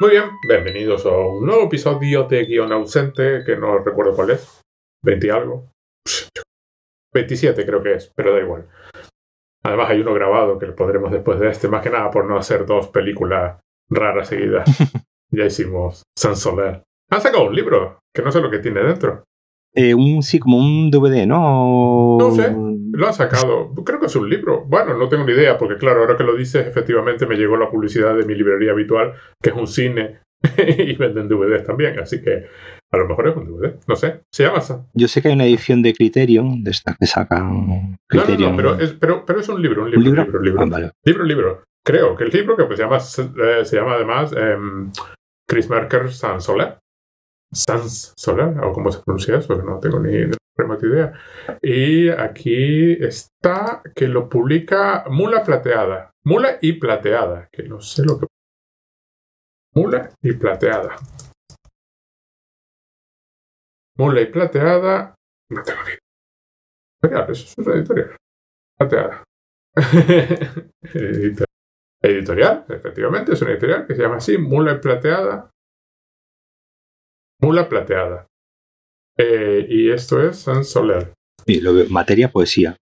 Muy 0.00 0.10
bien, 0.10 0.26
bienvenidos 0.46 1.04
a 1.06 1.10
un 1.10 1.44
nuevo 1.44 1.64
episodio 1.64 2.22
de 2.22 2.44
Guión 2.44 2.70
Ausente, 2.70 3.42
que 3.44 3.56
no 3.56 3.78
recuerdo 3.78 4.14
cuál 4.14 4.30
es. 4.30 4.62
20 5.02 5.26
y 5.26 5.30
algo. 5.30 5.72
27 7.12 7.66
creo 7.66 7.82
que 7.82 7.94
es, 7.94 8.12
pero 8.14 8.32
da 8.32 8.38
igual. 8.38 8.68
Además 9.64 9.90
hay 9.90 10.00
uno 10.00 10.14
grabado 10.14 10.56
que 10.56 10.66
lo 10.66 10.76
pondremos 10.76 11.10
después 11.10 11.40
de 11.40 11.48
este, 11.48 11.66
más 11.66 11.82
que 11.82 11.90
nada 11.90 12.12
por 12.12 12.26
no 12.26 12.38
hacer 12.38 12.64
dos 12.64 12.86
películas 12.88 13.58
raras 13.90 14.28
seguidas. 14.28 14.70
ya 15.32 15.46
hicimos 15.46 16.04
San 16.16 16.36
Soler. 16.36 16.84
Han 17.10 17.20
sacado 17.20 17.48
un 17.48 17.56
libro, 17.56 17.98
que 18.14 18.22
no 18.22 18.30
sé 18.30 18.40
lo 18.40 18.52
que 18.52 18.60
tiene 18.60 18.84
dentro. 18.84 19.24
Eh, 19.74 19.94
un, 19.94 20.22
sí, 20.22 20.38
como 20.38 20.58
un 20.58 20.92
DVD, 20.92 21.26
¿no? 21.26 22.18
No 22.18 22.30
sé, 22.30 22.54
lo 22.92 23.06
han 23.06 23.14
sacado. 23.14 23.72
Creo 23.84 24.00
que 24.00 24.06
es 24.06 24.16
un 24.16 24.28
libro. 24.28 24.64
Bueno, 24.64 24.96
no 24.96 25.08
tengo 25.08 25.24
ni 25.24 25.32
idea, 25.32 25.58
porque 25.58 25.76
claro, 25.76 26.00
ahora 26.00 26.16
que 26.16 26.24
lo 26.24 26.36
dices, 26.36 26.66
efectivamente 26.66 27.26
me 27.26 27.36
llegó 27.36 27.56
la 27.56 27.70
publicidad 27.70 28.16
de 28.16 28.24
mi 28.24 28.34
librería 28.34 28.72
habitual, 28.72 29.14
que 29.42 29.50
es 29.50 29.56
un 29.56 29.66
cine, 29.66 30.20
y 30.56 30.94
venden 30.96 31.28
DVDs 31.28 31.64
también, 31.64 31.98
así 31.98 32.22
que 32.22 32.46
a 32.90 32.96
lo 32.96 33.06
mejor 33.06 33.28
es 33.28 33.36
un 33.36 33.46
DVD. 33.46 33.74
No 33.86 33.96
sé, 33.96 34.22
se 34.32 34.44
llama 34.44 34.60
Yo 34.94 35.08
sé 35.08 35.20
que 35.20 35.28
hay 35.28 35.34
una 35.34 35.44
edición 35.44 35.82
de 35.82 35.92
Criterion, 35.92 36.62
de 36.62 36.70
esta 36.70 36.96
que 36.98 37.06
sacan. 37.06 37.98
Criterion. 38.08 38.56
No, 38.56 38.62
no, 38.62 38.76
pero, 38.76 38.80
es, 38.80 38.92
pero, 38.92 39.24
pero, 39.26 39.40
es 39.40 39.48
un 39.48 39.60
libro, 39.60 39.82
un 39.82 39.90
libro, 39.90 39.98
¿Un 39.98 40.04
libro? 40.04 40.24
libro, 40.24 40.40
libro. 40.42 40.62
Ah, 40.62 40.66
vale. 40.68 40.90
libro, 41.04 41.24
libro. 41.24 41.64
Creo 41.84 42.16
que 42.16 42.24
el 42.24 42.30
libro 42.30 42.56
que 42.56 42.64
pues, 42.64 42.78
se, 42.78 42.82
llama, 42.84 42.98
eh, 42.98 43.64
se 43.64 43.76
llama 43.76 43.94
además 43.94 44.32
eh, 44.36 44.56
Chris 45.48 45.68
Merker 45.68 46.12
Sans 46.12 46.44
Soler. 46.44 46.78
Sans 47.52 48.12
Solar, 48.16 48.62
o 48.62 48.72
cómo 48.72 48.90
se 48.90 49.00
pronuncia 49.02 49.36
eso, 49.36 49.54
no 49.62 49.78
tengo 49.80 49.98
ni 50.00 50.30
idea. 50.82 51.12
Y 51.62 52.08
aquí 52.08 52.92
está 52.92 53.82
que 53.94 54.08
lo 54.08 54.28
publica 54.28 55.04
Mula 55.08 55.42
Plateada. 55.42 56.10
Mula 56.24 56.58
y 56.60 56.74
Plateada, 56.74 57.48
que 57.50 57.62
no 57.64 57.80
sé 57.80 58.04
lo 58.04 58.18
que. 58.18 58.26
Mula 59.74 60.10
y 60.22 60.32
Plateada. 60.32 60.96
Mula 63.96 64.20
y 64.20 64.26
Plateada. 64.26 65.14
No 65.50 65.62
tengo 65.62 65.80
ni 65.82 65.92
idea. 67.08 67.26
Eso 67.28 67.44
es 67.44 67.58
una 67.58 67.74
editorial. 67.76 68.16
Plateada. 68.78 69.24
editorial, 72.02 72.64
efectivamente, 72.68 73.32
es 73.32 73.42
una 73.42 73.52
editorial 73.52 73.86
que 73.86 73.94
se 73.94 74.02
llama 74.02 74.16
así, 74.16 74.38
Mula 74.38 74.72
y 74.72 74.78
Plateada. 74.78 75.50
Mula 77.40 77.68
plateada. 77.68 78.26
Eh, 79.18 79.66
y 79.68 79.90
esto 79.90 80.22
es 80.22 80.38
San 80.38 80.64
Soler. 80.64 81.12
Y 81.44 81.60
lo 81.60 81.72
materia 81.90 82.30
poesía. 82.30 82.76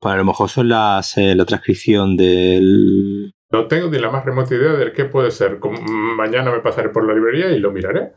Pues 0.00 0.14
a 0.14 0.16
lo 0.18 0.24
mejor 0.24 0.48
son 0.48 0.68
las, 0.68 1.16
eh, 1.16 1.34
la 1.34 1.44
transcripción 1.44 2.16
del. 2.16 3.32
No 3.50 3.66
tengo 3.68 3.88
ni 3.88 3.98
la 3.98 4.10
más 4.10 4.24
remota 4.24 4.54
idea 4.54 4.72
de 4.72 4.92
qué 4.92 5.04
puede 5.04 5.30
ser. 5.30 5.58
mañana 6.16 6.50
me 6.50 6.60
pasaré 6.60 6.88
por 6.88 7.06
la 7.06 7.14
librería 7.14 7.50
y 7.50 7.60
lo 7.60 7.70
miraré. 7.72 8.12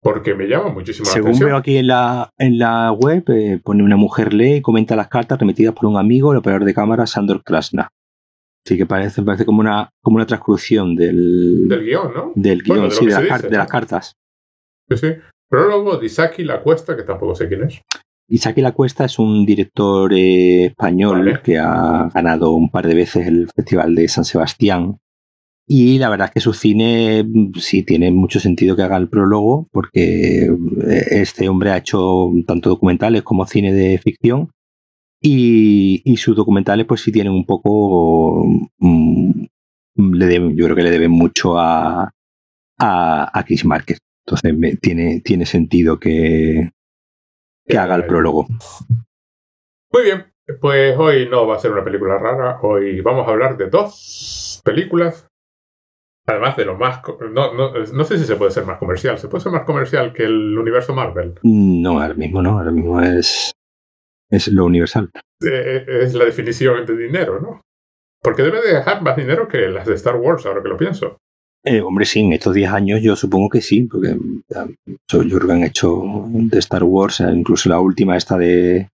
Porque 0.00 0.34
me 0.34 0.48
llama 0.48 0.70
muchísimo 0.70 1.04
la 1.04 1.12
atención. 1.12 1.34
Según 1.34 1.48
veo 1.48 1.56
aquí 1.56 1.76
en 1.76 1.86
la, 1.86 2.30
en 2.36 2.58
la 2.58 2.90
web, 2.90 3.22
eh, 3.28 3.60
pone 3.62 3.84
una 3.84 3.96
mujer 3.96 4.34
lee 4.34 4.56
y 4.56 4.62
comenta 4.62 4.96
las 4.96 5.06
cartas 5.06 5.38
remitidas 5.38 5.74
por 5.74 5.86
un 5.86 5.96
amigo, 5.96 6.32
el 6.32 6.38
operador 6.38 6.64
de 6.64 6.74
cámara 6.74 7.06
Sandor 7.06 7.44
Krasna. 7.44 7.88
Sí, 8.66 8.76
que 8.76 8.86
parece, 8.86 9.22
parece 9.22 9.44
como 9.44 9.60
una, 9.60 9.90
como 10.02 10.16
una 10.16 10.26
transcripción 10.26 10.96
del. 10.96 11.68
Del 11.68 11.84
guion, 11.84 12.14
¿no? 12.14 12.32
Del 12.34 12.62
guion, 12.62 12.90
sí, 12.90 13.06
de, 13.06 13.14
de 13.14 13.56
las 13.56 13.68
cartas. 13.68 14.14
Sí, 14.88 14.96
sí. 14.96 15.14
Prólogo 15.52 15.98
de 15.98 16.06
Isaki 16.06 16.44
La 16.44 16.62
Cuesta, 16.62 16.96
que 16.96 17.02
tampoco 17.02 17.34
sé 17.34 17.46
quién 17.46 17.64
es. 17.64 17.82
Isaki 18.26 18.62
La 18.62 18.72
Cuesta 18.72 19.04
es 19.04 19.18
un 19.18 19.44
director 19.44 20.10
eh, 20.14 20.64
español 20.64 21.42
que 21.44 21.58
ha 21.58 22.08
ganado 22.08 22.54
un 22.54 22.70
par 22.70 22.88
de 22.88 22.94
veces 22.94 23.26
el 23.26 23.50
Festival 23.54 23.94
de 23.94 24.08
San 24.08 24.24
Sebastián. 24.24 24.96
Y 25.68 25.98
la 25.98 26.08
verdad 26.08 26.28
es 26.28 26.32
que 26.32 26.40
su 26.40 26.54
cine 26.54 27.22
mm, 27.22 27.52
sí 27.58 27.82
tiene 27.82 28.10
mucho 28.10 28.40
sentido 28.40 28.74
que 28.74 28.80
haga 28.80 28.96
el 28.96 29.10
prólogo, 29.10 29.68
porque 29.72 30.44
eh, 30.44 31.06
este 31.10 31.50
hombre 31.50 31.72
ha 31.72 31.76
hecho 31.76 32.30
tanto 32.46 32.70
documentales 32.70 33.22
como 33.22 33.44
cine 33.44 33.74
de 33.74 33.98
ficción. 33.98 34.50
Y, 35.20 36.02
sus 36.16 36.34
documentales, 36.34 36.86
pues 36.86 37.02
sí 37.02 37.12
tienen 37.12 37.34
un 37.34 37.44
poco. 37.44 38.46
Mm, 38.78 39.44
le 39.96 40.26
deben, 40.26 40.56
yo 40.56 40.64
creo 40.64 40.76
que 40.76 40.82
le 40.82 40.90
deben 40.90 41.10
mucho 41.10 41.58
a, 41.58 42.10
a, 42.78 43.38
a 43.38 43.44
Chris 43.44 43.66
Marquez. 43.66 43.98
Entonces 44.26 44.56
me, 44.56 44.76
tiene, 44.76 45.20
tiene 45.20 45.46
sentido 45.46 45.98
que, 45.98 46.70
que 47.66 47.78
haga 47.78 47.96
el 47.96 48.06
prólogo. 48.06 48.46
Muy 49.92 50.04
bien, 50.04 50.32
pues 50.60 50.96
hoy 50.96 51.28
no 51.28 51.46
va 51.46 51.56
a 51.56 51.58
ser 51.58 51.72
una 51.72 51.84
película 51.84 52.18
rara, 52.18 52.60
hoy 52.62 53.00
vamos 53.00 53.26
a 53.26 53.30
hablar 53.30 53.56
de 53.56 53.68
dos 53.68 54.60
películas. 54.64 55.26
Además 56.24 56.56
de 56.56 56.64
lo 56.64 56.76
más... 56.78 57.02
No, 57.32 57.52
no, 57.52 57.72
no 57.72 58.04
sé 58.04 58.16
si 58.16 58.24
se 58.24 58.36
puede 58.36 58.52
ser 58.52 58.64
más 58.64 58.78
comercial. 58.78 59.18
¿Se 59.18 59.26
puede 59.26 59.42
ser 59.42 59.50
más 59.50 59.64
comercial 59.64 60.12
que 60.12 60.22
el 60.22 60.56
universo 60.56 60.94
Marvel? 60.94 61.34
No, 61.42 62.00
ahora 62.00 62.14
mismo 62.14 62.40
no. 62.40 62.58
Ahora 62.58 62.70
mismo 62.70 63.00
es, 63.00 63.52
es 64.30 64.46
lo 64.46 64.66
universal. 64.66 65.10
Eh, 65.44 65.84
es 65.88 66.14
la 66.14 66.24
definición 66.24 66.86
de 66.86 66.96
dinero, 66.96 67.40
¿no? 67.40 67.60
Porque 68.22 68.44
debe 68.44 68.62
de 68.62 68.74
dejar 68.74 69.02
más 69.02 69.16
dinero 69.16 69.48
que 69.48 69.68
las 69.68 69.84
de 69.84 69.94
Star 69.94 70.14
Wars, 70.14 70.46
ahora 70.46 70.62
que 70.62 70.68
lo 70.68 70.76
pienso. 70.76 71.18
Eh, 71.64 71.80
hombre, 71.80 72.04
sí, 72.04 72.20
en 72.20 72.32
estos 72.32 72.54
10 72.54 72.70
años 72.72 73.00
yo 73.02 73.14
supongo 73.14 73.48
que 73.48 73.60
sí, 73.60 73.82
porque 73.82 74.16
yo 74.48 75.20
creo 75.20 75.46
que 75.46 75.52
han 75.52 75.62
hecho 75.62 76.02
de 76.26 76.58
Star 76.58 76.82
Wars, 76.82 77.20
incluso 77.20 77.68
la 77.68 77.78
última 77.78 78.16
esta 78.16 78.36
de, 78.36 78.88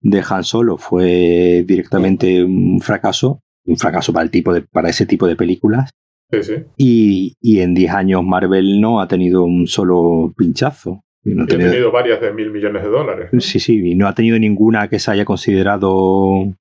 de 0.00 0.24
Han 0.28 0.44
Solo 0.44 0.78
fue 0.78 1.64
directamente 1.66 2.42
un 2.42 2.80
fracaso, 2.80 3.42
un 3.66 3.76
fracaso 3.76 4.12
para, 4.12 4.24
el 4.24 4.30
tipo 4.30 4.54
de, 4.54 4.62
para 4.62 4.88
ese 4.88 5.04
tipo 5.04 5.26
de 5.26 5.36
películas. 5.36 5.90
Sí, 6.30 6.42
sí. 6.42 6.54
Y, 6.76 7.36
y 7.40 7.60
en 7.60 7.74
10 7.74 7.92
años 7.92 8.24
Marvel 8.24 8.80
no 8.80 9.00
ha 9.00 9.08
tenido 9.08 9.44
un 9.44 9.66
solo 9.66 10.32
pinchazo. 10.36 11.02
No 11.24 11.44
ha 11.44 11.46
tenido, 11.46 11.70
tenido 11.70 11.92
varias 11.92 12.20
de 12.22 12.32
mil 12.32 12.50
millones 12.50 12.82
de 12.82 12.88
dólares. 12.88 13.30
Sí, 13.40 13.60
sí, 13.60 13.80
y 13.84 13.94
no 13.94 14.08
ha 14.08 14.14
tenido 14.14 14.38
ninguna 14.38 14.88
que 14.88 14.98
se 14.98 15.10
haya 15.10 15.26
considerado 15.26 16.54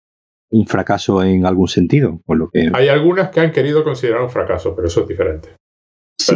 un 0.49 0.65
fracaso 0.65 1.23
en 1.23 1.45
algún 1.45 1.67
sentido. 1.67 2.19
Por 2.25 2.37
lo 2.37 2.49
que... 2.49 2.71
Hay 2.73 2.87
algunas 2.87 3.29
que 3.29 3.39
han 3.39 3.51
querido 3.51 3.83
considerar 3.83 4.21
un 4.21 4.29
fracaso, 4.29 4.75
pero 4.75 4.87
eso 4.87 5.01
es 5.01 5.07
diferente. 5.07 5.49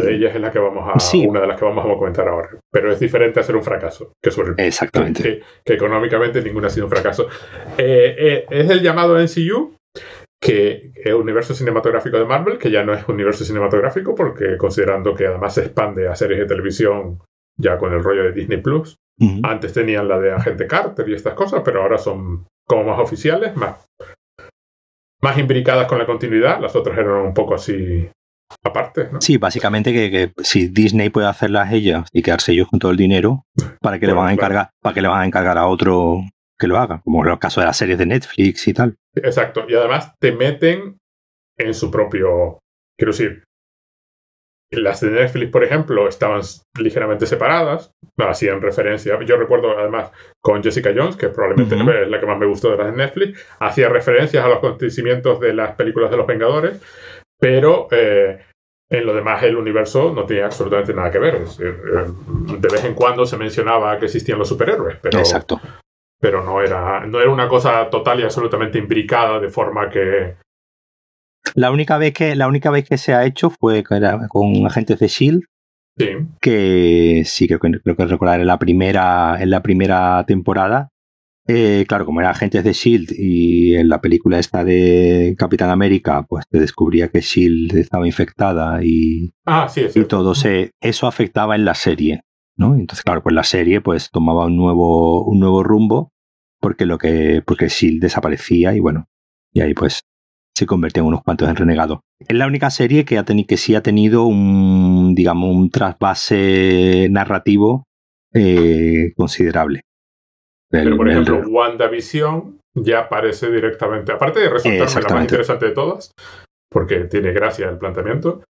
De 0.00 0.14
ellas 0.14 0.34
es 0.34 0.40
la 0.40 0.50
que 0.50 0.58
vamos 0.58 0.88
a, 0.88 1.16
una 1.26 1.40
de 1.40 1.46
las 1.46 1.58
que 1.58 1.64
vamos 1.64 1.84
a 1.84 1.98
comentar 1.98 2.26
ahora. 2.26 2.48
Pero 2.70 2.92
es 2.92 3.00
diferente 3.00 3.40
hacer 3.40 3.56
un 3.56 3.62
fracaso 3.62 4.12
que 4.22 4.30
sobre 4.30 4.66
Exactamente. 4.66 5.42
Que, 5.64 5.74
económicamente 5.74 6.40
ninguna 6.40 6.68
ha 6.68 6.70
sido 6.70 6.86
un 6.86 6.90
fracaso. 6.90 7.28
Eh, 7.76 8.16
eh, 8.18 8.46
es 8.48 8.70
el 8.70 8.80
llamado 8.80 9.18
NCU, 9.18 9.74
que 10.40 10.92
es 10.94 11.12
universo 11.12 11.54
cinematográfico 11.54 12.16
de 12.18 12.24
Marvel, 12.24 12.58
que 12.58 12.70
ya 12.70 12.84
no 12.84 12.94
es 12.94 13.06
universo 13.06 13.44
cinematográfico, 13.44 14.14
porque 14.14 14.56
considerando 14.56 15.14
que 15.14 15.26
además 15.26 15.54
se 15.54 15.62
expande 15.62 16.08
a 16.08 16.14
series 16.14 16.40
de 16.40 16.46
televisión 16.46 17.20
ya 17.58 17.76
con 17.76 17.92
el 17.92 18.02
rollo 18.02 18.24
de 18.24 18.32
Disney 18.32 18.58
Plus. 18.58 18.96
Antes 19.44 19.72
tenían 19.72 20.08
la 20.08 20.18
de 20.18 20.32
Agente 20.32 20.66
Carter 20.66 21.08
y 21.08 21.14
estas 21.14 21.34
cosas, 21.34 21.62
pero 21.64 21.82
ahora 21.82 21.96
son 21.96 22.44
como 22.66 22.84
más 22.84 22.98
oficiales, 23.00 23.54
más, 23.56 23.86
más 25.22 25.38
imbricadas 25.38 25.86
con 25.86 25.98
la 25.98 26.06
continuidad. 26.06 26.60
Las 26.60 26.74
otras 26.74 26.98
eran 26.98 27.26
un 27.26 27.34
poco 27.34 27.54
así 27.54 28.08
aparte. 28.62 29.08
¿no? 29.12 29.20
Sí, 29.20 29.38
básicamente 29.38 29.92
que, 29.92 30.32
si 30.42 30.68
Disney 30.68 31.10
puede 31.10 31.26
hacerlas 31.26 31.72
ellas 31.72 32.08
y 32.12 32.22
quedarse 32.22 32.52
ellos 32.52 32.68
con 32.68 32.78
todo 32.78 32.90
el 32.90 32.96
dinero, 32.96 33.44
¿para 33.80 33.98
qué 33.98 34.06
le 34.06 34.12
van 34.12 34.28
a 34.28 34.32
encargar, 34.32 34.70
para 34.80 34.94
que 34.94 35.02
le 35.02 35.08
van 35.08 35.22
a 35.22 35.26
encargar 35.26 35.58
a 35.58 35.66
otro 35.66 36.22
que 36.58 36.66
lo 36.66 36.78
haga? 36.78 37.00
Como 37.04 37.24
en 37.24 37.30
el 37.30 37.38
caso 37.38 37.60
de 37.60 37.66
las 37.66 37.76
series 37.76 37.98
de 37.98 38.06
Netflix 38.06 38.68
y 38.68 38.74
tal. 38.74 38.96
Exacto. 39.14 39.64
Y 39.68 39.74
además 39.74 40.14
te 40.18 40.32
meten 40.32 40.98
en 41.58 41.74
su 41.74 41.90
propio. 41.90 42.58
Quiero 42.98 43.12
decir, 43.12 43.44
las 44.72 45.00
de 45.00 45.10
Netflix, 45.10 45.50
por 45.50 45.64
ejemplo, 45.64 46.08
estaban 46.08 46.40
ligeramente 46.78 47.26
separadas, 47.26 47.92
hacían 48.16 48.60
referencia. 48.60 49.18
Yo 49.24 49.36
recuerdo 49.36 49.78
además 49.78 50.10
con 50.40 50.62
Jessica 50.62 50.92
Jones, 50.96 51.16
que 51.16 51.28
probablemente 51.28 51.74
es 51.74 52.08
la 52.08 52.20
que 52.20 52.26
más 52.26 52.38
me 52.38 52.46
gustó 52.46 52.70
de 52.70 52.78
las 52.78 52.90
de 52.90 52.96
Netflix, 52.96 53.46
hacía 53.60 53.88
referencias 53.88 54.44
a 54.44 54.48
los 54.48 54.58
acontecimientos 54.58 55.40
de 55.40 55.52
las 55.52 55.74
películas 55.74 56.10
de 56.10 56.16
los 56.16 56.26
Vengadores, 56.26 56.80
pero 57.38 57.88
eh, 57.90 58.40
en 58.90 59.06
lo 59.06 59.14
demás 59.14 59.42
el 59.42 59.56
universo 59.56 60.12
no 60.14 60.24
tenía 60.24 60.46
absolutamente 60.46 60.94
nada 60.94 61.10
que 61.10 61.18
ver. 61.18 61.34
Eh, 61.36 61.74
de 62.58 62.68
vez 62.68 62.84
en 62.84 62.94
cuando 62.94 63.26
se 63.26 63.36
mencionaba 63.36 63.98
que 63.98 64.06
existían 64.06 64.38
los 64.38 64.48
superhéroes, 64.48 64.98
pero, 65.02 65.18
Exacto. 65.18 65.60
pero 66.20 66.42
no, 66.42 66.62
era, 66.62 67.04
no 67.06 67.20
era 67.20 67.30
una 67.30 67.48
cosa 67.48 67.90
total 67.90 68.20
y 68.20 68.24
absolutamente 68.24 68.78
imbricada 68.78 69.38
de 69.38 69.48
forma 69.48 69.90
que 69.90 70.36
la 71.54 71.70
única 71.70 71.98
vez 71.98 72.12
que, 72.12 72.36
la 72.36 72.48
única 72.48 72.70
vez 72.70 72.88
que 72.88 72.98
se 72.98 73.14
ha 73.14 73.24
hecho 73.24 73.50
fue 73.50 73.82
con 73.82 74.66
agentes 74.66 74.98
de 74.98 75.08
Shield. 75.08 75.42
Sí. 75.98 76.06
Que 76.40 77.22
sí, 77.26 77.46
creo 77.46 77.60
que, 77.60 77.70
creo 77.80 77.96
que 77.96 78.06
recordar 78.06 78.40
en 78.40 78.46
la 78.46 78.58
primera, 78.58 79.36
en 79.40 79.50
la 79.50 79.62
primera 79.62 80.24
temporada. 80.26 80.88
Eh, 81.48 81.84
claro, 81.88 82.06
como 82.06 82.20
era 82.20 82.30
agentes 82.30 82.62
de 82.62 82.72
Shield 82.72 83.12
y 83.18 83.74
en 83.74 83.88
la 83.88 84.00
película 84.00 84.38
esta 84.38 84.64
de 84.64 85.34
Capitán 85.36 85.70
América, 85.70 86.24
pues 86.28 86.46
te 86.48 86.60
descubría 86.60 87.08
que 87.08 87.20
Shield 87.20 87.76
estaba 87.76 88.06
infectada 88.06 88.82
y, 88.82 89.32
ah, 89.44 89.68
sí, 89.68 89.86
y 89.92 90.04
todo 90.04 90.36
se, 90.36 90.70
eso 90.80 91.08
afectaba 91.08 91.56
en 91.56 91.64
la 91.64 91.74
serie. 91.74 92.22
¿no? 92.56 92.74
Entonces, 92.74 93.02
claro, 93.02 93.22
pues 93.22 93.34
la 93.34 93.44
serie 93.44 93.80
pues 93.80 94.10
tomaba 94.10 94.46
un 94.46 94.56
nuevo, 94.56 95.24
un 95.24 95.40
nuevo 95.40 95.62
rumbo 95.62 96.12
porque 96.60 96.86
lo 96.86 96.98
que, 96.98 97.42
porque 97.44 97.68
Shield 97.68 98.00
desaparecía 98.00 98.74
y 98.74 98.80
bueno, 98.80 99.08
y 99.52 99.60
ahí 99.60 99.74
pues 99.74 100.02
se 100.54 100.66
convertían 100.66 101.06
unos 101.06 101.22
cuantos 101.22 101.48
en 101.48 101.56
renegados. 101.56 102.00
Es 102.20 102.36
la 102.36 102.46
única 102.46 102.70
serie 102.70 103.04
que, 103.04 103.18
ha 103.18 103.24
que 103.24 103.56
sí 103.56 103.74
ha 103.74 103.82
tenido 103.82 104.24
un, 104.24 105.14
digamos, 105.14 105.54
un 105.54 105.70
trasvase 105.70 107.08
narrativo 107.10 107.84
eh, 108.34 109.12
considerable. 109.16 109.82
Pero, 110.70 110.96
por 110.96 111.08
ejemplo, 111.10 111.42
WandaVision 111.48 112.58
ya 112.74 113.00
aparece 113.00 113.50
directamente, 113.50 114.12
aparte 114.12 114.40
de 114.40 114.48
resultarme 114.48 115.08
la 115.08 115.14
más 115.14 115.22
interesante 115.24 115.66
de 115.66 115.72
todas, 115.72 116.12
porque 116.70 117.00
tiene 117.04 117.32
gracia 117.32 117.68
el 117.68 117.76
planteamiento, 117.76 118.42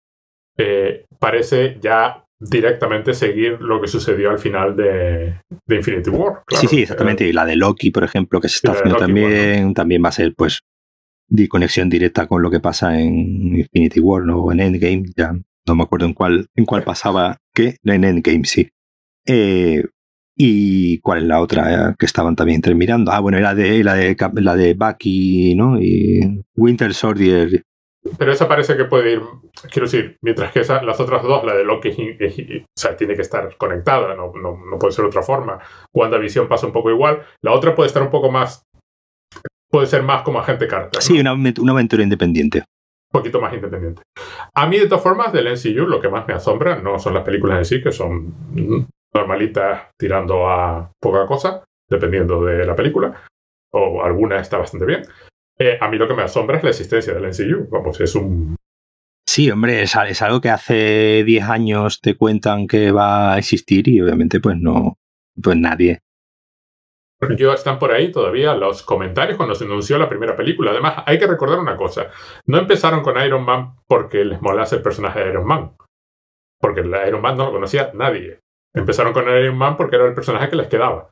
eh, 0.58 1.06
parece 1.18 1.78
ya 1.80 2.24
directamente 2.38 3.14
seguir 3.14 3.60
lo 3.60 3.80
que 3.80 3.88
sucedió 3.88 4.30
al 4.30 4.38
final 4.38 4.76
de, 4.76 5.40
Infinity 5.68 6.10
War. 6.10 6.42
sí, 6.48 6.66
sí, 6.66 6.82
exactamente. 6.82 7.26
Y 7.26 7.32
la 7.32 7.46
de 7.46 7.56
Loki, 7.56 7.90
por 7.90 8.04
ejemplo, 8.04 8.40
que 8.40 8.48
se 8.48 8.56
está 8.56 8.72
haciendo 8.72 8.96
también, 8.96 9.72
también 9.72 10.02
va 10.04 10.08
a 10.08 10.12
ser 10.12 10.34
pues 10.34 10.60
de 11.30 11.48
conexión 11.48 11.88
directa 11.88 12.26
con 12.26 12.42
lo 12.42 12.50
que 12.50 12.60
pasa 12.60 13.00
en 13.00 13.56
Infinity 13.56 14.00
War 14.00 14.24
¿no? 14.24 14.42
o 14.42 14.52
en 14.52 14.60
Endgame. 14.60 15.04
Ya 15.16 15.32
no 15.66 15.74
me 15.74 15.84
acuerdo 15.84 16.06
en 16.06 16.14
cuál, 16.14 16.48
en 16.54 16.66
cuál 16.66 16.82
pasaba 16.82 17.38
qué. 17.54 17.76
En 17.84 18.04
Endgame, 18.04 18.44
sí. 18.44 18.68
Eh, 19.26 19.82
¿Y 20.36 20.98
cuál 21.00 21.18
es 21.18 21.24
la 21.24 21.40
otra 21.40 21.90
eh, 21.90 21.94
que 21.98 22.06
estaban 22.06 22.34
también 22.34 22.60
terminando? 22.60 23.12
Ah, 23.12 23.20
bueno, 23.20 23.38
era 23.38 23.54
de, 23.54 23.84
la, 23.84 23.94
de, 23.94 24.16
la 24.34 24.56
de 24.56 24.74
Bucky, 24.74 25.54
¿no? 25.54 25.80
Y 25.80 26.42
Winter 26.56 26.94
Soldier 26.94 27.62
pero 28.18 28.32
esa 28.32 28.48
parece 28.48 28.76
que 28.76 28.86
puede 28.86 29.12
ir, 29.12 29.22
quiero 29.70 29.86
decir, 29.86 30.16
mientras 30.22 30.52
que 30.52 30.60
esa, 30.60 30.82
las 30.82 30.98
otras 31.00 31.22
dos, 31.22 31.44
la 31.44 31.54
de 31.54 31.64
Loki, 31.64 31.90
o 31.90 32.66
sea, 32.74 32.96
tiene 32.96 33.14
que 33.14 33.22
estar 33.22 33.54
conectada, 33.58 34.14
no, 34.14 34.32
no, 34.34 34.78
puede 34.78 34.92
ser 34.92 35.04
otra 35.04 35.22
forma. 35.22 35.58
WandaVision 35.92 36.48
pasa 36.48 36.66
un 36.66 36.72
poco 36.72 36.90
igual. 36.90 37.22
La 37.42 37.52
otra 37.52 37.74
puede 37.74 37.88
estar 37.88 38.02
un 38.02 38.10
poco 38.10 38.30
más, 38.30 38.66
puede 39.70 39.86
ser 39.86 40.02
más 40.02 40.22
como 40.22 40.40
agente 40.40 40.66
carta. 40.66 41.00
Sí, 41.00 41.18
una, 41.18 41.32
una 41.32 41.72
aventura 41.72 42.02
independiente. 42.02 42.58
Un 42.58 43.20
poquito 43.20 43.40
más 43.40 43.54
independiente. 43.54 44.02
A 44.54 44.66
mí, 44.66 44.78
de 44.78 44.86
todas 44.86 45.02
formas, 45.02 45.32
del 45.32 45.48
MCU, 45.48 45.86
lo 45.86 46.00
que 46.00 46.08
más 46.08 46.26
me 46.28 46.34
asombra 46.34 46.80
no 46.80 46.98
son 46.98 47.14
las 47.14 47.24
películas 47.24 47.58
en 47.58 47.64
sí, 47.64 47.82
que 47.82 47.92
son 47.92 48.34
normalitas 49.12 49.88
tirando 49.98 50.48
a 50.48 50.92
poca 51.00 51.26
cosa, 51.26 51.64
dependiendo 51.88 52.44
de 52.44 52.64
la 52.64 52.76
película, 52.76 53.24
o 53.72 54.02
alguna 54.02 54.38
está 54.38 54.58
bastante 54.58 54.86
bien, 54.86 55.02
eh, 55.58 55.76
a 55.80 55.88
mí 55.88 55.98
lo 55.98 56.08
que 56.08 56.14
me 56.14 56.22
asombra 56.22 56.56
es 56.56 56.64
la 56.64 56.70
existencia 56.70 57.12
del 57.12 57.26
NCU. 57.26 57.68
Vamos, 57.68 58.00
es 58.00 58.14
un. 58.14 58.56
Sí, 59.28 59.50
hombre, 59.50 59.82
es, 59.82 59.94
es 60.08 60.22
algo 60.22 60.40
que 60.40 60.48
hace 60.48 61.22
10 61.24 61.44
años 61.44 62.00
te 62.00 62.16
cuentan 62.16 62.66
que 62.66 62.90
va 62.90 63.34
a 63.34 63.38
existir 63.38 63.86
y 63.88 64.00
obviamente, 64.00 64.40
pues 64.40 64.56
no. 64.56 64.96
Pues 65.40 65.56
nadie. 65.56 66.00
Yo 67.36 67.52
están 67.52 67.78
por 67.78 67.92
ahí 67.92 68.10
todavía 68.10 68.54
los 68.54 68.82
comentarios 68.82 69.36
cuando 69.36 69.54
se 69.54 69.64
anunció 69.64 69.98
la 69.98 70.08
primera 70.08 70.36
película. 70.36 70.70
Además, 70.70 71.02
hay 71.06 71.18
que 71.18 71.26
recordar 71.26 71.58
una 71.58 71.76
cosa. 71.76 72.08
No 72.46 72.58
empezaron 72.58 73.02
con 73.02 73.22
Iron 73.22 73.44
Man 73.44 73.74
porque 73.86 74.24
les 74.24 74.40
molase 74.40 74.76
el 74.76 74.82
personaje 74.82 75.20
de 75.20 75.30
Iron 75.30 75.46
Man. 75.46 75.72
Porque 76.58 76.80
el 76.80 76.94
Iron 77.06 77.20
Man 77.20 77.36
no 77.36 77.46
lo 77.46 77.52
conocía 77.52 77.90
nadie. 77.94 78.40
Empezaron 78.74 79.12
con 79.12 79.24
Iron 79.24 79.56
Man 79.56 79.76
porque 79.76 79.96
era 79.96 80.06
el 80.06 80.14
personaje 80.14 80.48
que 80.48 80.56
les 80.56 80.68
quedaba. 80.68 81.10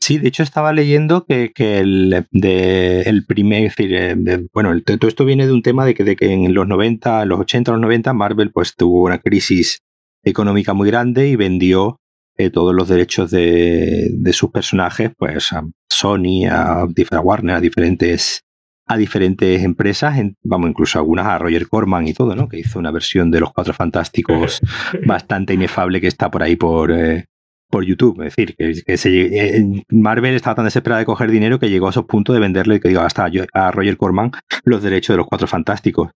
Sí, 0.00 0.18
de 0.18 0.28
hecho 0.28 0.44
estaba 0.44 0.72
leyendo 0.72 1.24
que, 1.24 1.50
el, 1.58 2.26
de, 2.30 3.22
primer, 3.26 3.64
es 3.64 3.74
decir, 3.74 3.92
eh, 3.96 4.46
bueno, 4.52 4.72
todo 4.82 5.08
esto 5.08 5.24
viene 5.24 5.46
de 5.46 5.52
un 5.52 5.62
tema 5.62 5.84
de 5.84 5.94
que, 5.94 6.04
de 6.04 6.14
que 6.14 6.32
en 6.32 6.54
los 6.54 6.68
90, 6.68 7.24
los 7.24 7.40
80, 7.40 7.72
los 7.72 7.80
90, 7.80 8.12
Marvel 8.12 8.52
pues 8.52 8.76
tuvo 8.76 9.02
una 9.02 9.18
crisis 9.18 9.80
económica 10.22 10.74
muy 10.74 10.88
grande 10.88 11.26
y 11.26 11.34
vendió 11.34 11.98
eh, 12.36 12.50
todos 12.50 12.74
los 12.74 12.88
derechos 12.88 13.30
de, 13.30 14.10
de, 14.12 14.32
sus 14.32 14.50
personajes 14.50 15.10
pues 15.16 15.52
a 15.52 15.66
Sony, 15.88 16.46
a, 16.50 16.82
a 16.82 17.20
Warner, 17.20 17.56
a 17.56 17.60
diferentes 17.60 18.42
a 18.88 18.96
diferentes 18.96 19.64
empresas, 19.64 20.16
vamos, 20.44 20.70
incluso 20.70 20.98
algunas 20.98 21.26
a 21.26 21.38
Roger 21.38 21.68
Corman 21.68 22.06
y 22.06 22.14
todo, 22.14 22.36
¿no? 22.36 22.48
Que 22.48 22.60
hizo 22.60 22.78
una 22.78 22.92
versión 22.92 23.32
de 23.32 23.40
los 23.40 23.52
Cuatro 23.52 23.74
Fantásticos 23.74 24.60
bastante 25.06 25.54
inefable 25.54 26.00
que 26.00 26.06
está 26.06 26.30
por 26.30 26.44
ahí 26.44 26.54
por, 26.54 26.92
eh, 26.92 27.24
por 27.68 27.84
YouTube. 27.84 28.22
Es 28.22 28.36
decir, 28.36 28.54
que, 28.56 28.84
eh, 28.86 29.82
Marvel 29.90 30.34
estaba 30.34 30.54
tan 30.54 30.66
desesperada 30.66 31.00
de 31.00 31.06
coger 31.06 31.32
dinero 31.32 31.58
que 31.58 31.68
llegó 31.68 31.88
a 31.88 31.90
esos 31.90 32.04
puntos 32.04 32.34
de 32.34 32.40
venderle, 32.40 32.78
que 32.78 32.88
digo, 32.88 33.00
hasta 33.00 33.28
a 33.52 33.70
Roger 33.72 33.96
Corman 33.96 34.30
los 34.64 34.84
derechos 34.84 35.14
de 35.14 35.18
los 35.18 35.26
Cuatro 35.26 35.48
Fantásticos. 35.48 36.10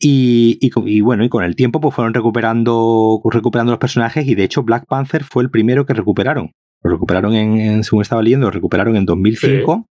Y, 0.00 0.58
y, 0.60 1.00
bueno, 1.00 1.24
y 1.24 1.28
con 1.28 1.42
el 1.42 1.56
tiempo 1.56 1.80
pues 1.80 1.94
fueron 1.94 2.14
recuperando, 2.14 3.20
recuperando 3.24 3.72
los 3.72 3.80
personajes 3.80 4.26
y 4.26 4.36
de 4.36 4.44
hecho 4.44 4.62
Black 4.62 4.86
Panther 4.86 5.24
fue 5.24 5.42
el 5.42 5.50
primero 5.50 5.86
que 5.86 5.94
recuperaron. 5.94 6.52
Lo 6.82 6.90
recuperaron 6.92 7.34
en, 7.34 7.82
según 7.82 8.02
estaba 8.02 8.22
leyendo, 8.22 8.46
lo 8.46 8.52
recuperaron 8.52 8.94
en 8.96 9.04
2005. 9.04 9.86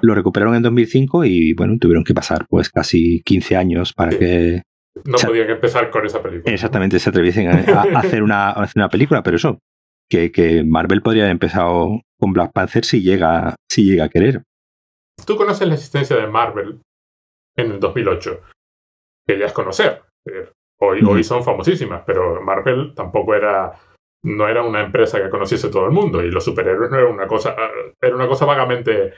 Lo, 0.00 0.14
recuperaron 0.14 0.54
en 0.54 0.62
2005 0.62 1.24
y 1.26 1.52
bueno, 1.52 1.76
tuvieron 1.78 2.02
que 2.02 2.14
pasar 2.14 2.46
pues 2.48 2.70
casi 2.70 3.22
15 3.22 3.56
años 3.56 3.92
para 3.92 4.16
que... 4.16 4.62
No 5.04 5.18
podían 5.18 5.50
empezar 5.50 5.90
con 5.90 6.06
esa 6.06 6.22
película. 6.22 6.52
Exactamente, 6.52 6.98
se 6.98 7.10
atreviesen 7.10 7.48
a, 7.48 7.82
hacer 7.98 8.22
una, 8.22 8.48
a 8.48 8.62
hacer 8.62 8.80
una 8.80 8.88
película, 8.88 9.22
pero 9.22 9.36
eso, 9.36 9.58
que, 10.08 10.64
Marvel 10.66 11.02
podría 11.02 11.24
haber 11.24 11.32
empezado 11.32 12.00
con 12.18 12.32
Black 12.32 12.52
Panther 12.52 12.84
si 12.84 13.02
llega, 13.02 13.54
si 13.70 13.84
llega 13.84 14.04
a 14.04 14.08
querer. 14.08 14.42
Tú 15.26 15.36
conoces 15.36 15.68
la 15.68 15.74
existencia 15.74 16.16
de 16.16 16.26
Marvel 16.26 16.80
en 17.56 17.72
el 17.72 17.80
2008, 17.80 18.40
que 19.28 19.38
ya 19.38 19.46
es 19.46 19.52
conocer. 19.52 20.02
Eh, 20.26 20.48
hoy, 20.80 21.00
hoy 21.06 21.22
son 21.22 21.44
famosísimas, 21.44 22.02
pero 22.06 22.40
Marvel 22.40 22.94
tampoco 22.94 23.34
era 23.34 23.72
no 24.24 24.48
era 24.48 24.64
una 24.64 24.80
empresa 24.80 25.22
que 25.22 25.30
conociese 25.30 25.68
todo 25.68 25.84
el 25.86 25.92
mundo 25.92 26.24
y 26.24 26.30
los 26.30 26.44
superhéroes 26.44 26.90
no 26.90 26.98
era 26.98 27.08
una 27.08 27.28
cosa 27.28 27.54
era 28.00 28.16
una 28.16 28.26
cosa 28.26 28.46
vagamente 28.46 29.12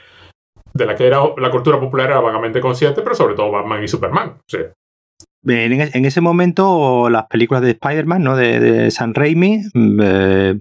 de 0.75 0.87
la 0.87 0.95
que 0.95 1.07
era 1.07 1.21
la 1.39 1.51
cultura 1.51 1.81
popular 1.81 2.09
era 2.09 2.21
vagamente 2.21 2.61
consciente, 2.61 3.03
pero 3.03 3.15
sobre 3.15 3.35
todo 3.35 3.51
Batman 3.51 3.83
y 3.83 3.89
Superman. 3.89 4.39
En, 5.43 6.05
ese 6.05 6.21
momento 6.21 7.09
las 7.09 7.27
películas 7.27 7.63
de 7.63 7.71
Spider-Man, 7.71 8.23
¿no? 8.23 8.37
De, 8.37 8.61
de 8.61 8.91
San 8.91 9.15
Raimi, 9.15 9.63
mm, 9.73 10.01
eh, 10.03 10.61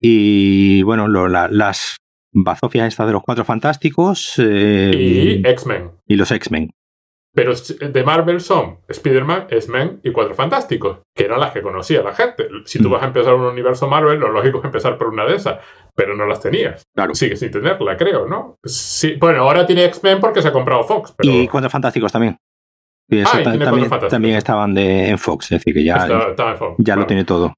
y 0.00 0.82
bueno, 0.82 1.08
las 1.08 1.96
bazofias 2.32 2.88
estas 2.88 3.06
de 3.06 3.12
los 3.14 3.22
cuatro 3.22 3.44
fantásticos. 3.44 4.34
Eh, 4.38 4.90
y 4.94 5.48
X-Men. 5.48 5.92
Y 6.06 6.16
los 6.16 6.30
X-Men. 6.30 6.70
Pero 7.36 7.52
de 7.52 8.02
Marvel 8.02 8.40
son 8.40 8.78
Spider-Man, 8.88 9.48
X-Men 9.50 10.00
y 10.02 10.10
Cuatro 10.10 10.34
Fantásticos, 10.34 11.00
que 11.14 11.26
eran 11.26 11.38
las 11.38 11.52
que 11.52 11.60
conocía 11.60 12.02
la 12.02 12.14
gente. 12.14 12.48
Si 12.64 12.78
tú 12.78 12.88
mm. 12.88 12.92
vas 12.92 13.02
a 13.02 13.06
empezar 13.08 13.34
un 13.34 13.44
universo 13.44 13.86
Marvel, 13.86 14.18
lo 14.18 14.32
lógico 14.32 14.60
es 14.60 14.64
empezar 14.64 14.96
por 14.96 15.08
una 15.08 15.26
de 15.26 15.34
esas, 15.34 15.58
pero 15.94 16.16
no 16.16 16.24
las 16.24 16.40
tenías. 16.40 16.84
Claro. 16.94 17.14
Sigue 17.14 17.36
sin 17.36 17.50
tenerla, 17.50 17.94
creo, 17.98 18.26
¿no? 18.26 18.56
Sí, 18.64 19.16
bueno, 19.20 19.42
ahora 19.42 19.66
tiene 19.66 19.84
X-Men 19.84 20.18
porque 20.18 20.40
se 20.40 20.48
ha 20.48 20.52
comprado 20.52 20.82
Fox. 20.84 21.14
Y 21.20 21.46
Cuatro 21.46 21.68
Fantásticos 21.68 22.10
también. 22.10 22.38
Y 23.06 23.18
eso 23.18 23.38
también, 23.42 23.90
también, 24.08 24.36
estaban 24.36 24.72
de, 24.72 25.10
en 25.10 25.18
Fox, 25.18 25.52
es 25.52 25.58
decir, 25.58 25.74
que 25.74 25.84
ya, 25.84 26.08
ya 26.78 26.96
lo 26.96 27.06
tiene 27.06 27.24
todo. 27.24 27.52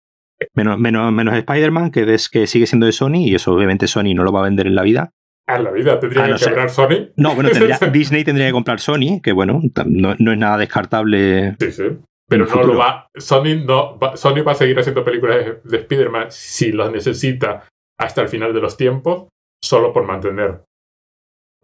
Menos, 0.55 0.76
menos, 0.76 1.12
menos 1.12 1.35
Spider-Man, 1.37 1.93
que, 1.93 2.05
que 2.33 2.47
sigue 2.49 2.67
siendo 2.67 2.87
de 2.87 2.93
Sony, 2.93 3.29
y 3.29 3.35
eso 3.37 3.55
obviamente 3.55 3.87
Sony 3.87 4.12
no 4.12 4.25
lo 4.25 4.33
va 4.33 4.41
a 4.41 4.45
vender 4.45 4.67
en 4.67 4.75
la 4.75 4.83
vida. 4.83 5.12
En 5.49 5.64
la 5.64 5.71
vida 5.71 5.99
tendría 5.99 6.26
que 6.26 6.45
comprar 6.45 6.69
Sony. 6.69 7.09
No, 7.17 7.35
bueno, 7.35 7.49
Disney 7.93 8.23
tendría 8.23 8.47
que 8.49 8.52
comprar 8.52 8.81
Sony, 8.81 9.21
que 9.23 9.33
bueno, 9.33 9.61
no, 9.87 10.12
es 10.12 10.38
nada 10.38 10.59
descartable. 10.59 11.57
Sí, 11.59 11.73
sí. 11.73 11.85
Pero 12.28 12.45
no 12.45 12.62
lo 12.62 12.76
va. 12.76 13.09
Sony, 13.17 13.64
no, 13.64 13.99
va, 13.99 14.14
Sony 14.17 14.43
va 14.47 14.52
a 14.52 14.55
seguir 14.55 14.78
haciendo 14.78 15.02
películas 15.02 15.47
de, 15.64 15.76
Spider-Man 15.78 16.26
si 16.28 16.73
las 16.73 16.93
necesita 16.93 17.67
hasta 17.99 18.21
el 18.21 18.28
final 18.28 18.52
de 18.52 18.61
los 18.61 18.76
tiempos, 18.76 19.28
solo 19.62 19.93
por 19.95 20.05
mantener 20.05 20.64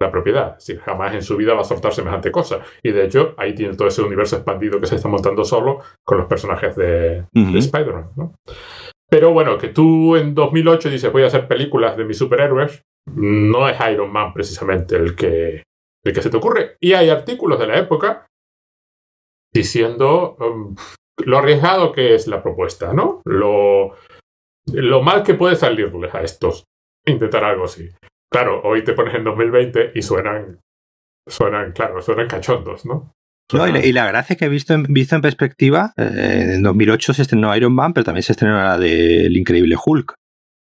la 0.00 0.10
propiedad. 0.10 0.56
Si 0.58 0.76
jamás 0.76 1.14
en 1.14 1.22
su 1.22 1.36
vida 1.36 1.52
va 1.52 1.60
a 1.60 1.64
soltar 1.64 1.92
semejante 1.92 2.32
cosa. 2.32 2.60
Y 2.82 2.90
de 2.92 3.04
hecho, 3.04 3.34
ahí 3.36 3.54
tiene 3.54 3.76
todo 3.76 3.88
ese 3.88 4.00
universo 4.00 4.36
expandido 4.36 4.80
que 4.80 4.86
se 4.86 4.96
está 4.96 5.08
montando 5.08 5.44
solo 5.44 5.80
con 6.02 6.16
los 6.16 6.26
personajes 6.26 6.74
de, 6.74 7.26
Spider-Man. 7.34 8.12
¿no? 8.16 8.34
Pero 9.10 9.32
bueno, 9.32 9.58
que 9.58 9.68
tú 9.68 10.16
en 10.16 10.34
2008 10.34 10.88
dices 10.88 11.12
voy 11.12 11.24
a 11.24 11.26
hacer 11.26 11.46
películas 11.46 11.98
de 11.98 12.06
mis 12.06 12.16
superhéroes, 12.16 12.82
no 13.06 13.68
es 13.68 13.78
Iron 13.90 14.12
Man 14.12 14.32
precisamente 14.32 14.96
el 14.96 15.14
que, 15.14 15.62
el 16.04 16.12
que 16.12 16.22
se 16.22 16.30
te 16.30 16.36
ocurre. 16.36 16.76
Y 16.80 16.92
hay 16.92 17.10
artículos 17.10 17.58
de 17.58 17.66
la 17.66 17.78
época 17.78 18.26
diciendo 19.52 20.36
um, 20.40 20.74
lo 21.24 21.38
arriesgado 21.38 21.92
que 21.92 22.14
es 22.14 22.26
la 22.26 22.42
propuesta, 22.42 22.92
¿no? 22.92 23.22
Lo, 23.24 23.94
mal 25.02 25.22
que 25.22 25.34
puede 25.34 25.56
salirles 25.56 26.14
a 26.14 26.22
estos 26.22 26.64
intentar 27.06 27.44
algo 27.44 27.64
así. 27.64 27.90
Claro, 28.32 28.62
hoy 28.64 28.82
te 28.82 28.94
pones 28.94 29.14
en 29.14 29.24
2020 29.24 29.92
y 29.94 30.02
suenan, 30.02 30.60
suenan, 31.28 31.72
claro, 31.72 32.02
suenan 32.02 32.26
cachondos, 32.26 32.84
¿no? 32.84 33.12
y, 33.52 33.92
la, 33.92 34.08
gracia 34.08 34.32
es 34.34 34.38
que 34.38 34.46
he 34.46 34.48
visto 34.48 34.72
en, 34.72 34.84
visto 34.84 35.14
en 35.14 35.20
perspectiva, 35.20 35.92
eh, 35.98 36.54
en 36.54 36.62
2008 36.62 37.12
se 37.12 37.22
estrenó 37.22 37.54
Iron 37.54 37.74
Man, 37.74 37.92
pero 37.92 38.04
también 38.04 38.22
se 38.22 38.32
estrenó 38.32 38.56
la 38.56 38.78
del 38.78 39.36
Increíble 39.36 39.76
Hulk. 39.82 40.14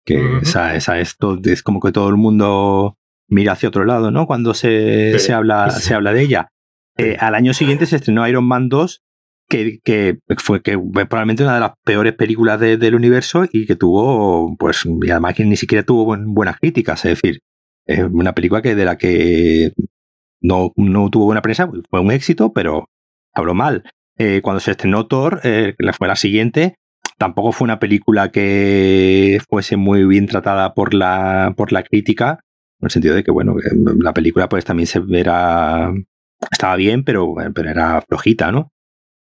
Que 0.05 0.38
esa, 0.41 0.75
esa 0.75 1.00
es, 1.00 1.17
es, 1.45 1.63
como 1.63 1.79
que 1.79 1.91
todo 1.91 2.09
el 2.09 2.15
mundo 2.15 2.97
mira 3.27 3.53
hacia 3.53 3.69
otro 3.69 3.85
lado, 3.85 4.12
¿no? 4.12 4.27
Cuando 4.27 4.53
se, 4.53 5.17
se, 5.17 5.33
habla, 5.33 5.71
se 5.71 5.95
habla 5.95 6.13
de 6.13 6.21
ella. 6.21 6.50
Eh, 6.97 7.17
al 7.19 7.35
año 7.35 7.53
siguiente 7.53 7.85
se 7.88 7.95
estrenó 7.95 8.27
Iron 8.27 8.45
Man 8.45 8.69
2, 8.69 9.01
que, 9.50 9.79
que, 9.83 10.19
fue 10.38 10.62
que 10.62 10.77
probablemente 10.77 11.43
una 11.43 11.55
de 11.55 11.59
las 11.59 11.74
peores 11.83 12.13
películas 12.13 12.59
del 12.59 12.95
universo 12.95 13.45
y 13.51 13.65
que 13.65 13.75
tuvo, 13.75 14.55
pues, 14.57 14.85
y 14.85 15.09
además 15.09 15.35
que 15.35 15.45
ni 15.45 15.57
siquiera 15.57 15.83
tuvo 15.83 16.05
buenas 16.05 16.59
críticas, 16.59 17.03
es 17.05 17.21
decir, 17.21 17.41
es 17.85 18.00
una 18.00 18.33
película 18.33 18.62
que 18.62 18.75
de 18.75 18.85
la 18.85 18.97
que 18.97 19.74
no, 20.41 20.71
no 20.75 21.09
tuvo 21.09 21.25
buena 21.25 21.41
prensa, 21.41 21.69
fue 21.89 22.00
un 22.00 22.12
éxito, 22.12 22.53
pero 22.53 22.89
habló 23.33 23.53
mal. 23.53 23.83
Eh, 24.17 24.41
cuando 24.41 24.59
se 24.59 24.71
estrenó 24.71 25.07
Thor, 25.07 25.41
eh, 25.43 25.75
fue 25.97 26.07
la 26.07 26.15
siguiente, 26.15 26.75
tampoco 27.17 27.51
fue 27.51 27.65
una 27.65 27.79
película 27.79 28.31
que 28.31 29.39
fuese 29.50 29.77
muy 29.77 30.05
bien 30.05 30.27
tratada 30.27 30.74
por 30.74 30.93
la, 30.93 31.53
por 31.55 31.71
la 31.71 31.83
crítica, 31.83 32.39
en 32.79 32.85
el 32.85 32.91
sentido 32.91 33.15
de 33.15 33.24
que, 33.24 33.31
bueno, 33.31 33.55
la 34.00 34.13
película 34.13 34.50
pues 34.50 34.65
también 34.65 34.88
se 34.88 35.00
verá, 35.00 35.93
estaba 36.51 36.75
bien, 36.75 37.03
pero, 37.03 37.33
pero 37.53 37.69
era 37.69 38.01
flojita, 38.01 38.51
¿no? 38.51 38.71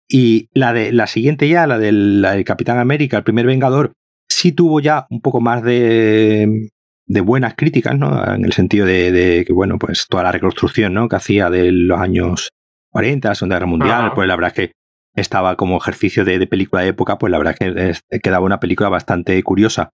Y 0.07 0.49
la 0.53 0.73
de 0.73 0.91
la 0.91 1.07
siguiente 1.07 1.47
ya, 1.47 1.65
la 1.65 1.79
del, 1.79 2.43
Capitán 2.45 2.77
América, 2.77 3.17
el 3.17 3.23
primer 3.23 3.45
Vengador, 3.45 3.93
sí 4.29 4.51
tuvo 4.51 4.79
ya 4.79 5.07
un 5.09 5.21
poco 5.21 5.41
más 5.41 5.63
de, 5.63 6.69
de 7.07 7.21
buenas 7.21 7.55
críticas, 7.55 7.97
¿no? 7.97 8.33
En 8.33 8.45
el 8.45 8.53
sentido 8.53 8.85
de, 8.85 9.43
que, 9.47 9.53
bueno, 9.53 9.79
pues 9.79 10.05
toda 10.07 10.23
la 10.23 10.31
reconstrucción, 10.31 10.93
¿no? 10.93 11.07
Que 11.07 11.15
hacía 11.15 11.49
de 11.49 11.71
los 11.71 11.99
años 11.99 12.49
40, 12.91 13.29
la 13.29 13.35
Segunda 13.35 13.55
Guerra 13.55 13.67
Mundial, 13.67 14.11
pues 14.13 14.27
la 14.27 14.35
verdad 14.35 14.53
es 14.55 14.67
que 14.67 14.75
estaba 15.15 15.55
como 15.55 15.77
ejercicio 15.77 16.25
de, 16.25 16.45
película 16.47 16.81
de 16.81 16.89
época, 16.89 17.17
pues 17.17 17.31
la 17.31 17.37
verdad 17.37 17.55
es 17.59 18.01
que 18.09 18.19
quedaba 18.19 18.45
una 18.45 18.59
película 18.59 18.89
bastante 18.89 19.41
curiosa. 19.43 19.89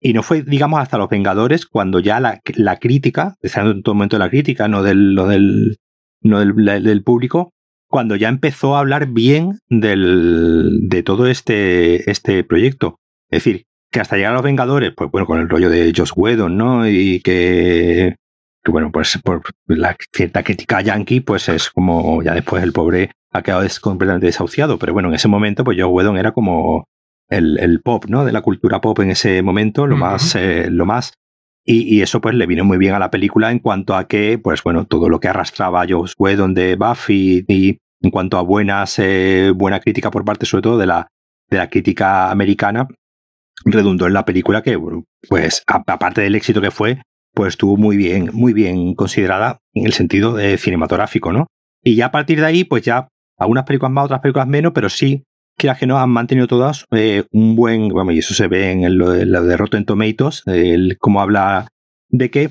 Y 0.00 0.12
no 0.12 0.22
fue, 0.22 0.42
digamos, 0.42 0.80
hasta 0.80 0.98
Los 0.98 1.08
Vengadores 1.08 1.66
cuando 1.66 2.00
ya 2.00 2.20
la, 2.20 2.40
la 2.54 2.78
crítica, 2.78 3.34
en 3.42 3.82
todo 3.82 3.94
momento 3.94 4.18
la 4.18 4.28
crítica, 4.28 4.68
no 4.68 4.82
del, 4.82 5.14
lo 5.14 5.26
del, 5.26 5.78
no 6.20 6.40
del, 6.40 6.84
del, 6.84 7.02
público, 7.02 7.52
cuando 7.88 8.14
ya 8.16 8.28
empezó 8.28 8.76
a 8.76 8.80
hablar 8.80 9.06
bien 9.08 9.58
del, 9.68 10.80
de 10.82 11.02
todo 11.02 11.26
este, 11.26 12.10
este 12.10 12.44
proyecto. 12.44 12.98
Es 13.30 13.42
decir, 13.42 13.64
que 13.90 14.00
hasta 14.00 14.16
llegar 14.16 14.32
a 14.32 14.34
los 14.36 14.44
Vengadores, 14.44 14.92
pues 14.94 15.10
bueno, 15.10 15.26
con 15.26 15.40
el 15.40 15.48
rollo 15.48 15.70
de 15.70 15.92
Josh 15.96 16.12
Whedon, 16.14 16.56
¿no? 16.56 16.86
Y 16.86 17.20
que, 17.20 18.16
que 18.62 18.70
bueno, 18.70 18.92
pues 18.92 19.18
por 19.24 19.42
la 19.66 19.96
cierta 20.12 20.42
crítica 20.42 20.82
yankee, 20.82 21.20
pues 21.20 21.48
es 21.48 21.70
como 21.70 22.22
ya 22.22 22.34
después 22.34 22.62
el 22.62 22.72
pobre 22.72 23.12
ha 23.36 23.42
quedado 23.42 23.66
completamente 23.80 24.26
desahuciado. 24.26 24.78
Pero 24.78 24.92
bueno, 24.92 25.08
en 25.08 25.14
ese 25.14 25.28
momento, 25.28 25.64
pues 25.64 25.78
Josh 25.80 25.90
Whedon 25.90 26.16
era 26.18 26.32
como 26.32 26.84
el, 27.28 27.58
el, 27.58 27.80
pop, 27.80 28.06
¿no? 28.08 28.24
De 28.24 28.32
la 28.32 28.42
cultura 28.42 28.80
pop 28.80 28.98
en 29.00 29.10
ese 29.10 29.42
momento, 29.42 29.86
lo 29.86 29.96
más, 29.96 30.34
eh, 30.34 30.68
lo 30.70 30.86
más 30.86 31.12
y, 31.68 32.00
eso 32.00 32.20
pues 32.20 32.36
le 32.36 32.46
vino 32.46 32.64
muy 32.64 32.78
bien 32.78 32.94
a 32.94 33.00
la 33.00 33.10
película 33.10 33.50
en 33.50 33.58
cuanto 33.58 33.96
a 33.96 34.06
que, 34.06 34.38
pues 34.38 34.62
bueno, 34.62 34.86
todo 34.86 35.08
lo 35.08 35.18
que 35.18 35.26
arrastraba 35.26 35.84
Joe 35.88 36.08
Whedon 36.16 36.54
de 36.54 36.76
Buffy 36.76 37.44
y 37.48 37.78
en 38.00 38.10
cuanto 38.12 38.38
a 38.38 38.42
buenas, 38.42 39.00
eh, 39.00 39.52
buena 39.52 39.80
crítica 39.80 40.12
por 40.12 40.24
parte 40.24 40.46
sobre 40.46 40.62
todo 40.62 40.78
de 40.78 40.86
la, 40.86 41.08
de 41.50 41.56
la 41.56 41.68
crítica 41.68 42.30
americana, 42.30 42.86
redundó 43.64 44.06
en 44.06 44.12
la 44.12 44.24
película 44.24 44.62
que, 44.62 44.78
pues 45.28 45.64
aparte 45.66 46.20
del 46.20 46.36
éxito 46.36 46.60
que 46.60 46.70
fue, 46.70 47.02
pues 47.34 47.54
estuvo 47.54 47.76
muy 47.76 47.96
bien, 47.96 48.30
muy 48.32 48.52
bien 48.52 48.94
considerada 48.94 49.58
en 49.74 49.86
el 49.86 49.92
sentido 49.92 50.34
de 50.34 50.58
cinematográfico, 50.58 51.32
¿no? 51.32 51.48
Y 51.82 51.96
ya 51.96 52.06
a 52.06 52.10
partir 52.12 52.38
de 52.38 52.46
ahí, 52.46 52.62
pues 52.62 52.84
ya 52.84 53.08
algunas 53.38 53.64
películas 53.64 53.92
más, 53.92 54.06
otras 54.06 54.20
películas 54.20 54.48
menos, 54.48 54.72
pero 54.74 54.88
sí 54.88 55.24
que 55.56 55.72
que 55.78 55.86
no 55.86 55.98
han 55.98 56.10
mantenido 56.10 56.46
todas 56.46 56.84
eh, 56.90 57.24
un 57.32 57.56
buen, 57.56 57.88
bueno, 57.88 58.12
y 58.12 58.18
eso 58.18 58.34
se 58.34 58.46
ve 58.46 58.72
en 58.72 58.98
lo, 58.98 59.10
de, 59.10 59.24
lo 59.24 59.42
de 59.42 59.56
Rotten 59.56 59.84
Tomatoes, 59.84 60.42
el, 60.46 60.98
como 60.98 61.20
habla 61.20 61.68
de 62.08 62.30
que 62.30 62.50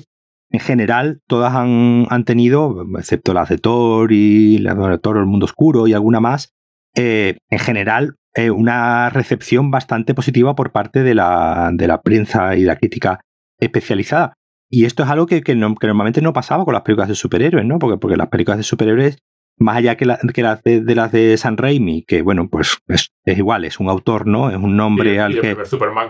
en 0.50 0.60
general 0.60 1.20
todas 1.26 1.54
han, 1.54 2.06
han 2.10 2.24
tenido, 2.24 2.84
excepto 2.98 3.34
las 3.34 3.48
de 3.48 3.58
Thor 3.58 4.12
y 4.12 4.58
la 4.58 4.74
de 4.74 4.98
Thor, 4.98 5.18
El 5.18 5.26
Mundo 5.26 5.46
Oscuro 5.46 5.86
y 5.86 5.92
alguna 5.92 6.20
más, 6.20 6.52
eh, 6.94 7.36
en 7.50 7.58
general 7.58 8.16
eh, 8.34 8.50
una 8.50 9.10
recepción 9.10 9.70
bastante 9.70 10.14
positiva 10.14 10.54
por 10.54 10.72
parte 10.72 11.02
de 11.02 11.14
la, 11.14 11.70
de 11.72 11.86
la 11.86 12.00
prensa 12.00 12.56
y 12.56 12.64
la 12.64 12.76
crítica 12.76 13.20
especializada. 13.58 14.34
Y 14.68 14.84
esto 14.84 15.04
es 15.04 15.08
algo 15.08 15.26
que, 15.26 15.42
que, 15.42 15.54
normalmente 15.54 16.20
no 16.22 16.32
pasaba 16.32 16.64
con 16.64 16.74
las 16.74 16.82
películas 16.82 17.08
de 17.08 17.14
superhéroes, 17.14 17.64
¿no? 17.64 17.78
Porque, 17.78 17.98
porque 17.98 18.16
las 18.16 18.28
películas 18.28 18.58
de 18.58 18.64
superhéroes 18.64 19.18
más 19.58 19.76
allá 19.76 19.96
que, 19.96 20.04
las 20.04 20.20
de, 20.62 20.94
las 20.94 21.12
de 21.12 21.36
San 21.36 21.56
Raimi, 21.56 22.02
que 22.02 22.22
bueno, 22.22 22.48
pues 22.48 22.78
es, 22.88 23.10
igual, 23.24 23.64
es 23.64 23.80
un 23.80 23.88
autor, 23.88 24.26
¿no? 24.26 24.50
Es 24.50 24.56
un 24.56 24.76
nombre 24.76 25.20
al 25.20 25.32
y 25.32 25.36
el 25.36 25.40
que. 25.40 25.48
Primer 25.48 25.66
Superman. 25.66 26.08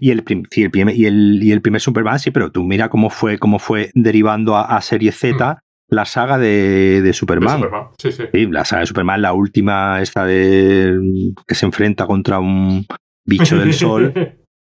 Y 0.00 0.10
el, 0.10 0.24
primer, 0.24 0.96
y, 0.96 1.06
el, 1.06 1.40
y 1.42 1.52
el 1.52 1.60
primer 1.60 1.80
Superman, 1.80 2.18
sí, 2.18 2.30
pero 2.30 2.50
tú 2.50 2.64
mira 2.64 2.88
cómo 2.88 3.10
fue, 3.10 3.38
cómo 3.38 3.58
fue 3.58 3.90
derivando 3.94 4.56
a, 4.56 4.80
serie 4.80 5.12
Z 5.12 5.52
mm. 5.52 5.94
la 5.94 6.06
saga 6.06 6.38
de, 6.38 7.02
de 7.02 7.12
Superman. 7.12 7.60
Superman. 7.60 7.88
Sí, 7.98 8.12
sí. 8.12 8.22
sí, 8.32 8.46
la 8.46 8.64
saga 8.64 8.80
de 8.80 8.86
Superman, 8.86 9.20
la 9.20 9.34
última, 9.34 10.00
esta 10.00 10.24
de 10.24 10.98
que 11.46 11.54
se 11.54 11.66
enfrenta 11.66 12.06
contra 12.06 12.38
un 12.38 12.86
bicho 13.26 13.58
del 13.58 13.74
sol. 13.74 14.14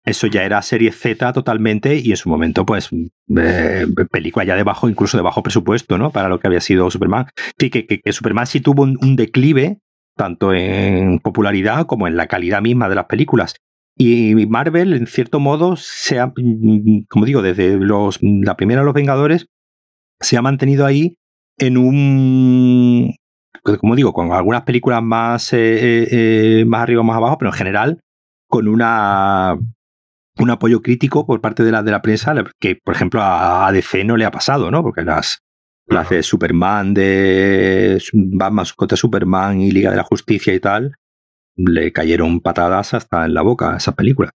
Eso 0.05 0.27
ya 0.27 0.43
era 0.43 0.61
serie 0.61 0.91
Z 0.91 1.31
totalmente 1.31 1.95
y 1.95 2.11
en 2.11 2.17
su 2.17 2.27
momento, 2.27 2.65
pues, 2.65 2.89
eh, 2.91 3.85
película 4.11 4.43
ya 4.43 4.55
de 4.55 4.63
bajo, 4.63 4.89
incluso 4.89 5.15
de 5.15 5.23
bajo 5.23 5.43
presupuesto, 5.43 5.97
¿no? 5.97 6.11
Para 6.11 6.27
lo 6.27 6.39
que 6.39 6.47
había 6.47 6.59
sido 6.59 6.91
Superman. 6.91 7.27
Sí, 7.57 7.69
que, 7.69 7.85
que, 7.85 8.11
Superman 8.11 8.45
sí 8.45 8.59
tuvo 8.59 8.83
un, 8.83 9.15
declive, 9.15 9.79
tanto 10.17 10.53
en 10.53 11.19
popularidad 11.19 11.85
como 11.85 12.07
en 12.07 12.17
la 12.17 12.27
calidad 12.27 12.61
misma 12.61 12.89
de 12.89 12.95
las 12.95 13.05
películas. 13.05 13.55
Y 13.95 14.33
Marvel, 14.47 14.93
en 14.93 15.07
cierto 15.07 15.39
modo, 15.39 15.77
se 15.77 16.19
ha, 16.19 16.33
como 17.09 17.25
digo, 17.25 17.41
desde 17.41 17.77
los, 17.77 18.19
la 18.21 18.57
primera 18.57 18.81
de 18.81 18.85
los 18.85 18.93
Vengadores, 18.93 19.47
se 20.19 20.35
ha 20.35 20.41
mantenido 20.41 20.85
ahí 20.85 21.15
en 21.57 21.77
un, 21.77 23.15
como 23.79 23.95
digo, 23.95 24.11
con 24.11 24.33
algunas 24.33 24.63
películas 24.63 25.01
más, 25.01 25.53
eh, 25.53 26.07
eh, 26.11 26.65
más 26.65 26.81
arriba, 26.81 27.03
más 27.03 27.17
abajo, 27.17 27.37
pero 27.37 27.51
en 27.51 27.57
general 27.57 27.99
con 28.53 28.67
una 28.67 29.57
un 30.37 30.49
apoyo 30.49 30.81
crítico 30.81 31.25
por 31.25 31.41
parte 31.41 31.63
de 31.63 31.71
la, 31.71 31.83
de 31.83 31.91
la 31.91 32.01
prensa 32.01 32.33
que, 32.59 32.75
por 32.83 32.95
ejemplo, 32.95 33.21
a 33.21 33.67
ADC 33.67 34.03
no 34.05 34.17
le 34.17 34.25
ha 34.25 34.31
pasado, 34.31 34.71
¿no? 34.71 34.81
Porque 34.81 35.03
las, 35.03 35.43
las 35.85 36.09
de 36.09 36.23
Superman, 36.23 36.93
de 36.93 38.01
Batman 38.13 38.65
contra 38.75 38.97
Superman 38.97 39.61
y 39.61 39.71
Liga 39.71 39.91
de 39.91 39.97
la 39.97 40.03
Justicia 40.03 40.53
y 40.53 40.59
tal, 40.59 40.95
le 41.55 41.91
cayeron 41.91 42.41
patadas 42.41 42.93
hasta 42.93 43.25
en 43.25 43.33
la 43.33 43.41
boca 43.41 43.73
a 43.73 43.77
esa 43.77 43.93
película. 43.93 44.31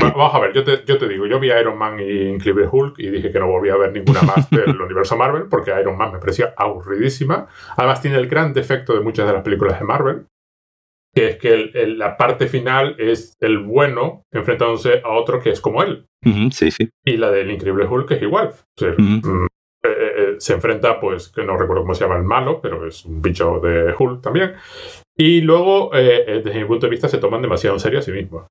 Vamos 0.00 0.34
a 0.34 0.40
ver, 0.40 0.52
yo 0.52 0.64
te, 0.64 0.84
yo 0.86 0.98
te, 0.98 1.06
digo, 1.08 1.26
yo 1.26 1.38
vi 1.38 1.48
Iron 1.52 1.78
Man 1.78 2.00
y 2.00 2.28
Increíble 2.28 2.68
Hulk 2.70 2.98
y 2.98 3.10
dije 3.10 3.30
que 3.30 3.38
no 3.38 3.46
volvía 3.46 3.74
a 3.74 3.76
ver 3.76 3.92
ninguna 3.92 4.22
más 4.22 4.50
del 4.50 4.80
universo 4.80 5.16
Marvel 5.16 5.44
porque 5.48 5.72
Iron 5.78 5.96
Man 5.96 6.12
me 6.12 6.18
parecía 6.18 6.54
aburridísima. 6.56 7.46
Además 7.76 8.00
tiene 8.00 8.16
el 8.16 8.26
gran 8.26 8.52
defecto 8.52 8.94
de 8.94 9.00
muchas 9.00 9.26
de 9.26 9.34
las 9.34 9.42
películas 9.42 9.78
de 9.78 9.84
Marvel, 9.84 10.26
que 11.14 11.28
es 11.28 11.36
que 11.36 11.70
la 11.86 12.16
parte 12.16 12.48
final 12.48 12.96
es 12.98 13.36
el 13.40 13.58
bueno 13.58 14.24
enfrentándose 14.32 15.00
a 15.04 15.10
otro 15.10 15.40
que 15.40 15.50
es 15.50 15.60
como 15.60 15.82
él. 15.82 16.06
sí, 16.50 16.70
sí. 16.70 16.90
Y 17.04 17.16
la 17.16 17.30
del 17.30 17.50
Increíble 17.50 17.86
Hulk 17.86 18.10
es 18.10 18.22
igual. 18.22 18.50
Mm, 18.98 19.18
eh, 19.18 19.48
eh, 19.84 20.12
eh, 20.16 20.34
se 20.38 20.54
enfrenta, 20.54 20.98
pues, 20.98 21.28
que 21.28 21.44
no 21.44 21.56
recuerdo 21.56 21.82
cómo 21.82 21.94
se 21.94 22.04
llama 22.04 22.16
el 22.16 22.24
malo, 22.24 22.60
pero 22.60 22.86
es 22.86 23.04
un 23.04 23.22
bicho 23.22 23.60
de 23.60 23.94
Hulk 23.96 24.22
también. 24.22 24.54
Y 25.16 25.42
luego, 25.42 25.90
desde 25.92 26.54
mi 26.54 26.64
punto 26.64 26.86
de 26.86 26.90
vista, 26.90 27.08
se 27.08 27.18
toman 27.18 27.42
demasiado 27.42 27.76
en 27.76 27.80
serio 27.80 28.00
a 28.00 28.02
sí 28.02 28.10
mismos. 28.10 28.46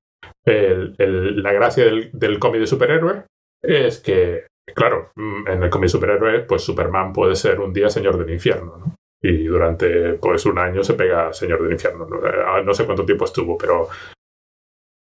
la 0.46 1.52
gracia 1.52 1.84
del, 1.84 2.10
del 2.12 2.38
cómic 2.38 2.60
de 2.60 2.66
superhéroes 2.66 3.24
es 3.62 4.00
que, 4.00 4.46
claro, 4.74 5.10
mm, 5.16 5.48
en 5.48 5.62
el 5.62 5.70
cómic 5.70 5.84
de 5.84 5.90
superhéroes, 5.90 6.44
pues 6.46 6.62
Superman 6.62 7.12
puede 7.12 7.36
ser 7.36 7.60
un 7.60 7.74
día 7.74 7.90
señor 7.90 8.16
del 8.16 8.32
infierno, 8.32 8.78
¿no? 8.78 8.94
Y 9.24 9.44
durante 9.44 10.14
pues 10.14 10.44
un 10.44 10.58
año 10.58 10.84
se 10.84 10.92
pega 10.92 11.32
Señor 11.32 11.62
del 11.62 11.72
Infierno. 11.72 12.06
Ah, 12.46 12.60
no, 12.62 12.74
sé 12.74 12.84
cuánto 12.84 13.06
tiempo 13.06 13.24
estuvo, 13.24 13.56
pero 13.56 13.88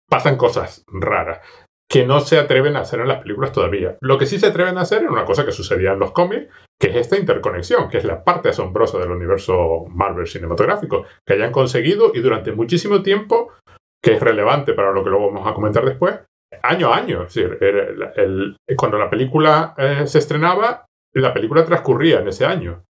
pasan 0.09 0.37
cosas 0.37 0.85
raras 0.89 1.41
que 1.89 2.05
no 2.05 2.19
se 2.19 2.37
atreven 2.37 2.75
a 2.75 2.81
hacer 2.81 2.99
en 2.99 3.09
las 3.09 3.23
películas 3.23 3.53
todavía. 3.53 3.97
Lo 4.01 4.19
que 4.19 4.27
sí 4.27 4.41
se 4.41 4.49
atreven 4.49 4.77
a 4.77 4.81
hacer 4.81 5.05
es 5.05 5.09
una 5.09 5.25
cosa 5.25 5.45
que 5.45 5.53
sucedía 5.53 5.93
en 5.93 6.01
los 6.01 6.11
cómics, 6.11 6.53
que 6.81 6.89
es 6.89 6.97
esta 6.97 7.17
interconexión, 7.17 7.89
que 7.89 7.99
es 7.99 8.05
la 8.05 8.25
parte 8.25 8.49
asombrosa 8.49 8.99
del 8.99 9.13
universo 9.13 9.87
Marvel 9.89 10.27
cinematográfico, 10.27 11.07
que 11.25 11.35
hayan 11.35 11.53
conseguido 11.53 12.11
y 12.13 12.21
durante 12.21 12.51
muchísimo 12.51 13.03
tiempo, 13.03 13.53
que 14.03 14.15
es 14.15 14.21
relevante 14.21 14.75
para 14.75 14.91
lo 14.91 15.05
que 15.05 15.11
luego 15.11 15.29
vamos 15.29 15.47
a 15.47 15.55
comentar 15.55 15.85
después, 15.85 16.19
año 16.65 16.93
a 16.93 16.97
año. 16.97 17.23
Es 17.23 17.35
decir, 17.35 17.57
cuando 18.77 18.99
la 18.99 19.09
película 19.09 19.75
eh, 19.79 20.09
se 20.09 20.19
estrenaba, 20.19 20.87
la 21.15 21.33
película 21.33 21.65
transcurría 21.65 22.19
en 22.19 22.29
ese 22.29 22.45
año. 22.45 22.83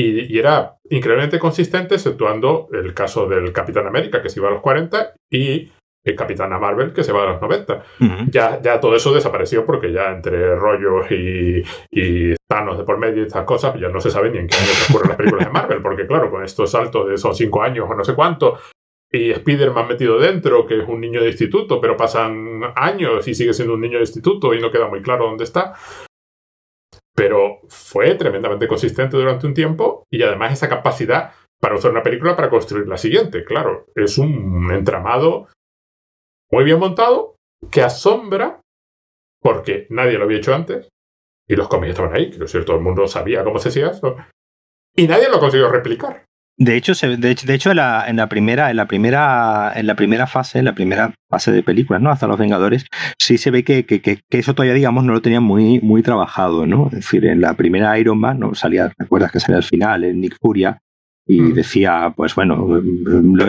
Y, 0.00 0.38
era 0.38 0.76
increíblemente 0.88 1.38
consistente, 1.38 1.96
exceptuando 1.96 2.68
el 2.72 2.94
caso 2.94 3.26
del 3.26 3.52
Capitán 3.52 3.86
América, 3.86 4.22
que 4.22 4.28
se 4.28 4.40
iba 4.40 4.48
a 4.48 4.52
los 4.52 4.62
40, 4.62 5.14
y 5.30 5.70
el 6.02 6.16
Capitán 6.16 6.58
Marvel, 6.58 6.92
que 6.92 7.04
se 7.04 7.12
va 7.12 7.24
a 7.24 7.32
los 7.32 7.42
90. 7.42 7.84
ya, 8.30 8.60
ya 8.62 8.80
todo 8.80 8.96
eso 8.96 9.12
desapareció 9.12 9.66
porque 9.66 9.92
ya 9.92 10.10
entre 10.10 10.56
rollos 10.56 11.10
y, 11.10 11.62
y 11.90 12.34
Thanos 12.48 12.78
de 12.78 12.84
por 12.84 12.98
medio 12.98 13.22
y 13.22 13.26
estas 13.26 13.44
cosas, 13.44 13.78
ya 13.78 13.88
no 13.88 14.00
se 14.00 14.10
sabe 14.10 14.30
ni 14.30 14.38
en 14.38 14.46
qué 14.46 14.56
año 14.56 14.70
ocurren 14.88 15.08
las 15.08 15.16
películas 15.18 15.46
de 15.46 15.52
Marvel, 15.52 15.82
porque 15.82 16.06
claro, 16.06 16.30
con 16.30 16.42
estos 16.42 16.70
saltos 16.70 17.08
de 17.08 17.14
esos 17.14 17.36
cinco 17.36 17.62
años 17.62 17.86
o 17.88 17.94
no 17.94 18.02
sé 18.02 18.14
cuánto, 18.14 18.58
y 19.12 19.30
Spider-Man 19.32 19.88
metido 19.88 20.18
dentro, 20.18 20.66
que 20.66 20.80
es 20.80 20.88
un 20.88 21.00
niño 21.00 21.20
de 21.20 21.28
instituto, 21.28 21.80
pero 21.80 21.96
pasan 21.96 22.62
años 22.76 23.26
y 23.28 23.34
sigue 23.34 23.52
siendo 23.52 23.74
un 23.74 23.80
niño 23.80 23.98
de 23.98 24.04
instituto 24.04 24.54
y 24.54 24.60
no 24.60 24.70
queda 24.70 24.88
muy 24.88 25.02
claro 25.02 25.26
dónde 25.26 25.44
está 25.44 25.74
pero 27.20 27.60
fue 27.68 28.14
tremendamente 28.14 28.66
consistente 28.66 29.14
durante 29.14 29.46
un 29.46 29.52
tiempo 29.52 30.04
y 30.10 30.22
además 30.22 30.54
esa 30.54 30.70
capacidad 30.70 31.34
para 31.60 31.74
usar 31.74 31.90
una 31.90 32.02
película 32.02 32.34
para 32.34 32.48
construir 32.48 32.88
la 32.88 32.96
siguiente. 32.96 33.44
Claro, 33.44 33.84
es 33.94 34.16
un 34.16 34.72
entramado 34.72 35.48
muy 36.50 36.64
bien 36.64 36.78
montado 36.78 37.36
que 37.70 37.82
asombra 37.82 38.62
porque 39.42 39.86
nadie 39.90 40.16
lo 40.16 40.24
había 40.24 40.38
hecho 40.38 40.54
antes 40.54 40.88
y 41.46 41.56
los 41.56 41.68
cómics 41.68 41.90
estaban 41.90 42.16
ahí, 42.16 42.30
quiero 42.30 42.46
decir, 42.46 42.64
todo 42.64 42.76
el 42.76 42.82
mundo 42.82 43.06
sabía 43.06 43.44
cómo 43.44 43.58
se 43.58 43.68
hacía 43.68 43.90
eso. 43.90 44.16
Y 44.96 45.06
nadie 45.06 45.28
lo 45.28 45.36
ha 45.36 45.40
conseguido 45.40 45.70
replicar. 45.70 46.24
De 46.56 46.76
hecho, 46.76 46.92
de 46.94 47.30
hecho, 47.30 47.46
de 47.46 47.54
hecho 47.54 47.70
en, 47.70 47.78
la, 47.78 48.04
en, 48.06 48.16
la, 48.16 48.28
primera, 48.28 48.70
en 48.70 48.76
la 48.76 48.86
primera, 48.86 49.72
en 49.74 49.86
la 49.86 49.94
primera 49.94 50.26
fase, 50.26 50.58
en 50.58 50.66
la 50.66 50.74
primera 50.74 51.14
fase 51.30 51.52
de 51.52 51.62
películas, 51.62 52.02
¿no? 52.02 52.10
Hasta 52.10 52.26
los 52.26 52.38
Vengadores, 52.38 52.86
sí 53.18 53.38
se 53.38 53.50
ve 53.50 53.64
que, 53.64 53.86
que, 53.86 54.02
que, 54.02 54.20
eso 54.32 54.54
todavía, 54.54 54.74
digamos, 54.74 55.04
no 55.04 55.14
lo 55.14 55.22
tenían 55.22 55.42
muy, 55.42 55.80
muy 55.80 56.02
trabajado, 56.02 56.66
¿no? 56.66 56.88
Es 56.88 56.96
decir, 56.96 57.24
en 57.24 57.40
la 57.40 57.54
primera 57.54 57.98
Iron 57.98 58.18
Man, 58.18 58.40
¿no? 58.40 58.54
Salía, 58.54 58.92
¿recuerdas 58.98 59.32
que 59.32 59.40
salía 59.40 59.56
al 59.56 59.62
final, 59.62 60.04
el 60.04 60.20
Nick 60.20 60.36
Furia? 60.38 60.82
Y 61.26 61.40
mm. 61.40 61.54
decía, 61.54 62.12
pues 62.14 62.34
bueno, 62.34 62.78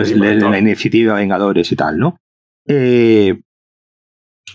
es 0.00 0.16
la, 0.16 0.58
iniciativa 0.58 1.14
Vengadores 1.14 1.70
y 1.70 1.76
tal, 1.76 1.98
¿no? 1.98 2.16
Eh, 2.66 3.40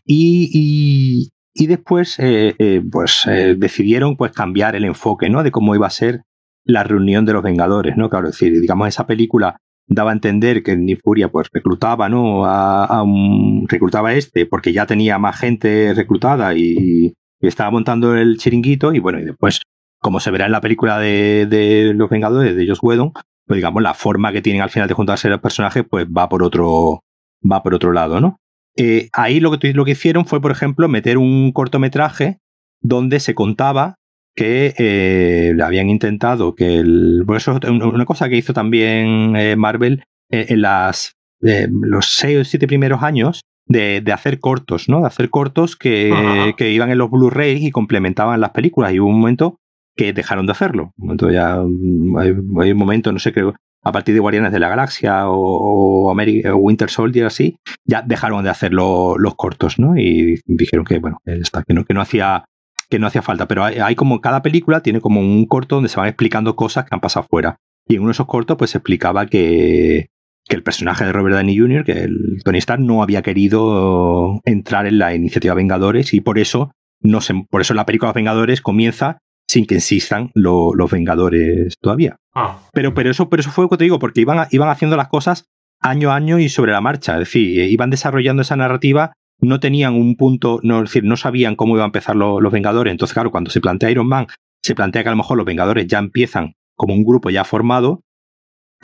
y, 0.04 0.50
y, 0.51 1.30
y, 1.54 1.68
después, 1.68 2.18
eh, 2.18 2.56
eh, 2.58 2.82
pues 2.92 3.27
decidieron 3.58 4.16
pues 4.18 4.32
cambiar 4.32 4.75
el 4.75 4.86
enfoque, 4.86 5.30
¿no? 5.30 5.44
De 5.44 5.51
cómo 5.51 5.75
iba 5.75 5.86
a 5.86 5.92
ser 5.92 6.24
la 6.67 6.83
reunión 6.83 7.25
de 7.25 7.33
los 7.33 7.43
Vengadores, 7.43 7.97
¿no? 7.97 8.09
Claro, 8.09 8.27
es 8.27 8.33
decir, 8.33 8.59
digamos, 8.59 8.88
esa 8.88 9.07
película 9.07 9.57
daba 9.88 10.12
a 10.12 10.13
entender 10.13 10.63
que 10.63 10.75
Nick 10.75 11.01
Furia 11.01 11.29
pues 11.29 11.47
reclutaba, 11.51 12.09
¿no? 12.09 12.45
A, 12.45 13.01
un, 13.03 13.65
reclutaba 13.67 14.09
a 14.09 14.13
este 14.13 14.45
porque 14.45 14.74
ya 14.74 14.86
tenía 14.86 15.17
más 15.17 15.39
gente 15.39 15.93
reclutada 15.95 16.53
y, 16.53 17.13
estaba 17.39 17.69
montando 17.69 18.15
el 18.15 18.38
chiringuito 18.38 18.93
y 18.93 19.00
bueno, 19.00 19.19
y 19.19 19.24
después, 19.24 19.62
como 20.00 20.19
se 20.19 20.31
verá 20.31 20.47
en 20.47 20.51
la 20.51 20.59
película 20.59 20.97
de, 20.97 21.93
Los 21.95 22.09
Vengadores 22.09 22.55
de 22.55 22.67
Joss 22.67 22.79
Whedon, 22.81 23.13
pues 23.45 23.57
digamos, 23.57 23.83
la 23.83 23.93
forma 23.93 24.31
que 24.31 24.41
tienen 24.41 24.63
al 24.63 24.71
final 24.71 24.88
de 24.88 24.95
juntarse 24.95 25.29
los 25.29 25.39
personajes 25.39 25.86
pues 25.88 26.07
va 26.07 26.27
por 26.29 26.41
otro, 26.41 27.03
va 27.50 27.62
por 27.62 27.75
otro 27.75 27.93
lado, 27.93 28.19
¿no? 28.19 28.39
Eh, 28.75 29.09
ahí 29.13 29.39
lo 29.39 29.57
que, 29.57 29.74
lo 29.74 29.86
que 29.86 29.91
hicieron 29.91 30.25
fue, 30.25 30.41
por 30.41 30.51
ejemplo, 30.51 30.88
meter 30.88 31.19
un 31.19 31.51
cortometraje 31.51 32.39
donde 32.81 33.19
se 33.19 33.36
contaba 33.36 33.97
que 34.38 34.75
eh, 34.77 35.56
habían 35.63 35.89
intentado 35.89 36.53
que 36.53 36.77
el. 36.77 37.24
Por 37.25 37.38
eso, 37.38 37.60
una 37.67 38.06
cosa 38.06 38.29
que 38.29 38.38
hizo 38.38 38.53
también 38.53 39.36
eh, 39.36 39.56
Marvel 39.56 40.03
eh, 40.29 40.46
en 40.50 40.62
las, 40.62 41.17
los 41.41 42.06
seis 42.06 42.38
o 42.38 42.44
siete 42.44 42.67
primeros 42.67 43.01
años 43.01 43.41
de, 43.65 44.00
de, 44.00 44.13
hacer 44.13 44.39
cortos, 44.39 44.89
¿no? 44.89 45.01
De 45.01 45.08
hacer 45.08 45.32
cortos 45.32 45.75
que, 45.75 46.53
que 46.56 46.72
iban 46.72 46.91
en 46.91 47.00
los 47.00 47.10
Blu-ray 47.10 47.65
y 47.65 47.72
complementaban 47.72 48.39
las 48.39 48.51
películas. 48.51 48.94
Y 48.94 49.00
hubo 49.00 49.10
un 49.10 49.20
momento 49.20 49.58
que 49.96 50.13
dejaron 50.13 50.46
de 50.46 50.51
hacerlo. 50.51 50.94
Momento 50.98 51.32
ya. 51.32 51.56
Hay, 51.56 52.32
un 52.32 52.77
momento, 52.77 53.12
no 53.12 53.17
sé, 53.17 53.34
creo. 53.34 53.56
A 53.84 53.91
partir 53.91 54.13
de 54.13 54.20
Guardianes 54.20 54.51
de 54.51 54.60
la 54.60 54.70
Galaxia 54.70 55.27
o, 55.29 56.12
o, 56.12 56.13
Winter 56.58 56.91
Soldier, 56.91 57.25
así, 57.25 57.58
ya 57.86 58.03
dejaron 58.03 58.44
de 58.44 58.51
hacer 58.51 58.72
los 58.72 59.36
cortos, 59.36 59.79
¿no? 59.79 59.98
Y 59.98 60.41
dijeron 60.46 60.86
que, 60.86 61.00
bueno, 61.00 61.22
que 61.25 61.74
no, 61.74 61.86
que 61.86 61.94
no 61.96 62.01
hacía 62.01 62.46
que 62.89 63.00
no 63.00 63.08
hacía 63.08 63.22
falta, 63.22 63.48
pero 63.48 63.63
hay, 63.63 63.96
como 63.96 64.22
cada 64.22 64.41
película 64.41 64.82
tiene 64.82 65.01
como 65.01 65.20
un 65.20 65.46
corto 65.46 65.75
donde 65.75 65.89
se 65.89 66.00
van 66.00 66.08
explicando 66.08 66.56
cosas 66.56 66.86
que 66.86 66.96
han 66.96 67.01
pasado 67.01 67.25
fuera. 67.29 67.58
Y 67.88 67.96
en 67.96 68.01
uno 68.01 68.10
de 68.10 68.13
esos 68.13 68.27
cortos 68.27 68.58
pues 68.58 68.72
se 68.72 68.77
explicaba 68.77 69.25
que, 69.25 70.08
que 70.46 70.56
el 70.56 70.63
personaje 70.63 71.06
de 71.06 71.12
Robert 71.12 71.36
Downey 71.36 71.58
Jr., 71.58 71.84
que 71.84 72.03
el 72.03 72.41
Tony 72.44 72.60
Stark 72.60 72.82
no 72.82 73.03
había 73.03 73.22
querido 73.22 74.41
entrar 74.46 74.88
en 74.88 75.00
la 75.00 75.13
iniciativa 75.15 75.53
Vengadores 75.53 76.13
y 76.13 76.22
por 76.22 76.39
eso 76.39 76.72
no 77.01 77.22
se, 77.22 77.34
por 77.50 77.62
eso 77.62 77.74
la 77.74 77.86
película 77.86 78.10
Los 78.10 78.15
Vengadores 78.15 78.62
comienza 78.62 79.20
sin 79.50 79.65
que 79.65 79.75
insistan 79.75 80.32
los 80.34 80.91
Vengadores 80.91 81.75
todavía. 81.82 82.17
Ah. 82.36 82.60
Pero, 82.74 82.94
pero, 82.94 83.12
eso, 83.12 83.29
pero 83.29 83.41
eso 83.41 83.51
fue 83.51 83.63
lo 83.63 83.70
que 83.70 83.77
te 83.77 83.84
digo, 83.86 84.00
porque 84.00 84.22
iban, 84.22 84.48
iban 84.51 84.70
haciendo 84.70 84.98
las 84.98 85.08
cosas 85.08 85.46
año 85.79 86.12
a 86.12 86.15
año 86.15 86.39
y 86.39 86.50
sobre 86.50 86.72
la 86.72 86.82
marcha. 86.82 87.13
Es 87.13 87.20
decir, 87.20 87.70
iban 87.70 87.89
desarrollando 87.89 88.41
esa 88.41 88.56
narrativa 88.56 89.13
no 89.39 89.60
tenían 89.60 89.94
un 89.94 90.15
punto, 90.15 90.60
no, 90.63 90.77
es 90.84 90.89
decir, 90.89 91.03
no 91.03 91.17
sabían 91.17 91.56
cómo 91.56 91.75
iban 91.75 91.84
a 91.84 91.88
empezar 91.88 92.15
los 92.15 92.51
Vengadores. 92.51 92.91
Entonces, 92.91 93.13
claro, 93.13 93.32
cuando 93.32 93.50
se 93.50 93.62
plantea 93.62 93.91
Iron 93.91 94.08
Man, 94.08 94.27
se 94.63 94.75
plantea 94.75 95.03
que 95.03 95.10
a 95.10 95.12
lo 95.12 95.17
mejor 95.17 95.38
los 95.38 95.46
Vengadores 95.46 95.88
ya 95.88 96.00
empiezan 96.00 96.53
como 96.75 96.94
un 96.94 97.03
grupo 97.03 97.29
ya 97.29 97.44
formado 97.44 98.01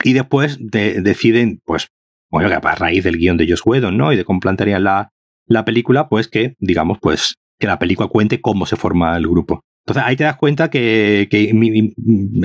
y 0.02 0.12
después 0.12 0.58
deciden, 0.60 1.60
pues, 1.64 1.88
bueno, 2.30 2.48
que 2.48 2.54
a 2.54 2.74
raíz 2.74 3.04
del 3.04 3.16
guion 3.16 3.36
de 3.36 3.46
Josh 3.48 3.62
Whedon, 3.64 3.96
¿no? 3.96 4.12
Y 4.12 4.16
de 4.16 4.24
cómo 4.24 4.40
plantearían 4.40 4.84
la, 4.84 5.10
la 5.46 5.64
película, 5.64 6.08
pues 6.08 6.28
que, 6.28 6.54
digamos, 6.58 6.98
pues, 7.00 7.36
que 7.58 7.66
la 7.66 7.78
película 7.78 8.08
cuente 8.08 8.40
cómo 8.40 8.66
se 8.66 8.76
forma 8.76 9.16
el 9.16 9.28
grupo. 9.28 9.60
Entonces 9.86 10.04
ahí 10.06 10.16
te 10.16 10.24
das 10.24 10.36
cuenta 10.36 10.70
que, 10.70 11.28
que 11.30 11.52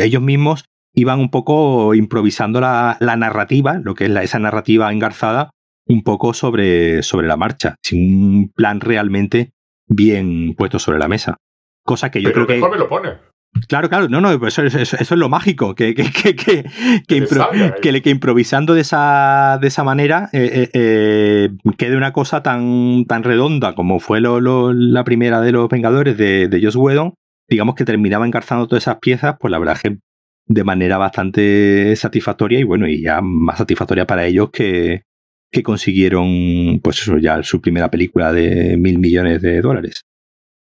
ellos 0.03 0.21
mismos 0.21 0.65
iban 0.93 1.19
un 1.19 1.29
poco 1.29 1.95
improvisando 1.95 2.59
la, 2.59 2.97
la 2.99 3.15
narrativa, 3.15 3.79
lo 3.83 3.95
que 3.95 4.05
es 4.05 4.11
la, 4.11 4.23
esa 4.23 4.39
narrativa 4.39 4.91
engarzada, 4.91 5.51
un 5.89 6.03
poco 6.03 6.33
sobre, 6.33 7.03
sobre 7.03 7.27
la 7.27 7.35
marcha, 7.35 7.75
sin 7.83 8.35
un 8.35 8.49
plan 8.49 8.79
realmente 8.79 9.51
bien 9.87 10.53
puesto 10.55 10.79
sobre 10.79 10.99
la 10.99 11.07
mesa. 11.07 11.37
Cosa 11.83 12.11
que 12.11 12.21
yo 12.21 12.31
creo 12.31 12.47
que. 12.47 12.61
me 12.61 12.77
lo 12.77 12.87
pone. 12.87 13.29
Claro, 13.67 13.89
claro, 13.89 14.07
no, 14.07 14.21
no, 14.21 14.31
eso, 14.47 14.63
eso, 14.63 14.95
es 14.95 15.11
lo 15.11 15.27
mágico, 15.27 15.73
que, 15.73 15.95
que, 15.95 16.11
que, 16.11 16.35
que, 16.35 18.01
que, 18.01 18.09
improvisando 18.11 18.75
de 18.75 18.81
esa, 18.81 19.57
de 19.59 19.67
esa 19.67 19.83
manera 19.83 20.29
eh, 20.33 20.51
eh, 20.53 20.69
eh, 20.73 21.49
quede 21.75 21.97
una 21.97 22.13
cosa 22.13 22.43
tan, 22.43 23.05
tan 23.05 23.23
redonda 23.23 23.73
como 23.73 23.99
fue 23.99 24.21
lo, 24.21 24.71
la 24.71 25.03
primera 25.03 25.41
de 25.41 25.51
los 25.51 25.67
Vengadores 25.67 26.15
de, 26.15 26.47
de 26.47 26.63
Joss 26.63 26.75
Whedon, 26.75 27.15
digamos 27.49 27.73
que 27.73 27.85
terminaba 27.85 28.27
engarzando 28.27 28.67
todas 28.67 28.83
esas 28.83 28.99
piezas, 28.99 29.35
pues 29.39 29.51
la 29.51 29.57
verdad 29.57 29.77
es 29.77 29.81
que 29.81 29.97
de 30.45 30.63
manera 30.63 30.99
bastante 30.99 31.95
satisfactoria 31.95 32.59
y 32.59 32.63
bueno, 32.63 32.87
y 32.87 33.01
ya 33.01 33.19
más 33.21 33.57
satisfactoria 33.57 34.05
para 34.05 34.27
ellos 34.27 34.51
que, 34.51 35.05
que 35.51 35.63
consiguieron, 35.63 36.79
pues 36.83 37.01
eso, 37.01 37.17
ya 37.17 37.41
su 37.43 37.61
primera 37.61 37.89
película 37.89 38.31
de 38.31 38.77
mil 38.77 38.99
millones 38.99 39.41
de 39.41 39.61
dólares. 39.61 40.01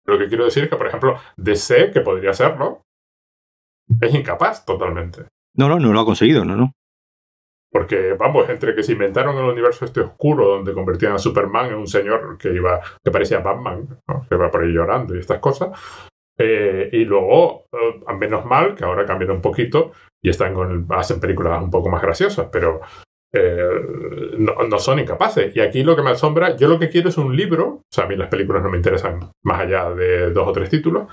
Lo 0.07 0.19
que 0.19 0.29
quiero 0.29 0.45
decir 0.45 0.64
es 0.64 0.71
que, 0.71 0.77
por 0.77 0.87
ejemplo, 0.87 1.16
DC, 1.37 1.90
que 1.93 2.01
podría 2.01 2.33
serlo, 2.33 2.83
es 4.01 4.14
incapaz 4.14 4.64
totalmente. 4.64 5.27
No, 5.55 5.69
no, 5.69 5.79
no 5.79 5.93
lo 5.93 6.01
ha 6.01 6.05
conseguido, 6.05 6.45
no, 6.45 6.57
no. 6.57 6.73
Porque, 7.73 8.14
vamos, 8.14 8.49
entre 8.49 8.75
que 8.75 8.83
se 8.83 8.93
inventaron 8.93 9.37
el 9.37 9.45
universo 9.45 9.85
este 9.85 10.01
oscuro 10.01 10.49
donde 10.49 10.73
convertían 10.73 11.12
a 11.12 11.19
Superman 11.19 11.69
en 11.69 11.75
un 11.75 11.87
señor 11.87 12.37
que 12.37 12.53
iba, 12.53 12.81
que 13.05 13.11
parecía 13.12 13.38
Batman, 13.38 13.87
que 14.29 14.35
iba 14.35 14.51
por 14.51 14.64
ahí 14.64 14.73
llorando 14.73 15.14
y 15.14 15.21
estas 15.21 15.38
cosas, 15.38 15.71
eh, 16.37 16.88
y 16.93 17.05
luego, 17.05 17.66
eh, 17.73 18.14
menos 18.19 18.45
mal, 18.45 18.75
que 18.75 18.85
ahora 18.85 19.05
cambian 19.05 19.31
un 19.31 19.43
poquito 19.43 19.93
y 20.23 20.31
están 20.31 20.55
con, 20.55 20.87
hacen 20.90 21.21
películas 21.21 21.62
un 21.62 21.71
poco 21.71 21.90
más 21.90 22.03
graciosas, 22.03 22.49
pero 22.51 22.81
eh, 23.33 23.69
no, 24.38 24.79
son 24.79 24.99
incapaces. 24.99 25.55
Y 25.55 25.61
aquí 25.61 25.83
lo 25.83 25.97
que 25.97 26.03
me 26.03 26.11
asombra, 26.11 26.57
yo 26.57 26.69
lo 26.69 26.79
que 26.79 26.88
quiero 26.88 27.09
es 27.09 27.19
un 27.19 27.37
libro, 27.37 27.66
o 27.66 27.83
sea, 27.90 28.05
a 28.05 28.07
mí 28.09 28.16
las 28.16 28.29
películas 28.29 28.62
no 28.62 28.71
me 28.71 28.77
interesan 28.77 29.31
más 29.43 29.61
allá 29.61 29.90
de 29.90 30.31
dos 30.31 30.49
o 30.49 30.53
tres 30.53 30.71
títulos, 30.71 31.09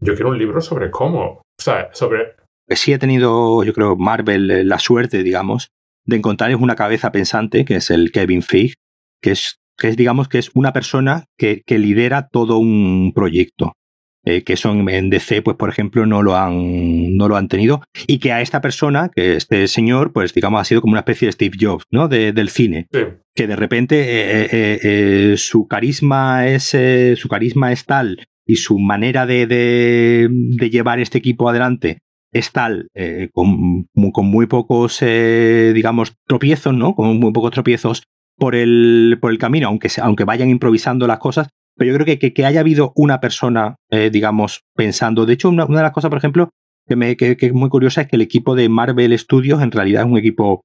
yo 0.00 0.14
quiero 0.14 0.30
un 0.30 0.38
libro 0.38 0.60
sobre 0.60 0.90
cómo, 0.90 1.24
o 1.24 1.42
sea, 1.58 1.90
sobre... 1.92 2.34
Sí 2.68 2.92
ha 2.92 2.98
tenido, 2.98 3.62
yo 3.64 3.72
creo, 3.72 3.96
Marvel 3.96 4.50
eh, 4.50 4.64
la 4.64 4.78
suerte, 4.78 5.22
digamos, 5.22 5.68
de 6.06 6.16
encontrar 6.16 6.54
una 6.56 6.74
cabeza 6.74 7.12
pensante, 7.12 7.64
que 7.64 7.76
es 7.76 7.90
el 7.90 8.10
Kevin 8.10 8.42
Feige, 8.42 8.74
que 9.20 9.32
es, 9.32 9.56
que 9.78 9.88
es 9.88 9.96
digamos, 9.96 10.28
que 10.28 10.38
es 10.38 10.50
una 10.54 10.72
persona 10.72 11.24
que, 11.38 11.62
que 11.64 11.78
lidera 11.78 12.28
todo 12.28 12.58
un 12.58 13.12
proyecto. 13.14 13.74
Eh, 14.24 14.44
que 14.44 14.56
son 14.56 14.88
en 14.88 15.10
DC, 15.10 15.42
pues 15.42 15.56
por 15.56 15.68
ejemplo, 15.68 16.06
no 16.06 16.22
lo 16.22 16.36
han, 16.36 17.16
no 17.16 17.26
lo 17.26 17.36
han 17.36 17.48
tenido, 17.48 17.82
y 18.06 18.18
que 18.18 18.30
a 18.30 18.40
esta 18.40 18.60
persona, 18.60 19.10
que 19.12 19.34
este 19.34 19.66
señor, 19.66 20.12
pues 20.12 20.32
digamos, 20.32 20.60
ha 20.60 20.64
sido 20.64 20.80
como 20.80 20.92
una 20.92 21.00
especie 21.00 21.26
de 21.26 21.32
Steve 21.32 21.56
Jobs, 21.60 21.86
¿no? 21.90 22.06
del 22.06 22.48
cine. 22.48 22.86
Que 23.34 23.48
de 23.48 23.56
repente 23.56 23.96
eh, 23.98 24.78
eh, 24.80 25.36
su 25.36 25.66
carisma 25.66 26.46
es 26.46 26.76
su 27.18 27.28
carisma 27.28 27.72
es 27.72 27.84
tal 27.84 28.24
y 28.46 28.56
su 28.56 28.78
manera 28.78 29.26
de, 29.26 29.46
de, 29.48 30.70
llevar 30.70 31.00
este 31.00 31.18
equipo 31.18 31.48
adelante 31.48 31.98
es 32.32 32.52
tal, 32.52 32.88
con, 33.32 33.88
con, 34.12 34.26
muy 34.26 34.46
pocos, 34.46 35.00
digamos, 35.00 36.14
tropiezos, 36.28 36.74
¿no? 36.74 36.94
Con 36.94 37.18
muy 37.18 37.32
pocos 37.32 37.50
tropiezos 37.50 38.04
por 38.36 38.54
el, 38.54 39.18
por 39.20 39.32
el 39.32 39.38
camino, 39.38 39.66
aunque, 39.66 39.88
aunque 40.00 40.24
vayan 40.24 40.48
improvisando 40.48 41.08
las 41.08 41.18
cosas, 41.18 41.48
pero 41.76 41.90
yo 41.90 41.98
creo 41.98 42.18
que, 42.18 42.32
que, 42.32 42.44
haya 42.46 42.60
habido 42.60 42.92
una 42.96 43.20
persona, 43.20 43.76
eh, 43.90 44.10
digamos, 44.10 44.62
pensando. 44.74 45.26
De 45.26 45.34
hecho, 45.34 45.48
una, 45.48 45.66
de 45.66 45.82
las 45.82 45.92
cosas, 45.92 46.10
por 46.10 46.18
ejemplo, 46.18 46.50
que, 46.86 46.96
me, 46.96 47.16
que, 47.16 47.36
es 47.38 47.52
muy 47.52 47.68
curiosa 47.68 48.02
es 48.02 48.08
que 48.08 48.16
el 48.16 48.22
equipo 48.22 48.54
de 48.54 48.68
Marvel 48.68 49.18
Studios 49.18 49.62
en 49.62 49.70
realidad 49.70 50.02
es 50.02 50.10
un 50.10 50.18
equipo, 50.18 50.62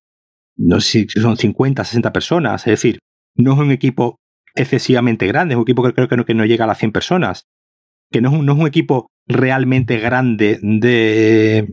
no 0.57 0.81
sé 0.81 1.07
si 1.07 1.19
son 1.19 1.37
50, 1.37 1.83
60 1.83 2.11
personas. 2.11 2.61
Es 2.67 2.71
decir, 2.71 2.99
no 3.35 3.53
es 3.53 3.59
un 3.59 3.71
equipo 3.71 4.17
excesivamente 4.55 5.27
grande, 5.27 5.53
es 5.53 5.57
un 5.57 5.63
equipo 5.63 5.83
que 5.83 5.93
creo 5.93 6.07
que 6.07 6.17
no, 6.17 6.25
que 6.25 6.33
no 6.33 6.45
llega 6.45 6.65
a 6.65 6.67
las 6.67 6.79
100 6.79 6.91
personas. 6.91 7.43
Que 8.11 8.21
no 8.21 8.29
es 8.29 8.39
un, 8.39 8.45
no 8.45 8.53
es 8.53 8.59
un 8.59 8.67
equipo 8.67 9.07
realmente 9.27 9.97
grande 9.99 10.59
de, 10.61 11.67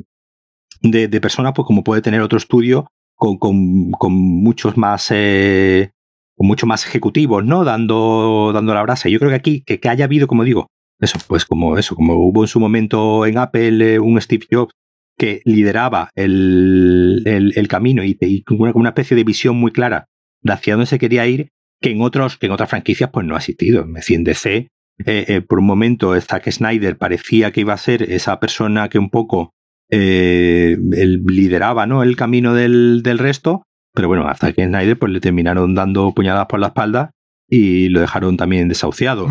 de, 0.80 1.08
de, 1.08 1.20
personas, 1.20 1.52
pues 1.54 1.66
como 1.66 1.84
puede 1.84 2.02
tener 2.02 2.20
otro 2.20 2.38
estudio 2.38 2.88
con, 3.14 3.38
con, 3.38 3.92
con 3.92 4.12
muchos 4.12 4.76
más 4.76 5.08
eh, 5.12 5.92
mucho 6.38 6.66
más 6.66 6.86
ejecutivos, 6.86 7.44
¿no? 7.44 7.64
Dando, 7.64 8.50
dando 8.52 8.74
la 8.74 8.82
brasa. 8.82 9.08
Yo 9.08 9.18
creo 9.18 9.30
que 9.30 9.36
aquí, 9.36 9.62
que, 9.64 9.80
que, 9.80 9.88
haya 9.88 10.04
habido, 10.04 10.26
como 10.26 10.44
digo, 10.44 10.68
eso, 11.00 11.18
pues 11.26 11.44
como 11.44 11.78
eso, 11.78 11.94
como 11.94 12.14
hubo 12.14 12.42
en 12.42 12.48
su 12.48 12.60
momento 12.60 13.26
en 13.26 13.38
Apple 13.38 13.94
eh, 13.94 13.98
un 13.98 14.20
Steve 14.20 14.46
Jobs 14.50 14.72
que 15.16 15.42
lideraba 15.44 16.10
el, 16.16 17.22
el, 17.24 17.68
camino 17.68 18.02
y, 18.04 18.42
con 18.42 18.58
una, 18.60 18.88
especie 18.88 19.16
de 19.16 19.22
visión 19.22 19.56
muy 19.56 19.70
clara 19.70 20.06
de 20.42 20.52
hacia 20.52 20.74
dónde 20.74 20.86
se 20.86 20.98
quería 20.98 21.24
ir, 21.26 21.50
que 21.80 21.90
en 21.90 22.00
otros, 22.00 22.36
que 22.36 22.46
en 22.46 22.52
otras 22.52 22.68
franquicias 22.68 23.10
pues 23.12 23.24
no 23.24 23.36
ha 23.36 23.38
existido. 23.38 23.86
Me 23.86 24.00
decir, 24.00 24.16
en 24.16 24.24
DC, 24.24 24.56
eh, 24.56 24.68
eh, 25.06 25.40
por 25.40 25.60
un 25.60 25.66
momento 25.66 26.20
Zack 26.20 26.50
Snyder 26.50 26.98
parecía 26.98 27.52
que 27.52 27.60
iba 27.60 27.74
a 27.74 27.78
ser 27.78 28.02
esa 28.10 28.40
persona 28.40 28.88
que 28.88 28.98
un 28.98 29.10
poco 29.10 29.52
lideraba 29.90 31.86
¿no? 31.86 32.02
el 32.02 32.16
camino 32.16 32.54
del, 32.54 33.02
del, 33.04 33.18
resto, 33.18 33.62
pero 33.94 34.08
bueno, 34.08 34.26
hasta 34.28 34.52
que 34.52 34.66
Snyder 34.66 34.98
pues, 34.98 35.12
le 35.12 35.20
terminaron 35.20 35.74
dando 35.74 36.12
puñadas 36.12 36.46
por 36.46 36.58
la 36.58 36.68
espalda 36.68 37.12
y 37.48 37.88
lo 37.88 38.00
dejaron 38.00 38.36
también 38.36 38.68
desahuciado. 38.68 39.28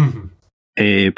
eh, 0.76 1.12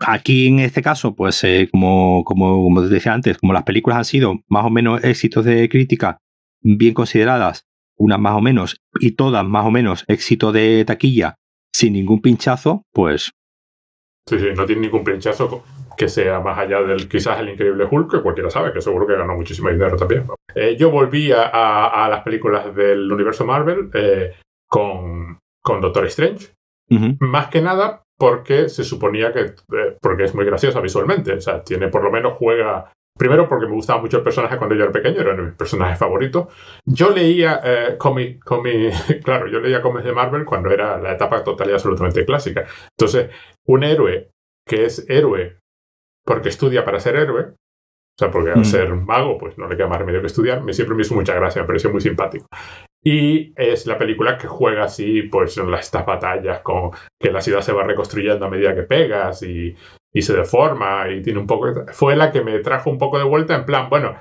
aquí 0.00 0.48
en 0.48 0.58
este 0.58 0.82
caso, 0.82 1.14
pues 1.14 1.42
eh, 1.44 1.68
como, 1.70 2.24
como, 2.24 2.62
como 2.62 2.82
te 2.82 2.88
decía 2.88 3.14
antes, 3.14 3.38
como 3.38 3.52
las 3.52 3.62
películas 3.62 3.98
han 3.98 4.04
sido 4.04 4.40
más 4.48 4.64
o 4.64 4.70
menos 4.70 5.02
éxitos 5.04 5.44
de 5.44 5.68
crítica 5.68 6.18
bien 6.60 6.92
consideradas, 6.92 7.66
unas 7.96 8.18
más 8.18 8.34
o 8.34 8.40
menos 8.40 8.80
y 9.00 9.12
todas 9.12 9.46
más 9.46 9.64
o 9.64 9.70
menos 9.70 10.04
éxito 10.08 10.50
de 10.52 10.84
taquilla 10.84 11.36
sin 11.72 11.92
ningún 11.92 12.20
pinchazo, 12.20 12.82
pues... 12.92 13.30
Sí, 14.26 14.38
sí, 14.38 14.46
no 14.56 14.66
tiene 14.66 14.82
ningún 14.82 15.04
pinchazo 15.04 15.64
que 15.98 16.08
sea 16.08 16.38
más 16.40 16.56
allá 16.56 16.80
del 16.82 17.08
quizás 17.08 17.40
el 17.40 17.50
increíble 17.50 17.88
Hulk, 17.90 18.10
que 18.10 18.22
cualquiera 18.22 18.50
sabe, 18.50 18.72
que 18.72 18.80
seguro 18.80 19.06
que 19.06 19.16
ganó 19.16 19.34
muchísimo 19.34 19.68
dinero 19.68 19.96
también. 19.96 20.24
Eh, 20.54 20.76
yo 20.78 20.90
volví 20.90 21.32
a, 21.32 21.42
a, 21.86 22.08
las 22.08 22.22
películas 22.22 22.74
del 22.74 23.10
universo 23.10 23.44
Marvel 23.44 23.90
eh, 23.92 24.34
con, 24.68 25.38
con 25.60 25.80
Doctor 25.80 26.06
Strange, 26.06 26.52
uh 26.90 26.94
-huh. 26.94 27.16
más 27.20 27.48
que 27.48 27.60
nada 27.60 28.02
porque 28.16 28.68
se 28.68 28.84
suponía 28.84 29.32
que, 29.32 29.40
eh, 29.40 29.96
porque 30.00 30.24
es 30.24 30.34
muy 30.34 30.44
graciosa 30.44 30.80
visualmente, 30.80 31.32
o 31.32 31.40
sea, 31.40 31.62
tiene 31.62 31.88
por 31.88 32.04
lo 32.04 32.10
menos 32.10 32.34
juega 32.34 32.92
Primero 33.18 33.48
porque 33.48 33.66
me 33.66 33.72
gustaba 33.72 34.00
mucho 34.00 34.18
el 34.18 34.22
personaje 34.22 34.56
cuando 34.56 34.76
yo 34.76 34.84
era 34.84 34.92
pequeño, 34.92 35.20
era 35.20 35.34
mis 35.34 35.52
personajes 35.54 35.98
favoritos. 35.98 36.46
Yo 36.86 37.10
leía 37.10 37.60
eh, 37.64 37.96
cómic, 37.98 38.44
cómic, 38.44 38.94
claro, 39.24 39.48
yo 39.48 39.58
leía 39.58 39.82
cómics 39.82 40.04
de 40.04 40.12
Marvel 40.12 40.44
cuando 40.44 40.70
era 40.70 40.98
la 40.98 41.14
etapa 41.14 41.42
total 41.42 41.68
y 41.68 41.72
absolutamente 41.72 42.24
clásica. 42.24 42.64
Entonces, 42.96 43.30
un 43.66 43.82
héroe 43.82 44.30
que 44.64 44.84
es 44.84 45.04
héroe 45.10 45.58
porque 46.28 46.50
estudia 46.50 46.84
para 46.84 47.00
ser 47.00 47.16
héroe, 47.16 47.40
o 47.40 48.18
sea, 48.18 48.30
porque 48.30 48.50
al 48.50 48.60
mm. 48.60 48.64
ser 48.64 48.94
mago, 48.94 49.38
pues 49.38 49.56
no 49.56 49.66
le 49.66 49.78
queda 49.78 49.86
más 49.86 49.98
remedio 49.98 50.20
que 50.20 50.26
estudiar, 50.26 50.62
me 50.62 50.74
siempre 50.74 50.94
me 50.94 51.00
hizo 51.00 51.14
mucha 51.14 51.34
gracia, 51.34 51.62
me 51.62 51.66
pareció 51.66 51.90
muy 51.90 52.02
simpático. 52.02 52.46
Y 53.02 53.54
es 53.56 53.86
la 53.86 53.96
película 53.96 54.36
que 54.36 54.46
juega 54.46 54.84
así, 54.84 55.22
pues 55.22 55.56
en 55.56 55.72
estas 55.72 56.04
batallas 56.04 56.60
con 56.60 56.90
que 57.18 57.32
la 57.32 57.40
ciudad 57.40 57.62
se 57.62 57.72
va 57.72 57.82
reconstruyendo 57.82 58.44
a 58.44 58.50
medida 58.50 58.74
que 58.74 58.82
pegas 58.82 59.42
y, 59.42 59.74
y 60.12 60.20
se 60.20 60.36
deforma 60.36 61.08
y 61.08 61.22
tiene 61.22 61.38
un 61.38 61.46
poco... 61.46 61.86
Fue 61.92 62.14
la 62.14 62.30
que 62.30 62.42
me 62.42 62.58
trajo 62.58 62.90
un 62.90 62.98
poco 62.98 63.16
de 63.16 63.24
vuelta 63.24 63.54
en 63.54 63.64
plan, 63.64 63.88
bueno, 63.88 64.16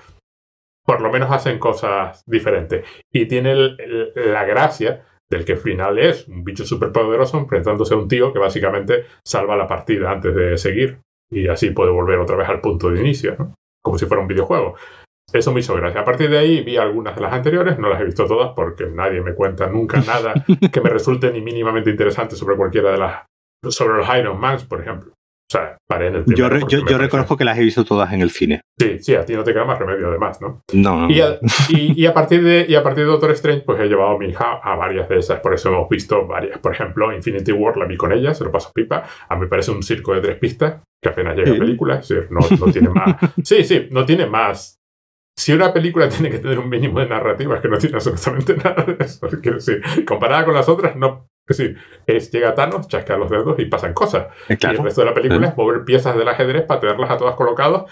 por 0.86 1.02
lo 1.02 1.12
menos 1.12 1.30
hacen 1.30 1.60
cosas 1.60 2.24
diferentes. 2.26 2.86
Y 3.12 3.26
tiene 3.26 3.52
el, 3.52 3.76
el, 3.82 4.32
la 4.32 4.46
gracia 4.46 5.04
del 5.30 5.44
que 5.44 5.54
al 5.54 5.60
final 5.60 6.00
es 6.00 6.26
un 6.30 6.46
bicho 6.46 6.64
súper 6.64 6.94
poderoso 6.94 7.38
enfrentándose 7.38 7.94
a 7.94 7.98
un 7.98 8.08
tío 8.08 8.32
que 8.32 8.40
básicamente 8.40 9.04
salva 9.26 9.58
la 9.58 9.68
partida 9.68 10.10
antes 10.12 10.34
de 10.34 10.58
seguir. 10.58 11.02
Y 11.32 11.48
así 11.48 11.72
puede 11.72 11.92
volver 11.92 12.20
otra 12.20 12.36
vez 12.36 12.48
al 12.48 12.62
punto 12.62 12.90
de 12.90 13.02
inicio, 13.02 13.36
¿no? 13.38 13.54
Como 13.84 13.98
si 13.98 14.06
fuera 14.06 14.22
un 14.22 14.28
videojuego. 14.28 14.76
Eso 15.32 15.52
me 15.52 15.60
hizo 15.60 15.76
gracia. 15.76 16.02
A 16.02 16.06
partir 16.06 16.30
de 16.30 16.38
ahí 16.38 16.64
vi 16.64 16.78
algunas 16.78 17.16
de 17.16 17.22
las 17.22 17.34
anteriores, 17.34 17.78
no 17.78 17.90
las 17.90 18.00
he 18.00 18.06
visto 18.06 18.26
todas 18.26 18.54
porque 18.56 18.86
nadie 18.86 19.22
me 19.22 19.34
cuenta 19.34 19.68
nunca 19.68 20.00
nada 20.08 20.34
que 20.72 20.82
me 20.82 20.90
resulte 20.90 21.32
ni 21.32 21.42
mínimamente 21.42 21.90
interesante 21.90 22.36
sobre 22.36 22.56
cualquiera 22.56 22.92
de 22.92 22.98
las... 22.98 23.26
sobre 23.70 23.98
los 23.98 24.18
Iron 24.18 24.40
Man, 24.40 24.60
por 24.70 24.82
ejemplo. 24.82 25.14
O 25.50 25.52
sea, 25.52 25.78
paré 25.88 26.08
en 26.08 26.16
el 26.16 26.26
Yo, 26.26 26.50
re, 26.50 26.62
yo, 26.68 26.86
yo 26.86 26.98
reconozco 26.98 27.38
que 27.38 27.46
las 27.46 27.58
he 27.58 27.62
visto 27.62 27.86
todas 27.86 28.12
en 28.12 28.20
el 28.20 28.32
cine. 28.32 28.62
Sí, 28.78 29.00
sí, 29.00 29.16
a 29.16 29.24
ti 29.24 29.34
no 29.34 29.46
te 29.46 29.54
queda 29.54 29.64
más 29.64 29.80
remedio 29.80 30.10
además, 30.10 30.42
¿no? 30.42 30.62
No, 30.74 31.08
no. 31.08 31.10
Y 31.10 31.22
a, 31.22 31.40
y, 31.70 32.02
y 32.02 32.06
a, 32.06 32.14
partir, 32.14 32.44
de, 32.44 32.66
y 32.68 32.76
a 32.76 32.84
partir 32.84 33.06
de 33.06 33.12
Doctor 33.12 33.32
Strange, 33.32 33.64
pues 33.66 33.80
he 33.80 33.86
llevado 33.86 34.16
a 34.16 34.18
mi 34.20 34.28
hija 34.28 34.60
a 34.62 34.76
varias 34.76 35.08
de 35.08 35.20
esas. 35.20 35.40
Por 35.40 35.54
eso 35.54 35.70
hemos 35.70 35.88
visto 35.88 36.28
varias. 36.28 36.60
Por 36.60 36.74
ejemplo, 36.74 37.14
Infinity 37.14 37.54
War 37.54 37.78
la 37.78 37.86
vi 37.86 37.96
con 37.96 38.12
ella, 38.12 38.34
se 38.34 38.44
lo 38.44 38.52
paso 38.52 38.72
pipa. 38.74 39.06
A 39.30 39.36
mí 39.36 39.42
me 39.42 39.48
parece 39.48 39.72
un 39.72 39.82
circo 39.84 40.14
de 40.14 40.20
tres 40.20 40.38
pistas 40.38 40.82
que 41.02 41.10
apenas 41.10 41.38
llega 41.38 41.52
sí. 41.52 41.56
a 41.56 41.60
película. 41.60 41.96
Es 42.00 42.10
decir, 42.10 42.28
no, 42.30 42.42
no 42.60 42.72
tiene 42.72 42.90
más. 42.90 43.16
Sí, 43.44 43.64
sí, 43.64 43.88
no 43.90 44.06
tiene 44.06 44.26
más 44.26 44.78
si 45.38 45.54
una 45.54 45.72
película 45.72 46.10
tiene 46.10 46.30
que 46.30 46.40
tener 46.40 46.60
un 46.60 46.70
mínimo 46.70 47.00
de 47.00 47.08
narrativa, 47.08 47.56
es 47.56 47.62
que 47.62 47.70
no 47.70 47.78
tiene 47.78 47.96
absolutamente 47.96 48.56
nada 48.64 48.84
de 48.84 48.98
eso. 49.04 49.28
Quiero 49.42 49.58
decir, 49.58 49.82
comparada 50.06 50.46
con 50.46 50.54
las 50.54 50.68
otras, 50.68 50.96
no. 50.96 51.30
Es 51.48 51.58
decir, 51.58 51.78
es, 52.06 52.30
llega 52.30 52.56
Thanos, 52.56 52.90
chasca 52.90 53.16
los 53.16 53.30
dedos 53.30 53.58
y 53.60 53.66
pasan 53.66 53.94
cosas. 53.94 54.28
Claro. 54.60 54.76
Y 54.76 54.78
el 54.80 54.84
resto 54.84 55.02
de 55.02 55.08
la 55.08 55.14
película 55.14 55.48
es 55.48 55.56
mover 55.56 55.86
piezas 55.86 56.18
del 56.18 56.28
ajedrez 56.28 56.64
para 56.64 56.82
tenerlas 56.82 57.10
a 57.10 57.18
todas 57.18 57.36
colocadas 57.36 57.86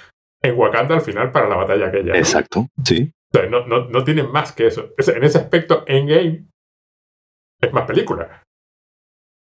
en 0.43 0.57
Wakanda 0.57 0.95
al 0.95 1.01
final 1.01 1.31
para 1.31 1.47
la 1.47 1.55
batalla 1.55 1.87
aquella. 1.87 2.11
¿no? 2.11 2.15
Exacto, 2.15 2.67
sí. 2.83 3.13
O 3.33 3.37
sea, 3.37 3.49
no, 3.49 3.65
no, 3.65 3.87
no 3.87 4.03
tienen 4.03 4.29
más 4.29 4.51
que 4.51 4.67
eso. 4.67 4.93
En 4.97 5.23
ese 5.23 5.37
aspecto, 5.37 5.85
Endgame 5.87 6.47
es 7.61 7.73
más 7.73 7.85
película 7.85 8.44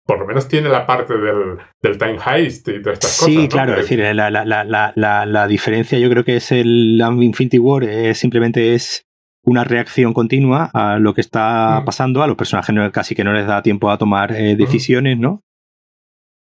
por 0.09 0.17
lo 0.17 0.25
menos 0.25 0.47
tiene 0.47 0.69
la 0.69 0.87
parte 0.87 1.19
del, 1.19 1.59
del 1.83 1.97
time 1.99 2.17
heist 2.25 2.67
y 2.67 2.81
todas 2.81 2.95
estas 2.95 3.11
sí, 3.11 3.19
cosas. 3.19 3.31
Sí, 3.31 3.37
¿no? 3.43 3.47
claro, 3.47 3.73
es 3.73 3.81
decir, 3.81 3.99
la, 3.99 4.31
la, 4.31 4.43
la, 4.43 4.91
la, 4.95 5.25
la 5.27 5.47
diferencia 5.47 5.99
yo 5.99 6.09
creo 6.09 6.25
que 6.25 6.37
es 6.37 6.51
el 6.51 6.99
Infinity 7.21 7.59
War, 7.59 7.83
es, 7.83 8.17
simplemente 8.17 8.73
es 8.73 9.05
una 9.43 9.63
reacción 9.63 10.13
continua 10.13 10.71
a 10.73 10.97
lo 10.97 11.13
que 11.13 11.21
está 11.21 11.81
mm. 11.81 11.85
pasando, 11.85 12.23
a 12.23 12.27
los 12.27 12.37
personajes 12.37 12.73
no, 12.73 12.91
casi 12.91 13.13
que 13.13 13.23
no 13.23 13.33
les 13.33 13.45
da 13.45 13.61
tiempo 13.61 13.91
a 13.91 13.99
tomar 13.99 14.31
eh, 14.31 14.55
decisiones, 14.55 15.19
mm. 15.19 15.21
¿no? 15.21 15.43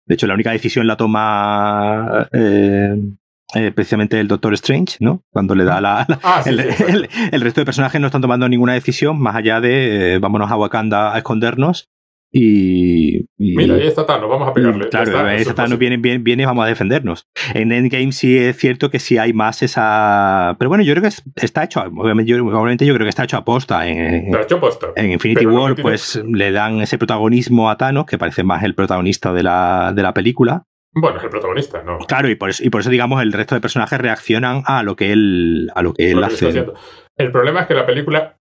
De 0.07 0.15
hecho, 0.15 0.27
la 0.27 0.33
única 0.33 0.51
decisión 0.51 0.85
la 0.85 0.97
toma 0.97 2.27
eh, 2.33 2.97
eh, 3.55 3.71
precisamente 3.71 4.19
el 4.19 4.27
Doctor 4.27 4.55
Strange, 4.55 4.97
¿no? 4.99 5.23
Cuando 5.31 5.55
le 5.55 5.63
da 5.63 5.79
la... 5.79 6.05
la 6.09 6.19
ah, 6.21 6.41
sí, 6.43 6.49
el, 6.49 6.69
sí, 6.73 6.83
el, 6.85 7.09
el, 7.31 7.41
resto 7.41 7.61
de 7.61 7.65
personajes 7.65 8.01
no 8.01 8.07
están 8.07 8.21
tomando 8.21 8.49
ninguna 8.49 8.73
decisión 8.73 9.21
más 9.21 9.37
allá 9.37 9.61
de 9.61 10.19
vámonos 10.21 10.51
a 10.51 10.57
Wakanda 10.57 11.15
a 11.15 11.17
escondernos 11.19 11.92
y, 12.35 13.19
y, 13.37 13.55
Mira, 13.55 13.75
ahí 13.75 13.85
está 13.85 14.07
Thanos, 14.07 14.27
vamos 14.27 14.49
a 14.49 14.53
pegarle. 14.53 14.89
Claro, 14.89 15.11
está, 15.11 15.27
ahí 15.27 15.41
está 15.41 15.53
Thanos 15.53 15.77
viene, 15.77 15.97
viene, 15.97 16.17
viene, 16.17 16.47
vamos 16.47 16.65
a 16.65 16.67
defendernos. 16.67 17.27
En 17.53 17.71
Endgame 17.71 18.11
sí 18.11 18.35
es 18.35 18.57
cierto 18.57 18.89
que 18.89 18.97
sí 18.97 19.19
hay 19.19 19.33
más 19.33 19.61
esa. 19.61 20.55
Pero 20.57 20.67
bueno, 20.69 20.83
yo 20.83 20.95
creo 20.95 21.03
que 21.03 21.15
está 21.45 21.63
hecho, 21.63 21.81
obviamente 21.81 22.31
yo, 22.31 22.43
obviamente 22.43 22.87
yo 22.87 22.95
creo 22.95 23.05
que 23.05 23.09
está 23.09 23.25
hecho 23.25 23.37
a 23.37 23.45
posta. 23.45 23.87
En, 23.87 24.25
está 24.25 24.41
hecho 24.41 24.59
posta. 24.59 24.87
En 24.95 25.11
Infinity 25.11 25.45
War, 25.45 25.69
no 25.69 25.75
tiene... 25.75 25.83
pues 25.83 26.23
le 26.27 26.51
dan 26.51 26.81
ese 26.81 26.97
protagonismo 26.97 27.69
a 27.69 27.77
Thanos, 27.77 28.07
que 28.07 28.17
parece 28.17 28.43
más 28.43 28.63
el 28.63 28.73
protagonista 28.73 29.31
de 29.31 29.43
la, 29.43 29.93
de 29.95 30.01
la 30.01 30.15
película. 30.15 30.63
Bueno, 30.95 31.19
es 31.19 31.23
el 31.23 31.29
protagonista, 31.29 31.83
¿no? 31.83 31.99
Claro, 31.99 32.29
y 32.29 32.35
por, 32.35 32.49
eso, 32.49 32.63
y 32.63 32.71
por 32.71 32.81
eso, 32.81 32.89
digamos, 32.89 33.21
el 33.21 33.31
resto 33.31 33.53
de 33.53 33.61
personajes 33.61 33.99
reaccionan 33.99 34.63
a 34.65 34.81
lo 34.81 34.95
que 34.95 35.11
él, 35.11 35.69
a 35.75 35.83
lo 35.83 35.93
que 35.93 36.09
él 36.09 36.19
lo 36.19 36.25
hace. 36.25 36.51
Que 36.51 36.65
el 37.17 37.31
problema 37.31 37.61
es 37.61 37.67
que 37.67 37.75
la 37.75 37.85
película 37.85 38.39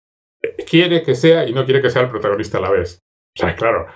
quiere 0.67 1.03
que 1.03 1.15
sea 1.15 1.47
y 1.47 1.53
no 1.53 1.67
quiere 1.67 1.83
que 1.83 1.91
sea 1.91 2.03
el 2.03 2.09
protagonista 2.09 2.57
a 2.57 2.63
la 2.63 2.71
vez. 2.71 3.03
O 3.37 3.41
sea, 3.41 3.55
claro, 3.55 3.87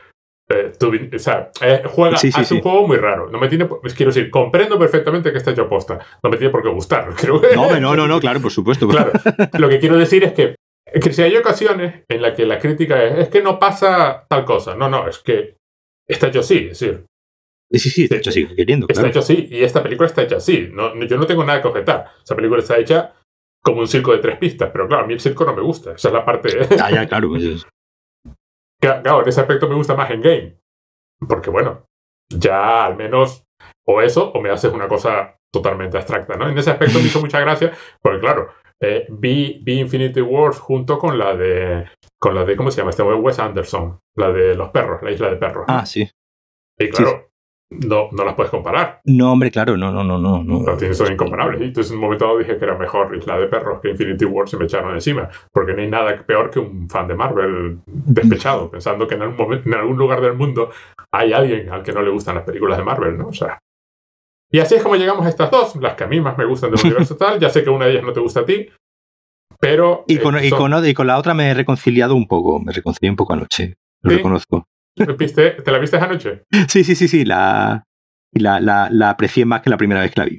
eh, 0.48 0.72
tú, 0.78 0.92
o 1.14 1.18
sea, 1.18 1.50
eh, 1.60 1.82
juega, 1.86 2.16
sí, 2.16 2.30
sí, 2.30 2.40
hace 2.40 2.48
sí. 2.50 2.54
un 2.54 2.60
juego 2.62 2.86
muy 2.86 2.96
raro. 2.98 3.28
No 3.28 3.38
me 3.38 3.48
tiene, 3.48 3.68
quiero 3.96 4.12
decir, 4.12 4.30
comprendo 4.30 4.78
perfectamente 4.78 5.32
que 5.32 5.38
está 5.38 5.50
hecho 5.50 5.62
aposta. 5.62 5.98
No 6.22 6.30
me 6.30 6.36
tiene 6.36 6.52
por 6.52 6.62
qué 6.62 6.68
gustar. 6.68 7.14
Creo 7.20 7.40
que, 7.40 7.54
no, 7.54 7.78
no, 7.80 7.96
no, 7.96 8.06
no, 8.06 8.20
claro, 8.20 8.40
por 8.40 8.52
supuesto. 8.52 8.86
Claro. 8.96 9.12
Lo 9.58 9.68
que 9.68 9.80
quiero 9.80 9.96
decir 9.96 10.22
es 10.22 10.32
que, 10.32 10.54
que 11.00 11.12
si 11.12 11.22
hay 11.22 11.36
ocasiones 11.36 12.04
en 12.08 12.22
las 12.22 12.36
que 12.36 12.46
la 12.46 12.58
crítica 12.58 13.02
es, 13.02 13.18
es 13.18 13.28
que 13.28 13.42
no 13.42 13.58
pasa 13.58 14.26
tal 14.28 14.44
cosa. 14.44 14.76
No, 14.76 14.88
no, 14.88 15.08
es 15.08 15.18
que 15.18 15.56
está 16.08 16.28
hecho 16.28 16.40
así. 16.40 16.68
Es 16.70 16.78
decir, 16.78 17.04
Sí, 17.68 17.90
sí, 17.90 18.04
está 18.04 18.16
hecho 18.16 18.30
así, 18.30 18.46
queriendo. 18.46 18.86
Está 18.88 19.02
claro. 19.02 19.08
hecho 19.08 19.18
así 19.18 19.48
y 19.50 19.64
esta 19.64 19.82
película 19.82 20.06
está 20.06 20.22
hecha 20.22 20.36
así. 20.36 20.68
No, 20.72 20.94
yo 21.04 21.16
no 21.16 21.26
tengo 21.26 21.44
nada 21.44 21.60
que 21.60 21.66
objetar. 21.66 22.12
Esa 22.22 22.36
película 22.36 22.60
está 22.60 22.78
hecha 22.78 23.12
como 23.60 23.80
un 23.80 23.88
circo 23.88 24.12
de 24.12 24.18
tres 24.18 24.38
pistas, 24.38 24.70
pero 24.72 24.86
claro, 24.86 25.02
a 25.02 25.06
mí 25.08 25.14
el 25.14 25.20
circo 25.20 25.44
no 25.44 25.52
me 25.52 25.62
gusta. 25.62 25.94
Esa 25.94 26.08
es 26.08 26.14
la 26.14 26.24
parte. 26.24 26.48
Ah, 26.80 26.92
ya, 26.92 27.08
claro. 27.08 27.30
Pues 27.30 27.66
claro, 28.80 29.22
en 29.22 29.28
ese 29.28 29.40
aspecto 29.40 29.68
me 29.68 29.74
gusta 29.74 29.94
más 29.94 30.10
en 30.10 30.20
game. 30.20 30.60
Porque 31.28 31.50
bueno, 31.50 31.86
ya 32.28 32.84
al 32.84 32.96
menos 32.96 33.44
o 33.86 34.02
eso 34.02 34.30
o 34.32 34.40
me 34.40 34.50
haces 34.50 34.72
una 34.72 34.88
cosa 34.88 35.38
totalmente 35.52 35.96
abstracta, 35.96 36.36
¿no? 36.36 36.48
En 36.48 36.58
ese 36.58 36.70
aspecto 36.70 36.98
me 36.98 37.06
hizo 37.06 37.20
mucha 37.20 37.40
gracia, 37.40 37.72
porque 38.02 38.20
claro, 38.20 38.50
eh, 38.80 39.06
vi, 39.08 39.60
vi, 39.62 39.80
Infinity 39.80 40.20
Wars 40.20 40.58
junto 40.58 40.98
con 40.98 41.18
la 41.18 41.34
de 41.34 41.88
con 42.18 42.34
la 42.34 42.44
de 42.44 42.56
¿cómo 42.56 42.70
se 42.70 42.78
llama? 42.78 42.90
Este 42.90 43.02
Wes 43.02 43.38
Anderson, 43.38 43.98
la 44.16 44.32
de 44.32 44.54
los 44.54 44.70
perros, 44.70 45.02
la 45.02 45.10
isla 45.10 45.30
de 45.30 45.36
perros. 45.36 45.64
Ah, 45.68 45.86
sí. 45.86 46.08
Y 46.78 46.90
claro, 46.90 47.10
sí. 47.10 47.35
No, 47.70 48.08
no 48.12 48.24
las 48.24 48.34
puedes 48.34 48.50
comparar. 48.50 49.00
No, 49.04 49.32
hombre, 49.32 49.50
claro, 49.50 49.76
no, 49.76 49.90
no, 49.90 50.04
no, 50.04 50.18
no. 50.18 50.42
No, 50.42 50.60
no 50.60 50.94
son 50.94 51.12
incomparables. 51.12 51.60
Y 51.60 51.64
entonces 51.64 51.90
en 51.90 51.96
un 51.96 52.04
momento 52.04 52.26
dado 52.26 52.38
dije 52.38 52.56
que 52.58 52.64
era 52.64 52.78
mejor 52.78 53.14
Isla 53.16 53.38
de 53.38 53.48
Perros 53.48 53.80
que 53.80 53.90
Infinity 53.90 54.24
Wars 54.24 54.52
y 54.52 54.56
me 54.56 54.66
echaron 54.66 54.94
encima. 54.94 55.28
Porque 55.52 55.74
no 55.74 55.82
hay 55.82 55.90
nada 55.90 56.16
peor 56.24 56.50
que 56.50 56.60
un 56.60 56.88
fan 56.88 57.08
de 57.08 57.14
Marvel 57.14 57.80
despechado, 57.86 58.70
pensando 58.70 59.08
que 59.08 59.16
en 59.16 59.22
algún, 59.22 59.36
momento, 59.36 59.68
en 59.68 59.74
algún 59.74 59.96
lugar 59.96 60.20
del 60.20 60.34
mundo 60.34 60.70
hay 61.12 61.32
alguien 61.32 61.68
al 61.70 61.82
que 61.82 61.92
no 61.92 62.02
le 62.02 62.10
gustan 62.10 62.36
las 62.36 62.44
películas 62.44 62.78
de 62.78 62.84
Marvel, 62.84 63.18
¿no? 63.18 63.28
O 63.28 63.32
sea. 63.32 63.58
Y 64.52 64.60
así 64.60 64.76
es 64.76 64.82
como 64.82 64.94
llegamos 64.94 65.26
a 65.26 65.28
estas 65.28 65.50
dos, 65.50 65.74
las 65.76 65.94
que 65.94 66.04
a 66.04 66.06
mí 66.06 66.20
más 66.20 66.38
me 66.38 66.44
gustan 66.44 66.70
del 66.70 66.80
universo 66.84 67.16
tal. 67.16 67.40
Ya 67.40 67.50
sé 67.50 67.64
que 67.64 67.70
una 67.70 67.86
de 67.86 67.92
ellas 67.92 68.04
no 68.04 68.12
te 68.12 68.20
gusta 68.20 68.40
a 68.40 68.44
ti, 68.44 68.68
pero. 69.58 70.04
Y 70.06 70.18
con, 70.18 70.36
eh, 70.36 70.38
son... 70.38 70.46
y 70.46 70.50
con, 70.50 70.86
y 70.86 70.94
con 70.94 71.06
la 71.08 71.18
otra 71.18 71.34
me 71.34 71.50
he 71.50 71.54
reconciliado 71.54 72.14
un 72.14 72.28
poco, 72.28 72.60
me 72.60 72.72
reconcilié 72.72 73.10
un 73.10 73.16
poco 73.16 73.32
anoche, 73.32 73.74
lo 74.02 74.10
¿Sí? 74.12 74.16
reconozco. 74.18 74.68
¿Viste? 75.18 75.50
¿Te 75.50 75.70
la 75.70 75.78
viste 75.78 75.96
anoche? 75.96 76.44
Sí, 76.68 76.84
sí, 76.84 76.94
sí, 76.94 77.08
sí, 77.08 77.24
la, 77.24 77.84
la, 78.32 78.60
la, 78.60 78.88
la 78.90 79.10
aprecié 79.10 79.44
más 79.44 79.62
que 79.62 79.70
la 79.70 79.76
primera 79.76 80.00
vez 80.00 80.12
que 80.12 80.20
la 80.20 80.26
vi. 80.26 80.38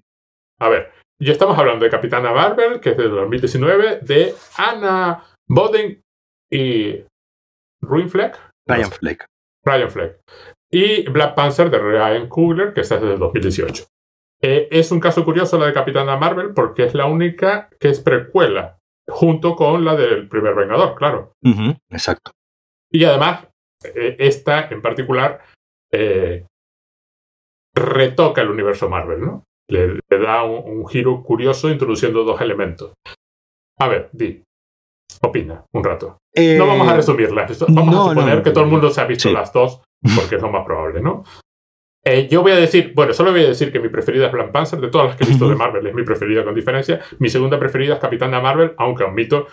A 0.60 0.70
ver, 0.70 0.92
ya 1.20 1.32
estamos 1.32 1.58
hablando 1.58 1.84
de 1.86 1.92
Capitana 1.92 2.32
Marvel, 2.32 2.80
que 2.80 2.92
es 2.92 2.98
de 2.98 3.08
2019, 3.08 4.00
de 4.02 4.34
Anna 4.58 5.24
Boden 5.48 6.02
y 6.52 7.04
Ruin 7.82 8.10
Fleck. 8.10 8.40
Ryan 8.68 8.92
Fleck. 8.92 9.26
Ryan 9.64 9.92
Fleck. 9.92 10.20
Y 10.72 11.10
Black 11.10 11.36
Panther 11.36 11.70
de 11.70 11.80
Ryan 11.80 12.28
Coogler, 12.28 12.74
que 12.74 12.82
está 12.82 12.96
desde 12.96 13.14
el 13.14 13.20
2018. 13.20 13.86
Eh, 14.42 14.68
es 14.72 14.92
un 14.92 15.00
caso 15.00 15.26
curioso 15.26 15.58
la 15.58 15.68
de 15.68 15.74
Capitana 15.74 16.18
Marvel 16.18 16.54
porque 16.54 16.84
es 16.84 16.94
la 16.94 17.06
única 17.06 17.70
que 17.80 17.90
es 17.90 18.00
precuela, 18.00 18.78
junto 19.08 19.56
con 19.56 19.84
la 19.86 19.96
del 19.96 20.28
primer 20.28 20.54
Vengador, 20.54 20.96
claro. 20.96 21.34
exacto. 21.90 22.32
Y 22.92 23.04
además, 23.06 23.48
esta 23.96 24.68
en 24.70 24.82
particular 24.82 25.42
eh, 25.92 26.46
retoca 27.76 28.42
el 28.42 28.50
universo 28.50 28.90
Marvel, 28.90 29.22
¿no? 29.22 29.44
Le, 29.70 30.00
da 30.10 30.44
un, 30.44 30.88
giro 30.88 31.24
curioso 31.24 31.70
introduciendo 31.70 32.24
dos 32.24 32.40
elementos. 32.42 32.94
A 33.80 33.88
ver, 33.88 34.10
di. 34.14 34.42
Opina 35.22 35.64
un 35.74 35.84
rato. 35.84 36.18
no 36.36 36.68
vamos 36.68 36.88
a 36.88 36.96
resumirlas. 36.96 37.60
Vamos 37.70 37.96
a 37.96 38.10
suponer 38.10 38.44
que 38.44 38.52
todo 38.52 38.64
el 38.64 38.70
mundo 38.70 38.90
se 38.90 39.02
ha 39.02 39.06
visto 39.06 39.32
las 39.32 39.52
dos, 39.52 39.82
porque 40.16 40.36
es 40.36 40.42
lo 40.42 40.50
más 40.50 40.66
probable, 40.66 41.02
¿no? 41.02 41.24
Eh, 42.06 42.28
yo 42.30 42.42
voy 42.42 42.54
a 42.54 42.58
decir, 42.58 42.94
bueno, 42.96 43.14
solo 43.14 43.32
voy 43.32 43.44
a 43.44 43.50
decir 43.50 43.72
que 43.72 43.82
mi 43.82 43.90
preferida 43.90 44.28
es 44.28 44.32
Black 44.32 44.52
Panther, 44.52 44.80
de 44.80 44.90
todas 44.90 45.08
las 45.08 45.16
que 45.18 45.26
he 45.26 45.28
visto 45.28 45.50
de 45.50 45.56
Marvel, 45.56 45.86
es 45.88 45.94
mi 45.94 46.04
preferida 46.04 46.44
con 46.44 46.56
diferencia. 46.56 47.02
Mi 47.20 47.30
segunda 47.30 47.60
preferida 47.60 47.96
es 47.96 48.00
Capitana 48.00 48.40
Marvel, 48.40 48.74
aunque 48.78 49.04
admito 49.04 49.48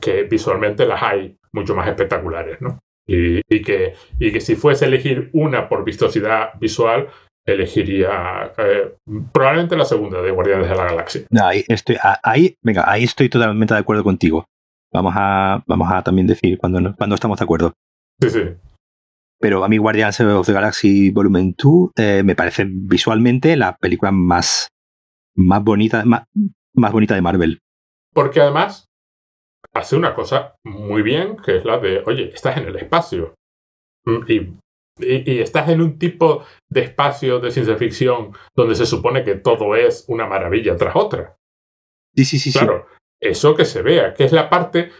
que 0.00 0.24
visualmente 0.24 0.84
las 0.84 1.00
hay 1.02 1.36
mucho 1.52 1.76
más 1.76 1.86
espectaculares, 1.86 2.60
¿no? 2.60 2.80
Y, 3.08 3.62
que, 3.62 3.94
y 4.18 4.32
que 4.32 4.40
si 4.40 4.56
fuese 4.56 4.84
a 4.84 4.88
elegir 4.88 5.30
una 5.32 5.68
por 5.68 5.84
vistosidad 5.84 6.58
visual, 6.58 7.08
elegiría 7.46 8.52
eh, 8.58 8.96
probablemente 9.32 9.76
la 9.76 9.84
segunda 9.84 10.20
de 10.20 10.32
Guardianes 10.32 10.68
de 10.68 10.74
la 10.74 10.84
Galaxia. 10.86 11.22
ahí 11.40 11.64
estoy, 11.68 11.96
ahí, 12.22 12.56
venga, 12.62 12.90
ahí 12.90 13.04
estoy 13.04 13.28
totalmente 13.28 13.74
de 13.74 13.80
acuerdo 13.80 14.02
contigo. 14.02 14.46
Vamos 14.92 15.14
a, 15.16 15.62
vamos 15.66 15.88
a 15.92 16.02
también 16.02 16.26
decir 16.26 16.58
cuando, 16.58 16.94
cuando 16.96 17.14
estamos 17.14 17.38
de 17.38 17.44
acuerdo. 17.44 17.72
Sí, 18.20 18.30
sí. 18.30 18.40
Pero 19.38 19.64
a 19.64 19.68
mí 19.68 19.78
Guardians 19.78 20.20
of 20.20 20.46
the 20.46 20.52
Galaxy 20.52 21.10
Volumen 21.10 21.54
2 21.56 21.90
eh, 21.96 22.22
me 22.24 22.34
parece 22.34 22.66
visualmente 22.66 23.56
la 23.56 23.76
película 23.76 24.10
más, 24.10 24.68
más, 25.34 25.62
bonita, 25.62 26.04
más, 26.04 26.24
bonita 26.92 27.14
de 27.14 27.22
Marvel. 27.22 27.60
Porque 28.14 28.40
además 28.40 28.85
hace 29.74 29.96
una 29.96 30.14
cosa 30.14 30.56
muy 30.64 31.02
bien, 31.02 31.36
que 31.36 31.56
es 31.58 31.64
la 31.64 31.78
de, 31.78 32.02
oye, 32.06 32.30
estás 32.32 32.56
en 32.56 32.68
el 32.68 32.76
espacio. 32.76 33.34
Mm, 34.04 34.24
y, 34.28 34.56
y, 34.98 35.40
estás 35.40 35.68
en 35.68 35.80
un 35.80 35.98
tipo 35.98 36.44
de 36.70 36.82
espacio 36.82 37.38
de 37.38 37.50
ciencia 37.50 37.76
ficción 37.76 38.32
donde 38.54 38.74
se 38.74 38.86
supone 38.86 39.24
que 39.24 39.36
todo 39.36 39.74
es 39.74 40.04
una 40.08 40.26
maravilla 40.26 40.76
tras 40.76 40.96
otra. 40.96 41.36
Sí, 42.14 42.24
sí, 42.24 42.38
sí. 42.38 42.52
Claro, 42.52 42.86
eso 43.20 43.54
que 43.54 43.64
se 43.64 43.82
vea, 43.82 44.14
que 44.14 44.24
es 44.24 44.32
la 44.32 44.48
parte 44.48 44.90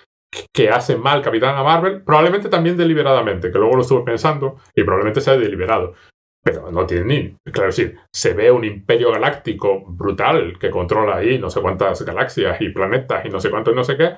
que 0.53 0.69
hace 0.69 0.97
mal 0.97 1.23
Capitana 1.23 1.63
Marvel, 1.63 2.03
probablemente 2.03 2.49
también 2.49 2.77
deliberadamente, 2.77 3.51
que 3.51 3.59
luego 3.59 3.77
lo 3.77 3.83
estuve 3.83 4.05
pensando 4.05 4.59
y 4.75 4.83
probablemente 4.83 5.21
sea 5.21 5.37
deliberado. 5.37 5.95
Pero 6.43 6.71
no 6.71 6.87
tiene 6.87 7.05
ni. 7.05 7.53
Claro, 7.53 7.73
sí, 7.73 7.93
se 8.13 8.33
ve 8.35 8.51
un 8.51 8.65
imperio 8.65 9.11
galáctico 9.11 9.83
brutal 9.85 10.59
que 10.61 10.71
controla 10.71 11.17
ahí 11.17 11.39
no 11.39 11.51
sé 11.51 11.61
cuántas 11.61 12.03
galaxias 12.03 12.61
y 12.61 12.69
planetas 12.69 13.25
y 13.25 13.31
no 13.31 13.41
sé 13.41 13.51
cuánto 13.51 13.73
y 13.73 13.75
no 13.75 13.83
sé 13.83 13.97
qué. 13.97 14.15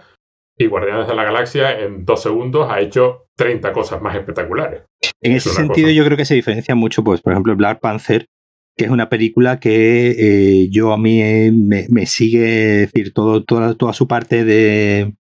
Y 0.59 0.67
Guardianes 0.67 1.07
de 1.07 1.15
la 1.15 1.25
Galaxia 1.25 1.79
en 1.79 2.05
dos 2.05 2.23
segundos 2.23 2.69
ha 2.71 2.81
hecho 2.81 3.29
30 3.37 3.73
cosas 3.73 4.03
más 4.03 4.17
espectaculares. 4.17 4.83
En 5.21 5.33
ese 5.33 5.51
sentido, 5.51 5.91
yo 5.91 6.05
creo 6.05 6.17
que 6.17 6.25
se 6.25 6.35
diferencia 6.35 6.75
mucho, 6.75 7.05
pues, 7.05 7.21
por 7.21 7.33
ejemplo, 7.33 7.55
Black 7.55 7.81
Panther, 7.81 8.27
que 8.77 8.85
es 8.85 8.91
una 8.91 9.09
película 9.09 9.61
que 9.61 10.11
eh, 10.19 10.69
yo 10.71 10.93
a 10.93 10.99
mí 10.99 11.23
eh, 11.23 11.53
me, 11.53 12.07
sigue, 12.07 12.41
decir, 12.41 13.13
todo, 13.13 13.45
toda, 13.45 13.75
toda 13.75 13.93
su 13.93 14.09
parte 14.09 14.45
de, 14.45 15.15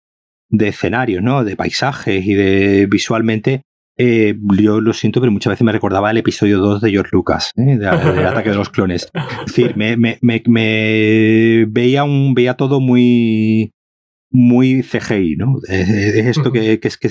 de 0.49 0.67
escenarios, 0.67 1.21
¿no? 1.21 1.43
De 1.43 1.55
paisajes 1.55 2.25
y 2.25 2.33
de 2.33 2.87
visualmente. 2.87 3.63
Eh, 3.97 4.37
yo 4.57 4.81
lo 4.81 4.91
siento, 4.91 5.21
pero 5.21 5.31
muchas 5.31 5.51
veces 5.51 5.63
me 5.63 5.71
recordaba 5.71 6.11
el 6.11 6.17
episodio 6.17 6.59
2 6.59 6.81
de 6.81 6.91
George 6.91 7.11
Lucas, 7.13 7.51
¿eh? 7.55 7.77
del 7.77 7.87
ataque 8.27 8.49
de 8.49 8.55
los 8.55 8.69
clones. 8.69 9.09
Es 9.13 9.45
decir, 9.45 9.77
me, 9.77 9.95
me, 9.95 10.17
me, 10.21 11.65
veía, 11.69 12.03
un, 12.03 12.33
veía 12.33 12.55
todo 12.55 12.81
muy, 12.81 13.71
muy 14.35 14.83
CGI, 14.83 15.35
¿no? 15.37 15.55
Es, 15.67 15.89
esto 15.89 16.51
que, 16.51 16.79
que, 16.79 16.87
es, 16.87 16.97
que 16.97 17.09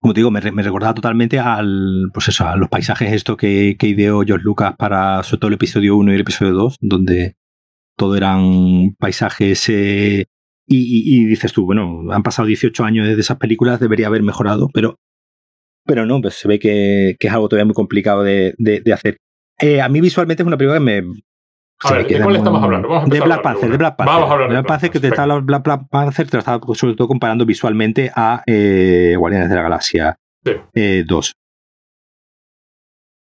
como 0.00 0.14
te 0.14 0.20
digo, 0.20 0.30
me, 0.30 0.40
me, 0.52 0.62
recordaba 0.62 0.94
totalmente 0.94 1.38
al, 1.38 2.10
pues 2.12 2.28
eso, 2.28 2.46
a 2.46 2.56
los 2.56 2.68
paisajes 2.68 3.12
esto 3.12 3.36
que, 3.36 3.76
que 3.78 3.88
ideó 3.88 4.22
George 4.22 4.44
Lucas 4.44 4.74
para 4.76 5.22
sobre 5.22 5.40
todo 5.40 5.48
el 5.48 5.54
episodio 5.54 5.96
1 5.96 6.10
y 6.10 6.14
el 6.14 6.20
episodio 6.20 6.52
2, 6.52 6.78
donde 6.80 7.36
todo 7.96 8.16
eran 8.16 8.96
paisajes 8.98 9.68
eh, 9.68 10.26
y, 10.66 11.24
dices 11.26 11.52
tú, 11.52 11.66
bueno, 11.66 12.10
han 12.12 12.22
pasado 12.22 12.46
18 12.46 12.84
años 12.84 13.06
desde 13.06 13.20
esas 13.20 13.36
películas, 13.36 13.78
debería 13.78 14.06
haber 14.06 14.22
mejorado, 14.22 14.70
pero, 14.72 14.98
pero 15.84 16.06
no, 16.06 16.20
pues 16.20 16.34
se 16.34 16.48
ve 16.48 16.58
que, 16.58 17.16
es 17.18 17.32
algo 17.32 17.48
todavía 17.48 17.66
muy 17.66 17.74
complicado 17.74 18.22
de, 18.22 18.82
hacer. 18.92 19.18
Eh, 19.60 19.80
a 19.80 19.88
mí 19.88 20.00
visualmente 20.00 20.42
es 20.42 20.46
una 20.46 20.56
película 20.56 20.78
que 20.78 21.02
me, 21.02 21.22
a 21.84 21.92
ver, 21.92 22.06
¿de 22.06 22.20
cuál 22.20 22.36
estamos 22.36 22.62
hablando? 22.62 23.04
de 23.06 23.20
Black 23.20 23.42
Panther, 23.42 23.70
de 23.70 23.76
Black 23.76 23.96
Panther. 23.96 24.14
Vamos 24.14 24.30
a 24.30 24.32
hablar 24.32 24.48
de 24.48 24.54
Black 24.54 24.66
Panther, 24.66 24.90
que 24.90 25.00
te 25.00 25.08
estaba 25.08 25.40
Black, 25.40 25.88
Panther, 25.90 26.28
te 26.28 26.36
lo 26.36 26.38
estaba 26.40 26.60
sobre 26.74 26.94
todo 26.94 27.08
comparando 27.08 27.44
visualmente 27.46 28.10
a 28.14 28.42
eh, 28.46 29.14
Guardianes 29.18 29.48
de 29.48 29.56
la 29.56 29.62
Galaxia 29.62 30.16
2. 30.44 30.56
Eh, 30.74 31.04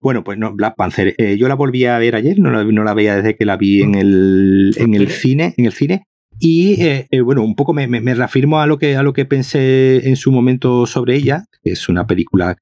bueno, 0.01 0.23
pues 0.23 0.39
no, 0.39 0.55
Black 0.55 0.77
Panther. 0.77 1.15
yo 1.37 1.49
la 1.49 1.55
volví 1.55 1.85
a 1.85 1.99
ver 1.99 2.15
ayer, 2.15 2.39
no 2.39 2.51
la, 2.51 2.65
no 2.65 2.85
la 2.85 2.95
veía 2.95 3.17
desde 3.17 3.37
que 3.37 3.45
la 3.45 3.57
vi 3.57 3.83
en 3.83 3.95
el, 3.97 4.73
en 4.77 4.95
el 4.95 5.09
cine, 5.09 5.55
en 5.57 5.67
el 5.67 5.73
cine. 5.73 6.05
Y 6.41 6.83
eh, 6.83 7.09
eh, 7.11 7.21
bueno, 7.21 7.43
un 7.43 7.57
poco 7.57 7.75
me, 7.75 7.87
reafirmo 8.15 8.61
a 8.61 8.67
lo, 8.67 8.79
que, 8.79 8.97
a 8.97 9.03
lo 9.03 9.13
que 9.13 9.25
pensé 9.25 10.09
en 10.09 10.17
su 10.17 10.31
momento 10.31 10.87
sobre 10.87 11.17
ella, 11.17 11.45
que 11.63 11.73
es 11.73 11.89
una 11.89 12.07
película 12.07 12.57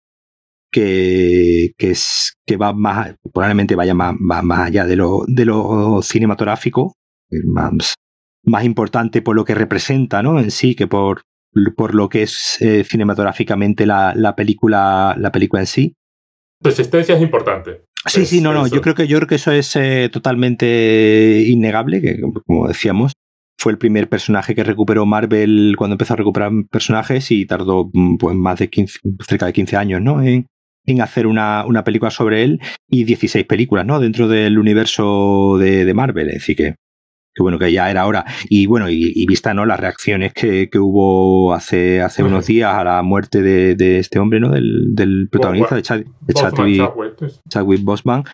que, 0.77 1.73
que, 1.79 1.93
es, 1.93 2.37
que 2.47 2.59
va 2.59 2.75
más, 2.75 3.15
probablemente 3.33 3.75
vaya 3.77 3.95
más, 3.95 4.15
más 4.21 4.59
allá 4.61 4.85
de 4.85 4.95
lo, 4.95 5.25
de 5.27 5.47
lo 5.47 6.03
cinematográfico, 6.03 6.93
más, 7.47 7.95
más 8.45 8.65
importante 8.65 9.23
por 9.23 9.37
lo 9.37 9.47
que 9.47 9.55
representa 9.55 10.23
¿no? 10.23 10.39
en 10.39 10.51
sí 10.51 10.75
que 10.75 10.87
por, 10.87 11.23
por 11.79 11.95
lo 11.95 12.11
que 12.11 12.25
es 12.25 12.61
eh, 12.61 12.85
cinematográficamente 12.85 13.87
la, 13.87 14.13
la, 14.15 14.37
película, 14.37 15.17
la 15.19 15.33
película 15.33 15.63
en 15.63 15.67
sí. 15.67 15.95
Su 16.63 16.69
existencia 16.69 17.15
es 17.15 17.23
importante. 17.23 17.87
Sí, 18.05 18.27
sí, 18.27 18.43
no, 18.43 18.53
no. 18.53 18.67
Yo 18.67 18.83
creo 18.83 18.95
que 18.95 19.09
yo 19.09 19.17
creo 19.17 19.29
que 19.29 19.37
eso 19.37 19.53
es 19.53 19.79
totalmente 20.13 21.43
innegable, 21.49 22.03
que 22.03 22.21
como 22.47 22.69
decíamos, 22.69 23.13
fue 23.59 23.73
el 23.73 23.79
primer 23.79 24.11
personaje 24.11 24.55
que 24.55 24.63
recuperó 24.63 25.07
Marvel 25.07 25.75
cuando 25.79 25.95
empezó 25.95 26.13
a 26.13 26.19
recuperar 26.19 26.53
personajes 26.71 27.31
y 27.31 27.47
tardó 27.47 27.91
pues, 28.19 28.37
más 28.37 28.59
de 28.59 28.69
15, 28.69 29.01
cerca 29.27 29.47
de 29.47 29.55
15 29.55 29.77
años 29.77 30.03
¿no? 30.03 30.23
en, 30.23 30.47
en 30.87 31.01
hacer 31.01 31.27
una, 31.27 31.65
una, 31.67 31.85
película 31.85 32.11
sobre 32.11 32.45
él 32.45 32.61
y 32.89 33.05
16 33.05 33.45
películas 33.47 33.85
¿no? 33.85 34.01
dentro 34.01 34.29
del 34.29 34.59
universo 34.59 35.57
de, 35.59 35.85
de 35.85 35.95
Marvel. 35.95 36.29
Es 36.29 36.35
decir, 36.35 36.57
que, 36.57 36.75
que, 37.35 37.43
bueno, 37.43 37.59
que 37.59 37.73
ya 37.73 37.91
era 37.91 38.07
hora. 38.07 38.25
Y 38.49 38.67
bueno, 38.67 38.89
y, 38.89 39.27
vista 39.27 39.53
¿no? 39.53 39.67
las 39.67 39.81
reacciones 39.81 40.33
que, 40.33 40.71
que 40.71 40.79
hubo 40.79 41.53
hace, 41.53 42.01
hace 42.01 42.23
unos 42.23 42.47
días 42.47 42.75
a 42.75 42.85
la 42.85 43.03
muerte 43.03 43.43
de, 43.43 43.75
de 43.75 43.99
este 43.99 44.19
hombre, 44.19 44.41
¿no? 44.41 44.51
del, 44.51 44.95
del 44.95 45.29
protagonista, 45.31 45.75
de, 45.75 45.83
Chadwick 45.83 47.83
Boseman, 47.83 48.25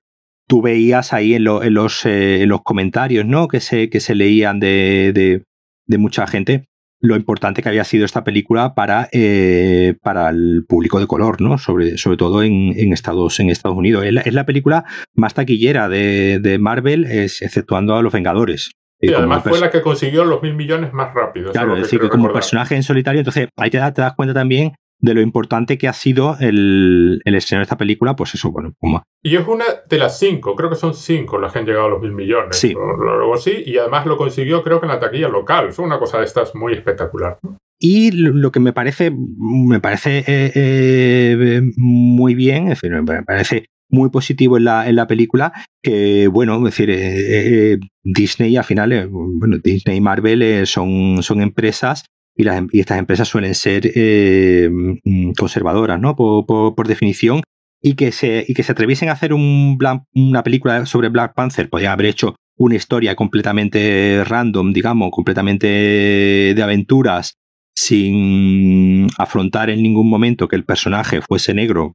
tú 0.48 0.62
veías 0.62 1.12
ahí 1.12 1.34
en, 1.34 1.46
en, 1.46 1.74
los, 1.74 2.04
eh, 2.04 2.42
en 2.42 2.48
los 2.48 2.62
comentarios 2.62 3.26
¿no? 3.26 3.48
que, 3.48 3.60
se, 3.60 3.88
que 3.88 4.00
se 4.00 4.14
leían 4.14 4.60
de, 4.60 5.42
de, 5.86 5.98
mucha 5.98 6.26
gente 6.26 6.66
lo 7.02 7.16
importante 7.16 7.62
que 7.62 7.68
había 7.68 7.84
sido 7.84 8.04
esta 8.04 8.22
película 8.22 8.74
para, 8.74 9.08
eh, 9.12 9.94
para 10.02 10.30
el 10.30 10.64
público 10.66 11.00
de 11.00 11.08
color, 11.08 11.40
¿no? 11.40 11.58
Sobre, 11.58 11.98
sobre 11.98 12.16
todo 12.16 12.44
en, 12.44 12.72
en 12.76 12.92
Estados, 12.92 13.40
en 13.40 13.50
Estados 13.50 13.76
Unidos. 13.76 14.04
Es 14.06 14.32
la, 14.32 14.46
película 14.46 14.84
más 15.14 15.34
taquillera 15.34 15.88
de, 15.88 16.38
de 16.40 16.58
Marvel, 16.58 17.04
es, 17.04 17.42
exceptuando 17.42 17.96
a 17.96 18.02
Los 18.02 18.12
Vengadores. 18.12 18.70
Y 19.00 19.12
además 19.12 19.42
fue 19.42 19.58
la 19.58 19.68
que 19.68 19.82
consiguió 19.82 20.24
los 20.24 20.40
mil 20.42 20.54
millones 20.54 20.92
más 20.92 21.12
rápido. 21.12 21.50
Claro, 21.50 21.74
es 21.74 21.82
decir, 21.82 21.98
que 21.98 22.08
como 22.08 22.32
personaje 22.32 22.76
en 22.76 22.84
solitario, 22.84 23.18
entonces 23.18 23.48
ahí 23.56 23.68
te, 23.68 23.78
te 23.78 24.00
das 24.00 24.14
cuenta 24.14 24.32
también 24.32 24.72
de 25.02 25.14
lo 25.14 25.20
importante 25.20 25.76
que 25.78 25.88
ha 25.88 25.92
sido 25.92 26.36
el, 26.38 27.20
el 27.24 27.34
estreno 27.34 27.58
de 27.58 27.64
esta 27.64 27.76
película, 27.76 28.14
pues 28.14 28.34
eso, 28.34 28.52
bueno, 28.52 28.72
como... 28.78 29.02
Y 29.22 29.36
es 29.36 29.46
una 29.46 29.64
de 29.88 29.98
las 29.98 30.18
cinco, 30.18 30.54
creo 30.54 30.70
que 30.70 30.76
son 30.76 30.94
cinco 30.94 31.38
las 31.38 31.52
que 31.52 31.58
han 31.58 31.66
llegado 31.66 31.86
a 31.86 31.90
los 31.90 32.00
mil 32.00 32.12
millones. 32.12 32.56
Sí. 32.56 32.72
Luego 32.72 33.36
sí, 33.36 33.64
y 33.66 33.78
además 33.78 34.06
lo 34.06 34.16
consiguió 34.16 34.62
creo 34.62 34.80
que 34.80 34.86
en 34.86 34.92
la 34.92 35.00
taquilla 35.00 35.28
local. 35.28 35.72
Fue 35.72 35.84
una 35.84 35.98
cosa 35.98 36.18
de 36.18 36.24
estas 36.24 36.54
muy 36.54 36.72
espectacular. 36.72 37.38
Y 37.80 38.12
lo 38.12 38.52
que 38.52 38.60
me 38.60 38.72
parece, 38.72 39.12
me 39.12 39.80
parece 39.80 40.18
eh, 40.18 40.52
eh, 40.54 41.62
muy 41.76 42.36
bien, 42.36 42.68
es 42.68 42.80
decir, 42.80 42.92
me 43.02 43.22
parece 43.24 43.66
muy 43.90 44.08
positivo 44.10 44.56
en 44.56 44.64
la, 44.64 44.88
en 44.88 44.96
la 44.96 45.08
película, 45.08 45.52
que 45.82 46.28
bueno, 46.28 46.56
es 46.58 46.64
decir, 46.64 46.90
eh, 46.90 47.78
Disney 48.04 48.56
al 48.56 48.64
final, 48.64 49.08
bueno, 49.10 49.58
Disney 49.62 49.96
y 49.96 50.00
Marvel 50.00 50.66
son, 50.66 51.22
son 51.22 51.42
empresas 51.42 52.04
y, 52.34 52.44
las, 52.44 52.58
em, 52.58 52.68
y 52.72 52.80
estas 52.80 52.98
empresas 52.98 53.28
suelen 53.28 53.54
ser 53.54 53.90
eh, 53.94 54.68
mm, 54.70 55.32
conservadoras, 55.38 56.00
¿no? 56.00 56.16
Por, 56.16 56.86
definición, 56.86 57.42
y 57.80 57.94
que, 57.94 58.12
se, 58.12 58.44
y 58.46 58.54
que 58.54 58.62
se 58.62 58.72
atreviesen 58.72 59.08
a 59.08 59.12
hacer 59.12 59.32
un 59.34 59.78
una 60.14 60.42
película 60.42 60.86
sobre 60.86 61.08
Black 61.08 61.34
Panther, 61.34 61.68
podrían 61.68 61.92
haber 61.92 62.06
hecho 62.06 62.36
una 62.56 62.76
historia 62.76 63.16
completamente 63.16 64.22
random, 64.24 64.72
digamos, 64.72 65.10
completamente 65.10 65.66
de 65.66 66.62
aventuras, 66.62 67.34
sin 67.74 69.08
afrontar 69.18 69.70
en 69.70 69.82
ningún 69.82 70.08
momento 70.08 70.48
que 70.48 70.56
el 70.56 70.64
personaje 70.64 71.20
fuese 71.22 71.54
negro, 71.54 71.94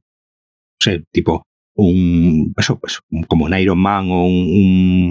sé, 0.78 1.04
tipo 1.12 1.42
un 1.74 2.52
eso, 2.56 2.78
pues, 2.78 3.00
como 3.28 3.44
un 3.44 3.56
Iron 3.56 3.78
Man 3.78 4.10
o 4.10 4.26
un, 4.26 5.10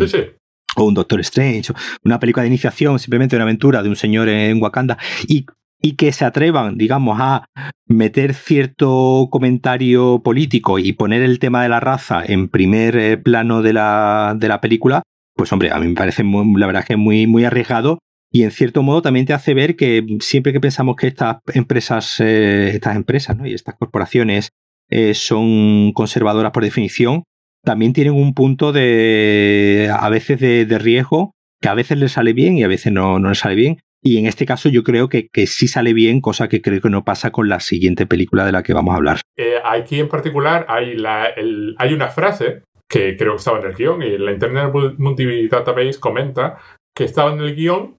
o 0.78 0.86
un 0.86 0.94
Doctor 0.94 1.20
Strange, 1.22 1.74
una 2.04 2.20
película 2.20 2.44
de 2.44 2.48
iniciación, 2.48 3.00
simplemente 3.00 3.36
una 3.36 3.44
aventura 3.44 3.84
de 3.84 3.90
un 3.90 3.96
señor 3.96 4.30
en 4.30 4.62
Wakanda 4.62 4.98
y 5.28 5.46
y 5.82 5.96
que 5.96 6.12
se 6.12 6.26
atrevan, 6.26 6.78
digamos, 6.78 7.18
a 7.22 7.46
meter 7.88 8.34
cierto 8.34 9.28
comentario 9.32 10.22
político 10.24 10.80
y 10.80 10.94
poner 10.94 11.22
el 11.22 11.40
tema 11.40 11.64
de 11.64 11.70
la 11.70 11.80
raza 11.80 12.24
en 12.26 12.50
primer 12.50 12.98
eh, 12.98 13.18
plano 13.18 13.62
de 13.62 13.74
la, 13.74 14.36
de 14.38 14.48
la 14.48 14.60
película, 14.60 15.04
pues 15.36 15.52
hombre, 15.54 15.72
a 15.72 15.80
mí 15.80 15.88
me 15.88 15.94
parece 15.94 16.24
muy, 16.24 16.60
la 16.60 16.68
verdad 16.68 16.84
que 16.84 16.98
muy, 16.98 17.28
muy 17.28 17.46
arriesgado 17.46 18.00
y 18.32 18.44
en 18.44 18.52
cierto 18.52 18.84
modo 18.84 19.02
también 19.02 19.26
te 19.26 19.34
hace 19.34 19.54
ver 19.54 19.76
que 19.76 20.06
siempre 20.20 20.52
que 20.52 20.60
pensamos 20.60 20.96
que 20.96 21.08
estas 21.08 21.38
empresas, 21.54 22.20
eh, 22.20 22.72
estas 22.74 22.96
empresas 22.96 23.38
y 23.46 23.54
estas 23.54 23.76
corporaciones 23.76 24.50
eh, 24.90 25.14
son 25.14 25.92
conservadoras 25.94 26.52
por 26.52 26.64
definición, 26.64 27.24
también 27.64 27.94
tienen 27.94 28.14
un 28.14 28.34
punto 28.34 28.72
de 28.72 29.90
a 29.94 30.10
veces 30.10 30.40
de, 30.40 30.78
riesgo 30.78 31.34
que 31.62 31.70
a 31.70 31.74
veces 31.74 31.98
les 31.98 32.14
sale 32.14 32.34
bien 32.34 32.58
y 32.58 32.64
a 32.64 32.68
veces 32.68 32.92
no, 32.94 33.20
no 33.20 33.30
les 33.30 33.40
sale 33.40 33.56
bien. 33.56 33.80
Y 34.02 34.18
en 34.20 34.28
este 34.28 34.46
caso 34.46 34.70
yo 34.70 34.84
creo 34.84 35.10
que, 35.10 35.28
que, 35.28 35.48
sí 35.48 35.68
sale 35.68 35.94
bien, 35.94 36.22
cosa 36.22 36.48
que 36.48 36.62
creo 36.62 36.82
que 36.82 36.90
no 36.90 37.04
pasa 37.04 37.32
con 37.32 37.50
la 37.50 37.60
siguiente 37.60 38.06
película 38.06 38.46
de 38.46 38.52
la 38.52 38.64
que 38.64 38.74
vamos 38.74 38.94
a 38.94 38.98
hablar. 38.98 39.22
Eh, 39.36 39.56
aquí 39.64 40.00
en 40.00 40.08
particular 40.08 40.66
hay, 40.70 40.96
la, 40.96 41.30
hay 41.78 41.94
una 41.94 42.08
frase 42.10 42.62
que 42.88 43.18
creo 43.18 43.34
que 43.34 43.38
estaba 43.38 43.60
en 43.60 43.66
el 43.66 43.74
guion 43.74 44.02
y 44.04 44.18
la 44.18 44.32
Internet 44.32 44.72
Multi 44.98 45.48
Database 45.48 46.00
comenta 46.00 46.58
que 46.96 47.04
estaba 47.04 47.34
en 47.34 47.40
el 47.40 47.56
guion 47.56 47.98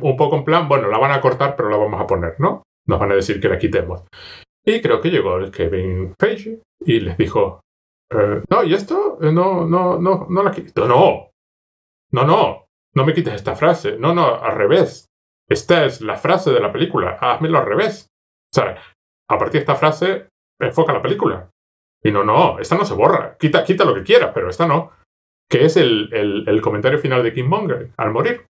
un 0.00 0.16
poco 0.16 0.36
en 0.36 0.44
plan, 0.44 0.68
bueno, 0.68 0.88
la 0.88 0.98
van 0.98 1.12
a 1.12 1.20
cortar, 1.20 1.56
pero 1.56 1.68
la 1.68 1.76
vamos 1.76 2.00
a 2.00 2.06
poner, 2.06 2.34
¿no? 2.38 2.62
Nos 2.86 2.98
van 2.98 3.12
a 3.12 3.16
decir 3.16 3.40
que 3.40 3.48
la 3.48 3.58
quitemos. 3.58 4.02
Y 4.64 4.80
creo 4.80 5.00
que 5.00 5.10
llegó 5.10 5.36
el 5.36 5.50
Kevin 5.50 6.14
Feige 6.18 6.60
y 6.80 7.00
les 7.00 7.18
dijo, 7.18 7.60
eh, 8.14 8.42
no, 8.48 8.64
¿y 8.64 8.74
esto? 8.74 9.18
Eh, 9.20 9.32
no, 9.32 9.66
no, 9.66 9.98
no, 9.98 10.26
no 10.28 10.42
la 10.42 10.50
quito. 10.50 10.86
No, 10.86 11.30
no, 12.12 12.24
no, 12.24 12.66
no 12.94 13.04
me 13.04 13.14
quites 13.14 13.34
esta 13.34 13.54
frase. 13.54 13.96
No, 13.98 14.14
no, 14.14 14.34
al 14.36 14.54
revés. 14.56 15.06
Esta 15.48 15.84
es 15.84 16.00
la 16.00 16.16
frase 16.16 16.52
de 16.52 16.60
la 16.60 16.72
película. 16.72 17.18
Hazmelo 17.20 17.58
al 17.58 17.66
revés. 17.66 18.08
O 18.52 18.54
sea, 18.54 18.78
a 19.28 19.38
partir 19.38 19.52
de 19.52 19.58
esta 19.60 19.76
frase, 19.76 20.28
enfoca 20.60 20.92
la 20.92 21.02
película. 21.02 21.50
Y 22.02 22.10
no, 22.10 22.24
no, 22.24 22.58
esta 22.58 22.76
no 22.76 22.84
se 22.84 22.94
borra. 22.94 23.36
Quita, 23.38 23.64
quita 23.64 23.84
lo 23.84 23.94
que 23.94 24.02
quieras, 24.02 24.30
pero 24.34 24.48
esta 24.48 24.66
no. 24.66 24.92
Que 25.48 25.64
es 25.64 25.76
el, 25.76 26.10
el, 26.12 26.60
comentario 26.62 26.98
final 26.98 27.22
de 27.22 27.42
Monger 27.42 27.92
al 27.96 28.10
morir. 28.10 28.46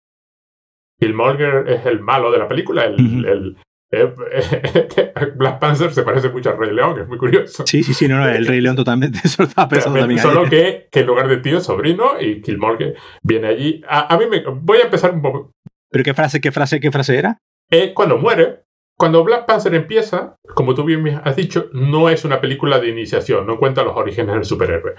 Killmonger 0.99 1.69
es 1.69 1.87
el 1.87 2.01
malo 2.01 2.31
de 2.31 2.39
la 2.39 2.49
película, 2.49 2.85
el, 2.85 3.57
Black 5.37 5.59
Panther 5.59 5.93
se 5.93 6.03
parece 6.03 6.29
mucho 6.29 6.51
al 6.51 6.59
Rey 6.59 6.73
León, 6.73 7.01
es 7.01 7.09
muy 7.09 7.19
curioso. 7.19 7.65
Sí, 7.67 7.83
sí, 7.83 7.95
sí, 7.95 8.09
no, 8.09 8.19
no 8.19 8.29
el 8.29 8.47
Rey 8.47 8.61
León 8.61 8.77
totalmente. 8.77 9.21
Eso 9.25 9.43
estaba 9.43 9.69
pensando 9.69 9.99
también. 9.99 10.21
Solo 10.21 10.49
que, 10.49 10.89
que, 10.91 11.01
en 11.01 11.07
lugar 11.07 11.29
de 11.29 11.39
tío 11.39 11.59
es 11.59 11.65
sobrino 11.65 12.21
y 12.21 12.41
Killmonger 12.41 12.97
viene 13.23 13.49
allí. 13.49 13.83
A, 13.89 14.17
mí 14.17 14.27
me. 14.27 14.43
Voy 14.45 14.79
a 14.79 14.85
empezar 14.85 15.13
un 15.13 15.23
poco. 15.23 15.53
¿Pero 15.91 16.05
qué 16.05 16.15
frase, 16.15 16.41
qué 16.41 16.53
frase, 16.53 16.81
qué 16.81 16.91
frase 16.91 17.17
era? 17.17 17.39
Eh, 17.71 17.93
cuando 17.95 18.19
muere, 18.19 18.65
cuando 18.97 19.25
Black 19.25 19.47
Panther 19.47 19.75
empieza, 19.75 20.37
como 20.55 20.75
tú 20.75 20.85
bien 20.85 21.21
has 21.25 21.37
dicho, 21.37 21.69
no 21.73 22.09
es 22.09 22.25
una 22.25 22.41
película 22.41 22.79
de 22.79 22.89
iniciación, 22.89 23.47
no 23.47 23.59
cuenta 23.59 23.83
los 23.83 23.97
orígenes 23.97 24.35
del 24.35 24.45
superhéroe. 24.45 24.95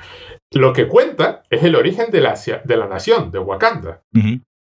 Lo 0.54 0.74
que 0.74 0.88
cuenta 0.88 1.44
es 1.50 1.64
el 1.64 1.76
origen 1.76 2.12
de 2.12 2.22
la, 2.22 2.36
de 2.64 2.78
la 2.78 2.88
nación, 2.88 3.32
de 3.32 3.40
Wakanda. 3.40 4.02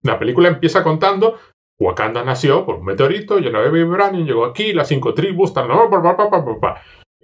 La 0.02 0.18
película 0.18 0.48
empieza 0.48 0.82
contando 0.82 1.38
Wakanda 1.80 2.24
nació 2.24 2.64
por 2.64 2.76
un 2.76 2.84
meteorito 2.84 3.38
lleno 3.38 3.62
de 3.62 3.70
vibranium, 3.70 4.26
llegó 4.26 4.44
aquí, 4.44 4.72
las 4.72 4.88
cinco 4.88 5.12
tribus, 5.12 5.52
tal, 5.52 5.68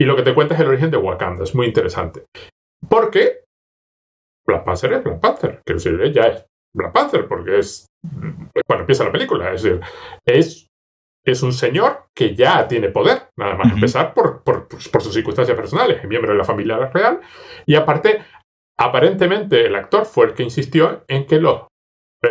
y 0.00 0.04
lo 0.04 0.16
que 0.16 0.22
te 0.22 0.34
cuenta 0.34 0.54
es 0.54 0.60
el 0.60 0.68
origen 0.68 0.90
de 0.90 0.96
Wakanda. 0.96 1.44
Es 1.44 1.54
muy 1.54 1.66
interesante. 1.66 2.24
Porque 2.88 3.44
Black 4.46 4.64
Panther 4.64 4.94
es 4.94 5.04
Black 5.04 5.20
Panther. 5.20 5.60
Quiero 5.64 5.78
decir, 5.78 6.12
ya 6.12 6.22
es 6.28 6.46
Black 6.74 6.92
Panther 6.92 7.28
porque 7.28 7.58
es 7.58 7.86
cuando 8.66 8.82
empieza 8.82 9.04
la 9.04 9.12
película. 9.12 9.52
Es 9.52 9.62
decir, 9.62 9.80
es, 10.26 10.66
es 11.24 11.42
un 11.42 11.52
señor 11.52 12.06
que 12.16 12.34
ya 12.34 12.66
tiene 12.66 12.88
poder, 12.88 13.28
nada 13.38 13.56
más 13.56 13.72
empezar 13.72 14.14
por, 14.14 14.42
por, 14.42 14.68
por, 14.68 15.02
sus 15.02 15.12
circunstancias 15.12 15.56
personales, 15.56 15.98
es 15.98 16.08
miembro 16.08 16.32
de 16.32 16.38
la 16.38 16.44
familia 16.44 16.78
real. 16.78 17.20
Y 17.66 17.74
aparte, 17.74 18.24
aparentemente 18.78 19.66
el 19.66 19.74
actor 19.74 20.06
fue 20.06 20.26
el 20.26 20.34
que 20.34 20.44
insistió 20.44 21.04
en 21.08 21.26
que 21.26 21.38
los, 21.40 21.66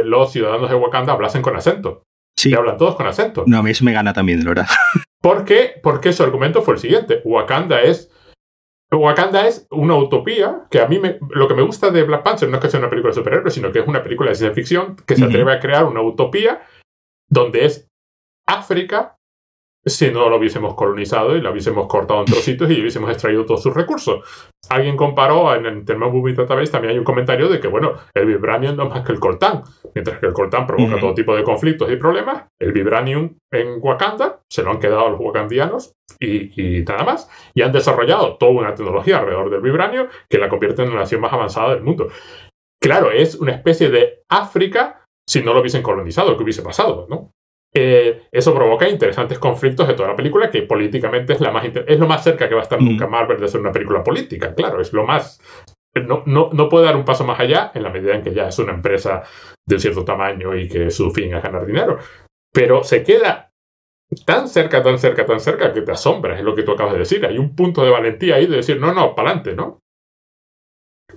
los 0.04 0.32
ciudadanos 0.32 0.72
de 0.72 0.76
Wakanda 0.76 1.14
hablasen 1.14 1.44
con 1.44 1.56
acento. 1.56 2.02
Sí. 2.40 2.52
Y 2.52 2.54
hablan 2.54 2.78
todos 2.78 2.96
con 2.96 3.06
acento. 3.06 3.44
No, 3.48 3.58
a 3.58 3.64
mí 3.64 3.72
eso 3.72 3.84
me 3.84 3.92
gana 3.92 4.14
también, 4.14 4.40
de 4.40 4.46
verdad. 4.46 4.68
¿Por 5.22 5.44
qué? 5.44 5.74
Porque 5.84 6.14
su 6.14 6.24
argumento 6.24 6.62
fue 6.62 6.76
el 6.76 6.80
siguiente. 6.80 7.22
Wakanda 7.26 7.82
es 7.82 8.10
Wakanda 8.92 9.46
es 9.46 9.68
una 9.72 9.96
utopía 9.96 10.66
que 10.72 10.80
a 10.80 10.88
mí 10.88 11.00
me, 11.00 11.20
lo 11.32 11.48
que 11.50 11.54
me 11.54 11.62
gusta 11.62 11.92
de 11.92 12.04
Black 12.04 12.24
Panther 12.24 12.50
no 12.50 12.56
es 12.56 12.62
que 12.62 12.70
sea 12.70 12.80
una 12.80 12.90
película 12.90 13.12
de 13.12 13.20
superhéroes, 13.20 13.54
sino 13.54 13.72
que 13.72 13.80
es 13.80 13.88
una 13.88 14.02
película 14.02 14.30
de 14.30 14.36
ciencia 14.36 14.56
ficción 14.56 14.96
que 15.06 15.16
se 15.18 15.26
atreve 15.26 15.52
a 15.52 15.60
crear 15.60 15.84
una 15.84 16.02
utopía 16.02 16.66
donde 17.28 17.66
es 17.66 17.88
África 18.48 19.18
si 19.86 20.12
no 20.12 20.30
lo 20.30 20.38
hubiésemos 20.38 20.76
colonizado 20.76 21.36
y 21.36 21.42
lo 21.42 21.52
hubiésemos 21.52 21.88
cortado 21.88 22.20
en 22.22 22.26
trocitos 22.26 22.70
y 22.70 22.74
hubiésemos 22.82 23.10
extraído 23.10 23.46
todos 23.46 23.64
sus 23.64 23.74
recursos. 23.74 24.22
Alguien 24.70 24.98
comparó 24.98 25.54
en 25.56 25.66
el 25.66 25.86
tema 25.86 26.10
Movie 26.10 26.36
Database, 26.36 26.72
también 26.72 26.94
hay 26.94 27.00
un 27.00 27.06
comentario 27.06 27.48
de 27.48 27.60
que, 27.60 27.68
bueno, 27.68 27.94
el 28.14 28.26
vibranium 28.26 28.76
no 28.76 28.84
es 28.84 28.90
más 28.90 29.06
que 29.06 29.14
el 29.14 29.20
coltán. 29.20 29.64
Mientras 29.96 30.20
que 30.20 30.28
el 30.28 30.34
coltán 30.34 30.68
provoca 30.68 31.00
todo 31.00 31.14
tipo 31.14 31.36
de 31.36 31.44
conflictos 31.44 31.92
y 31.92 31.96
problemas, 31.96 32.46
el 32.60 32.72
vibranium 32.72 33.38
en 33.52 33.80
Wakanda 33.82 34.42
se 34.52 34.64
lo 34.64 34.72
han 34.72 34.80
quedado 34.80 35.10
los 35.10 35.20
wakandianos 35.20 35.94
y, 36.20 36.84
nada 36.88 37.04
más. 37.04 37.30
Y 37.54 37.62
han 37.62 37.72
desarrollado 37.72 38.38
toda 38.38 38.52
una 38.52 38.76
tecnología 38.76 39.20
alrededor 39.20 39.50
del 39.50 39.62
vibranium 39.62 40.08
que 40.30 40.38
la 40.38 40.50
convierte 40.50 40.84
en 40.84 40.90
la 40.90 40.98
nación 40.98 41.22
más 41.22 41.34
avanzada 41.34 41.74
del 41.74 41.84
mundo. 41.84 42.08
Claro, 42.82 43.12
es 43.12 43.36
una 43.36 43.52
especie 43.52 43.90
de 43.90 44.22
África 44.30 45.00
si 45.30 45.44
no 45.44 45.54
lo 45.54 45.60
hubiesen 45.60 45.84
colonizado, 45.84 46.36
¿qué 46.36 46.44
hubiese 46.44 46.64
pasado? 46.64 47.06
¿no? 47.08 47.32
Eh, 47.72 48.24
eso 48.32 48.54
provoca 48.56 48.90
interesantes 48.90 49.38
conflictos 49.38 49.88
de 49.88 49.94
toda 49.94 50.10
la 50.10 50.16
película, 50.16 50.50
que 50.50 50.64
políticamente 50.64 51.34
es, 51.34 51.42
la 51.42 51.52
más 51.52 51.66
es 51.66 52.00
lo 52.00 52.08
más 52.08 52.24
cerca 52.24 52.50
que 52.50 52.56
va 52.56 52.62
a 52.62 52.64
estar 52.64 52.82
nunca 52.82 53.06
Marvel 53.08 53.40
de 53.40 53.48
ser 53.48 53.62
una 53.62 53.72
película 53.72 54.04
política, 54.04 54.54
claro, 54.56 54.82
es 54.82 54.92
lo 54.94 55.06
más... 55.06 55.40
No, 55.96 56.24
no, 56.26 56.50
no, 56.54 56.70
puede 56.70 56.86
dar 56.86 56.96
un 56.96 57.04
paso 57.04 57.26
más 57.26 57.40
allá 57.40 57.72
en 57.74 57.82
la 57.84 57.90
medida 57.90 58.16
en 58.16 58.22
que 58.22 58.34
ya 58.34 58.48
es 58.48 58.60
una 58.60 58.74
empresa 58.74 59.24
de 59.66 59.76
un 59.76 59.82
cierto 59.82 60.06
tamaño 60.06 60.56
y 60.56 60.68
que 60.68 60.92
su 60.92 61.10
fin 61.12 61.34
es 61.34 61.44
ganar 61.44 61.66
dinero. 61.66 61.98
Pero 62.54 62.84
se 62.84 63.04
queda 63.04 63.52
tan 64.26 64.48
cerca, 64.48 64.84
tan 64.84 65.00
cerca, 65.00 65.26
tan 65.26 65.40
cerca 65.40 65.74
que 65.74 65.82
te 65.82 65.92
asombra, 65.92 66.38
es 66.38 66.44
lo 66.44 66.56
que 66.56 66.62
tú 66.62 66.72
acabas 66.72 66.94
de 66.94 67.00
decir. 67.00 67.26
Hay 67.26 67.40
un 67.40 67.56
punto 67.56 67.84
de 67.84 67.90
valentía 67.90 68.36
ahí 68.36 68.46
de 68.46 68.58
decir, 68.58 68.80
no, 68.80 68.94
no, 68.94 69.16
para 69.16 69.30
adelante, 69.30 69.56
¿no? 69.56 69.80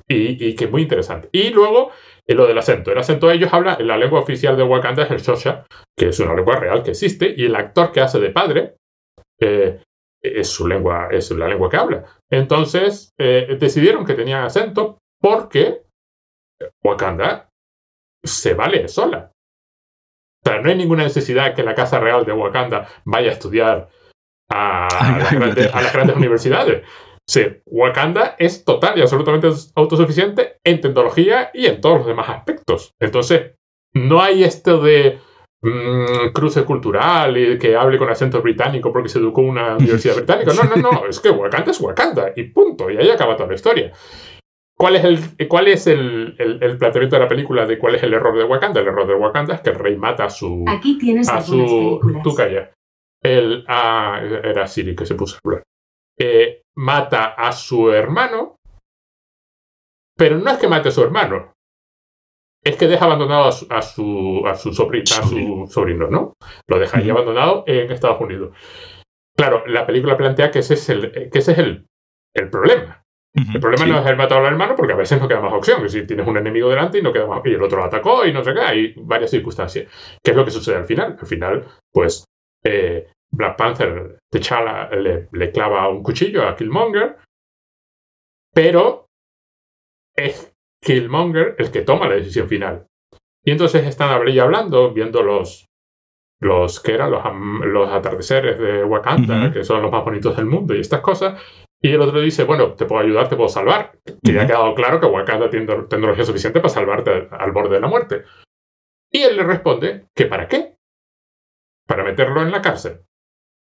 Y, 0.08 0.48
y, 0.48 0.56
que 0.56 0.64
es 0.64 0.70
muy 0.70 0.82
interesante. 0.82 1.28
Y 1.32 1.50
luego 1.50 1.90
lo 2.28 2.46
del 2.46 2.58
acento. 2.58 2.92
El 2.92 2.98
acento 2.98 3.28
de 3.28 3.35
ellos 3.35 3.52
habla, 3.52 3.76
en 3.78 3.87
la 3.87 3.96
lengua 3.96 4.20
oficial 4.20 4.56
de 4.56 4.62
Wakanda 4.62 5.04
es 5.04 5.11
el 5.11 5.20
Shosha, 5.20 5.66
que 5.96 6.08
es 6.08 6.20
una 6.20 6.35
lengua 6.35 6.56
real 6.56 6.82
que 6.82 6.90
existe, 6.90 7.35
y 7.37 7.44
el 7.44 7.56
actor 7.56 7.92
que 7.92 8.00
hace 8.00 8.18
de 8.20 8.30
padre 8.30 8.76
eh, 9.40 9.82
es 10.22 10.48
su 10.48 10.66
lengua, 10.66 11.08
es 11.11 11.30
la 11.32 11.48
lengua 11.48 11.68
que 11.68 11.76
habla. 11.76 12.04
Entonces, 12.30 13.11
eh, 13.18 13.56
decidieron 13.58 14.04
que 14.04 14.14
tenían 14.14 14.44
acento 14.44 14.98
porque 15.20 15.82
Wakanda 16.85 17.48
se 18.24 18.54
vale 18.54 18.88
sola. 18.88 19.32
O 20.44 20.48
sea, 20.48 20.61
no 20.61 20.68
hay 20.68 20.76
ninguna 20.76 21.04
necesidad 21.04 21.54
que 21.54 21.62
la 21.62 21.74
Casa 21.74 22.00
Real 22.00 22.24
de 22.24 22.32
Wakanda 22.32 22.88
vaya 23.04 23.30
a 23.30 23.32
estudiar 23.32 23.88
a, 24.50 24.88
las, 25.18 25.32
grandes, 25.32 25.74
a 25.74 25.82
las 25.82 25.92
grandes 25.92 26.16
universidades. 26.16 26.87
Sí, 27.28 27.42
Wakanda 27.66 28.37
es 28.38 28.64
total 28.64 28.98
y 28.98 29.02
absolutamente 29.02 29.48
autosuficiente 29.74 30.56
en 30.64 30.80
tecnología 30.80 31.50
y 31.54 31.66
en 31.66 31.80
todos 31.80 31.98
los 31.98 32.06
demás 32.06 32.28
aspectos. 32.28 32.92
Entonces, 33.00 33.54
no 33.94 34.20
hay 34.20 34.44
esto 34.44 34.80
de 34.80 35.18
mmm, 35.62 36.32
cruce 36.32 36.64
cultural 36.64 37.37
y 37.37 37.58
que 37.58 37.76
hable 37.76 37.98
con 37.98 38.11
acento 38.11 38.42
británico 38.42 38.92
porque 38.92 39.08
se 39.08 39.18
educó 39.18 39.42
en 39.42 39.50
una 39.50 39.76
universidad 39.78 40.16
británica. 40.16 40.52
No, 40.52 40.64
no, 40.64 40.90
no, 40.90 41.06
es 41.06 41.20
que 41.20 41.30
Wakanda 41.30 41.70
es 41.70 41.81
Wakanda 41.81 42.33
y 42.35 42.44
punto. 42.44 42.90
Y 42.90 42.96
ahí 42.96 43.10
acaba 43.10 43.37
toda 43.37 43.50
la 43.50 43.54
historia. 43.54 43.92
¿Cuál 44.77 44.96
es, 44.96 45.04
el, 45.04 45.48
cuál 45.48 45.68
es 45.68 45.87
el, 45.87 46.35
el, 46.38 46.77
planteamiento 46.77 47.14
de 47.14 47.23
la 47.23 47.29
película 47.29 47.66
de 47.66 47.79
cuál 47.79 47.94
es 47.94 48.02
el 48.02 48.14
error 48.14 48.37
de 48.37 48.42
Wakanda? 48.42 48.81
El 48.81 48.88
error 48.88 49.06
de 49.06 49.14
Wakanda 49.14 49.54
es 49.54 49.60
que 49.60 49.70
el 49.70 49.77
rey 49.77 49.96
mata 49.96 50.25
a 50.25 50.31
su. 50.31 50.64
Aquí 50.66 50.98
tienes 50.98 51.29
a 51.29 51.40
su. 51.40 52.00
Tú 52.25 52.35
calla. 52.35 52.73
El, 53.23 53.64
ah, 53.68 54.20
era 54.42 54.66
Siri 54.66 54.96
que 54.96 55.06
se 55.06 55.14
puso 55.14 55.37
a 55.37 55.38
hablar. 55.44 55.62
Eh, 56.18 56.62
mata 56.77 57.35
a 57.35 57.52
su 57.52 57.90
hermano, 57.90 58.56
pero 60.16 60.38
no 60.38 60.50
es 60.50 60.58
que 60.58 60.68
mate 60.68 60.88
a 60.88 60.92
su 60.92 61.02
hermano, 61.02 61.52
es 62.64 62.77
que 62.77 62.87
deja 62.87 63.04
abandonado 63.04 63.46
a 63.46 63.52
su, 63.52 63.66
a 63.70 63.83
su, 63.83 64.42
a 64.46 64.54
su, 64.54 64.73
sobrino, 64.73 66.08
¿no? 66.08 66.35
Lo 66.68 66.79
deja 66.79 66.98
ahí 66.98 67.10
abandonado 67.10 67.64
en 67.66 67.90
Estados 67.90 68.20
Unidos. 68.20 68.56
Claro, 69.37 69.64
la 69.66 69.87
película 69.87 70.16
plantea 70.16 70.50
que 70.50 70.60
ese 70.60 70.75
es 70.75 70.88
el, 70.88 71.10
que 71.10 71.38
ese 71.38 71.52
es 71.52 71.58
el, 71.58 71.87
el 72.35 72.50
problema. 72.50 73.02
el 73.35 73.60
problema 73.60 73.87
no 73.87 73.98
es 73.98 74.06
el 74.06 74.16
matar 74.16 74.38
al 74.38 74.52
hermano 74.52 74.77
porque 74.77 74.92
a 74.92 74.96
veces 74.96 75.20
no 75.20 75.27
queda 75.27 75.40
más 75.40 75.52
opción. 75.52 75.83
Que 75.83 75.88
si 75.88 76.06
tienes 76.06 76.27
un 76.27 76.37
enemigo 76.37 76.68
delante 76.68 76.98
y 76.98 77.02
no 77.02 77.12
queda 77.12 77.27
más. 77.27 77.40
Y 77.44 77.54
el 77.54 77.62
otro 77.62 77.79
lo 77.79 77.85
atacó 77.85 78.25
y 78.25 78.33
no 78.33 78.44
sé 78.44 78.54
qué. 78.54 78.60
Hay 78.60 78.94
varias 78.96 79.31
circunstancias. 79.31 79.90
¿Qué 80.23 80.31
es 80.31 80.37
lo 80.37 80.44
que 80.44 80.50
sucede 80.50 80.77
al 80.77 80.85
final? 80.85 81.16
Al 81.18 81.27
final, 81.27 81.66
pues 81.92 82.25
eh, 82.62 83.10
Black 83.33 83.56
Panther, 83.56 84.18
T'Challa 84.30 84.90
le, 84.90 85.28
le 85.33 85.50
clava 85.50 85.88
un 85.88 86.02
cuchillo 86.02 86.46
a 86.46 86.54
Killmonger 86.54 87.16
Pero 88.54 89.06
es 90.14 90.54
Killmonger 90.83 91.56
el 91.58 91.70
que 91.70 91.83
toma 91.83 92.08
la 92.08 92.16
decisión 92.16 92.48
final. 92.48 92.87
Y 93.44 93.50
entonces 93.50 93.87
están 93.87 94.10
hablando, 94.10 94.92
viendo 94.92 95.22
los, 95.22 95.66
los 96.40 96.80
que 96.80 96.94
eran 96.94 97.10
los, 97.10 97.22
los 97.66 97.90
atardeceres 97.90 98.58
de 98.58 98.85
Wakanda, 98.85 99.52
que 99.52 99.64
son 99.64 99.83
los 99.83 99.90
más 99.90 100.04
bonitos 100.04 100.37
del 100.37 100.46
mundo 100.46 100.74
y 100.74 100.80
estas 100.80 101.00
cosas. 101.00 101.40
Y 101.80 101.90
el 101.90 102.00
otro 102.00 102.20
dice, 102.20 102.44
bueno, 102.44 102.74
te 102.74 102.85
puedo 102.85 103.02
ayudar, 103.02 103.28
te 103.28 103.37
puedo 103.37 103.48
salvar. 103.48 103.98
Que 104.22 104.33
ya 104.33 104.42
ha 104.42 104.46
quedado 104.46 104.74
claro 104.74 105.00
que 105.00 105.06
Wakanda 105.06 105.50
tiene 105.50 105.66
tecnología 105.88 106.24
suficiente 106.24 106.60
para 106.60 106.72
salvarte 106.72 107.28
al 107.30 107.50
borde 107.50 107.74
de 107.74 107.80
la 107.80 107.88
muerte. 107.88 108.24
Y 109.10 109.22
él 109.22 109.37
le 109.37 109.42
responde 109.42 110.06
que 110.14 110.26
para 110.26 110.46
qué. 110.46 110.76
Para 111.87 112.04
meterlo 112.04 112.42
en 112.42 112.52
la 112.52 112.62
cárcel. 112.62 113.00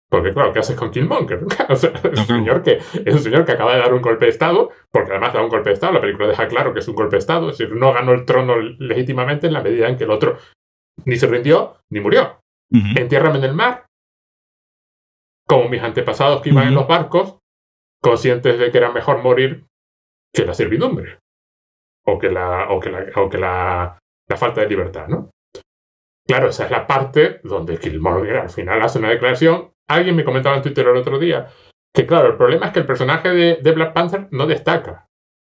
Porque 0.09 0.31
claro, 0.31 0.53
¿qué 0.53 0.59
haces 0.59 0.75
con 0.75 0.91
Killmonger? 0.91 1.45
es, 1.69 1.83
un 1.83 2.25
señor 2.25 2.63
que, 2.63 2.77
es 2.77 3.13
un 3.13 3.19
señor 3.19 3.45
que 3.45 3.51
acaba 3.51 3.73
de 3.73 3.79
dar 3.79 3.93
un 3.93 4.01
golpe 4.01 4.25
de 4.25 4.31
Estado, 4.31 4.71
porque 4.91 5.11
además 5.11 5.33
da 5.33 5.43
un 5.43 5.49
golpe 5.49 5.69
de 5.69 5.73
Estado, 5.73 5.93
la 5.93 6.01
película 6.01 6.27
deja 6.27 6.47
claro 6.47 6.73
que 6.73 6.79
es 6.79 6.87
un 6.87 6.95
golpe 6.95 7.17
de 7.17 7.19
Estado, 7.19 7.49
es 7.49 7.57
decir, 7.57 7.75
no 7.75 7.91
ganó 7.91 8.13
el 8.13 8.25
trono 8.25 8.57
legítimamente 8.57 9.47
en 9.47 9.53
la 9.53 9.61
medida 9.61 9.89
en 9.89 9.97
que 9.97 10.05
el 10.05 10.11
otro 10.11 10.37
ni 11.05 11.17
se 11.17 11.27
rindió 11.27 11.77
ni 11.89 11.99
murió. 11.99 12.39
Entiérrame 12.69 13.37
en 13.37 13.43
el 13.45 13.53
mar, 13.53 13.85
como 15.47 15.69
mis 15.69 15.81
antepasados 15.81 16.41
que 16.41 16.49
iban 16.49 16.67
en 16.67 16.75
los 16.75 16.87
barcos, 16.87 17.39
conscientes 18.01 18.59
de 18.59 18.71
que 18.71 18.77
era 18.77 18.91
mejor 18.91 19.21
morir 19.21 19.65
que 20.33 20.45
la 20.45 20.53
servidumbre, 20.53 21.19
o 22.05 22.19
que 22.19 22.29
la, 22.29 22.69
o 22.69 22.79
que 22.79 22.89
la, 22.89 23.05
o 23.15 23.29
que 23.29 23.37
la, 23.37 23.97
la 24.27 24.37
falta 24.37 24.61
de 24.61 24.67
libertad, 24.67 25.07
¿no? 25.07 25.31
Claro, 26.27 26.49
esa 26.49 26.65
es 26.65 26.71
la 26.71 26.85
parte 26.85 27.39
donde 27.43 27.77
Killmonger 27.77 28.37
al 28.37 28.49
final 28.49 28.81
hace 28.81 28.99
una 28.99 29.09
declaración 29.09 29.71
Alguien 29.89 30.15
me 30.15 30.25
comentaba 30.25 30.57
en 30.57 30.61
Twitter 30.61 30.87
el 30.87 30.97
otro 30.97 31.19
día 31.19 31.47
que, 31.93 32.05
claro, 32.05 32.29
el 32.29 32.37
problema 32.37 32.67
es 32.67 32.73
que 32.73 32.79
el 32.79 32.85
personaje 32.85 33.29
de, 33.29 33.71
Black 33.71 33.93
Panther 33.93 34.27
no 34.31 34.45
destaca. 34.45 35.07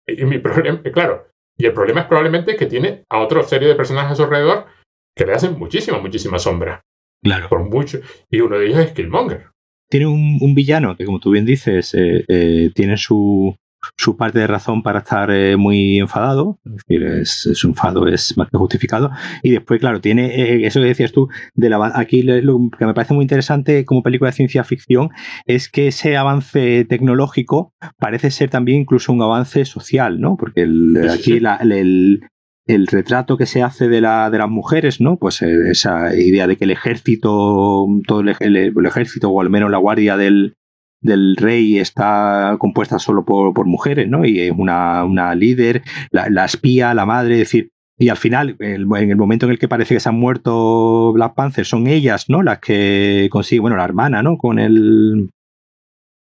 Y 0.07 0.25
mi 0.25 0.39
problema, 0.39 0.83
claro, 0.83 1.29
y 1.59 1.67
el 1.67 1.75
problema 1.75 2.01
es 2.01 2.07
probablemente 2.07 2.57
que 2.57 2.67
tiene 2.67 3.05
a 3.11 3.21
otra 3.21 3.43
serie 3.43 3.69
de 3.69 3.75
personajes 3.75 4.13
a 4.13 4.15
su 4.15 4.23
alrededor 4.23 4.67
que 5.15 5.27
le 5.27 5.35
hacen 5.35 5.59
muchísima, 5.59 5.99
muchísima 5.99 6.39
sombra. 6.39 6.81
Claro. 7.23 7.49
Por 7.49 7.69
mucho. 7.69 8.01
Y 8.31 8.41
uno 8.41 8.59
de 8.59 8.67
ellos 8.67 8.79
es 8.79 8.93
Killmonger. 8.93 9.51
Tiene 9.91 10.07
un, 10.07 10.55
villano 10.55 10.97
que, 10.97 11.05
como 11.05 11.21
tú 11.21 11.33
bien 11.33 11.45
dices, 11.45 11.93
eh, 11.95 12.25
eh, 12.29 12.71
tiene 12.75 12.97
su, 12.97 13.55
su 13.97 14.17
parte 14.17 14.39
de 14.39 14.47
razón 14.47 14.83
para 14.83 15.01
estar 15.01 15.31
eh, 15.31 15.57
muy 15.57 15.99
enfadado, 15.99 16.59
es 16.65 16.73
decir, 16.87 17.27
su 17.27 17.69
enfado 17.69 18.07
es 18.07 18.37
más 18.37 18.49
que 18.51 18.59
justificado. 18.59 19.11
Y 19.43 19.51
después, 19.51 19.81
claro, 19.81 20.01
tiene 20.01 20.27
eh, 20.27 20.67
eso 20.67 20.81
que 20.81 20.87
decías 20.87 21.13
tú, 21.13 21.29
de 21.55 21.69
la, 21.71 21.93
aquí 21.95 22.23
lo 22.23 22.71
que 22.79 22.87
me 22.87 22.95
parece 22.95 23.15
muy 23.15 23.23
interesante 23.23 23.85
como 23.85 24.03
película 24.03 24.31
de 24.31 24.37
ciencia 24.37 24.65
ficción 24.65 25.11
es 25.47 25.69
que 25.69 25.89
ese 25.89 26.17
avance 26.17 26.85
tecnológico 26.89 27.73
parece 27.99 28.31
ser 28.31 28.51
también 28.51 28.83
incluso 28.83 29.13
un 29.13 29.23
avance 29.23 29.65
social, 29.65 30.21
¿no? 30.21 30.37
Porque 30.37 30.67
aquí 31.11 31.41
el, 31.41 32.21
el 32.67 32.87
retrato 32.87 33.37
que 33.37 33.47
se 33.47 33.63
hace 33.63 33.89
de, 33.89 34.01
la, 34.01 34.31
de 34.31 34.39
las 34.39 34.49
mujeres, 34.49 35.01
¿no? 35.01 35.17
Pues 35.17 35.43
eh, 35.43 35.71
esa 35.71 36.15
idea 36.15 36.47
de 36.47 36.57
que 36.57 36.65
el 36.65 36.71
ejército, 36.71 37.87
todo 38.07 38.21
el 38.21 38.87
ejército, 38.87 39.31
o 39.31 39.41
al 39.41 39.51
menos 39.51 39.71
la 39.71 39.79
guardia 39.79 40.17
del, 40.17 40.55
del 41.01 41.37
rey 41.37 41.79
está 41.79 42.57
compuesta 42.59 42.99
solo 42.99 43.25
por, 43.25 43.67
mujeres, 43.67 44.09
¿no? 44.09 44.25
Y 44.25 44.41
es 44.41 44.53
una, 44.57 45.05
una 45.05 45.35
líder, 45.35 45.83
la, 46.11 46.45
espía, 46.45 46.95
la 46.95 47.07
madre, 47.07 47.35
es 47.35 47.41
decir, 47.41 47.71
y 47.99 48.09
al 48.09 48.17
final, 48.17 48.57
en 48.61 49.11
el 49.11 49.17
momento 49.17 49.47
en 49.47 49.53
el 49.53 49.59
que 49.59 49.69
parece 49.69 49.95
que 49.95 50.01
se 50.01 50.09
han 50.09 50.19
muerto 50.19 51.13
Black 51.13 51.35
Panther, 51.35 51.67
son 51.67 51.87
ellas, 51.87 52.31
¿no? 52.31 52.43
Las 52.43 52.59
que 52.59 53.29
consiguen, 53.31 53.63
bueno, 53.63 53.77
la 53.77 53.85
hermana, 53.85 54.23
¿no? 54.23 54.39
Con 54.39 54.59
el. 54.59 55.29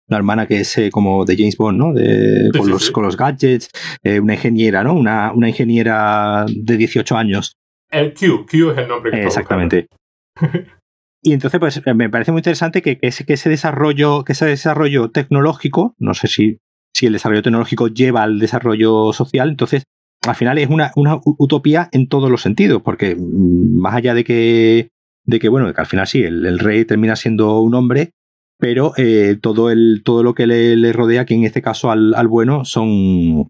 La 0.07 0.18
hermana 0.18 0.47
que 0.47 0.61
es 0.61 0.77
eh, 0.77 0.91
como 0.91 1.25
de 1.25 1.35
James 1.35 1.57
Bond, 1.57 1.79
¿no? 1.79 1.93
De, 1.95 2.51
con, 2.57 2.68
los, 2.68 2.91
con 2.91 3.05
los 3.05 3.16
gadgets, 3.16 3.70
eh, 4.03 4.20
una 4.20 4.35
ingeniera, 4.35 4.85
¿no? 4.85 4.93
Una, 4.93 5.33
una 5.33 5.49
ingeniera 5.49 6.45
de 6.47 6.77
18 6.77 7.16
años. 7.16 7.57
El 7.91 8.12
Q, 8.12 8.45
Q 8.49 8.70
es 8.70 8.79
el 8.79 8.89
nombre 8.89 9.11
que 9.11 9.25
Exactamente. 9.25 9.89
Y 11.27 11.33
entonces, 11.33 11.59
pues 11.59 11.81
eh, 11.85 11.95
me 11.95 12.11
parece 12.11 12.33
muy 12.33 12.41
interesante 12.41 12.83
que, 12.83 12.99
ese, 13.01 13.49
desarrollo, 13.49 14.25
que 14.25 14.35
ese 14.35 14.45
desarrollo 14.45 15.11
tecnológico, 15.11 15.95
no 15.99 16.12
sé 16.12 16.29
si, 16.29 16.59
si 16.95 17.07
el 17.07 17.14
desarrollo 17.14 17.43
tecnológico 17.43 17.89
lleva 17.89 18.22
al 18.22 18.39
desarrollo 18.39 19.11
social, 19.14 19.49
entonces 19.49 19.85
al 20.27 20.35
final 20.35 20.59
es 20.59 20.68
una, 20.68 20.93
una 20.97 21.18
utopía 21.25 21.89
en 21.93 22.09
todos 22.09 22.31
los 22.31 22.43
sentidos, 22.43 22.83
porque 22.83 23.16
mm, 23.16 23.81
más 23.81 23.95
allá 23.95 24.12
de 24.12 24.22
que, 24.22 24.91
de 25.25 25.39
que 25.39 25.49
bueno, 25.49 25.72
que 25.72 25.81
al 25.81 25.87
final 25.87 26.07
sí, 26.07 26.22
el, 26.22 26.59
rey 26.59 26.85
termina 26.85 27.16
siendo 27.16 27.59
un 27.61 27.75
hombre, 27.75 28.11
pero 28.59 28.93
eh, 28.99 29.39
todo, 29.41 29.70
el, 29.70 30.03
todo 30.05 30.22
lo 30.22 30.35
que 30.35 30.47
le, 30.47 30.93
rodea, 30.93 31.25
que 31.25 31.35
en 31.35 31.45
este 31.45 31.62
caso 31.62 31.91
al, 31.91 32.14
al 32.14 32.29
bueno, 32.29 32.66
son, 32.66 33.49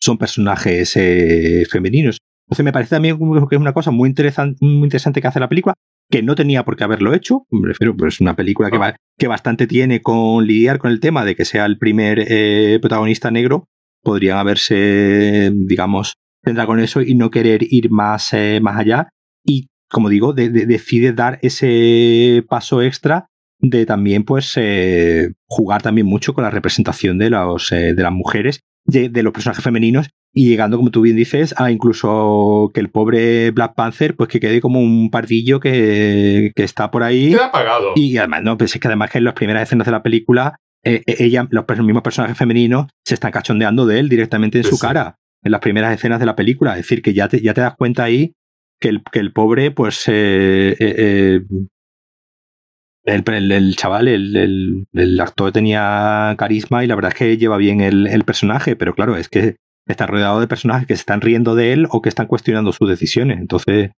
son 0.00 0.18
personajes 0.18 0.96
eh, 0.96 1.64
femeninos. 1.68 2.18
Entonces 2.46 2.64
me 2.64 2.72
parece 2.72 2.90
también 2.90 3.18
que 3.18 3.56
es 3.56 3.60
una 3.60 3.72
cosa 3.72 3.90
muy, 3.90 4.08
interesante 4.08 4.56
muy 4.60 4.84
interesante 4.84 5.20
que 5.20 5.26
hace 5.26 5.40
la 5.40 5.48
película, 5.48 5.74
que 6.12 6.22
no 6.22 6.34
tenía 6.34 6.64
por 6.64 6.76
qué 6.76 6.84
haberlo 6.84 7.14
hecho. 7.14 7.46
Me 7.50 7.68
refiero, 7.68 7.96
pues 7.96 8.14
es 8.14 8.20
una 8.20 8.36
película 8.36 8.70
que, 8.70 8.76
ah. 8.76 8.94
que 9.18 9.28
bastante 9.28 9.66
tiene 9.66 10.02
con 10.02 10.46
lidiar 10.46 10.78
con 10.78 10.92
el 10.92 11.00
tema 11.00 11.24
de 11.24 11.34
que 11.34 11.46
sea 11.46 11.64
el 11.64 11.78
primer 11.78 12.22
eh, 12.28 12.78
protagonista 12.82 13.30
negro. 13.30 13.64
Podrían 14.02 14.36
haberse, 14.36 15.50
digamos, 15.54 16.14
centrado 16.44 16.66
con 16.66 16.80
eso 16.80 17.00
y 17.00 17.14
no 17.14 17.30
querer 17.30 17.62
ir 17.62 17.90
más, 17.90 18.34
eh, 18.34 18.60
más 18.62 18.78
allá. 18.78 19.08
Y, 19.42 19.68
como 19.90 20.10
digo, 20.10 20.34
decide 20.34 21.14
dar 21.14 21.38
ese 21.40 22.44
paso 22.46 22.82
extra 22.82 23.26
de 23.58 23.86
también, 23.86 24.24
pues, 24.24 24.52
eh, 24.56 25.32
jugar 25.46 25.80
también 25.80 26.06
mucho 26.06 26.34
con 26.34 26.44
la 26.44 26.50
representación 26.50 27.16
de, 27.16 27.30
los, 27.30 27.70
de 27.70 27.94
las 27.94 28.12
mujeres, 28.12 28.60
de 28.84 29.22
los 29.22 29.32
personajes 29.32 29.64
femeninos 29.64 30.10
y 30.34 30.48
llegando, 30.48 30.78
como 30.78 30.90
tú 30.90 31.02
bien 31.02 31.16
dices, 31.16 31.54
a 31.58 31.70
incluso 31.70 32.70
que 32.72 32.80
el 32.80 32.90
pobre 32.90 33.50
Black 33.50 33.74
Panther, 33.74 34.16
pues 34.16 34.30
que 34.30 34.40
quede 34.40 34.60
como 34.62 34.80
un 34.80 35.10
pardillo 35.10 35.60
que, 35.60 36.52
que 36.56 36.64
está 36.64 36.90
por 36.90 37.02
ahí. 37.02 37.32
Queda 37.32 37.46
apagado. 37.46 37.92
Y 37.96 38.16
además, 38.16 38.42
no, 38.42 38.56
pues 38.56 38.74
es 38.74 38.80
que 38.80 38.88
además 38.88 39.10
que 39.10 39.18
en 39.18 39.24
las 39.24 39.34
primeras 39.34 39.64
escenas 39.64 39.84
de 39.84 39.92
la 39.92 40.02
película, 40.02 40.56
eh, 40.84 41.02
eh, 41.06 41.16
ella, 41.18 41.46
los 41.50 41.66
mismos 41.80 42.02
personajes 42.02 42.36
femeninos 42.36 42.86
se 43.04 43.14
están 43.14 43.30
cachondeando 43.30 43.84
de 43.86 43.98
él 43.98 44.08
directamente 44.08 44.58
en 44.58 44.64
su 44.64 44.78
cara, 44.78 45.16
en 45.42 45.52
las 45.52 45.60
primeras 45.60 45.94
escenas 45.94 46.18
de 46.18 46.26
la 46.26 46.34
película. 46.34 46.72
Es 46.72 46.78
decir, 46.78 47.02
que 47.02 47.12
ya 47.12 47.28
te, 47.28 47.40
ya 47.42 47.52
te 47.52 47.60
das 47.60 47.76
cuenta 47.76 48.04
ahí 48.04 48.32
que 48.80 48.88
el, 48.88 49.02
que 49.12 49.18
el 49.18 49.32
pobre, 49.32 49.70
pues, 49.70 50.04
eh, 50.06 51.42
el, 53.04 53.52
el, 53.52 53.76
chaval, 53.76 54.08
el, 54.08 54.86
el, 54.92 55.20
actor 55.20 55.52
tenía 55.52 56.34
carisma 56.38 56.84
y 56.84 56.86
la 56.86 56.94
verdad 56.94 57.12
es 57.12 57.18
que 57.18 57.36
lleva 57.36 57.56
bien 57.56 57.80
el, 57.80 58.24
personaje, 58.24 58.76
pero 58.76 58.94
claro, 58.94 59.16
es 59.16 59.28
que 59.28 59.56
está 59.86 60.06
rodeado 60.06 60.40
de 60.40 60.46
personajes 60.46 60.86
que 60.86 60.94
se 60.94 61.00
están 61.00 61.20
riendo 61.20 61.54
de 61.54 61.72
él 61.72 61.88
o 61.90 62.02
que 62.02 62.08
están 62.08 62.26
cuestionando 62.26 62.72
sus 62.72 62.88
decisiones. 62.88 63.38
Entonces, 63.38 63.90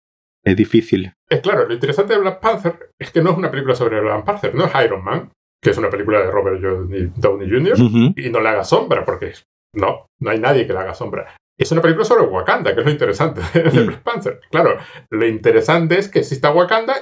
es 0.45 0.57
difícil. 0.57 1.13
Es 1.29 1.41
claro, 1.41 1.67
lo 1.67 1.75
interesante 1.75 2.15
de 2.15 2.21
Black 2.21 2.41
Panther 2.41 2.91
es 2.99 3.11
que 3.11 3.23
no 3.23 3.31
es 3.31 3.37
una 3.37 3.51
película 3.51 3.75
sobre 3.75 4.01
Black 4.01 4.25
Panther, 4.25 4.55
no 4.55 4.65
es 4.65 4.73
Iron 4.85 5.05
Man, 5.05 5.31
que 5.63 5.71
es 5.71 5.79
una 5.79 5.91
película 5.91 6.21
de 6.21 6.31
Robert 6.31 6.61
Downey 6.61 7.51
Jr. 7.51 7.77
y 8.17 8.31
no 8.31 8.41
le 8.41 8.49
haga 8.49 8.65
sombra, 8.65 9.05
porque 9.05 9.33
no, 9.75 10.07
no 10.21 10.31
hay 10.31 10.39
nadie 10.39 10.67
que 10.67 10.73
le 10.73 10.79
haga 10.79 10.95
sombra. 10.95 11.37
Es 11.59 11.71
una 11.71 11.83
película 11.83 12.05
sobre 12.05 12.25
Wakanda, 12.25 12.75
que 12.75 12.81
es 12.81 12.87
lo 12.87 12.93
interesante 12.93 13.41
de 13.55 13.81
mm. 13.81 13.87
Black 13.87 14.03
Panther. 14.03 14.41
Claro, 14.51 14.79
lo 15.11 15.27
interesante 15.27 15.99
es 15.99 16.09
que 16.09 16.21
exista 16.21 16.51
Wakanda 16.51 16.95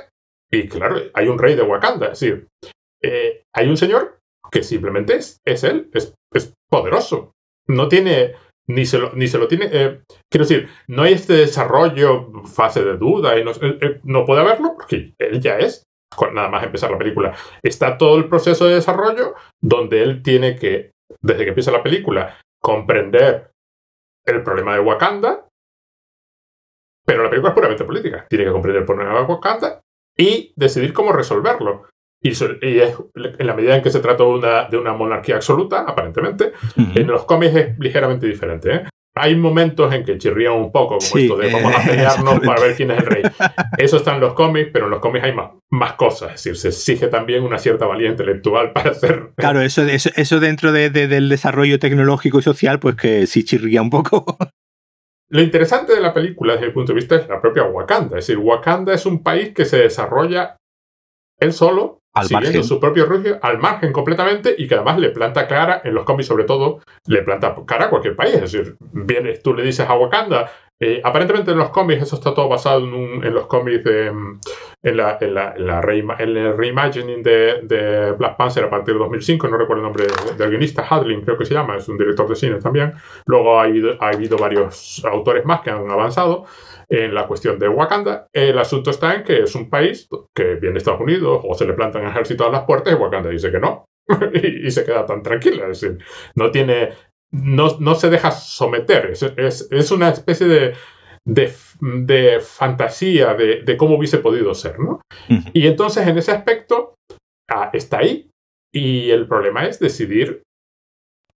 y 0.53 0.69
claro, 0.69 0.97
hay 1.15 1.29
un 1.29 1.39
rey 1.39 1.55
de 1.55 1.63
Wakanda. 1.63 2.13
Es 2.13 2.21
decir, 2.21 2.49
eh, 3.03 3.43
hay 3.55 3.69
un 3.69 3.77
señor 3.77 4.19
que 4.51 4.63
simplemente 4.63 5.17
es, 5.17 5.41
es 5.47 5.65
él, 5.65 5.91
es, 5.95 6.15
es 6.33 6.53
poderoso. 6.69 7.33
No 7.67 7.89
tiene, 7.89 8.35
ni 8.69 8.85
se 8.85 8.99
lo, 8.99 9.13
ni 9.15 9.29
se 9.29 9.39
lo 9.39 9.49
tiene. 9.49 9.71
Eh, 9.73 10.03
quiero 10.31 10.47
decir, 10.47 10.69
no 10.89 11.05
hay 11.05 11.15
este 11.15 11.33
desarrollo, 11.33 12.45
fase 12.45 12.85
de 12.85 12.99
duda, 12.99 13.39
y 13.39 13.45
no, 13.45 13.53
eh, 13.53 14.01
no 14.05 14.27
puede 14.27 14.43
haberlo 14.43 14.75
porque 14.75 15.15
él 15.19 15.41
ya 15.41 15.59
es, 15.59 15.85
nada 16.35 16.51
más 16.51 16.65
empezar 16.65 16.91
la 16.91 16.99
película. 16.99 17.35
Está 17.63 17.97
todo 17.97 18.19
el 18.19 18.29
proceso 18.29 18.67
de 18.67 18.75
desarrollo 18.75 19.35
donde 19.59 20.03
él 20.03 20.23
tiene 20.23 20.57
que, 20.57 20.91
desde 21.23 21.45
que 21.45 21.49
empieza 21.49 21.73
la 21.73 21.83
película, 21.83 22.39
comprender 22.61 23.53
el 24.27 24.43
problema 24.43 24.75
de 24.75 24.81
Wakanda. 24.81 25.49
Pero 27.07 27.25
la 27.25 27.31
película 27.31 27.51
es 27.51 27.55
puramente 27.55 27.85
política. 27.85 28.27
Tiene 28.29 28.45
que 28.45 28.53
comprender 28.53 28.83
el 28.83 28.87
problema 28.87 29.19
de 29.19 29.25
Wakanda 29.25 29.81
y 30.17 30.53
decidir 30.57 30.93
cómo 30.93 31.13
resolverlo. 31.13 31.85
Y, 32.23 32.31
es, 32.31 32.95
en 33.15 33.47
la 33.47 33.55
medida 33.55 33.77
en 33.77 33.83
que 33.83 33.91
se 33.91 33.99
trata 33.99 34.23
de 34.23 34.31
una, 34.31 34.65
de 34.69 34.77
una 34.77 34.93
monarquía 34.93 35.37
absoluta, 35.37 35.81
aparentemente, 35.81 36.53
en 36.77 37.09
los 37.09 37.25
cómics 37.25 37.57
es 37.57 37.79
ligeramente 37.81 38.29
diferente. 38.29 38.75
¿eh? 38.75 38.83
Hay 39.15 39.35
momentos 39.37 39.93
en 39.93 40.05
que 40.05 40.17
chirrían 40.17 40.55
un 40.55 40.73
poco, 40.73 40.99
como 40.99 41.21
esto 41.21 41.37
de 41.37 41.53
vamos 41.53 41.75
a 41.75 41.85
pelearnos 41.87 42.41
para 42.41 42.63
ver 42.63 42.77
quién 42.77 42.93
es 42.93 42.99
el 42.99 43.07
rey. 43.07 43.23
Eso 43.77 43.97
está 43.99 44.15
en 44.15 44.21
los 44.21 44.35
cómics, 44.35 44.71
pero 44.73 44.87
en 44.87 44.93
los 44.93 45.01
cómics 45.01 45.25
hay 45.25 45.35
más, 45.35 45.51
más 45.71 45.95
cosas. 45.95 46.35
Es 46.35 46.45
decir, 46.45 46.57
se 46.57 46.69
exige 46.69 47.09
también 47.09 47.43
una 47.43 47.59
cierta 47.59 47.87
valía 47.87 48.09
intelectual 48.09 48.73
para 48.73 48.93
hacer. 48.93 49.33
Claro, 49.37 49.61
eso, 49.61 49.83
eso, 49.83 50.11
eso 50.15 50.41
dentro 50.41 50.71
de, 50.71 50.91
del 50.91 51.29
desarrollo 51.29 51.79
tecnológico 51.79 52.39
y 52.39 52.43
social, 52.43 52.79
pues 52.79 52.95
que 52.95 53.27
sí 53.27 53.45
chirría 53.45 53.83
un 53.83 53.91
poco. 53.91 54.39
Lo 55.33 55.41
interesante 55.41 55.95
de 55.95 56.01
la 56.01 56.13
película, 56.13 56.53
desde 56.53 56.67
el 56.67 56.75
punto 56.75 56.93
de 56.93 56.97
vista, 56.97 57.17
es 57.17 57.27
la 57.27 57.41
propia 57.41 57.65
Wakanda. 57.65 58.19
Es 58.19 58.27
decir, 58.27 58.37
Wakanda 58.37 58.93
es 58.93 59.07
un 59.07 59.23
país 59.23 59.55
que 59.55 59.65
se 59.65 59.79
desarrolla 59.79 60.57
él 61.41 61.55
solo 61.55 62.01
al 62.15 62.27
siguiendo 62.27 62.63
su 62.63 62.79
propio 62.79 63.07
rugio, 63.07 63.39
al 63.41 63.59
margen 63.59 63.95
completamente, 63.95 64.55
y 64.57 64.69
que 64.69 64.75
además 64.75 64.99
le 64.99 65.09
planta 65.09 65.49
cara, 65.49 65.81
en 65.85 65.95
los 65.95 66.05
cómics 66.05 66.29
sobre 66.29 66.45
todo, 66.45 66.81
le 67.07 67.23
planta 67.23 67.55
cara 67.67 67.87
a 67.87 67.89
cualquier 67.89 68.15
país. 68.15 68.35
Es 68.35 68.53
decir, 68.53 68.77
vienes, 68.93 69.43
tú 69.43 69.55
le 69.55 69.63
dices 69.63 69.89
a 69.89 69.95
Wakanda, 69.95 70.51
eh, 70.85 71.01
aparentemente 71.05 71.53
en 71.53 71.59
los 71.59 71.71
cómics, 71.71 72.03
eso 72.03 72.17
está 72.17 72.35
todo 72.35 72.49
basado 72.49 72.81
en, 72.81 73.33
los 73.33 73.47
cómics 73.47 73.85
de, 73.85 74.09
en, 74.09 74.97
la, 74.97 75.17
en, 75.21 75.33
la, 75.33 75.55
el 76.19 76.57
reimagining 76.57 77.23
de, 77.23 78.13
Black 78.19 78.37
Panther 78.37 78.65
a 78.65 78.71
partir 78.71 78.95
de 78.95 78.99
2005, 78.99 79.47
no 79.47 79.59
recuerdo 79.59 79.81
el 79.81 79.85
nombre 79.85 80.07
del, 80.37 80.51
guionista, 80.51 80.83
Hadlin 80.83 81.21
creo 81.21 81.39
que 81.39 81.45
se 81.45 81.55
llama, 81.55 81.77
es 81.77 81.89
un 81.89 81.97
director 81.97 82.29
de 82.29 82.35
cine 82.35 82.57
también. 82.59 82.95
Luego 83.27 83.61
ha 83.61 83.63
habido, 83.63 83.97
ha 84.01 84.09
habido 84.09 84.37
varios 84.37 85.01
autores 85.05 85.45
más 85.45 85.61
que 85.61 85.71
han 85.71 85.89
avanzado 85.89 86.47
en 86.89 87.15
la 87.15 87.29
cuestión 87.29 87.61
de 87.61 87.69
Wakanda. 87.69 88.27
El 88.33 88.59
asunto 88.59 88.91
está 88.91 89.15
en 89.15 89.23
que 89.23 89.45
es 89.45 89.55
un 89.55 89.71
país 89.71 90.09
que 90.35 90.57
viene 90.57 90.79
Estados 90.79 91.01
Unidos 91.01 91.43
o 91.49 91.55
se 91.55 91.65
le 91.65 91.75
plantan 91.75 92.09
ejércitos 92.09 92.45
a 92.45 92.51
las 92.51 92.65
puertas 92.65 92.93
y 92.93 92.97
Wakanda 92.97 93.31
dice 93.31 93.53
que 93.53 93.61
no. 93.61 93.85
y, 94.35 94.71
se 94.71 94.85
queda 94.85 95.07
tan 95.07 95.23
tranquila. 95.23 95.69
Es 95.69 95.81
decir, 95.81 95.99
no 96.35 96.51
tiene 96.51 96.91
no, 97.33 97.79
no 97.81 97.95
se 97.95 98.11
deja 98.11 98.31
someter. 98.31 99.11
Es, 99.11 99.69
es, 99.71 99.91
una 99.91 100.11
especie 100.11 100.47
de, 100.47 100.75
de, 101.25 102.41
fantasía 102.41 103.35
de, 103.35 103.77
cómo 103.77 103.97
hubiese 103.97 104.19
podido 104.19 104.55
ser, 104.55 104.79
¿no? 104.79 105.01
Y 105.53 105.67
entonces 105.67 106.07
en 106.07 106.19
ese 106.19 106.33
aspecto 106.33 106.95
ah, 107.51 107.71
está 107.73 107.99
ahí. 107.99 108.29
Y 108.75 109.11
el 109.11 109.27
problema 109.27 109.67
es 109.67 109.79
decidir 109.79 110.43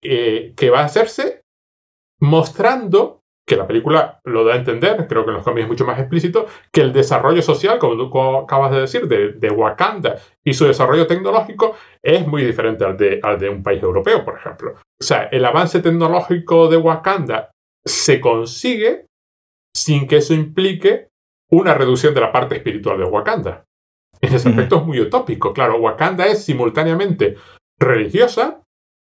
eh, 0.02 0.54
qué 0.56 0.70
va 0.70 0.80
a 0.80 0.86
hacerse 0.86 1.42
mostrando 2.20 3.20
que 3.46 3.56
la 3.56 3.66
película 3.66 4.20
lo 4.24 4.44
da 4.44 4.54
a 4.54 4.56
entender, 4.56 5.06
creo 5.08 5.24
que 5.24 5.30
en 5.30 5.36
los 5.36 5.44
cómics 5.44 5.62
es 5.62 5.68
mucho 5.68 5.86
más 5.86 5.98
explícito, 6.00 6.46
que 6.72 6.80
el 6.80 6.92
desarrollo 6.92 7.40
social, 7.42 7.78
como 7.78 7.96
tú 7.96 8.18
acabas 8.38 8.72
de 8.72 8.80
decir, 8.80 9.06
de, 9.06 9.50
Wakanda 9.50 10.16
y 10.44 10.52
su 10.52 10.66
desarrollo 10.66 11.06
tecnológico 11.06 11.76
es 12.02 12.26
muy 12.26 12.44
diferente 12.44 12.84
al 12.84 12.96
de, 12.96 13.20
al 13.22 13.38
de 13.38 13.48
un 13.48 13.62
país 13.62 13.82
europeo, 13.82 14.24
por 14.24 14.36
ejemplo. 14.36 14.72
O 14.72 15.04
sea, 15.04 15.28
el 15.30 15.44
avance 15.44 15.80
tecnológico 15.80 16.68
de 16.68 16.76
Wakanda 16.76 17.50
se 17.84 18.20
consigue 18.20 19.06
sin 19.74 20.08
que 20.08 20.16
eso 20.16 20.34
implique 20.34 21.08
una 21.50 21.74
reducción 21.74 22.14
de 22.14 22.20
la 22.20 22.32
parte 22.32 22.56
espiritual 22.56 22.98
de 22.98 23.04
Wakanda. 23.04 23.64
En 24.20 24.34
ese 24.34 24.48
aspecto 24.48 24.78
es 24.78 24.84
muy 24.84 25.00
utópico. 25.00 25.52
Claro, 25.52 25.78
Wakanda 25.78 26.26
es 26.26 26.44
simultáneamente 26.44 27.36
religiosa, 27.78 28.55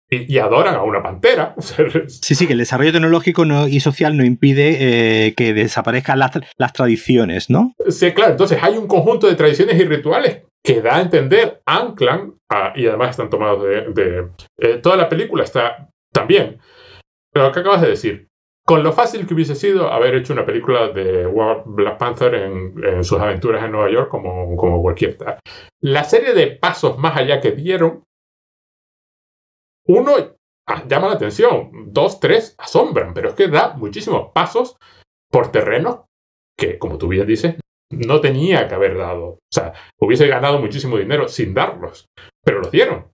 y, 0.10 0.38
adoran 0.38 0.76
a 0.76 0.84
una 0.84 1.04
pantera. 1.04 1.56
sí, 1.60 2.36
sí, 2.36 2.48
que 2.48 2.54
el 2.54 2.60
desarrollo 2.60 2.92
tecnológico 2.92 3.46
y 3.68 3.80
social 3.80 4.16
no 4.16 4.24
impide 4.24 4.78
eh, 5.28 5.34
que 5.36 5.54
desaparezcan 5.54 6.20
las, 6.20 6.74
tradiciones, 6.74 7.50
¿no? 7.50 7.74
Sí, 7.90 8.14
claro. 8.14 8.32
Entonces 8.32 8.60
hay 8.62 8.78
un 8.78 8.88
conjunto 8.88 9.28
de 9.28 9.36
tradiciones 9.36 9.80
y 9.80 9.86
rituales 9.86 10.44
que 10.64 10.82
da 10.82 10.98
a 10.98 11.02
entender, 11.02 11.62
anclan, 11.66 12.34
y 12.76 12.88
además 12.88 13.12
están 13.12 13.30
tomados 13.30 13.64
de... 13.64 14.28
Eh, 14.58 14.80
toda 14.82 14.98
la 14.98 15.10
película 15.10 15.44
está 15.44 15.90
también. 16.14 16.60
Pero 17.32 17.52
que 17.52 17.60
acabas 17.60 17.82
de 17.82 17.90
decir, 17.90 18.28
con 18.66 18.84
lo 18.84 18.92
fácil 18.92 19.26
que 19.26 19.34
hubiese 19.34 19.56
sido 19.56 19.92
haber 19.92 20.16
hecho 20.16 20.34
una 20.34 20.46
película 20.46 20.90
de 20.90 21.26
Black 21.66 21.98
Panther 21.98 22.34
en, 22.34 23.04
sus 23.04 23.20
aventuras 23.20 23.64
en 23.64 23.72
Nueva 23.72 23.90
York 23.90 24.10
como, 24.10 24.56
como 24.58 24.82
cualquier 24.82 25.18
tal. 25.18 25.40
La 25.82 26.04
serie 26.04 26.34
de 26.34 26.48
pasos 26.48 26.98
más 26.98 27.16
allá 27.16 27.40
que 27.40 27.52
dieron 27.52 28.04
uno 29.88 30.14
ah, 30.68 30.84
llama 30.88 31.08
la 31.08 31.16
atención, 31.16 31.72
dos, 31.94 32.20
tres 32.20 32.56
asombran, 32.58 33.14
pero 33.14 33.30
es 33.30 33.36
que 33.36 33.48
da 33.48 33.74
muchísimos 33.76 34.32
pasos 34.34 34.78
por 35.32 35.52
terrenos 35.52 36.02
que, 36.58 36.78
como 36.78 36.98
tú 36.98 37.08
bien 37.08 37.28
dices, 37.28 37.56
no 37.92 38.20
tenía 38.20 38.68
que 38.68 38.76
haber 38.76 38.98
dado. 38.98 39.26
O 39.26 39.40
sea, 39.52 39.74
hubiese 40.00 40.28
ganado 40.28 40.60
muchísimo 40.60 40.98
dinero 40.98 41.28
sin 41.28 41.54
darlos, 41.54 42.08
pero 42.44 42.60
los 42.60 42.72
dieron. 42.72 43.12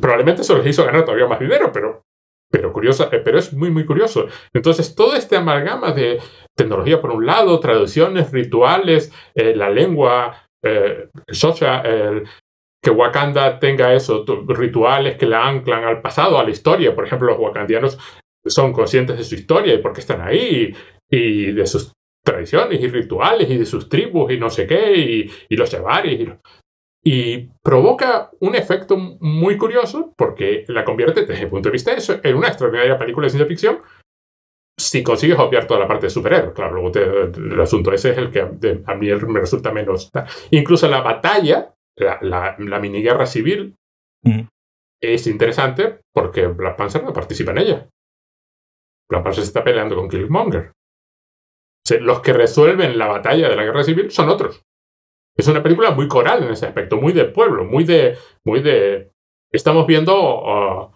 Probablemente 0.00 0.42
eso 0.42 0.56
les 0.56 0.66
hizo 0.66 0.84
ganar 0.84 1.04
todavía 1.04 1.26
más 1.26 1.40
dinero, 1.40 1.70
pero, 1.72 2.02
pero, 2.50 2.72
curiosa, 2.72 3.08
eh, 3.12 3.20
pero 3.24 3.38
es 3.38 3.52
muy, 3.52 3.70
muy 3.70 3.84
curioso. 3.84 4.26
Entonces, 4.54 4.94
todo 4.94 5.16
este 5.16 5.36
amalgama 5.36 5.92
de 5.92 6.20
tecnología 6.56 7.00
por 7.00 7.10
un 7.10 7.26
lado, 7.26 7.58
traducciones, 7.60 8.30
rituales, 8.30 9.12
eh, 9.34 9.54
la 9.54 9.70
lengua, 9.70 10.48
eh, 10.62 11.08
social, 11.28 12.24
que 12.82 12.90
Wakanda 12.90 13.60
tenga 13.60 13.94
eso, 13.94 14.24
rituales 14.48 15.16
que 15.16 15.26
la 15.26 15.46
anclan 15.46 15.84
al 15.84 16.02
pasado, 16.02 16.38
a 16.38 16.44
la 16.44 16.50
historia. 16.50 16.94
Por 16.94 17.06
ejemplo, 17.06 17.28
los 17.28 17.38
wakandianos 17.38 17.96
son 18.44 18.72
conscientes 18.72 19.16
de 19.16 19.24
su 19.24 19.36
historia 19.36 19.74
y 19.74 19.78
por 19.78 19.92
qué 19.92 20.00
están 20.00 20.20
ahí, 20.20 20.74
y 21.08 21.52
de 21.52 21.66
sus 21.66 21.92
tradiciones 22.24 22.80
y 22.80 22.88
rituales 22.88 23.48
y 23.48 23.56
de 23.56 23.66
sus 23.66 23.88
tribus 23.88 24.32
y 24.32 24.38
no 24.38 24.50
sé 24.50 24.66
qué, 24.66 25.28
y, 25.48 25.56
los 25.56 25.70
llevares. 25.70 26.28
Y, 27.04 27.48
provoca 27.62 28.30
un 28.40 28.56
efecto 28.56 28.96
muy 28.96 29.56
curioso 29.56 30.12
porque 30.16 30.64
la 30.66 30.84
convierte, 30.84 31.24
desde 31.24 31.44
el 31.44 31.50
punto 31.50 31.68
de 31.68 31.72
vista 31.74 31.92
de 31.92 31.98
eso, 31.98 32.18
en 32.22 32.34
una 32.34 32.48
extraordinaria 32.48 32.98
película 32.98 33.26
de 33.26 33.30
ciencia 33.30 33.46
ficción 33.46 33.78
si 34.76 35.02
consigues 35.02 35.38
obviar 35.38 35.66
toda 35.66 35.80
la 35.80 35.86
parte 35.86 36.06
de 36.06 36.10
superhéroe. 36.10 36.52
Claro, 36.52 36.74
luego 36.74 36.98
el 36.98 37.60
asunto 37.60 37.92
ese 37.92 38.10
es 38.10 38.18
el 38.18 38.30
que 38.30 38.40
a 38.40 38.94
mí 38.94 39.08
me 39.08 39.40
resulta 39.40 39.70
menos. 39.70 40.10
Incluso 40.50 40.88
la 40.88 41.02
batalla 41.02 41.74
la, 41.96 42.56
la, 42.58 42.78
mini 42.80 43.02
guerra 43.02 43.26
civil 43.26 43.76
es 45.00 45.26
interesante 45.26 46.00
porque 46.14 46.46
Black 46.46 46.76
Panther 46.76 47.02
no 47.02 47.12
participa 47.12 47.50
en 47.50 47.58
ella. 47.58 47.88
Black 49.10 49.24
Panther 49.24 49.42
se 49.42 49.48
está 49.48 49.64
peleando 49.64 49.96
con 49.96 50.08
Killmonger. 50.08 50.72
los 52.00 52.20
que 52.20 52.32
resuelven 52.32 52.98
la 52.98 53.08
batalla 53.08 53.48
de 53.48 53.56
la 53.56 53.64
guerra 53.64 53.84
civil 53.84 54.10
son 54.10 54.28
otros. 54.28 54.62
Es 55.36 55.48
una 55.48 55.62
película 55.62 55.90
muy 55.90 56.08
coral 56.08 56.44
en 56.44 56.52
ese 56.52 56.66
aspecto, 56.66 56.96
muy 56.96 57.12
de 57.12 57.24
pueblo, 57.24 57.64
muy 57.64 57.84
de. 57.84 58.16
Muy 58.44 58.60
de 58.60 59.12
estamos 59.52 59.86
viendo 59.86 60.14
uh, 60.16 60.92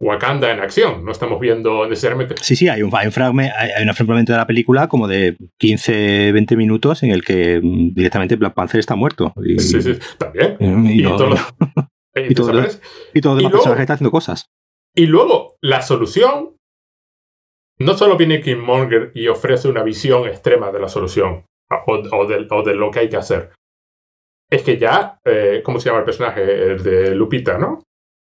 Wakanda 0.00 0.50
en 0.50 0.60
acción. 0.60 1.04
No 1.04 1.12
estamos 1.12 1.40
viendo 1.40 1.86
necesariamente. 1.88 2.34
Sí, 2.40 2.56
sí, 2.56 2.68
hay 2.68 2.82
un, 2.82 2.90
hay 2.94 3.06
un, 3.06 3.12
fragmento, 3.12 4.32
de 4.32 4.38
la 4.38 4.46
película 4.46 4.88
como 4.88 5.08
de 5.08 5.36
15, 5.58 6.32
20 6.32 6.56
minutos 6.56 7.02
en 7.02 7.10
el 7.10 7.24
que 7.24 7.60
mm, 7.62 7.94
directamente 7.94 8.36
Black 8.36 8.54
Panther 8.54 8.80
está 8.80 8.94
muerto. 8.96 9.32
Y, 9.44 9.58
sí, 9.58 9.80
sí, 9.80 9.98
también. 10.18 10.56
Y, 10.60 11.02
todos 11.02 11.40
y, 12.14 12.34
todo, 12.34 12.66
y 13.14 13.20
todos 13.20 13.42
los 13.42 13.52
personajes 13.52 13.82
están 13.82 13.94
haciendo 13.94 14.10
cosas. 14.10 14.46
Y 14.94 15.06
luego, 15.06 15.56
la 15.60 15.82
solución. 15.82 16.50
No 17.76 17.94
solo 17.94 18.16
viene 18.16 18.40
Killmonger 18.40 19.10
y 19.14 19.26
ofrece 19.26 19.66
una 19.66 19.82
visión 19.82 20.28
extrema 20.28 20.70
de 20.70 20.78
la 20.78 20.88
solución 20.88 21.44
o, 21.86 22.62
de, 22.62 22.74
lo 22.74 22.90
que 22.92 23.00
hay 23.00 23.08
que 23.08 23.16
hacer. 23.16 23.50
Es 24.48 24.62
que 24.62 24.78
ya, 24.78 25.18
eh, 25.24 25.60
¿cómo 25.64 25.80
se 25.80 25.86
llama 25.86 25.98
el 25.98 26.04
personaje? 26.04 26.42
El 26.42 26.82
de 26.84 27.14
Lupita, 27.16 27.58
¿no? 27.58 27.82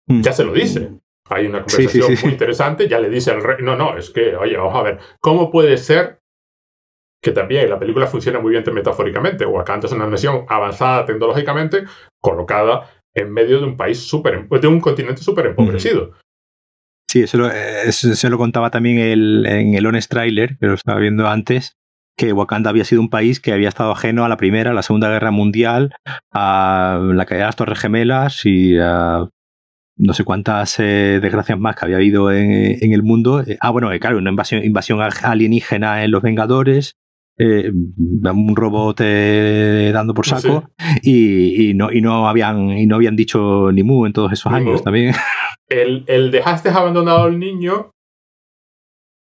Mm. 0.09 0.23
Ya 0.23 0.33
se 0.33 0.45
lo 0.45 0.55
dice. 0.55 0.91
Hay 1.29 1.47
una 1.47 1.65
conversación 1.65 2.15
muy 2.23 2.33
interesante, 2.33 2.89
ya 2.89 3.01
le 3.01 3.09
dice 3.09 3.33
al 3.33 3.43
rey, 3.43 3.57
no, 3.61 3.77
no, 3.77 3.97
es 3.97 4.11
que, 4.11 4.37
oye, 4.37 4.57
vamos 4.57 4.77
a 4.77 4.83
ver, 4.83 4.99
¿cómo 5.21 5.51
puede 5.51 5.77
ser 5.77 6.21
que 7.23 7.33
también 7.33 7.69
la 7.69 7.79
película 7.79 8.07
funciona 8.07 8.39
muy 8.39 8.53
bien 8.53 8.65
metafóricamente? 8.73 9.45
Wakanda 9.45 9.87
es 9.87 9.93
una 9.93 10.07
nación 10.07 10.45
avanzada 10.49 11.05
tecnológicamente, 11.05 11.85
colocada 12.23 12.91
en 13.15 13.33
medio 13.33 13.59
de 13.59 13.65
un 13.65 13.77
país 13.77 13.99
súper, 13.99 14.49
de 14.49 14.69
un 14.69 14.81
continente 14.81 15.23
súper 15.23 15.47
empobrecido. 15.47 16.13
Sí, 17.11 17.23
eso 17.23 17.39
lo, 17.39 17.51
se 17.91 18.31
lo 18.31 18.39
contaba 18.39 18.71
también 18.71 18.99
el, 18.99 19.47
en 19.47 19.75
el 19.75 19.87
Honest 19.87 20.11
Trailer, 20.11 20.59
que 20.59 20.67
lo 20.67 20.75
estaba 20.75 21.01
viendo 21.01 21.27
antes, 21.27 21.77
que 22.17 22.33
Wakanda 22.33 22.71
había 22.71 22.85
sido 22.85 23.01
un 23.01 23.11
país 23.11 23.41
que 23.41 23.53
había 23.53 23.69
estado 23.69 23.93
ajeno 23.93 24.25
a 24.25 24.29
la 24.29 24.37
Primera, 24.37 24.71
a 24.71 24.75
la 24.75 24.83
Segunda 24.83 25.09
Guerra 25.09 25.31
Mundial, 25.31 25.95
a 26.33 27.01
la 27.03 27.27
caída 27.27 27.45
de 27.45 27.49
las 27.49 27.57
Torres 27.57 27.79
Gemelas 27.79 28.45
y 28.45 28.79
a 28.79 29.29
no 29.97 30.13
sé 30.13 30.25
cuántas 30.25 30.79
eh, 30.79 31.19
desgracias 31.23 31.59
más 31.59 31.75
que 31.75 31.85
había 31.85 31.97
habido 31.97 32.31
en, 32.31 32.93
el 32.93 33.03
mundo. 33.03 33.41
Eh, 33.41 33.57
ah, 33.61 33.71
bueno, 33.71 33.93
eh, 33.93 33.99
claro, 33.99 34.19
una 34.19 34.31
invasión, 34.31 34.63
invasión 34.65 35.01
alienígena 35.01 36.05
en 36.05 36.11
Los 36.11 36.23
Vengadores, 36.23 36.97
un 37.39 38.57
robot 38.57 38.99
dando 38.99 40.15
por 40.15 40.27
saco 40.27 40.71
y, 41.03 41.73
no, 41.75 41.93
y, 41.93 42.01
no 42.01 42.29
habían, 42.29 42.71
y 42.71 42.87
no 42.87 42.97
habían 42.97 43.17
dicho 43.17 43.71
ni 43.73 43.83
mu 43.83 44.07
en 44.07 44.13
todos 44.13 44.33
esos 44.33 44.53
años 44.53 44.83
también. 44.83 45.15
El, 45.69 46.05
el 46.07 46.31
dejaste 46.31 46.69
abandonado 46.69 47.25
al 47.25 47.41
niño 47.41 47.91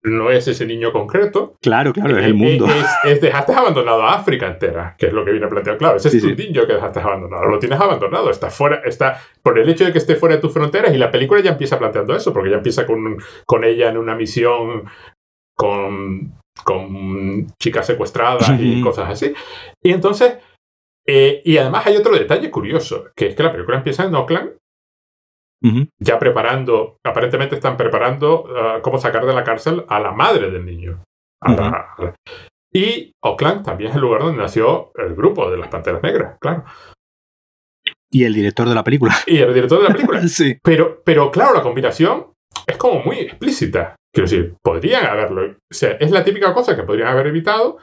no 0.05 0.31
es 0.31 0.49
ese 0.49 0.67
niño 0.67 0.93
concreto. 0.93 1.57
Claro, 1.61 1.93
claro, 1.93 2.19
es 2.19 2.27
el 2.27 2.35
mundo. 2.35 2.67
Es, 3.05 3.21
dejaste 3.21 3.53
abandonado 3.53 4.03
a 4.03 4.15
África 4.15 4.49
entera, 4.49 4.97
que 4.99 5.07
es 5.07 5.13
lo 5.13 5.25
que 5.25 5.31
viene 5.31 5.47
a 5.47 5.49
plantear. 5.49 5.79
Claro, 5.79 5.97
ese 5.97 6.09
es 6.09 6.21
tu 6.21 6.35
niño 6.35 6.67
que 6.67 6.75
dejaste 6.75 7.01
abandonado. 7.01 7.45
Lo 7.47 7.59
tienes 7.59 7.81
abandonado, 7.81 8.31
está 8.31 8.51
fuera, 8.51 8.83
está 8.85 9.21
por 9.43 9.59
el 9.59 9.69
hecho 9.69 9.85
de 9.85 9.93
que 9.93 9.99
esté 9.99 10.17
fuera 10.17 10.37
de 10.37 10.41
tus 10.41 10.53
fronteras 10.53 10.93
y 10.93 10.99
la 10.99 11.11
película 11.11 11.41
ya 11.41 11.53
empieza 11.53 11.79
planteando 11.79 12.15
eso, 12.17 12.33
porque 12.33 12.51
ya 12.51 12.57
empieza 12.57 12.87
con, 12.87 13.17
con 13.47 13.65
ella 13.65 13.91
en 13.91 13.97
una 13.97 14.17
misión 14.17 14.85
con, 15.57 16.35
con 16.65 17.47
chicas 17.61 17.87
secuestradas 17.87 18.51
y 18.59 18.81
cosas 18.83 19.09
así. 19.09 19.33
Y 19.83 19.93
entonces, 19.93 20.39
eh, 21.07 21.43
y 21.45 21.59
además 21.59 21.87
hay 21.87 21.97
otro 21.97 22.13
detalle 22.13 22.51
curioso, 22.51 23.07
que 23.15 23.29
es 23.29 23.35
que 23.37 23.43
la 23.43 23.53
película 23.53 23.77
empieza 23.77 24.05
en 24.05 24.15
Oakland 24.15 24.51
ya 25.99 26.19
preparando, 26.19 26.97
aparentemente 27.05 27.55
están 27.55 27.77
preparando 27.77 28.45
uh, 28.45 28.83
cómo 28.83 28.99
sacar 28.99 29.25
de 29.25 29.35
la 29.35 29.45
cárcel 29.45 29.85
a 29.89 30.01
la 30.01 30.13
madre 30.13 30.51
del 30.51 30.65
niño. 30.65 31.03
Y 32.75 33.13
Oakland 33.23 33.65
también 33.65 33.91
es 33.91 33.97
el 33.97 34.03
lugar 34.03 34.23
donde 34.23 34.43
nació 34.43 34.93
el 34.97 35.15
grupo 35.15 35.51
de 35.51 35.59
las 35.59 35.69
Panteras 35.69 36.03
Negras, 36.03 36.37
claro. 36.41 36.65
Y 38.11 38.25
el 38.25 38.35
director 38.35 38.69
de 38.69 38.75
la 38.75 38.85
película. 38.85 39.15
Y 39.27 39.39
el 39.39 39.55
director 39.55 39.81
de 39.83 39.89
la 39.89 39.95
película. 39.95 40.21
sí. 40.29 40.59
Pero, 40.63 41.03
pero 41.05 41.31
claro, 41.31 41.55
la 41.55 41.63
combinación 41.63 42.33
es 42.67 42.77
como 42.77 43.03
muy 43.03 43.21
explícita. 43.21 43.97
Quiero 44.13 44.29
decir, 44.29 44.55
podrían 44.63 45.07
haberlo. 45.07 45.51
O 45.51 45.75
sea, 45.75 45.93
es 45.93 46.11
la 46.11 46.23
típica 46.23 46.53
cosa 46.53 46.77
que 46.77 46.83
podrían 46.83 47.09
haber 47.09 47.29
evitado, 47.29 47.79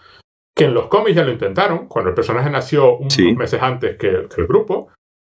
que 0.55 0.65
en 0.65 0.75
los 0.75 0.88
cómics 0.88 1.15
ya 1.15 1.23
lo 1.23 1.32
intentaron, 1.32 1.88
cuando 1.88 2.09
el 2.09 2.15
personaje 2.15 2.49
nació 2.49 2.97
unos 2.97 3.17
meses 3.36 3.61
antes 3.61 3.97
que, 3.97 4.07
el 4.07 4.47
grupo. 4.47 4.91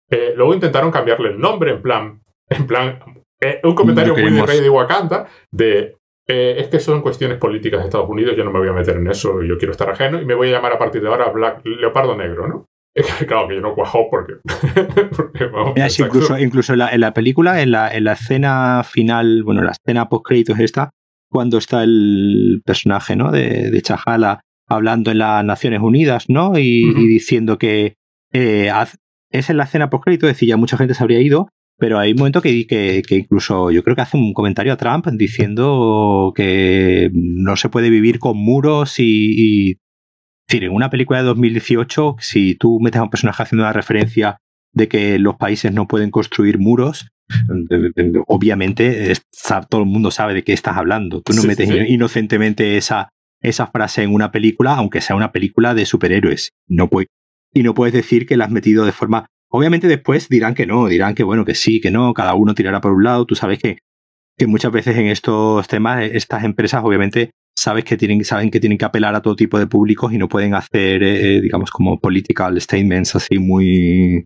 Eh, 0.09 0.33
luego 0.35 0.53
intentaron 0.53 0.89
cambiarle 0.89 1.29
el 1.29 1.39
nombre 1.39 1.71
en 1.71 1.81
plan. 1.81 2.21
En 2.49 2.67
plan. 2.67 2.99
Eh, 3.39 3.59
un 3.63 3.75
comentario 3.75 4.13
muy 4.13 4.31
de 4.31 4.45
Rey 4.45 4.61
de 4.61 4.69
Wakanda 4.69 5.27
de. 5.51 5.95
Eh, 6.29 6.55
es 6.59 6.67
que 6.67 6.79
son 6.79 7.01
cuestiones 7.01 7.37
políticas 7.37 7.79
de 7.79 7.85
Estados 7.85 8.09
Unidos, 8.09 8.35
yo 8.35 8.43
no 8.43 8.51
me 8.51 8.59
voy 8.59 8.67
a 8.67 8.73
meter 8.73 8.97
en 8.97 9.07
eso, 9.07 9.41
yo 9.43 9.57
quiero 9.57 9.71
estar 9.71 9.89
ajeno 9.89 10.21
y 10.21 10.25
me 10.25 10.35
voy 10.35 10.49
a 10.49 10.53
llamar 10.53 10.73
a 10.73 10.77
partir 10.77 11.01
de 11.01 11.07
ahora 11.07 11.29
Black 11.29 11.61
Leopardo 11.63 12.17
Negro, 12.17 12.47
¿no? 12.47 12.65
Claro 13.27 13.47
que 13.47 13.55
yo 13.55 13.61
no 13.61 13.73
cuajó 13.73 14.09
porque. 14.09 14.33
incluso, 16.03 16.37
incluso 16.37 16.73
en, 16.73 16.99
la, 16.99 17.13
película, 17.13 17.61
en 17.61 17.71
la, 17.71 17.89
en 17.95 18.03
la 18.03 18.13
escena 18.13 18.83
final, 18.83 19.43
bueno, 19.43 19.61
la 19.61 19.71
escena 19.71 20.09
post-créditos 20.09 20.59
esta, 20.59 20.89
cuando 21.29 21.59
está 21.59 21.83
el 21.83 22.61
personaje 22.65 23.15
¿no? 23.15 23.31
de, 23.31 23.69
de 23.69 23.81
Chahala 23.81 24.41
hablando 24.67 25.11
en 25.11 25.19
las 25.19 25.43
Naciones 25.45 25.79
Unidas, 25.81 26.25
¿no? 26.27 26.57
Y, 26.57 26.93
diciendo 27.07 27.57
que 27.57 27.95
eh, 28.33 28.71
es 29.31 29.49
en 29.49 29.57
la 29.57 29.63
escena 29.63 29.89
post-crédito, 29.89 30.27
es 30.27 30.33
decir, 30.33 30.49
ya 30.49 30.57
mucha 30.57 30.77
gente 30.77 30.93
se 30.93 31.03
habría 31.03 31.21
ido, 31.21 31.49
pero 31.77 31.99
hay 31.99 32.11
un 32.11 32.17
momento 32.17 32.41
que, 32.41 32.65
que, 32.65 33.03
que, 33.07 33.15
incluso 33.15 33.71
yo 33.71 33.83
creo 33.83 33.95
que 33.95 34.01
hace 34.01 34.17
un 34.17 34.33
comentario 34.33 34.73
a 34.73 34.77
Trump 34.77 35.07
diciendo 35.13 36.33
que 36.35 37.11
no 37.13 37.55
se 37.55 37.69
puede 37.69 37.89
vivir 37.89 38.19
con 38.19 38.37
muros 38.37 38.99
y, 38.99 39.33
y 39.37 39.71
es 40.47 40.53
decir, 40.53 40.63
en 40.63 40.73
una 40.73 40.89
película 40.89 41.19
de 41.19 41.25
2018, 41.25 42.15
si 42.19 42.55
tú 42.55 42.79
metes 42.79 43.01
a 43.01 43.03
un 43.03 43.09
personaje 43.09 43.43
haciendo 43.43 43.63
una 43.63 43.73
referencia 43.73 44.37
de 44.71 44.87
que 44.87 45.19
los 45.19 45.35
países 45.35 45.73
no 45.73 45.87
pueden 45.89 46.09
construir 46.09 46.57
muros, 46.57 47.09
obviamente 48.27 49.13
todo 49.69 49.81
el 49.81 49.87
mundo 49.87 50.09
sabe 50.09 50.33
de 50.33 50.43
qué 50.43 50.53
estás 50.53 50.77
hablando. 50.77 51.21
Tú 51.21 51.33
no 51.33 51.43
metes 51.43 51.69
inocentemente 51.89 52.77
esa, 52.77 53.09
esa 53.41 53.67
frase 53.67 54.03
en 54.03 54.13
una 54.13 54.31
película, 54.31 54.75
aunque 54.75 55.01
sea 55.01 55.17
una 55.17 55.33
película 55.33 55.73
de 55.73 55.85
superhéroes. 55.85 56.53
No 56.67 56.89
y 57.53 57.63
no 57.63 57.73
puedes 57.73 57.93
decir 57.93 58.25
que 58.25 58.37
la 58.37 58.45
has 58.45 58.51
metido 58.51 58.85
de 58.85 58.91
forma... 58.91 59.27
Obviamente 59.49 59.87
después 59.87 60.29
dirán 60.29 60.53
que 60.53 60.65
no, 60.65 60.87
dirán 60.87 61.15
que 61.15 61.23
bueno, 61.23 61.45
que 61.45 61.55
sí, 61.55 61.79
que 61.79 61.91
no, 61.91 62.13
cada 62.13 62.33
uno 62.33 62.53
tirará 62.53 62.81
por 62.81 62.93
un 62.93 63.03
lado. 63.03 63.25
Tú 63.25 63.35
sabes 63.35 63.59
que, 63.59 63.79
que 64.37 64.47
muchas 64.47 64.71
veces 64.71 64.97
en 64.97 65.07
estos 65.07 65.67
temas, 65.67 66.03
estas 66.03 66.43
empresas 66.43 66.81
obviamente 66.83 67.31
sabes 67.57 67.85
que 67.85 67.97
tienen, 67.97 68.23
saben 68.23 68.51
que 68.51 68.59
tienen 68.59 68.77
que 68.77 68.85
apelar 68.85 69.15
a 69.15 69.21
todo 69.21 69.35
tipo 69.35 69.57
de 69.57 69.67
públicos 69.67 70.13
y 70.13 70.17
no 70.17 70.27
pueden 70.27 70.53
hacer, 70.53 71.01
eh, 71.01 71.41
digamos, 71.41 71.71
como 71.71 71.99
political 71.99 72.59
statements 72.61 73.15
así 73.15 73.39
muy, 73.39 74.25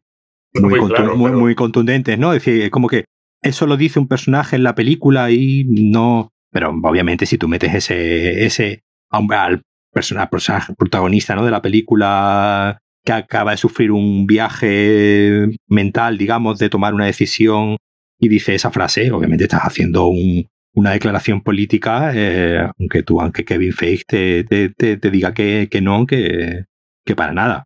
muy, 0.54 1.56
contundentes, 1.56 2.20
¿no? 2.20 2.34
Es 2.34 2.44
decir, 2.44 2.70
como 2.72 2.90
que 2.90 3.06
eso 3.42 3.68
lo 3.68 3.78
dice 3.78 4.00
un 4.00 4.08
personaje 4.08 4.56
en 4.56 4.64
la 4.64 4.76
película 4.76 5.32
y 5.32 5.66
no. 5.66 6.30
Pero 6.52 6.72
obviamente, 6.84 7.26
si 7.26 7.38
tú 7.38 7.48
metes 7.48 7.74
ese, 7.74 8.46
ese 8.46 8.82
al 9.10 9.62
personaje 9.94 10.74
protagonista 10.78 11.36
¿no? 11.36 11.46
de 11.46 11.52
la 11.52 11.62
película 11.62 12.80
que 13.04 13.14
acaba 13.14 13.52
de 13.52 13.58
sufrir 13.58 13.92
un 13.92 14.28
viaje 14.28 15.48
mental, 15.68 16.18
digamos, 16.18 16.60
de 16.60 16.70
tomar 16.70 16.94
una 16.94 17.06
decisión 17.06 17.78
y 18.20 18.30
dice 18.30 18.54
esa 18.54 18.72
frase, 18.72 19.12
obviamente 19.12 19.46
estás 19.46 19.62
haciendo 19.62 20.08
un, 20.08 20.46
una 20.74 20.92
declaración 20.92 21.42
política, 21.42 22.12
eh, 22.14 22.68
aunque 22.80 23.04
tú, 23.04 23.20
aunque 23.20 23.44
Kevin 23.44 23.74
Feige 23.74 24.04
te, 24.06 25.10
diga 25.12 25.34
que, 25.34 25.68
que 25.70 25.82
no, 25.82 26.06
que, 26.06 26.66
que, 27.06 27.16
para 27.16 27.34
nada. 27.34 27.66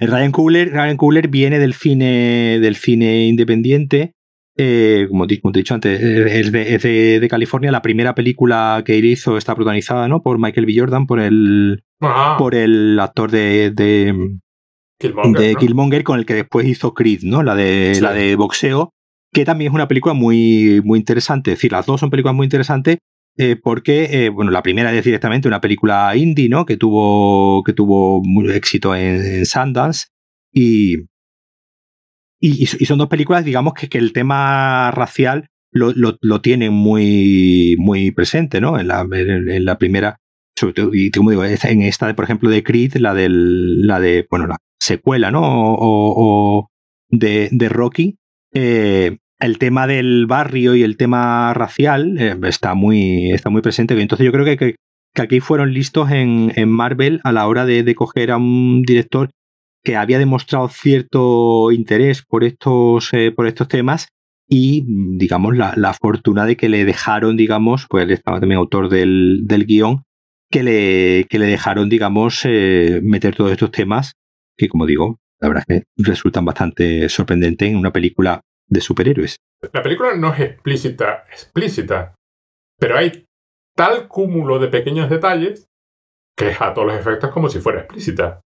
Ryan 0.00 0.32
Coogler, 0.32 0.72
Ryan 0.72 0.96
Coogler 0.96 1.28
viene 1.28 1.58
del 1.58 1.74
cine, 1.74 2.58
del 2.60 2.76
cine 2.76 3.26
independiente, 3.26 4.14
eh, 4.56 5.06
como, 5.08 5.26
te 5.26 5.34
he 5.34 5.50
dicho 5.52 5.74
antes, 5.74 6.00
es, 6.00 6.52
de, 6.52 7.20
de, 7.20 7.28
California. 7.28 7.70
La 7.70 7.82
primera 7.82 8.14
película 8.14 8.82
que 8.84 8.96
hizo 8.96 9.36
está 9.36 9.54
protagonizada 9.54 10.08
¿no? 10.08 10.22
por 10.22 10.38
Michael 10.38 10.66
B. 10.66 10.74
Jordan, 10.76 11.06
por 11.06 11.20
el, 11.20 11.84
ah. 12.00 12.36
por 12.38 12.54
el 12.54 12.98
actor 13.00 13.30
de, 13.30 13.70
de 13.70 15.54
Killmonger, 15.58 16.04
con 16.04 16.18
el 16.18 16.26
que 16.26 16.34
después 16.34 16.66
hizo 16.66 16.94
Creed, 16.94 17.22
¿no? 17.22 17.42
La 17.42 17.54
de, 17.54 17.98
la 18.00 18.12
de 18.12 18.36
boxeo 18.36 18.92
que 19.32 19.44
también 19.44 19.70
es 19.70 19.74
una 19.74 19.88
película 19.88 20.14
muy, 20.14 20.80
muy 20.84 20.98
interesante. 20.98 21.52
Es 21.52 21.58
decir, 21.58 21.72
las 21.72 21.86
dos 21.86 22.00
son 22.00 22.10
películas 22.10 22.34
muy 22.34 22.46
interesantes 22.46 22.98
eh, 23.36 23.56
porque, 23.56 24.08
eh, 24.10 24.28
bueno, 24.28 24.50
la 24.50 24.62
primera 24.62 24.92
es 24.92 25.04
directamente 25.04 25.48
una 25.48 25.60
película 25.60 26.14
indie, 26.16 26.48
¿no? 26.48 26.66
Que 26.66 26.76
tuvo, 26.76 27.62
que 27.64 27.72
tuvo 27.72 28.22
éxito 28.52 28.94
en, 28.94 29.46
Sundance 29.46 30.08
y, 30.52 30.96
y, 32.40 32.66
son 32.66 32.98
dos 32.98 33.08
películas, 33.08 33.44
digamos, 33.44 33.74
que, 33.74 33.88
que 33.88 33.98
el 33.98 34.12
tema 34.12 34.90
racial 34.92 35.48
lo, 35.72 35.92
lo, 35.94 36.40
tienen 36.40 36.72
muy, 36.72 37.76
muy 37.78 38.10
presente, 38.10 38.60
¿no? 38.60 38.78
En 38.78 38.88
la, 38.88 39.06
en, 39.12 39.64
la 39.64 39.78
primera, 39.78 40.18
sobre 40.56 40.74
todo, 40.74 40.90
y 40.94 41.10
como 41.10 41.30
digo, 41.30 41.44
en 41.44 41.82
esta, 41.82 42.06
de, 42.06 42.14
por 42.14 42.24
ejemplo, 42.24 42.50
de 42.50 42.62
Creed, 42.64 42.96
la, 42.96 43.14
del, 43.14 43.86
la 43.86 44.00
de, 44.00 44.26
bueno, 44.30 44.46
la 44.46 44.56
secuela, 44.80 45.30
¿no? 45.30 45.42
O, 45.44 46.70
de, 47.10 47.48
de 47.52 47.68
Rocky, 47.68 48.16
eh, 48.54 49.18
el 49.38 49.58
tema 49.58 49.86
del 49.86 50.26
barrio 50.26 50.74
y 50.74 50.82
el 50.82 50.96
tema 50.96 51.52
racial 51.54 52.16
eh, 52.18 52.36
está, 52.44 52.74
muy, 52.74 53.32
está 53.32 53.50
muy 53.50 53.62
presente. 53.62 54.00
Entonces 54.00 54.24
yo 54.24 54.32
creo 54.32 54.44
que, 54.44 54.56
que, 54.56 54.76
aquí 55.16 55.40
fueron 55.40 55.72
listos 55.72 56.10
en, 56.10 56.52
en, 56.56 56.68
Marvel 56.68 57.20
a 57.24 57.32
la 57.32 57.46
hora 57.46 57.66
de 57.66 57.94
coger 57.94 58.30
a 58.30 58.36
un 58.36 58.82
director 58.82 59.30
que 59.82 59.96
había 59.96 60.18
demostrado 60.18 60.68
cierto 60.68 61.72
interés 61.72 62.22
por 62.22 62.44
estos, 62.44 63.12
eh, 63.12 63.32
por 63.34 63.46
estos 63.46 63.68
temas 63.68 64.08
y, 64.48 64.84
digamos, 65.16 65.56
la, 65.56 65.74
la, 65.76 65.94
fortuna 65.94 66.44
de 66.44 66.56
que 66.56 66.68
le 66.68 66.84
dejaron, 66.84 67.36
digamos, 67.36 67.86
pues 67.88 68.04
él 68.04 68.10
estaba 68.10 68.40
también 68.40 68.58
autor 68.58 68.88
del, 68.88 69.42
del 69.44 69.64
guion, 69.64 70.02
que 70.50 70.62
le, 70.64 71.26
que 71.30 71.38
le 71.38 71.46
dejaron, 71.46 71.88
digamos, 71.88 72.44
meter 72.44 73.36
todos 73.36 73.52
estos 73.52 73.70
temas 73.70 74.14
que, 74.58 74.68
como 74.68 74.86
digo, 74.86 75.20
la 75.40 75.48
verdad 75.48 75.64
es 75.68 75.80
que 75.80 75.86
resultan 75.96 76.44
bastante 76.44 77.08
sorprendentes 77.08 77.70
en 77.70 77.76
una 77.76 77.92
película 77.92 78.40
de 78.66 78.80
superhéroes. 78.80 79.36
La 79.72 79.82
película 79.82 80.14
no 80.16 80.34
es 80.34 80.40
explícita, 80.40 81.24
explícita, 81.30 82.14
pero 82.78 82.98
hay 82.98 83.26
tal 83.76 84.08
cúmulo 84.08 84.58
de 84.58 84.68
pequeños 84.68 85.08
detalles 85.08 85.66
que 86.36 86.50
es 86.50 86.60
a 86.60 86.72
todos 86.72 86.88
los 86.88 86.96
efectos 86.96 87.30
como 87.30 87.48
si 87.48 87.60
fuera 87.60 87.80
explícita. 87.80 88.40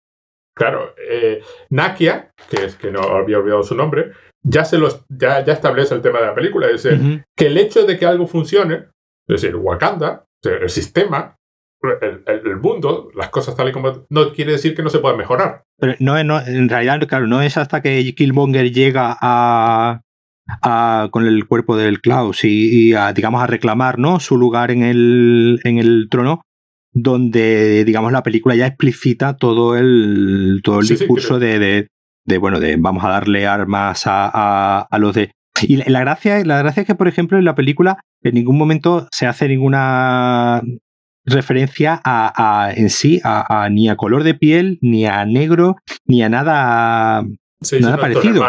Claro, 0.54 0.94
eh, 1.08 1.42
Nakia, 1.70 2.32
que 2.50 2.64
es 2.64 2.76
que 2.76 2.90
no 2.90 3.00
había 3.00 3.38
olvidado 3.38 3.62
su 3.62 3.74
nombre, 3.74 4.12
ya, 4.42 4.64
se 4.64 4.78
los, 4.78 5.04
ya, 5.08 5.38
establece 5.38 5.94
el 5.94 6.02
tema 6.02 6.20
de 6.20 6.26
la 6.26 6.34
película. 6.34 6.68
Es 6.68 6.82
decir, 6.82 7.24
que 7.36 7.46
el 7.46 7.58
hecho 7.58 7.86
de 7.86 7.98
que 7.98 8.06
algo 8.06 8.26
funcione, 8.26 8.88
es 9.28 9.40
decir, 9.40 9.56
Wakanda, 9.56 10.26
el 10.42 10.68
sistema, 10.68 11.36
el, 12.00 12.56
mundo, 12.56 13.10
las 13.14 13.30
cosas 13.30 13.56
tal 13.56 13.68
y 13.68 13.72
como 13.72 14.06
no 14.10 14.32
quiere 14.32 14.52
decir 14.52 14.74
que 14.74 14.82
no 14.82 14.90
se 14.90 14.98
pueda 14.98 15.16
mejorar. 15.16 15.62
Pero 15.78 15.94
no, 15.98 16.18
en 16.18 16.68
realidad, 16.68 17.06
claro, 17.08 17.26
no 17.26 17.42
es 17.42 17.56
hasta 17.56 17.82
que 17.82 18.14
Killmonger 18.14 18.72
llega 18.72 19.16
a, 19.20 20.00
con 21.10 21.26
el 21.26 21.46
cuerpo 21.46 21.76
del 21.76 22.00
Klaus 22.00 22.44
y, 22.44 22.94
a, 22.94 23.12
digamos 23.12 23.42
a 23.42 23.46
reclamar 23.46 23.98
¿no? 23.98 24.20
su 24.20 24.36
lugar 24.36 24.70
en 24.70 24.82
el, 24.82 25.60
en 25.64 25.78
el 25.78 26.08
trono, 26.10 26.42
donde 26.92 27.84
digamos 27.84 28.12
la 28.12 28.22
película 28.22 28.54
ya 28.54 28.66
explicita 28.66 29.36
todo 29.36 29.76
el, 29.76 30.60
todo 30.62 30.80
el 30.80 30.88
discurso 30.88 31.38
de, 31.38 31.88
de, 32.24 32.38
bueno, 32.38 32.60
de 32.60 32.76
vamos 32.76 33.04
a 33.04 33.08
darle 33.08 33.46
armas 33.46 34.06
a, 34.06 34.80
a, 34.80 34.98
los 34.98 35.14
de. 35.14 35.32
Y 35.62 35.76
la 35.76 36.00
gracia, 36.00 36.44
la 36.44 36.58
gracia 36.58 36.82
es 36.82 36.86
que, 36.86 36.94
por 36.94 37.08
ejemplo, 37.08 37.38
en 37.38 37.44
la 37.44 37.54
película 37.54 38.00
en 38.22 38.34
ningún 38.34 38.58
momento 38.58 39.08
se 39.10 39.26
hace 39.26 39.48
ninguna 39.48 40.62
referencia 41.24 42.00
a, 42.04 42.72
en 42.74 42.90
sí 42.90 43.20
a, 43.24 43.68
ni 43.70 43.88
a 43.88 43.96
color 43.96 44.24
de 44.24 44.34
piel, 44.34 44.78
ni 44.80 45.06
a 45.06 45.24
negro, 45.24 45.76
ni 46.04 46.22
a 46.22 46.28
nada, 46.28 47.24
nada 47.80 47.96
parecido. 47.96 48.44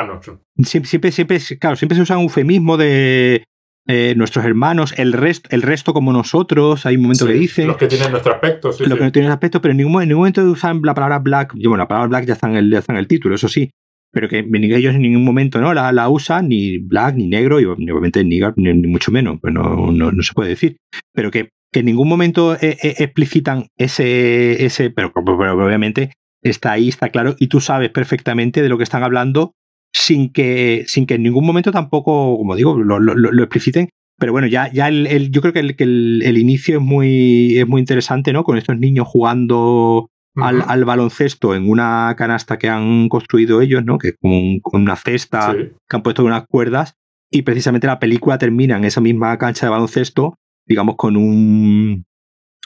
Siempre, 0.64 1.12
siempre, 1.12 1.39
claro, 1.60 1.76
siempre 1.76 1.96
se 1.96 2.02
usa 2.02 2.18
un 2.18 2.24
eufemismo 2.24 2.78
de 2.78 3.44
eh, 3.88 4.13
nuestros 4.15 4.45
hermanos, 4.45 4.93
el 4.97 5.13
resto, 5.13 5.49
el 5.51 5.61
resto 5.61 5.93
como 5.93 6.13
nosotros, 6.13 6.86
hay 6.86 6.95
un 6.95 7.03
momento 7.03 7.25
que 7.25 7.34
dicen. 7.34 7.67
Los 7.67 7.77
que 7.77 7.88
tienen 7.88 8.11
nuestro 8.11 8.34
aspecto, 8.34 8.71
sí. 8.71 8.86
Los 8.86 8.97
que 8.97 9.03
no 9.03 9.11
tienen 9.11 9.31
aspecto, 9.31 9.61
pero 9.61 9.71
en 9.71 9.77
ningún, 9.77 10.01
en 10.01 10.09
ningún 10.09 10.21
momento 10.21 10.43
usan 10.43 10.81
la 10.84 10.93
palabra 10.93 11.19
black. 11.19 11.53
Bueno, 11.55 11.77
la 11.77 11.88
palabra 11.88 12.07
black 12.07 12.25
ya 12.25 12.34
está 12.34 12.47
en 12.47 12.55
el, 12.55 12.71
ya 12.71 12.79
está 12.79 12.93
en 12.93 12.99
el 12.99 13.07
título, 13.07 13.36
eso 13.36 13.47
sí. 13.47 13.71
Pero 14.11 14.29
que 14.29 14.45
ellos 14.47 14.93
en 14.93 15.01
ningún 15.01 15.25
momento 15.25 15.59
no 15.59 15.73
la, 15.73 15.91
la 15.91 16.07
usan, 16.07 16.47
ni 16.47 16.77
black, 16.77 17.15
ni 17.15 17.27
negro, 17.27 17.59
y 17.59 17.65
obviamente 17.65 18.23
ni, 18.23 18.39
ni, 18.57 18.88
mucho 18.88 19.11
menos, 19.11 19.39
pues 19.41 19.53
no, 19.53 19.91
no, 19.91 20.11
no, 20.11 20.23
se 20.23 20.34
puede 20.34 20.49
decir. 20.49 20.77
Pero 21.13 21.31
que 21.31 21.49
que 21.73 21.79
en 21.79 21.88
ningún 21.88 22.07
momento 22.07 22.53
eh, 22.53 22.77
eh, 22.81 22.95
explicitan 22.99 23.67
ese, 23.77 24.63
ese 24.63 24.91
pero, 24.91 25.11
obviamente 25.15 26.13
está 26.41 26.71
ahí, 26.71 26.88
está 26.88 27.09
claro, 27.09 27.36
y 27.39 27.47
tú 27.47 27.59
sabes 27.59 27.89
perfectamente 27.89 28.61
de 28.61 28.69
lo 28.69 28.77
que 28.77 28.84
están 28.84 29.03
hablando 29.03 29.53
sin 29.94 30.32
que, 30.34 30.84
sin 30.88 31.06
que 31.06 31.16
en 31.16 31.24
ningún 31.24 31.46
momento 31.46 31.72
tampoco, 31.72 32.38
como 32.38 32.56
digo, 32.56 32.78
lo, 32.78 33.00
lo, 33.00 33.44
expliciten. 33.44 33.89
Pero 34.20 34.32
bueno, 34.32 34.48
ya, 34.48 34.72
ya 34.72 34.88
el, 34.88 35.32
yo 35.32 35.41
creo 35.41 35.54
que, 35.54 35.60
el, 35.60 35.76
que 35.76 35.84
el, 35.84 36.38
inicio 36.38 36.78
es 36.78 36.84
muy, 36.84 37.58
es 37.58 37.68
muy 37.68 37.80
interesante, 37.80 38.34
¿no? 38.34 38.44
Con 38.44 38.58
estos 38.58 38.78
niños 38.78 39.08
jugando 39.08 40.10
al, 40.36 40.86
baloncesto 40.86 41.56
en 41.56 41.70
una 41.70 42.16
canasta 42.18 42.58
que 42.58 42.70
han 42.70 43.08
construido 43.10 43.62
ellos, 43.62 43.84
¿no? 43.86 43.98
Que 43.98 44.10
es 44.10 44.16
como 44.20 44.60
una 44.72 44.96
cesta 44.96 45.56
que 45.56 45.96
han 45.96 46.04
puesto 46.04 46.24
unas 46.24 46.46
cuerdas. 46.48 46.96
Y 47.32 47.44
precisamente 47.44 47.88
la 47.88 48.00
película 48.00 48.38
termina 48.38 48.78
en 48.78 48.86
esa 48.86 49.02
misma 49.02 49.38
cancha 49.38 49.66
de 49.66 49.72
baloncesto, 49.72 50.36
digamos, 50.68 50.96
con 50.96 51.18
un 51.18 52.06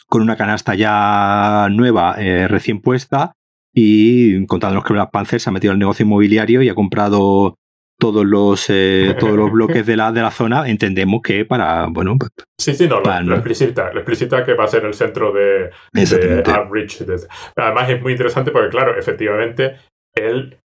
con 0.07 0.21
una 0.21 0.37
canasta 0.37 0.73
ya 0.75 1.67
nueva, 1.69 2.15
eh, 2.17 2.47
recién 2.47 2.81
puesta, 2.81 3.33
y 3.79 4.43
contándonos 4.47 4.83
que 4.83 4.93
Black 4.93 5.11
Panther 5.11 5.39
se 5.39 5.51
ha 5.51 5.53
metido 5.53 5.71
al 5.71 5.77
negocio 5.77 6.03
inmobiliario 6.03 6.63
y 6.63 6.69
ha 6.69 6.73
comprado 6.73 7.59
todos 7.99 8.25
los 8.25 8.65
eh, 8.69 9.15
todos 9.19 9.35
los 9.35 9.51
bloques 9.51 9.85
de 9.85 9.95
la, 9.95 10.11
de 10.11 10.21
la 10.21 10.31
zona, 10.31 10.67
entendemos 10.67 11.21
que 11.21 11.45
para, 11.45 11.85
bueno... 11.85 12.15
Pues, 12.17 12.31
sí, 12.59 12.73
sí, 12.73 12.87
no, 12.87 13.01
lo, 13.01 13.35
explicita, 13.35 13.93
lo 13.93 13.99
explicita 13.99 14.43
que 14.43 14.55
va 14.55 14.63
a 14.63 14.67
ser 14.67 14.83
el 14.85 14.95
centro 14.95 15.31
de, 15.31 15.69
de 15.93 16.43
Además 17.55 17.89
es 17.89 18.01
muy 18.01 18.13
interesante 18.13 18.49
porque, 18.49 18.69
claro, 18.69 18.97
efectivamente, 18.97 19.75
él 20.15 20.57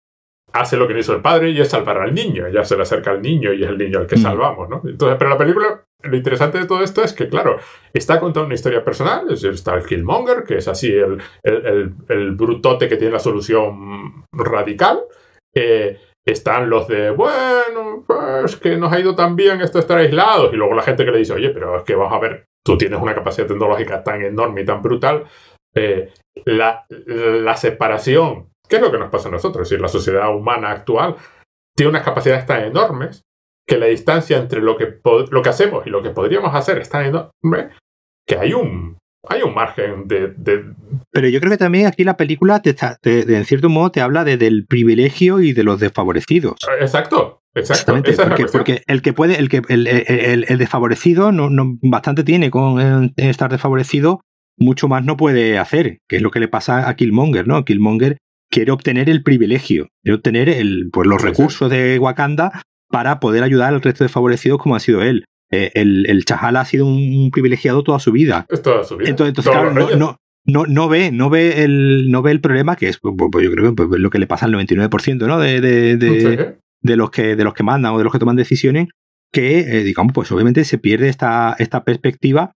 hace 0.53 0.77
lo 0.77 0.87
que 0.87 0.97
hizo 0.97 1.13
el 1.13 1.21
padre 1.21 1.49
y 1.51 1.59
es 1.59 1.67
salvar 1.67 1.97
al 1.97 2.13
niño. 2.13 2.47
Ya 2.47 2.63
se 2.63 2.77
le 2.77 2.83
acerca 2.83 3.11
al 3.11 3.21
niño 3.21 3.51
y 3.51 3.63
es 3.63 3.69
el 3.69 3.77
niño 3.77 3.99
al 3.99 4.07
que 4.07 4.15
mm. 4.15 4.21
salvamos, 4.21 4.69
¿no? 4.69 4.81
Entonces, 4.85 5.17
pero 5.17 5.31
la 5.31 5.37
película, 5.37 5.83
lo 6.03 6.17
interesante 6.17 6.57
de 6.57 6.65
todo 6.65 6.83
esto 6.83 7.03
es 7.03 7.13
que, 7.13 7.29
claro, 7.29 7.57
está 7.93 8.19
contando 8.19 8.45
una 8.45 8.55
historia 8.55 8.83
personal. 8.83 9.27
Está 9.31 9.75
el 9.75 9.85
Killmonger, 9.85 10.43
que 10.43 10.57
es 10.57 10.67
así 10.67 10.91
el, 10.91 11.21
el, 11.43 12.31
brutote 12.31 12.87
que 12.87 12.97
tiene 12.97 13.13
la 13.13 13.19
solución 13.19 14.25
radical. 14.31 15.01
Están 16.25 16.69
los 16.69 16.87
de, 16.87 17.09
bueno, 17.09 18.03
pues 18.05 18.55
que 18.57 18.77
nos 18.77 18.93
ha 18.93 18.99
ido 18.99 19.15
tan 19.15 19.35
bien 19.35 19.61
esto 19.61 19.79
estar 19.79 19.97
aislados. 19.97 20.53
Y 20.53 20.55
luego 20.55 20.75
la 20.75 20.83
gente 20.83 21.03
que 21.03 21.11
le 21.11 21.17
dice, 21.17 21.33
oye, 21.33 21.49
pero 21.49 21.77
es 21.77 21.83
que 21.83 21.95
vas 21.95 22.13
a 22.13 22.19
ver, 22.19 22.45
tú 22.63 22.77
tienes 22.77 23.01
una 23.01 23.15
capacidad 23.15 23.47
tecnológica 23.47 24.03
tan 24.03 24.21
enorme 24.21 24.61
y 24.61 24.65
tan 24.65 24.81
brutal. 24.81 25.25
Eh, 25.75 26.13
la, 26.45 26.85
la 26.89 27.55
separación, 27.55 28.49
¿qué 28.67 28.75
es 28.75 28.81
lo 28.81 28.91
que 28.91 28.99
nos 28.99 29.09
pasa 29.09 29.29
a 29.29 29.31
nosotros? 29.31 29.67
Si 29.67 29.77
la 29.77 29.87
sociedad 29.87 30.33
humana 30.35 30.69
actual 30.69 31.15
tiene 31.75 31.89
unas 31.89 32.03
capacidades 32.03 32.45
tan 32.45 32.65
enormes 32.65 33.23
que 33.67 33.77
la 33.77 33.87
distancia 33.87 34.37
entre 34.37 34.61
lo 34.61 34.77
que, 34.77 34.99
lo 35.29 35.41
que 35.41 35.49
hacemos 35.49 35.85
y 35.85 35.89
lo 35.89 36.01
que 36.01 36.09
podríamos 36.09 36.53
hacer 36.55 36.77
es 36.79 36.89
tan 36.89 37.05
enorme 37.05 37.69
que 38.27 38.37
hay 38.37 38.53
un, 38.53 38.97
hay 39.27 39.41
un 39.43 39.53
margen 39.53 40.07
de, 40.07 40.33
Pero 41.11 41.27
yo 41.27 41.39
creo 41.39 41.51
que 41.51 41.57
también 41.57 41.87
aquí 41.87 42.03
la 42.03 42.17
película, 42.17 42.61
te, 42.61 42.75
en 43.03 43.45
cierto 43.45 43.69
modo, 43.69 43.91
te 43.91 44.01
habla 44.01 44.23
de, 44.23 44.37
del 44.37 44.65
privilegio 44.65 45.39
y 45.41 45.53
de 45.53 45.63
los 45.63 45.79
desfavorecidos. 45.79 46.55
Exacto. 46.79 47.39
Exactamente, 47.53 48.13
porque, 48.53 48.81
el 48.87 49.01
que 49.01 49.11
puede, 49.11 49.37
el 49.37 49.49
que 49.49 49.61
el, 49.67 49.85
el, 49.85 50.57
desfavorecido 50.57 51.33
no, 51.33 51.49
no, 51.49 51.77
bastante 51.81 52.23
tiene 52.23 52.49
con 52.49 53.13
estar 53.17 53.51
desfavorecido, 53.51 54.21
mucho 54.57 54.87
más 54.87 55.03
no 55.03 55.17
puede 55.17 55.57
hacer, 55.59 55.97
que 56.07 56.15
es 56.15 56.21
lo 56.21 56.31
que 56.31 56.39
le 56.39 56.47
pasa 56.47 56.87
a 56.87 56.95
Killmonger, 56.95 57.49
¿no? 57.49 57.65
Killmonger 57.65 58.19
quiere 58.49 58.71
obtener 58.71 59.09
el 59.09 59.21
privilegio, 59.21 59.89
quiere 60.01 60.15
obtener 60.15 60.47
el, 60.47 60.89
pues, 60.93 61.07
los 61.07 61.21
recursos 61.21 61.69
de 61.69 61.99
Wakanda 61.99 62.61
para 62.91 63.19
poder 63.19 63.43
ayudar 63.43 63.73
al 63.73 63.81
resto 63.81 64.03
de 64.03 64.05
desfavorecidos 64.05 64.59
como 64.59 64.75
ha 64.75 64.79
sido 64.79 65.01
él. 65.01 65.25
Eh, 65.51 65.71
el, 65.73 66.05
el 66.09 66.23
Chahala 66.23 66.61
ha 66.61 66.65
sido 66.65 66.85
un 66.85 67.29
privilegiado 67.31 67.83
toda 67.83 67.99
su 67.99 68.11
vida. 68.11 68.45
toda 68.63 68.83
su 68.83 68.97
vida. 68.97 69.09
Entonces, 69.09 69.43
claro, 69.43 69.73
no, 69.73 70.17
no, 70.45 70.65
no, 70.65 70.89
ve, 70.89 71.11
no 71.11 71.29
ve 71.29 71.63
el, 71.63 72.09
no 72.09 72.21
ve 72.21 72.31
el 72.31 72.41
problema 72.41 72.75
que 72.75 72.87
es, 72.87 72.99
pues, 72.99 73.13
pues 73.31 73.45
yo 73.45 73.51
creo 73.51 73.69
que 73.69 73.85
pues, 73.85 73.99
lo 73.99 74.09
que 74.09 74.19
le 74.19 74.27
pasa 74.27 74.45
al 74.45 74.53
99% 74.53 75.27
¿no? 75.27 75.39
de, 75.39 75.61
de, 75.61 75.97
de, 75.97 76.95
los 76.95 77.11
que, 77.11 77.35
de 77.35 77.43
los 77.43 77.53
que 77.53 77.63
mandan 77.63 77.93
o 77.93 77.97
de 77.97 78.03
los 78.03 78.13
que 78.13 78.19
toman 78.19 78.35
decisiones, 78.35 78.87
que, 79.31 79.59
eh, 79.59 79.83
digamos, 79.83 80.13
pues 80.13 80.31
obviamente 80.31 80.63
se 80.65 80.77
pierde 80.77 81.09
esta, 81.09 81.55
esta 81.59 81.83
perspectiva 81.83 82.53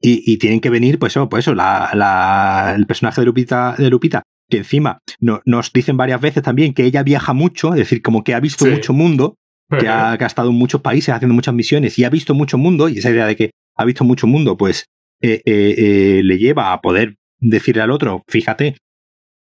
y, 0.00 0.36
tienen 0.38 0.60
que 0.60 0.70
venir, 0.70 0.98
pues 0.98 1.12
eso, 1.12 1.28
pues 1.28 1.44
eso, 1.44 1.54
la, 1.54 1.90
la, 1.94 2.74
el 2.76 2.86
personaje 2.86 3.20
de 3.20 3.26
Lupita, 3.26 3.74
de 3.78 3.88
Lupita 3.88 4.22
que 4.48 4.58
encima 4.58 5.00
nos 5.18 5.72
dicen 5.72 5.96
varias 5.96 6.20
veces 6.20 6.42
también 6.42 6.72
que 6.72 6.84
ella 6.84 7.02
viaja 7.02 7.32
mucho, 7.32 7.70
es 7.70 7.78
decir, 7.78 8.02
como 8.02 8.22
que 8.22 8.34
ha 8.34 8.40
visto 8.40 8.66
mucho 8.66 8.92
mundo, 8.92 9.36
que 9.68 9.88
ha, 9.88 10.14
estado 10.20 10.50
en 10.50 10.56
muchos 10.56 10.80
países 10.80 11.14
haciendo 11.14 11.34
muchas 11.34 11.54
misiones 11.54 11.98
y 11.98 12.04
ha 12.04 12.10
visto 12.10 12.34
mucho 12.34 12.58
mundo, 12.58 12.88
y 12.88 12.98
esa 12.98 13.10
idea 13.10 13.26
de 13.26 13.36
que 13.36 13.50
ha 13.76 13.84
visto 13.84 14.04
mucho 14.04 14.26
mundo, 14.26 14.56
pues 14.56 14.86
eh, 15.22 15.42
eh, 15.44 15.74
eh, 15.78 16.22
le 16.22 16.38
lleva 16.38 16.72
a 16.72 16.80
poder 16.80 17.16
decirle 17.38 17.82
al 17.82 17.90
otro, 17.90 18.22
fíjate, 18.28 18.76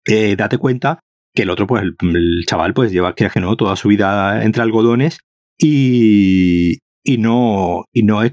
date 0.04 0.58
cuenta 0.58 1.00
que 1.34 1.42
el 1.42 1.50
otro, 1.50 1.66
pues 1.66 1.82
el, 1.82 2.44
chaval, 2.46 2.74
pues 2.74 2.92
lleva 2.92 3.14
que 3.14 3.28
no 3.40 3.56
toda 3.56 3.76
su 3.76 3.88
vida 3.88 4.44
entre 4.44 4.62
algodones 4.62 5.18
y, 5.58 6.78
y 7.04 7.18
no, 7.18 7.84
y 7.92 8.02
no 8.02 8.22
es, 8.22 8.32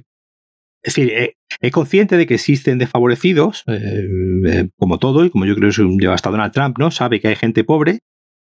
es 0.83 0.95
decir, 0.95 1.35
es 1.61 1.71
consciente 1.71 2.17
de 2.17 2.25
que 2.25 2.35
existen 2.35 2.77
desfavorecidos, 2.77 3.63
como 4.77 4.99
todo, 4.99 5.25
y 5.25 5.29
como 5.29 5.45
yo 5.45 5.55
creo 5.55 5.69
que 5.71 5.83
lleva 5.99 6.15
hasta 6.15 6.31
Donald 6.31 6.53
Trump, 6.53 6.77
¿no? 6.79 6.91
Sabe 6.91 7.19
que 7.19 7.27
hay 7.27 7.35
gente 7.35 7.63
pobre, 7.63 7.99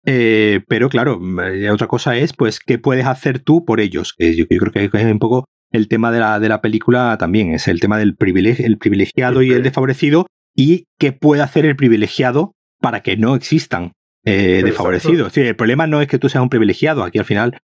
eh, 0.06 0.62
pero 0.68 0.90
claro, 0.90 1.20
eh, 1.44 1.70
otra 1.70 1.88
cosa 1.88 2.16
es, 2.18 2.34
pues, 2.34 2.60
¿qué 2.60 2.78
puedes 2.78 3.06
hacer 3.06 3.40
tú 3.40 3.66
por 3.66 3.80
ellos? 3.80 4.16
yo, 4.18 4.48
creo 4.48 4.72
que 4.72 4.86
es 4.86 5.06
un 5.06 5.20
poco 5.20 5.46
el 5.72 5.88
tema 5.88 6.12
de 6.12 6.20
la, 6.20 6.40
de 6.40 6.50
la 6.50 6.62
película 6.62 7.18
también, 7.20 7.54
es 7.54 7.68
el 7.68 7.80
tema 7.80 7.98
del 7.98 8.16
privilegio, 8.16 8.66
el 8.66 8.78
privilegiado 8.78 9.42
y 9.42 9.52
el 9.52 9.64
desfavorecido, 9.64 10.26
y 10.56 10.86
qué 10.98 11.12
puede 11.12 11.42
hacer 11.42 11.66
el 11.66 11.76
privilegiado 11.76 12.54
para 12.82 13.02
que 13.02 13.18
no 13.18 13.36
existan 13.36 13.92
eh, 14.26 14.62
desfavorecidos. 14.64 15.36
el 15.38 15.56
problema 15.56 15.86
no 15.86 16.02
es 16.02 16.08
que 16.08 16.18
tú 16.18 16.30
seas 16.30 16.42
un 16.42 16.50
privilegiado, 16.50 17.04
aquí 17.04 17.20
al 17.20 17.26
final, 17.26 17.58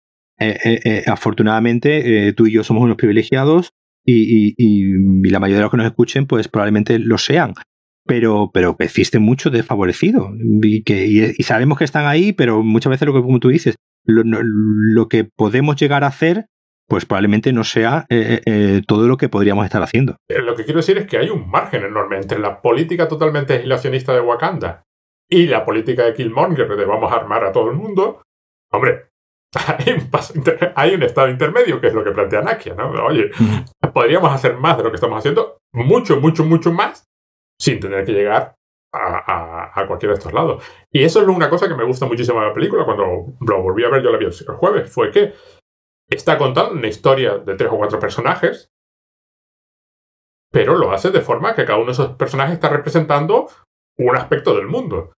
afortunadamente, 1.06 2.34
tú 2.34 2.48
y 2.48 2.52
yo 2.52 2.64
somos 2.64 2.84
unos 2.84 2.98
privilegiados 2.98 3.70
y, 4.06 4.54
y, 4.58 5.30
la 5.30 5.40
mayoría 5.40 5.60
de 5.60 5.64
los 5.64 5.72
que 5.72 5.78
nos 5.78 5.86
escuchen, 5.86 6.26
pues 6.26 6.50
probablemente 6.50 7.00
lo 7.00 7.18
sean 7.18 7.54
pero, 8.06 8.52
pero 8.54 8.76
existe 8.80 9.20
mucho 9.20 9.50
desfavorecido 9.50 10.32
y, 10.62 10.84
que, 10.84 11.06
y, 11.06 11.44
sabemos 11.44 11.78
que 11.78 11.86
están 11.86 12.06
ahí, 12.06 12.34
pero 12.34 12.64
muchas 12.64 12.92
veces 12.92 13.08
lo 13.08 13.14
que, 13.14 13.22
como 13.22 13.40
tú 13.40 13.50
dices, 13.50 13.76
lo, 14.06 15.08
que 15.08 15.24
podemos 15.24 15.76
llegar 15.78 16.04
a 16.04 16.08
hacer, 16.08 16.48
pues 16.88 17.06
probablemente 17.06 17.54
no 17.54 17.64
sea 17.64 18.06
eh, 18.10 18.20
eh, 18.20 18.42
eh, 18.46 18.82
todo 18.86 19.08
lo 19.08 19.18
que 19.18 19.30
podríamos 19.30 19.66
estar 19.66 19.82
haciendo. 19.82 20.18
Lo 20.30 20.56
que 20.56 20.66
quiero 20.66 20.80
decir 20.80 20.98
es 20.98 21.08
que 21.08 21.18
hay 21.18 21.30
un 21.30 21.50
margen 21.50 21.84
enorme 21.84 22.18
entre 22.18 22.40
la 22.40 22.62
política 22.62 23.08
totalmente 23.08 23.54
aislacionista 23.54 24.14
de 24.14 24.22
Wakanda 24.22 24.84
y 25.30 25.48
la 25.48 25.66
política 25.66 26.04
de 26.04 26.14
Killmonger 26.14 26.68
de 26.76 26.86
vamos 26.86 27.12
a 27.12 27.16
armar 27.16 27.46
a 27.46 27.52
todo 27.52 27.70
el 27.72 27.78
mundo. 27.78 28.22
Hombre, 28.72 29.06
hay 29.68 29.94
un, 29.94 30.10
hay 30.76 30.96
un 30.96 31.04
estado 31.04 31.30
intermedio, 31.30 31.80
que 31.80 31.88
es 31.88 31.94
lo 31.94 32.04
que 32.04 32.12
plantea 32.12 32.42
Nakia, 32.42 32.76
¿no? 32.76 32.90
Oye, 33.06 33.32
podríamos 33.94 34.32
hacer 34.34 34.58
más 34.58 34.78
de 34.78 34.84
lo 34.84 34.90
que 34.90 34.96
estamos 34.96 35.18
haciendo, 35.18 35.58
mucho, 35.72 36.20
mucho, 36.20 36.44
mucho 36.44 36.74
más, 36.74 37.06
sin 37.64 37.80
tener 37.80 38.04
que 38.04 38.12
llegar 38.12 38.56
a, 38.94 39.86
cualquiera 39.88 40.14
de 40.14 40.20
estos 40.20 40.34
lados. 40.34 40.62
Y 40.92 41.02
eso 41.04 41.22
es 41.22 41.28
una 41.28 41.50
cosa 41.50 41.70
que 41.70 41.76
me 41.76 41.86
gusta 41.86 42.06
muchísimo 42.06 42.42
de 42.42 42.48
la 42.48 42.54
película. 42.54 42.84
Cuando 42.84 43.38
lo 43.40 43.62
volví 43.62 43.86
a 43.86 43.90
ver, 43.90 44.04
yo 44.04 44.12
la 44.12 44.18
vi 44.18 44.26
el 44.26 44.34
jueves, 44.34 44.92
fue 44.92 45.12
que 45.12 45.34
está 46.10 46.38
contando 46.38 46.74
una 46.74 46.90
historia 46.90 47.38
de 47.38 47.56
tres 47.56 47.72
o 47.72 47.78
cuatro 47.78 48.00
personajes, 48.00 48.70
pero 50.52 50.76
lo 50.76 50.92
hace 50.92 51.10
de 51.10 51.22
forma 51.22 51.56
que 51.56 51.64
cada 51.64 51.78
uno 51.78 51.88
de 51.88 51.94
esos 51.94 52.18
personajes 52.18 52.56
está 52.56 52.68
representando 52.68 53.48
un 53.98 54.16
aspecto 54.18 54.54
del 54.54 54.68
mundo, 54.68 55.14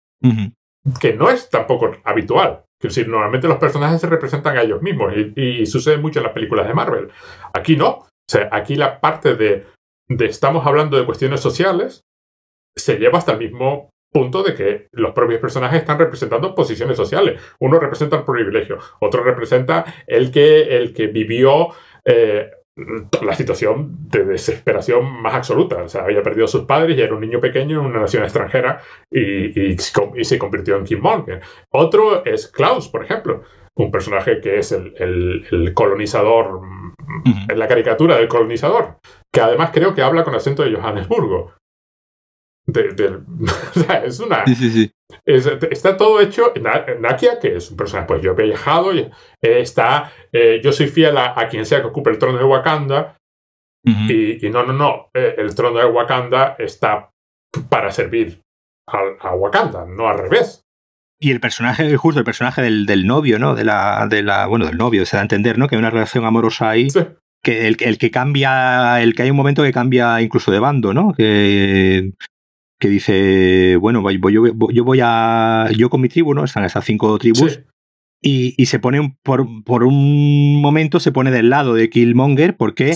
que 1.00 1.14
no 1.14 1.30
es 1.30 1.50
tampoco 1.50 1.94
habitual. 2.04 2.66
Es 2.82 2.94
decir, 2.94 3.08
normalmente 3.08 3.48
los 3.48 3.58
personajes 3.58 4.02
se 4.02 4.08
representan 4.08 4.58
a 4.58 4.64
ellos 4.64 4.82
mismos 4.82 5.14
y, 5.16 5.62
y, 5.62 5.66
sucede 5.66 5.98
mucho 5.98 6.20
en 6.20 6.26
las 6.26 6.34
películas 6.34 6.68
de 6.68 6.74
Marvel. 6.74 7.10
Aquí 7.54 7.78
no. 7.78 7.90
O 7.90 8.08
sea, 8.30 8.50
aquí 8.52 8.76
la 8.76 9.00
parte 9.00 9.36
de, 9.36 9.66
de 10.10 10.26
estamos 10.26 10.68
hablando 10.68 10.98
de 10.98 11.06
cuestiones 11.06 11.40
sociales 11.40 12.04
se 12.76 12.98
lleva 12.98 13.20
hasta 13.20 13.34
el 13.34 13.40
mismo 13.40 13.90
punto 14.12 14.44
de 14.44 14.54
que 14.54 14.88
los 14.92 15.12
propios 15.12 15.42
personajes 15.42 15.80
están 15.80 15.98
representando 15.98 16.54
posiciones 16.54 16.96
sociales. 16.96 17.42
Uno 17.60 17.80
representa 17.80 18.18
el 18.18 18.24
privilegio, 18.24 18.78
otro 19.00 19.24
representa 19.24 19.86
el 20.08 20.32
que, 20.32 20.78
el 20.78 20.94
que 20.94 21.08
vivió 21.08 21.70
eh, 22.06 22.52
la 23.22 23.36
situación 23.36 24.10
de 24.10 24.26
desesperación 24.26 25.22
más 25.22 25.34
absoluta. 25.36 25.84
O 25.84 25.90
sea, 25.90 26.04
había 26.04 26.24
perdido 26.24 26.46
a 26.46 26.48
sus 26.48 26.66
padres 26.66 26.98
y 26.98 27.02
era 27.02 27.14
un 27.14 27.22
niño 27.22 27.40
pequeño 27.40 27.80
en 27.80 27.86
una 27.86 28.00
nación 28.00 28.24
extranjera 28.24 28.82
y, 29.12 29.78
se 29.78 30.40
convirtió 30.40 30.78
en 30.78 30.84
Kim 30.84 31.00
Monger. 31.00 31.42
Otro 31.72 32.26
es 32.26 32.48
Klaus, 32.48 32.90
por 32.90 33.04
ejemplo, 33.04 33.44
un 33.76 33.92
personaje 33.92 34.40
que 34.42 34.60
es 34.60 34.72
el, 34.72 35.72
colonizador, 35.74 36.62
en 37.50 37.60
la 37.60 37.68
caricatura 37.68 38.18
del 38.18 38.28
colonizador, 38.28 38.98
que 39.32 39.42
además 39.42 39.72
creo 39.74 39.94
que 39.94 40.02
habla 40.02 40.24
con 40.24 40.36
acento 40.36 40.64
de 40.64 40.74
Johannesburgo. 40.74 41.54
De, 42.66 43.22
es 44.06 44.20
una. 44.20 44.46
Sí, 44.46 44.56
sí, 44.56 44.72
sí. 44.72 44.94
está 45.26 45.98
todo 45.98 46.22
hecho. 46.22 46.54
Nakia, 47.00 47.40
que 47.40 47.58
es 47.58 47.70
un 47.70 47.78
personaje, 47.78 48.08
pues 48.08 48.22
yo 48.22 48.32
he 48.32 48.44
viajado, 48.44 48.94
eh, 48.94 49.12
está. 49.42 50.12
Eh, 50.32 50.62
yo 50.64 50.72
soy 50.72 50.88
fiel 50.88 51.18
a, 51.18 51.48
quien 51.50 51.66
sea 51.66 51.82
que 51.82 51.88
ocupe 51.88 52.10
el 52.10 52.18
trono 52.18 52.38
de 52.38 52.46
Wakanda. 52.46 53.18
y, 53.86 54.50
no, 54.50 54.64
no, 54.66 54.74
no. 54.74 55.10
Eh, 55.14 55.36
el 55.38 55.54
trono 55.56 55.80
de 55.80 55.86
Wakanda 55.86 56.56
está 56.58 57.10
para 57.70 57.92
servir 57.92 58.42
a, 58.88 59.36
Wakanda, 59.36 59.86
no 59.86 60.08
al 60.08 60.20
revés. 60.20 60.62
Y 61.20 61.32
el 61.32 61.40
personaje, 61.40 61.96
justo 61.98 62.20
el 62.20 62.26
personaje 62.26 62.62
del, 62.62 62.86
del, 62.86 63.06
novio, 63.06 63.40
¿no? 63.40 63.56
De 63.56 63.64
la, 63.64 64.08
de 64.10 64.24
la, 64.24 64.46
bueno, 64.48 64.66
del 64.66 64.78
novio, 64.78 65.06
se 65.06 65.16
da 65.16 65.22
a 65.22 65.24
entender, 65.24 65.58
¿no? 65.58 65.68
Que 65.68 65.76
hay 65.76 65.80
una 65.80 65.90
relación 65.90 66.26
amorosa 66.26 66.70
ahí. 66.70 66.88
Que 67.42 67.68
el, 67.68 67.78
el, 67.82 67.98
que 67.98 68.10
cambia, 68.10 69.02
el 69.02 69.16
que 69.16 69.24
hay 69.24 69.30
un 69.30 69.36
momento 69.36 69.64
que 69.64 69.74
cambia 69.74 70.22
incluso 70.22 70.52
de 70.52 70.60
bando, 70.60 70.94
¿no? 70.94 71.14
Que 71.14 72.14
que 72.84 72.90
dice, 72.90 73.78
bueno, 73.78 74.02
voy, 74.02 74.20
yo, 74.20 74.46
yo, 74.70 74.84
voy 74.84 75.00
a, 75.02 75.70
yo 75.74 75.90
con 75.90 76.02
mi 76.02 76.10
tribu, 76.10 76.34
¿no? 76.34 76.44
Están 76.44 76.66
esas 76.66 76.84
cinco 76.84 77.18
tribus. 77.18 77.62
Y, 78.22 78.56
y, 78.58 78.66
se 78.66 78.78
pone, 78.78 79.18
por, 79.24 79.48
por, 79.64 79.86
un 79.86 80.62
momento, 80.62 81.00
se 81.00 81.14
pone 81.14 81.32
del 81.32 81.50
lado 81.50 81.76
de 81.76 81.90
Killmonger, 81.90 82.58
porque, 82.58 82.94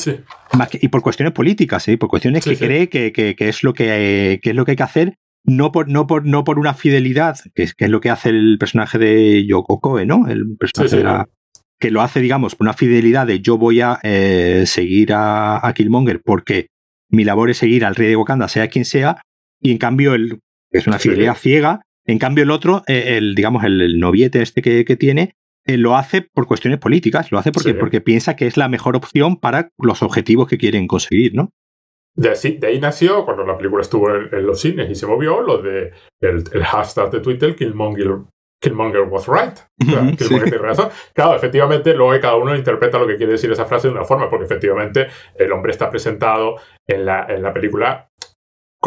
y 0.82 0.88
por 0.90 1.02
cuestiones 1.02 1.34
políticas, 1.34 1.88
¿eh? 1.88 1.98
por 1.98 2.10
cuestiones 2.10 2.44
que 2.44 2.58
cree 2.58 2.90
que, 2.90 3.14
que, 3.14 3.38
que, 3.38 3.48
es 3.48 3.64
lo 3.64 3.74
que, 3.74 4.42
que 4.44 4.50
es 4.50 4.56
lo 4.58 4.66
que 4.66 4.72
hay 4.72 4.76
que 4.76 4.84
hacer, 4.84 5.16
no 5.46 5.72
por, 5.72 5.88
no 5.88 6.06
por, 6.06 6.26
no 6.26 6.44
por 6.44 6.60
una 6.60 6.74
fidelidad, 6.74 7.38
que 7.56 7.64
es, 7.64 7.74
que 7.74 7.86
es 7.86 7.92
lo 7.92 8.02
que 8.02 8.10
hace 8.10 8.28
el 8.28 8.58
personaje 8.60 8.98
de 8.98 9.46
Yoko 9.46 9.80
Koe, 9.80 10.06
¿no? 10.06 10.28
El 10.28 10.58
personaje 10.58 10.98
de 10.98 11.04
la, 11.04 11.30
que 11.80 11.92
lo 11.92 12.02
hace, 12.02 12.20
digamos, 12.20 12.56
por 12.56 12.66
una 12.66 12.74
fidelidad 12.74 13.26
de 13.26 13.40
yo 13.40 13.58
voy 13.58 13.80
a 13.80 14.00
eh, 14.04 14.64
seguir 14.66 15.14
a, 15.14 15.66
a, 15.66 15.74
Killmonger 15.74 16.22
porque 16.22 16.68
mi 17.10 17.24
labor 17.24 17.50
es 17.50 17.58
seguir 17.58 17.86
al 17.86 17.96
rey 17.96 18.10
de 18.10 18.18
Wakanda, 18.18 18.50
sea 18.50 18.68
quien 18.68 18.84
sea, 18.84 19.22
y 19.62 19.72
en 19.72 19.78
cambio 19.78 20.14
el, 20.14 20.40
es 20.72 20.88
una 20.88 21.00
fidelidad 21.00 21.36
ciega, 21.36 21.82
en 22.06 22.20
cambio 22.20 22.44
el 22.44 22.52
otro, 22.52 22.84
eh, 22.88 23.18
el, 23.18 23.36
digamos, 23.36 23.64
el, 23.64 24.00
noviete 24.00 24.42
este 24.42 24.62
que, 24.62 24.86
que 24.86 24.96
tiene, 24.96 25.36
eh, 25.66 25.78
lo 25.78 25.96
hace 25.96 26.22
por 26.22 26.48
cuestiones 26.48 26.80
políticas, 26.80 27.32
lo 27.32 27.38
hace 27.38 27.52
porque, 27.52 27.74
porque 27.74 28.02
piensa 28.02 28.36
que 28.36 28.48
es 28.48 28.56
la 28.56 28.70
mejor 28.70 28.96
opción 28.96 29.38
para 29.38 29.70
los 29.78 30.02
objetivos 30.02 30.48
que 30.48 30.58
quieren 30.58 30.88
conseguir, 30.88 31.36
¿no? 31.36 31.52
De, 32.16 32.32
ahí 32.66 32.80
nació, 32.80 33.26
cuando 33.26 33.46
la 33.46 33.58
película 33.58 33.82
estuvo 33.82 34.10
en, 34.10 34.48
los 34.48 34.60
cines 34.60 34.90
y 34.90 34.96
se 34.96 35.06
movió, 35.06 35.42
lo 35.42 35.62
de 35.62 35.92
el, 36.20 36.44
el 36.52 36.64
hashtag 36.64 37.12
de 37.12 37.20
Twitter, 37.20 37.56
Killmonger 37.56 38.22
Killmonger 38.60 39.04
was 39.04 39.28
right. 39.28 39.60
Killmonger 40.18 40.62
razón. 40.62 40.90
Claro, 41.14 41.36
efectivamente, 41.36 41.94
luego 41.94 42.20
cada 42.20 42.38
uno 42.38 42.56
interpreta 42.56 42.98
lo 42.98 43.06
que 43.06 43.18
quiere 43.18 43.34
decir 43.34 43.52
esa 43.52 43.66
frase 43.66 43.88
de 43.88 43.94
una 43.94 44.04
forma, 44.04 44.30
porque 44.30 44.46
efectivamente 44.46 45.08
el 45.36 45.52
hombre 45.52 45.72
está 45.72 45.90
presentado 45.90 46.56
en 46.88 47.06
la, 47.06 47.28
en 47.30 47.44
la 47.44 47.54
película 47.54 48.07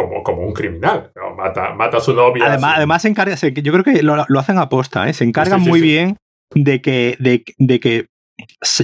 como, 0.00 0.22
como 0.22 0.42
un 0.42 0.52
criminal. 0.52 1.12
Mata, 1.36 1.74
mata 1.74 1.98
a 1.98 2.00
su 2.00 2.14
novia. 2.14 2.46
Además, 2.46 2.74
además 2.76 3.02
se 3.02 3.08
encarga, 3.08 3.34
yo 3.34 3.72
creo 3.72 3.84
que 3.84 4.02
lo, 4.02 4.14
hacen 4.38 4.58
a 4.58 4.68
posta, 4.68 5.08
¿eh? 5.08 5.12
se 5.12 5.24
encargan 5.24 5.60
muy 5.60 5.80
bien 5.80 6.16
de 6.54 6.80
que, 6.80 7.16
de, 7.18 7.44
de, 7.58 7.80
que 7.80 8.06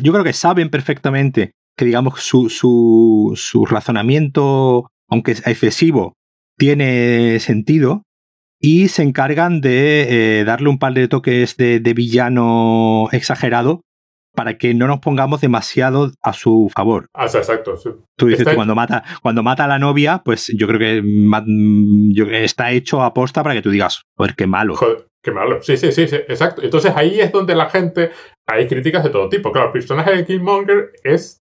yo 0.02 0.12
creo 0.12 0.24
que 0.24 0.32
saben 0.32 0.70
perfectamente 0.70 1.52
que, 1.76 1.84
digamos, 1.84 2.20
su, 2.20 2.48
su, 2.48 3.32
su 3.36 3.66
razonamiento, 3.66 4.88
aunque 5.08 5.32
es 5.32 5.46
excesivo, 5.46 6.14
tiene 6.56 7.38
sentido 7.40 8.02
y 8.60 8.88
se 8.88 9.02
encargan 9.02 9.60
de 9.60 10.40
eh, 10.40 10.44
darle 10.44 10.68
un 10.70 10.78
par 10.78 10.94
de 10.94 11.08
toques 11.08 11.56
de, 11.56 11.78
villano 11.94 13.08
exagerado 13.12 13.82
para 14.36 14.56
que 14.56 14.74
no 14.74 14.86
nos 14.86 15.00
pongamos 15.00 15.40
demasiado 15.40 16.12
a 16.22 16.32
su 16.32 16.70
favor. 16.72 17.08
Ah, 17.12 17.24
exacto. 17.24 17.74
Tú 18.16 18.26
dices, 18.26 18.46
cuando, 18.54 18.76
mata, 18.76 19.02
cuando 19.22 19.42
mata 19.42 19.64
a 19.64 19.68
la 19.68 19.80
novia, 19.80 20.22
pues 20.24 20.52
yo 20.56 20.68
creo 20.68 20.78
que 20.78 21.02
mm, 21.02 22.12
está 22.32 22.70
hecho 22.70 23.02
a 23.02 23.12
posta 23.12 23.42
para 23.42 23.56
que 23.56 23.62
tú 23.62 23.70
digas, 23.70 24.02
joder, 24.16 24.36
qué 24.36 24.46
malo. 24.46 24.76
Joder, 24.76 25.08
qué 25.20 25.32
malo. 25.32 25.60
Sí, 25.60 25.76
sí, 25.76 25.90
sí, 25.90 26.02
exacto. 26.02 26.62
Entonces 26.62 26.92
ahí 26.94 27.18
es 27.18 27.32
donde 27.32 27.56
la 27.56 27.68
gente, 27.68 28.12
hay 28.46 28.68
críticas 28.68 29.02
de 29.02 29.10
todo 29.10 29.28
tipo. 29.28 29.50
Claro, 29.50 29.68
el 29.68 29.72
personaje 29.72 30.14
de 30.14 30.24
Killmonger 30.24 30.92
es 31.02 31.40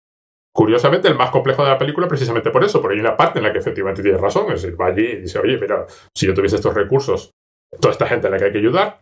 Curiosamente, 0.57 1.09
el 1.09 1.17
más 1.17 1.31
complejo 1.31 1.65
de 1.65 1.71
la 1.71 1.79
película 1.79 2.07
precisamente 2.07 2.53
por 2.53 2.63
eso, 2.63 2.81
porque 2.81 2.95
hay 2.95 3.01
una 3.01 3.17
parte 3.17 3.41
en 3.41 3.43
la 3.43 3.53
que 3.53 3.59
efectivamente 3.59 4.03
tiene 4.03 4.19
razón, 4.19 4.47
es 4.53 4.63
decir, 4.63 4.81
va 4.81 4.87
allí 4.87 5.05
y 5.05 5.21
dice, 5.23 5.41
oye, 5.41 5.59
mira, 5.59 5.85
si 6.17 6.27
yo 6.27 6.35
tuviese 6.35 6.55
estos 6.55 6.73
recursos, 6.73 7.33
toda 7.81 7.91
esta 7.91 8.07
gente 8.07 8.29
a 8.29 8.31
la 8.31 8.39
que 8.39 8.45
hay 8.45 8.53
que 8.53 8.59
ayudar. 8.59 9.01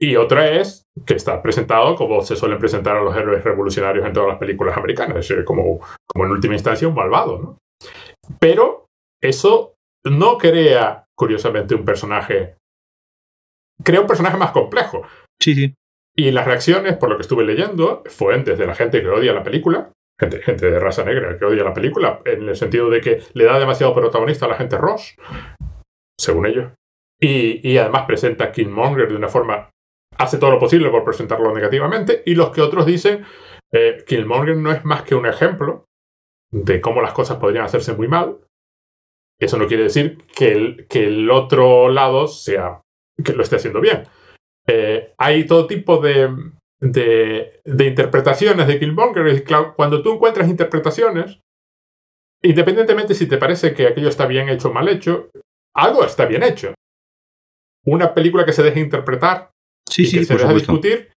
Y 0.00 0.16
otra 0.16 0.50
es 0.50 0.84
que 1.06 1.14
está 1.14 1.42
presentado 1.42 1.94
como 1.96 2.22
se 2.22 2.36
suelen 2.36 2.58
presentar 2.58 2.96
a 2.96 3.02
los 3.02 3.16
héroes 3.16 3.42
revolucionarios 3.42 4.06
en 4.06 4.12
todas 4.12 4.28
las 4.28 4.38
películas 4.38 4.76
americanas, 4.76 5.16
es 5.18 5.28
decir, 5.28 5.44
como, 5.44 5.80
como 6.06 6.24
en 6.24 6.30
última 6.30 6.54
instancia 6.54 6.86
un 6.86 6.94
malvado, 6.94 7.38
¿no? 7.38 7.58
Pero 8.38 8.86
eso 9.22 9.74
no 10.04 10.38
crea, 10.38 11.04
curiosamente, 11.16 11.74
un 11.74 11.84
personaje. 11.84 12.56
Crea 13.82 14.00
un 14.00 14.06
personaje 14.06 14.36
más 14.36 14.52
complejo. 14.52 15.02
Sí, 15.40 15.54
sí. 15.54 15.74
Y 16.16 16.32
las 16.32 16.46
reacciones, 16.46 16.96
por 16.96 17.08
lo 17.08 17.16
que 17.16 17.22
estuve 17.22 17.44
leyendo, 17.44 18.02
fueron 18.06 18.44
desde 18.44 18.66
la 18.66 18.74
gente 18.74 19.00
que 19.00 19.08
odia 19.08 19.32
la 19.32 19.44
película, 19.44 19.92
gente, 20.18 20.42
gente 20.42 20.70
de 20.70 20.78
raza 20.80 21.04
negra 21.04 21.38
que 21.38 21.44
odia 21.44 21.62
la 21.62 21.74
película, 21.74 22.20
en 22.24 22.48
el 22.48 22.56
sentido 22.56 22.90
de 22.90 23.00
que 23.00 23.22
le 23.34 23.44
da 23.44 23.58
demasiado 23.58 23.94
protagonista 23.94 24.46
a 24.46 24.48
la 24.48 24.56
gente 24.56 24.76
Ross, 24.76 25.16
según 26.18 26.46
ellos. 26.46 26.72
Y, 27.20 27.76
además 27.78 28.04
presenta 28.06 28.44
a 28.44 28.52
Killmonger 28.52 29.08
de 29.08 29.16
una 29.16 29.28
forma. 29.28 29.70
Hace 30.18 30.38
todo 30.38 30.50
lo 30.50 30.58
posible 30.58 30.90
por 30.90 31.04
presentarlo 31.04 31.54
negativamente. 31.54 32.22
Y 32.26 32.34
los 32.34 32.50
que 32.50 32.60
otros 32.60 32.86
dicen. 32.86 33.24
Eh, 33.70 34.02
Killmonger 34.06 34.56
no 34.56 34.72
es 34.72 34.84
más 34.84 35.02
que 35.02 35.14
un 35.14 35.26
ejemplo 35.26 35.84
de 36.50 36.80
cómo 36.80 37.02
las 37.02 37.12
cosas 37.12 37.36
podrían 37.38 37.64
hacerse 37.64 37.94
muy 37.94 38.08
mal. 38.08 38.38
Eso 39.38 39.58
no 39.58 39.66
quiere 39.66 39.84
decir 39.84 40.24
que 40.34 40.52
el, 40.52 40.86
que 40.88 41.04
el 41.04 41.30
otro 41.30 41.88
lado 41.88 42.26
sea. 42.26 42.82
que 43.22 43.32
lo 43.32 43.42
esté 43.42 43.56
haciendo 43.56 43.80
bien. 43.80 44.04
Eh, 44.66 45.14
hay 45.16 45.46
todo 45.46 45.66
tipo 45.66 45.98
de, 45.98 46.28
de, 46.80 47.84
interpretaciones 47.86 48.66
de 48.66 48.78
Killmonger. 48.78 49.44
Cuando 49.76 50.02
tú 50.02 50.14
encuentras 50.14 50.48
interpretaciones, 50.48 51.40
independientemente 52.42 53.14
si 53.14 53.26
te 53.26 53.38
parece 53.38 53.74
que 53.74 53.86
aquello 53.86 54.08
está 54.08 54.26
bien 54.26 54.48
hecho 54.48 54.68
o 54.68 54.72
mal 54.72 54.88
hecho, 54.88 55.30
algo 55.74 56.04
está 56.04 56.26
bien 56.26 56.42
hecho. 56.42 56.74
Una 57.84 58.12
película 58.12 58.44
que 58.44 58.52
se 58.52 58.62
deja 58.62 58.80
interpretar 58.80 59.50
sí, 59.88 60.06
y 60.06 60.10
que 60.10 60.24
se 60.24 60.36
deja 60.36 60.52
discutir, 60.52 61.12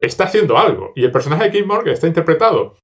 está 0.00 0.24
haciendo 0.24 0.58
algo. 0.58 0.92
Y 0.94 1.04
el 1.04 1.12
personaje 1.12 1.44
de 1.44 1.50
Killmonger 1.52 1.92
está 1.92 2.06
interpretado. 2.06 2.78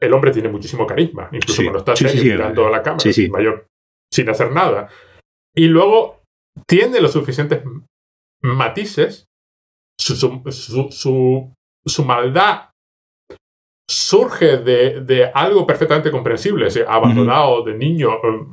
El 0.00 0.12
hombre 0.12 0.30
tiene 0.30 0.48
muchísimo 0.48 0.86
carisma, 0.86 1.28
incluso 1.32 1.62
cuando 1.62 1.78
está 1.78 1.94
mirando 2.14 2.66
a 2.66 2.70
la 2.70 2.82
cámara, 2.82 3.04
mayor, 3.30 3.66
sin 4.12 4.28
hacer 4.28 4.52
nada. 4.52 4.88
Y 5.54 5.68
luego 5.68 6.22
tiene 6.66 7.00
los 7.00 7.12
suficientes 7.12 7.62
matices 8.42 9.26
su, 9.98 11.52
su, 11.86 12.04
maldad 12.04 12.70
surge 13.88 14.58
de, 14.58 15.30
algo 15.32 15.66
perfectamente 15.66 16.10
comprensible, 16.10 16.68
abandonado 16.86 17.62
de 17.62 17.74
niño, 17.74 18.14
eh, 18.14 18.46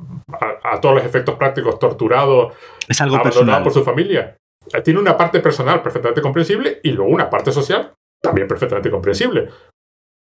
a, 0.63 0.79
todos 0.79 0.95
los 0.95 1.05
efectos 1.05 1.35
prácticos, 1.35 1.79
torturado, 1.79 2.53
es 2.87 3.01
algo 3.01 3.17
abandonado 3.17 3.63
por 3.63 3.73
su 3.73 3.83
familia. 3.83 4.37
Eh, 4.73 4.81
tiene 4.81 4.99
una 4.99 5.17
parte 5.17 5.39
personal 5.39 5.81
perfectamente 5.81 6.21
comprensible 6.21 6.79
y 6.83 6.91
luego 6.91 7.11
una 7.11 7.29
parte 7.29 7.51
social 7.51 7.93
también 8.21 8.47
perfectamente 8.47 8.89
comprensible. 8.89 9.49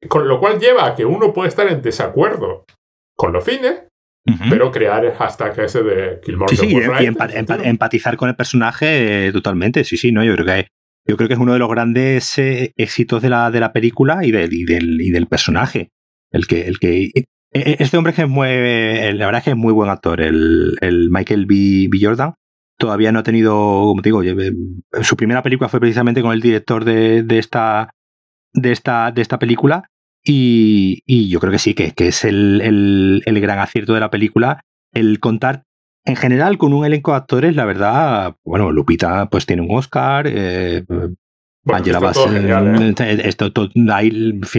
Con 0.07 0.27
lo 0.27 0.39
cual 0.39 0.59
lleva 0.59 0.86
a 0.86 0.95
que 0.95 1.05
uno 1.05 1.34
puede 1.34 1.49
estar 1.49 1.67
en 1.67 1.81
desacuerdo 1.81 2.65
con 3.15 3.31
los 3.31 3.43
fines, 3.43 3.84
pero 4.49 4.71
crear 4.71 5.05
el 5.05 5.13
hashtag 5.13 5.59
ese 5.59 5.84
de 5.84 6.19
Killmonger. 6.21 6.57
Sí, 6.57 6.69
sí, 6.69 6.75
y 6.75 7.67
empatizar 7.67 8.17
con 8.17 8.29
el 8.29 8.36
personaje 8.36 9.27
eh, 9.27 9.31
totalmente. 9.31 9.84
Sí, 9.84 9.97
sí, 9.97 10.11
no, 10.11 10.23
yo 10.23 10.34
creo 10.34 10.45
que 10.45 10.67
yo 11.05 11.17
creo 11.17 11.27
que 11.27 11.34
es 11.34 11.39
uno 11.39 11.53
de 11.53 11.59
los 11.59 11.69
grandes 11.69 12.38
eh, 12.38 12.73
éxitos 12.77 13.21
de 13.21 13.29
la, 13.29 13.51
de 13.51 13.59
la 13.59 13.73
película 13.73 14.25
y 14.25 14.31
del, 14.31 14.53
y 14.53 14.63
del, 14.63 15.01
y 15.01 15.11
del 15.11 15.27
personaje. 15.27 15.89
El 16.31 16.47
que, 16.47 16.67
el 16.67 16.79
que, 16.79 17.03
e, 17.03 17.25
e, 17.51 17.75
este 17.79 17.97
hombre 17.97 18.13
que 18.13 18.23
es 18.23 18.29
muy, 18.29 18.47
la 18.47 19.25
verdad 19.25 19.39
es 19.39 19.43
que 19.43 19.49
es 19.51 19.57
muy 19.57 19.73
buen 19.73 19.89
actor, 19.89 20.21
el, 20.21 20.77
el 20.81 21.09
Michael 21.11 21.45
B, 21.45 21.88
B. 21.89 21.99
Jordan. 22.01 22.34
Todavía 22.78 23.11
no 23.11 23.19
ha 23.19 23.24
tenido, 23.24 23.53
como 23.53 24.01
te 24.01 24.09
digo, 24.09 24.24
eh, 24.24 24.53
su 25.01 25.15
primera 25.15 25.43
película 25.43 25.69
fue 25.69 25.80
precisamente 25.80 26.21
con 26.21 26.34
el 26.34 26.41
director 26.41 26.86
de, 26.86 27.24
de 27.24 27.39
esta, 27.39 27.91
de 28.53 28.71
esta, 28.71 29.11
de 29.11 29.21
esta 29.21 29.39
película. 29.39 29.89
Y, 30.26 31.03
y, 31.05 31.30
yo 31.30 31.39
creo 31.39 31.51
que 31.51 31.59
sí, 31.59 31.74
que, 31.74 31.91
que 31.91 32.07
es 32.07 32.24
el, 32.24 32.61
el, 32.61 33.24
el, 33.26 33.41
gran 33.41 33.59
acierto 33.59 33.93
de 33.93 33.99
la 33.99 34.09
película, 34.09 34.61
el 34.93 35.19
contar 35.19 35.63
en 36.05 36.15
general, 36.15 36.57
con 36.57 36.74
un 36.74 36.86
elenco 36.86 37.11
de 37.11 37.17
actores, 37.17 37.55
la 37.55 37.65
verdad, 37.65 38.36
bueno, 38.43 38.71
Lupita 38.71 39.30
pues 39.30 39.45
tiene 39.45 39.61
un 39.61 39.78
Oscar, 39.78 40.28
eh, 40.28 40.86
Angela 41.65 41.99
Bassett, 41.99 42.32
¿eh? 42.34 42.93
Eh, 42.99 43.21
esto, 43.24 43.51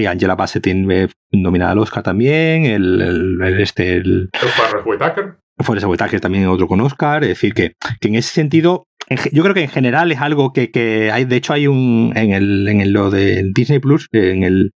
Angela 0.08 0.34
Bassett 0.36 0.62
tiene 0.62 1.08
nominada 1.32 1.72
al 1.72 1.78
Oscar 1.78 2.02
también, 2.02 2.64
el, 2.64 3.00
el, 3.42 3.60
este, 3.60 3.96
el, 3.96 4.30
Forrest 4.32 4.86
Whitaker. 4.86 5.36
Forrest 5.58 5.86
Whitaker 5.86 6.20
también 6.20 6.46
otro 6.46 6.66
con 6.66 6.80
Oscar, 6.80 7.22
es 7.22 7.30
decir, 7.30 7.54
que, 7.54 7.74
que 8.00 8.08
en 8.08 8.16
ese 8.16 8.32
sentido, 8.32 8.86
yo 9.32 9.42
creo 9.42 9.54
que 9.54 9.62
en 9.62 9.68
general 9.68 10.10
es 10.10 10.20
algo 10.20 10.52
que, 10.52 10.70
que, 10.70 11.10
hay, 11.12 11.24
de 11.24 11.36
hecho 11.36 11.52
hay 11.52 11.66
un, 11.66 12.12
en 12.16 12.32
el, 12.32 12.66
en 12.68 12.92
lo 12.92 13.10
de 13.10 13.50
Disney 13.54 13.78
Plus, 13.78 14.08
en 14.12 14.42
el, 14.42 14.72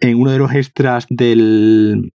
en 0.00 0.20
uno 0.20 0.30
de 0.30 0.38
los 0.38 0.52
extras 0.54 1.06
del, 1.08 2.12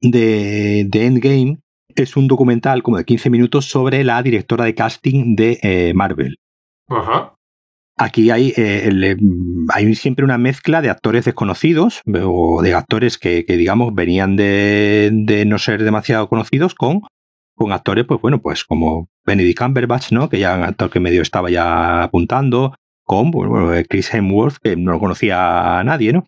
de, 0.00 0.86
de 0.88 1.06
Endgame, 1.06 1.58
es 1.94 2.16
un 2.16 2.28
documental 2.28 2.82
como 2.82 2.96
de 2.96 3.04
15 3.04 3.30
minutos 3.30 3.66
sobre 3.66 4.04
la 4.04 4.22
directora 4.22 4.64
de 4.64 4.74
casting 4.74 5.36
de 5.36 5.58
eh, 5.62 5.92
Marvel. 5.94 6.36
Ajá. 6.88 7.34
Aquí 7.98 8.30
hay, 8.30 8.54
eh, 8.56 9.16
hay 9.68 9.94
siempre 9.94 10.24
una 10.24 10.38
mezcla 10.38 10.80
de 10.80 10.88
actores 10.88 11.26
desconocidos 11.26 12.00
o 12.06 12.62
de 12.62 12.74
actores 12.74 13.18
que, 13.18 13.44
digamos, 13.46 13.94
venían 13.94 14.34
de, 14.34 15.10
de, 15.12 15.44
no 15.44 15.58
ser 15.58 15.84
demasiado 15.84 16.28
conocidos 16.28 16.74
con, 16.74 17.02
con 17.54 17.72
actores, 17.72 18.04
pues 18.06 18.20
bueno, 18.20 18.40
pues 18.40 18.64
como 18.64 19.08
Benedict 19.24 19.58
Cumberbatch, 19.58 20.12
¿no? 20.12 20.28
Que 20.28 20.38
ya 20.38 20.56
un 20.56 20.64
actor 20.64 20.90
que 20.90 21.00
medio 21.00 21.22
estaba 21.22 21.50
ya 21.50 22.04
apuntando, 22.04 22.74
con 23.04 23.30
bueno, 23.30 23.72
Chris 23.88 24.12
Hemsworth, 24.12 24.56
que 24.62 24.76
no 24.76 24.92
lo 24.92 24.98
conocía 24.98 25.78
a 25.78 25.84
nadie, 25.84 26.12
¿no? 26.12 26.24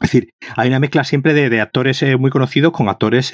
Es 0.00 0.10
decir, 0.10 0.30
hay 0.56 0.68
una 0.68 0.80
mezcla 0.80 1.04
siempre 1.04 1.32
de, 1.32 1.60
actores 1.60 2.02
eh, 2.02 2.16
muy 2.16 2.30
conocidos 2.30 2.72
con 2.72 2.88
actores 2.88 3.30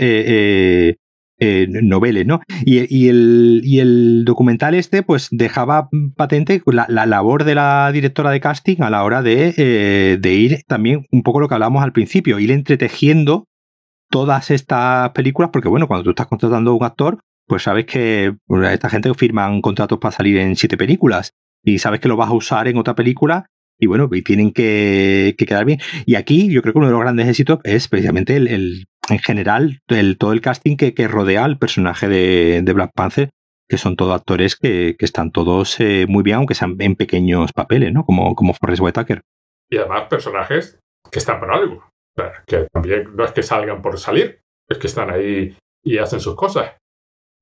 eh, 1.41 1.66
noveles, 1.69 2.27
¿no? 2.27 2.41
Y, 2.64 2.79
el, 2.79 3.61
y, 3.62 3.79
el, 3.79 4.25
documental 4.25 4.75
este, 4.75 5.05
pues 5.05 5.29
dejaba 5.31 5.89
patente 6.16 6.61
la, 6.66 7.07
labor 7.07 7.45
de 7.45 7.55
la 7.55 7.93
directora 7.93 8.33
de 8.33 8.41
casting 8.41 8.79
a 8.81 8.91
la 8.91 9.05
hora 9.05 9.23
de, 9.23 9.55
eh, 9.57 10.19
de, 10.21 10.35
ir 10.35 10.62
también 10.66 11.07
un 11.12 11.23
poco 11.23 11.39
lo 11.39 11.49
que 11.49 11.55
hablábamos 11.55 11.85
al 11.85 11.93
principio, 11.93 12.41
ir 12.41 12.51
entretejiendo 12.51 13.47
todas 14.11 14.51
estas 14.51 15.11
películas, 15.11 15.51
porque 15.53 15.69
bueno, 15.69 15.87
cuando 15.87 16.05
tú 16.05 16.11
estás 16.11 16.27
contratando 16.27 16.71
a 16.71 16.75
un 16.75 16.85
actor, 16.85 17.19
pues 17.47 17.63
sabes 17.63 17.87
que 17.87 18.35
esta 18.71 18.91
gente 18.91 19.13
firman 19.15 19.61
contratos 19.63 19.99
para 19.99 20.13
salir 20.13 20.37
en 20.39 20.55
siete 20.57 20.77
películas 20.77 21.33
y 21.65 21.79
sabes 21.79 22.01
que 22.01 22.09
lo 22.09 22.17
vas 22.17 22.29
a 22.29 22.35
usar 22.35 22.69
en 22.69 22.77
otra 22.77 22.95
película 22.95 23.47
y 23.79 23.87
bueno, 23.87 24.09
y 24.13 24.23
tienen 24.23 24.53
que, 24.53 25.35
quedar 25.39 25.65
bien. 25.65 25.81
Y 26.05 26.17
aquí 26.17 26.51
yo 26.51 26.63
creo 26.63 26.73
que 26.73 26.79
uno 26.79 26.89
de 26.89 26.93
los 26.93 27.01
grandes 27.01 27.29
éxitos 27.29 27.61
es 27.65 27.89
precisamente 27.89 28.37
el, 28.37 28.87
en 29.09 29.19
general 29.21 29.81
el, 29.89 30.19
todo 30.19 30.33
el 30.33 30.41
casting 30.41 30.77
que, 30.77 31.09
rodea 31.09 31.45
al 31.45 31.59
personaje 31.59 32.09
de, 32.09 32.73
Black 32.73 32.93
Panther, 32.95 33.31
que 33.69 33.79
son 33.79 33.97
todos 33.97 34.15
actores 34.15 34.57
que, 34.57 34.97
están 34.99 35.31
todos 35.31 35.79
eh, 35.81 36.07
muy 36.09 36.23
bien, 36.23 36.37
aunque 36.37 36.55
sean 36.55 36.77
en 36.81 36.97
pequeños 36.97 37.53
papeles, 37.53 37.93
¿no? 37.93 38.05
Como, 38.05 38.35
como 38.35 38.53
Forrest 38.53 38.83
Whitaker. 38.83 39.23
Y 39.71 39.77
además 39.77 40.05
personajes 40.11 40.79
que 41.11 41.19
están 41.19 41.39
por 41.39 41.53
algo. 41.53 41.85
Que 42.47 42.66
también 42.73 43.14
no 43.14 43.25
es 43.25 43.33
que 43.33 43.43
salgan 43.43 43.83
por 43.83 43.99
salir, 43.99 44.41
es 44.69 44.79
que 44.79 44.87
están 44.87 45.11
ahí 45.11 45.57
y 45.85 45.99
hacen 45.99 46.21
sus 46.21 46.35
cosas. 46.35 46.77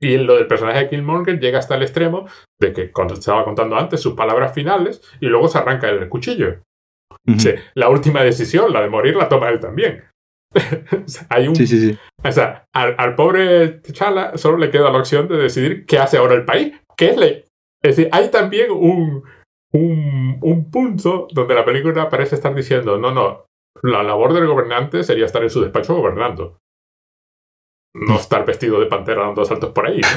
Y 0.01 0.19
lo 0.19 0.37
del 0.37 0.47
personaje 0.47 0.81
de 0.81 0.89
Killmonger 0.91 1.41
llega 1.41 1.59
hasta 1.59 1.75
el 1.75 1.83
extremo 1.83 2.29
de 2.61 2.73
que, 2.73 2.93
cuando 2.93 3.15
estaba 3.15 3.45
contando 3.45 3.77
antes, 3.77 4.01
sus 4.01 4.15
palabras 4.15 4.53
finales 4.53 5.01
y 5.21 5.27
luego 5.27 5.49
se 5.49 5.59
arranca 5.59 5.89
el 5.89 6.09
cuchillo. 6.09 6.61
la 7.75 7.89
última 7.89 8.23
decisión, 8.23 8.73
la 8.73 8.83
de 8.83 8.91
morir, 8.91 9.17
la 9.17 9.29
toma 9.29 9.49
él 9.49 9.61
también. 9.61 10.05
Hay 11.31 11.49
un, 11.49 11.57
sí, 11.57 11.67
sí, 11.67 11.81
sí. 11.81 11.99
O 12.23 12.33
sea, 12.33 12.67
al, 12.73 13.15
pobre 13.15 13.81
Chala 13.83 14.37
solo 14.37 14.59
le 14.59 14.71
queda 14.71 14.91
la 14.91 14.99
opción 14.99 15.29
de 15.29 15.37
decidir 15.37 15.87
qué 15.87 15.99
hace 15.99 16.19
ahora 16.19 16.35
el 16.35 16.45
país. 16.45 16.75
¿Qué 16.97 17.11
es, 17.11 17.17
le 17.17 17.47
es 17.83 17.97
decir, 17.97 18.09
hay 18.11 18.31
también 18.31 18.71
un, 18.71 19.23
un, 19.73 20.39
un 20.41 20.71
punto 20.71 21.29
donde 21.31 21.55
la 21.55 21.65
película 21.65 22.09
parece 22.09 22.35
estar 22.35 22.55
diciendo, 22.55 22.99
no, 22.99 23.13
no, 23.13 23.47
la 23.83 24.03
labor 24.03 24.33
del 24.33 24.47
gobernante 24.47 25.03
sería 25.03 25.27
estar 25.27 25.43
en 25.43 25.51
su 25.51 25.61
despacho 25.61 25.95
gobernando 25.95 26.59
no 27.97 28.17
estar 28.17 28.45
vestido 28.45 28.79
de 28.81 28.87
pantera 28.87 29.23
dando 29.23 29.45
saltos 29.45 29.73
por 29.73 29.87
ahí. 29.87 30.01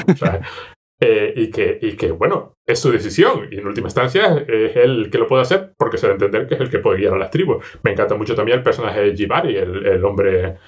Eh, 1.02 1.32
y, 1.34 1.50
que, 1.50 1.78
y 1.80 1.96
que, 1.96 2.10
bueno, 2.10 2.56
es 2.68 2.78
su 2.78 2.92
decisión. 2.92 3.48
Y 3.50 3.56
en 3.56 3.66
última 3.66 3.86
instancia 3.86 4.36
es 4.46 4.76
él 4.76 5.08
que 5.10 5.16
lo 5.16 5.26
puede 5.26 5.40
hacer 5.40 5.72
porque 5.78 5.96
se 5.96 6.06
debe 6.06 6.26
entender 6.26 6.46
que 6.46 6.56
es 6.56 6.60
el 6.60 6.68
que 6.68 6.78
puede 6.78 6.98
guiar 6.98 7.14
a 7.14 7.18
las 7.18 7.30
tribus. 7.30 7.64
Me 7.82 7.92
encanta 7.92 8.16
mucho 8.16 8.34
también 8.34 8.58
el 8.58 8.62
personaje 8.62 9.00
de 9.00 9.16
Jibari, 9.16 9.56
el, 9.56 9.86
el 9.86 10.04
hombre, 10.04 10.58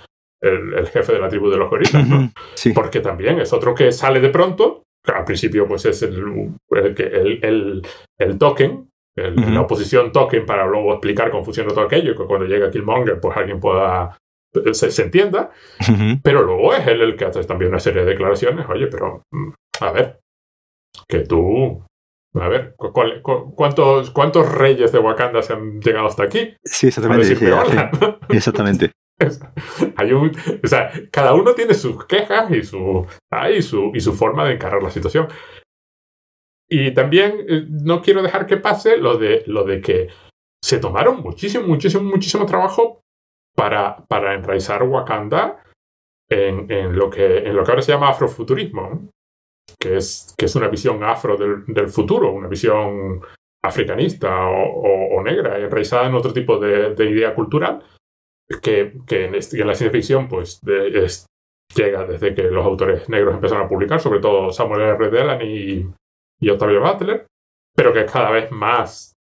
el, 0.41 0.87
jefe 0.87 1.13
de 1.13 1.19
la 1.19 1.29
tribu 1.29 1.51
de 1.51 1.59
los 1.59 1.69
gorilas, 1.69 2.09
¿no? 2.09 2.33
Porque 2.75 3.01
también 3.01 3.41
es 3.41 3.53
otro 3.53 3.75
que 3.75 3.93
sale 3.93 4.21
de 4.21 4.31
pronto. 4.31 4.85
Al 5.05 5.27
principio, 5.27 5.69
pues 5.69 5.85
es 5.85 6.03
el, 6.03 6.55
el, 6.71 7.87
el, 8.19 8.39
token, 8.39 8.89
la 9.17 9.61
oposición 9.61 10.11
token 10.11 10.47
para 10.47 10.67
luego 10.67 10.93
explicar 10.93 11.31
cómo 11.31 11.45
funciona 11.45 11.71
todo 11.71 11.85
aquello 11.85 12.13
y 12.13 12.17
que 12.17 12.25
cuando 12.25 12.47
llega 12.47 12.71
Killmonger, 12.71 13.21
pues 13.21 13.37
alguien 13.37 13.61
pueda 13.61 14.17
se, 14.73 15.03
entienda, 15.03 15.51
pero 16.23 16.43
luego 16.43 16.75
es 16.75 16.87
él 16.87 17.01
el 17.01 17.17
que 17.17 17.25
hace 17.25 17.43
también 17.45 17.71
una 17.71 17.81
serie 17.81 18.05
de 18.05 18.11
declaraciones. 18.11 18.67
Oye, 18.69 18.87
pero 18.87 19.23
mm, 19.31 19.51
a 19.81 19.93
ver, 19.93 20.21
que 21.09 21.21
tú. 21.21 21.85
A 22.35 22.49
ver, 22.49 22.75
cuántos, 22.77 24.11
¿cuántos 24.11 24.51
reyes 24.51 24.91
de 24.91 24.99
Wakanda 24.99 25.43
se 25.43 25.53
han 25.53 25.81
llegado 25.81 26.07
hasta 26.07 26.23
aquí? 26.23 26.55
Sí, 26.65 26.87
exactamente. 26.87 27.33
exactamente. 28.31 28.93
Hay 29.97 30.13
un, 30.13 30.33
o 30.65 30.67
sea, 30.67 30.91
cada 31.11 31.35
uno 31.35 31.53
tiene 31.53 31.75
sus 31.75 32.07
quejas 32.07 32.51
y 32.51 32.63
su, 32.63 33.07
y 33.55 33.63
su, 33.63 33.93
y 33.95 34.01
su 34.01 34.15
forma 34.15 34.47
de 34.47 34.55
encarar 34.55 34.83
la 34.83 34.91
situación. 34.91 35.29
Y 36.75 36.95
también 36.95 37.45
eh, 37.47 37.67
no 37.69 38.01
quiero 38.01 38.23
dejar 38.23 38.47
que 38.47 38.57
pase 38.57 38.97
lo 38.97 39.19
de, 39.19 39.43
lo 39.47 39.65
de 39.65 39.83
que 39.83 40.09
se 40.65 40.79
tomaron 40.79 41.21
muchísimo, 41.21 41.67
muchísimo, 41.67 42.03
muchísimo 42.03 42.47
trabajo 42.47 43.03
para, 43.55 44.07
para 44.07 44.33
enraizar 44.33 44.83
Wakanda 44.83 45.63
en, 46.31 46.97
lo 46.97 47.11
que, 47.11 47.41
en 47.41 47.55
lo 47.55 47.63
que 47.63 47.71
ahora 47.71 47.83
se 47.83 47.93
llama 47.93 48.09
afrofuturismo, 48.09 49.11
que, 49.79 49.99
es, 49.99 50.35
que 50.39 50.47
es 50.47 50.57
una 50.57 50.69
visión 50.69 51.05
afro 51.05 51.37
del, 51.37 51.91
futuro, 51.91 52.33
una 52.33 52.49
visión 52.49 53.21
africanista 53.63 54.35
o, 54.49 55.23
negra, 55.23 55.59
enraizada 55.59 56.07
en 56.07 56.15
otro 56.15 56.33
tipo 56.33 56.59
de, 56.59 56.95
de 56.95 57.11
idea 57.11 57.35
cultural, 57.35 57.85
que, 58.63 58.95
que 59.07 59.27
en, 59.27 59.35
este, 59.35 59.59
la 59.59 59.75
ciencia 59.75 59.91
ficción 59.91 60.27
pues, 60.27 60.59
es, 60.67 61.27
llega 61.77 62.07
desde 62.07 62.35
que 62.35 62.45
los 62.45 62.65
autores 62.65 63.11
negros 63.11 63.35
empezaron 63.35 63.67
a 63.67 63.69
publicar, 63.69 64.01
sobre 64.01 64.21
todo 64.21 64.51
Samuel 64.53 64.81
R. 64.81 65.11
Delany 65.11 65.45
y, 65.45 65.87
y 66.43 66.51
Octavio 66.51 66.83
Butler, 66.83 67.27
pero 67.75 67.93
que 67.93 68.01
es 68.01 68.11
cada 68.11 68.31
vez 68.31 68.51
más 68.51 69.13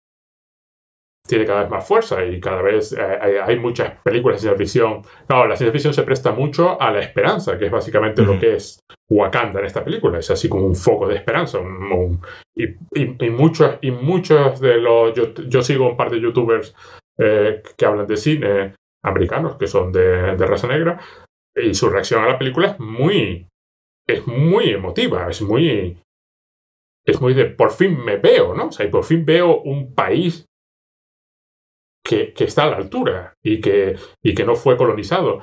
tiene 1.27 1.45
cada 1.45 1.61
vez 1.61 1.69
más 1.69 1.87
fuerza 1.87 2.25
y 2.25 2.39
cada 2.39 2.61
vez 2.61 2.93
eh, 2.93 3.39
hay, 3.45 3.57
muchas 3.57 3.93
películas 4.03 4.37
de 4.37 4.41
ciencia 4.41 4.57
ficción. 4.57 5.01
No, 5.29 5.45
la 5.45 5.55
ciencia 5.55 5.71
ficción 5.71 5.93
se 5.93 6.03
presta 6.03 6.31
mucho 6.31 6.81
a 6.81 6.91
la 6.91 6.99
esperanza, 6.99 7.57
que 7.57 7.67
es 7.67 7.71
básicamente 7.71 8.23
lo 8.23 8.39
que 8.39 8.55
es 8.55 8.79
Wakanda 9.09 9.59
en 9.59 9.65
esta 9.65 9.83
película. 9.83 10.19
Es 10.19 10.31
así 10.31 10.49
como 10.49 10.65
un 10.65 10.75
foco 10.75 11.07
de 11.07 11.15
esperanza. 11.15 11.59
y, 12.55 12.65
y, 12.93 13.29
muchos, 13.29 13.77
y 13.81 13.91
muchos 13.91 14.59
de 14.59 14.77
los... 14.77 15.13
Yo, 15.47 15.61
sigo 15.61 15.89
un 15.91 15.97
par 15.97 16.09
de 16.09 16.19
youtubers 16.19 16.75
eh, 17.17 17.61
que 17.77 17.85
hablan 17.85 18.07
de 18.07 18.17
cine 18.17 18.75
americanos, 19.03 19.55
que 19.57 19.67
son 19.67 19.91
de, 19.91 20.35
de 20.35 20.45
raza 20.45 20.67
negra, 20.67 20.99
y 21.55 21.73
su 21.73 21.89
reacción 21.89 22.23
a 22.23 22.29
la 22.29 22.39
película 22.39 22.67
es 22.71 22.79
muy... 22.79 23.47
Es 24.07 24.27
muy 24.27 24.71
emotiva, 24.71 25.29
es 25.29 25.41
muy 25.41 25.97
es 27.05 27.21
muy 27.21 27.33
de 27.33 27.45
por 27.45 27.71
fin 27.71 28.03
me 28.03 28.17
veo, 28.17 28.53
¿no? 28.53 28.67
O 28.67 28.71
sea, 28.71 28.85
y 28.85 28.89
por 28.89 29.03
fin 29.03 29.25
veo 29.25 29.61
un 29.61 29.93
país 29.93 30.45
que, 32.03 32.33
está 32.37 32.63
a 32.63 32.71
la 32.71 32.77
altura 32.77 33.33
y 33.43 33.61
que, 33.61 33.95
y 34.23 34.33
que 34.33 34.43
no 34.43 34.55
fue 34.55 34.77
colonizado. 34.77 35.41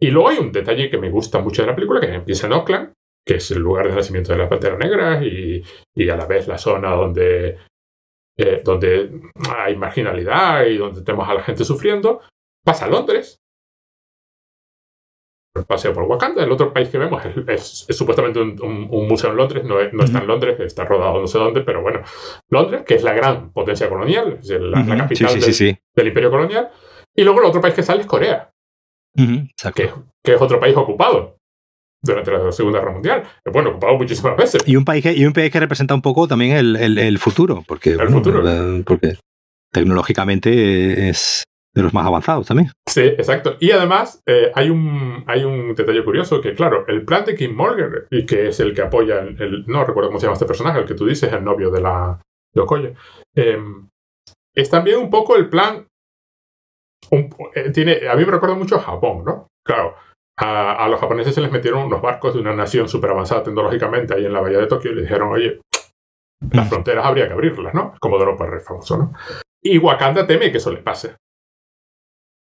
Y 0.00 0.08
luego 0.08 0.28
hay 0.28 0.38
un 0.38 0.52
detalle 0.52 0.90
que 0.90 0.98
me 0.98 1.10
gusta 1.10 1.40
mucho 1.40 1.62
de 1.62 1.68
la 1.68 1.74
película, 1.74 2.00
que 2.00 2.12
empieza 2.12 2.46
en 2.46 2.52
Oakland, 2.52 2.92
que 3.26 3.36
es 3.36 3.50
el 3.50 3.58
lugar 3.58 3.88
de 3.88 3.94
nacimiento 3.94 4.32
de 4.32 4.38
la 4.38 4.48
Pantera 4.48 4.76
Negra 4.76 5.24
y, 5.24 5.62
y 5.94 6.08
a 6.08 6.16
la 6.16 6.26
vez 6.26 6.46
la 6.48 6.58
zona 6.58 6.90
donde, 6.90 7.58
eh, 8.36 8.62
donde 8.64 9.20
hay 9.56 9.76
marginalidad 9.76 10.66
y 10.66 10.76
donde 10.76 11.02
tenemos 11.02 11.28
a 11.28 11.34
la 11.34 11.42
gente 11.42 11.64
sufriendo. 11.64 12.20
Pasa 12.64 12.86
a 12.86 12.88
Londres, 12.88 13.38
paseo 15.64 15.92
por 15.92 16.04
Wakanda. 16.04 16.44
El 16.44 16.52
otro 16.52 16.72
país 16.72 16.88
que 16.88 16.98
vemos 16.98 17.22
es, 17.48 17.86
supuestamente 17.90 18.40
un, 18.40 18.88
museo 19.08 19.30
en 19.30 19.36
Londres, 19.36 19.64
no, 19.64 19.80
está 19.80 20.18
en 20.18 20.26
Londres, 20.26 20.60
está 20.60 20.84
rodado 20.84 21.20
no 21.20 21.26
sé 21.26 21.38
dónde, 21.38 21.62
pero 21.62 21.82
bueno, 21.82 22.00
Londres, 22.50 22.82
que 22.86 22.94
es 22.94 23.02
la 23.02 23.14
gran 23.14 23.52
potencia 23.52 23.88
colonial, 23.88 24.38
es 24.40 24.50
la, 24.50 24.84
capital 24.96 25.40
del, 25.40 26.06
imperio 26.06 26.30
colonial. 26.30 26.70
Y 27.14 27.22
luego 27.24 27.40
el 27.40 27.46
otro 27.46 27.60
país 27.60 27.74
que 27.74 27.82
sale 27.82 28.02
es 28.02 28.06
Corea, 28.06 28.50
que, 29.14 29.90
que, 30.22 30.34
es 30.34 30.42
otro 30.42 30.60
país 30.60 30.76
ocupado 30.76 31.38
durante 32.02 32.30
la 32.30 32.52
Segunda 32.52 32.80
Guerra 32.80 32.92
Mundial. 32.92 33.22
Bueno, 33.52 33.70
ocupado 33.70 33.96
muchísimas 33.96 34.36
veces. 34.36 34.62
Y 34.66 34.76
un 34.76 34.84
país 34.84 35.02
que, 35.02 35.12
y 35.12 35.24
un 35.24 35.32
país 35.32 35.50
que 35.50 35.60
representa 35.60 35.94
un 35.94 36.02
poco 36.02 36.28
también 36.28 36.52
el, 36.52 36.98
el, 36.98 37.18
futuro, 37.18 37.64
porque, 37.66 37.90
el 37.90 38.08
futuro. 38.08 38.42
porque 38.84 39.16
tecnológicamente 39.72 41.08
es 41.08 41.44
de 41.76 41.82
los 41.82 41.92
más 41.92 42.06
avanzados 42.06 42.46
también. 42.46 42.72
Sí, 42.88 43.02
exacto. 43.02 43.56
Y 43.60 43.70
además 43.70 44.22
eh, 44.26 44.50
hay, 44.54 44.70
un, 44.70 45.22
hay 45.26 45.44
un 45.44 45.74
detalle 45.74 46.02
curioso 46.02 46.40
que, 46.40 46.54
claro, 46.54 46.86
el 46.88 47.04
plan 47.04 47.26
de 47.26 47.34
Kim 47.34 47.54
Morgan, 47.54 48.06
y 48.10 48.24
que 48.24 48.48
es 48.48 48.60
el 48.60 48.74
que 48.74 48.80
apoya, 48.80 49.18
el, 49.20 49.66
no 49.66 49.84
recuerdo 49.84 50.08
cómo 50.08 50.18
se 50.18 50.24
llama 50.24 50.34
este 50.34 50.46
personaje, 50.46 50.78
el 50.78 50.86
que 50.86 50.94
tú 50.94 51.04
dices, 51.04 51.30
el 51.30 51.44
novio 51.44 51.70
de 51.70 51.82
la 51.82 52.18
de 52.54 52.60
Okoye, 52.62 52.94
em, 53.34 53.88
es 54.54 54.70
también 54.70 54.98
un 54.98 55.10
poco 55.10 55.36
el 55.36 55.50
plan, 55.50 55.86
eh, 57.10 57.70
tiene, 57.74 58.08
a 58.08 58.16
mí 58.16 58.24
me 58.24 58.32
recuerda 58.32 58.56
mucho 58.56 58.76
a 58.76 58.80
Japón, 58.80 59.22
¿no? 59.26 59.48
Claro, 59.62 59.96
a, 60.38 60.88
los 60.88 60.98
japoneses 60.98 61.34
se 61.34 61.42
les 61.42 61.52
metieron 61.52 61.84
unos 61.84 62.00
barcos 62.00 62.32
de 62.32 62.40
una 62.40 62.54
nación 62.54 62.88
súper 62.88 63.10
avanzada 63.10 63.42
tecnológicamente 63.42 64.14
ahí 64.14 64.24
en 64.24 64.32
la 64.32 64.40
bahía 64.40 64.58
de 64.58 64.66
Tokio 64.66 64.92
y 64.92 64.94
le 64.94 65.02
dijeron, 65.02 65.28
oye, 65.30 65.60
las 66.52 66.66
mm. 66.66 66.70
fronteras 66.70 67.04
habría 67.04 67.26
que 67.26 67.34
abrirlas, 67.34 67.74
¿no? 67.74 67.94
Como 68.00 68.16
de 68.16 68.24
Europa 68.24 68.48
es 68.56 68.64
famoso, 68.64 68.96
¿no? 68.96 69.12
Y 69.62 69.76
Wakanda 69.76 70.26
teme 70.26 70.50
que 70.50 70.58
eso 70.58 70.72
le 70.72 70.78
pase 70.78 71.16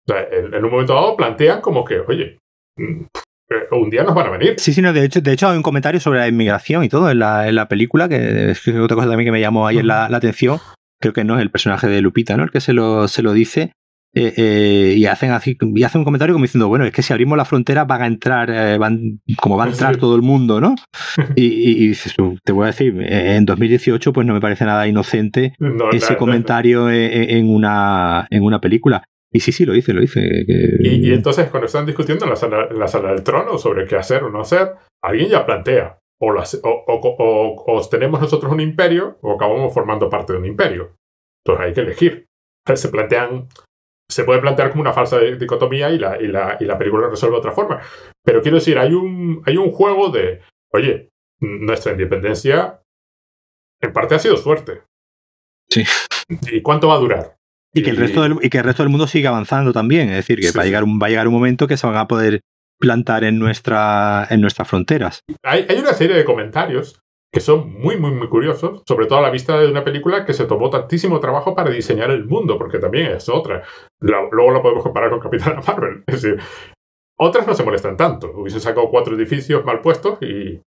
en, 0.08 0.64
un 0.64 0.72
momento 0.72 0.94
dado 0.94 1.16
plantean 1.16 1.62
como 1.62 1.86
que, 1.86 2.00
oye, 2.00 2.40
mm, 2.78 3.04
eh, 3.50 3.68
un 3.72 3.90
día 3.90 4.04
nos 4.04 4.16
van 4.16 4.28
a 4.28 4.32
venir. 4.32 4.56
Sí, 4.58 4.74
sí, 4.74 4.82
no, 4.82 4.94
de 4.94 5.06
hecho, 5.06 5.22
de 5.22 5.34
hecho 5.34 5.50
hay 5.50 5.58
un 5.58 5.64
comentario 5.64 6.00
sobre 6.00 6.20
la 6.20 6.28
inmigración 6.28 6.84
y 6.84 6.90
todo 6.90 7.10
en 7.10 7.20
la, 7.20 7.48
en 7.48 7.56
la 7.56 7.68
película, 7.68 8.10
que 8.10 8.52
es 8.52 8.68
otra 8.68 8.96
cosa 8.96 9.08
también 9.08 9.28
que 9.28 9.32
me 9.32 9.42
llamó 9.42 9.68
ayer 9.68 9.86
la, 9.86 10.10
la, 10.10 10.18
atención. 10.18 10.60
Creo 11.00 11.14
que 11.14 11.24
no 11.24 11.36
es 11.36 11.42
el 11.42 11.52
personaje 11.52 11.88
de 11.88 12.02
Lupita, 12.02 12.38
¿no? 12.38 12.44
El 12.44 12.52
que 12.52 12.62
se 12.62 12.74
lo, 12.74 13.08
se 13.08 13.22
lo 13.22 13.34
dice. 13.34 13.74
Eh, 14.16 14.32
eh, 14.38 14.94
y 14.96 15.08
hacen 15.08 15.32
así, 15.32 15.58
y 15.60 15.84
hacen 15.84 16.00
un 16.00 16.06
comentario 16.06 16.36
como 16.36 16.46
diciendo, 16.46 16.68
bueno, 16.68 16.86
es 16.86 16.92
que 16.92 17.02
si 17.02 17.12
abrimos 17.14 17.36
la 17.36 17.46
frontera 17.46 17.84
van 17.86 18.04
a 18.04 18.06
entrar, 18.06 18.78
van, 18.78 19.22
como 19.42 19.58
va 19.58 19.64
a 19.64 19.70
entrar 19.70 19.98
todo 19.98 20.16
el 20.16 20.22
mundo, 20.22 20.62
¿no? 20.62 20.76
Y, 21.36 21.90
y, 21.90 21.96
te 22.44 22.52
voy 22.52 22.66
a 22.66 22.68
decir, 22.68 22.96
en 23.02 23.44
2018 23.46 24.14
pues 24.14 24.28
no 24.28 24.36
me 24.36 24.40
parece 24.40 24.66
nada 24.66 24.88
inocente 24.88 25.56
ese 25.94 26.16
comentario 26.16 26.92
en, 26.92 27.50
una, 27.50 28.28
en 28.30 28.44
una 28.44 28.62
película. 28.62 29.04
Y 29.34 29.40
sí, 29.40 29.52
sí, 29.52 29.66
lo 29.66 29.74
dice, 29.74 29.94
lo 29.94 30.02
dice. 30.02 30.46
Y, 30.80 31.12
entonces, 31.12 31.50
cuando 31.50 31.66
están 31.66 31.88
discutiendo 31.88 32.26
en 32.26 32.30
la, 32.30 32.36
sala, 32.36 32.68
en 32.70 32.78
la 32.78 32.88
sala 32.88 33.10
del 33.10 33.24
trono 33.24 33.58
sobre 33.58 33.88
qué 33.88 33.96
hacer 33.96 34.24
o 34.24 34.30
no 34.30 34.42
hacer, 34.42 34.76
alguien 35.04 35.28
ya 35.28 35.44
plantea, 35.44 35.98
o, 36.22 36.32
o, 36.32 37.64
o, 37.68 37.90
tenemos 37.90 38.22
nosotros 38.22 38.52
un 38.52 38.62
imperio 38.62 39.18
o 39.22 39.34
acabamos 39.34 39.74
formando 39.74 40.08
parte 40.08 40.34
de 40.34 40.40
un 40.40 40.46
imperio. 40.46 40.96
Entonces 41.44 41.66
hay 41.66 41.74
que 41.74 41.82
elegir. 41.82 42.26
Se 42.76 42.90
plantean, 42.90 43.48
se 44.10 44.24
puede 44.24 44.40
plantear 44.40 44.70
como 44.70 44.82
una 44.82 44.94
falsa 44.94 45.20
dicotomía 45.20 45.90
y 45.90 45.98
la, 45.98 46.22
y 46.22 46.28
la, 46.28 46.58
y 46.60 46.66
la 46.66 46.78
película 46.78 47.10
resuelve 47.10 47.36
de 47.36 47.40
otra 47.40 47.52
forma. 47.52 47.82
Pero 48.24 48.42
quiero 48.44 48.58
decir, 48.58 48.78
hay 48.78 48.94
un, 48.94 49.42
hay 49.48 49.58
un 49.58 49.72
juego 49.72 50.10
de, 50.12 50.42
oye, 50.72 51.10
nuestra 51.42 51.94
independencia 51.94 52.82
en 53.82 53.92
parte 53.92 54.16
ha 54.16 54.20
sido 54.20 54.38
suerte. 54.38 54.84
Sí. 55.70 55.84
¿Y 56.52 56.62
cuánto 56.62 56.88
va 56.88 56.96
a 56.96 57.00
durar? 57.00 57.36
Y 57.74 57.82
que, 57.82 57.90
el 57.90 57.98
resto 57.98 58.22
del, 58.22 58.38
y 58.42 58.50
que 58.50 58.60
el 58.60 58.64
resto 58.64 58.84
del 58.84 58.92
mundo 58.92 59.08
siga 59.08 59.30
avanzando 59.30 59.74
también. 59.74 60.10
Es 60.10 60.16
decir, 60.16 60.40
que 60.40 60.52
va, 60.56 60.64
a 60.64 60.66
llegar 60.66 60.84
un, 60.84 61.00
va 61.02 61.08
a 61.08 61.10
llegar 61.10 61.28
un 61.28 61.34
momento 61.34 61.68
que 61.68 61.78
se 61.78 61.88
van 61.88 61.98
a 61.98 62.08
poder 62.08 62.42
plantar 62.80 63.24
en, 63.24 63.40
nuestra, 63.40 64.28
en 64.30 64.42
nuestras 64.42 64.68
fronteras. 64.68 65.22
Hay, 65.44 65.66
hay 65.68 65.78
una 65.80 65.94
serie 65.94 66.16
de 66.16 66.26
comentarios 66.26 67.00
que 67.34 67.40
son 67.40 67.74
muy, 67.74 67.98
muy, 67.98 68.12
muy 68.12 68.30
curiosos, 68.30 68.84
sobre 68.88 69.08
todo 69.08 69.18
a 69.18 69.24
la 69.24 69.32
vista 69.32 69.60
de 69.60 69.68
una 69.68 69.84
película 69.84 70.24
que 70.24 70.34
se 70.34 70.46
tomó 70.46 70.70
tantísimo 70.70 71.20
trabajo 71.20 71.56
para 71.56 71.72
diseñar 71.72 72.12
el 72.12 72.26
mundo, 72.26 72.60
porque 72.60 72.78
también 72.78 73.08
es 73.08 73.28
otra. 73.28 73.64
luego 74.00 74.52
lo 74.52 74.62
podemos 74.62 74.84
comparar 74.84 75.10
con 75.10 75.20
Capitana 75.20 75.60
Marvel. 75.68 76.04
Es 76.06 76.22
decir, 76.22 76.40
otras 77.18 77.48
no 77.48 77.56
se 77.56 77.64
molestan 77.64 77.98
tanto. 77.98 78.32
Hubiesen 78.36 78.62
sacado 78.62 78.90
cuatro 78.90 79.16
edificios 79.16 79.66
mal 79.66 79.82
puestos 79.82 80.22
y... 80.22 80.62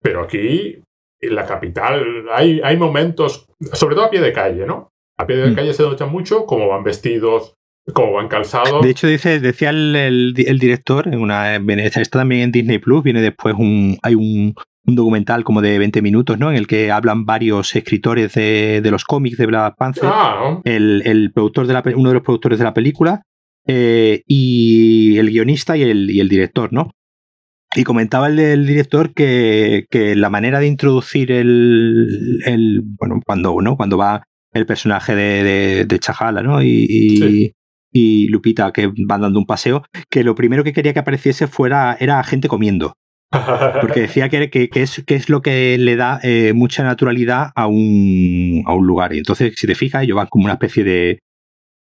Pero 0.00 0.22
aquí, 0.22 0.80
en 1.20 1.34
la 1.34 1.44
capital, 1.44 2.26
hay, 2.30 2.60
hay 2.62 2.76
momentos, 2.76 3.46
sobre 3.72 3.96
todo 3.96 4.04
a 4.04 4.10
pie 4.10 4.20
de 4.20 4.32
calle, 4.32 4.64
¿no? 4.64 4.88
A 5.18 5.26
pie 5.26 5.36
de 5.36 5.50
mm. 5.50 5.54
calle 5.54 5.74
se 5.74 5.82
nota 5.82 6.06
mucho 6.06 6.46
cómo 6.46 6.68
van 6.68 6.84
vestidos, 6.84 7.54
cómo 7.92 8.12
van 8.12 8.28
calzados. 8.28 8.82
De 8.82 8.90
hecho, 8.90 9.08
dice, 9.08 9.40
decía 9.40 9.70
el, 9.70 9.94
el, 9.96 10.58
director, 10.58 11.08
en 11.08 11.20
una, 11.20 11.56
esto 11.56 12.18
también 12.18 12.42
en 12.42 12.52
Disney 12.52 12.78
Plus, 12.78 13.02
viene 13.02 13.20
después 13.20 13.56
un, 13.58 13.98
hay 14.02 14.14
un, 14.14 14.54
un 14.86 14.94
documental 14.94 15.42
como 15.42 15.60
de 15.60 15.78
20 15.78 16.02
minutos, 16.02 16.38
¿no? 16.38 16.50
En 16.50 16.56
el 16.56 16.66
que 16.66 16.92
hablan 16.92 17.26
varios 17.26 17.74
escritores 17.74 18.32
de, 18.34 18.88
los 18.90 19.04
cómics 19.04 19.38
de 19.38 19.46
Black 19.46 19.74
Panther, 19.76 20.04
ah. 20.06 20.60
el, 20.64 21.32
productor 21.34 21.66
de 21.66 21.74
la, 21.74 21.82
uno 21.96 22.10
de 22.10 22.14
los 22.14 22.22
productores 22.22 22.58
de 22.58 22.64
la 22.64 22.74
película, 22.74 23.22
eh, 23.66 24.22
y 24.26 25.18
el 25.18 25.30
guionista 25.30 25.76
y 25.76 25.82
el, 25.82 26.10
y 26.10 26.20
el, 26.20 26.28
director, 26.28 26.72
¿no? 26.72 26.90
Y 27.74 27.84
comentaba 27.84 28.28
el, 28.28 28.66
director 28.66 29.12
que, 29.12 29.84
la 30.16 30.30
manera 30.30 30.60
de 30.60 30.68
introducir 30.68 31.32
el, 31.32 32.40
el 32.46 32.82
bueno, 32.82 33.20
cuando, 33.26 33.60
¿no? 33.60 33.76
cuando 33.76 33.98
va 33.98 34.22
el 34.52 34.66
personaje 34.66 35.14
de, 35.14 35.84
de, 35.84 35.98
Chahala, 35.98 36.42
¿no? 36.42 36.62
Y, 36.62 37.54
y, 37.92 38.28
Lupita 38.28 38.72
que 38.72 38.90
van 39.06 39.22
dando 39.22 39.38
un 39.38 39.46
paseo, 39.46 39.82
que 40.10 40.24
lo 40.24 40.34
primero 40.34 40.64
que 40.64 40.72
quería 40.72 40.92
que 40.92 41.00
apareciese 41.00 41.46
fuera 41.46 41.96
era 41.98 42.22
gente 42.22 42.48
comiendo. 42.48 42.94
Porque 43.80 44.00
decía 44.02 44.28
que, 44.28 44.48
que, 44.48 44.70
es, 44.74 45.02
que 45.06 45.14
es 45.14 45.28
lo 45.28 45.42
que 45.42 45.76
le 45.76 45.96
da 45.96 46.18
eh, 46.22 46.52
mucha 46.54 46.82
naturalidad 46.82 47.50
a 47.54 47.66
un, 47.66 48.62
a 48.66 48.72
un 48.72 48.86
lugar. 48.86 49.14
Y 49.14 49.18
entonces, 49.18 49.54
si 49.56 49.66
te 49.66 49.74
fijas, 49.74 50.02
ellos 50.02 50.16
van 50.16 50.28
como 50.28 50.44
una 50.44 50.54
especie 50.54 50.82
de 50.82 51.18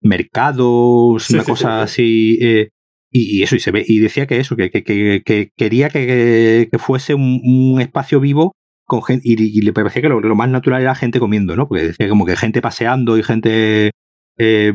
mercados, 0.01 1.29
una 1.29 1.43
cosa 1.43 1.81
así. 1.81 2.37
Eh, 2.41 2.69
y, 3.11 3.43
eso, 3.43 3.55
y 3.55 3.59
se 3.59 3.71
ve. 3.71 3.83
Y 3.85 3.99
decía 3.99 4.27
que 4.27 4.37
eso, 4.39 4.55
que, 4.55 4.69
que 4.69 5.49
quería 5.55 5.89
que, 5.89 6.69
fuese 6.79 7.15
un, 7.15 7.77
espacio 7.81 8.19
vivo 8.19 8.53
con 8.85 9.03
gente. 9.03 9.27
Y, 9.27 9.61
le 9.61 9.73
parecía 9.73 10.01
que 10.01 10.09
lo, 10.09 10.35
más 10.35 10.49
natural 10.49 10.81
era 10.81 10.95
gente 10.95 11.19
comiendo, 11.19 11.55
¿no? 11.55 11.67
Porque 11.67 11.87
decía 11.87 12.09
como 12.09 12.25
que 12.25 12.35
gente 12.35 12.61
paseando 12.61 13.17
y 13.17 13.23
gente 13.23 13.91
eh, 14.37 14.73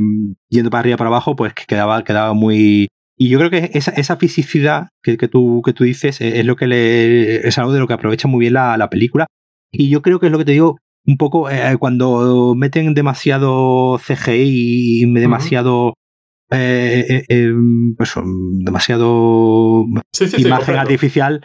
yendo 0.48 0.70
para 0.70 0.80
arriba 0.80 0.96
para 0.96 1.08
abajo, 1.08 1.36
pues 1.36 1.54
que 1.54 1.64
quedaba, 1.66 2.04
quedaba 2.04 2.34
muy 2.34 2.88
y 3.22 3.28
yo 3.28 3.38
creo 3.38 3.50
que 3.50 3.70
esa, 3.74 3.90
esa 3.90 4.16
fisicidad 4.16 4.88
que, 5.02 5.18
que, 5.18 5.28
tú, 5.28 5.60
que 5.62 5.74
tú 5.74 5.84
dices 5.84 6.22
es, 6.22 6.42
lo 6.46 6.56
que 6.56 6.66
le, 6.66 7.46
es 7.46 7.58
algo 7.58 7.70
de 7.70 7.78
lo 7.78 7.86
que 7.86 7.92
aprovecha 7.92 8.28
muy 8.28 8.40
bien 8.40 8.54
la, 8.54 8.78
la 8.78 8.88
película. 8.88 9.26
Y 9.70 9.90
yo 9.90 10.00
creo 10.00 10.18
que 10.18 10.26
es 10.26 10.32
lo 10.32 10.38
que 10.38 10.46
te 10.46 10.52
digo, 10.52 10.78
un 11.06 11.18
poco 11.18 11.50
eh, 11.50 11.76
cuando 11.78 12.54
meten 12.56 12.94
demasiado 12.94 13.98
CGI 13.98 15.02
y 15.02 15.12
demasiado 15.12 15.92
eh, 16.50 17.04
eh, 17.08 17.24
em, 17.28 17.94
pues, 17.94 18.14
demasiado 18.14 19.84
imagen 20.38 20.76
artificial 20.76 21.44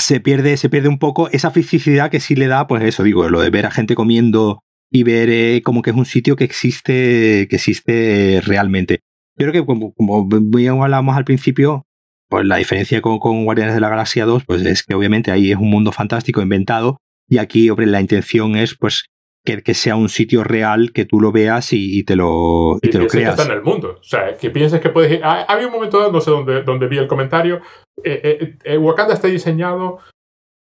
se 0.00 0.20
pierde 0.20 0.56
se 0.56 0.68
pierde 0.68 0.88
un 0.88 0.98
poco 0.98 1.28
esa 1.30 1.50
fisicidad 1.50 2.10
que 2.10 2.20
sí 2.20 2.34
le 2.34 2.46
da 2.46 2.66
pues 2.66 2.82
eso 2.82 3.02
digo 3.02 3.28
lo 3.28 3.40
de 3.40 3.50
ver 3.50 3.66
a 3.66 3.70
gente 3.70 3.94
comiendo 3.94 4.60
y 4.90 5.04
ver 5.04 5.62
como 5.62 5.82
que 5.82 5.90
es 5.90 5.96
un 5.96 6.06
sitio 6.06 6.36
que 6.36 6.44
existe 6.44 7.46
que 7.48 7.56
existe 7.56 8.40
realmente. 8.44 9.00
Yo 9.36 9.46
creo 9.46 9.52
que 9.52 9.66
como, 9.66 9.94
como 9.94 10.26
bien 10.28 10.80
hablamos 10.82 11.16
al 11.16 11.24
principio, 11.24 11.86
pues 12.28 12.44
la 12.44 12.56
diferencia 12.56 13.00
con, 13.00 13.18
con, 13.18 13.44
Guardianes 13.44 13.74
de 13.74 13.80
la 13.80 13.88
Galaxia 13.88 14.26
2, 14.26 14.44
pues 14.44 14.62
es 14.62 14.82
que 14.82 14.94
obviamente 14.94 15.30
ahí 15.30 15.50
es 15.50 15.56
un 15.56 15.70
mundo 15.70 15.92
fantástico 15.92 16.42
inventado 16.42 16.98
y 17.28 17.38
aquí 17.38 17.70
hombre, 17.70 17.86
la 17.86 18.00
intención 18.00 18.56
es 18.56 18.76
pues 18.76 19.04
que, 19.44 19.62
que, 19.62 19.74
sea 19.74 19.96
un 19.96 20.08
sitio 20.08 20.44
real 20.44 20.92
que 20.92 21.04
tú 21.04 21.20
lo 21.20 21.32
veas 21.32 21.72
y, 21.72 22.02
te 22.04 22.16
lo, 22.16 22.78
y, 22.82 22.90
te 22.90 22.98
lo 22.98 23.06
creas. 23.06 23.34
Que 23.34 23.42
está 23.42 23.52
en 23.52 23.58
el 23.58 23.64
mundo. 23.64 23.98
O 24.00 24.04
sea, 24.04 24.36
que 24.36 24.50
pienses 24.50 24.80
que 24.80 24.90
puedes 24.90 25.12
ir. 25.12 25.20
Ah, 25.22 25.44
había 25.48 25.66
un 25.66 25.72
momento, 25.72 26.10
no 26.12 26.20
sé 26.20 26.30
dónde, 26.30 26.62
dónde 26.62 26.88
vi 26.88 26.98
el 26.98 27.06
comentario. 27.06 27.60
Eh, 28.04 28.20
eh, 28.22 28.58
eh, 28.64 28.78
Wakanda 28.78 29.14
está 29.14 29.28
diseñado 29.28 29.98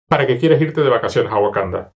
para 0.08 0.28
que 0.28 0.38
quieras 0.38 0.62
irte 0.62 0.82
de 0.82 0.90
vacaciones 0.90 1.32
a 1.32 1.40
Wakanda. 1.40 1.92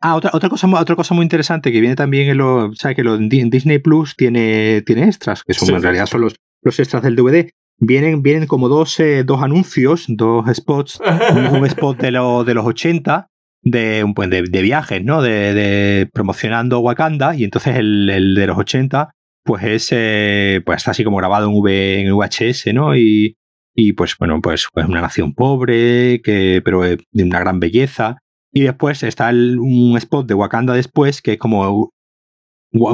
Ah, 0.00 0.16
otra, 0.16 0.30
otra, 0.34 0.48
cosa, 0.48 0.66
otra 0.68 0.96
cosa 0.96 1.14
muy 1.14 1.22
interesante 1.22 1.70
que 1.70 1.80
viene 1.80 1.94
también 1.94 2.28
en 2.28 2.38
lo, 2.38 2.74
¿sabes? 2.74 2.96
que 2.96 3.04
lo, 3.04 3.14
en 3.14 3.28
Disney 3.28 3.78
Plus 3.78 4.16
tiene, 4.16 4.82
tiene 4.82 5.04
extras, 5.04 5.44
que 5.44 5.54
son 5.54 5.76
en 5.76 5.82
realidad 5.82 6.06
son 6.06 6.22
los, 6.22 6.34
los 6.62 6.78
extras 6.80 7.04
del 7.04 7.14
DVD. 7.14 7.50
Vienen, 7.78 8.20
vienen 8.22 8.48
como 8.48 8.68
dos, 8.68 8.98
eh, 8.98 9.22
dos 9.22 9.42
anuncios, 9.42 10.06
dos 10.08 10.44
spots. 10.52 11.00
un, 11.52 11.64
spot 11.66 11.98
de, 11.98 12.10
lo, 12.10 12.42
de 12.42 12.54
los 12.54 12.66
80 12.66 13.28
de, 13.62 14.04
pues 14.14 14.30
de, 14.30 14.42
de 14.42 14.62
viajes, 14.62 15.04
¿no? 15.04 15.22
De, 15.22 15.54
de, 15.54 16.08
promocionando 16.12 16.80
Wakanda. 16.80 17.34
Y 17.36 17.44
entonces 17.44 17.76
el, 17.76 18.10
el 18.10 18.34
de 18.34 18.46
los 18.46 18.58
80, 18.58 19.10
pues 19.44 19.64
es, 19.64 19.88
eh, 19.92 20.60
pues 20.64 20.78
está 20.78 20.90
así 20.90 21.04
como 21.04 21.16
grabado 21.16 21.48
en, 21.48 21.54
v, 21.54 22.00
en 22.00 22.14
VHS, 22.14 22.74
¿no? 22.74 22.96
Y, 22.96 23.36
y 23.74 23.92
pues 23.94 24.16
bueno, 24.18 24.40
pues, 24.42 24.68
pues 24.72 24.86
una 24.86 25.00
nación 25.00 25.34
pobre, 25.34 26.20
que, 26.22 26.60
pero 26.64 26.82
de 26.82 26.98
una 27.14 27.40
gran 27.40 27.60
belleza. 27.60 28.18
Y 28.52 28.62
después 28.62 29.02
está 29.02 29.30
un 29.30 29.94
spot 29.96 30.26
de 30.26 30.34
Wakanda 30.34 30.74
después, 30.74 31.22
que 31.22 31.32
es 31.32 31.38
como 31.38 31.90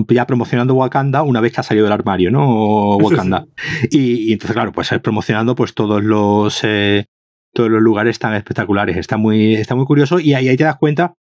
ya 0.09 0.27
promocionando 0.27 0.75
Wakanda 0.75 1.23
una 1.23 1.41
vez 1.41 1.53
que 1.53 1.61
ha 1.61 1.65
salido 1.65 1.85
del 1.85 1.93
armario, 1.93 2.31
¿no? 2.31 2.97
Wakanda. 2.99 3.47
Y, 3.91 4.33
entonces, 4.33 4.55
claro, 4.55 4.73
pues 4.73 4.91
promocionando 5.03 5.55
pues 5.55 5.75
todos 5.75 6.03
los 6.03 6.61
eh, 6.63 7.07
todos 7.59 7.71
los 7.73 7.83
lugares 7.83 8.21
tan 8.21 8.35
espectaculares. 8.35 8.97
Está 8.97 9.17
muy, 9.17 9.55
está 9.55 9.75
muy 9.75 9.85
curioso 9.85 10.21
y 10.21 10.35
ahí, 10.35 10.57
te 10.57 10.63
das 10.63 10.77
cuenta 10.77 11.15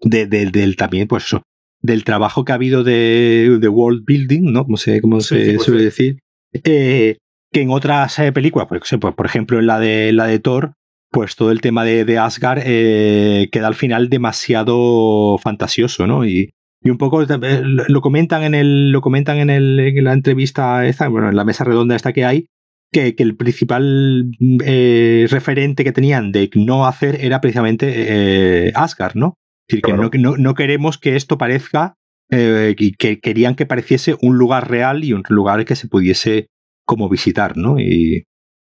de, 0.00 0.26
del 0.26 0.76
también, 0.76 1.06
pues 1.06 1.26
eso, 1.26 1.42
del 1.82 2.04
trabajo 2.04 2.42
que 2.46 2.52
ha 2.52 2.54
habido 2.54 2.84
de, 2.84 3.58
de 3.60 3.68
world 3.68 4.02
building, 4.06 4.50
¿no? 4.50 4.64
Como 4.64 4.78
se, 4.78 5.02
como 5.02 5.20
se 5.20 5.52
pues 5.52 5.62
suele 5.62 5.84
decir. 5.84 6.20
Eh, 6.54 7.18
que 7.52 7.60
en 7.60 7.70
otras 7.70 8.18
eh, 8.18 8.32
películas, 8.32 8.66
pues, 8.66 8.82
pues, 8.98 9.14
por 9.14 9.26
ejemplo 9.26 9.58
en 9.58 9.66
la 9.66 9.78
de 9.78 10.10
la 10.14 10.26
de 10.26 10.38
Thor, 10.38 10.72
pues 11.10 11.36
todo 11.36 11.50
el 11.50 11.60
tema 11.60 11.84
de, 11.84 12.06
de 12.06 12.16
Asgard 12.16 12.62
eh, 12.64 13.50
queda 13.52 13.66
al 13.66 13.74
final 13.74 14.08
demasiado 14.08 15.36
fantasioso, 15.36 16.06
¿no? 16.06 16.24
Y, 16.24 16.50
y 16.82 16.88
un 16.88 16.96
poco 16.96 17.22
eh, 17.22 17.62
lo 17.62 18.00
comentan 18.00 18.42
en 18.42 18.54
el 18.54 18.90
lo 18.90 19.02
comentan 19.02 19.36
en, 19.36 19.50
el, 19.50 19.78
en 19.78 20.02
la 20.02 20.14
entrevista 20.14 20.86
esta, 20.86 21.08
bueno, 21.08 21.28
en 21.28 21.36
la 21.36 21.44
mesa 21.44 21.64
redonda 21.64 21.94
esta 21.94 22.14
que 22.14 22.24
hay, 22.24 22.46
que, 22.92 23.14
que 23.14 23.22
el 23.22 23.36
principal 23.36 24.30
eh, 24.64 25.26
referente 25.30 25.84
que 25.84 25.92
tenían 25.92 26.32
de 26.32 26.50
no 26.54 26.86
hacer 26.86 27.24
era 27.24 27.40
precisamente 27.40 28.66
eh, 28.66 28.72
Asgard, 28.74 29.14
¿no? 29.14 29.34
Es 29.68 29.76
decir, 29.76 29.82
que 29.82 29.92
no, 29.92 30.10
no, 30.12 30.36
no, 30.38 30.54
queremos 30.54 30.96
que 30.96 31.14
esto 31.14 31.36
parezca, 31.36 31.94
eh, 32.30 32.74
que 32.98 33.20
querían 33.20 33.54
que 33.54 33.66
pareciese 33.66 34.16
un 34.22 34.38
lugar 34.38 34.70
real 34.70 35.04
y 35.04 35.12
un 35.12 35.22
lugar 35.28 35.64
que 35.66 35.76
se 35.76 35.88
pudiese 35.88 36.46
como 36.86 37.08
visitar, 37.08 37.56
¿no? 37.56 37.78
Y... 37.78 38.24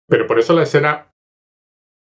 Pero 0.08 0.26
por 0.26 0.40
eso 0.40 0.54
la 0.54 0.64
escena 0.64 1.12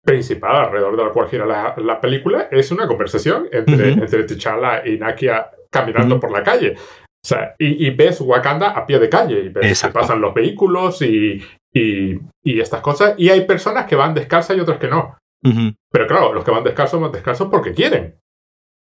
principal 0.05 0.57
alrededor 0.57 0.97
de 0.97 1.05
la 1.05 1.11
cual 1.11 1.29
gira 1.29 1.47
la, 1.47 2.01
película 2.01 2.49
es 2.51 2.71
una 2.71 2.87
conversación 2.87 3.49
entre, 3.51 3.93
entre 3.93 4.25
T'Challa 4.25 4.87
y 4.87 4.99
Nakia 4.99 5.51
caminando 5.71 6.21
por 6.21 6.31
la 6.31 6.43
calle. 6.43 6.75
O 6.77 7.27
sea, 7.27 7.55
y, 7.59 7.89
ves 7.91 8.21
Wakanda 8.21 8.69
a 8.69 8.85
pie 8.85 8.99
de 8.99 9.09
calle 9.09 9.45
y 9.45 9.49
ves 9.49 9.83
que 9.83 9.89
pasan 9.89 10.21
los 10.21 10.35
vehículos 10.35 11.01
y, 11.01 11.43
y, 11.75 12.21
y, 12.43 12.61
estas 12.61 12.81
cosas. 12.81 13.15
Y 13.19 13.29
hay 13.29 13.45
personas 13.45 13.87
que 13.87 13.97
van 13.97 14.15
descalzas 14.15 14.57
y 14.57 14.61
otras 14.61 14.79
que 14.79 14.89
no. 14.89 15.19
Pero 15.91 16.07
claro, 16.07 16.33
los 16.33 16.43
que 16.43 16.51
van 16.51 16.65
descalzos 16.65 17.01
van 17.01 17.13
descalzos 17.13 17.49
porque 17.51 17.75
quieren. 17.75 18.19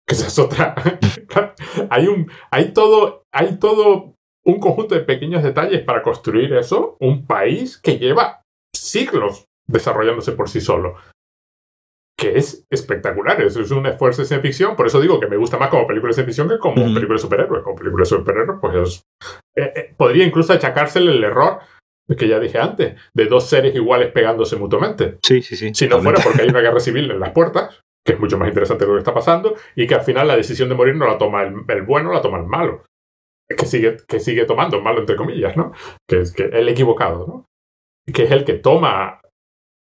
Que 0.05 0.15
esa 0.15 0.27
es 0.27 0.37
otra. 0.37 0.75
hay, 1.89 2.07
un, 2.07 2.29
hay, 2.51 2.73
todo, 2.73 3.23
hay 3.31 3.57
todo 3.57 4.15
un 4.43 4.59
conjunto 4.59 4.95
de 4.95 5.01
pequeños 5.01 5.43
detalles 5.43 5.81
para 5.81 6.03
construir 6.03 6.53
eso. 6.55 6.97
Un 6.99 7.25
país 7.25 7.77
que 7.77 7.97
lleva 7.97 8.41
siglos 8.75 9.45
desarrollándose 9.65 10.33
por 10.33 10.49
sí 10.49 10.59
solo. 10.59 10.97
que 12.19 12.37
es 12.37 12.65
espectacular. 12.69 13.41
Eso 13.41 13.61
es 13.61 13.71
un 13.71 13.85
esfuerzo 13.85 14.23
de 14.23 14.27
ciencia 14.27 14.41
ficción. 14.45 14.75
Por 14.75 14.87
eso 14.87 14.99
digo 14.99 15.21
que 15.21 15.27
me 15.27 15.37
gusta 15.37 15.57
más 15.57 15.69
como 15.69 15.87
película 15.87 16.09
de 16.09 16.15
ciencia 16.15 16.27
ficción 16.27 16.49
que 16.49 16.59
como 16.59 16.83
película 16.93 17.13
de 17.13 17.19
superhéroes. 17.19 17.63
Como 17.63 17.77
película 17.77 18.01
de 18.01 18.05
superhéroes, 18.05 18.59
pues 18.59 19.05
eh, 19.55 19.71
eh, 19.73 19.93
podría 19.95 20.25
incluso 20.25 20.51
achacársele 20.51 21.11
el 21.11 21.23
error 21.23 21.59
que 22.17 22.27
ya 22.27 22.39
dije 22.39 22.59
antes, 22.59 22.99
de 23.13 23.25
dos 23.25 23.47
seres 23.47 23.73
iguales 23.75 24.11
pegándose 24.11 24.55
mutuamente. 24.55 25.17
Sí, 25.21 25.41
sí, 25.41 25.55
sí. 25.55 25.71
Si 25.73 25.87
no 25.87 26.01
fuera 26.01 26.21
porque 26.23 26.41
hay 26.41 26.49
una 26.49 26.61
guerra 26.61 26.79
civil 26.79 27.09
en 27.11 27.19
las 27.19 27.31
puertas, 27.31 27.81
que 28.05 28.13
es 28.13 28.19
mucho 28.19 28.37
más 28.37 28.49
interesante 28.49 28.85
lo 28.85 28.93
que 28.93 28.99
está 28.99 29.13
pasando, 29.13 29.55
y 29.75 29.87
que 29.87 29.95
al 29.95 30.01
final 30.01 30.27
la 30.27 30.35
decisión 30.35 30.69
de 30.69 30.75
morir 30.75 30.95
no 30.95 31.07
la 31.07 31.17
toma 31.17 31.43
el, 31.43 31.81
bueno, 31.83 32.11
la 32.11 32.21
toma 32.21 32.39
el 32.39 32.45
malo. 32.45 32.83
Que 33.49 33.65
sigue, 33.65 33.97
que 34.07 34.19
sigue 34.19 34.45
tomando, 34.45 34.81
malo 34.81 34.99
entre 35.01 35.15
comillas, 35.15 35.55
¿no? 35.55 35.73
Que 36.07 36.21
es 36.21 36.33
que 36.33 36.45
el 36.45 36.69
equivocado, 36.69 37.27
¿no? 37.27 37.45
Que 38.11 38.23
es 38.23 38.31
el 38.31 38.45
que 38.45 38.53
toma 38.53 39.21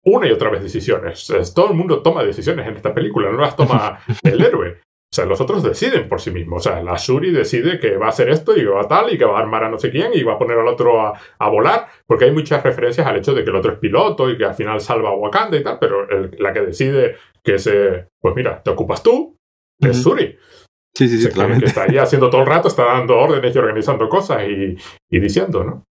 una 0.05 0.27
y 0.27 0.31
otra 0.31 0.49
vez 0.49 0.63
decisiones. 0.63 1.27
todo 1.53 1.69
el 1.69 1.75
mundo 1.75 2.01
toma 2.01 2.23
decisiones 2.23 2.67
en 2.67 2.75
esta 2.75 2.93
película, 2.93 3.31
no 3.31 3.39
las 3.39 3.55
toma 3.55 3.99
el 4.23 4.41
héroe. 4.41 4.81
O 5.11 5.15
sea, 5.15 5.25
los 5.25 5.41
otros 5.41 5.63
deciden 5.63 6.07
por 6.07 6.21
sí 6.21 6.29
mismos. 6.29 6.67
O 6.67 6.69
sea, 6.69 6.83
la 6.83 6.95
Shuri 6.95 7.31
decide 7.31 7.79
que 7.79 7.97
va 7.97 8.07
a 8.07 8.09
hacer 8.09 8.29
esto 8.29 8.55
y 8.55 8.59
que 8.59 8.67
va 8.67 8.81
a 8.81 8.87
tal 8.87 9.11
y 9.11 9.17
que 9.17 9.25
va 9.25 9.39
a 9.39 9.41
armar 9.41 9.63
a 9.63 9.69
no 9.69 9.79
sé 9.79 9.89
quién 9.89 10.11
y 10.13 10.21
va 10.21 10.33
a 10.33 10.37
poner 10.37 10.59
al 10.59 10.67
otro 10.67 11.01
a, 11.01 11.49
volar, 11.49 11.87
porque 12.05 12.25
hay 12.25 12.31
muchas 12.31 12.61
referencias 12.61 13.07
al 13.07 13.17
hecho 13.17 13.33
de 13.33 13.43
que 13.43 13.49
el 13.49 13.55
otro 13.55 13.73
es 13.73 13.79
piloto 13.79 14.29
y 14.29 14.37
que 14.37 14.45
al 14.45 14.53
final 14.53 14.79
salva 14.79 15.09
a 15.09 15.15
Wakanda 15.15 15.57
y 15.57 15.63
tal, 15.63 15.79
pero 15.79 16.05
la 16.37 16.53
que 16.53 16.61
decide 16.61 17.15
que 17.43 17.55
ese, 17.55 18.07
pues 18.21 18.35
mira, 18.35 18.61
te 18.61 18.69
ocupas 18.69 19.01
tú, 19.01 19.35
es 19.79 19.97
Shuri. 19.97 20.37
Sí, 20.95 21.07
sí, 21.07 21.19
sí, 21.21 21.29
Que 21.29 21.65
está 21.65 21.83
ahí 21.83 21.97
haciendo 21.97 22.29
todo 22.29 22.41
el 22.41 22.47
rato, 22.47 22.67
está 22.67 22.83
dando 22.83 23.17
órdenes 23.17 23.55
y 23.55 23.59
organizando 23.59 24.09
cosas 24.09 24.43
y, 24.47 24.75
y 25.09 25.19
diciendo, 25.19 25.63
¿no? 25.63 25.83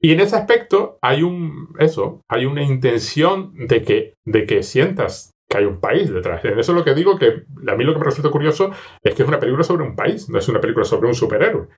Y 0.00 0.12
en 0.12 0.20
ese 0.20 0.36
aspecto 0.36 0.98
hay 1.02 1.22
un, 1.22 1.74
eso, 1.78 2.22
hay 2.28 2.46
una 2.46 2.62
intención 2.62 3.54
de 3.66 3.82
que, 3.82 4.14
de 4.24 4.46
que 4.46 4.62
sientas 4.62 5.32
que 5.48 5.58
hay 5.58 5.64
un 5.64 5.80
país 5.80 6.12
detrás. 6.12 6.44
En 6.44 6.58
eso 6.58 6.72
es 6.72 6.78
lo 6.78 6.84
que 6.84 6.94
digo 6.94 7.18
que 7.18 7.44
a 7.68 7.74
mí 7.74 7.84
lo 7.84 7.92
que 7.92 7.98
me 7.98 8.04
resulta 8.04 8.30
curioso 8.30 8.70
es 9.02 9.14
que 9.14 9.22
es 9.22 9.28
una 9.28 9.38
película 9.38 9.64
sobre 9.64 9.84
un 9.84 9.94
país, 9.94 10.28
no 10.28 10.38
es 10.38 10.48
una 10.48 10.60
película 10.60 10.84
sobre 10.84 11.08
un 11.08 11.14
superhéroe. 11.14 11.68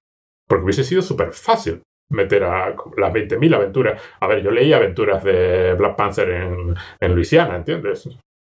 Porque 0.46 0.64
hubiese 0.64 0.84
sido 0.84 1.02
súper 1.02 1.32
fácil 1.32 1.82
meter 2.10 2.44
a 2.44 2.70
las 2.96 3.12
20.000 3.12 3.54
aventuras. 3.54 4.02
A 4.20 4.26
ver, 4.26 4.42
yo 4.42 4.50
leí 4.50 4.72
aventuras 4.72 5.22
de 5.22 5.74
Black 5.74 5.96
Panther 5.96 6.30
en, 6.30 6.74
en 7.00 7.14
Luisiana, 7.14 7.56
¿entiendes? 7.56 8.08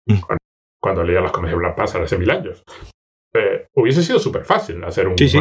Mm. 0.07 0.19
Cuando, 0.81 1.03
leía 1.03 1.21
las 1.21 1.31
comedias 1.31 1.53
de 1.53 1.59
Black 1.59 1.75
Panther 1.75 2.01
hace 2.01 2.17
mil 2.17 2.31
años. 2.31 2.63
Eh, 3.35 3.67
hubiese 3.75 4.01
sido 4.03 4.19
súper 4.19 4.43
fácil 4.43 4.83
hacer 4.83 5.07
un 5.07 5.17
sí, 5.17 5.39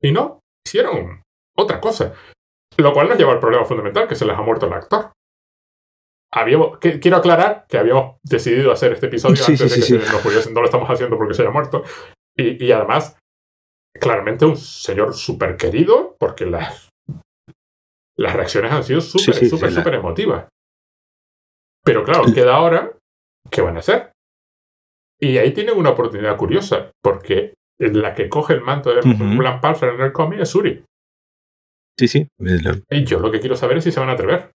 Y 0.00 0.12
no, 0.12 0.40
hicieron 0.64 1.22
otra 1.56 1.80
cosa. 1.80 2.14
Lo 2.76 2.92
cual 2.92 3.08
nos 3.08 3.18
lleva 3.18 3.32
al 3.32 3.40
problema 3.40 3.64
fundamental, 3.64 4.08
que 4.08 4.14
se 4.14 4.24
les 4.24 4.36
ha 4.36 4.42
muerto 4.42 4.66
el 4.66 4.72
actor 4.72 5.12
habíamos, 6.34 6.78
quiero 6.78 7.16
aclarar 7.16 7.64
que 7.68 7.78
habíamos 7.78 8.16
decidido 8.22 8.72
hacer 8.72 8.92
este 8.92 9.06
episodio 9.06 9.40
antes 9.40 9.58
de 9.58 9.76
que 9.76 9.82
se 9.82 9.98
nos. 9.98 10.50
No 10.50 10.60
lo 10.60 10.66
estamos 10.66 10.90
haciendo 10.90 11.16
porque 11.16 11.34
se 11.34 11.42
haya 11.42 11.50
muerto. 11.50 11.84
Y, 12.36 12.72
además, 12.72 13.16
claramente 13.98 14.44
un 14.44 14.56
señor 14.56 15.14
súper 15.14 15.56
querido, 15.56 16.16
porque 16.18 16.46
las, 16.46 16.88
las 18.18 18.34
reacciones 18.34 18.72
han 18.72 18.82
sido 18.82 19.00
súper, 19.00 19.48
súper, 19.48 19.72
súper 19.72 19.94
emotivas. 19.94 20.48
Pero 21.84 22.02
claro, 22.02 22.24
queda 22.34 22.56
ahora, 22.56 22.98
¿qué 23.50 23.60
van 23.60 23.76
a 23.76 23.80
hacer? 23.80 24.10
Y 25.20 25.38
ahí 25.38 25.52
tienen 25.52 25.78
una 25.78 25.90
oportunidad 25.90 26.36
curiosa, 26.36 26.90
porque 27.00 27.54
la 27.78 28.14
que 28.14 28.28
coge 28.28 28.54
el 28.54 28.62
manto 28.62 28.92
de 28.92 29.02
Plan 29.02 29.60
Pulsar 29.60 29.90
en 29.90 30.00
el 30.00 30.12
cómic 30.12 30.40
es 30.40 30.48
Suri. 30.48 30.84
Sí, 31.96 32.08
sí. 32.08 32.26
Y 32.90 33.04
yo 33.04 33.20
lo 33.20 33.30
que 33.30 33.38
quiero 33.38 33.54
saber 33.54 33.76
es 33.76 33.84
si 33.84 33.92
se 33.92 34.00
van 34.00 34.08
a 34.08 34.14
atrever 34.14 34.50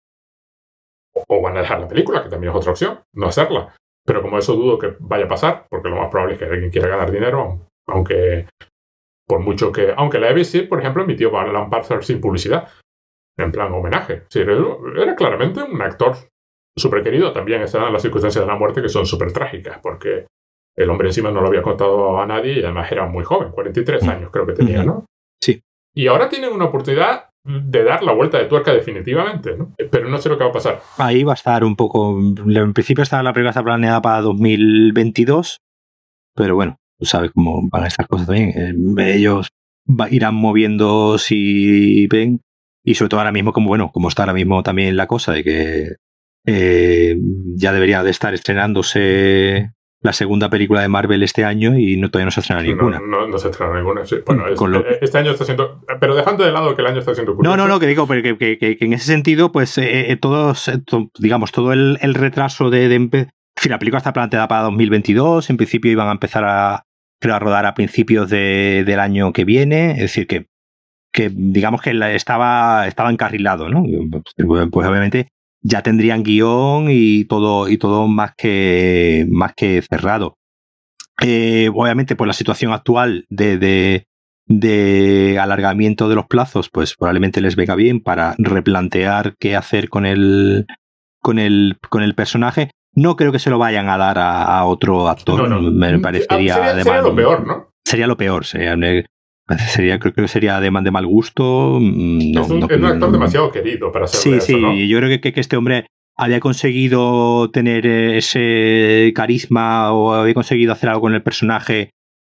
o 1.30 1.42
van 1.42 1.58
a 1.58 1.62
dejar 1.62 1.80
la 1.80 1.88
película, 1.88 2.24
que 2.24 2.30
también 2.30 2.52
es 2.52 2.58
otra 2.58 2.72
opción, 2.72 3.00
no 3.14 3.28
hacerla. 3.28 3.76
Pero 4.06 4.22
como 4.22 4.38
eso 4.38 4.56
dudo 4.56 4.80
que 4.80 4.96
vaya 5.00 5.26
a 5.26 5.30
pasar, 5.30 5.66
porque 5.70 5.90
lo 5.90 5.98
más 5.98 6.10
probable 6.10 6.36
es 6.36 6.40
que 6.40 6.46
alguien 6.46 6.72
quiera 6.72 6.88
ganar 6.88 7.12
dinero, 7.12 7.68
aunque 7.88 8.48
por 9.28 9.42
mucho 9.42 9.72
que. 9.72 9.94
Aunque 9.96 10.20
la 10.20 10.30
ABC, 10.30 10.68
por 10.68 10.80
ejemplo, 10.80 11.04
emitió 11.04 11.38
Alan 11.38 11.70
Parcer 11.70 12.04
sin 12.04 12.22
publicidad, 12.22 12.70
en 13.38 13.52
plan 13.52 13.74
homenaje. 13.74 14.24
Sí, 14.30 14.40
era, 14.40 15.16
claramente 15.16 15.62
un 15.62 15.82
actor 15.82 16.16
súper 16.76 17.04
querido. 17.04 17.34
También 17.34 17.62
están 17.62 17.92
las 17.92 18.02
circunstancias 18.02 18.44
de 18.44 18.52
la 18.52 18.58
muerte 18.58 18.82
que 18.82 18.90
son 18.90 19.06
súper 19.06 19.34
trágicas, 19.34 19.80
porque 19.80 20.28
el 20.78 20.90
hombre 20.90 21.10
encima 21.10 21.32
no 21.32 21.42
lo 21.42 21.48
había 21.48 21.62
contado 21.62 22.20
a 22.22 22.26
nadie 22.26 22.54
y 22.54 22.64
además 22.64 22.92
era 22.92 23.06
muy 23.06 23.24
joven, 23.24 23.52
43 23.52 24.04
mm. 24.04 24.10
años 24.10 24.30
creo 24.32 24.46
que 24.46 24.54
tenía, 24.54 24.84
¿no? 24.84 25.06
Sí. 25.42 25.62
Y 25.96 26.08
ahora 26.08 26.30
tienen 26.30 26.54
una 26.54 26.66
oportunidad 26.66 27.30
de 27.48 27.84
dar 27.84 28.04
la 28.04 28.14
vuelta 28.14 28.38
de 28.38 28.46
tuerca 28.46 28.74
definitivamente, 28.74 29.56
¿no? 29.58 29.74
Pero 29.90 30.10
no 30.10 30.18
sé 30.18 30.30
lo 30.30 30.38
que 30.38 30.44
va 30.44 30.50
a 30.50 30.54
pasar. 30.54 30.82
Ahí 30.98 31.24
va 31.24 31.34
a 31.34 31.36
estar 31.36 31.64
un 31.64 31.76
poco. 31.76 32.20
En 32.20 32.74
principio 32.74 33.04
está 33.04 33.24
la 33.24 33.34
película 33.34 33.64
planeada 33.64 34.02
para 34.02 34.22
2022, 34.22 35.62
pero 36.36 36.56
bueno, 36.56 36.78
tú 37.00 37.06
sabes 37.06 37.32
cómo 37.32 37.68
van 37.70 37.86
estas 37.86 38.08
cosas 38.08 38.28
también. 38.28 38.98
Eh, 39.00 39.16
ellos 39.16 39.50
irán 40.12 40.36
moviendo 40.36 41.18
si 41.18 42.08
ven, 42.08 42.42
y 42.84 42.96
sobre 42.96 43.10
todo 43.10 43.22
ahora 43.22 43.32
mismo, 43.32 43.54
como 43.54 43.70
bueno, 43.70 43.92
como 43.92 44.10
está 44.10 44.24
ahora 44.24 44.34
mismo 44.34 44.62
también 44.64 44.98
la 44.98 45.08
cosa 45.08 45.32
de 45.32 45.44
que 45.44 45.96
eh, 46.46 47.18
ya 47.56 47.72
debería 47.72 48.04
de 48.04 48.12
estar 48.12 48.34
estrenándose 48.34 49.72
la 50.02 50.14
segunda 50.14 50.50
película 50.50 50.82
de 50.82 50.88
Marvel 50.88 51.24
este 51.24 51.44
año 51.44 51.78
y 51.78 51.98
no, 51.98 52.10
todavía 52.10 52.26
no 52.26 52.32
se 52.32 52.42
estrena 52.42 52.62
ninguna. 52.62 53.00
No, 53.00 53.28
no, 53.28 53.38
se 53.38 53.50
estrena 53.50 53.76
ninguna, 53.76 54.06
sí. 54.06 54.18
Bueno, 54.26 54.48
eh, 54.48 55.00
este 55.02 55.18
año 55.18 55.32
está 55.32 55.46
siendo... 55.46 55.82
Pero 56.00 56.16
dejando 56.16 56.44
de 56.44 56.52
lado 56.52 56.76
que 56.76 56.82
el 56.82 56.88
año 56.88 57.00
está 57.00 57.16
siendo 57.16 57.36
curioso. 57.36 57.56
No, 57.56 57.62
no, 57.62 57.68
no, 57.68 57.80
que 57.80 57.88
digo, 57.88 58.08
que, 58.08 58.38
que, 58.38 58.58
que, 58.58 58.78
en 58.80 58.94
ese 58.94 59.06
sentido, 59.06 59.52
pues 59.52 59.78
eh, 59.78 60.12
eh 60.12 60.18
todos, 60.18 60.72
digamos, 61.18 61.52
todo 61.52 61.74
el, 61.74 61.98
el 62.02 62.14
retraso 62.14 62.70
de... 62.70 62.88
de 62.88 62.96
en 62.96 63.10
fin, 63.10 63.72
la 63.72 63.80
película 63.80 63.98
está 63.98 64.14
planteada 64.14 64.48
para 64.48 64.64
2022, 64.64 65.50
en 65.50 65.58
principio 65.58 65.92
iban 65.92 66.10
a 66.10 66.12
empezar 66.12 66.46
a, 66.46 66.84
creo, 67.20 67.36
a 67.36 67.40
rodar 67.40 67.66
a 67.66 67.74
principios 67.74 68.30
de, 68.30 68.84
del 68.86 69.00
año 69.00 69.34
que 69.34 69.46
viene, 69.46 69.92
es 69.92 70.02
decir, 70.02 70.28
que, 70.28 70.46
que 71.12 71.32
digamos 71.34 71.82
que 71.82 71.92
estaba, 72.16 72.86
estaba 72.86 73.10
encarrilado, 73.10 73.68
¿no? 73.70 73.84
Pues, 74.12 74.70
pues 74.72 74.88
obviamente 74.88 75.30
ya 75.62 75.82
tendrían 75.82 76.24
guion 76.24 76.88
y 76.90 77.26
todo, 77.26 77.70
y 77.70 77.78
todo 77.78 78.08
más 78.08 78.34
que, 78.36 79.26
más 79.30 79.54
que 79.56 79.82
cerrado. 79.82 80.38
Eh, 81.22 81.70
obviamente, 81.74 82.16
por 82.16 82.28
la 82.28 82.34
situación 82.34 82.72
actual 82.74 83.26
de, 83.30 83.58
de, 83.58 84.08
de, 84.46 85.40
alargamiento 85.40 86.10
de 86.10 86.16
los 86.16 86.28
plazos, 86.28 86.70
pues 86.70 86.96
probablemente 86.96 87.42
les 87.42 87.56
venga 87.56 87.76
bien 87.76 88.02
para 88.02 88.36
replantear 88.38 89.36
qué 89.40 89.56
hacer 89.56 89.90
con 89.90 90.06
el, 90.06 90.68
con 91.22 91.40
el, 91.40 91.78
con 91.90 92.04
el 92.04 92.14
personaje. 92.14 92.72
No 92.94 93.16
creo 93.16 93.32
que 93.32 93.40
se 93.40 93.50
lo 93.50 93.60
vayan 93.60 93.90
a 93.90 93.98
dar 93.98 94.18
a, 94.20 94.64
otro 94.66 95.08
actor. 95.08 95.62
Me 95.72 96.00
parecería 96.00 96.56
sería, 96.56 96.84
sería 96.84 97.02
lo 97.02 97.16
peor, 97.16 97.46
¿no? 97.46 97.70
Sería 97.86 98.08
lo 98.08 98.18
peor. 98.18 98.46
Sería, 98.46 98.76
Sería, 99.70 99.98
creo 100.00 100.14
que 100.14 100.28
sería 100.28 100.60
de, 100.60 100.70
de 100.70 100.92
mal 100.92 101.06
gusto. 101.06 101.80
Mm, 101.80 102.32
no, 102.34 102.42
es, 102.42 102.50
un, 102.50 102.64
actor 102.64 103.12
demasiado 103.12 103.52
querido 103.52 103.92
para 103.92 104.08
ser 104.08 104.20
Sí, 104.20 104.54
eso, 104.54 104.72
sí, 104.72 104.88
yo 104.88 104.98
creo 104.98 105.20
que, 105.22 105.34
que, 105.34 105.40
este 105.40 105.56
hombre 105.56 105.88
había 106.18 106.40
conseguido 106.40 107.50
tener 107.52 107.86
ese 107.86 109.14
carisma 109.16 109.94
o 109.94 110.14
había 110.14 110.34
conseguido 110.34 110.74
hacer 110.74 110.90
algo 110.90 111.02
con 111.02 111.14
el 111.14 111.24
personaje 111.24 111.92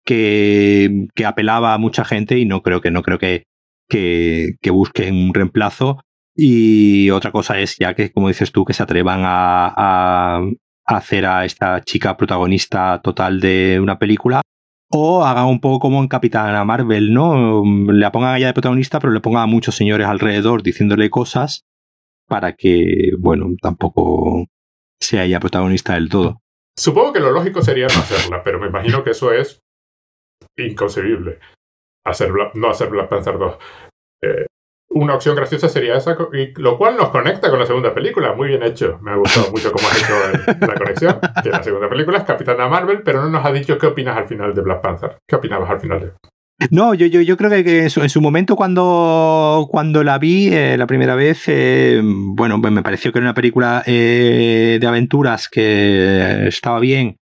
que, 0.04 1.08
que 1.14 1.24
apelaba 1.26 1.74
a 1.74 1.78
mucha 1.78 2.04
gente 2.04 2.38
y 2.38 2.44
no 2.44 2.62
creo 2.62 2.80
que 2.80 2.90
no 2.90 3.02
creo 3.02 3.18
que, 3.18 3.44
que, 3.88 4.54
que, 4.60 4.70
busquen 4.70 5.14
un 5.16 5.34
reemplazo. 5.34 6.00
Y 6.36 7.10
otra 7.10 7.32
cosa 7.32 7.58
es 7.58 7.76
ya 7.76 7.94
que, 7.94 8.12
como 8.12 8.28
dices 8.28 8.52
tú, 8.52 8.64
que 8.64 8.72
se 8.72 8.84
atrevan 8.84 9.22
a, 9.24 9.74
a 9.76 10.42
hacer 10.86 11.26
a 11.26 11.44
esta 11.44 11.82
chica 11.82 12.16
protagonista 12.16 13.00
total 13.02 13.40
de 13.40 13.80
una 13.82 13.98
película 13.98 14.42
o 14.90 15.24
hagan 15.24 15.46
un 15.46 15.60
poco 15.60 15.78
como 15.78 16.00
en 16.00 16.08
Capitana 16.08 16.64
Marvel, 16.64 17.12
¿no? 17.12 17.62
Le 17.64 18.10
pongan 18.10 18.34
allá 18.34 18.48
de 18.48 18.52
protagonista, 18.52 18.98
pero 18.98 19.12
le 19.12 19.20
pongan 19.20 19.42
a 19.42 19.46
muchos 19.46 19.76
señores 19.76 20.06
alrededor 20.06 20.62
diciéndole 20.62 21.10
cosas 21.10 21.64
para 22.28 22.54
que, 22.54 23.12
bueno, 23.18 23.46
tampoco 23.60 24.46
sea 25.00 25.24
ella 25.24 25.40
protagonista 25.40 25.94
del 25.94 26.08
todo. 26.08 26.40
Supongo 26.76 27.12
que 27.12 27.20
lo 27.20 27.30
lógico 27.30 27.62
sería 27.62 27.86
no 27.86 28.00
hacerla, 28.00 28.42
pero 28.42 28.58
me 28.58 28.68
imagino 28.68 29.04
que 29.04 29.10
eso 29.10 29.32
es 29.32 29.60
inconcebible. 30.56 31.38
Hacer 32.04 32.30
no 32.54 32.70
hacer 32.70 32.88
Black 32.88 33.08
Panther 33.08 33.38
2 33.38 33.58
una 34.90 35.14
opción 35.14 35.36
graciosa 35.36 35.68
sería 35.68 35.96
esa, 35.96 36.16
y 36.32 36.52
lo 36.60 36.76
cual 36.76 36.96
nos 36.96 37.10
conecta 37.10 37.48
con 37.48 37.58
la 37.58 37.66
segunda 37.66 37.94
película. 37.94 38.34
Muy 38.34 38.48
bien 38.48 38.62
hecho. 38.62 38.98
Me 39.02 39.12
ha 39.12 39.16
gustado 39.16 39.50
mucho 39.50 39.72
cómo 39.72 39.88
has 39.88 40.02
hecho 40.02 40.66
la 40.66 40.74
conexión. 40.74 41.18
Que 41.42 41.50
la 41.50 41.62
segunda 41.62 41.88
película 41.88 42.18
es 42.18 42.24
Capitana 42.24 42.68
Marvel, 42.68 43.02
pero 43.02 43.22
no 43.22 43.30
nos 43.30 43.44
ha 43.44 43.52
dicho 43.52 43.78
qué 43.78 43.86
opinas 43.86 44.16
al 44.16 44.26
final 44.26 44.54
de 44.54 44.62
Black 44.62 44.80
Panther. 44.80 45.18
¿Qué 45.26 45.36
opinabas 45.36 45.70
al 45.70 45.80
final 45.80 46.00
de 46.00 46.12
no, 46.70 46.92
yo, 46.92 47.06
yo, 47.06 47.22
yo 47.22 47.38
creo 47.38 47.50
que, 47.50 47.84
en, 47.84 47.90
su, 48.10 48.20
momento 48.20 48.54
cuando, 48.54 49.66
cuando 49.70 50.04
la 50.04 50.18
vi 50.18 50.48
eh, 50.52 50.76
la 50.76 50.86
primera 50.86 51.14
vez, 51.14 51.44
eh, 51.46 52.02
bueno, 52.04 52.60
pues 52.60 52.70
me 52.70 52.82
pareció 52.82 53.12
que 53.12 53.18
era 53.18 53.28
una 53.28 53.34
película 53.34 53.82
eh, 53.86 54.76
de 54.78 54.86
aventuras 54.86 55.48
que 55.48 56.46
estaba 56.48 56.78
bien, 56.78 57.16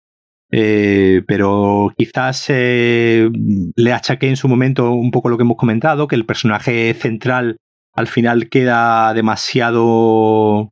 pero 0.49 1.91
quizás 1.97 2.49
le 2.49 3.93
achaqué 3.93 4.29
en 4.29 4.37
su 4.37 4.47
momento 4.47 4.91
un 4.91 5.11
poco 5.11 5.29
lo 5.29 5.37
que 5.37 5.43
hemos 5.43 5.57
comentado, 5.57 6.07
que 6.07 6.15
el 6.15 6.25
personaje 6.25 6.93
central 6.93 7.57
al 7.93 8.07
final 8.07 8.49
queda 8.49 9.13
demasiado 9.13 10.71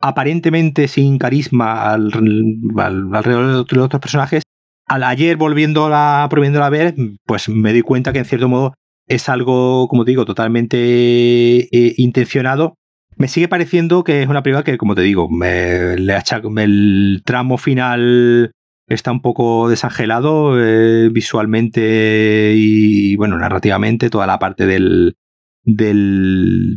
aparentemente 0.00 0.88
sin 0.88 1.18
carisma 1.18 1.92
al, 1.92 2.10
alrededor 2.78 3.66
de 3.66 3.80
otros 3.80 4.00
personajes, 4.00 4.42
al 4.86 5.02
ayer 5.02 5.36
volviéndola, 5.36 6.24
a 6.24 6.70
ver, 6.70 6.94
pues 7.24 7.48
me 7.48 7.72
di 7.72 7.82
cuenta 7.82 8.12
que 8.12 8.20
en 8.20 8.24
cierto 8.24 8.48
modo 8.48 8.74
es 9.08 9.28
algo, 9.28 9.88
como 9.88 10.04
te 10.04 10.12
digo, 10.12 10.24
totalmente 10.24 10.76
eh, 10.76 11.94
intencionado. 11.96 12.74
Me 13.16 13.28
sigue 13.28 13.48
pareciendo 13.48 14.04
que 14.04 14.22
es 14.22 14.28
una 14.28 14.42
película 14.42 14.64
que, 14.64 14.76
como 14.76 14.94
te 14.94 15.02
digo, 15.02 15.28
me, 15.30 15.96
le 15.96 16.14
el 16.58 17.22
tramo 17.24 17.56
final 17.56 18.52
está 18.88 19.12
un 19.12 19.20
poco 19.20 19.68
desangelado 19.68 20.60
eh, 20.60 21.08
visualmente 21.10 22.54
y, 22.56 23.16
bueno, 23.16 23.38
narrativamente, 23.38 24.10
toda 24.10 24.26
la 24.26 24.38
parte 24.38 24.66
del, 24.66 25.16
del 25.64 26.76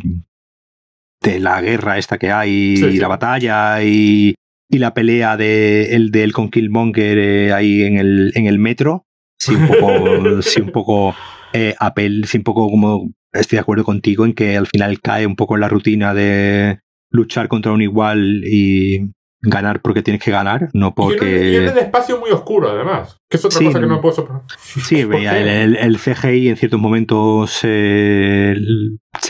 de 1.22 1.40
la 1.40 1.62
guerra 1.62 1.98
esta 1.98 2.18
que 2.18 2.32
hay 2.32 2.76
y 2.76 2.98
la 2.98 3.08
batalla 3.10 3.84
y, 3.84 4.36
y, 4.70 4.78
la 4.78 4.94
pelea 4.94 5.36
de 5.36 5.96
el 5.96 6.12
del 6.12 6.32
con 6.32 6.50
Killmonger 6.50 7.18
eh, 7.18 7.54
ahí 7.54 7.84
en 7.84 7.98
el, 7.98 8.32
en 8.36 8.46
el 8.48 8.58
metro. 8.58 9.06
Sí, 9.38 9.54
un 9.54 9.68
poco, 9.68 10.42
sí, 10.42 10.62
un 10.62 10.72
poco 10.72 11.16
eh, 11.54 11.76
apel, 11.80 12.26
sí, 12.26 12.38
un 12.38 12.44
poco 12.44 12.70
como 12.70 13.12
estoy 13.34 13.58
de 13.58 13.62
acuerdo 13.62 13.84
contigo 13.84 14.26
en 14.26 14.34
que 14.34 14.58
al 14.58 14.68
final 14.68 15.02
cae 15.02 15.26
un 15.28 15.36
poco 15.36 15.56
en 15.56 15.62
la 15.62 15.70
rutina 15.70 16.14
de 16.14 16.80
luchar 17.12 17.48
contra 17.48 17.72
un 17.72 17.82
igual 17.82 18.44
y, 18.46 19.12
ganar 19.42 19.82
porque 19.82 20.02
tienes 20.02 20.22
que 20.22 20.32
ganar, 20.32 20.70
no 20.74 20.94
porque... 20.94 21.52
Y 21.52 21.56
en, 21.56 21.70
el 21.70 21.78
espacio 21.78 22.20
muy 22.20 22.32
oscuro, 22.32 22.70
además, 22.70 23.20
que 23.30 23.38
es 23.38 23.46
otra 23.46 23.60
cosa 23.60 23.80
que 23.80 23.88
no 23.88 24.02
puedo 24.02 24.44
Sí, 24.58 25.00
el, 25.12 25.76
el, 25.76 25.98
CGI 25.98 26.50
en 26.50 26.58
ciertos 26.58 26.80
momentos 26.80 27.52
se 27.52 28.56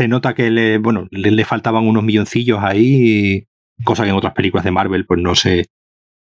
nota 0.08 0.34
que 0.34 0.50
le, 0.50 0.78
bueno, 0.80 1.08
le, 1.12 1.46
faltaban 1.46 1.88
unos 1.88 2.04
milloncillos 2.04 2.60
ahí, 2.62 3.48
cosa 3.84 4.04
que 4.04 4.10
en 4.10 4.16
otras 4.16 4.34
películas 4.34 4.66
de 4.66 4.72
Marvel 4.72 5.06
pues 5.06 5.20
no 5.22 5.36
se, 5.36 5.68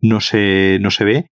no 0.00 0.20
se, 0.20 0.78
no 0.80 0.90
se 0.90 1.04
ve. 1.04 1.30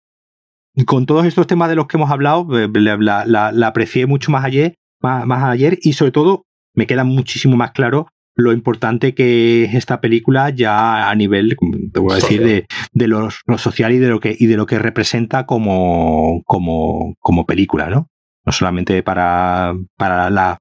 Con 0.87 1.07
todos 1.07 1.25
estos 1.25 1.47
temas 1.47 1.69
de 1.69 1.77
los 1.77 1.87
que 1.87 1.97
hemos 1.97 2.11
hablado, 2.11 2.59
eh, 2.59 2.69
la, 2.75 3.25
la, 3.27 3.67
aprecié 3.67 4.07
mucho 4.07 4.31
más 4.31 4.45
ayer, 4.45 4.75
más, 5.01 5.27
más 5.27 5.45
ayer 5.45 5.79
y 5.83 5.95
sobre 5.95 6.13
todo 6.13 6.45
me 6.75 6.87
queda 6.87 7.05
muchísimo 7.05 7.57
más 7.57 7.73
claro 7.73 8.09
lo 8.37 8.53
importante 8.53 9.15
que 9.15 9.65
es 9.65 9.75
esta 9.75 10.01
película 10.01 10.51
ya 10.51 11.09
a 11.11 11.15
nivel, 11.15 11.57
te 11.93 12.01
voy 12.01 12.13
a 12.13 12.17
decir, 12.17 12.45
de, 12.45 12.67
de 12.93 13.09
lo, 13.09 13.31
social 13.57 13.93
y 13.93 13.99
de 13.99 14.09
lo 14.09 14.21
que, 14.21 14.37
y 14.39 14.47
de 14.47 14.59
lo 14.59 14.67
que 14.67 14.79
representa 14.79 15.47
como, 15.47 16.43
como, 16.45 17.15
como 17.19 17.47
película, 17.47 17.89
¿no? 17.89 18.09
No 18.45 18.53
solamente 18.53 19.03
para, 19.03 19.75
para, 19.97 20.29
la, 20.29 20.59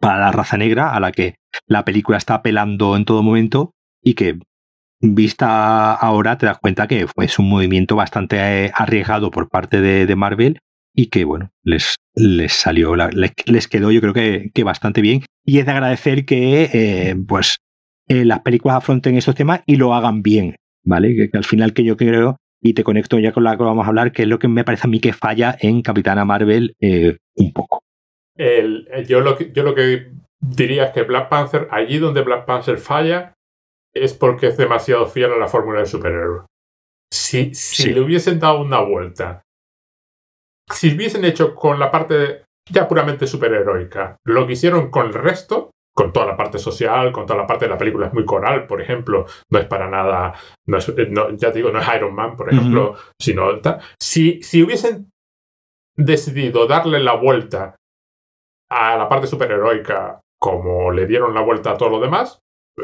para 0.00 0.18
la 0.18 0.32
raza 0.32 0.58
negra, 0.58 0.92
a 0.92 0.98
la 0.98 1.12
que 1.12 1.36
la 1.66 1.84
película 1.84 2.18
está 2.18 2.34
apelando 2.34 2.96
en 2.96 3.04
todo 3.04 3.22
momento 3.22 3.72
y 4.02 4.14
que 4.14 4.40
vista 5.00 5.94
ahora 5.94 6.38
te 6.38 6.46
das 6.46 6.58
cuenta 6.58 6.88
que 6.88 7.06
es 7.16 7.38
un 7.38 7.48
movimiento 7.48 7.94
bastante 7.94 8.72
arriesgado 8.74 9.30
por 9.30 9.48
parte 9.48 9.80
de, 9.80 10.06
de 10.06 10.16
Marvel 10.16 10.58
y 10.92 11.06
que, 11.06 11.24
bueno, 11.24 11.50
les, 11.62 11.99
les 12.14 12.52
salió, 12.52 12.94
les, 12.96 13.68
quedó 13.68 13.90
yo 13.90 14.00
creo 14.00 14.14
que, 14.14 14.50
que, 14.52 14.64
bastante 14.64 15.00
bien. 15.00 15.22
Y 15.44 15.58
es 15.58 15.66
de 15.66 15.72
agradecer 15.72 16.24
que, 16.24 16.70
eh, 16.72 17.16
pues, 17.26 17.58
eh, 18.08 18.24
las 18.24 18.40
películas 18.40 18.78
afronten 18.78 19.16
estos 19.16 19.34
temas 19.34 19.62
y 19.66 19.76
lo 19.76 19.94
hagan 19.94 20.22
bien, 20.22 20.56
¿vale? 20.84 21.14
Que, 21.14 21.36
al 21.36 21.44
final 21.44 21.72
que 21.72 21.84
yo 21.84 21.96
creo, 21.96 22.36
y 22.60 22.74
te 22.74 22.84
conecto 22.84 23.18
ya 23.18 23.32
con 23.32 23.44
la 23.44 23.56
que 23.56 23.62
vamos 23.62 23.84
a 23.84 23.88
hablar, 23.88 24.12
que 24.12 24.22
es 24.22 24.28
lo 24.28 24.38
que 24.38 24.48
me 24.48 24.64
parece 24.64 24.86
a 24.86 24.90
mí 24.90 25.00
que 25.00 25.12
falla 25.12 25.56
en 25.60 25.82
Capitana 25.82 26.24
Marvel 26.24 26.74
eh, 26.80 27.16
un 27.36 27.52
poco. 27.52 27.82
El, 28.36 28.86
yo, 29.06 29.20
lo 29.20 29.36
que, 29.36 29.52
yo 29.52 29.62
lo 29.62 29.74
que 29.74 30.12
diría 30.40 30.86
es 30.86 30.90
que 30.92 31.02
Black 31.02 31.28
Panther, 31.28 31.68
allí 31.70 31.98
donde 31.98 32.22
Black 32.22 32.46
Panther 32.46 32.78
falla, 32.78 33.34
es 33.94 34.14
porque 34.14 34.48
es 34.48 34.56
demasiado 34.56 35.06
fiel 35.06 35.32
a 35.32 35.38
la 35.38 35.48
fórmula 35.48 35.78
del 35.78 35.86
superhéroe. 35.86 36.46
Si, 37.12 37.54
si 37.54 37.92
le 37.92 38.00
hubiesen 38.00 38.38
dado 38.38 38.60
una 38.60 38.80
vuelta 38.80 39.42
si 40.70 40.94
hubiesen 40.94 41.24
hecho 41.24 41.54
con 41.54 41.78
la 41.78 41.90
parte 41.90 42.44
ya 42.70 42.86
puramente 42.86 43.26
superheroica 43.26 44.16
lo 44.24 44.46
que 44.46 44.52
hicieron 44.52 44.90
con 44.90 45.06
el 45.06 45.14
resto, 45.14 45.70
con 45.94 46.12
toda 46.12 46.26
la 46.26 46.36
parte 46.36 46.58
social, 46.58 47.12
con 47.12 47.26
toda 47.26 47.40
la 47.40 47.46
parte 47.46 47.64
de 47.64 47.70
la 47.70 47.78
película 47.78 48.06
es 48.06 48.14
muy 48.14 48.24
coral, 48.24 48.66
por 48.66 48.80
ejemplo, 48.80 49.26
no 49.50 49.58
es 49.58 49.66
para 49.66 49.88
nada, 49.88 50.34
no 50.66 50.78
es, 50.78 50.88
eh, 50.88 51.10
ya 51.36 51.50
digo, 51.50 51.70
no 51.70 51.80
es 51.80 51.88
Iron 51.94 52.14
Man, 52.14 52.36
por 52.36 52.52
ejemplo, 52.52 52.94
sino 53.20 53.60
si, 54.00 54.42
si 54.42 54.62
hubiesen 54.62 55.10
decidido 55.96 56.66
darle 56.66 57.00
la 57.00 57.14
vuelta 57.14 57.76
a 58.70 58.96
la 58.96 59.08
parte 59.08 59.26
superheroica 59.26 60.20
como 60.40 60.90
le 60.90 61.06
dieron 61.06 61.34
la 61.34 61.42
vuelta 61.42 61.72
a 61.72 61.76
todo 61.76 61.90
lo 61.90 62.00
demás, 62.00 62.38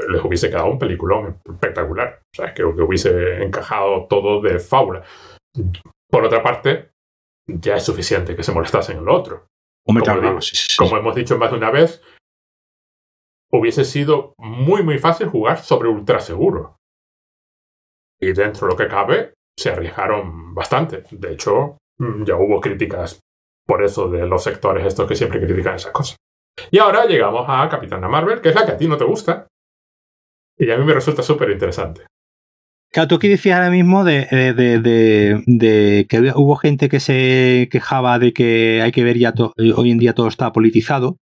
les 0.08 0.22
hubiese 0.22 0.50
quedado 0.50 0.66
un 0.66 0.78
peliculón 0.78 1.40
espectacular. 1.48 2.20
O 2.34 2.36
sea, 2.36 2.52
creo 2.52 2.74
que 2.74 2.82
hubiese 2.82 3.42
encajado 3.42 4.06
todo 4.08 4.42
de 4.42 4.58
fábula. 4.58 5.02
Por 6.10 6.24
otra 6.24 6.42
parte, 6.42 6.90
ya 7.46 7.76
es 7.76 7.84
suficiente 7.84 8.36
que 8.36 8.42
se 8.42 8.52
molestasen 8.52 8.98
en 8.98 9.04
lo 9.04 9.14
otro. 9.14 9.46
como, 9.84 10.00
como 10.78 10.96
hemos 10.96 11.14
dicho 11.14 11.38
más 11.38 11.50
de 11.50 11.56
una 11.56 11.70
vez, 11.70 12.02
hubiese 13.52 13.84
sido 13.84 14.34
muy 14.38 14.82
muy 14.82 14.98
fácil 14.98 15.28
jugar 15.28 15.58
sobre 15.62 15.88
ultra 15.88 16.20
seguro. 16.20 16.76
Y 18.20 18.32
dentro 18.32 18.66
de 18.66 18.72
lo 18.72 18.76
que 18.76 18.88
cabe, 18.88 19.34
se 19.58 19.70
arriesgaron 19.70 20.54
bastante. 20.54 21.04
De 21.10 21.32
hecho, 21.32 21.78
mm, 21.98 22.24
ya 22.24 22.36
hubo 22.36 22.60
críticas 22.60 23.20
por 23.66 23.82
eso 23.82 24.08
de 24.08 24.26
los 24.26 24.42
sectores 24.42 24.86
estos 24.86 25.08
que 25.08 25.16
siempre 25.16 25.40
critican 25.40 25.74
esas 25.74 25.92
cosas. 25.92 26.16
Y 26.70 26.78
ahora 26.78 27.04
llegamos 27.04 27.44
a 27.48 27.68
Capitana 27.68 28.08
Marvel, 28.08 28.40
que 28.40 28.48
es 28.50 28.54
la 28.54 28.64
que 28.64 28.72
a 28.72 28.76
ti 28.76 28.88
no 28.88 28.96
te 28.96 29.04
gusta. 29.04 29.46
Y 30.58 30.70
a 30.70 30.78
mí 30.78 30.84
me 30.84 30.94
resulta 30.94 31.22
súper 31.22 31.50
interesante. 31.50 32.06
Claro, 32.96 33.08
tú 33.08 33.16
aquí 33.16 33.28
decías 33.28 33.58
ahora 33.58 33.68
mismo 33.68 34.04
de, 34.04 34.24
de, 34.24 36.06
que 36.08 36.32
hubo 36.34 36.56
gente 36.56 36.88
que 36.88 36.98
se 36.98 37.68
quejaba 37.70 38.18
de 38.18 38.32
que 38.32 38.80
hay 38.82 38.90
que 38.90 39.04
ver 39.04 39.18
ya 39.18 39.34
eh, 39.58 39.72
hoy 39.76 39.90
en 39.90 39.98
día 39.98 40.14
todo 40.14 40.28
está 40.28 40.50
politizado. 40.50 41.18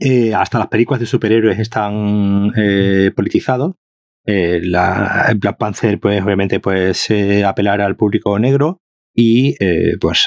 Eh, 0.00 0.34
hasta 0.34 0.58
las 0.58 0.66
películas 0.66 0.98
de 0.98 1.06
superhéroes 1.06 1.60
están 1.60 2.50
eh, 2.56 3.12
politizados. 3.14 3.76
la 4.24 5.32
Black 5.38 5.56
Panther, 5.56 6.00
pues 6.00 6.20
obviamente, 6.20 6.58
pues 6.58 7.12
apelar 7.46 7.80
al 7.80 7.94
público 7.94 8.36
negro 8.36 8.80
y 9.14 9.54
pues 10.00 10.26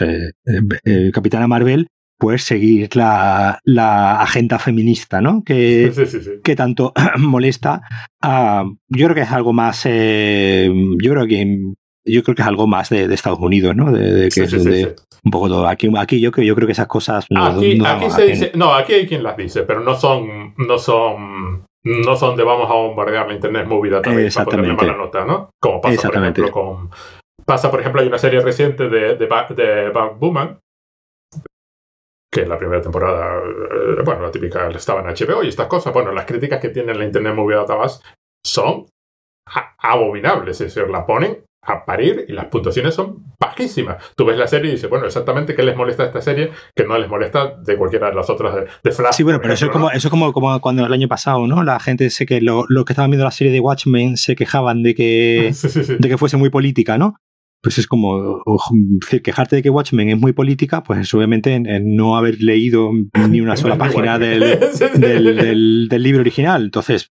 Capitana 1.12 1.48
Marvel 1.48 1.90
pues 2.20 2.44
seguir 2.44 2.96
la, 2.98 3.60
la, 3.64 4.22
agenda 4.22 4.60
feminista, 4.60 5.22
¿no? 5.22 5.42
Que, 5.44 5.92
que 6.44 6.56
tanto 6.56 6.92
molesta. 7.18 7.82
A, 8.22 8.66
yo 8.90 9.06
creo 9.06 9.16
que 9.16 9.22
es 9.22 9.32
algo 9.32 9.54
más, 9.54 9.84
eh, 9.86 10.70
yo 11.02 11.12
creo 11.12 11.26
que 11.26 11.58
yo 12.06 12.24
creo 12.24 12.36
que 12.36 12.42
es 12.42 12.48
algo 12.48 12.68
más 12.68 12.90
de, 12.90 13.12
Estados 13.14 13.40
Unidos, 13.40 13.76
¿no? 13.76 13.92
De, 13.92 14.30
que 14.30 14.42
de, 14.42 14.96
un 15.24 15.32
poco 15.32 15.48
todo. 15.48 15.68
Aquí, 15.68 15.90
aquí 15.98 16.20
yo, 16.20 16.32
yo 16.32 16.56
creo 16.56 16.68
que 16.68 16.74
esas 16.74 16.88
cosas 16.88 17.26
no, 17.30 17.46
aquí, 17.46 17.78
no, 17.78 17.88
aquí 17.88 18.10
se 18.10 18.26
dice, 18.26 18.52
no, 18.54 18.74
aquí 18.74 18.94
hay 18.94 19.08
quien 19.08 19.24
las 19.24 19.38
dice, 19.38 19.64
pero 19.64 19.80
no 19.80 19.96
son, 19.96 20.56
no 20.58 20.78
son, 20.78 21.66
no 21.86 22.16
son 22.18 22.36
de 22.36 22.44
vamos 22.44 22.70
a 22.70 22.74
bombardear 22.74 23.28
la 23.28 23.34
internet 23.34 23.66
movida 23.66 24.02
también 24.02 24.30
para 24.34 24.46
ponerle 24.46 24.74
mala 24.74 24.98
nota, 24.98 25.24
¿no? 25.24 25.52
Como 25.62 25.80
pasa, 25.80 26.10
por 26.10 26.18
ejemplo, 26.18 26.52
con 26.52 26.90
pasa, 27.46 27.72
por 27.72 27.80
ejemplo, 27.80 28.02
hay 28.02 28.08
una 28.08 28.18
serie 28.18 28.42
reciente 28.42 28.90
de, 28.90 29.16
de, 29.16 29.28
de 29.56 29.92
Woman 30.20 30.60
que 32.32 32.42
en 32.42 32.50
la 32.50 32.58
primera 32.58 32.82
temporada, 32.82 33.42
eh, 33.42 34.02
bueno, 34.04 34.22
la 34.22 34.32
típica 34.32 34.70
estaba 34.70 35.02
en 35.02 35.08
HBO 35.08 35.44
y 35.44 35.50
estas 35.50 35.68
cosas, 35.68 35.94
bueno, 35.94 36.12
las 36.12 36.26
críticas 36.26 36.60
que 36.60 36.70
tiene 36.70 36.94
la 36.94 37.06
Internet 37.06 37.34
Movie 37.34 37.58
Database 37.58 38.02
son 38.46 38.86
abominables, 39.80 40.62
es 40.62 40.74
decir, 40.74 40.90
la 40.90 41.06
ponen 41.06 41.44
a 41.62 41.86
parir 41.86 42.26
y 42.28 42.32
las 42.32 42.46
puntuaciones 42.46 42.96
son 42.96 43.24
bajísimas. 43.40 43.98
Tú 44.16 44.26
ves 44.26 44.38
la 44.38 44.48
serie 44.48 44.70
y 44.70 44.74
dices, 44.76 44.90
bueno, 44.90 45.06
exactamente 45.06 45.56
qué 45.56 45.64
les 45.64 45.76
molesta 45.76 46.04
a 46.04 46.06
esta 46.08 46.22
serie 46.22 46.52
que 46.76 46.86
no 46.86 46.98
les 46.98 47.10
molesta 47.10 47.56
de 47.58 47.78
cualquiera 47.78 48.10
de 48.10 48.16
las 48.16 48.30
otras 48.30 48.56
de, 48.84 48.92
Flash. 48.92 49.16
Sí, 49.16 49.24
bueno, 49.24 49.40
pero 49.42 49.54
eso, 49.54 49.66
es 49.66 49.72
como, 49.72 49.90
eso 49.92 50.08
es 50.08 50.10
como, 50.10 50.32
como, 50.32 50.60
cuando 50.62 50.86
el 50.86 50.94
año 50.94 51.08
pasado, 51.08 51.48
¿no? 51.48 51.64
La 51.64 51.80
gente 51.80 52.10
sé 52.10 52.26
que 52.26 52.42
los 52.42 52.66
lo 52.70 52.86
que 52.86 52.94
estaban 52.94 53.12
viendo 53.12 53.26
la 53.26 53.32
serie 53.32 53.52
de 53.52 53.60
Watchmen 53.60 54.18
se 54.18 54.36
quejaban 54.36 54.84
de 54.84 54.96
que, 54.96 55.54
de 56.00 56.10
que 56.10 56.18
fuese 56.18 56.38
muy 56.38 56.50
política, 56.50 56.98
¿no? 56.98 57.16
Pues 57.62 57.78
es 57.78 57.88
como 57.88 58.42
quejarte 59.24 59.58
de 59.58 59.62
que 59.62 59.70
Watchmen 59.70 60.10
es 60.10 60.18
muy 60.18 60.34
política, 60.34 60.84
pues 60.84 61.14
obviamente 61.14 61.60
no 61.82 62.18
haber 62.18 62.42
leído 62.42 62.92
ni 63.30 63.42
una 63.42 63.58
sola 63.58 63.78
página 63.78 64.18
del, 64.20 65.90
del, 65.90 66.04
libro 66.04 66.22
original. 66.22 66.64
Entonces, 66.64 67.12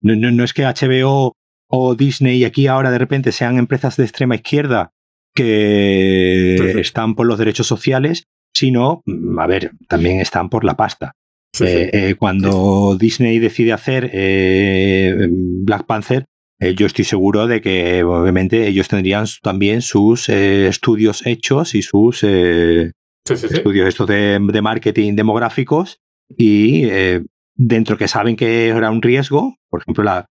no, 0.00 0.14
no, 0.14 0.44
es 0.44 0.54
que 0.54 0.64
HBO 0.64 1.36
o 1.68 1.94
Disney 1.94 2.44
aquí 2.44 2.66
ahora 2.66 2.90
de 2.90 2.98
repente 2.98 3.32
sean 3.32 3.58
empresas 3.58 3.96
de 3.96 4.04
extrema 4.04 4.34
izquierda 4.34 4.92
que 5.34 6.80
están 6.80 7.14
por 7.14 7.26
los 7.26 7.38
derechos 7.38 7.66
sociales, 7.66 8.24
sino, 8.54 9.02
mm, 9.06 9.38
a 9.38 9.46
ver, 9.46 9.72
también 9.88 10.20
están 10.20 10.48
por 10.48 10.64
la 10.64 10.76
pasta. 10.76 11.12
Eh, 11.60 11.90
eh, 11.92 12.14
cuando 12.18 12.96
Disney 12.98 13.38
decide 13.38 13.72
hacer 13.72 14.10
eh, 14.12 15.28
Black 15.30 15.84
Panther, 15.84 16.24
eh, 16.62 16.74
yo 16.74 16.86
estoy 16.86 17.04
seguro 17.04 17.46
de 17.46 17.60
que 17.60 18.02
obviamente 18.04 18.68
ellos 18.68 18.88
tendrían 18.88 19.26
también 19.42 19.82
sus 19.82 20.28
eh, 20.28 20.68
estudios 20.68 21.26
hechos 21.26 21.74
y 21.74 21.82
sus 21.82 22.22
eh, 22.22 22.92
estudios 23.28 23.88
estos 23.88 24.06
de, 24.06 24.38
marketing 24.62 25.14
demográficos 25.16 26.00
y 26.36 26.86
dentro 27.54 27.98
que 27.98 28.08
saben 28.08 28.36
que 28.36 28.68
era 28.68 28.90
un 28.90 29.02
riesgo, 29.02 29.56
por 29.68 29.82
ejemplo, 29.82 30.02
la, 30.02 30.26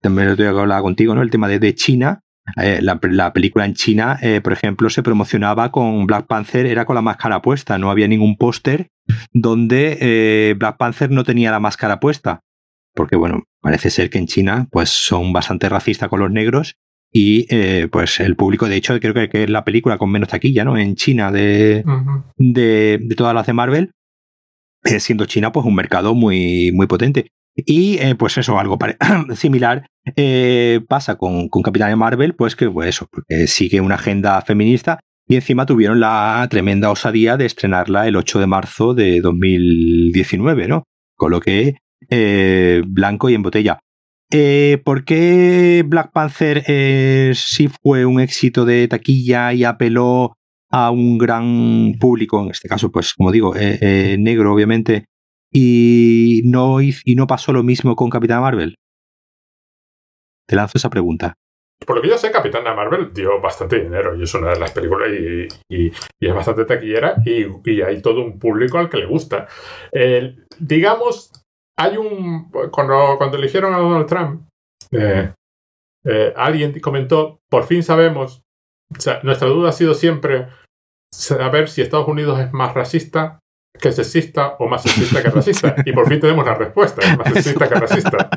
también 0.00 0.30
lo 0.30 0.36
tengo 0.36 0.54
que 0.54 0.60
hablar 0.60 0.82
contigo, 0.82 1.14
¿no? 1.14 1.22
El 1.22 1.30
tema 1.30 1.48
de, 1.48 1.74
China. 1.74 2.20
Eh, 2.56 2.78
la, 2.80 3.32
película 3.32 3.64
en 3.64 3.74
China, 3.74 4.18
eh, 4.22 4.40
por 4.40 4.52
ejemplo, 4.52 4.88
se 4.88 5.02
promocionaba 5.02 5.72
con 5.72 6.06
Black 6.06 6.26
Panther, 6.26 6.66
era 6.66 6.84
con 6.84 6.94
la 6.94 7.02
máscara 7.02 7.42
puesta, 7.42 7.76
no 7.76 7.90
había 7.90 8.06
ningún 8.06 8.36
póster 8.36 8.88
donde 9.32 9.98
eh, 10.00 10.54
Black 10.56 10.76
Panther 10.76 11.10
no 11.10 11.24
tenía 11.24 11.50
la 11.50 11.58
máscara 11.58 11.98
puesta. 11.98 12.40
Porque, 12.96 13.14
bueno, 13.14 13.44
parece 13.60 13.90
ser 13.90 14.10
que 14.10 14.18
en 14.18 14.26
China 14.26 14.66
pues 14.72 14.88
son 14.90 15.32
bastante 15.32 15.68
racistas 15.68 16.08
con 16.08 16.20
los 16.20 16.30
negros 16.30 16.76
y 17.12 17.46
pues 17.88 18.20
el 18.20 18.36
público, 18.36 18.68
de 18.68 18.76
hecho, 18.76 18.98
creo 18.98 19.14
que, 19.14 19.44
es 19.44 19.50
la 19.50 19.64
película 19.64 19.96
con 19.96 20.10
menos 20.10 20.28
taquilla, 20.28 20.64
¿no? 20.64 20.76
En 20.76 20.96
China 20.96 21.30
de, 21.30 21.84
de, 22.36 22.98
de, 23.00 23.14
todas 23.14 23.34
las 23.34 23.46
de 23.46 23.52
Marvel, 23.54 23.92
siendo 24.98 25.24
China 25.26 25.52
pues 25.52 25.64
un 25.64 25.74
mercado 25.74 26.14
muy, 26.14 26.72
muy 26.72 26.86
potente. 26.86 27.28
Y 27.54 27.98
eh, 27.98 28.14
pues 28.14 28.36
eso, 28.36 28.58
algo 28.58 28.78
similar 29.34 29.86
eh, 30.14 30.80
pasa 30.88 31.16
con, 31.16 31.48
con 31.48 31.62
Capitán 31.62 31.98
Marvel, 31.98 32.34
pues 32.34 32.54
que 32.54 32.68
pues 32.68 32.90
eso, 32.90 33.06
porque 33.10 33.46
sigue 33.46 33.80
una 33.80 33.94
agenda 33.94 34.40
feminista 34.42 35.00
y 35.26 35.36
encima 35.36 35.66
tuvieron 35.66 35.98
la 35.98 36.46
tremenda 36.50 36.90
osadía 36.90 37.36
de 37.36 37.46
estrenarla 37.46 38.06
el 38.06 38.16
8 38.16 38.40
de 38.40 38.46
marzo 38.46 38.94
de 38.94 39.20
2019, 39.20 40.68
¿no? 40.68 40.84
Con 41.16 41.30
lo 41.30 41.40
que 41.40 41.76
eh, 42.10 42.82
blanco 42.86 43.30
y 43.30 43.34
en 43.34 43.42
botella. 43.42 43.78
¿Por 44.84 45.04
qué 45.04 45.84
Black 45.86 46.12
Panther 46.12 46.62
sí 47.34 47.68
fue 47.68 48.04
un 48.04 48.20
éxito 48.20 48.64
de 48.64 48.88
taquilla 48.88 49.52
y 49.52 49.64
apeló 49.64 50.34
a 50.70 50.90
un 50.90 51.16
gran 51.16 51.94
público, 52.00 52.42
en 52.42 52.50
este 52.50 52.68
caso, 52.68 52.90
pues 52.90 53.14
como 53.14 53.30
digo, 53.30 53.54
negro 53.54 54.52
obviamente, 54.52 55.04
y 55.52 56.42
no, 56.44 56.82
y 56.82 57.14
no 57.14 57.26
pasó 57.26 57.52
lo 57.52 57.62
mismo 57.62 57.94
con 57.94 58.10
Capitán 58.10 58.42
Marvel? 58.42 58.74
Te 60.46 60.56
lanzo 60.56 60.76
esa 60.76 60.90
pregunta. 60.90 61.34
Por 61.84 61.96
lo 61.96 62.02
que 62.02 62.08
yo 62.08 62.16
sé, 62.16 62.30
Capitana 62.30 62.74
Marvel 62.74 63.12
dio 63.12 63.40
bastante 63.40 63.80
dinero 63.80 64.16
y 64.16 64.22
es 64.22 64.34
una 64.34 64.50
de 64.50 64.58
las 64.58 64.72
películas 64.72 65.10
y, 65.68 65.92
es 66.20 66.34
bastante 66.34 66.64
taquillera 66.64 67.16
y, 67.24 67.82
hay 67.82 68.00
todo 68.00 68.24
un 68.24 68.38
público 68.38 68.78
al 68.78 68.88
que 68.88 68.98
le 68.98 69.06
gusta. 69.06 69.46
digamos, 70.58 71.32
hay 71.78 71.96
un... 71.96 72.50
Cuando, 72.70 73.16
cuando 73.18 73.36
eligieron 73.36 73.74
a 73.74 73.78
Donald 73.78 74.06
Trump, 74.06 74.48
eh, 74.90 75.32
eh, 76.04 76.32
alguien 76.36 76.78
comentó, 76.80 77.40
por 77.50 77.64
fin 77.64 77.82
sabemos, 77.82 78.42
nuestra 79.22 79.48
duda 79.48 79.70
ha 79.70 79.72
sido 79.72 79.94
siempre 79.94 80.48
saber 81.12 81.68
si 81.68 81.82
Estados 81.82 82.08
Unidos 82.08 82.38
es 82.40 82.52
más 82.52 82.74
racista 82.74 83.40
que 83.78 83.92
sexista 83.92 84.56
o 84.58 84.68
más 84.68 84.82
sexista 84.82 85.22
que 85.22 85.30
racista. 85.30 85.74
Y 85.84 85.92
por 85.92 86.08
fin 86.08 86.20
tenemos 86.20 86.46
la 86.46 86.54
respuesta, 86.54 87.02
es 87.02 87.18
más 87.18 87.32
sexista 87.32 87.68
que 87.68 87.74
racista. 87.74 88.30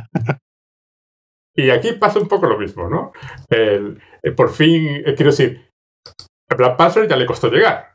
Y 1.56 1.70
aquí 1.70 1.94
pasa 1.94 2.20
un 2.20 2.28
poco 2.28 2.48
lo 2.48 2.58
mismo, 2.58 2.90
¿no? 2.90 3.12
Eh, 3.50 3.96
por 4.36 4.50
fin, 4.50 5.04
quiero 5.16 5.32
decir, 5.32 5.70
Black 6.58 6.78
Panther 6.78 7.08
ya 7.08 7.16
le 7.16 7.26
costó 7.26 7.50
llegar. 7.50 7.89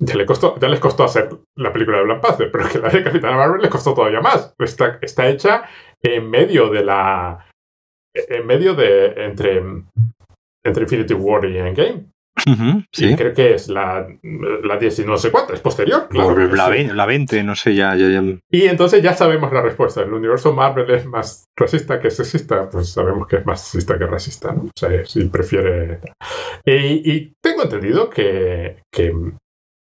Ya, 0.00 0.14
le 0.14 0.26
costó, 0.26 0.58
ya 0.58 0.68
les 0.68 0.80
costó 0.80 1.04
hacer 1.04 1.28
la 1.56 1.72
película 1.72 1.98
de 1.98 2.04
Black 2.04 2.20
Panther, 2.20 2.50
pero 2.52 2.68
que 2.68 2.78
la 2.78 2.88
de 2.88 3.02
Capitana 3.02 3.36
Marvel 3.36 3.62
les 3.62 3.70
costó 3.70 3.94
todavía 3.94 4.20
más. 4.20 4.54
Está, 4.58 4.98
está 5.02 5.28
hecha 5.28 5.64
en 6.02 6.30
medio 6.30 6.68
de 6.68 6.84
la. 6.84 7.46
En 8.14 8.46
medio 8.46 8.74
de. 8.74 9.24
entre. 9.24 9.62
Entre 10.64 10.82
Infinity 10.82 11.14
War 11.14 11.44
y 11.44 11.56
Endgame 11.56 12.08
sí. 12.92 13.16
creo 13.16 13.34
que 13.34 13.54
es 13.54 13.68
la, 13.68 14.06
la 14.22 14.76
10 14.76 15.00
y 15.00 15.04
no 15.04 15.16
sé 15.16 15.30
cuánto, 15.30 15.52
es 15.52 15.60
posterior. 15.60 16.08
la, 16.12 17.06
20, 17.06 17.42
no 17.42 17.54
sé, 17.54 17.74
ya, 17.74 17.96
Y 17.96 18.62
entonces 18.64 19.02
ya 19.02 19.14
sabemos 19.14 19.52
la 19.52 19.62
respuesta. 19.62 20.02
El 20.02 20.12
universo 20.12 20.52
Marvel 20.52 20.90
es 20.90 21.06
más 21.06 21.44
racista 21.56 22.00
que 22.00 22.10
sexista, 22.10 22.68
pues 22.70 22.92
sabemos 22.92 23.26
que 23.26 23.36
es 23.36 23.46
más 23.46 23.62
sexista 23.62 23.98
que 23.98 24.06
racista, 24.06 24.52
¿no? 24.52 24.62
O 24.62 24.70
sea, 24.78 25.04
si 25.04 25.24
prefiere. 25.24 26.00
Y, 26.64 27.32
tengo 27.42 27.62
entendido 27.62 28.10
que, 28.10 28.82
que, 28.92 29.14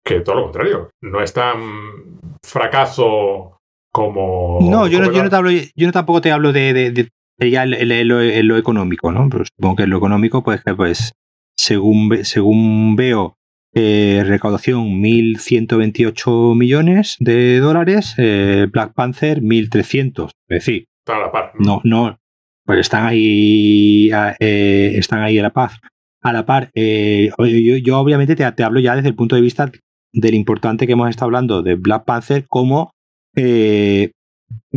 todo 0.04 0.36
lo 0.36 0.42
contrario. 0.44 0.90
No 1.02 1.22
es 1.22 1.32
tan 1.32 2.18
fracaso 2.42 3.58
como. 3.92 4.58
No, 4.60 4.86
yo, 4.86 5.00
no, 5.00 5.10
yo, 5.10 5.22
no, 5.22 5.30
te 5.30 5.36
hablo, 5.36 5.50
yo 5.50 5.86
no 5.86 5.92
tampoco 5.92 6.20
te 6.20 6.32
hablo 6.32 6.52
de, 6.52 6.72
de, 6.90 7.50
ya 7.50 7.64
lo, 7.66 8.56
económico, 8.56 9.12
¿no? 9.12 9.28
Pero 9.30 9.44
supongo 9.44 9.76
que 9.76 9.86
lo 9.86 9.96
económico, 9.98 10.42
pues, 10.42 10.62
pues 10.76 11.12
según, 11.56 12.24
según 12.24 12.96
veo, 12.96 13.36
eh, 13.74 14.22
recaudación 14.24 15.02
1.128 15.02 16.54
millones 16.54 17.16
de 17.18 17.58
dólares, 17.58 18.14
eh, 18.18 18.68
Black 18.70 18.94
Panther 18.94 19.40
1.300. 19.40 20.30
Es 20.48 20.64
decir, 20.64 20.84
a 21.06 21.18
la 21.18 21.32
par. 21.32 21.52
No, 21.58 21.80
no, 21.84 22.18
pues 22.64 22.80
están 22.80 23.06
ahí, 23.06 24.10
eh, 24.38 24.92
están 24.96 25.22
ahí 25.22 25.38
a 25.38 25.42
la 25.42 25.52
paz. 25.52 25.78
A 26.22 26.32
la 26.32 26.46
par, 26.46 26.70
yo, 26.74 27.98
obviamente 27.98 28.34
te, 28.34 28.62
hablo 28.62 28.80
ya 28.80 28.96
desde 28.96 29.08
el 29.08 29.14
punto 29.14 29.36
de 29.36 29.42
vista 29.42 29.70
del 30.14 30.34
importante 30.34 30.86
que 30.86 30.94
hemos 30.94 31.10
estado 31.10 31.26
hablando 31.26 31.62
de 31.62 31.74
Black 31.74 32.04
Panther, 32.04 32.46
como 32.48 32.90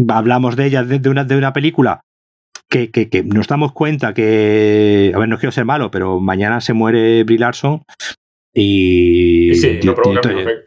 hablamos 0.10 0.56
de 0.56 0.66
ella 0.66 0.84
de, 0.84 1.10
una, 1.10 1.24
de 1.24 1.38
una 1.38 1.54
película 1.54 2.02
que, 2.70 2.92
que, 2.92 3.24
nos 3.24 3.48
damos 3.48 3.72
cuenta 3.72 4.14
que, 4.14 5.12
a 5.16 5.20
ver, 5.20 5.30
no 5.30 5.38
quiero 5.38 5.52
ser 5.52 5.66
malo, 5.66 5.90
pero 5.92 6.20
mañana 6.20 6.62
se 6.62 6.74
muere 6.74 7.24
Brie 7.24 7.40
Larson 7.40 7.84
y, 8.54 9.54
sí, 9.56 9.80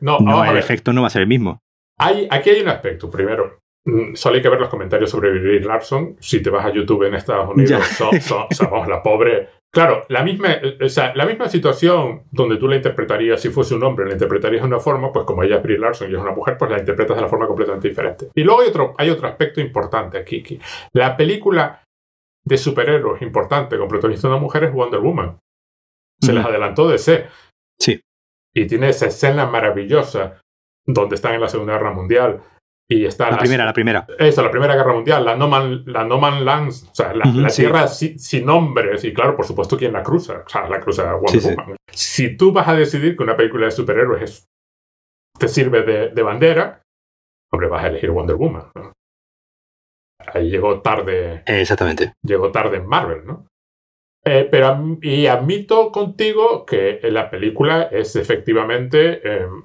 no, 0.00 0.18
no, 0.20 0.44
el 0.44 0.56
efecto 0.56 0.92
no 0.92 1.02
va 1.02 1.08
a 1.08 1.10
ser 1.10 1.22
el 1.22 1.28
mismo. 1.28 1.60
Hay, 1.98 2.26
aquí 2.30 2.50
hay 2.50 2.62
un 2.62 2.68
aspecto, 2.68 3.10
primero. 3.10 3.60
Mm, 3.84 4.14
solo 4.14 4.36
hay 4.36 4.42
que 4.42 4.48
ver 4.48 4.60
los 4.60 4.68
comentarios 4.68 5.10
sobre 5.10 5.38
Brie 5.38 5.60
Larson. 5.60 6.16
Si 6.20 6.42
te 6.42 6.50
vas 6.50 6.64
a 6.64 6.72
YouTube 6.72 7.02
en 7.04 7.14
Estados 7.14 7.50
Unidos, 7.54 7.82
somos 8.50 8.88
la 8.88 9.02
pobre. 9.02 9.48
Claro, 9.72 10.04
la 10.08 10.24
misma, 10.24 10.56
o 10.84 10.88
sea, 10.88 11.14
la 11.14 11.24
misma 11.26 11.48
situación 11.48 12.24
donde 12.32 12.56
tú 12.56 12.66
la 12.66 12.74
interpretarías, 12.76 13.40
si 13.40 13.50
fuese 13.50 13.76
un 13.76 13.84
hombre, 13.84 14.04
la 14.04 14.14
interpretarías 14.14 14.62
de 14.62 14.66
una 14.66 14.80
forma, 14.80 15.12
pues 15.12 15.24
como 15.24 15.44
ella 15.44 15.56
es 15.56 15.62
Brie 15.62 15.78
Larson 15.78 16.10
y 16.10 16.14
es 16.14 16.20
una 16.20 16.32
mujer, 16.32 16.56
pues 16.58 16.72
la 16.72 16.78
interpretas 16.78 17.16
de 17.16 17.22
la 17.22 17.28
forma 17.28 17.46
completamente 17.46 17.88
diferente. 17.88 18.30
Y 18.34 18.42
luego 18.42 18.62
hay 18.62 18.68
otro, 18.68 18.94
hay 18.98 19.10
otro 19.10 19.28
aspecto 19.28 19.60
importante 19.60 20.18
aquí. 20.18 20.58
La 20.92 21.16
película 21.16 21.84
de 22.44 22.58
superhéroes 22.58 23.22
importante 23.22 23.78
con 23.78 23.86
protagonista 23.86 24.26
de 24.26 24.34
una 24.34 24.42
mujer 24.42 24.64
es 24.64 24.72
Wonder 24.72 25.00
Woman. 25.00 25.38
Se 26.20 26.32
les 26.32 26.44
adelantó 26.44 26.88
de 26.88 26.98
C. 26.98 27.28
Sí. 27.78 28.00
Y 28.54 28.66
tiene 28.66 28.88
esa 28.88 29.06
escena 29.06 29.46
maravillosa 29.46 30.40
donde 30.84 31.14
están 31.14 31.34
en 31.34 31.42
la 31.42 31.48
Segunda 31.48 31.74
Guerra 31.74 31.92
Mundial. 31.92 32.42
Y 32.92 33.04
está 33.04 33.30
la, 33.30 33.38
primera, 33.38 33.64
la 33.64 33.72
primera. 33.72 34.04
Eso, 34.18 34.42
la 34.42 34.50
Primera 34.50 34.74
Guerra 34.74 34.92
Mundial, 34.92 35.24
la 35.24 35.36
No 35.36 35.46
Man, 35.46 35.84
la 35.86 36.02
no 36.02 36.18
Man 36.18 36.44
Lands, 36.44 36.88
o 36.90 36.94
sea, 36.94 37.14
la, 37.14 37.48
tierra 37.48 37.86
sin 37.86 38.44
nombres. 38.44 39.04
Y 39.04 39.14
claro, 39.14 39.36
por 39.36 39.46
supuesto, 39.46 39.76
¿quién 39.76 39.92
la 39.92 40.02
cruza? 40.02 40.42
O 40.44 40.48
sea, 40.48 40.68
la 40.68 40.80
cruza 40.80 41.14
Wonder 41.14 41.56
Woman. 41.56 41.76
Si 41.92 42.36
tú 42.36 42.50
vas 42.50 42.66
a 42.66 42.74
decidir 42.74 43.16
que 43.16 43.22
una 43.22 43.36
película 43.36 43.66
de 43.66 43.70
superhéroes 43.70 44.48
te 45.38 45.46
sirve 45.46 45.82
de, 45.82 46.08
de 46.08 46.22
bandera, 46.22 46.82
hombre, 47.52 47.68
vas 47.68 47.84
a 47.84 47.88
elegir 47.88 48.10
Wonder 48.10 48.34
Woman. 48.34 48.72
¿no? 48.74 48.92
ahí 50.34 50.50
llegó 50.50 50.80
tarde. 50.80 51.42
Exactamente. 51.46 52.14
Llegó 52.22 52.50
tarde 52.50 52.78
en 52.78 52.86
Marvel, 52.86 53.24
¿no? 53.24 53.46
Eh, 54.24 54.48
pero 54.50 54.98
y 55.00 55.26
admito 55.26 55.92
contigo 55.92 56.66
que 56.66 57.00
la 57.04 57.30
película 57.30 57.84
es 57.84 58.16
efectivamente. 58.16 59.20
Em, 59.24 59.64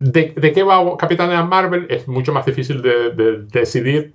de, 0.00 0.52
qué 0.52 0.62
va 0.62 0.96
Capitana 0.96 1.44
Marvel? 1.44 1.86
Es 1.90 2.08
mucho 2.08 2.32
más 2.32 2.46
difícil 2.46 2.82
de, 2.82 3.44
decidir 3.50 4.14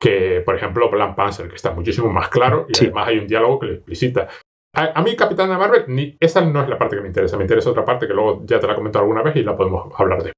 que, 0.00 0.40
por 0.40 0.56
ejemplo, 0.56 0.90
Black 0.90 1.14
Panther, 1.14 1.48
que 1.48 1.56
está 1.56 1.72
muchísimo 1.72 2.10
más 2.10 2.28
claro 2.28 2.66
y 2.68 2.76
además 2.76 3.08
hay 3.08 3.18
un 3.18 3.26
diálogo 3.26 3.58
que 3.60 3.66
le 3.66 3.74
explicita. 3.74 4.28
A, 4.74 5.02
mí, 5.02 5.16
Capitana 5.16 5.58
Marvel, 5.58 5.84
ni, 5.88 6.16
esa 6.20 6.40
no 6.42 6.62
es 6.62 6.68
la 6.68 6.78
parte 6.78 6.96
que 6.96 7.02
me 7.02 7.08
interesa. 7.08 7.36
Me 7.36 7.44
interesa 7.44 7.70
otra 7.70 7.84
parte 7.84 8.06
que 8.06 8.14
luego 8.14 8.42
ya 8.46 8.60
te 8.60 8.66
la 8.66 8.74
he 8.74 8.76
comentado 8.76 9.04
alguna 9.04 9.22
vez 9.22 9.36
y 9.36 9.42
la 9.42 9.56
podemos 9.56 9.92
hablar 9.98 10.22
de. 10.22 10.32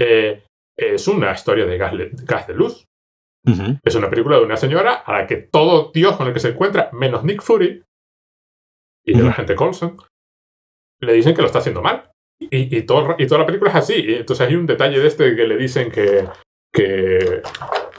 Eh, 0.00 0.42
es 0.76 1.08
una 1.08 1.32
historia 1.32 1.64
de 1.64 1.78
gas 1.78 2.46
de 2.46 2.54
luz. 2.54 2.84
Es 3.84 3.94
una 3.94 4.10
película 4.10 4.38
de 4.38 4.44
una 4.44 4.56
señora 4.56 4.94
a 4.94 5.12
la 5.12 5.26
que 5.28 5.36
todo 5.36 5.92
Dios 5.94 6.16
con 6.16 6.26
el 6.26 6.32
que 6.32 6.40
se 6.40 6.48
encuentra, 6.48 6.90
menos 6.92 7.22
Nick 7.22 7.42
Fury 7.42 7.84
y 9.04 9.16
de 9.16 9.22
la 9.22 9.32
gente 9.32 9.54
Colson, 9.54 9.96
le 11.00 11.12
dicen 11.12 11.34
que 11.34 11.42
lo 11.42 11.46
está 11.46 11.60
haciendo 11.60 11.80
mal. 11.80 12.10
Y, 12.38 12.76
y, 12.76 12.82
todo, 12.82 13.16
y 13.18 13.26
toda 13.26 13.40
la 13.40 13.46
película 13.46 13.70
es 13.70 13.76
así. 13.76 13.94
entonces 14.08 14.46
hay 14.46 14.54
un 14.54 14.66
detalle 14.66 15.00
de 15.00 15.06
este 15.06 15.34
que 15.34 15.46
le 15.46 15.56
dicen 15.56 15.90
que, 15.90 16.24
que 16.72 17.42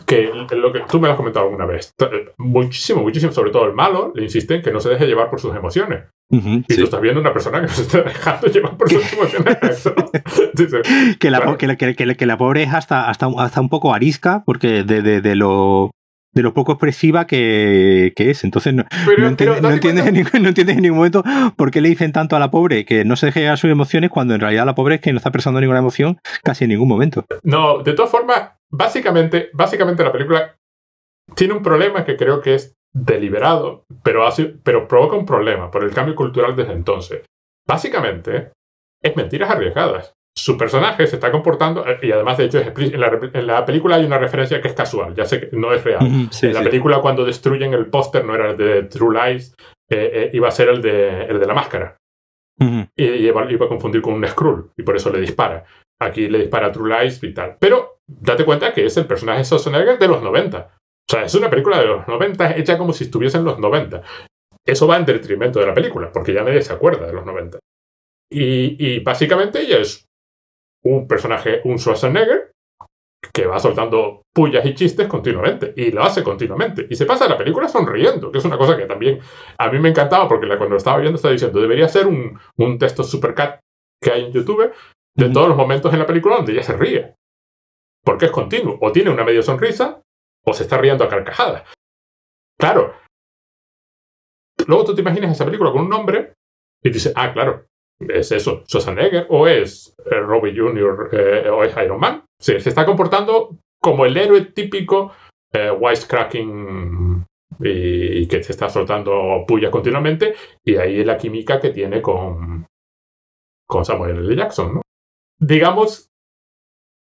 que 0.07 0.31
lo 0.55 0.71
que 0.71 0.79
tú 0.89 1.01
me 1.01 1.07
lo 1.07 1.13
has 1.13 1.17
comentado 1.17 1.45
alguna 1.45 1.65
vez, 1.65 1.93
muchísimo, 2.37 3.01
muchísimo, 3.01 3.33
sobre 3.33 3.51
todo 3.51 3.65
el 3.65 3.73
malo, 3.73 4.13
le 4.15 4.23
insiste 4.23 4.55
en 4.55 4.61
que 4.61 4.71
no 4.71 4.79
se 4.79 4.89
deje 4.89 5.05
llevar 5.05 5.29
por 5.29 5.41
sus 5.41 5.53
emociones. 5.53 6.05
y 6.29 6.61
tú 6.63 6.83
estás 6.85 7.01
viendo 7.01 7.19
una 7.19 7.33
persona 7.33 7.59
que 7.59 7.67
no 7.67 7.73
se 7.73 7.81
está 7.81 8.01
dejando 8.03 8.47
llevar 8.47 8.77
por 8.77 8.89
sus 8.89 9.13
emociones. 9.13 9.57
que, 11.19 11.29
la, 11.29 11.57
que, 11.57 12.25
la, 12.25 12.37
pobre 12.37 12.63
es 12.63 12.73
hasta, 12.73 13.09
hasta, 13.09 13.27
hasta 13.37 13.59
un 13.59 13.67
poco 13.67 13.93
arisca, 13.93 14.43
porque 14.45 14.85
de, 14.85 15.01
de, 15.01 15.19
de 15.19 15.35
lo 15.35 15.91
de 16.33 16.43
lo 16.43 16.53
poco 16.53 16.73
expresiva 16.73 17.25
que, 17.25 18.13
que 18.15 18.29
es. 18.29 18.43
Entonces 18.43 18.73
no, 18.73 18.85
no, 19.17 19.27
entiendes, 19.27 19.61
no, 19.61 19.69
entiendes 19.69 20.05
en 20.05 20.13
ningún, 20.13 20.43
no, 20.43 20.49
entiendes, 20.49 20.77
en 20.77 20.83
ningún, 20.83 20.97
momento 20.97 21.23
por 21.55 21.71
qué 21.71 21.81
le 21.81 21.89
dicen 21.89 22.11
tanto 22.11 22.35
a 22.35 22.39
la 22.39 22.51
pobre 22.51 22.85
que 22.85 23.05
no 23.05 23.15
se 23.15 23.27
deje 23.27 23.41
llevar 23.41 23.57
sus 23.57 23.71
emociones 23.71 24.09
cuando 24.09 24.35
en 24.35 24.41
realidad 24.41 24.65
la 24.65 24.75
pobre 24.75 24.95
es 24.95 25.01
que 25.01 25.11
no 25.11 25.17
está 25.17 25.29
expresando 25.29 25.59
ninguna 25.59 25.79
emoción 25.79 26.19
casi 26.43 26.65
en 26.65 26.71
ningún 26.71 26.87
momento. 26.87 27.25
No, 27.43 27.81
de 27.83 27.93
todas 27.93 28.11
formas, 28.11 28.51
básicamente, 28.69 29.49
básicamente 29.53 30.03
la 30.03 30.11
película 30.11 30.55
tiene 31.35 31.53
un 31.53 31.63
problema 31.63 32.05
que 32.05 32.15
creo 32.15 32.41
que 32.41 32.55
es 32.55 32.75
deliberado, 32.93 33.85
pero, 34.03 34.25
hace, 34.25 34.45
pero 34.45 34.87
provoca 34.87 35.17
un 35.17 35.25
problema 35.25 35.69
por 35.69 35.83
el 35.83 35.93
cambio 35.93 36.15
cultural 36.15 36.55
desde 36.55 36.73
entonces. 36.73 37.25
Básicamente, 37.67 38.51
es 39.01 39.15
mentiras 39.15 39.49
arriesgadas. 39.49 40.13
Su 40.37 40.55
personaje 40.55 41.07
se 41.07 41.15
está 41.15 41.31
comportando, 41.31 41.83
eh, 41.87 41.97
y 42.03 42.11
además, 42.11 42.37
de 42.37 42.45
hecho, 42.45 42.59
en 42.59 43.47
la, 43.47 43.65
película 43.65 43.95
hay 43.95 44.05
una 44.05 44.19
referencia 44.19 44.61
que 44.61 44.67
es 44.67 44.75
casual, 44.75 45.15
ya 45.15 45.25
sé 45.25 45.41
que 45.41 45.57
no 45.57 45.73
es 45.73 45.83
real. 45.83 46.05
en 46.05 46.53
la 46.53 46.61
película, 46.61 47.01
cuando 47.01 47.25
destruyen 47.25 47.73
el 47.73 47.87
póster, 47.87 48.23
no 48.23 48.35
era 48.35 48.51
el 48.51 48.57
de 48.57 48.83
True 48.83 49.17
Lies, 49.19 49.55
eh, 49.89 50.11
eh, 50.13 50.29
iba 50.33 50.47
a 50.47 50.51
ser 50.51 50.69
el 50.69 50.81
de, 50.81 51.23
el 51.23 51.39
de 51.39 51.45
la 51.47 51.55
máscara. 51.55 51.97
Y 52.59 53.03
iba, 53.03 53.41
a 53.41 53.67
confundir 53.67 54.01
con 54.01 54.13
un 54.13 54.27
Skrull, 54.27 54.71
y 54.77 54.83
por 54.83 54.95
eso 54.95 55.11
le 55.11 55.19
dispara. 55.19 55.65
Aquí 55.99 56.29
le 56.29 56.39
dispara 56.39 56.71
True 56.71 57.01
Lies 57.01 57.23
y 57.23 57.33
tal. 57.33 57.57
Pero 57.59 57.97
date 58.05 58.45
cuenta 58.45 58.73
que 58.73 58.85
es 58.85 58.95
el 58.97 59.07
personaje 59.07 59.43
Schwarzenegger 59.43 59.97
de 59.97 60.07
los 60.07 60.21
90. 60.21 60.57
O 60.59 61.11
sea, 61.11 61.23
es 61.23 61.33
una 61.33 61.49
película 61.49 61.79
de 61.79 61.87
los 61.87 62.07
90 62.07 62.57
hecha 62.57 62.77
como 62.77 62.93
si 62.93 63.05
estuviese 63.05 63.37
en 63.37 63.45
los 63.45 63.57
90. 63.57 64.03
Eso 64.65 64.85
va 64.85 64.97
en 64.97 65.05
detrimento 65.05 65.59
de 65.59 65.65
la 65.65 65.73
película, 65.73 66.11
porque 66.11 66.33
ya 66.33 66.43
nadie 66.43 66.61
se 66.61 66.73
acuerda 66.73 67.07
de 67.07 67.13
los 67.13 67.25
90. 67.25 67.57
Y, 68.29 68.99
básicamente 68.99 69.61
ella 69.61 69.79
es 69.79 70.06
un 70.87 71.07
personaje, 71.07 71.61
un 71.65 71.77
Schwarzenegger, 71.79 72.51
que 73.33 73.45
va 73.45 73.59
soltando 73.59 74.23
pullas 74.33 74.65
y 74.65 74.73
chistes 74.73 75.07
continuamente. 75.07 75.73
Y 75.75 75.91
lo 75.91 76.03
hace 76.03 76.23
continuamente. 76.23 76.87
Y 76.89 76.95
se 76.95 77.05
pasa 77.05 77.27
la 77.27 77.37
película 77.37 77.67
sonriendo, 77.67 78.31
que 78.31 78.37
es 78.37 78.45
una 78.45 78.57
cosa 78.57 78.77
que 78.77 78.85
también 78.85 79.19
a 79.57 79.69
mí 79.69 79.79
me 79.79 79.89
encantaba, 79.89 80.27
porque 80.27 80.47
cuando 80.47 80.69
lo 80.69 80.77
estaba 80.77 80.99
viendo 80.99 81.17
estaba 81.17 81.33
diciendo, 81.33 81.59
debería 81.59 81.87
ser 81.87 82.07
un, 82.07 82.39
un 82.57 82.77
texto 82.77 83.03
supercat 83.03 83.59
que 84.01 84.11
hay 84.11 84.25
en 84.25 84.31
YouTube 84.31 84.71
de 85.15 85.29
todos 85.29 85.47
los 85.49 85.57
momentos 85.57 85.91
en 85.93 85.99
la 85.99 86.05
película 86.05 86.37
donde 86.37 86.53
ella 86.53 86.63
se 86.63 86.77
ríe. 86.77 87.15
Porque 88.03 88.25
es 88.25 88.31
continuo. 88.31 88.77
O 88.81 88.91
tiene 88.91 89.09
una 89.09 89.23
medio 89.23 89.41
sonrisa, 89.41 90.01
o 90.45 90.53
se 90.53 90.63
está 90.63 90.77
riendo 90.77 91.03
a 91.03 91.09
carcajadas. 91.09 91.63
Claro. 92.57 92.93
Luego 94.65 94.85
tú 94.85 94.95
te 94.95 95.01
imaginas 95.01 95.31
esa 95.31 95.45
película 95.45 95.71
con 95.71 95.81
un 95.81 95.89
nombre 95.89 96.33
y 96.83 96.89
dices, 96.89 97.13
ah, 97.15 97.33
claro, 97.33 97.65
es 97.99 98.31
eso, 98.31 98.63
Schwarzenegger, 98.67 99.27
o 99.29 99.47
es 99.47 99.95
eh, 100.05 100.19
Robbie 100.19 100.55
Jr., 100.55 101.09
eh, 101.11 101.49
o 101.49 101.63
es 101.63 101.75
Iron 101.83 101.99
Man. 101.99 102.23
se 102.39 102.57
está 102.57 102.85
comportando 102.85 103.57
como 103.81 104.05
el 104.05 104.17
héroe 104.17 104.41
típico 104.41 105.11
eh, 105.53 105.71
wisecracking 105.71 107.25
y, 107.59 108.27
que 108.27 108.43
se 108.43 108.51
está 108.51 108.69
soltando 108.69 109.43
puya 109.47 109.71
continuamente, 109.71 110.35
y 110.63 110.75
ahí 110.75 111.03
la 111.03 111.17
química 111.17 111.59
que 111.59 111.69
tiene 111.69 112.01
con, 112.01 112.65
con 113.67 113.85
Samuel 113.85 114.17
L. 114.17 114.35
Jackson. 114.35 114.81
Digamos 115.39 116.09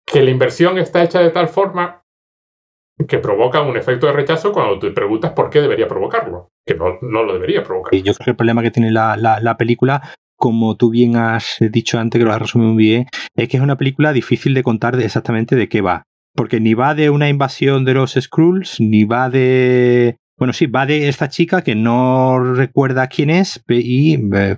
que 0.06 0.24
la 0.24 0.32
inversión 0.32 0.78
está 0.78 1.04
hecha 1.04 1.20
de 1.20 1.30
tal 1.30 1.48
forma 1.48 2.04
que 3.08 3.20
provoca 3.20 3.62
un 3.62 3.78
efecto 3.78 4.08
de 4.08 4.14
rechazo 4.14 4.52
cuando 4.52 4.80
te 4.80 4.92
preguntas 4.92 5.32
por 5.32 5.50
qué 5.50 5.62
debería 5.62 5.88
provocarlo, 5.88 6.50
que 6.66 6.76
no, 6.76 6.98
no 7.02 7.24
lo 7.24 7.34
debería 7.34 7.64
provocar. 7.64 7.94
Y 7.94 8.02
yo 8.02 8.14
creo 8.14 8.26
que 8.26 8.32
el 8.32 8.38
problema 8.38 8.62
que 8.62 8.72
tiene 8.72 8.92
la, 8.92 9.16
la, 9.18 9.58
película 9.58 10.02
como 10.40 10.78
tú 10.78 10.90
bien 10.90 11.18
has 11.18 11.58
dicho 11.60 12.00
antes, 12.00 12.18
que 12.18 12.26
lo 12.26 12.34
has 12.34 12.42
resumido 12.42 12.72
muy 12.74 12.84
bien, 12.84 13.08
es 13.36 13.50
que 13.50 13.58
es 13.58 13.64
una 13.64 13.78
película 13.78 14.14
difícil 14.14 14.54
de 14.54 14.64
contar 14.64 15.00
exactamente 15.00 15.56
de 15.56 15.70
qué 15.70 15.82
va. 15.82 16.04
Porque 16.34 16.60
ni 16.60 16.74
va 16.74 16.96
de 16.96 17.10
una 17.10 17.28
invasión 17.28 17.86
de 17.86 17.94
los 17.94 18.14
Skrulls, 18.14 18.80
ni 18.80 19.04
va 19.04 19.30
de. 19.30 20.16
Bueno, 20.38 20.54
sí, 20.54 20.68
va 20.68 20.86
de 20.86 21.10
esta 21.10 21.28
chica 21.28 21.62
que 21.62 21.76
no 21.76 22.40
recuerda 22.56 23.08
quién 23.08 23.30
es 23.30 23.62
y 23.68 24.16
eh, 24.16 24.58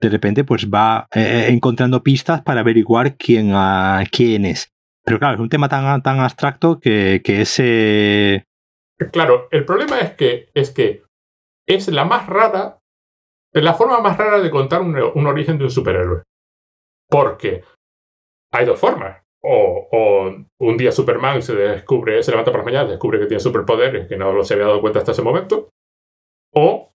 de 0.00 0.08
repente 0.10 0.44
pues 0.44 0.68
va 0.68 1.06
eh, 1.14 1.46
encontrando 1.48 2.02
pistas 2.02 2.42
para 2.42 2.60
averiguar 2.60 3.16
quién, 3.16 3.52
ah, 3.54 4.04
quién 4.10 4.44
es. 4.44 4.70
Pero 5.04 5.18
claro, 5.18 5.34
es 5.34 5.40
un 5.40 5.48
tema 5.48 5.68
tan, 5.68 6.02
tan 6.02 6.20
abstracto 6.20 6.78
que, 6.78 7.22
que 7.24 7.40
ese... 7.42 8.44
Claro, 9.12 9.48
el 9.50 9.64
problema 9.64 9.98
es 10.00 10.12
que, 10.12 10.50
es 10.54 10.70
que 10.70 11.02
es 11.66 11.88
la 11.88 12.04
más 12.04 12.26
rara, 12.26 12.78
es 13.54 13.62
la 13.62 13.74
forma 13.74 14.00
más 14.00 14.18
rara 14.18 14.40
de 14.40 14.50
contar 14.50 14.82
un, 14.82 15.26
origen 15.26 15.56
de 15.58 15.64
un 15.64 15.70
superhéroe. 15.70 16.22
Porque 17.08 17.62
hay 18.52 18.66
dos 18.66 18.78
formas. 18.78 19.22
O, 19.42 19.88
o, 19.92 20.34
un 20.60 20.76
día 20.76 20.90
Superman 20.90 21.42
se 21.42 21.54
descubre, 21.54 22.22
se 22.22 22.32
levanta 22.32 22.50
por 22.50 22.60
las 22.60 22.66
mañanas, 22.66 22.90
descubre 22.90 23.20
que 23.20 23.26
tiene 23.26 23.40
superpoderes, 23.40 24.08
que 24.08 24.16
no 24.16 24.32
lo 24.32 24.42
se 24.42 24.54
había 24.54 24.66
dado 24.66 24.80
cuenta 24.80 24.98
hasta 24.98 25.12
ese 25.12 25.22
momento. 25.22 25.68
O 26.54 26.90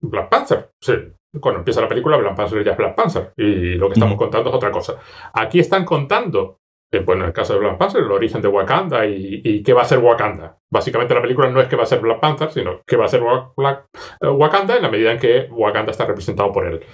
Black 0.00 0.28
Panther. 0.28 0.70
Sí. 0.80 0.92
Cuando 1.40 1.60
empieza 1.60 1.80
la 1.80 1.88
película, 1.88 2.16
Black 2.16 2.36
Panther 2.36 2.64
ya 2.64 2.72
es 2.72 2.78
Black 2.78 2.94
Panther. 2.94 3.32
Y 3.36 3.74
lo 3.74 3.88
que 3.88 3.94
estamos 3.94 4.16
contando 4.16 4.50
es 4.50 4.56
otra 4.56 4.70
cosa. 4.70 5.00
Aquí 5.32 5.58
están 5.58 5.84
contando 5.84 6.58
bueno, 7.00 7.22
en 7.22 7.28
el 7.28 7.34
caso 7.34 7.54
de 7.54 7.60
Black 7.60 7.78
Panther, 7.78 8.02
el 8.02 8.10
origen 8.10 8.42
de 8.42 8.48
Wakanda 8.48 9.06
y, 9.06 9.62
qué 9.62 9.72
va 9.72 9.82
a 9.82 9.86
ser 9.86 9.98
Wakanda. 9.98 10.58
Básicamente 10.70 11.14
la 11.14 11.22
película 11.22 11.50
no 11.50 11.60
es 11.60 11.68
que 11.68 11.76
va 11.76 11.84
a 11.84 11.86
ser 11.86 12.00
Black 12.00 12.20
Panther, 12.20 12.50
sino 12.50 12.82
que 12.86 12.96
va 12.96 13.06
a 13.06 13.08
ser 13.08 13.22
eh, 13.22 14.28
Wakanda 14.28 14.76
en 14.76 14.82
la 14.82 14.90
medida 14.90 15.12
en 15.12 15.18
que 15.18 15.48
Wakanda 15.50 15.92
está 15.92 16.06
representado 16.06 16.52
por 16.52 16.66
él. 16.66 16.84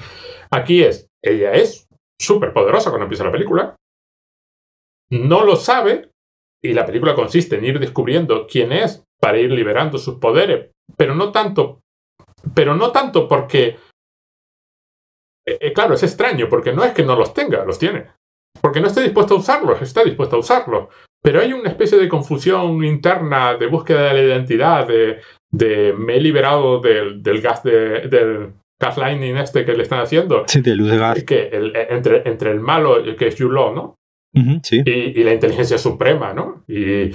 Aquí 0.51 0.83
es, 0.83 1.09
ella 1.23 1.53
es 1.53 1.89
súper 2.21 2.53
poderosa 2.53 2.91
cuando 2.91 3.05
empieza 3.05 3.25
la 3.25 3.33
película, 3.33 3.77
no 5.11 5.45
lo 5.45 5.57
sabe 5.57 6.11
y 6.63 6.73
la 6.73 6.87
película 6.87 7.15
consiste 7.15 7.57
en 7.57 7.65
ir 7.65 7.81
descubriendo 7.81 8.47
quién 8.47 8.73
es 8.73 9.05
para 9.21 9.39
ir 9.39 9.51
liberando 9.51 9.99
sus 9.99 10.17
poderes, 10.17 10.71
pero 10.97 11.15
no 11.15 11.33
tanto, 11.33 11.81
pero 12.55 12.75
no 12.75 12.93
tanto 12.93 13.27
porque, 13.27 13.79
eh, 15.47 15.59
eh, 15.61 15.73
claro, 15.73 15.95
es 15.95 16.03
extraño, 16.03 16.49
porque 16.49 16.73
no 16.73 16.85
es 16.85 16.93
que 16.93 17.03
no 17.03 17.17
los 17.17 17.35
tenga, 17.35 17.65
los 17.65 17.79
tiene. 17.79 18.07
Porque 18.61 18.81
no 18.81 18.89
está 18.89 19.01
dispuesto 19.01 19.35
a 19.35 19.39
usarlos, 19.39 19.83
está 19.83 20.03
dispuesto 20.05 20.37
a 20.37 20.41
usarlos. 20.41 20.89
Pero 21.23 21.41
hay 21.41 21.53
una 21.53 21.69
especie 21.69 21.99
de 21.99 22.09
confusión 22.09 22.83
interna 22.85 23.55
de 23.55 23.67
búsqueda 23.67 24.05
de 24.05 24.15
la 24.15 24.23
identidad, 24.23 24.87
de, 24.87 25.21
de 25.51 25.93
me 25.93 26.17
he 26.17 26.21
liberado 26.21 26.81
del, 26.81 27.23
del 27.23 27.43
gas 27.43 27.63
de, 27.63 28.09
del 28.09 28.55
gaslighting 28.81 29.37
este 29.37 29.65
que 29.65 29.75
le 29.75 29.83
están 29.83 30.01
haciendo. 30.01 30.45
Sí, 30.47 30.63
de 30.63 30.75
luz 30.75 30.91
de 30.91 30.99
gas. 30.99 31.23
Que 31.25 31.49
el, 31.49 31.77
entre, 31.77 32.29
entre 32.29 32.51
el 32.51 32.61
malo, 32.61 32.97
que 33.17 33.29
es 33.29 33.37
Yulo, 33.37 33.73
¿no? 33.73 33.95
sí. 34.63 34.83
y, 34.85 34.91
y, 35.21 35.25
la 35.25 35.35
inteligencia 35.35 35.77
suprema, 35.77 36.33
¿no? 36.33 36.65
Y 36.69 37.11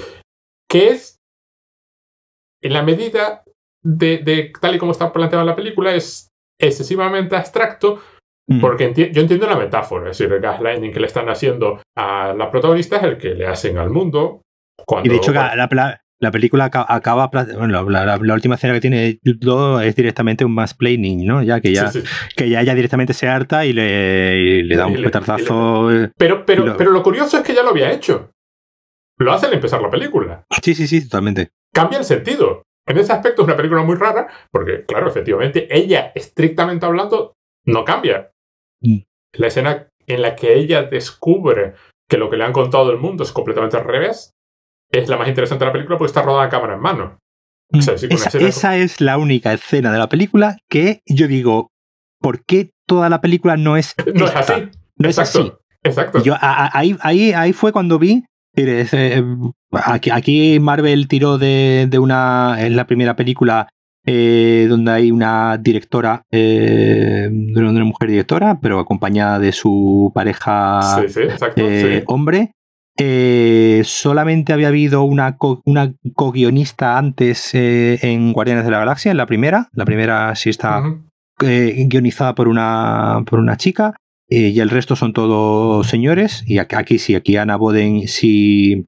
que 0.70 0.90
es, 0.90 1.18
en 2.62 2.74
la 2.74 2.84
medida 2.84 3.44
de, 3.84 4.18
de 4.18 4.52
tal 4.60 4.76
y 4.76 4.80
como 4.80 4.92
está 4.92 5.14
planteada 5.14 5.46
la 5.46 5.56
película, 5.56 5.96
es 5.96 6.30
excesivamente 6.60 7.36
abstracto, 7.36 8.02
Porque 8.62 8.94
yo 8.94 9.22
entiendo 9.22 9.48
la 9.48 9.56
metáfora, 9.56 10.12
es 10.12 10.18
decir, 10.18 10.32
el 10.32 10.40
gaslighting 10.40 10.92
que 10.92 11.00
le 11.00 11.08
están 11.08 11.30
haciendo 11.30 11.82
a 11.96 12.34
la 12.38 12.52
protagonista 12.52 12.98
es 12.98 13.04
el 13.04 13.18
que 13.18 13.34
le 13.34 13.48
hacen 13.48 13.78
al 13.78 13.90
mundo. 13.90 14.42
y 15.04 15.10
de 15.10 15.16
hecho, 15.16 15.34
la, 15.34 16.32
película 16.32 16.66
acaba. 16.66 17.32
Bueno, 17.58 17.90
la, 17.90 18.34
última 18.34 18.56
escena 18.56 18.76
que 18.76 18.82
tiene 18.82 19.20
todo 19.42 19.82
es 19.82 19.96
directamente 19.96 20.46
un 20.46 20.54
mansplaining, 20.54 21.26
¿no? 21.26 21.42
Ya 21.42 21.60
que 21.60 21.74
ya, 21.74 21.92
Que 22.36 22.50
ya 22.50 22.62
ella 22.62 22.76
directamente 22.76 23.14
se 23.14 23.28
harta 23.28 23.66
y 23.66 23.74
le, 23.74 24.64
le 24.64 24.76
da 24.76 24.86
un 24.86 25.02
petardazo. 25.02 25.90
Pero, 26.16 26.46
pero, 26.46 26.66
lo, 26.66 26.78
pero 26.78 26.92
lo 26.92 27.02
curioso 27.02 27.38
es 27.38 27.44
que 27.44 27.56
ya 27.56 27.64
lo 27.64 27.70
había 27.70 27.92
hecho. 27.92 28.30
Lo 29.18 29.32
hace 29.32 29.48
al 29.48 29.54
empezar 29.54 29.82
la 29.82 29.90
película. 29.90 30.44
Sí, 30.62 30.76
sí, 30.76 30.88
sí, 30.88 31.04
totalmente. 31.04 31.50
Cambia 31.74 32.00
el 32.00 32.06
sentido. 32.06 32.64
En 32.88 32.98
ese 32.98 33.14
aspecto 33.14 33.42
es 33.42 33.48
una 33.48 33.58
película 33.58 33.82
muy 33.82 33.96
rara, 33.96 34.28
porque, 34.52 34.86
claro, 34.86 35.08
efectivamente, 35.08 35.68
ella, 35.76 36.12
estrictamente 36.14 36.86
hablando, 36.86 37.34
no 37.66 37.84
cambia. 37.84 38.32
Mm. 38.86 39.04
La 39.34 39.48
escena 39.48 39.88
en 40.08 40.22
la 40.22 40.36
que 40.36 40.54
ella 40.58 40.84
descubre 40.84 41.74
que 42.08 42.18
lo 42.18 42.30
que 42.30 42.38
le 42.38 42.44
han 42.44 42.54
contado 42.54 42.88
del 42.88 42.98
mundo 42.98 43.24
es 43.24 43.32
completamente 43.32 43.78
al 43.78 43.84
revés 43.84 44.34
es 44.92 45.10
la 45.10 45.18
más 45.18 45.28
interesante 45.28 45.66
de 45.66 45.70
la 45.70 45.74
película 45.74 45.98
porque 45.98 46.10
está 46.10 46.22
rodada 46.22 46.46
a 46.46 46.50
cámara 46.50 46.76
en 46.76 46.82
mano. 46.82 47.20
Mm. 47.72 47.80
esa, 47.80 48.78
es 48.78 49.02
la 49.02 49.18
única 49.18 49.52
escena 49.52 49.92
de 49.92 49.98
la 49.98 50.08
película 50.08 50.58
que 50.70 51.02
yo 51.08 51.28
digo, 51.28 51.72
¿por 52.20 52.46
qué 52.46 52.72
toda 52.86 53.10
la 53.10 53.22
película 53.22 53.58
no 53.58 53.76
es 53.76 53.96
No 54.14 54.26
es 54.26 54.36
así. 54.36 54.70
No 54.98 55.10
es 55.10 55.20
así. 55.20 55.52
Exacto. 55.84 56.24
Yo, 56.24 56.36
ahí, 56.40 56.96
ahí, 57.02 57.34
ahí 57.34 57.54
fue 57.54 57.72
cuando 57.72 58.00
vi 58.00 58.24
eh, 58.56 59.24
aquí, 59.72 60.10
aquí, 60.10 60.60
Marvel 60.60 61.08
tiró 61.08 61.38
de, 61.38 61.88
de, 61.90 62.00
una. 62.00 62.56
En 62.60 62.76
la 62.76 62.88
primera 62.88 63.16
película 63.16 63.68
eh, 64.06 64.68
donde 64.70 64.92
hay 64.92 65.12
una 65.12 65.58
directora, 65.58 66.22
eh, 66.32 67.28
una 67.32 67.84
mujer 67.84 68.10
directora, 68.10 68.60
pero 68.62 68.80
acompañada 68.80 69.40
de 69.40 69.52
su 69.52 70.12
pareja 70.14 70.80
eh, 71.56 72.04
hombre. 72.08 72.52
Eh, 72.98 73.82
solamente 73.84 74.54
había 74.54 74.70
habido 74.70 75.04
una, 75.04 75.38
una 75.66 75.94
co-guionista 76.14 76.98
antes 76.98 77.54
en 77.54 78.32
Guardianes 78.32 78.64
de 78.64 78.72
la 78.72 78.80
Galaxia, 78.80 79.12
en 79.12 79.18
la 79.18 79.26
primera. 79.26 79.70
La 79.74 79.86
primera 79.86 80.34
sí 80.36 80.50
está 80.50 80.82
guionizada 81.40 82.36
por 82.36 82.48
una, 82.48 83.24
por 83.26 83.40
una 83.40 83.58
chica. 83.58 83.96
y 84.30 84.60
el 84.60 84.70
resto 84.70 84.96
son 84.96 85.14
todos 85.14 85.88
señores. 85.88 86.44
Y 86.46 86.60
aquí 86.60 87.00
sí, 87.00 87.16
aquí 87.16 87.36
Ana 87.38 87.58
Boden 87.58 88.08
sí 88.08 88.86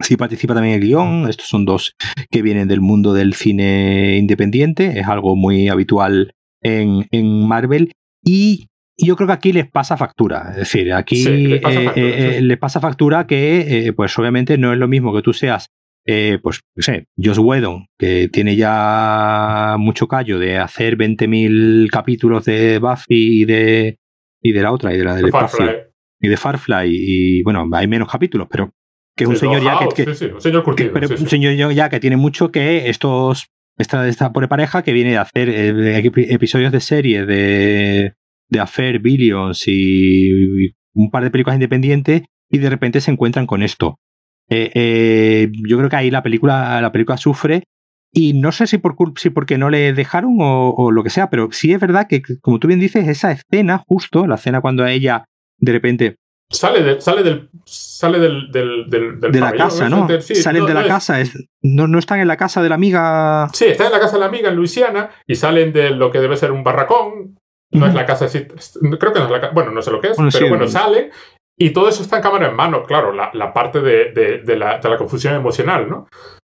Sí 0.00 0.16
participa 0.16 0.54
también 0.54 0.74
el 0.76 0.80
guion, 0.80 1.28
estos 1.28 1.46
son 1.48 1.64
dos 1.64 1.94
que 2.30 2.42
vienen 2.42 2.68
del 2.68 2.80
mundo 2.80 3.12
del 3.12 3.34
cine 3.34 4.16
independiente, 4.16 4.98
es 4.98 5.06
algo 5.06 5.36
muy 5.36 5.68
habitual 5.68 6.32
en, 6.62 7.06
en 7.10 7.46
Marvel 7.46 7.92
y 8.24 8.66
yo 8.96 9.16
creo 9.16 9.26
que 9.26 9.32
aquí 9.32 9.52
les 9.52 9.70
pasa 9.70 9.96
factura, 9.96 10.48
es 10.50 10.56
decir, 10.56 10.92
aquí 10.92 11.24
les, 11.24 12.58
pasa 12.58 12.80
factura, 12.80 13.26
eh, 13.28 13.64
eh, 13.68 13.84
que 13.84 13.92
pues 13.92 14.18
obviamente 14.18 14.58
no 14.58 14.72
es 14.72 14.78
lo 14.78 14.88
mismo 14.88 15.14
que 15.14 15.22
tú 15.22 15.32
seas 15.32 15.68
eh, 16.06 16.38
pues, 16.42 16.60
no 16.74 16.82
sé, 16.82 17.06
Josh 17.16 17.38
Whedon, 17.38 17.86
que 17.98 18.28
tiene 18.28 18.56
ya 18.56 19.76
mucho 19.78 20.08
callo 20.08 20.38
de 20.38 20.58
hacer 20.58 20.96
20.000 20.96 21.90
capítulos 21.90 22.46
de 22.46 22.78
Buffy 22.78 23.42
y 23.42 23.44
de, 23.44 23.98
y 24.42 24.52
de 24.52 24.62
la 24.62 24.72
otra, 24.72 24.94
y 24.94 24.98
de 24.98 25.04
la 25.04 25.14
del 25.14 25.26
espacio, 25.26 25.70
y 26.18 26.28
de 26.28 26.36
Farfly, 26.36 26.88
y 26.90 27.42
bueno, 27.42 27.68
hay 27.72 27.86
menos 27.86 28.10
capítulos, 28.10 28.48
pero 28.50 28.72
que 29.26 29.32
es 29.32 31.20
un 31.20 31.28
señor 31.28 31.72
ya 31.72 31.88
que, 31.88 32.00
tiene 32.00 32.16
mucho 32.16 32.50
que 32.50 32.88
estos 32.88 33.46
esta, 33.78 34.06
esta 34.08 34.32
pobre 34.32 34.48
pareja 34.48 34.82
que 34.82 34.92
viene 34.92 35.16
a 35.16 35.22
hacer 35.22 35.48
eh, 35.48 36.12
episodios 36.28 36.72
de 36.72 36.80
serie 36.80 37.24
de, 37.24 38.14
de 38.48 38.60
Affair, 38.60 38.98
Billions 39.00 39.64
y, 39.66 40.74
un 40.92 41.10
par 41.10 41.22
de 41.22 41.30
películas 41.30 41.56
independientes 41.56 42.22
y 42.50 42.58
de 42.58 42.68
repente 42.68 43.00
se 43.00 43.10
encuentran 43.10 43.46
con 43.46 43.62
esto. 43.62 43.98
Eh, 44.48 44.70
eh, 44.74 45.48
yo 45.66 45.78
creo 45.78 45.88
que 45.88 45.96
ahí 45.96 46.10
la 46.10 46.22
película, 46.22 46.80
la 46.80 46.92
película 46.92 47.16
sufre 47.16 47.62
y 48.12 48.32
no 48.34 48.50
sé 48.50 48.66
si, 48.66 48.78
por, 48.78 48.96
si 49.16 49.30
porque 49.30 49.56
no 49.56 49.70
le 49.70 49.92
dejaron 49.92 50.38
o, 50.40 50.70
o, 50.70 50.90
lo 50.90 51.04
que 51.04 51.10
sea, 51.10 51.30
pero 51.30 51.48
sí 51.52 51.72
es 51.72 51.80
verdad 51.80 52.08
que, 52.08 52.22
como 52.40 52.58
tú 52.58 52.66
bien 52.66 52.80
dices, 52.80 53.06
esa 53.06 53.30
escena, 53.30 53.84
justo, 53.86 54.26
la 54.26 54.34
escena 54.34 54.60
cuando 54.60 54.82
a 54.82 54.90
ella 54.90 55.24
de 55.58 55.72
repente 55.72 56.16
Sale, 56.50 56.82
de, 56.82 57.00
sale 57.00 57.22
del. 57.22 57.48
Sale 57.64 58.18
del. 58.18 58.50
del, 58.50 58.90
del, 58.90 59.20
de 59.20 59.40
la 59.40 59.52
casa, 59.52 59.88
¿no? 59.88 60.08
salen 60.20 60.66
de 60.66 60.74
la 60.74 60.86
casa. 60.86 61.20
Es, 61.20 61.32
no, 61.62 61.86
no 61.86 61.98
están 61.98 62.20
en 62.20 62.28
la 62.28 62.36
casa 62.36 62.62
de 62.62 62.68
la 62.68 62.74
amiga. 62.74 63.48
Sí, 63.52 63.66
están 63.66 63.86
en 63.86 63.92
la 63.92 64.00
casa 64.00 64.14
de 64.14 64.20
la 64.20 64.26
amiga 64.26 64.48
en 64.48 64.56
Luisiana 64.56 65.10
y 65.26 65.36
salen 65.36 65.72
de 65.72 65.90
lo 65.90 66.10
que 66.10 66.20
debe 66.20 66.36
ser 66.36 66.52
un 66.52 66.64
barracón. 66.64 67.38
No 67.72 67.86
es 67.86 67.94
la 67.94 68.04
casa. 68.04 68.26
Creo 68.28 69.12
que 69.12 69.20
no 69.20 69.26
es 69.26 69.30
la 69.30 69.40
casa. 69.40 69.52
Bueno, 69.54 69.70
no 69.70 69.80
sé 69.80 69.92
lo 69.92 70.00
que 70.00 70.08
es, 70.08 70.16
pero 70.32 70.48
bueno, 70.48 70.66
sale 70.66 71.10
y 71.62 71.70
todo 71.70 71.90
eso 71.90 72.02
está 72.02 72.16
en 72.16 72.22
cámara 72.22 72.48
en 72.48 72.56
mano, 72.56 72.84
claro, 72.84 73.12
la, 73.12 73.30
la 73.34 73.52
parte 73.52 73.82
de, 73.82 74.12
de, 74.12 74.56
la, 74.56 74.78
de, 74.78 74.88
la, 74.88 74.96
confusión 74.96 75.34
emocional, 75.34 75.90
¿no? 75.90 76.08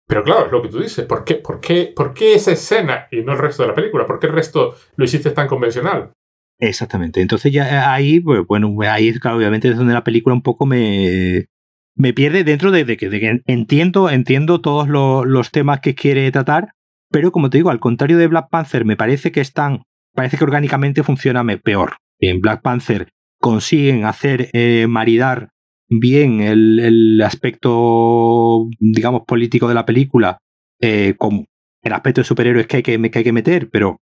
Pero 0.07 0.23
claro, 0.23 0.45
es 0.45 0.51
lo 0.53 0.61
que 0.61 0.69
tú 0.69 0.79
dices, 0.79 1.05
¿por 1.05 1.25
qué, 1.25 1.35
por, 1.35 1.59
qué, 1.59 1.91
¿por 1.93 2.13
qué 2.13 2.35
esa 2.35 2.51
escena 2.51 3.07
y 3.11 3.21
no 3.21 3.33
el 3.33 3.37
resto 3.37 3.63
de 3.63 3.69
la 3.69 3.75
película? 3.75 4.05
¿Por 4.05 4.17
qué 4.17 4.27
el 4.27 4.33
resto 4.33 4.75
lo 4.95 5.03
hiciste 5.03 5.31
tan 5.31 5.47
convencional? 5.47 6.11
Exactamente. 6.59 7.21
Entonces 7.21 7.51
ya 7.51 7.67
eh, 7.67 7.77
ahí, 7.77 8.19
pues, 8.19 8.41
bueno, 8.47 8.75
ahí 8.89 9.11
claro, 9.13 9.37
obviamente 9.37 9.69
es 9.69 9.77
donde 9.77 9.93
la 9.93 10.03
película 10.03 10.35
un 10.35 10.41
poco 10.41 10.65
me, 10.65 11.47
me 11.95 12.13
pierde 12.13 12.43
dentro 12.43 12.71
de, 12.71 12.85
que, 12.97 13.41
entiendo, 13.45 14.09
entiendo 14.09 14.61
todos 14.61 14.87
los, 14.87 15.51
temas 15.51 15.79
que 15.81 15.95
quiere 15.95 16.31
tratar, 16.31 16.73
pero 17.11 17.31
como 17.31 17.49
te 17.49 17.57
digo, 17.57 17.69
al 17.69 17.79
contrario 17.79 18.17
de 18.17 18.27
Black 18.27 18.49
Panther, 18.49 18.85
me 18.85 18.97
parece 18.97 19.31
que 19.31 19.41
están, 19.41 19.83
parece 20.13 20.37
que 20.37 20.43
orgánicamente 20.43 21.03
funciona 21.03 21.43
peor. 21.57 21.97
En 22.19 22.41
Black 22.41 22.61
Panther 22.61 23.09
consiguen 23.39 24.05
hacer 24.05 24.49
eh, 24.53 24.87
maridar 24.87 25.49
bien 25.89 26.41
el, 26.41 26.79
el, 26.79 27.21
aspecto, 27.21 28.67
digamos, 28.79 29.23
político 29.27 29.67
de 29.67 29.75
la 29.75 29.85
película 29.85 30.37
eh, 30.79 31.15
con 31.17 31.45
el 31.83 31.93
aspecto 31.93 32.21
de 32.21 32.25
superhéroes 32.25 32.67
que 32.67 32.77
hay 32.77 32.83
que, 32.83 33.11
que 33.11 33.19
hay 33.19 33.23
que 33.23 33.33
meter, 33.33 33.69
pero 33.69 33.99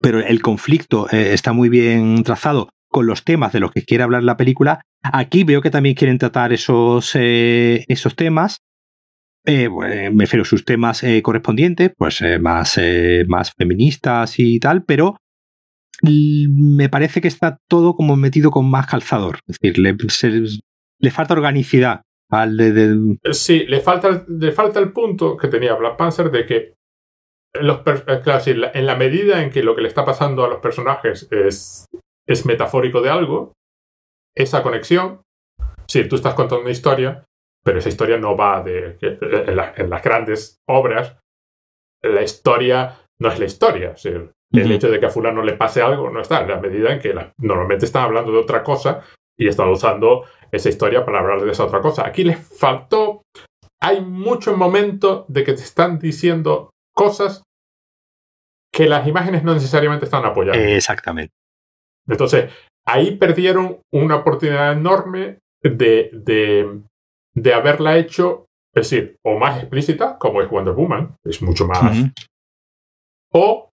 pero 0.00 0.20
el 0.20 0.40
conflicto 0.40 1.06
eh, 1.10 1.32
está 1.32 1.52
muy 1.52 1.68
bien 1.68 2.22
trazado 2.22 2.70
con 2.88 3.06
los 3.06 3.22
temas 3.22 3.52
de 3.52 3.60
los 3.60 3.70
que 3.70 3.84
quiere 3.84 4.02
hablar 4.02 4.22
la 4.22 4.36
película. 4.36 4.80
Aquí 5.02 5.44
veo 5.44 5.60
que 5.60 5.70
también 5.70 5.94
quieren 5.94 6.18
tratar 6.18 6.52
esos, 6.52 7.12
eh, 7.14 7.84
esos 7.88 8.16
temas. 8.16 8.58
Eh, 9.46 9.68
me 9.68 10.24
refiero 10.24 10.42
a 10.42 10.46
sus 10.46 10.64
temas 10.64 11.02
correspondientes, 11.22 11.92
pues 11.96 12.22
más, 12.40 12.78
más 13.26 13.52
feministas 13.56 14.38
y 14.38 14.58
tal, 14.58 14.84
pero 14.84 15.16
me 16.02 16.88
parece 16.88 17.20
que 17.20 17.28
está 17.28 17.58
todo 17.68 17.94
como 17.94 18.16
metido 18.16 18.50
con 18.50 18.68
más 18.68 18.86
calzador. 18.86 19.38
Es 19.46 19.58
decir, 19.58 19.78
le, 19.78 21.10
falta 21.10 21.34
organicidad 21.34 22.02
al 22.28 22.56
de, 22.56 23.16
Sí, 23.32 23.64
le 23.66 23.80
falta, 23.80 24.24
le 24.28 24.52
falta 24.52 24.78
el 24.78 24.92
punto 24.92 25.36
que 25.36 25.48
tenía 25.48 25.74
Black 25.74 25.96
Panther 25.96 26.30
de 26.30 26.46
que 26.46 26.74
los 27.54 27.80
eh, 27.86 28.20
claro, 28.22 28.40
sí, 28.40 28.50
en 28.50 28.86
la 28.86 28.96
medida 28.96 29.42
en 29.42 29.50
que 29.50 29.62
lo 29.62 29.74
que 29.74 29.82
le 29.82 29.88
está 29.88 30.04
pasando 30.04 30.44
a 30.44 30.48
los 30.48 30.60
personajes 30.60 31.28
es, 31.30 31.86
es 32.26 32.46
metafórico 32.46 33.00
de 33.00 33.10
algo, 33.10 33.52
esa 34.36 34.62
conexión, 34.62 35.22
sí, 35.88 36.08
tú 36.08 36.16
estás 36.16 36.34
contando 36.34 36.62
una 36.62 36.70
historia, 36.70 37.24
pero 37.64 37.78
esa 37.78 37.88
historia 37.88 38.18
no 38.18 38.36
va 38.36 38.62
de... 38.62 38.96
En, 39.00 39.90
las 39.90 40.02
grandes 40.02 40.60
obras, 40.68 41.18
la 42.02 42.22
historia 42.22 42.98
no 43.20 43.28
es 43.28 43.38
la 43.38 43.44
historia. 43.44 43.94
El 44.52 44.72
hecho 44.72 44.90
de 44.90 44.98
que 44.98 45.06
a 45.06 45.10
fulano 45.10 45.42
le 45.42 45.54
pase 45.54 45.82
algo 45.82 46.10
no 46.10 46.20
está, 46.20 46.40
en 46.40 46.48
la 46.48 46.60
medida 46.60 46.92
en 46.92 47.00
que 47.00 47.14
normalmente 47.38 47.84
están 47.84 48.04
hablando 48.04 48.32
de 48.32 48.38
otra 48.38 48.62
cosa 48.62 49.02
y 49.38 49.48
están 49.48 49.68
usando 49.68 50.24
esa 50.50 50.68
historia 50.68 51.04
para 51.04 51.20
hablar 51.20 51.42
de 51.42 51.50
esa 51.50 51.64
otra 51.64 51.80
cosa. 51.80 52.06
Aquí 52.06 52.24
les 52.24 52.38
faltó... 52.38 53.22
Hay 53.82 54.02
mucho 54.02 54.54
momento 54.56 55.24
de 55.28 55.42
que 55.42 55.54
te 55.54 55.62
están 55.62 55.98
diciendo 55.98 56.70
cosas 57.00 57.42
que 58.70 58.86
las 58.86 59.08
imágenes 59.08 59.42
no 59.42 59.54
necesariamente 59.54 60.04
están 60.04 60.26
apoyando. 60.26 60.60
Exactamente. 60.60 61.32
Entonces, 62.06 62.52
ahí 62.86 63.16
perdieron 63.16 63.80
una 63.90 64.16
oportunidad 64.16 64.72
enorme 64.72 65.38
de, 65.62 66.10
de, 66.12 66.82
de 67.34 67.54
haberla 67.54 67.96
hecho, 67.96 68.44
es 68.74 68.90
decir, 68.90 69.16
o 69.24 69.38
más 69.38 69.60
explícita, 69.60 70.18
como 70.18 70.42
es 70.42 70.50
Wonder 70.50 70.74
Woman, 70.74 71.16
es 71.24 71.40
mucho 71.40 71.66
más. 71.66 72.12
O 73.32 73.70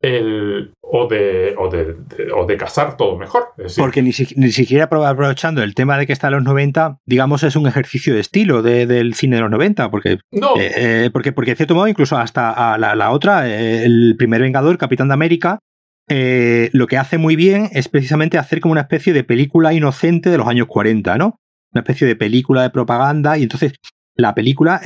el, 0.00 0.72
o, 0.94 1.06
de, 1.08 1.54
o, 1.56 1.70
de, 1.70 1.96
o 2.36 2.44
de 2.44 2.56
casar 2.58 2.98
todo 2.98 3.16
mejor. 3.16 3.54
Porque 3.78 4.02
ni, 4.02 4.12
siquiera 4.12 4.84
aprovechando 4.84 5.62
el 5.62 5.74
tema 5.74 5.96
de 5.96 6.06
que 6.06 6.12
está 6.12 6.26
en 6.26 6.34
los 6.34 6.42
90, 6.42 6.98
digamos, 7.06 7.42
es 7.44 7.56
un 7.56 7.66
ejercicio 7.66 8.12
de 8.12 8.20
estilo 8.20 8.62
del 8.62 9.14
cine 9.14 9.36
de 9.36 9.42
los 9.42 9.50
90, 9.50 9.90
porque, 9.90 10.18
no. 10.30 10.54
Eh, 10.58 10.72
eh, 10.76 11.10
porque, 11.10 11.32
porque 11.32 11.52
de 11.52 11.56
cierto 11.56 11.74
modo, 11.74 11.88
incluso 11.88 12.18
hasta 12.18 12.76
la, 12.76 12.94
la, 12.94 13.10
otra, 13.10 13.48
eh, 13.48 13.86
el 13.86 14.16
primer 14.18 14.42
Vengador, 14.42 14.76
Capitán 14.76 15.08
de 15.08 15.14
América, 15.14 15.60
lo 16.08 16.86
que 16.86 16.98
hace 16.98 17.16
muy 17.16 17.36
bien 17.36 17.70
es 17.72 17.88
precisamente 17.88 18.36
hacer 18.36 18.60
como 18.60 18.72
una 18.72 18.82
especie 18.82 19.14
de 19.14 19.24
película 19.24 19.72
inocente 19.72 20.28
de 20.28 20.36
los 20.36 20.46
años 20.46 20.66
40, 20.66 21.16
¿no? 21.16 21.38
Una 21.72 21.80
especie 21.80 22.06
de 22.06 22.16
película 22.16 22.60
de 22.60 22.70
propaganda, 22.70 23.38
y 23.38 23.44
entonces 23.44 23.72
la 24.14 24.34
película, 24.34 24.82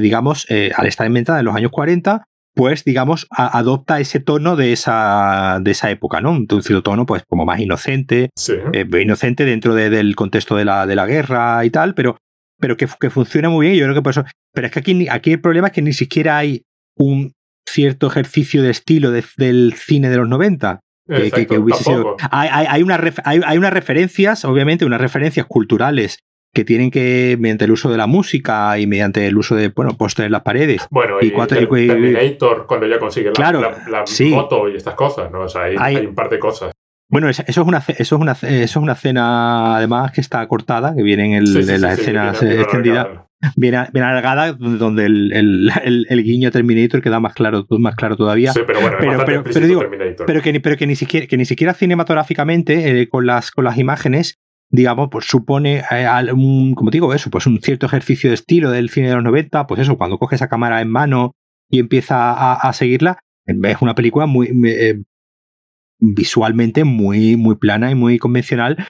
digamos, 0.00 0.46
al 0.74 0.86
estar 0.86 1.06
inventada 1.06 1.40
en 1.40 1.44
los 1.44 1.54
años 1.54 1.70
40, 1.70 2.24
pues 2.54 2.84
digamos, 2.84 3.26
adopta 3.30 4.00
ese 4.00 4.20
tono 4.20 4.56
de 4.56 4.72
esa, 4.72 5.58
de 5.60 5.70
esa 5.70 5.90
época, 5.90 6.20
¿no? 6.20 6.32
Un 6.32 6.48
cierto 6.48 6.82
tono, 6.82 7.06
pues, 7.06 7.22
como 7.28 7.44
más 7.44 7.60
inocente, 7.60 8.30
eh, 8.72 8.86
inocente 9.00 9.44
dentro 9.44 9.74
del 9.74 10.16
contexto 10.16 10.56
de 10.56 10.64
la, 10.64 10.86
de 10.86 10.96
la 10.96 11.06
guerra 11.06 11.64
y 11.64 11.70
tal, 11.70 11.94
pero, 11.94 12.18
pero 12.58 12.76
que, 12.76 12.88
que, 12.98 13.10
funciona 13.10 13.48
muy 13.48 13.66
bien. 13.66 13.78
Yo 13.78 13.84
creo 13.84 13.94
que 13.94 14.02
por 14.02 14.10
eso. 14.10 14.24
Pero 14.52 14.66
es 14.66 14.72
que 14.72 14.80
aquí, 14.80 15.08
aquí 15.08 15.32
el 15.32 15.40
problema 15.40 15.68
es 15.68 15.72
que 15.72 15.82
ni 15.82 15.92
siquiera 15.92 16.38
hay 16.38 16.64
un 16.96 17.32
cierto 17.68 18.08
ejercicio 18.08 18.62
de 18.62 18.70
estilo 18.70 19.12
del 19.12 19.74
cine 19.74 20.10
de 20.10 20.16
los 20.16 20.28
90. 20.28 20.80
que, 21.06 21.58
hubiese 21.58 21.84
sido. 21.84 22.16
Hay, 22.30 22.48
hay, 22.52 22.66
hay, 22.68 22.82
una 22.82 23.00
hay, 23.24 23.40
hay 23.44 23.58
unas 23.58 23.72
referencias, 23.72 24.44
obviamente, 24.44 24.84
unas 24.84 25.00
referencias 25.00 25.46
culturales 25.46 26.18
que 26.52 26.64
tienen 26.64 26.90
que, 26.90 27.36
mediante 27.38 27.64
el 27.64 27.70
uso 27.70 27.90
de 27.90 27.96
la 27.96 28.06
música 28.06 28.78
y 28.78 28.86
mediante 28.86 29.26
el 29.26 29.36
uso 29.36 29.54
de, 29.54 29.68
bueno, 29.68 29.96
póster 29.96 30.26
en 30.26 30.32
las 30.32 30.42
paredes. 30.42 30.86
Bueno, 30.90 31.18
y, 31.20 31.30
cuatro, 31.30 31.56
Terminator, 31.58 32.66
cuando 32.66 32.86
ya 32.86 32.98
consigue 32.98 33.30
la, 33.38 33.52
la, 33.52 34.04
moto 34.30 34.68
y 34.68 34.76
estas 34.76 34.94
cosas, 34.94 35.30
¿no? 35.30 35.42
O 35.42 35.48
sea, 35.48 35.62
hay, 35.62 35.96
un 35.96 36.14
par 36.14 36.28
de 36.28 36.38
cosas. 36.38 36.72
Bueno, 37.08 37.28
eso 37.28 37.42
es 37.46 37.56
una 37.56 37.78
eso 37.78 37.94
es 37.98 38.12
una 38.12 38.32
eso 38.32 38.44
es 38.44 38.76
una 38.76 38.92
escena 38.92 39.76
además 39.76 40.12
que 40.12 40.20
está 40.20 40.46
cortada, 40.46 40.94
que 40.94 41.02
viene 41.02 41.24
en, 41.26 41.32
el, 41.32 41.80
las 41.80 41.98
escenas 41.98 42.42
extendidas. 42.42 43.08
Viene, 43.56 43.88
viene, 43.90 44.06
alargada, 44.06 44.52
donde 44.52 45.06
el, 45.06 45.32
el, 45.32 46.06
el, 46.10 46.22
guiño 46.22 46.50
Terminator 46.50 47.00
queda 47.00 47.20
más 47.20 47.32
claro, 47.32 47.66
más 47.70 47.96
claro 47.96 48.14
todavía. 48.14 48.52
Sí, 48.52 48.60
pero 48.66 48.82
bueno, 48.82 48.98
pero, 49.00 49.24
pero, 49.24 49.42
pero, 49.42 49.66
digo, 49.66 49.80
pero, 50.26 50.42
que, 50.42 50.60
pero 50.60 50.76
que 50.76 50.86
ni 50.86 50.94
siquiera, 50.94 51.26
que 51.26 51.38
ni 51.38 51.46
siquiera 51.46 51.72
cinematográficamente, 51.72 53.00
eh, 53.00 53.08
con, 53.08 53.24
las, 53.24 53.50
con 53.50 53.64
las 53.64 53.78
imágenes, 53.78 54.38
digamos, 54.70 55.08
pues 55.10 55.26
supone, 55.26 55.82
eh, 55.90 56.06
un, 56.32 56.74
como 56.74 56.90
digo, 56.90 57.12
eso, 57.12 57.30
pues 57.30 57.46
un 57.46 57.60
cierto 57.60 57.86
ejercicio 57.86 58.30
de 58.30 58.34
estilo 58.34 58.70
del 58.70 58.88
cine 58.88 59.08
de 59.08 59.16
los 59.16 59.24
90, 59.24 59.66
pues 59.66 59.80
eso, 59.80 59.98
cuando 59.98 60.18
coge 60.18 60.36
esa 60.36 60.48
cámara 60.48 60.80
en 60.80 60.90
mano 60.90 61.32
y 61.68 61.80
empieza 61.80 62.54
a, 62.54 62.72
seguirla, 62.72 63.18
es 63.46 63.82
una 63.82 63.94
película 63.94 64.26
muy 64.26 64.48
eh, 64.64 65.02
visualmente 65.98 66.84
muy, 66.84 67.36
muy 67.36 67.56
plana 67.56 67.90
y 67.90 67.94
muy 67.94 68.18
convencional. 68.18 68.86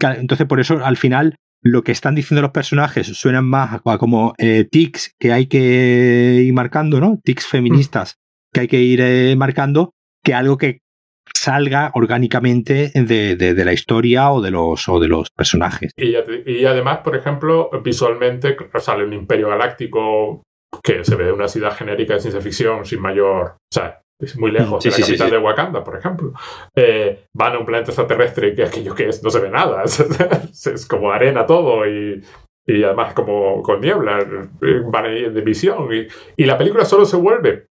Entonces, 0.00 0.46
por 0.46 0.60
eso, 0.60 0.84
al 0.84 0.96
final, 0.96 1.36
lo 1.62 1.82
que 1.82 1.92
están 1.92 2.14
diciendo 2.14 2.42
los 2.42 2.50
personajes 2.50 3.06
suenan 3.06 3.44
más 3.44 3.80
como 3.98 4.34
eh, 4.38 4.66
tics 4.70 5.14
que 5.18 5.32
hay 5.32 5.46
que 5.46 6.42
ir 6.44 6.52
marcando, 6.52 7.00
¿no? 7.00 7.18
Tics 7.22 7.46
feministas 7.46 8.16
que 8.52 8.60
hay 8.60 8.68
que 8.68 8.82
ir 8.82 9.36
marcando, 9.36 9.90
que 10.22 10.34
algo 10.34 10.58
que 10.58 10.83
salga 11.32 11.90
orgánicamente 11.94 12.90
de, 12.94 13.36
de, 13.36 13.64
la 13.64 13.72
historia 13.72 14.30
o 14.30 14.40
de 14.40 14.50
los, 14.50 14.88
o 14.88 15.00
de 15.00 15.08
los 15.08 15.30
personajes. 15.30 15.92
Y, 15.96 16.14
y, 16.46 16.64
además, 16.64 16.98
por 16.98 17.16
ejemplo, 17.16 17.70
visualmente 17.82 18.56
sale 18.78 19.04
un 19.04 19.12
imperio 19.12 19.48
galáctico 19.48 20.42
que 20.82 21.04
se 21.04 21.16
ve 21.16 21.32
una 21.32 21.48
ciudad 21.48 21.76
genérica 21.76 22.14
de 22.14 22.20
ciencia 22.20 22.40
ficción 22.40 22.84
sin 22.84 23.00
mayor... 23.00 23.52
O 23.52 23.72
sea, 23.72 24.00
es 24.20 24.38
muy 24.38 24.50
lejos 24.50 24.82
de 24.82 24.90
la 24.90 24.96
capital 24.96 25.30
de 25.30 25.38
Wakanda, 25.38 25.84
por 25.84 25.96
ejemplo. 25.96 26.32
Eh, 26.74 27.26
van 27.34 27.54
a 27.54 27.58
un 27.58 27.66
planeta 27.66 27.90
extraterrestre 27.90 28.54
que 28.54 28.64
aquello 28.64 28.94
que 28.94 29.08
es 29.08 29.22
no 29.22 29.30
se 29.30 29.40
ve 29.40 29.50
nada. 29.50 29.82
es, 29.84 30.86
como 30.86 31.10
arena 31.10 31.46
todo 31.46 31.86
y 31.86 32.22
y 32.66 32.82
además 32.82 33.12
como 33.12 33.62
con 33.62 33.80
niebla, 33.80 34.20
eh, 34.20 34.82
van 34.90 35.04
ahí 35.04 35.24
en 35.24 35.44
visión. 35.44 35.88
Y, 35.92 36.06
y, 36.36 36.46
la 36.46 36.56
película 36.56 36.84
solo 36.84 37.04
se 37.04 37.16
vuelve 37.16 37.66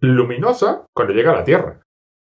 luminosa 0.00 0.86
cuando 0.94 1.14
llega 1.14 1.32
a 1.32 1.36
la 1.36 1.44
Tierra. 1.44 1.80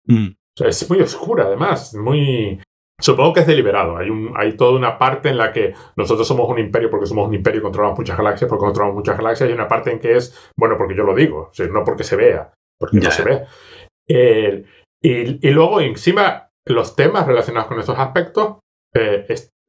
Mm. 0.06 0.28
O 0.60 0.62
sea, 0.62 0.68
es 0.68 0.90
muy 0.90 1.00
oscura, 1.00 1.44
además, 1.46 1.94
muy... 1.94 2.60
Supongo 3.00 3.32
que 3.32 3.40
es 3.40 3.46
deliberado. 3.46 3.96
Hay, 3.96 4.10
un, 4.10 4.34
hay 4.36 4.56
toda 4.56 4.76
una 4.76 4.98
parte 4.98 5.30
en 5.30 5.38
la 5.38 5.52
que 5.54 5.72
nosotros 5.96 6.28
somos 6.28 6.46
un 6.50 6.58
imperio 6.58 6.90
porque 6.90 7.06
somos 7.06 7.28
un 7.28 7.34
imperio 7.34 7.60
y 7.60 7.62
controlamos 7.62 7.98
muchas 7.98 8.18
galaxias, 8.18 8.46
porque 8.46 8.66
controlamos 8.66 8.96
muchas 8.96 9.16
galaxias, 9.16 9.48
y 9.48 9.54
una 9.54 9.66
parte 9.66 9.90
en 9.90 9.98
que 9.98 10.16
es, 10.16 10.50
bueno, 10.58 10.76
porque 10.76 10.94
yo 10.94 11.04
lo 11.04 11.14
digo, 11.14 11.48
o 11.50 11.54
sea, 11.54 11.66
no 11.68 11.82
porque 11.82 12.04
se 12.04 12.16
vea, 12.16 12.52
porque 12.78 12.98
no 12.98 13.10
se 13.10 13.22
ve. 13.22 13.44
Eh, 14.06 14.64
y, 15.02 15.48
y, 15.48 15.50
luego, 15.50 15.80
encima, 15.80 16.50
los 16.66 16.94
temas 16.94 17.26
relacionados 17.26 17.68
con 17.68 17.80
esos 17.80 17.98
aspectos 17.98 18.58
eh, 18.94 19.26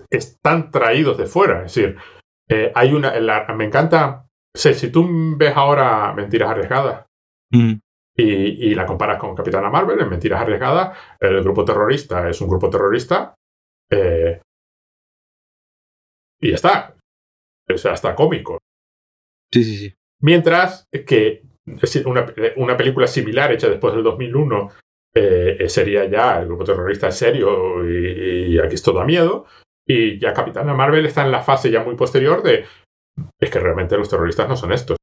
están 0.10 0.72
traídos 0.72 1.18
de 1.18 1.26
fuera. 1.26 1.66
Es 1.66 1.74
decir, 1.74 1.96
eh, 2.50 2.72
hay 2.76 2.94
una. 2.94 3.14
me 3.56 3.64
encanta. 3.64 4.28
si 4.54 4.92
tú 4.92 5.08
ves 5.38 5.56
ahora 5.56 6.12
Mentiras 6.14 6.50
Arriesgadas 6.50 7.06
mm. 7.52 7.76
Y, 8.16 8.70
y, 8.70 8.76
la 8.76 8.86
comparas 8.86 9.18
con 9.20 9.36
Capitana 9.36 9.70
Marvel, 9.70 10.00
en 10.00 10.10
Mentiras 10.10 10.42
Arriesgadas, 10.42 10.98
el 11.20 11.42
grupo 11.42 11.64
terrorista 11.64 12.30
es 12.30 12.42
un 12.42 12.50
grupo 12.50 12.70
terrorista. 12.70 13.36
Eh, 13.90 14.42
y 16.42 16.50
ya 16.50 16.56
está. 16.56 16.96
O 17.74 17.78
sea, 17.78 17.94
está 17.94 18.16
cómico. 18.16 18.60
Sí, 19.54 19.64
sí, 19.64 19.78
sí. 19.78 19.94
Mientras 20.22 20.86
que 21.06 21.44
una, 22.06 22.26
una 22.58 22.78
película 22.78 23.08
similar 23.08 23.52
hecha 23.52 23.70
después 23.70 23.94
del 23.94 24.04
2001 24.04 24.72
eh, 25.14 25.66
sería 25.68 26.06
ya 26.06 26.40
el 26.40 26.48
grupo 26.48 26.64
terrorista 26.64 27.12
serio 27.12 27.86
y, 27.88 28.56
y, 28.56 28.60
aquí 28.60 28.76
es 28.76 28.84
todo 28.84 29.00
a 29.00 29.06
miedo. 29.06 29.46
Y 29.88 30.20
ya 30.20 30.34
Capitana 30.34 30.74
Marvel 30.74 31.06
está 31.06 31.24
en 31.24 31.32
la 31.32 31.42
fase 31.42 31.72
ya 31.72 31.84
muy 31.84 31.96
posterior 31.96 32.44
de 32.44 32.66
es 33.40 33.50
que 33.50 33.60
realmente 33.60 33.98
los 33.98 34.10
terroristas 34.10 34.48
no 34.48 34.56
son 34.56 34.72
estos. 34.72 34.98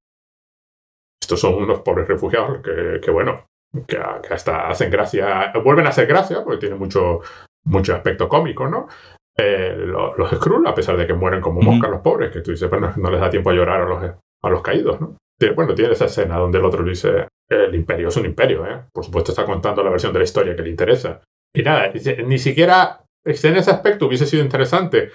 Estos 1.28 1.40
son 1.40 1.62
unos 1.62 1.80
pobres 1.80 2.08
refugiados 2.08 2.62
que, 2.62 3.02
que 3.02 3.10
bueno, 3.10 3.44
que, 3.86 3.98
que, 4.26 4.32
hasta 4.32 4.66
hacen 4.66 4.90
gracia, 4.90 5.52
vuelven 5.62 5.84
a 5.84 5.90
hacer 5.90 6.06
gracia 6.06 6.42
porque 6.42 6.60
tiene 6.60 6.76
mucho, 6.76 7.20
mucho 7.64 7.94
aspecto 7.94 8.30
cómico, 8.30 8.66
¿no? 8.66 8.88
Eh, 9.36 9.74
los, 9.76 10.16
los 10.16 10.30
Skrull, 10.30 10.66
a 10.66 10.74
pesar 10.74 10.96
de 10.96 11.06
que 11.06 11.12
mueren 11.12 11.42
como 11.42 11.60
moscas 11.60 11.90
los 11.90 12.00
pobres, 12.00 12.32
que 12.32 12.40
tú 12.40 12.52
dices, 12.52 12.70
bueno, 12.70 12.94
no 12.96 13.10
les 13.10 13.20
da 13.20 13.28
tiempo 13.28 13.50
a 13.50 13.52
llorar 13.52 13.82
a 13.82 13.84
los, 13.84 14.02
a 14.42 14.48
los 14.48 14.62
caídos, 14.62 15.02
¿no? 15.02 15.18
Bueno, 15.54 15.74
tiene 15.74 15.92
esa 15.92 16.06
escena 16.06 16.38
donde 16.38 16.60
el 16.60 16.64
otro 16.64 16.82
dice, 16.82 17.28
el 17.46 17.74
imperio 17.74 18.08
es 18.08 18.16
un 18.16 18.24
imperio, 18.24 18.66
¿eh? 18.66 18.84
Por 18.90 19.04
supuesto 19.04 19.32
está 19.32 19.44
contando 19.44 19.84
la 19.84 19.90
versión 19.90 20.14
de 20.14 20.20
la 20.20 20.24
historia 20.24 20.56
que 20.56 20.62
le 20.62 20.70
interesa. 20.70 21.20
Y 21.54 21.62
nada, 21.62 21.92
ni 22.24 22.38
siquiera 22.38 23.04
en 23.22 23.56
ese 23.56 23.70
aspecto 23.70 24.06
hubiese 24.06 24.24
sido 24.24 24.42
interesante 24.42 25.10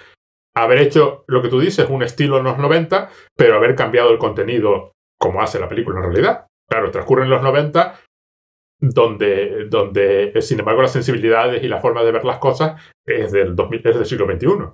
haber 0.56 0.78
hecho 0.78 1.24
lo 1.26 1.42
que 1.42 1.48
tú 1.48 1.58
dices, 1.58 1.90
un 1.90 2.04
estilo 2.04 2.38
en 2.38 2.44
los 2.44 2.56
90, 2.56 3.10
pero 3.36 3.56
haber 3.56 3.74
cambiado 3.74 4.12
el 4.12 4.18
contenido 4.18 4.93
como 5.24 5.40
hace 5.40 5.58
la 5.58 5.70
película 5.70 5.96
en 5.96 6.04
realidad. 6.04 6.46
Claro, 6.68 6.90
transcurre 6.90 7.24
en 7.24 7.30
los 7.30 7.42
90, 7.42 7.98
donde, 8.78 9.68
donde 9.70 10.34
sin 10.42 10.58
embargo 10.58 10.82
las 10.82 10.92
sensibilidades 10.92 11.62
y 11.62 11.68
la 11.68 11.80
forma 11.80 12.02
de 12.04 12.12
ver 12.12 12.26
las 12.26 12.38
cosas 12.38 12.78
es 13.06 13.32
del, 13.32 13.56
2000, 13.56 13.86
es 13.86 13.96
del 13.96 14.04
siglo 14.04 14.26
XXI. 14.26 14.46
Uh 14.46 14.70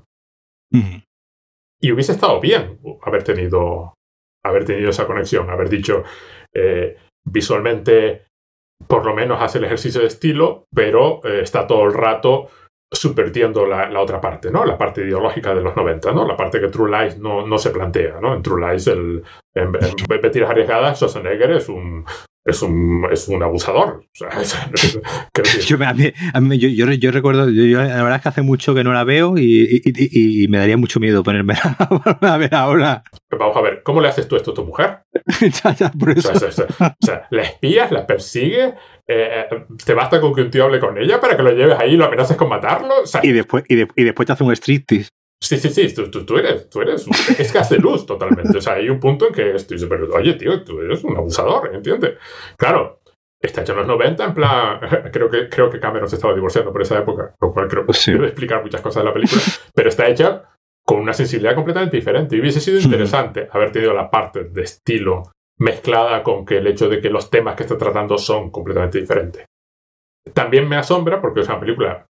-huh. 0.72 1.04
Y 1.80 1.92
hubiese 1.92 2.12
estado 2.12 2.40
bien 2.40 2.80
haber 3.02 3.22
tenido, 3.22 3.94
haber 4.44 4.64
tenido 4.64 4.90
esa 4.90 5.06
conexión, 5.06 5.48
haber 5.50 5.68
dicho 5.68 6.02
eh, 6.52 6.96
visualmente 7.24 8.26
por 8.88 9.06
lo 9.06 9.14
menos 9.14 9.40
hace 9.40 9.58
el 9.58 9.64
ejercicio 9.64 10.00
de 10.00 10.08
estilo, 10.08 10.64
pero 10.74 11.20
eh, 11.24 11.42
está 11.42 11.68
todo 11.68 11.84
el 11.84 11.94
rato 11.94 12.50
subvertiendo 12.92 13.66
la, 13.66 13.88
la, 13.88 14.00
otra 14.00 14.20
parte, 14.20 14.50
¿no? 14.50 14.64
La 14.64 14.76
parte 14.76 15.02
ideológica 15.02 15.54
de 15.54 15.62
los 15.62 15.76
90, 15.76 16.12
¿no? 16.12 16.26
La 16.26 16.36
parte 16.36 16.60
que 16.60 16.68
True 16.68 16.90
Lies 16.90 17.18
no, 17.18 17.46
no 17.46 17.58
se 17.58 17.70
plantea, 17.70 18.20
¿no? 18.20 18.34
En 18.34 18.42
True 18.42 18.68
Lies, 18.68 18.88
el, 18.88 19.22
en, 19.54 19.70
Mentiras 19.70 20.50
Arriesgadas, 20.50 20.98
Schwarzenegger 20.98 21.52
es 21.52 21.68
un, 21.68 22.04
es 22.44 22.62
un, 22.62 23.06
es 23.10 23.28
un 23.28 23.42
abusador. 23.42 24.04
O 24.04 24.14
sea, 24.14 24.28
es, 24.40 24.98
yo, 25.66 25.76
a 25.84 25.94
mí, 25.94 26.12
a 26.32 26.40
mí, 26.40 26.58
yo, 26.58 26.68
yo, 26.68 26.90
yo, 26.92 27.10
recuerdo, 27.12 27.48
yo, 27.48 27.78
la 27.78 28.02
verdad 28.02 28.16
es 28.16 28.22
que 28.22 28.28
hace 28.28 28.42
mucho 28.42 28.74
que 28.74 28.82
no 28.82 28.92
la 28.92 29.04
veo 29.04 29.38
y, 29.38 29.42
y, 29.42 29.82
y, 29.84 30.44
y 30.44 30.48
me 30.48 30.58
daría 30.58 30.76
mucho 30.76 30.98
miedo 30.98 31.22
ponerme 31.22 31.54
a 32.20 32.36
ver 32.38 32.54
ahora. 32.54 33.04
Vamos 33.30 33.56
a 33.56 33.60
ver, 33.60 33.82
¿cómo 33.84 34.00
le 34.00 34.08
haces 34.08 34.26
tú 34.26 34.36
esto 34.36 34.50
a 34.50 34.54
tu 34.54 34.64
mujer? 34.64 34.98
ya, 35.62 35.74
ya, 35.74 35.92
por 35.92 36.10
eso. 36.10 36.32
O 36.32 36.34
sea, 36.34 36.48
o 36.48 36.52
sea, 36.52 36.66
o 36.66 37.06
sea 37.06 37.26
la 37.30 37.42
espías, 37.42 37.92
la 37.92 38.06
persigues, 38.06 38.74
eh, 39.12 39.48
te 39.84 39.94
basta 39.94 40.20
con 40.20 40.32
que 40.32 40.42
un 40.42 40.50
tío 40.50 40.64
hable 40.64 40.78
con 40.78 40.96
ella 40.96 41.20
para 41.20 41.36
que 41.36 41.42
lo 41.42 41.50
lleves 41.50 41.76
ahí 41.78 41.94
y 41.94 41.96
lo 41.96 42.04
amenaces 42.04 42.36
con 42.36 42.48
matarlo. 42.48 43.02
O 43.02 43.06
sea, 43.06 43.20
y, 43.24 43.32
después, 43.32 43.64
y, 43.68 43.74
de, 43.74 43.88
y 43.96 44.04
después 44.04 44.26
te 44.26 44.32
hace 44.32 44.44
un 44.44 44.54
striptease. 44.54 45.08
Sí, 45.42 45.56
sí, 45.56 45.70
sí, 45.70 45.92
tú, 45.94 46.10
tú, 46.10 46.24
tú, 46.24 46.36
eres, 46.36 46.68
tú 46.68 46.80
eres, 46.80 47.06
un, 47.06 47.14
es 47.38 47.50
que 47.50 47.58
hace 47.58 47.78
luz 47.78 48.06
totalmente. 48.06 48.56
O 48.56 48.60
sea, 48.60 48.74
hay 48.74 48.88
un 48.88 49.00
punto 49.00 49.26
en 49.26 49.34
que 49.34 49.54
estoy 49.56 49.78
pero 49.88 50.08
oye, 50.14 50.34
tío, 50.34 50.62
tú 50.62 50.80
eres 50.80 51.02
un 51.02 51.16
abusador, 51.16 51.74
¿entiendes? 51.74 52.18
Claro, 52.56 53.00
está 53.40 53.62
hecho 53.62 53.72
en 53.72 53.78
los 53.78 53.86
90, 53.88 54.24
en 54.24 54.34
plan, 54.34 54.80
creo 55.12 55.28
que, 55.30 55.48
creo 55.48 55.70
que 55.70 55.80
Cameron 55.80 56.08
se 56.08 56.16
estaba 56.16 56.34
divorciando 56.34 56.72
por 56.72 56.82
esa 56.82 56.98
época, 56.98 57.34
lo 57.40 57.52
cual 57.52 57.68
creo 57.68 57.86
que 57.86 57.94
sí. 57.94 58.12
debe 58.12 58.26
explicar 58.26 58.62
muchas 58.62 58.80
cosas 58.80 59.02
de 59.02 59.08
la 59.08 59.14
película, 59.14 59.40
pero 59.74 59.88
está 59.88 60.06
hecha 60.08 60.44
con 60.84 61.00
una 61.00 61.14
sensibilidad 61.14 61.54
completamente 61.54 61.96
diferente. 61.96 62.36
Y 62.36 62.40
hubiese 62.40 62.60
sido 62.60 62.78
interesante 62.78 63.48
haber 63.50 63.72
tenido 63.72 63.92
la 63.92 64.10
parte 64.10 64.44
de 64.44 64.62
estilo 64.62 65.32
mezclada 65.60 66.22
con 66.22 66.44
que 66.44 66.58
el 66.58 66.66
hecho 66.66 66.88
de 66.88 67.00
que 67.00 67.10
los 67.10 67.30
temas 67.30 67.54
que 67.54 67.64
está 67.64 67.76
tratando 67.76 68.16
son 68.18 68.50
completamente 68.50 68.98
diferentes. 68.98 69.44
También 70.34 70.68
me 70.68 70.76
asombra 70.76 71.20
porque 71.20 71.40
es 71.40 71.48
una 71.48 71.60
película, 71.60 72.06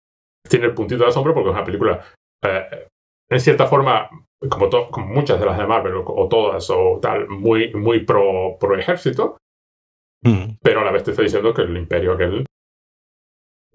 tiene 0.49 0.65
el 0.65 0.73
puntito 0.73 1.03
de 1.03 1.09
asombro 1.09 1.34
porque 1.34 1.49
es 1.49 1.55
una 1.55 1.63
película 1.63 2.03
eh, 2.43 2.88
en 3.30 3.39
cierta 3.39 3.67
forma, 3.67 4.09
como, 4.49 4.69
como, 4.89 5.07
muchas 5.07 5.39
de 5.39 5.45
las 5.45 5.57
de 5.57 5.65
Marvel, 5.65 5.93
o, 5.95 6.03
o, 6.05 6.27
todas, 6.27 6.69
o 6.69 6.99
tal, 7.01 7.27
muy, 7.27 7.73
muy 7.73 8.03
pro, 8.03 8.57
pro 8.59 8.77
ejército, 8.77 9.38
mm. 10.23 10.57
pero 10.61 10.81
a 10.81 10.84
la 10.84 10.91
vez 10.91 11.03
te 11.03 11.11
está 11.11 11.23
diciendo 11.23 11.53
que 11.53 11.63
el 11.63 11.77
imperio 11.77 12.13
aquel... 12.13 12.45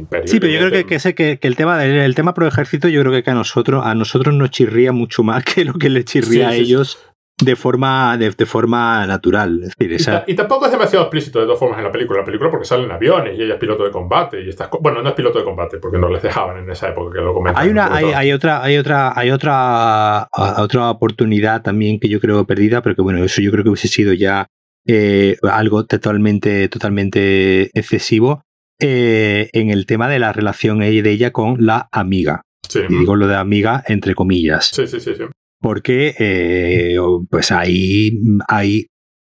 Imperio 0.01 0.28
sí, 0.28 0.40
pero 0.40 0.52
yo 0.52 0.59
creo 0.60 0.70
que, 0.72 0.86
que, 0.86 0.94
ese, 0.97 1.14
que, 1.14 1.38
que, 1.38 1.47
el 1.47 1.56
tema 1.56 1.84
el, 1.84 1.92
el, 1.98 2.14
tema 2.14 2.32
pro 2.32 2.47
ejército 2.47 2.88
yo 2.88 3.02
creo 3.02 3.22
que 3.22 3.30
a 3.30 3.34
nosotros 3.34 3.84
a 3.84 3.94
nosotros 3.94 4.34
nos 4.34 4.51
chirría 4.51 4.92
mucho 4.92 5.22
más 5.22 5.44
que 5.55 5.64
lo 5.64 5.74
que 5.74 5.90
le 5.90 6.05
chirría 6.05 6.48
sí, 6.48 6.55
a 6.55 6.56
sí, 6.56 6.60
ellos 6.62 6.98
sí 7.02 7.09
de 7.40 7.56
forma, 7.56 8.16
de, 8.16 8.30
de, 8.30 8.46
forma 8.46 9.06
natural. 9.06 9.60
Es 9.62 9.76
decir, 9.76 9.92
esa... 9.92 10.24
y, 10.26 10.32
y, 10.32 10.34
tampoco 10.34 10.66
es 10.66 10.72
demasiado 10.72 11.04
explícito 11.04 11.40
de 11.40 11.46
dos 11.46 11.58
formas 11.58 11.78
en 11.78 11.84
la 11.84 11.92
película. 11.92 12.20
La 12.20 12.24
película 12.24 12.50
porque 12.50 12.66
salen 12.66 12.90
aviones 12.90 13.38
y 13.38 13.42
ella 13.42 13.54
es 13.54 13.60
piloto 13.60 13.84
de 13.84 13.90
combate 13.90 14.42
y 14.42 14.48
estas 14.48 14.68
Bueno, 14.80 15.02
no 15.02 15.08
es 15.08 15.14
piloto 15.14 15.38
de 15.38 15.44
combate 15.44 15.78
porque 15.78 15.98
no 15.98 16.08
les 16.08 16.22
dejaban 16.22 16.58
en 16.58 16.70
esa 16.70 16.88
época 16.88 17.14
que 17.14 17.24
lo 17.24 17.34
comentan. 17.34 17.62
Hay 17.62 17.70
una, 17.70 17.94
hay, 17.94 18.06
hay, 18.06 18.32
otra, 18.32 18.62
hay 18.62 18.76
otra, 18.76 19.18
hay 19.18 19.30
otra, 19.30 20.28
otra 20.32 20.90
oportunidad 20.90 21.62
también 21.62 21.98
que 21.98 22.08
yo 22.08 22.20
creo 22.20 22.46
perdida, 22.46 22.82
pero 22.82 22.94
que 22.94 23.02
bueno, 23.02 23.22
eso 23.24 23.40
yo 23.40 23.50
creo 23.50 23.64
que 23.64 23.70
hubiese 23.70 23.88
sido 23.88 24.12
ya 24.12 24.46
eh, 24.86 25.36
algo 25.50 25.86
totalmente, 25.86 26.68
totalmente 26.68 27.70
excesivo 27.78 28.42
eh, 28.78 29.50
en 29.52 29.70
el 29.70 29.86
tema 29.86 30.08
de 30.08 30.18
la 30.18 30.32
relación 30.32 30.80
de 30.80 31.10
ella 31.10 31.32
con 31.32 31.64
la 31.64 31.88
amiga. 31.92 32.42
Sí. 32.68 32.80
Y 32.88 32.98
digo 32.98 33.16
lo 33.16 33.26
de 33.26 33.36
amiga 33.36 33.82
entre 33.86 34.14
comillas. 34.14 34.70
Sí, 34.72 34.86
sí, 34.86 35.00
sí, 35.00 35.14
sí 35.16 35.24
porque 35.60 36.14
eh, 36.18 36.96
pues 37.30 37.52
ahí 37.52 38.20
hay 38.48 38.86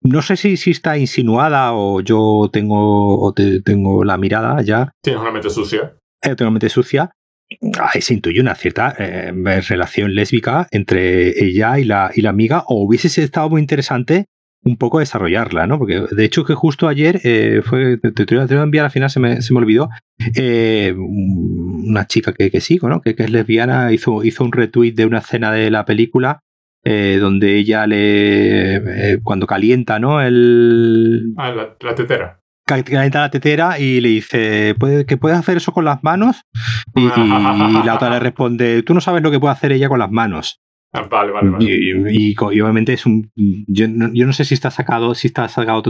no 0.03 0.21
sé 0.21 0.35
si, 0.35 0.57
si 0.57 0.71
está 0.71 0.97
insinuada 0.97 1.73
o 1.73 2.01
yo 2.01 2.49
tengo 2.51 3.19
o 3.21 3.33
te, 3.33 3.61
tengo 3.61 4.03
la 4.03 4.17
mirada 4.17 4.61
ya. 4.61 4.91
Tienes 5.03 5.21
una 5.21 5.31
mente 5.31 5.49
sucia. 5.49 5.95
Eh, 6.23 6.35
tengo 6.35 6.43
una 6.43 6.51
mente 6.51 6.69
sucia. 6.69 7.11
Ahí 7.79 8.01
se 8.01 8.13
intuye 8.13 8.39
una 8.39 8.55
cierta 8.55 8.95
eh, 8.97 9.31
relación 9.67 10.15
lésbica 10.15 10.67
entre 10.71 11.43
ella 11.43 11.77
y 11.77 11.83
la, 11.83 12.11
y 12.15 12.21
la 12.21 12.29
amiga. 12.29 12.63
O 12.67 12.83
hubiese 12.83 13.21
estado 13.21 13.49
muy 13.49 13.61
interesante 13.61 14.25
un 14.63 14.77
poco 14.77 14.99
desarrollarla, 14.99 15.67
¿no? 15.67 15.79
Porque 15.79 16.03
de 16.11 16.25
hecho 16.25 16.45
que 16.45 16.53
justo 16.53 16.87
ayer 16.87 17.19
eh, 17.23 17.61
fue, 17.63 17.97
te, 17.97 18.11
te, 18.11 18.25
te, 18.25 18.35
voy 18.35 18.45
a 18.57 18.61
enviar 18.61 18.85
al 18.85 18.91
final, 18.91 19.09
se 19.09 19.19
me, 19.19 19.41
se 19.41 19.53
me 19.53 19.59
olvidó, 19.59 19.89
eh, 20.35 20.93
una 20.97 22.05
chica 22.05 22.33
que, 22.33 22.51
que 22.51 22.61
sigo, 22.61 22.87
¿no? 22.87 23.01
Que, 23.01 23.15
que, 23.15 23.23
es 23.23 23.31
lesbiana, 23.31 23.91
hizo, 23.91 24.23
hizo 24.23 24.43
un 24.43 24.51
retweet 24.51 24.93
de 24.93 25.05
una 25.05 25.19
escena 25.19 25.51
de 25.51 25.71
la 25.71 25.85
película 25.85 26.41
eh, 26.83 27.17
donde 27.19 27.57
ella 27.57 27.87
le, 27.87 29.19
cuando 29.23 29.47
calienta, 29.47 29.99
¿no? 29.99 30.21
El... 30.21 31.33
Ah, 31.37 31.51
la, 31.51 31.75
la 31.79 31.95
tetera 31.95 32.41
calienta 32.65 33.21
la 33.21 33.31
tetera 33.31 33.79
y 33.79 33.99
le 33.99 34.09
dice 34.09 34.75
¿Puede, 34.79 35.05
que 35.05 35.17
puedes 35.17 35.37
hacer 35.37 35.57
eso 35.57 35.73
con 35.73 35.83
las 35.83 36.03
manos 36.03 36.43
y, 36.95 37.01
y, 37.01 37.83
la 37.85 37.95
otra 37.95 38.09
le 38.09 38.19
responde 38.19 38.83
tú 38.83 38.93
no 38.93 39.01
sabes 39.01 39.21
lo 39.21 39.31
que 39.31 39.39
puede 39.39 39.51
hacer 39.51 39.71
ella 39.73 39.89
con 39.89 39.99
las 39.99 40.09
manos 40.11 40.60
Ah, 40.93 41.07
vale, 41.09 41.31
vale, 41.31 41.49
vale. 41.49 41.65
Y, 41.65 41.91
y, 41.91 42.31
y, 42.31 42.35
obviamente 42.37 42.93
es 42.93 43.05
un. 43.05 43.31
Yo 43.67 43.87
no, 43.87 44.11
yo 44.13 44.25
no, 44.25 44.33
sé 44.33 44.43
si 44.43 44.53
está 44.53 44.71
sacado, 44.71 45.15
si 45.15 45.27
está 45.27 45.47
sacado 45.47 45.83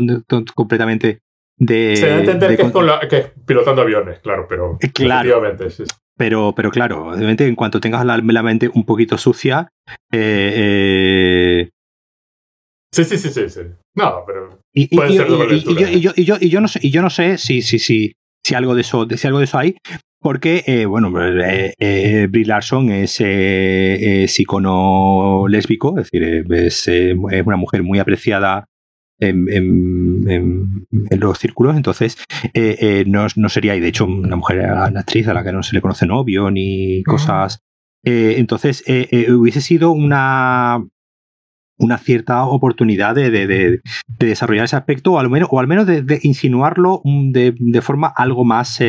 completamente 0.53 1.21
de. 1.57 1.95
Se 1.95 2.07
da 2.07 2.15
a 2.17 2.19
entender 2.19 2.51
de, 2.51 2.57
que, 2.57 2.63
es 2.63 2.73
la, 2.73 2.99
que, 3.09 3.17
es 3.17 3.31
pilotando 3.45 3.81
aviones, 3.81 4.19
claro, 4.19 4.45
pero. 4.47 4.77
Claro. 4.93 5.41
Sí. 5.69 5.83
Pero, 6.17 6.53
pero 6.55 6.69
claro, 6.69 7.07
obviamente 7.07 7.47
en 7.47 7.55
cuanto 7.55 7.79
tengas 7.79 8.05
la, 8.05 8.17
la 8.17 8.43
mente 8.43 8.69
un 8.71 8.85
poquito 8.85 9.17
sucia. 9.17 9.69
Eh, 10.11 10.53
eh... 10.55 11.69
Sí, 12.93 13.03
sí, 13.05 13.17
sí, 13.17 13.29
sí, 13.29 13.49
sí. 13.49 13.61
No, 13.95 14.23
pero. 14.27 14.59
Puede 14.91 15.15
yo, 15.99 16.13
yo, 16.15 16.37
y 16.39 16.49
yo 16.49 16.61
no 16.61 16.67
sé, 16.67 16.79
y 16.83 16.91
yo 16.91 17.01
no 17.01 17.09
sé 17.09 17.39
si, 17.39 17.63
si, 17.63 17.79
si, 17.79 18.13
si 18.45 18.55
algo 18.55 18.75
de 18.75 18.81
eso, 18.81 19.07
si 19.09 19.27
algo 19.27 19.39
de 19.39 19.45
eso 19.45 19.57
hay. 19.57 19.77
Porque, 20.21 20.63
eh, 20.67 20.85
bueno, 20.85 21.11
eh, 21.19 21.73
eh, 21.79 22.27
Brie 22.29 22.45
Larson 22.45 22.91
es, 22.91 23.19
es, 23.19 24.39
icono 24.39 25.47
lésbico, 25.47 25.97
es 25.97 26.11
decir, 26.11 26.45
es, 26.53 26.87
una 27.43 27.57
mujer 27.57 27.81
muy 27.81 27.97
apreciada 27.97 28.65
en, 29.19 30.85
los 31.19 31.39
círculos, 31.39 31.75
entonces 31.75 32.23
no, 33.07 33.49
sería, 33.49 33.75
y 33.75 33.79
de 33.79 33.87
hecho, 33.87 34.05
una 34.05 34.35
mujer, 34.35 34.59
una 34.59 34.99
actriz 34.99 35.27
a 35.27 35.33
la 35.33 35.43
que 35.43 35.51
no 35.51 35.63
se 35.63 35.75
le 35.75 35.81
conoce 35.81 36.05
novio 36.05 36.51
ni 36.51 37.01
cosas. 37.03 37.63
entonces, 38.03 38.83
hubiese 38.87 39.61
sido 39.61 39.91
una, 39.91 40.83
una 41.79 41.97
cierta 41.97 42.45
oportunidad 42.45 43.15
de, 43.15 43.81
desarrollar 44.19 44.65
ese 44.65 44.75
aspecto, 44.75 45.13
o 45.13 45.19
al 45.19 45.31
menos, 45.31 45.49
o 45.51 45.59
al 45.59 45.67
menos 45.67 45.87
de, 45.87 46.19
insinuarlo 46.21 47.01
de, 47.03 47.81
forma 47.81 48.13
algo 48.15 48.45
más 48.45 48.79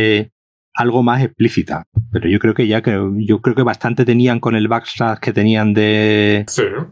algo 0.74 1.02
más 1.02 1.22
explícita. 1.22 1.84
Pero 2.10 2.28
yo 2.28 2.38
creo 2.38 2.54
que 2.54 2.66
ya 2.66 2.82
que 2.82 2.98
yo 3.18 3.40
creo 3.40 3.54
que 3.54 3.62
bastante 3.62 4.04
tenían 4.04 4.40
con 4.40 4.56
el 4.56 4.68
backslash 4.68 5.18
que 5.18 5.32
tenían 5.32 5.74
de, 5.74 6.46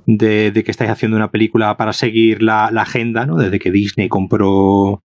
de, 0.06 0.64
que 0.64 0.70
estáis 0.70 0.90
haciendo 0.90 1.16
una 1.16 1.30
película 1.30 1.76
para 1.76 1.92
seguir 1.92 2.42
la, 2.42 2.66
agenda, 2.66 3.26
¿no? 3.26 3.36
Desde 3.36 3.58
que 3.58 3.70
Disney 3.70 4.08
compró 4.08 5.02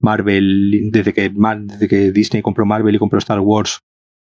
Marvel, 0.00 0.90
desde 0.90 1.12
que, 1.12 1.30
desde 1.30 1.88
que 1.88 2.12
Disney 2.12 2.42
compró 2.42 2.66
Marvel 2.66 2.94
y 2.94 2.98
compró 2.98 3.18
Star 3.18 3.40
Wars, 3.40 3.80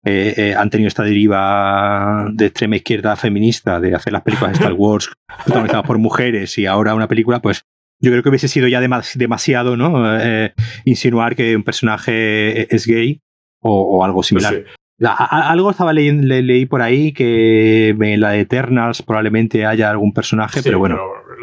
eh, 0.04 0.34
eh, 0.36 0.54
han 0.56 0.68
tenido 0.68 0.88
esta 0.88 1.04
deriva 1.04 2.28
de 2.32 2.46
extrema 2.46 2.76
izquierda 2.76 3.14
feminista 3.14 3.78
de 3.78 3.94
hacer 3.94 4.12
las 4.12 4.22
películas 4.22 4.52
de 4.52 4.58
Star 4.58 4.72
Wars 4.76 5.12
protagonizadas 5.44 5.86
por 5.86 5.98
mujeres 5.98 6.58
y 6.58 6.66
ahora 6.66 6.94
una 6.94 7.06
película, 7.06 7.40
pues 7.40 7.62
yo 8.00 8.10
creo 8.10 8.24
que 8.24 8.30
hubiese 8.30 8.48
sido 8.48 8.66
ya 8.66 8.80
demasiado, 8.80 9.76
¿no? 9.76 10.18
Eh, 10.20 10.54
insinuar 10.84 11.36
que 11.36 11.54
un 11.54 11.62
personaje 11.62 12.74
es 12.74 12.84
gay 12.84 13.20
o, 13.62 14.04
algo 14.04 14.22
similar. 14.22 14.64
algo 15.00 15.70
estaba 15.70 15.92
leyendo, 15.92 16.26
leí 16.26 16.66
por 16.66 16.82
ahí 16.82 17.12
que 17.12 17.90
en 17.90 18.20
la 18.20 18.30
de 18.30 18.40
Eternals 18.40 19.02
probablemente 19.02 19.64
haya 19.64 19.90
algún 19.90 20.12
personaje, 20.12 20.62
pero 20.62 20.78
bueno, 20.78 20.98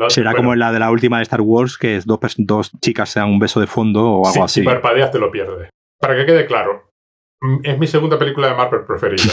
será 0.09 0.33
como 0.33 0.53
en 0.53 0.59
la 0.59 0.71
de 0.71 0.79
la 0.79 0.91
última 0.91 1.17
de 1.17 1.23
Star 1.23 1.41
Wars, 1.41 1.77
que 1.77 1.95
es 1.95 2.05
dos, 2.05 2.19
dos 2.37 2.71
chicas 2.81 3.09
se 3.09 3.19
dan 3.19 3.29
un 3.29 3.39
beso 3.39 3.59
de 3.59 3.67
fondo 3.67 4.11
o 4.11 4.27
algo 4.27 4.43
así. 4.43 4.61
Si 4.61 4.65
parpadeas 4.65 5.11
te 5.11 5.19
lo 5.19 5.31
pierdes. 5.31 5.69
Para 5.99 6.15
que 6.15 6.25
quede 6.25 6.45
claro, 6.45 6.91
es 7.63 7.77
mi 7.77 7.87
segunda 7.87 8.17
película 8.17 8.47
de 8.49 8.55
Marvel 8.55 8.85
preferida. 8.85 9.23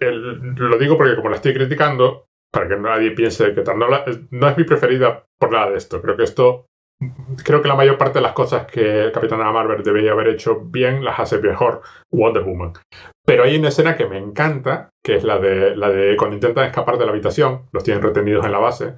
lo 0.00 0.78
digo 0.78 0.96
porque 0.96 1.16
como 1.16 1.30
la 1.30 1.36
estoy 1.36 1.54
criticando, 1.54 2.26
para 2.50 2.68
que 2.68 2.76
nadie 2.76 3.10
piense 3.12 3.54
que 3.54 3.62
tal, 3.62 3.78
no 3.78 4.48
es 4.48 4.56
mi 4.56 4.64
preferida 4.64 5.24
por 5.38 5.52
nada 5.52 5.70
de 5.70 5.78
esto. 5.78 6.00
Creo 6.00 6.16
que 6.16 6.24
esto 6.24 6.66
creo 7.44 7.62
que 7.62 7.68
la 7.68 7.74
mayor 7.74 7.98
parte 7.98 8.18
de 8.18 8.22
las 8.22 8.32
cosas 8.32 8.66
que 8.66 9.10
Capitana 9.12 9.52
Marvel 9.52 9.82
debería 9.82 10.12
haber 10.12 10.28
hecho 10.28 10.60
bien 10.60 11.04
las 11.04 11.18
hace 11.18 11.38
mejor 11.38 11.82
Wonder 12.10 12.42
Woman. 12.42 12.72
Pero 13.24 13.44
hay 13.44 13.56
una 13.56 13.68
escena 13.68 13.96
que 13.96 14.06
me 14.06 14.18
encanta, 14.18 14.90
que 15.04 15.16
es 15.16 15.24
la 15.24 15.38
de, 15.38 15.76
la 15.76 15.90
de 15.90 16.16
cuando 16.16 16.36
intentan 16.36 16.64
escapar 16.64 16.96
de 16.98 17.04
la 17.04 17.12
habitación, 17.12 17.66
los 17.72 17.84
tienen 17.84 18.02
retenidos 18.02 18.46
en 18.46 18.52
la 18.52 18.58
base, 18.58 18.94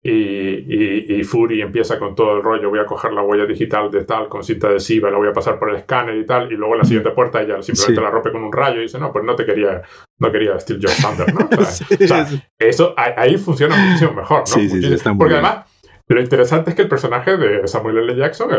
y, 0.00 1.18
y, 1.18 1.24
Fury 1.24 1.60
empieza 1.60 1.98
con 1.98 2.14
todo 2.14 2.36
el 2.36 2.42
rollo, 2.42 2.70
voy 2.70 2.78
a 2.78 2.86
coger 2.86 3.12
la 3.12 3.22
huella 3.22 3.46
digital 3.46 3.90
de 3.90 4.04
tal 4.04 4.28
con 4.28 4.44
cinta 4.44 4.68
adhesiva, 4.68 5.10
la 5.10 5.18
voy 5.18 5.28
a 5.28 5.32
pasar 5.32 5.58
por 5.58 5.70
el 5.70 5.76
escáner 5.76 6.16
y 6.16 6.24
tal, 6.24 6.52
y 6.52 6.56
luego 6.56 6.74
en 6.74 6.78
la 6.78 6.84
siguiente 6.84 7.10
puerta 7.10 7.42
ella 7.42 7.60
simplemente 7.62 8.00
la 8.00 8.10
rompe 8.10 8.30
con 8.30 8.44
un 8.44 8.52
rayo 8.52 8.78
y 8.78 8.82
dice, 8.82 9.00
no, 9.00 9.12
pues 9.12 9.24
no 9.24 9.34
te 9.34 9.44
quería, 9.44 9.82
no 10.18 10.30
quería 10.30 10.58
Steel 10.60 10.80
Job 10.80 10.92
Thunder, 11.02 11.34
¿no? 11.34 11.48
eso 12.58 12.94
ahí 12.96 13.36
funciona 13.38 13.76
muchísimo 13.76 14.12
mejor, 14.12 14.44
¿no? 14.48 15.18
Porque 15.18 15.34
además 15.34 15.66
lo 16.08 16.20
interesante 16.20 16.70
es 16.70 16.76
que 16.76 16.82
el 16.82 16.88
personaje 16.88 17.36
de 17.36 17.66
Samuel 17.68 17.98
L. 17.98 18.16
Jackson, 18.16 18.50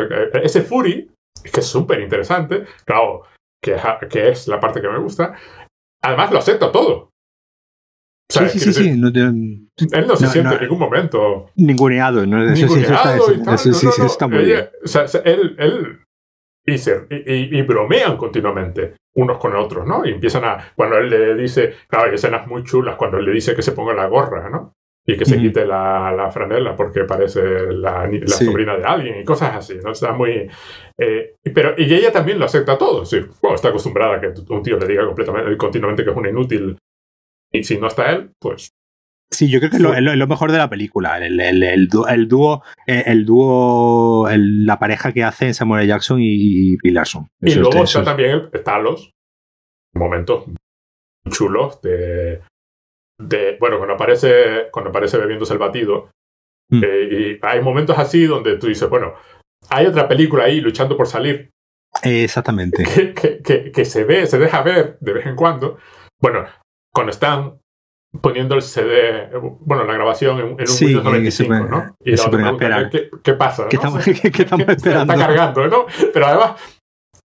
ese 0.44 0.62
Fury, 0.62 1.12
que 1.44 1.60
es 1.60 1.66
súper 1.66 2.00
interesante, 2.00 2.66
claro, 2.86 3.24
que, 3.62 3.76
que, 4.10 4.30
es 4.30 4.48
la 4.48 4.60
parte 4.60 4.82
que 4.82 4.88
me 4.88 5.00
gusta, 5.00 5.36
además 6.02 6.32
lo 6.32 6.40
acepta 6.40 6.72
todo. 6.72 7.10
sí, 8.30 8.48
sí, 8.50 8.60
sí, 8.60 8.74
sí. 8.74 8.90
él 8.90 10.08
no 10.08 10.16
se 10.16 10.28
siente 10.28 10.56
en 10.56 10.62
ningún 10.62 10.80
momento. 10.80 11.50
Ninguneado, 11.56 12.26
¿no? 12.26 12.44
Ninguneado 12.46 13.34
y 13.34 13.44
tal. 13.44 13.58
Sí, 13.58 13.88
está 14.06 14.28
muy 14.28 14.46
bien. 14.46 14.70
O 14.84 14.88
sea, 14.88 15.06
él, 15.26 15.56
él 15.58 16.00
y, 16.66 17.58
y, 17.58 17.62
bromean 17.64 18.16
continuamente 18.16 18.96
unos 19.16 19.40
con 19.40 19.56
otros, 19.56 19.88
¿no? 19.88 20.06
Y 20.06 20.12
empiezan 20.12 20.46
a. 20.46 20.72
Cuando 20.76 20.98
él 20.98 21.10
le 21.10 21.36
dice. 21.36 21.76
Claro, 21.88 22.08
hay 22.08 22.16
escenas 22.16 22.46
muy 22.48 22.64
chulas 22.64 22.96
cuando 22.96 23.18
él 23.18 23.26
le 23.26 23.32
dice 23.32 23.56
que 23.56 23.64
se 23.64 23.72
ponga 23.72 23.94
la 23.94 24.08
gorra, 24.08 24.50
¿no? 24.50 24.76
Y 25.14 25.18
que 25.18 25.26
se 25.26 25.40
quite 25.40 25.66
la, 25.66 26.12
la, 26.16 26.32
franela 26.32 26.76
porque 26.76 27.04
parece 27.04 27.42
la, 27.74 28.08
la 28.08 28.28
sobrina 28.28 28.78
de 28.78 28.84
alguien 28.84 29.20
y 29.20 29.24
cosas 29.24 29.56
así, 29.56 29.76
¿no? 29.84 29.92
Está 29.92 30.14
muy... 30.14 30.48
Eh, 30.98 31.36
pero, 31.54 31.74
y 31.78 31.92
ella 31.92 32.12
también 32.12 32.38
lo 32.38 32.46
acepta 32.46 32.78
todo, 32.78 33.06
sí. 33.06 33.20
Bueno, 33.42 33.56
está 33.56 33.70
acostumbrada 33.70 34.18
a 34.18 34.22
que 34.22 34.34
un 34.50 34.62
tío 34.62 34.78
le 34.78 34.88
diga 34.88 35.06
completamente, 35.06 35.58
continuamente 35.58 36.04
que 36.04 36.12
es 36.12 36.16
un 36.16 36.28
inútil 36.28 36.78
y 37.52 37.64
si 37.64 37.78
no 37.78 37.88
está 37.88 38.12
él, 38.12 38.32
pues... 38.40 38.70
Sí, 39.32 39.50
yo 39.50 39.60
creo 39.60 39.72
que 39.72 39.78
es 39.78 39.84
lo, 39.84 40.28
mejor 40.28 40.52
de 40.52 40.58
la 40.58 40.70
película, 40.70 41.24
el, 41.24 41.40
el, 41.40 41.64
el, 41.64 41.88
dúo, 41.88 42.08
el 42.88 43.26
dúo, 43.26 44.28
la 44.32 44.80
pareja 44.80 45.12
que 45.12 45.24
hacen 45.24 45.54
Samuel 45.54 45.88
Jackson 45.88 46.20
y, 46.20 46.78
y 46.82 46.92
Larson. 46.92 47.28
Y 47.42 47.54
luego 47.54 47.84
está 47.84 48.04
también, 48.04 48.50
está 48.52 48.80
los 48.80 49.12
momentos 49.94 50.46
chulos 51.30 51.80
de 51.82 52.42
de, 53.20 53.58
bueno, 53.60 53.78
cuando 53.78 53.96
aparece, 53.96 54.68
cuando 54.72 54.90
aparece 54.90 55.18
bebiéndose 55.18 55.54
el 55.54 55.60
batido, 55.60 56.10
mm. 56.70 56.84
eh, 56.84 57.10
y 57.12 57.46
hay 57.46 57.62
momentos 57.62 57.98
así 58.00 58.26
donde 58.26 58.58
tú 58.58 58.68
dices, 58.68 58.90
bueno, 58.90 59.14
hay 59.70 59.86
otra 59.86 60.08
película 60.08 60.46
ahí 60.46 60.62
luchando 60.62 60.96
por 60.96 61.08
salir. 61.08 61.52
Exactamente. 62.04 62.84
Que, 62.84 63.14
que, 63.14 63.72
que, 63.72 63.86
se 63.86 64.04
ve, 64.04 64.26
se 64.26 64.38
deja 64.38 64.62
ver 64.62 64.98
de 65.02 65.14
vez 65.14 65.26
en 65.26 65.36
cuando. 65.36 65.78
Bueno, 66.22 66.46
cuando 66.94 67.12
están 67.12 67.60
poniendo 68.22 68.56
el 68.56 68.62
CD, 68.62 69.30
bueno, 69.62 69.84
la 69.84 69.94
grabación 69.94 70.40
en, 70.40 70.46
en 70.52 70.62
un 70.62 70.68
sí, 70.68 70.86
Windows 70.86 71.06
95, 71.06 71.54
¿no? 71.54 71.96
Y 72.04 72.16
la 72.16 72.32
pregunta, 72.32 72.90
¿qué, 72.90 73.10
¿qué, 73.24 73.34
pasa? 73.34 73.68
¿Qué, 73.68 73.76
estamos, 73.76 74.04
¿qué, 74.04 74.12
estamos 74.44 74.68
esperando? 74.68 75.14
Está 75.14 75.28
cargando, 75.28 75.68
¿no? 75.68 75.86
Pero 76.14 76.26
además, 76.26 76.62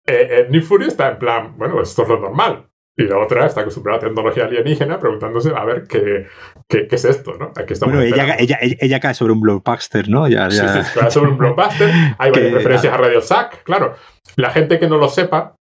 eh, 0.08 0.48
eh, 0.52 0.62
Fury 0.62 0.88
está 0.88 1.12
en 1.12 1.20
plan, 1.20 1.58
bueno, 1.58 1.82
esto 1.82 2.04
es 2.04 2.08
lo 2.08 2.20
normal. 2.20 2.68
Y 2.98 3.04
la 3.04 3.20
otra 3.20 3.46
está 3.46 3.62
acostumbrada 3.62 4.00
a 4.00 4.02
tecnología 4.02 4.46
alienígena 4.46 5.00
preguntándose 5.00 5.52
a 5.56 5.64
ver 5.64 5.88
qué, 5.88 6.28
qué, 6.68 6.88
es 6.92 7.06
esto, 7.06 7.34
¿no? 7.38 7.54
Aquí 7.56 7.74
bueno, 7.82 8.02
ella, 8.02 8.36
ella, 8.38 8.58
ella, 8.62 9.00
cae 9.00 9.14
sobre 9.14 9.32
un 9.32 9.40
blockbuster, 9.40 10.10
¿no? 10.10 10.28
Ya, 10.28 10.50
ya... 10.50 10.84
Sí, 10.84 11.00
cae 11.00 11.10
sobre 11.10 11.32
un 11.32 11.38
blockbuster. 11.38 11.90
Hay 12.18 12.32
varias 12.32 12.54
referencias 12.54 12.94
a 12.94 12.98
Radio 12.98 13.22
Sack, 13.22 13.64
claro. 13.64 13.96
La 14.36 14.52
gente 14.52 14.78
que 14.78 14.88
no 14.88 14.98
lo 14.98 15.08
sepa, 15.08 15.56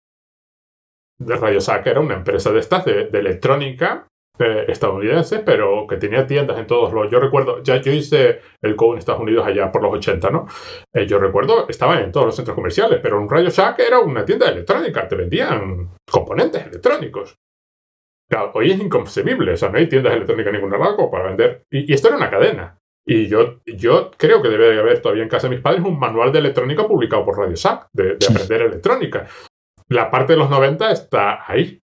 Radio 1.20 1.60
Sack 1.60 1.86
era 1.86 2.00
una 2.00 2.14
empresa 2.14 2.50
de 2.50 2.58
estas, 2.58 2.84
de 2.84 3.08
electrónica, 3.12 4.08
eh, 4.42 4.64
estadounidense, 4.68 5.40
pero 5.40 5.86
que 5.86 5.96
tenía 5.96 6.26
tiendas 6.26 6.58
en 6.58 6.66
todos 6.66 6.94
los. 6.94 7.10
Yo 7.10 7.20
recuerdo, 7.20 7.62
ya 7.62 7.78
yo 7.82 7.92
hice 7.92 8.40
el 8.62 8.74
COU 8.74 8.92
en 8.92 8.98
Estados 8.98 9.20
Unidos 9.20 9.46
allá 9.46 9.70
por 9.70 9.82
los 9.82 9.92
80, 9.92 10.30
¿no? 10.30 10.46
Eh, 10.94 11.06
yo 11.06 11.18
recuerdo, 11.18 11.68
estaban 11.68 11.98
en 11.98 12.10
todos 12.10 12.24
los 12.24 12.36
centros 12.36 12.54
comerciales, 12.54 13.00
pero 13.02 13.20
un 13.20 13.28
Radio 13.28 13.50
Shack 13.50 13.80
era 13.80 13.98
una 13.98 14.24
tienda 14.24 14.46
de 14.46 14.52
electrónica, 14.52 15.06
te 15.06 15.14
vendían 15.16 15.90
componentes 16.10 16.66
electrónicos. 16.66 17.36
hoy 18.54 18.70
es 18.70 18.80
inconcebible, 18.80 19.52
o 19.52 19.56
sea, 19.58 19.68
no 19.68 19.76
hay 19.76 19.88
tiendas 19.88 20.14
electrónicas 20.14 20.54
en 20.54 20.60
ningún 20.60 20.78
lado 20.78 21.10
para 21.10 21.24
vender. 21.24 21.64
Y, 21.70 21.92
esto 21.92 22.08
era 22.08 22.16
una 22.16 22.30
cadena. 22.30 22.78
Y 23.06 23.26
yo, 23.26 23.60
yo 23.66 24.10
creo 24.16 24.40
que 24.40 24.48
debe 24.48 24.70
de 24.70 24.80
haber 24.80 25.02
todavía 25.02 25.22
en 25.22 25.28
casa 25.28 25.48
de 25.48 25.56
mis 25.56 25.62
padres 25.62 25.84
un 25.84 25.98
manual 25.98 26.32
de 26.32 26.38
electrónica 26.38 26.88
publicado 26.88 27.26
por 27.26 27.36
Radio 27.36 27.56
Shack, 27.56 27.88
de, 27.92 28.16
de 28.16 28.26
aprender 28.26 28.62
electrónica. 28.62 29.26
La 29.88 30.10
parte 30.10 30.32
de 30.32 30.38
los 30.38 30.48
90 30.48 30.92
está 30.92 31.44
ahí 31.46 31.80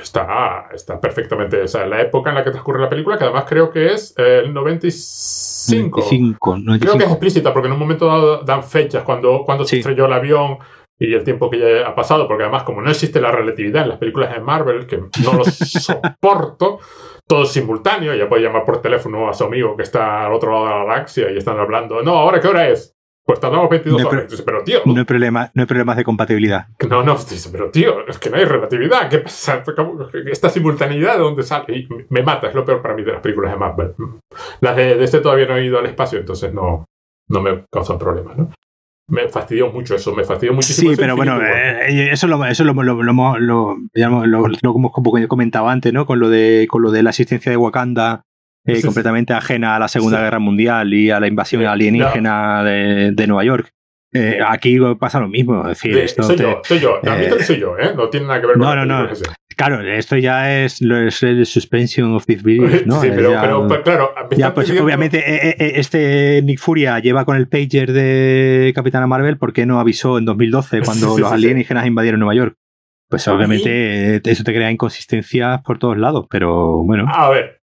está, 0.00 0.68
está 0.72 1.00
perfectamente. 1.00 1.62
O 1.62 1.68
sea, 1.68 1.86
la 1.86 2.02
época 2.02 2.30
en 2.30 2.36
la 2.36 2.44
que 2.44 2.50
transcurre 2.50 2.80
la 2.80 2.88
película, 2.88 3.16
que 3.16 3.24
además 3.24 3.44
creo 3.48 3.70
que 3.70 3.86
es 3.86 4.14
el 4.16 4.52
95. 4.52 6.00
95, 6.00 6.56
Creo 6.80 6.98
que 6.98 7.04
es 7.04 7.10
explícita, 7.10 7.52
porque 7.52 7.66
en 7.68 7.72
un 7.74 7.78
momento 7.78 8.06
dado 8.06 8.42
dan 8.42 8.62
fechas 8.62 9.02
cuando, 9.02 9.42
cuando 9.44 9.64
se 9.64 9.78
estrelló 9.78 10.06
el 10.06 10.12
avión 10.12 10.58
y 10.98 11.14
el 11.14 11.22
tiempo 11.22 11.48
que 11.48 11.58
ya 11.58 11.86
ha 11.86 11.94
pasado, 11.94 12.26
porque 12.26 12.42
además, 12.44 12.64
como 12.64 12.82
no 12.82 12.90
existe 12.90 13.20
la 13.20 13.30
relatividad 13.30 13.84
en 13.84 13.90
las 13.90 13.98
películas 13.98 14.32
de 14.32 14.40
Marvel, 14.40 14.86
que 14.86 14.98
no 14.98 15.32
lo 15.32 15.44
soporto, 15.44 16.80
todo 17.26 17.44
simultáneo, 17.44 18.14
ya 18.14 18.28
puede 18.28 18.42
llamar 18.42 18.64
por 18.64 18.82
teléfono 18.82 19.28
a 19.28 19.34
su 19.34 19.44
amigo 19.44 19.76
que 19.76 19.84
está 19.84 20.26
al 20.26 20.32
otro 20.32 20.52
lado 20.52 20.64
de 20.64 20.70
la 20.70 20.84
galaxia 20.84 21.30
y 21.30 21.36
están 21.36 21.58
hablando, 21.58 22.02
no, 22.02 22.16
¿ahora 22.16 22.40
qué 22.40 22.48
hora 22.48 22.68
es? 22.68 22.97
Pues 23.28 23.40
tardamos 23.40 23.68
22 23.68 24.00
no 24.00 24.08
horas. 24.08 24.42
pero 24.42 24.64
tío. 24.64 24.80
No 24.86 24.96
hay, 24.96 25.04
problema, 25.04 25.50
no 25.52 25.60
hay 25.60 25.66
problemas 25.66 25.98
de 25.98 26.04
compatibilidad. 26.04 26.68
No, 26.88 27.02
no, 27.02 27.14
pero 27.52 27.70
tío, 27.70 28.08
es 28.08 28.16
que 28.16 28.30
no 28.30 28.38
hay 28.38 28.46
relatividad. 28.46 29.10
¿Qué 29.10 29.18
pasa? 29.18 29.62
Esta 30.30 30.48
simultaneidad 30.48 31.12
de 31.12 31.18
dónde 31.18 31.42
sale. 31.42 31.76
Y 31.76 31.88
me 32.08 32.22
mata, 32.22 32.48
es 32.48 32.54
lo 32.54 32.64
peor 32.64 32.80
para 32.80 32.94
mí 32.94 33.02
de 33.02 33.12
las 33.12 33.20
películas 33.20 33.52
de 33.52 33.58
Marvel. 33.58 33.92
Las 34.62 34.76
de, 34.76 35.04
este 35.04 35.20
todavía 35.20 35.46
no 35.46 35.58
he 35.58 35.66
ido 35.66 35.78
al 35.78 35.84
espacio, 35.84 36.18
entonces 36.18 36.54
no, 36.54 36.86
no 37.28 37.42
me 37.42 37.66
causan 37.70 37.98
problemas, 37.98 38.34
¿no? 38.34 38.50
Me 39.08 39.28
fastidió 39.28 39.70
mucho 39.70 39.96
eso, 39.96 40.14
me 40.14 40.24
fastidió 40.24 40.54
muchísimo. 40.54 40.92
Sí, 40.92 40.96
pero 40.98 41.14
bueno, 41.14 41.38
eh, 41.42 42.10
eso, 42.10 42.28
lo, 42.28 42.42
eso 42.46 42.64
lo, 42.64 42.72
lo, 42.72 43.02
lo, 43.02 43.38
lo, 43.38 43.76
hemos 44.62 44.92
comentado 45.28 45.68
antes, 45.68 45.92
¿no? 45.92 46.06
Con 46.06 46.18
lo 46.18 46.30
de, 46.30 46.66
con 46.70 46.80
lo 46.80 46.90
de 46.90 47.02
la 47.02 47.10
asistencia 47.10 47.52
de 47.52 47.58
Wakanda 47.58 48.22
eh, 48.68 48.82
completamente 48.82 49.32
ajena 49.32 49.76
a 49.76 49.78
la 49.78 49.88
Segunda 49.88 50.20
Guerra 50.20 50.38
Mundial 50.38 50.92
y 50.92 51.10
a 51.10 51.18
la 51.20 51.26
invasión 51.26 51.64
alienígena 51.64 52.62
de, 52.62 53.26
Nueva 53.26 53.44
York. 53.44 53.72
Eh, 54.12 54.38
aquí 54.46 54.78
pasa 54.98 55.20
lo 55.20 55.28
mismo. 55.28 55.62
Es 55.62 55.80
decir, 55.80 55.96
esto 55.98 56.22
soy, 56.22 56.36
yo, 56.36 56.60
soy 56.64 56.80
yo, 56.80 57.00
eh, 57.02 57.42
soy 57.42 57.58
yo, 57.58 57.76
¿eh? 57.78 57.92
No 57.94 58.08
tiene 58.08 58.26
nada 58.26 58.40
que 58.40 58.46
ver 58.46 58.56
con 58.56 58.62
No, 58.62 58.74
no, 58.74 58.86
no. 58.86 59.08
Claro, 59.56 59.82
esto 59.82 60.16
ya 60.16 60.62
es, 60.62 60.80
lo 60.80 60.96
es 60.98 61.22
el 61.24 61.44
suspension 61.44 62.14
of 62.14 62.24
disbelief, 62.26 62.86
¿no? 62.86 63.00
Sí, 63.00 63.08
pero, 63.10 63.66
pero 63.66 63.82
claro, 63.82 64.14
ya, 64.36 64.54
pues, 64.54 64.70
obviamente 64.70 65.18
eh, 65.18 65.72
este 65.80 66.40
Nick 66.44 66.60
Furia 66.60 67.00
lleva 67.00 67.24
con 67.24 67.36
el 67.36 67.48
pager 67.48 67.92
de 67.92 68.72
Capitana 68.74 69.08
Marvel 69.08 69.36
porque 69.36 69.66
no 69.66 69.80
avisó 69.80 70.16
en 70.18 70.26
2012 70.26 70.80
cuando 70.84 71.18
los 71.18 71.32
alienígenas 71.32 71.86
invadieron 71.86 72.20
Nueva 72.20 72.34
York. 72.34 72.56
Pues 73.08 73.26
obviamente 73.26 74.20
eso 74.30 74.44
te 74.44 74.54
crea 74.54 74.70
inconsistencias 74.70 75.62
por 75.62 75.78
todos 75.78 75.96
lados, 75.96 76.26
pero 76.30 76.84
bueno. 76.84 77.06
A 77.08 77.30
ver, 77.30 77.57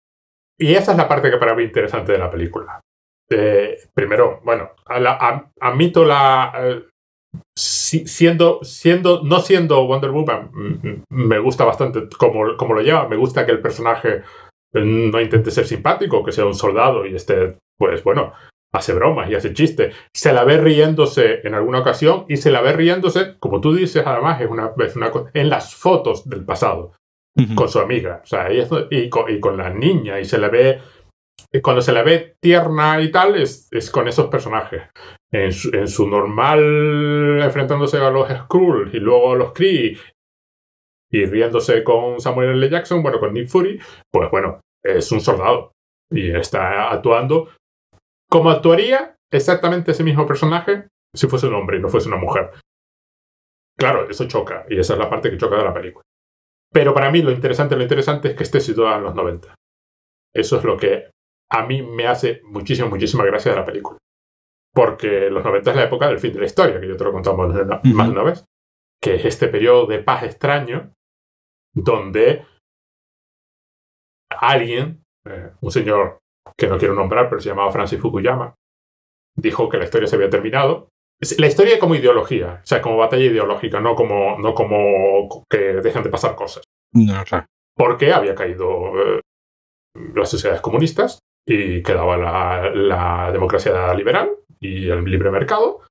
y 0.59 0.73
esa 0.75 0.91
es 0.91 0.97
la 0.97 1.07
parte 1.07 1.31
que 1.31 1.37
para 1.37 1.55
mí 1.55 1.63
interesante 1.63 2.11
de 2.11 2.19
la 2.19 2.31
película. 2.31 2.79
Eh, 3.29 3.77
primero, 3.93 4.41
bueno, 4.43 4.71
admito 5.59 6.05
la. 6.05 6.53
Eh, 6.57 6.83
siendo, 7.57 8.59
siendo, 8.63 9.23
no 9.23 9.39
siendo 9.39 9.85
Wonder 9.87 10.11
Woman, 10.11 10.51
mm, 10.53 10.87
mm, 10.87 11.03
me 11.09 11.39
gusta 11.39 11.65
bastante 11.65 12.07
como, 12.17 12.45
lo 12.45 12.81
lleva. 12.81 13.07
Me 13.07 13.17
gusta 13.17 13.45
que 13.45 13.51
el 13.51 13.61
personaje 13.61 14.23
no 14.73 15.21
intente 15.21 15.51
ser 15.51 15.65
simpático, 15.65 16.23
que 16.23 16.31
sea 16.31 16.45
un 16.45 16.55
soldado 16.55 17.05
y 17.05 17.15
esté, 17.15 17.57
pues 17.77 18.03
bueno, 18.03 18.33
hace 18.73 18.93
bromas 18.93 19.29
y 19.29 19.35
hace 19.35 19.53
chistes. 19.53 19.95
Se 20.13 20.33
la 20.33 20.43
ve 20.43 20.57
riéndose 20.57 21.45
en 21.47 21.53
alguna 21.53 21.79
ocasión 21.79 22.25
y 22.27 22.37
se 22.37 22.51
la 22.51 22.61
ve 22.61 22.73
riéndose, 22.73 23.37
como 23.39 23.61
tú 23.61 23.73
dices, 23.73 24.03
además, 24.05 24.41
es 24.41 24.49
una, 24.49 24.71
es 24.79 24.95
una 24.95 25.11
en 25.33 25.49
las 25.49 25.75
fotos 25.75 26.27
del 26.27 26.43
pasado 26.43 26.91
con 27.55 27.69
su 27.69 27.79
amiga. 27.79 28.21
O 28.23 28.25
sea, 28.25 28.51
y, 28.51 29.09
con, 29.09 29.31
y, 29.31 29.39
con, 29.39 29.57
la 29.57 29.69
niña 29.69 30.19
y 30.19 30.25
se 30.25 30.37
la 30.37 30.49
ve 30.49 30.81
cuando 31.61 31.81
se 31.81 31.91
la 31.91 32.03
ve 32.03 32.35
tierna 32.39 32.99
y 33.01 33.11
tal, 33.11 33.35
es, 33.35 33.69
con 33.91 34.07
esos 34.07 34.27
personajes. 34.27 34.83
En 35.31 35.51
su, 35.51 36.07
normal 36.07 37.41
enfrentándose 37.41 37.97
a 37.97 38.11
los 38.11 38.29
Skrull 38.29 38.91
y 38.93 38.99
luego 38.99 39.33
a 39.33 39.35
los 39.35 39.53
Kree 39.53 39.97
y 41.11 41.25
riéndose 41.25 41.83
con 41.83 42.19
Samuel 42.19 42.51
L. 42.51 42.69
Jackson, 42.69 43.01
bueno, 43.01 43.19
con 43.19 43.33
Nick 43.33 43.47
Fury, 43.47 43.79
pues 44.11 44.29
bueno, 44.31 44.61
es 44.83 45.11
un 45.11 45.21
soldado 45.21 45.71
y 46.11 46.31
está 46.31 46.91
actuando 46.91 47.49
como 48.29 48.49
actuaría 48.49 49.15
exactamente 49.31 49.91
ese 49.91 50.03
mismo 50.03 50.25
personaje 50.25 50.87
si 51.15 51.27
fuese 51.27 51.47
un 51.47 51.55
hombre 51.55 51.77
y 51.77 51.79
no 51.79 51.89
fuese 51.89 52.07
una 52.07 52.17
mujer. 52.17 52.51
Claro, 53.77 54.09
eso 54.09 54.27
choca 54.27 54.65
y 54.69 54.79
esa 54.79 54.93
es 54.93 54.99
la 54.99 55.09
parte 55.09 55.29
que 55.29 55.37
choca 55.37 55.57
de 55.57 55.63
la 55.63 55.73
película. 55.73 56.03
Pero 56.73 56.93
para 56.93 57.11
mí 57.11 57.21
lo 57.21 57.31
interesante, 57.31 57.75
lo 57.75 57.83
interesante 57.83 58.29
es 58.29 58.35
que 58.35 58.43
esté 58.43 58.59
situada 58.59 58.97
en 58.97 59.03
los 59.03 59.15
90. 59.15 59.53
Eso 60.33 60.57
es 60.57 60.63
lo 60.63 60.75
que 60.75 61.11
a 61.51 61.65
mí 61.65 61.83
me 61.83 62.07
hace 62.07 62.41
muchísimo, 62.45 62.89
muchísima 62.89 63.23
gracia 63.25 63.51
de 63.51 63.59
la 63.59 63.65
película. 63.65 63.97
Porque 64.73 65.29
los 65.29 65.43
90 65.43 65.69
es 65.69 65.75
la 65.75 65.83
época 65.83 66.07
del 66.07 66.19
fin 66.19 66.33
de 66.33 66.39
la 66.39 66.45
historia, 66.47 66.79
que 66.79 66.87
yo 66.87 66.97
te 66.97 67.03
lo 67.03 67.11
contamos 67.11 67.53
más 67.83 68.07
de 68.07 68.11
una 68.11 68.23
vez, 68.23 68.43
que 68.99 69.15
es 69.15 69.25
este 69.25 69.47
periodo 69.47 69.85
de 69.85 69.99
paz 69.99 70.23
extraño 70.23 70.91
donde 71.75 72.45
alguien, 74.29 75.03
eh, 75.25 75.51
un 75.61 75.71
señor 75.71 76.19
que 76.57 76.67
no 76.67 76.77
quiero 76.77 76.95
nombrar, 76.95 77.29
pero 77.29 77.39
se 77.39 77.49
llamaba 77.49 77.71
Francis 77.71 77.99
Fukuyama, 77.99 78.55
dijo 79.35 79.69
que 79.69 79.77
la 79.77 79.85
historia 79.85 80.07
se 80.07 80.15
había 80.15 80.29
terminado. 80.29 80.89
La 81.37 81.47
historia 81.47 81.79
como 81.79 81.95
ideología, 81.95 82.59
o 82.63 82.65
sea, 82.65 82.81
como 82.81 82.97
batalla 82.97 83.23
ideológica, 83.23 83.79
no 83.79 83.95
como, 83.95 84.37
no 84.39 84.53
como 84.53 85.45
que 85.49 85.57
dejan 85.57 86.03
de 86.03 86.09
pasar 86.09 86.35
cosas. 86.35 86.63
No, 86.93 87.23
claro. 87.23 87.45
Porque 87.75 88.11
había 88.11 88.35
caído 88.35 88.91
eh, 88.99 89.21
las 90.13 90.29
sociedades 90.29 90.61
comunistas 90.61 91.19
y 91.47 91.81
quedaba 91.83 92.17
la, 92.17 93.31
democracia 93.31 93.93
liberal 93.93 94.31
y 94.59 94.89
el 94.89 95.03
libre 95.03 95.31
mercado 95.31 95.81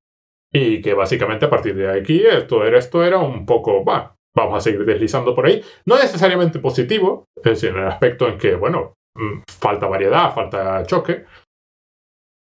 y 0.53 0.81
que 0.81 0.94
básicamente 0.94 1.47
a 1.47 1.51
partir 1.51 1.74
de 1.74 1.90
aquí 1.90 2.24
esto 2.24 2.65
era, 2.65 2.78
esto 2.78 3.05
era 3.05 3.19
un 3.19 3.47
poco, 3.47 3.85
va, 3.85 4.15
vamos 4.35 4.59
a 4.59 4.61
seguir 4.61 4.85
deslizando 4.85 5.35
por 5.35 5.47
ahí, 5.47 5.62
no 5.86 5.97
necesariamente 5.97 6.59
positivo, 6.59 7.27
es 7.36 7.43
decir, 7.43 7.70
en 7.70 7.78
el 7.78 7.89
aspecto 7.89 8.28
en 8.28 8.39
que, 8.39 8.55
bueno, 8.55 8.94
mm, 9.15 9.43
falta 9.49 9.86
variedad, 9.86 10.35
falta 10.35 10.85
choque, 10.85 11.24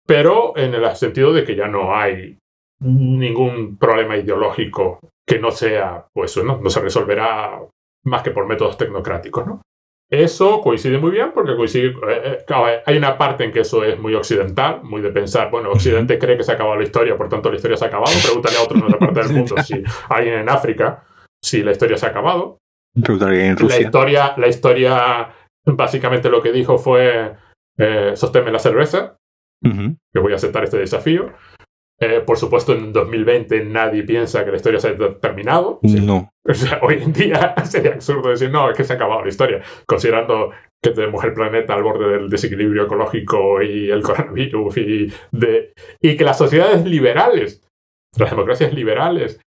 pero 0.05 0.57
en 0.57 0.73
el 0.73 0.95
sentido 0.95 1.33
de 1.33 1.43
que 1.43 1.55
ya 1.55 1.67
no 1.67 1.95
hay 1.95 2.37
ningún 2.81 3.77
problema 3.77 4.17
ideológico 4.17 4.99
que 5.27 5.39
no 5.39 5.51
sea, 5.51 6.07
pues 6.13 6.35
no, 6.43 6.59
no 6.59 6.69
se 6.69 6.81
resolverá 6.81 7.61
más 8.05 8.23
que 8.23 8.31
por 8.31 8.47
métodos 8.47 8.77
tecnocráticos, 8.77 9.45
¿no? 9.45 9.61
Eso 10.11 10.59
coincide 10.61 10.97
muy 10.97 11.11
bien 11.11 11.31
porque 11.35 11.55
coincide. 11.55 11.89
Eh, 11.89 12.39
eh, 12.47 12.83
hay 12.83 12.97
una 12.97 13.15
parte 13.15 13.43
en 13.43 13.51
que 13.51 13.59
eso 13.59 13.83
es 13.83 13.99
muy 13.99 14.15
occidental, 14.15 14.81
muy 14.81 15.01
de 15.01 15.11
pensar, 15.11 15.51
bueno, 15.51 15.69
Occidente 15.69 16.17
cree 16.17 16.35
que 16.35 16.43
se 16.43 16.51
ha 16.51 16.55
acabado 16.55 16.77
la 16.77 16.83
historia, 16.83 17.15
por 17.15 17.29
tanto 17.29 17.51
la 17.51 17.57
historia 17.57 17.77
se 17.77 17.85
ha 17.85 17.89
acabado. 17.89 18.11
Pregúntale 18.23 18.57
a 18.57 18.63
otro 18.63 18.77
en 18.77 18.83
otra 18.85 18.97
parte 18.99 19.19
del 19.21 19.33
mundo, 19.33 19.55
si 19.61 19.83
alguien 20.09 20.39
en 20.39 20.49
África, 20.49 21.03
si 21.39 21.61
la 21.61 21.71
historia 21.71 21.95
se 21.97 22.07
ha 22.07 22.09
acabado. 22.09 22.57
en 22.95 23.57
Rusia. 23.57 23.77
La 23.77 23.85
historia, 23.85 24.33
la 24.37 24.47
historia, 24.47 25.29
básicamente 25.65 26.29
lo 26.31 26.41
que 26.41 26.53
dijo 26.53 26.79
fue: 26.79 27.35
eh, 27.77 28.13
sosténme 28.15 28.51
la 28.51 28.59
cerveza, 28.59 29.15
que 29.61 30.19
voy 30.19 30.33
a 30.33 30.37
aceptar 30.37 30.63
este 30.63 30.79
desafío. 30.79 31.33
Eh, 32.01 32.21
por 32.21 32.37
supuesto, 32.37 32.73
en 32.73 32.93
2020 32.93 33.65
nadie 33.65 34.03
piensa 34.03 34.45
que 34.45 34.51
la 34.51 34.57
historia 34.57 34.79
se 34.79 34.89
haya 34.89 35.19
terminado. 35.19 35.79
No. 35.83 36.29
O 36.47 36.53
sea, 36.53 36.79
hoy 36.81 36.95
en 37.01 37.11
día 37.11 37.53
sería 37.65 37.93
absurdo 37.93 38.29
decir, 38.29 38.49
no, 38.49 38.69
es 38.69 38.77
que 38.77 38.83
se 38.83 38.93
ha 38.93 38.95
acabado 38.95 39.23
la 39.23 39.29
historia, 39.29 39.61
considerando 39.85 40.51
que 40.81 40.91
tenemos 40.91 41.23
el 41.25 41.33
planeta 41.33 41.73
al 41.73 41.83
borde 41.83 42.09
del 42.09 42.29
desequilibrio 42.29 42.83
ecológico 42.83 43.61
y 43.61 43.91
el 43.91 44.01
coronavirus 44.01 44.77
y, 44.77 45.13
de, 45.31 45.73
y 46.01 46.15
que 46.15 46.23
las 46.23 46.37
sociedades 46.37 46.85
liberales, 46.85 47.67
las 48.17 48.29
democracias 48.29 48.73
liberales, 48.73 49.41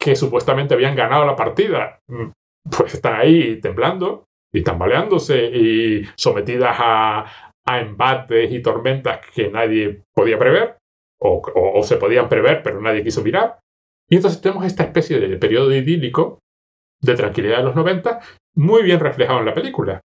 que 0.00 0.16
supuestamente 0.16 0.74
habían 0.74 0.96
ganado 0.96 1.24
la 1.24 1.36
partida, 1.36 2.00
mm, 2.08 2.30
pues 2.76 2.94
están 2.94 3.20
ahí 3.20 3.60
temblando 3.60 4.24
y 4.52 4.62
tambaleándose 4.62 5.44
y 5.46 6.02
sometidas 6.16 6.76
a, 6.80 7.52
a 7.64 7.80
embates 7.80 8.52
y 8.52 8.60
tormentas 8.60 9.20
que 9.32 9.48
nadie 9.48 10.02
podía 10.14 10.38
prever 10.38 10.81
o, 11.22 11.82
se 11.82 11.96
podían 11.96 12.28
prever, 12.28 12.62
pero 12.62 12.80
nadie 12.80 13.04
quiso 13.04 13.22
mirar. 13.22 13.58
Y 14.08 14.16
entonces 14.16 14.40
tenemos 14.40 14.64
esta 14.64 14.82
especie 14.82 15.18
de 15.20 15.36
periodo 15.36 15.74
idílico 15.74 16.40
de 17.00 17.14
tranquilidad 17.14 17.58
de 17.58 17.64
los 17.64 17.74
90, 17.74 18.20
muy 18.54 18.82
bien 18.82 19.00
reflejado 19.00 19.40
en 19.40 19.46
la 19.46 19.54
película. 19.54 20.00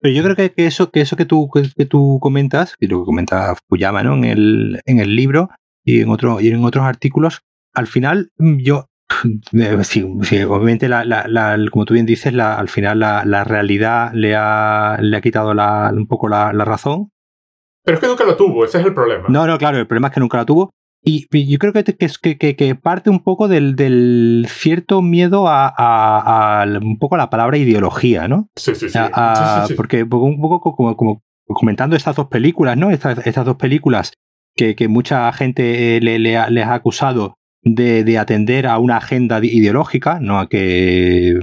Pero 0.00 0.14
yo 0.14 0.22
creo 0.24 0.36
que, 0.36 0.52
eso, 0.56 0.90
que 0.90 1.00
eso 1.00 1.16
que 1.16 1.24
tú, 1.24 1.48
que, 1.50 1.86
tú 1.86 2.18
comentas, 2.20 2.74
y 2.80 2.88
lo 2.88 3.00
que 3.00 3.06
comenta 3.06 3.54
Fukuyama 3.54 4.02
¿no? 4.02 4.14
en, 4.14 4.24
el, 4.24 4.80
en 4.84 4.98
el 4.98 5.14
libro 5.14 5.48
y 5.84 6.00
en, 6.00 6.08
otro, 6.08 6.40
y 6.40 6.48
en 6.48 6.64
otros 6.64 6.84
artículos, 6.84 7.42
al 7.72 7.86
final 7.86 8.30
mm, 8.36 8.58
yo, 8.58 8.86
eh, 9.52 9.84
sí, 9.84 10.02
obviamente, 10.02 10.88
la, 10.88 11.56
como 11.70 11.84
tú 11.84 11.94
bien 11.94 12.06
dices, 12.06 12.34
al 12.34 12.68
final 12.68 12.98
la, 12.98 13.44
realidad 13.44 14.10
le 14.12 14.34
ha, 14.34 14.98
le 15.00 15.16
ha 15.16 15.20
quitado 15.20 15.52
un 15.52 16.06
poco 16.08 16.28
la, 16.28 16.52
razón 16.52 17.10
pero 17.84 17.96
es 17.96 18.00
que 18.00 18.06
nunca 18.06 18.24
lo 18.24 18.36
tuvo, 18.36 18.64
ese 18.64 18.78
es 18.80 18.86
el 18.86 18.94
problema. 18.94 19.28
No, 19.28 19.46
no, 19.46 19.58
claro, 19.58 19.78
el 19.78 19.86
problema 19.86 20.08
es 20.08 20.14
que 20.14 20.20
nunca 20.20 20.38
lo 20.38 20.46
tuvo. 20.46 20.70
Y, 21.04 21.26
yo 21.50 21.58
creo 21.58 21.72
que, 21.72 21.82
que, 21.82 22.38
que, 22.38 22.56
que, 22.56 22.74
parte 22.76 23.10
un 23.10 23.24
poco 23.24 23.48
del, 23.48 23.74
del 23.74 24.46
cierto 24.48 25.02
miedo 25.02 25.48
a, 25.48 25.72
a, 25.76 26.64
un 26.80 26.98
poco 26.98 27.16
a 27.16 27.18
la 27.18 27.28
palabra 27.28 27.56
ideología, 27.56 28.28
¿no? 28.28 28.48
Sí, 28.54 28.76
sí, 28.76 28.88
sí. 28.88 28.98
Porque 29.76 30.04
un 30.04 30.40
poco 30.40 30.76
como, 30.76 30.96
como, 30.96 31.22
comentando 31.46 31.96
estas 31.96 32.14
dos 32.14 32.28
películas, 32.28 32.76
¿no? 32.76 32.90
Estas, 32.92 33.26
estas 33.26 33.44
dos 33.44 33.56
películas 33.56 34.12
que, 34.54 34.76
que 34.76 34.86
mucha 34.86 35.32
gente 35.32 36.00
le, 36.00 36.20
le, 36.20 36.50
les 36.50 36.66
ha 36.66 36.74
acusado 36.74 37.34
de, 37.62 38.04
de, 38.04 38.18
atender 38.18 38.68
a 38.68 38.78
una 38.78 38.98
agenda 38.98 39.40
ideológica, 39.42 40.20
¿no? 40.20 40.38
A 40.38 40.48
que 40.48 41.36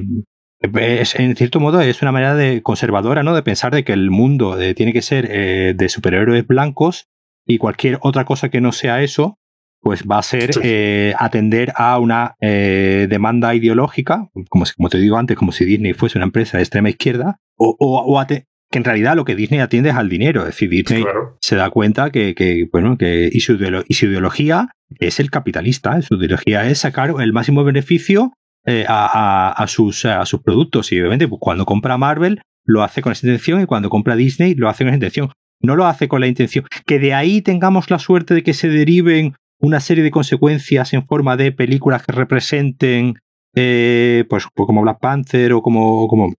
es, 0.59 1.15
en 1.15 1.35
cierto 1.35 1.59
modo 1.59 1.81
es 1.81 2.01
una 2.01 2.11
manera 2.11 2.35
de 2.35 2.61
conservadora, 2.61 3.23
¿no? 3.23 3.33
De 3.33 3.43
pensar 3.43 3.73
de 3.73 3.83
que 3.83 3.93
el 3.93 4.11
mundo 4.11 4.59
eh, 4.59 4.73
tiene 4.73 4.93
que 4.93 5.01
ser 5.01 5.27
eh, 5.29 5.73
de 5.75 5.89
superhéroes 5.89 6.45
blancos 6.45 7.07
y 7.45 7.57
cualquier 7.57 7.97
otra 8.01 8.25
cosa 8.25 8.49
que 8.49 8.61
no 8.61 8.71
sea 8.71 9.01
eso, 9.01 9.39
pues 9.81 10.03
va 10.03 10.17
a 10.17 10.23
ser 10.23 10.51
eh, 10.61 11.13
atender 11.17 11.71
a 11.75 11.97
una 11.99 12.35
demanda 12.41 13.55
ideológica, 13.55 14.29
como, 14.49 14.65
como 14.75 14.89
te 14.89 14.97
digo 14.97 15.17
antes, 15.17 15.37
como 15.37 15.53
si 15.53 15.63
Disney 15.63 15.93
fuese 15.93 16.17
una 16.17 16.25
empresa 16.25 16.57
de 16.57 16.63
extrema 16.63 16.89
izquierda, 16.89 17.39
o, 17.55 17.75
o, 17.79 18.25
que 18.27 18.77
en 18.77 18.83
realidad 18.83 19.15
lo 19.15 19.25
que 19.25 19.35
Disney 19.35 19.61
atiende 19.61 19.89
es 19.89 19.95
al 19.95 20.09
dinero. 20.09 20.41
Es 20.41 20.47
decir, 20.47 20.69
Disney 20.69 21.05
se 21.39 21.55
da 21.55 21.69
cuenta 21.69 22.11
que, 22.11 22.35
que 22.35 22.67
bueno, 22.71 22.97
que 22.97 23.29
y 23.31 23.39
su, 23.39 23.57
y 23.87 23.93
su 23.93 24.05
ideología 24.05 24.75
es 24.99 25.19
el 25.19 25.31
capitalista, 25.31 25.99
su 26.01 26.15
ideología 26.15 26.69
es 26.69 26.79
sacar 26.79 27.13
el 27.19 27.33
máximo 27.33 27.63
beneficio 27.63 28.33
eh, 28.69 28.85
a, 28.87 29.65
sus, 29.67 30.05
a 30.05 30.23
sus 30.27 30.43
productos. 30.43 30.91
Y 30.91 30.99
obviamente, 30.99 31.27
pues, 31.27 31.39
cuando 31.41 31.65
compra 31.65 31.97
Marvel, 31.97 32.39
lo 32.65 32.83
hace 32.83 33.01
con 33.01 33.11
esa 33.11 33.25
intención 33.25 33.61
y 33.61 33.65
cuando 33.65 33.89
compra 33.89 34.15
Disney, 34.15 34.53
lo 34.53 34.69
hace 34.69 34.83
con 34.83 34.89
esa 34.89 34.97
intención. 34.97 35.31
No 35.59 35.75
lo 35.75 35.87
hace 35.87 36.07
con 36.07 36.21
la 36.21 36.27
intención. 36.27 36.65
Que 36.85 36.99
de 36.99 37.15
ahí 37.15 37.41
tengamos 37.41 37.89
la 37.89 37.97
suerte 37.97 38.35
de 38.35 38.43
que 38.43 38.53
se 38.53 38.69
deriven 38.69 39.33
una 39.59 39.79
serie 39.79 40.03
de 40.03 40.11
consecuencias 40.11 40.93
en 40.93 41.03
forma 41.03 41.35
de 41.35 41.51
películas 41.51 42.05
que 42.05 42.11
representen, 42.11 43.15
eh, 43.55 44.25
pues, 44.29 44.45
pues, 44.53 44.67
como 44.67 44.83
Black 44.83 44.99
Panther 44.99 45.53
o 45.53 45.63
como, 45.63 46.07
como, 46.07 46.31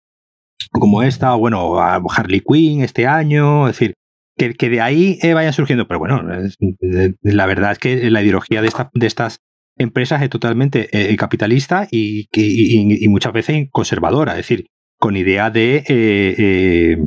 como 0.71 1.03
esta, 1.03 1.35
o 1.35 1.41
bueno, 1.41 1.81
Harley 1.81 2.43
Quinn 2.49 2.83
este 2.83 3.09
año. 3.09 3.67
Es 3.67 3.75
decir, 3.75 3.95
que, 4.39 4.55
que 4.55 4.71
de 4.71 4.81
ahí 4.81 5.19
eh, 5.21 5.35
vayan 5.35 5.53
surgiendo. 5.53 5.89
Pero 5.89 5.99
bueno, 5.99 6.23
la 7.23 7.47
verdad 7.47 7.73
es 7.73 7.81
que 7.81 8.09
la 8.09 8.23
ideología 8.23 8.63
de, 8.63 8.69
esta, 8.69 8.89
de 8.95 9.07
estas 9.09 9.41
empresas 9.81 10.29
totalmente 10.29 10.89
eh, 10.93 11.17
capitalistas 11.17 11.89
y, 11.91 12.29
y, 12.33 13.09
muchas 13.09 13.33
veces 13.33 13.69
conservadoras, 13.71 14.35
es 14.35 14.47
decir, 14.47 14.67
con 14.99 15.17
idea 15.17 15.51
de, 15.51 15.85
eh, 15.89 16.99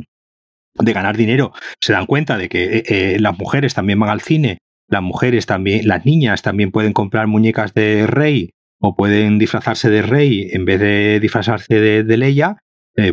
de 0.74 0.92
ganar 0.92 1.16
dinero. 1.16 1.52
Se 1.80 1.92
dan 1.92 2.06
cuenta 2.06 2.36
de 2.36 2.48
que 2.48 3.16
las 3.20 3.38
mujeres 3.38 3.74
también 3.74 4.00
van 4.00 4.10
al 4.10 4.20
cine, 4.20 4.58
las 4.88 5.02
mujeres 5.02 5.46
también, 5.46 5.86
las 5.86 6.04
niñas 6.04 6.42
también 6.42 6.72
pueden 6.72 6.92
comprar 6.92 7.28
muñecas 7.28 7.74
de 7.74 8.06
rey 8.06 8.50
o 8.80 8.96
pueden 8.96 9.38
disfrazarse 9.38 9.88
de 9.88 10.02
rey 10.02 10.48
en 10.52 10.64
vez 10.64 10.80
de 10.80 11.20
disfrazarse 11.20 11.80
de, 11.80 12.16
Leia, 12.16 12.58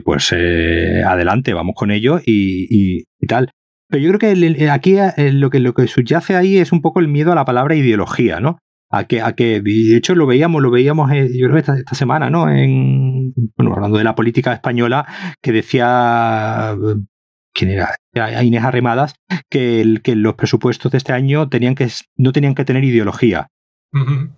pues 0.03 0.33
adelante, 0.33 1.53
vamos 1.53 1.75
con 1.75 1.91
ello 1.91 2.19
y, 2.25 3.03
tal. 3.27 3.51
Pero 3.87 4.03
yo 4.03 4.11
creo 4.13 4.19
que 4.19 4.69
aquí 4.71 4.95
lo, 5.17 5.49
que 5.51 5.59
lo 5.59 5.73
que 5.73 5.87
subyace 5.87 6.35
ahí 6.35 6.57
es 6.57 6.71
un 6.71 6.81
poco 6.81 6.99
el 6.99 7.07
miedo 7.07 7.31
a 7.31 7.35
la 7.35 7.45
palabra 7.45 7.75
ideología, 7.75 8.39
¿no? 8.39 8.57
A 8.91 9.05
que, 9.05 9.21
a 9.21 9.33
que 9.33 9.61
de 9.61 9.95
hecho 9.95 10.15
lo 10.15 10.27
veíamos, 10.27 10.61
lo 10.61 10.69
veíamos 10.69 11.11
eh, 11.11 11.29
yo 11.33 11.47
creo 11.47 11.57
esta, 11.57 11.77
esta 11.77 11.95
semana, 11.95 12.29
¿no? 12.29 12.49
En, 12.49 13.33
bueno, 13.57 13.73
hablando 13.73 13.97
de 13.97 14.03
la 14.03 14.15
política 14.15 14.53
española, 14.53 15.05
que 15.41 15.51
decía 15.51 16.75
quién 17.53 17.71
era, 17.71 18.43
Inés 18.43 18.63
Arremadas, 18.63 19.15
que, 19.49 19.81
el, 19.81 20.01
que 20.01 20.15
los 20.15 20.35
presupuestos 20.35 20.91
de 20.91 20.97
este 20.97 21.13
año 21.13 21.49
tenían 21.49 21.75
que, 21.75 21.89
no 22.17 22.31
tenían 22.31 22.55
que 22.55 22.65
tener 22.65 22.83
ideología. 22.83 23.47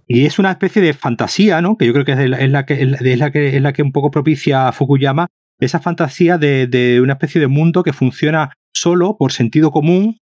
Y 0.08 0.26
es 0.26 0.40
una 0.40 0.50
especie 0.50 0.82
de 0.82 0.94
fantasía, 0.94 1.62
¿no? 1.62 1.78
Que 1.78 1.86
yo 1.86 1.94
creo 1.94 2.06
que 2.06 2.14
es 2.14 2.50
la, 2.50 2.66
que, 2.66 2.82
es 2.82 3.20
la 3.20 3.32
que 3.32 3.56
es 3.56 3.62
la 3.62 3.72
que 3.72 3.84
un 3.84 3.92
poco 3.92 4.10
propicia 4.10 4.68
a 4.68 4.72
Fukuyama, 4.72 5.28
esa 5.60 5.80
fantasía 5.80 6.40
de, 6.40 6.66
de, 6.66 7.02
una 7.02 7.14
especie 7.14 7.40
de 7.40 7.48
mundo 7.48 7.84
que 7.84 7.94
funciona 7.94 8.54
solo 8.74 9.16
por 9.16 9.32
sentido 9.32 9.70
común, 9.70 10.18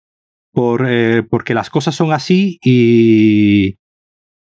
por, 0.52 0.84
eh, 0.88 1.22
porque 1.22 1.54
las 1.54 1.70
cosas 1.70 1.94
son 1.94 2.12
así 2.12 2.58
y, 2.64 3.76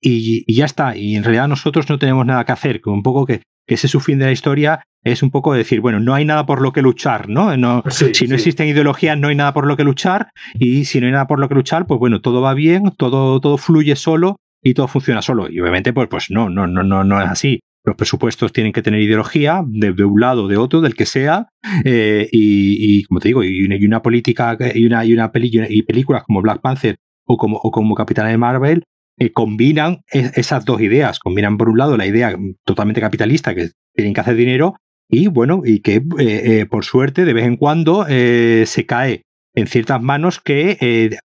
y, 0.04 0.54
ya 0.54 0.64
está. 0.64 0.96
Y 0.96 1.16
en 1.16 1.24
realidad 1.24 1.48
nosotros 1.48 1.88
no 1.88 1.98
tenemos 1.98 2.26
nada 2.26 2.44
que 2.44 2.52
hacer, 2.52 2.80
que 2.80 2.90
un 2.90 3.02
poco 3.02 3.26
que, 3.26 3.42
que 3.66 3.74
ese 3.74 3.88
su 3.88 4.00
fin 4.00 4.18
de 4.18 4.26
la 4.26 4.32
historia 4.32 4.82
es 5.02 5.22
un 5.22 5.30
poco 5.30 5.52
decir, 5.52 5.80
bueno, 5.80 6.00
no 6.00 6.14
hay 6.14 6.24
nada 6.24 6.46
por 6.46 6.62
lo 6.62 6.72
que 6.72 6.82
luchar, 6.82 7.28
¿no? 7.28 7.56
no 7.56 7.82
si 7.90 8.26
no 8.26 8.34
existen 8.34 8.68
ideologías, 8.68 9.18
no 9.18 9.28
hay 9.28 9.34
nada 9.34 9.52
por 9.52 9.66
lo 9.66 9.76
que 9.76 9.84
luchar, 9.84 10.30
y 10.54 10.86
si 10.86 10.98
no 10.98 11.06
hay 11.06 11.12
nada 11.12 11.26
por 11.26 11.38
lo 11.40 11.48
que 11.48 11.54
luchar, 11.54 11.86
pues 11.86 12.00
bueno, 12.00 12.20
todo 12.20 12.40
va 12.40 12.54
bien, 12.54 12.90
todo, 12.96 13.38
todo 13.40 13.58
fluye 13.58 13.96
solo 13.96 14.36
y 14.62 14.72
todo 14.72 14.88
funciona 14.88 15.20
solo. 15.20 15.50
Y 15.50 15.60
obviamente, 15.60 15.92
pues, 15.92 16.08
pues 16.08 16.30
no, 16.30 16.48
no, 16.48 16.66
no, 16.66 16.82
no, 16.82 17.04
no 17.04 17.20
es 17.20 17.28
así. 17.28 17.60
Los 17.84 17.96
presupuestos 17.96 18.50
tienen 18.54 18.72
que 18.72 18.80
tener 18.80 19.00
ideología 19.02 19.62
de, 19.66 19.90
un 20.04 20.18
lado, 20.18 20.48
de 20.48 20.56
otro, 20.56 20.80
del 20.80 20.94
que 20.94 21.04
sea, 21.04 21.48
eh, 21.84 22.26
y, 22.32 23.04
como 23.04 23.20
te 23.20 23.28
digo, 23.28 23.44
y 23.44 23.62
una, 23.62 23.76
y 23.76 23.84
una 23.84 24.00
política 24.00 24.56
y 24.74 24.86
una, 24.86 25.04
y 25.04 25.12
una 25.12 25.30
y 25.68 25.82
películas 25.82 26.22
como 26.24 26.40
Black 26.40 26.62
Panther 26.62 26.96
o 27.26 27.36
como, 27.36 27.58
o 27.58 27.70
como 27.70 27.94
Capitán 27.94 28.28
de 28.28 28.38
Marvel 28.38 28.84
eh, 29.16 29.32
combinan 29.32 30.02
esas 30.10 30.64
dos 30.64 30.80
ideas. 30.80 31.20
Combinan, 31.20 31.56
por 31.56 31.68
un 31.68 31.78
lado, 31.78 31.96
la 31.96 32.06
idea 32.06 32.36
totalmente 32.64 33.00
capitalista, 33.00 33.54
que 33.54 33.70
tienen 33.94 34.12
que 34.12 34.20
hacer 34.20 34.34
dinero, 34.34 34.74
y 35.08 35.28
bueno, 35.28 35.62
y 35.64 35.80
que 35.80 35.96
eh, 35.96 36.02
eh, 36.18 36.66
por 36.66 36.84
suerte, 36.84 37.24
de 37.24 37.32
vez 37.32 37.44
en 37.44 37.56
cuando, 37.56 38.06
se 38.06 38.86
cae 38.86 39.22
en 39.54 39.66
ciertas 39.68 40.02
manos 40.02 40.40
que 40.40 41.18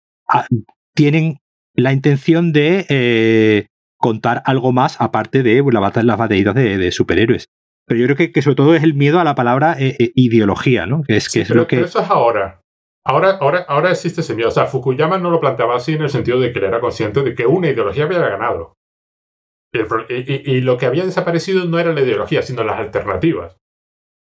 tienen 0.94 1.38
la 1.74 1.92
intención 1.92 2.52
de 2.52 3.68
contar 3.98 4.42
algo 4.46 4.72
más 4.72 5.00
aparte 5.00 5.42
de 5.42 5.62
las 5.72 6.18
batallas 6.18 6.54
de, 6.54 6.90
superhéroes. 6.90 7.46
Pero 7.86 8.00
yo 8.00 8.14
creo 8.14 8.32
que, 8.32 8.42
sobre 8.42 8.56
todo 8.56 8.74
es 8.74 8.82
el 8.82 8.94
miedo 8.94 9.20
a 9.20 9.24
la 9.24 9.36
palabra 9.36 9.76
ideología, 9.78 10.86
¿no? 10.86 11.02
Que 11.02 11.16
es, 11.16 11.28
que 11.28 11.42
es 11.42 11.50
lo 11.50 11.68
que. 11.68 11.82
eso 11.82 12.00
es 12.00 12.10
ahora. 12.10 12.62
Ahora, 13.08 13.38
ahora, 13.40 13.64
ahora 13.68 13.92
existe 13.92 14.20
ese 14.20 14.34
miedo. 14.34 14.48
O 14.48 14.52
sea, 14.52 14.66
Fukuyama 14.66 15.16
no 15.16 15.30
lo 15.30 15.40
planteaba 15.40 15.76
así 15.76 15.94
en 15.94 16.02
el 16.02 16.10
sentido 16.10 16.40
de 16.40 16.52
que 16.52 16.58
él 16.58 16.64
era 16.64 16.80
consciente 16.80 17.22
de 17.22 17.36
que 17.36 17.46
una 17.46 17.70
ideología 17.70 18.04
había 18.04 18.18
ganado. 18.18 18.74
Y, 20.08 20.60
lo 20.62 20.76
que 20.76 20.86
había 20.86 21.04
desaparecido 21.04 21.66
no 21.66 21.78
era 21.78 21.92
la 21.92 22.00
ideología, 22.00 22.42
sino 22.42 22.64
las 22.64 22.80
alternativas. 22.80 23.56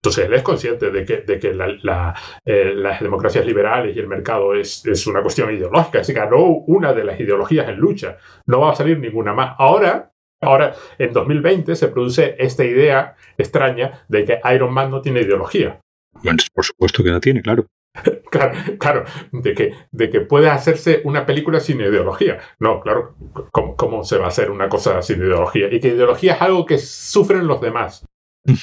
Entonces 0.02 0.26
él 0.26 0.32
es 0.32 0.42
consciente 0.42 0.90
de 0.90 1.04
que, 1.04 1.18
de 1.18 1.38
que 1.38 1.48
eh, 1.50 2.74
las 2.74 3.00
democracias 3.00 3.44
liberales 3.44 3.94
y 3.94 3.98
el 3.98 4.06
mercado 4.06 4.54
es, 4.54 4.86
es 4.86 5.06
una 5.06 5.20
cuestión 5.20 5.52
ideológica. 5.52 6.02
Se 6.02 6.14
ganó 6.14 6.38
una 6.38 6.94
de 6.94 7.04
las 7.04 7.20
ideologías 7.20 7.68
en 7.68 7.76
lucha. 7.76 8.16
No 8.46 8.60
va 8.60 8.72
a 8.72 8.76
salir 8.76 8.98
ninguna 8.98 9.34
más. 9.34 9.56
Ahora, 9.58 10.10
ahora, 10.40 10.74
en 10.98 11.12
2020 11.12 11.76
se 11.76 11.88
produce 11.88 12.34
esta 12.38 12.64
idea 12.64 13.14
extraña 13.36 14.04
de 14.08 14.24
que 14.24 14.40
Iron 14.54 14.72
Man 14.72 14.90
no 14.90 15.02
tiene 15.02 15.20
ideología. 15.20 15.80
Bueno, 16.22 16.38
por 16.54 16.64
supuesto 16.64 17.04
que 17.04 17.10
no 17.10 17.20
tiene, 17.20 17.42
claro. 17.42 17.66
Claro, 18.30 18.52
claro, 18.78 19.04
de 19.32 19.54
que, 19.54 19.74
de 19.90 20.08
que 20.08 20.20
puede 20.20 20.48
hacerse 20.48 21.00
una 21.04 21.26
película 21.26 21.58
sin 21.58 21.80
ideología. 21.80 22.38
No, 22.60 22.80
claro, 22.80 23.16
¿cómo, 23.50 24.04
se 24.04 24.18
va 24.18 24.26
a 24.26 24.28
hacer 24.28 24.52
una 24.52 24.68
cosa 24.68 25.02
sin 25.02 25.18
ideología? 25.18 25.66
Y 25.72 25.80
que 25.80 25.88
ideología 25.88 26.34
es 26.34 26.42
algo 26.42 26.64
que 26.64 26.78
sufren 26.78 27.46
los 27.46 27.60
demás. 27.60 28.04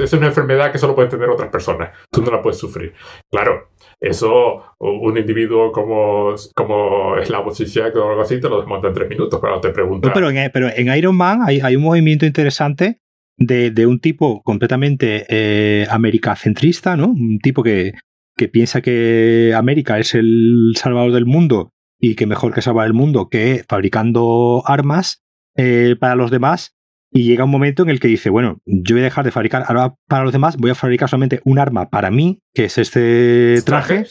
Es 0.00 0.12
una 0.12 0.28
enfermedad 0.28 0.70
que 0.70 0.78
solo 0.78 0.94
pueden 0.94 1.10
tener 1.10 1.28
otras 1.28 1.50
personas. 1.50 1.90
Tú 2.10 2.22
no 2.22 2.30
la 2.30 2.40
puedes 2.40 2.56
sufrir. 2.56 2.94
Claro, 3.30 3.72
eso 4.00 4.62
un 4.78 5.18
individuo 5.18 5.72
como, 5.72 6.34
como 6.54 7.16
Slavoj 7.22 7.54
Zizek 7.54 7.94
o 7.96 8.10
algo 8.10 8.22
así 8.22 8.40
te 8.40 8.48
lo 8.48 8.58
desmonta 8.58 8.88
en 8.88 8.94
tres 8.94 9.08
minutos, 9.08 9.40
pero 9.42 9.60
te 9.60 9.70
pregunto. 9.70 10.10
pero, 10.14 10.30
en, 10.30 10.50
pero 10.52 10.68
en 10.74 10.96
Iron 10.96 11.16
Man 11.16 11.40
hay, 11.44 11.60
hay 11.60 11.74
un 11.74 11.82
movimiento 11.82 12.24
interesante 12.24 13.00
de, 13.36 13.72
de, 13.72 13.86
un 13.86 13.98
tipo 13.98 14.40
completamente 14.42 15.26
eh, 15.28 15.86
americacentrista, 15.90 16.96
¿no? 16.96 17.08
Un 17.08 17.40
tipo 17.40 17.62
que, 17.62 17.92
que 18.42 18.48
piensa 18.48 18.80
que 18.80 19.54
América 19.56 20.00
es 20.00 20.16
el 20.16 20.72
salvador 20.74 21.12
del 21.12 21.26
mundo 21.26 21.70
y 22.00 22.16
que 22.16 22.26
mejor 22.26 22.52
que 22.52 22.60
salvar 22.60 22.88
el 22.88 22.92
mundo 22.92 23.28
que 23.28 23.64
fabricando 23.68 24.64
armas 24.66 25.22
eh, 25.56 25.94
para 26.00 26.16
los 26.16 26.32
demás. 26.32 26.74
Y 27.12 27.22
llega 27.24 27.44
un 27.44 27.50
momento 27.50 27.84
en 27.84 27.90
el 27.90 28.00
que 28.00 28.08
dice, 28.08 28.30
bueno, 28.30 28.58
yo 28.66 28.96
voy 28.96 29.02
a 29.02 29.04
dejar 29.04 29.24
de 29.24 29.30
fabricar 29.30 29.64
armas 29.68 29.92
para 30.08 30.24
los 30.24 30.32
demás, 30.32 30.56
voy 30.56 30.70
a 30.70 30.74
fabricar 30.74 31.08
solamente 31.08 31.40
un 31.44 31.60
arma 31.60 31.88
para 31.88 32.10
mí, 32.10 32.40
que 32.54 32.64
es 32.64 32.78
este 32.78 33.60
traje, 33.64 34.06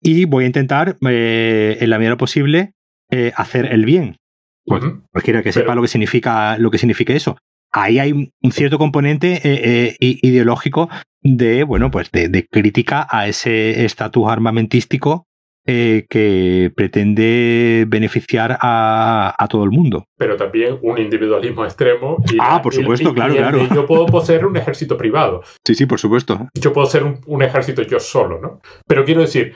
y 0.00 0.24
voy 0.26 0.44
a 0.44 0.46
intentar, 0.46 0.96
eh, 1.06 1.76
en 1.80 1.90
la 1.90 1.98
medida 1.98 2.16
posible, 2.16 2.72
eh, 3.10 3.32
hacer 3.36 3.66
el 3.66 3.84
bien. 3.84 4.16
Pues, 4.64 4.82
cualquiera 5.12 5.42
que 5.42 5.52
sepa 5.52 5.74
lo 5.74 5.82
que 5.82 5.88
significa 5.88 6.56
lo 6.58 6.70
que 6.70 6.78
significa 6.78 7.12
eso 7.12 7.36
ahí 7.72 7.98
hay 8.00 8.12
un 8.12 8.52
cierto 8.52 8.78
componente 8.78 9.96
ideológico 10.00 10.88
de, 11.26 11.64
bueno, 11.64 11.90
pues 11.90 12.10
de, 12.12 12.46
crítica 12.50 13.06
a 13.10 13.26
ese 13.26 13.84
estatus 13.84 14.28
armamentístico 14.28 15.26
eh, 15.66 16.06
que 16.08 16.70
pretende 16.76 17.84
beneficiar 17.88 18.56
a, 18.60 19.46
todo 19.50 19.64
el 19.64 19.70
mundo. 19.70 20.04
Pero 20.16 20.36
también 20.36 20.78
un 20.82 20.98
individualismo 20.98 21.64
extremo. 21.64 22.18
ah, 22.38 22.60
por 22.62 22.72
supuesto, 22.72 23.12
claro, 23.12 23.34
claro. 23.34 23.66
Yo 23.74 23.86
puedo 23.86 24.06
poseer 24.06 24.46
un 24.46 24.56
ejército 24.56 24.96
privado. 24.96 25.42
Sí, 25.66 25.74
sí, 25.74 25.86
por 25.86 25.98
supuesto. 25.98 26.48
Yo 26.54 26.72
puedo 26.72 26.86
ser 26.86 27.02
un, 27.02 27.20
un 27.26 27.42
ejército 27.42 27.82
yo 27.82 27.98
solo, 27.98 28.40
¿no? 28.40 28.60
Pero 28.86 29.04
quiero 29.04 29.22
decir, 29.22 29.54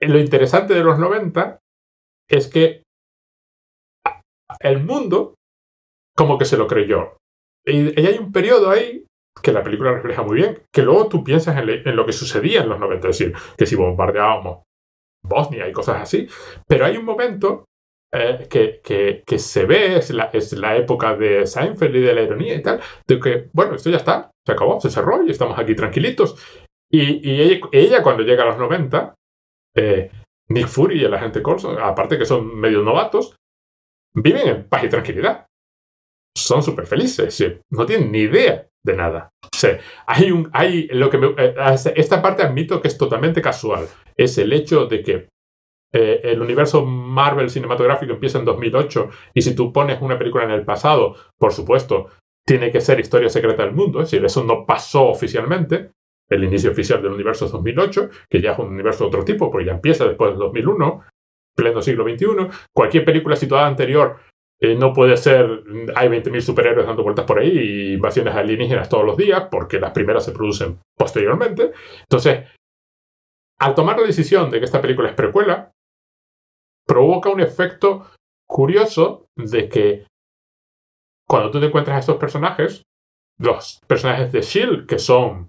lo 0.00 0.18
interesante 0.18 0.72
de 0.72 0.84
los 0.84 0.98
90 0.98 1.58
es 2.30 2.48
que 2.48 2.82
el 4.60 4.82
mundo 4.82 5.34
como 6.16 6.38
que 6.38 6.44
se 6.44 6.56
lo 6.56 6.66
creyó. 6.66 7.18
Y, 7.66 7.98
hay 8.00 8.18
un 8.18 8.32
periodo 8.32 8.70
ahí 8.70 9.04
que 9.42 9.52
la 9.52 9.62
película 9.62 9.92
refleja 9.92 10.22
muy 10.22 10.36
bien, 10.36 10.62
que 10.72 10.82
luego 10.82 11.08
tú 11.08 11.24
piensas 11.24 11.56
en, 11.56 11.96
lo 11.96 12.06
que 12.06 12.12
sucedía 12.12 12.62
en 12.62 12.68
los 12.68 12.78
90, 12.78 13.08
es 13.08 13.18
decir, 13.18 13.36
que 13.56 13.66
si 13.66 13.74
bombardeábamos 13.74 14.62
Bosnia 15.22 15.68
y 15.68 15.72
cosas 15.72 16.02
así, 16.02 16.28
pero 16.66 16.86
hay 16.86 16.96
un 16.96 17.04
momento 17.04 17.64
eh, 18.12 18.46
que, 18.48 19.22
que, 19.26 19.38
se 19.38 19.64
ve, 19.64 19.96
es 19.96 20.10
la, 20.10 20.24
es 20.24 20.52
la 20.52 20.76
época 20.76 21.16
de 21.16 21.46
Seinfeld 21.46 21.96
y 21.96 22.00
de 22.00 22.14
la 22.14 22.22
ironía 22.22 22.54
y 22.54 22.62
tal, 22.62 22.80
de 23.06 23.20
que, 23.20 23.48
bueno, 23.52 23.74
esto 23.74 23.90
ya 23.90 23.96
está, 23.96 24.30
se 24.46 24.52
acabó, 24.52 24.80
se 24.80 24.90
cerró 24.90 25.22
y 25.24 25.30
estamos 25.30 25.58
aquí 25.58 25.74
tranquilitos. 25.74 26.36
Y, 26.90 27.28
y 27.28 27.60
ella, 27.72 28.02
cuando 28.02 28.22
llega 28.22 28.44
a 28.44 28.46
los 28.46 28.58
90, 28.58 29.14
eh, 29.76 30.10
Nick 30.50 30.68
Fury 30.68 31.00
y 31.00 31.04
el 31.04 31.14
agente 31.14 31.42
Coulson, 31.42 31.78
aparte 31.80 32.18
que 32.18 32.26
son 32.26 32.54
medio 32.60 32.82
novatos, 32.82 33.34
viven 34.14 34.46
en 34.46 34.68
paz 34.68 34.84
y 34.84 34.88
tranquilidad 34.88 35.46
son 36.36 36.62
súper 36.62 36.86
felices, 36.86 37.60
no 37.70 37.86
tienen 37.86 38.10
ni 38.10 38.20
idea 38.20 38.66
de 38.84 38.96
nada. 38.96 39.30
Hay 40.06 40.30
un, 40.30 40.50
hay 40.52 40.88
lo 40.88 41.10
que 41.10 41.18
eh, 41.38 41.54
esta 41.96 42.20
parte 42.20 42.42
admito 42.42 42.80
que 42.80 42.88
es 42.88 42.98
totalmente 42.98 43.40
casual. 43.40 43.86
Es 44.16 44.36
el 44.38 44.52
hecho 44.52 44.86
de 44.86 45.02
que 45.02 45.28
eh, 45.92 46.20
el 46.24 46.42
universo 46.42 46.84
Marvel 46.84 47.50
cinematográfico 47.50 48.12
empieza 48.12 48.38
en 48.38 48.44
2008 48.44 49.08
y 49.32 49.42
si 49.42 49.54
tú 49.54 49.72
pones 49.72 50.00
una 50.02 50.18
película 50.18 50.44
en 50.44 50.50
el 50.50 50.64
pasado, 50.64 51.16
por 51.38 51.52
supuesto, 51.52 52.10
tiene 52.46 52.70
que 52.70 52.80
ser 52.80 53.00
historia 53.00 53.30
secreta 53.30 53.64
del 53.64 53.74
mundo. 53.74 54.00
Es 54.00 54.10
decir, 54.10 54.24
eso 54.24 54.44
no 54.44 54.66
pasó 54.66 55.08
oficialmente. 55.08 55.92
El 56.28 56.44
inicio 56.44 56.70
oficial 56.70 57.02
del 57.02 57.12
universo 57.12 57.46
es 57.46 57.52
2008, 57.52 58.10
que 58.28 58.40
ya 58.40 58.52
es 58.52 58.58
un 58.58 58.68
universo 58.68 59.04
de 59.04 59.08
otro 59.08 59.24
tipo, 59.24 59.50
porque 59.50 59.66
ya 59.66 59.72
empieza 59.72 60.06
después 60.06 60.30
del 60.30 60.38
2001, 60.38 61.02
pleno 61.54 61.82
siglo 61.82 62.04
XXI. 62.04 62.26
Cualquier 62.74 63.04
película 63.04 63.36
situada 63.36 63.66
anterior 63.66 64.16
eh, 64.60 64.76
no 64.76 64.92
puede 64.92 65.16
ser, 65.16 65.64
hay 65.94 66.08
20.000 66.08 66.40
superhéroes 66.40 66.86
dando 66.86 67.02
vueltas 67.02 67.26
por 67.26 67.38
ahí 67.38 67.50
y 67.50 67.92
invasiones 67.94 68.34
alienígenas 68.34 68.88
todos 68.88 69.04
los 69.04 69.16
días, 69.16 69.48
porque 69.50 69.80
las 69.80 69.92
primeras 69.92 70.24
se 70.24 70.32
producen 70.32 70.78
posteriormente. 70.96 71.72
Entonces, 72.02 72.48
al 73.58 73.74
tomar 73.74 73.98
la 73.98 74.06
decisión 74.06 74.50
de 74.50 74.58
que 74.58 74.64
esta 74.64 74.80
película 74.80 75.08
es 75.08 75.14
precuela, 75.14 75.72
provoca 76.86 77.30
un 77.30 77.40
efecto 77.40 78.06
curioso 78.48 79.26
de 79.36 79.68
que 79.68 80.06
cuando 81.28 81.50
tú 81.50 81.60
te 81.60 81.66
encuentras 81.66 81.96
a 81.96 82.00
estos 82.00 82.16
personajes, 82.16 82.82
los 83.38 83.80
personajes 83.86 84.30
de 84.32 84.42
Shield, 84.42 84.86
que 84.86 84.98
son 84.98 85.48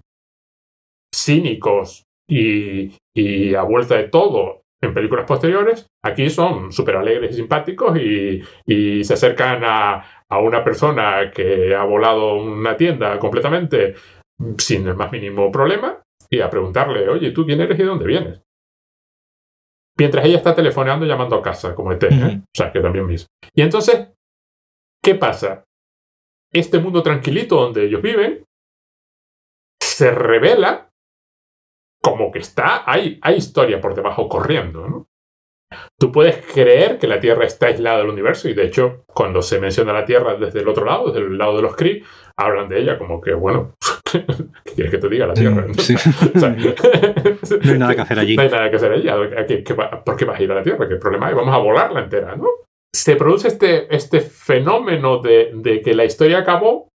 cínicos 1.14 2.02
y, 2.28 2.96
y 3.14 3.54
a 3.54 3.62
vuelta 3.62 3.96
de 3.96 4.08
todo 4.08 4.62
en 4.82 4.92
películas 4.92 5.24
posteriores, 5.26 5.86
aquí 6.04 6.28
son 6.28 6.72
súper 6.72 6.96
alegres 6.96 7.32
y 7.32 7.34
simpáticos 7.34 7.98
y, 7.98 8.42
y 8.66 9.04
se 9.04 9.14
acercan 9.14 9.62
a, 9.64 10.24
a, 10.28 10.38
una 10.38 10.62
persona 10.62 11.30
que 11.30 11.74
ha 11.74 11.84
volado 11.84 12.36
una 12.36 12.76
tienda 12.76 13.18
completamente 13.18 13.94
sin 14.58 14.86
el 14.86 14.94
más 14.94 15.10
mínimo 15.10 15.50
problema 15.50 16.02
y 16.28 16.40
a 16.40 16.50
preguntarle, 16.50 17.08
oye, 17.08 17.30
¿tú 17.30 17.46
quién 17.46 17.60
eres 17.60 17.78
y 17.78 17.82
de 17.82 17.88
dónde 17.88 18.06
vienes? 18.06 18.42
Mientras 19.98 20.26
ella 20.26 20.36
está 20.36 20.54
telefoneando 20.54 21.06
llamando 21.06 21.36
a 21.36 21.42
casa, 21.42 21.74
como 21.74 21.92
ET, 21.92 22.02
¿eh? 22.02 22.42
o 22.42 22.54
sea, 22.54 22.70
que 22.70 22.80
también 22.80 23.06
mismo. 23.06 23.28
Y 23.54 23.62
entonces, 23.62 24.08
¿qué 25.02 25.14
pasa? 25.14 25.64
Este 26.52 26.78
mundo 26.78 27.02
tranquilito 27.02 27.56
donde 27.56 27.86
ellos 27.86 28.02
viven 28.02 28.44
se 29.80 30.10
revela 30.10 30.85
como 32.06 32.30
que 32.30 32.38
está, 32.38 32.88
hay, 32.88 33.18
hay 33.20 33.34
historia 33.34 33.80
por 33.80 33.96
debajo 33.96 34.28
corriendo, 34.28 34.86
¿no? 34.86 35.08
Tú 35.98 36.12
puedes 36.12 36.36
creer 36.46 36.98
que 36.98 37.08
la 37.08 37.18
Tierra 37.18 37.44
está 37.44 37.66
aislada 37.66 37.98
del 37.98 38.10
universo 38.10 38.48
y 38.48 38.54
de 38.54 38.64
hecho 38.64 39.04
cuando 39.08 39.42
se 39.42 39.58
menciona 39.58 39.92
la 39.92 40.04
Tierra 40.04 40.36
desde 40.36 40.60
el 40.60 40.68
otro 40.68 40.84
lado, 40.84 41.10
desde 41.10 41.26
el 41.26 41.36
lado 41.36 41.56
de 41.56 41.62
los 41.62 41.74
Kree, 41.74 42.04
hablan 42.36 42.68
de 42.68 42.80
ella 42.80 42.96
como 42.96 43.20
que, 43.20 43.34
bueno, 43.34 43.74
¿qué 44.12 44.72
quieres 44.72 44.92
que 44.92 44.98
te 44.98 45.08
diga 45.08 45.26
la 45.26 45.34
Tierra? 45.34 45.66
Sí. 45.78 45.94
o 46.34 46.38
sea, 46.38 46.50
no 47.64 47.72
hay 47.72 47.78
nada 47.78 47.96
que 47.96 48.00
hacer 48.02 48.18
allí. 48.20 48.36
No 48.36 48.42
hay 48.42 48.50
nada 48.50 48.70
que 48.70 48.76
hacer 48.76 48.92
allí. 48.92 49.08
¿Qué, 49.48 49.64
qué, 49.64 49.74
por 49.74 50.16
qué 50.16 50.24
vas 50.24 50.38
a 50.38 50.42
ir 50.44 50.52
a 50.52 50.54
la 50.54 50.62
Tierra? 50.62 50.88
¿Qué 50.88 50.96
problema 50.96 51.26
hay? 51.26 51.34
Vamos 51.34 51.52
a 51.52 51.58
volarla 51.58 52.00
entera, 52.00 52.36
¿no? 52.36 52.46
Se 52.94 53.16
produce 53.16 53.48
este, 53.48 53.92
este 53.94 54.20
fenómeno 54.20 55.18
de, 55.18 55.50
de 55.54 55.82
que 55.82 55.92
la 55.92 56.04
historia 56.04 56.38
acabó, 56.38 56.88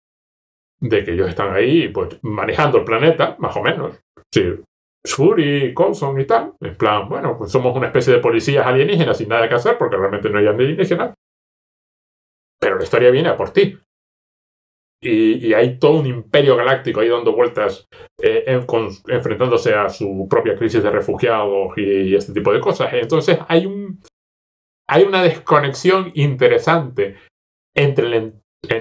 de 0.81 1.03
que 1.03 1.13
ellos 1.13 1.31
están 1.31 1.55
ahí 1.55 1.89
pues, 1.89 2.19
manejando 2.21 2.77
el 2.77 2.85
planeta, 2.85 3.37
más 3.39 3.57
o 3.57 3.63
menos. 3.63 3.99
Sí, 4.33 4.55
Shuri, 5.09 5.73
Coulson 5.73 6.21
y 6.21 6.27
tal. 6.27 6.55
En 6.61 6.77
plan, 6.77 7.09
bueno, 7.09 7.37
pues 7.39 7.51
somos 7.51 7.75
una 7.75 7.87
especie 7.87 8.13
de 8.13 8.21
policías 8.21 8.67
alienígenas 8.67 9.17
sin 9.17 9.29
nada 9.29 9.49
que 9.49 9.55
hacer 9.55 9.79
porque 9.79 9.97
realmente 9.97 10.29
no 10.29 10.39
hay 10.39 10.47
alienígenas. 10.47 11.15
Pero 12.61 12.77
la 12.77 12.85
historia 12.85 13.11
viene 13.11 13.31
a 13.31 13.37
por 13.37 13.51
ti. 13.51 13.79
Y, 15.01 15.55
hay 15.55 15.79
todo 15.79 16.01
un 16.01 16.07
imperio 16.07 16.57
galáctico 16.57 17.01
ahí 17.01 17.09
dando 17.09 17.33
vueltas, 17.33 17.87
eh, 18.21 18.45
enfrentándose 19.07 19.73
a 19.73 19.89
su 19.89 20.27
propia 20.29 20.57
crisis 20.57 20.83
de 20.83 20.91
refugiados 20.91 21.73
y, 21.77 22.15
este 22.15 22.33
tipo 22.33 22.53
de 22.53 22.61
cosas. 22.61 22.93
Entonces 22.93 23.39
hay, 23.49 23.67
un, 23.67 24.01
hay 24.89 25.05
una 25.05 25.23
desconexión 25.23 26.11
interesante 26.15 27.17
entre 27.77 28.33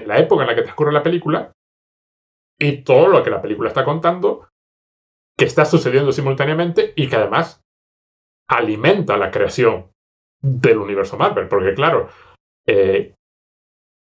la 0.06 0.18
época 0.18 0.42
en 0.42 0.48
la 0.48 0.56
que 0.56 0.62
transcurre 0.62 0.92
la 0.92 1.04
película 1.04 1.52
y 2.58 2.82
todo 2.82 3.06
lo 3.06 3.22
que 3.22 3.30
la 3.30 3.40
película 3.40 3.68
está 3.68 3.84
contando, 3.84 4.48
que 5.38 5.44
está 5.44 5.64
sucediendo 5.64 6.10
simultáneamente 6.12 6.92
y 6.96 7.08
que 7.08 7.16
además 7.16 7.62
alimenta 8.48 9.16
la 9.16 9.30
creación 9.30 9.90
del 10.42 10.78
universo 10.78 11.16
Marvel. 11.16 11.48
Porque 11.48 11.74
claro, 11.74 12.08
eh, 12.66 13.14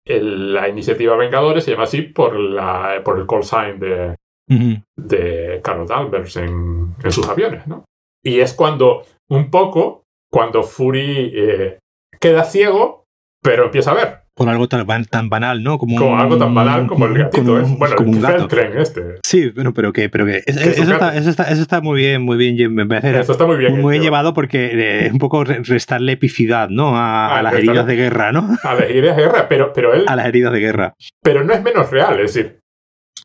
el, 0.06 0.54
la 0.54 0.68
iniciativa 0.68 1.16
Vengadores 1.16 1.64
se 1.64 1.72
llama 1.72 1.84
así 1.84 2.02
por, 2.02 2.36
la, 2.38 3.02
por 3.04 3.20
el 3.20 3.28
call 3.28 3.44
sign 3.44 3.80
de, 3.80 4.16
uh 4.50 4.54
-huh. 4.54 4.84
de 4.98 5.62
Carlos 5.64 5.88
Danvers 5.88 6.36
en, 6.38 6.96
en, 7.04 7.12
sus 7.12 7.28
aviones, 7.30 7.68
¿no? 7.68 7.86
Y 8.24 8.40
es 8.40 8.54
cuando, 8.54 9.04
un 9.30 9.52
poco, 9.52 10.04
cuando 10.32 10.64
Fury 10.64 11.32
eh, 11.34 11.80
queda 12.20 12.44
ciego, 12.44 13.06
pero 13.42 13.66
empieza 13.66 13.92
a 13.92 13.96
ver. 13.96 14.19
Por 14.40 14.50
algo 14.50 14.68
tan, 14.68 15.06
tan 15.06 15.30
banal, 15.30 15.62
¿no? 15.64 15.78
Como, 15.78 15.96
como 15.98 16.14
un, 16.14 16.20
algo 16.20 16.38
tan 16.38 16.54
banal 16.56 16.88
como 16.88 17.06
el 17.06 17.14
gatito, 17.18 17.44
como, 17.46 17.60
¿eh? 17.60 17.76
Bueno, 17.78 17.96
como 17.96 18.10
el 18.10 18.16
un 18.16 18.22
gato. 18.22 18.48
tren 18.48 18.78
este. 18.78 19.02
Sí, 19.24 19.50
bueno, 19.50 19.74
pero 19.74 19.94
que, 19.94 20.10
pero 20.10 20.26
que 20.26 20.38
es, 20.38 20.44
Que 20.46 20.52
es 20.52 20.80
eso, 20.80 20.94
está, 20.94 21.16
eso, 21.16 21.30
está, 21.30 21.44
eso 21.52 21.62
está 21.62 21.82
muy 21.82 22.00
bien, 22.00 22.22
muy 22.24 22.38
bien, 22.38 22.74
me 22.74 22.86
parece 22.86 23.20
Eso 23.20 23.34
está 23.34 23.46
muy 23.46 23.58
bien. 23.58 23.80
muy 23.80 23.92
bien 23.92 24.04
llevado 24.04 24.34
porque 24.34 24.72
eh, 25.06 25.10
un 25.12 25.20
poco 25.20 25.44
re- 25.44 25.62
restarle 25.64 26.14
epicidad, 26.14 26.70
¿no? 26.70 26.98
A, 26.98 27.28
Ah, 27.28 27.40
a 27.40 27.44
las 27.44 27.54
heridas 27.54 27.86
de 27.86 27.96
guerra, 27.96 28.32
¿no? 28.32 28.48
A 28.64 28.74
las 28.74 28.84
heridas 28.84 29.16
de 29.16 29.24
guerra, 29.24 29.48
pero, 29.48 29.72
pero, 29.74 29.94
él, 29.94 30.06
A 30.08 30.16
las 30.16 30.26
heridas 30.26 30.52
de 30.54 30.60
guerra. 30.60 30.94
pero 31.22 31.44
no 31.44 31.54
es 31.54 31.62
menos 31.62 31.92
real, 31.92 32.20
es 32.20 32.34
decir. 32.34 32.60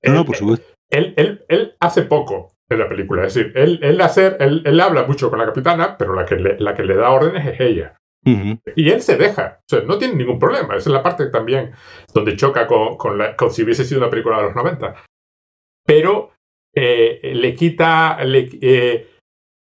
No, 0.05 0.11
él- 0.11 0.15
no, 0.16 0.24
por 0.24 0.36
supuesto. 0.36 0.66
Él, 0.91 1.15
él, 1.16 1.45
él 1.49 1.74
hace 1.81 2.03
poco 2.03 2.53
en 2.70 2.78
la 2.78 2.89
película, 2.89 3.24
es 3.27 3.35
decir, 3.35 3.53
él, 3.57 3.78
él, 3.82 4.01
hacer, 4.01 4.36
él, 4.41 4.62
él 4.65 4.81
habla 4.81 5.05
mucho 5.05 5.28
con 5.31 5.39
la 5.39 5.47
capitana, 5.47 5.97
pero 5.99 6.15
la 6.15 6.24
que, 6.24 6.36
le, 6.36 6.59
la 6.59 6.74
que 6.74 6.82
le 6.85 6.97
da 6.97 7.11
órdenes 7.11 7.47
es 7.47 7.61
ella. 7.61 7.95
Y 8.77 8.91
él 8.91 9.03
se 9.03 9.17
deja, 9.17 9.61
no 9.87 9.99
tiene 9.99 10.15
ningún 10.15 10.39
problema. 10.39 10.77
Esa 10.77 10.89
es 10.89 10.95
la 10.95 11.03
parte 11.03 11.27
también 11.27 11.73
donde 12.13 12.37
choca 12.37 12.67
con, 12.67 12.99
si 13.51 13.63
hubiese 13.63 13.85
sido 13.85 14.01
una 14.01 14.11
película 14.11 14.39
de 14.39 14.43
los 14.45 14.55
90. 14.55 14.95
Pero 15.87 16.33
eh, 16.75 17.33
le 17.35 17.55
quita. 17.55 18.19
eh, 18.21 19.11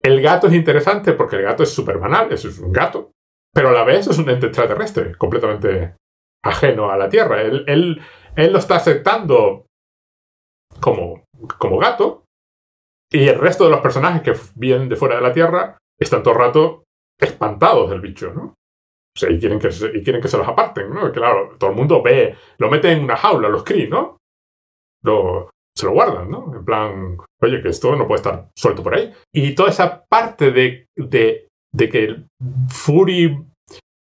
el 0.01 0.21
gato 0.21 0.47
es 0.47 0.53
interesante 0.53 1.13
porque 1.13 1.37
el 1.37 1.43
gato 1.43 1.63
es 1.63 1.69
súper 1.69 1.97
banal, 1.97 2.31
es 2.31 2.43
un 2.45 2.73
gato, 2.73 3.11
pero 3.53 3.69
a 3.69 3.73
la 3.73 3.83
vez 3.83 4.07
es 4.07 4.17
un 4.17 4.29
ente 4.29 4.47
extraterrestre, 4.47 5.15
completamente 5.15 5.95
ajeno 6.43 6.89
a 6.89 6.97
la 6.97 7.07
Tierra. 7.07 7.41
Él, 7.41 7.63
él, 7.67 8.01
él 8.35 8.51
lo 8.51 8.59
está 8.59 8.75
aceptando 8.75 9.65
como, 10.81 11.23
como 11.57 11.77
gato, 11.77 12.25
y 13.13 13.27
el 13.27 13.39
resto 13.39 13.65
de 13.65 13.69
los 13.69 13.81
personajes 13.81 14.23
que 14.23 14.33
vienen 14.55 14.89
de 14.89 14.95
fuera 14.95 15.15
de 15.15 15.21
la 15.21 15.31
Tierra 15.31 15.77
están 15.99 16.23
todo 16.23 16.33
el 16.33 16.39
rato 16.39 16.82
espantados 17.23 17.89
del 17.89 18.01
bicho, 18.01 18.33
¿no? 18.33 18.53
O 19.15 19.19
sea, 19.19 19.29
y 19.29 19.39
quieren 19.39 19.59
que 19.59 19.71
se, 19.71 19.95
y 19.95 20.03
quieren 20.03 20.21
que 20.21 20.27
se 20.27 20.37
los 20.37 20.47
aparten, 20.47 20.89
¿no? 20.89 21.07
Y 21.07 21.11
claro, 21.11 21.55
todo 21.59 21.69
el 21.69 21.75
mundo 21.75 22.01
ve, 22.01 22.35
lo 22.57 22.69
meten 22.69 22.97
en 22.97 23.03
una 23.03 23.15
jaula, 23.15 23.47
los 23.47 23.63
Kree, 23.63 23.87
¿no? 23.87 24.17
Lo, 25.03 25.51
se 25.77 25.85
lo 25.85 25.91
guardan, 25.91 26.31
¿no? 26.31 26.51
En 26.55 26.65
plan, 26.65 27.17
oye, 27.41 27.61
que 27.61 27.69
esto 27.69 27.95
no 27.95 28.07
puede 28.07 28.17
estar 28.17 28.49
suelto 28.57 28.81
por 28.81 28.95
ahí. 28.95 29.13
Y 29.31 29.53
toda 29.53 29.69
esa 29.69 30.03
parte 30.05 30.51
de, 30.51 30.87
de, 30.95 31.47
de 31.71 31.89
que 31.89 32.23
Fury 32.69 33.45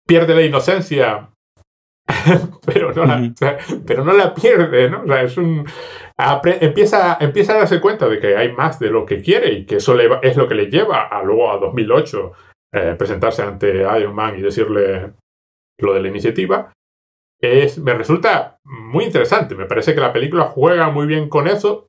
pierde 0.08 0.34
la 0.34 0.42
inocencia, 0.42 1.30
pero, 2.66 2.94
no 2.94 3.06
la, 3.06 3.18
o 3.18 3.36
sea, 3.36 3.58
pero 3.86 4.04
no 4.04 4.14
la 4.14 4.34
pierde, 4.34 4.90
¿no? 4.90 5.04
O 5.04 5.08
sea, 5.08 5.22
es 5.22 5.38
un... 5.38 5.66
empieza, 6.62 7.18
empieza 7.20 7.54
a 7.54 7.58
darse 7.58 7.82
cuenta 7.82 8.08
de 8.08 8.20
que 8.20 8.36
hay 8.36 8.52
más 8.54 8.80
de 8.80 8.90
lo 8.90 9.06
que 9.06 9.22
quiere 9.22 9.54
y 9.54 9.66
que 9.66 9.76
eso 9.76 9.94
le 9.94 10.10
es 10.24 10.38
lo 10.38 10.48
que 10.48 10.56
le 10.56 10.72
lleva 10.72 11.04
a 11.08 11.22
luego 11.22 11.52
a 11.52 11.58
2008 11.58 12.32
eh, 12.78 12.96
presentarse 12.96 13.42
ante 13.42 13.82
Iron 14.00 14.16
Man 14.16 14.38
y 14.38 14.42
decirle 14.42 15.14
lo 15.80 15.94
de 15.94 16.02
la 16.02 16.08
iniciativa, 16.08 16.72
es, 17.42 17.78
me 17.80 17.94
resulta 17.94 18.60
muy 18.64 19.06
interesante. 19.06 19.56
Me 19.56 19.66
parece 19.66 19.94
que 19.94 20.02
la 20.02 20.14
película 20.14 20.46
juega 20.46 20.90
muy 20.90 21.06
bien 21.06 21.30
con 21.30 21.48
eso 21.48 21.88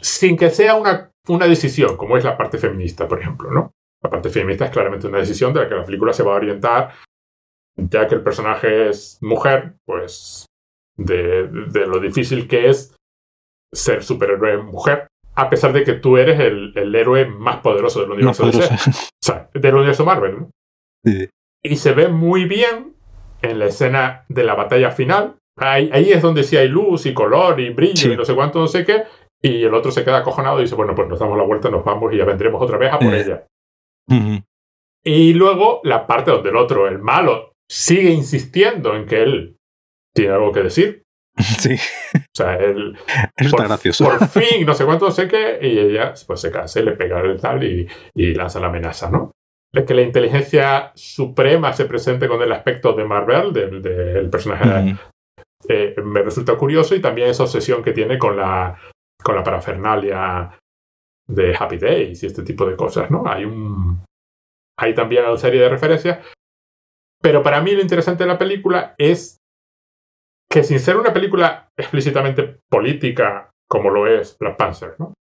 sin 0.00 0.36
que 0.36 0.50
sea 0.50 0.76
una, 0.76 1.10
una 1.28 1.46
decisión, 1.46 1.96
como 1.96 2.16
es 2.16 2.24
la 2.24 2.36
parte 2.36 2.58
feminista, 2.58 3.06
por 3.06 3.20
ejemplo, 3.20 3.50
¿no? 3.50 3.72
La 4.02 4.10
parte 4.10 4.30
feminista 4.30 4.64
es 4.64 4.70
claramente 4.70 5.06
una 5.06 5.18
decisión 5.18 5.52
de 5.52 5.60
la 5.60 5.68
que 5.68 5.74
la 5.74 5.84
película 5.84 6.12
se 6.12 6.22
va 6.22 6.32
a 6.32 6.36
orientar, 6.36 6.94
ya 7.76 8.08
que 8.08 8.14
el 8.14 8.22
personaje 8.22 8.88
es 8.88 9.18
mujer, 9.20 9.74
pues 9.84 10.46
de, 10.96 11.48
de 11.48 11.86
lo 11.86 12.00
difícil 12.00 12.48
que 12.48 12.70
es 12.70 12.94
ser 13.72 14.02
superhéroe 14.02 14.62
mujer, 14.62 15.06
a 15.34 15.48
pesar 15.50 15.72
de 15.72 15.84
que 15.84 15.94
tú 15.94 16.16
eres 16.18 16.38
el, 16.40 16.72
el 16.76 16.94
héroe 16.94 17.26
más 17.26 17.58
poderoso 17.58 18.00
del 18.00 18.08
No, 18.10 18.14
universo 18.14 18.46
DC. 18.46 18.74
O 19.22 19.22
sea, 19.22 19.48
del 19.54 19.74
universo 19.74 20.04
Marvel, 20.04 20.38
¿no? 20.40 20.50
Sí. 21.04 21.28
Y 21.62 21.76
se 21.76 21.92
ve 21.92 22.08
muy 22.08 22.44
bien 22.46 22.94
en 23.42 23.58
la 23.58 23.66
escena 23.66 24.24
de 24.28 24.44
la 24.44 24.54
batalla 24.54 24.90
final. 24.90 25.36
Ahí, 25.58 25.90
ahí 25.92 26.10
es 26.10 26.22
donde 26.22 26.42
sí 26.42 26.56
hay 26.56 26.68
luz 26.68 27.04
y 27.06 27.12
color 27.14 27.60
y 27.60 27.70
brillo 27.70 27.96
Sí. 27.96 28.12
y 28.12 28.16
no 28.16 28.24
sé 28.24 28.34
cuánto, 28.34 28.58
no 28.60 28.66
sé 28.66 28.84
qué. 28.84 29.04
Y 29.42 29.62
el 29.64 29.74
otro 29.74 29.90
se 29.90 30.04
queda 30.04 30.18
acojonado 30.18 30.58
y 30.58 30.62
dice, 30.64 30.74
bueno, 30.74 30.94
pues 30.94 31.08
nos 31.08 31.18
damos 31.18 31.36
la 31.38 31.44
vuelta, 31.44 31.70
nos 31.70 31.84
vamos 31.84 32.12
y 32.12 32.16
ya 32.18 32.24
vendremos 32.24 32.60
otra 32.62 32.76
vez 32.78 32.92
a 32.92 32.98
por 32.98 33.14
Eh. 33.14 33.20
ella. 33.20 33.46
Ujú. 34.08 34.42
Y 35.04 35.32
luego 35.34 35.80
la 35.84 36.06
parte 36.06 36.30
donde 36.30 36.50
el 36.50 36.56
otro, 36.56 36.88
el 36.88 36.98
malo, 36.98 37.52
sigue 37.70 38.10
insistiendo 38.10 38.94
en 38.96 39.06
que 39.06 39.22
él 39.22 39.56
tiene 40.14 40.32
algo 40.34 40.52
que 40.52 40.62
decir. 40.62 41.02
Sí, 41.58 41.74
O 42.16 42.36
sea, 42.36 42.54
él 42.56 42.96
eso 43.36 43.50
por, 43.50 43.60
está 43.60 43.64
gracioso. 43.64 44.04
por 44.04 44.28
fin, 44.28 44.66
no 44.66 44.74
sé 44.74 44.84
cuánto, 44.84 45.10
sé 45.10 45.28
qué, 45.28 45.58
y 45.62 45.78
ella 45.78 46.14
pues 46.26 46.40
se 46.40 46.50
cansa 46.50 46.80
y 46.80 46.84
le 46.84 46.92
pega 46.92 47.20
el 47.20 47.40
tal 47.40 47.64
y, 47.64 47.86
y 48.14 48.34
lanza 48.34 48.60
la 48.60 48.68
amenaza, 48.68 49.10
¿no? 49.10 49.32
Es 49.72 49.84
que 49.84 49.94
la 49.94 50.02
inteligencia 50.02 50.92
suprema 50.94 51.72
se 51.72 51.84
presente 51.84 52.26
con 52.26 52.42
el 52.42 52.50
aspecto 52.52 52.92
de 52.92 53.04
Marvel, 53.04 53.52
del, 53.52 53.80
del 53.80 54.28
personaje, 54.28 54.96
eh, 55.68 55.94
me 56.02 56.22
resulta 56.22 56.56
curioso 56.56 56.94
y 56.94 57.00
también 57.00 57.28
esa 57.28 57.44
obsesión 57.44 57.82
que 57.82 57.92
tiene 57.92 58.18
con 58.18 58.36
la, 58.36 58.76
con 59.22 59.36
la 59.36 59.44
parafernalia 59.44 60.58
de 61.28 61.54
Happy 61.56 61.78
Days 61.78 62.22
y 62.22 62.26
este 62.26 62.42
tipo 62.42 62.66
de 62.66 62.76
cosas, 62.76 63.10
¿no? 63.10 63.22
Hay 63.26 63.44
un... 63.44 64.04
Hay 64.78 64.94
también 64.94 65.26
una 65.26 65.36
serie 65.36 65.60
de 65.60 65.68
referencias, 65.68 66.26
pero 67.20 67.42
para 67.42 67.60
mí 67.60 67.72
lo 67.72 67.82
interesante 67.82 68.24
de 68.24 68.28
la 68.28 68.38
película 68.38 68.94
es 68.96 69.39
que 70.50 70.64
sin 70.64 70.80
ser 70.80 70.96
una 70.96 71.12
película 71.12 71.68
explícitamente 71.76 72.60
política 72.68 73.50
como 73.68 73.90
lo 73.90 74.06
es 74.06 74.36
Black 74.38 74.56
Panther, 74.56 74.96
¿no? 74.98 75.14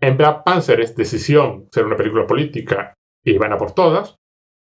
En 0.00 0.16
Black 0.16 0.42
Panther 0.44 0.80
es 0.80 0.96
decisión 0.96 1.68
ser 1.72 1.86
una 1.86 1.96
película 1.96 2.26
política 2.26 2.94
y 3.24 3.38
van 3.38 3.52
a 3.52 3.58
por 3.58 3.72
todas. 3.72 4.16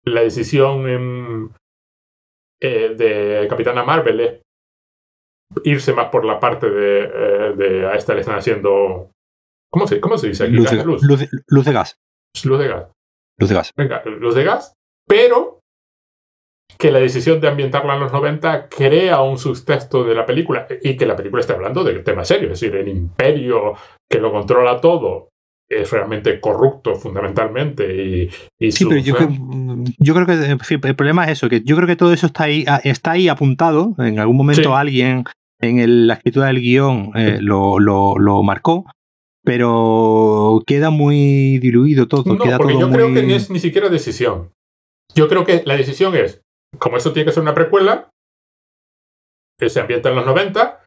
La 0.03 0.21
decisión 0.21 0.89
en, 0.89 1.51
eh, 2.59 2.95
de 2.97 3.47
Capitana 3.47 3.83
Marvel 3.83 4.19
es 4.19 4.41
irse 5.63 5.93
más 5.93 6.09
por 6.09 6.25
la 6.25 6.39
parte 6.39 6.69
de, 6.69 7.03
eh, 7.03 7.53
de 7.55 7.85
a 7.85 7.93
esta 7.93 8.15
le 8.15 8.21
están 8.21 8.37
haciendo. 8.37 9.11
¿Cómo 9.71 9.85
se, 9.85 10.01
cómo 10.01 10.17
se 10.17 10.29
dice 10.29 10.45
aquí? 10.45 10.53
Luz 10.53 10.71
de, 10.71 10.77
¿Gas 10.77 10.85
luz. 10.85 11.03
Luz, 11.03 11.29
luz 11.47 11.65
de 11.65 11.73
gas. 11.73 11.95
Luz 12.43 12.59
de 12.59 12.67
gas. 12.67 12.91
Luz 13.37 13.49
de 13.49 13.55
gas. 13.55 13.71
Venga, 13.77 14.03
luz 14.05 14.35
de 14.35 14.43
gas, 14.43 14.73
pero 15.07 15.60
que 16.81 16.91
la 16.91 16.99
decisión 16.99 17.39
de 17.39 17.47
ambientarla 17.47 17.93
en 17.93 17.99
los 17.99 18.11
90 18.11 18.67
crea 18.67 19.21
un 19.21 19.37
subtexto 19.37 20.03
de 20.03 20.15
la 20.15 20.25
película 20.25 20.65
y 20.81 20.97
que 20.97 21.05
la 21.05 21.15
película 21.15 21.41
esté 21.41 21.53
hablando 21.53 21.83
de 21.83 21.99
temas 21.99 22.27
serios, 22.27 22.53
es 22.53 22.59
decir, 22.59 22.75
el 22.75 22.87
imperio 22.87 23.73
que 24.09 24.19
lo 24.19 24.31
controla 24.31 24.81
todo 24.81 25.29
es 25.69 25.91
realmente 25.91 26.39
corrupto 26.41 26.95
fundamentalmente 26.95 27.83
y, 27.95 28.29
y 28.59 28.71
sí, 28.71 28.83
su- 28.83 28.89
pero 28.89 28.99
yo, 29.01 29.15
creo- 29.15 29.29
yo 29.99 30.13
creo 30.15 30.25
que 30.25 30.87
el 30.87 30.95
problema 30.95 31.25
es 31.25 31.33
eso, 31.33 31.47
que 31.49 31.61
yo 31.63 31.75
creo 31.75 31.87
que 31.87 31.95
todo 31.95 32.13
eso 32.13 32.25
está 32.25 32.45
ahí, 32.45 32.65
está 32.83 33.11
ahí 33.11 33.27
apuntado. 33.29 33.93
En 33.99 34.17
algún 34.19 34.35
momento 34.37 34.63
Sí. 34.63 34.69
alguien 34.75 35.23
en 35.61 35.77
el- 35.79 36.07
la 36.07 36.15
escritura 36.15 36.47
del 36.47 36.59
guion 36.61 37.11
eh, 37.15 37.37
lo, 37.41 37.77
lo, 37.79 38.17
lo 38.17 38.41
marcó, 38.43 38.85
pero 39.65 40.61
queda 40.65 40.89
muy 40.89 41.59
diluido 41.59 42.07
todo. 42.07 42.33
No, 42.35 42.43
queda 42.43 42.57
porque 42.57 42.73
todo 42.73 42.81
yo 42.81 42.87
muy... 42.87 42.95
creo 42.97 43.13
que 43.13 43.23
no 43.23 43.35
es 43.35 43.49
ni 43.49 43.59
siquiera 43.59 43.89
decisión. 43.89 44.49
Yo 45.13 45.27
creo 45.27 45.45
que 45.45 45.61
la 45.65 45.75
decisión 45.77 46.15
es, 46.15 46.41
como 46.77 46.97
eso 46.97 47.13
tiene 47.13 47.25
que 47.25 47.33
ser 47.33 47.43
una 47.43 47.53
precuela, 47.53 48.09
que 49.59 49.69
se 49.69 49.79
ambienta 49.79 50.09
en 50.09 50.15
los 50.15 50.25
90, 50.25 50.83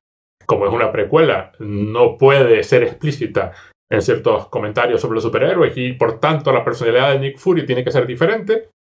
como 0.47 0.67
es 0.67 0.73
una 0.73 0.91
precuela, 0.91 1.53
no 1.59 2.19
puede 2.19 2.63
ser 2.65 2.83
explícita 2.83 3.53
en 3.91 4.03
ciertos 4.03 4.49
comentarios 4.49 5.01
sobre 5.01 5.15
los 5.15 5.23
superhéroes 5.23 5.77
y 5.77 5.93
por 5.93 6.19
tanto 6.19 6.53
la 6.53 6.65
personalidad 6.65 7.13
de 7.13 7.21
Nick 7.21 7.39
Fury 7.39 7.67
tiene 7.67 7.85
que 7.85 7.93
ser 7.93 8.07
diferente. 8.07 8.71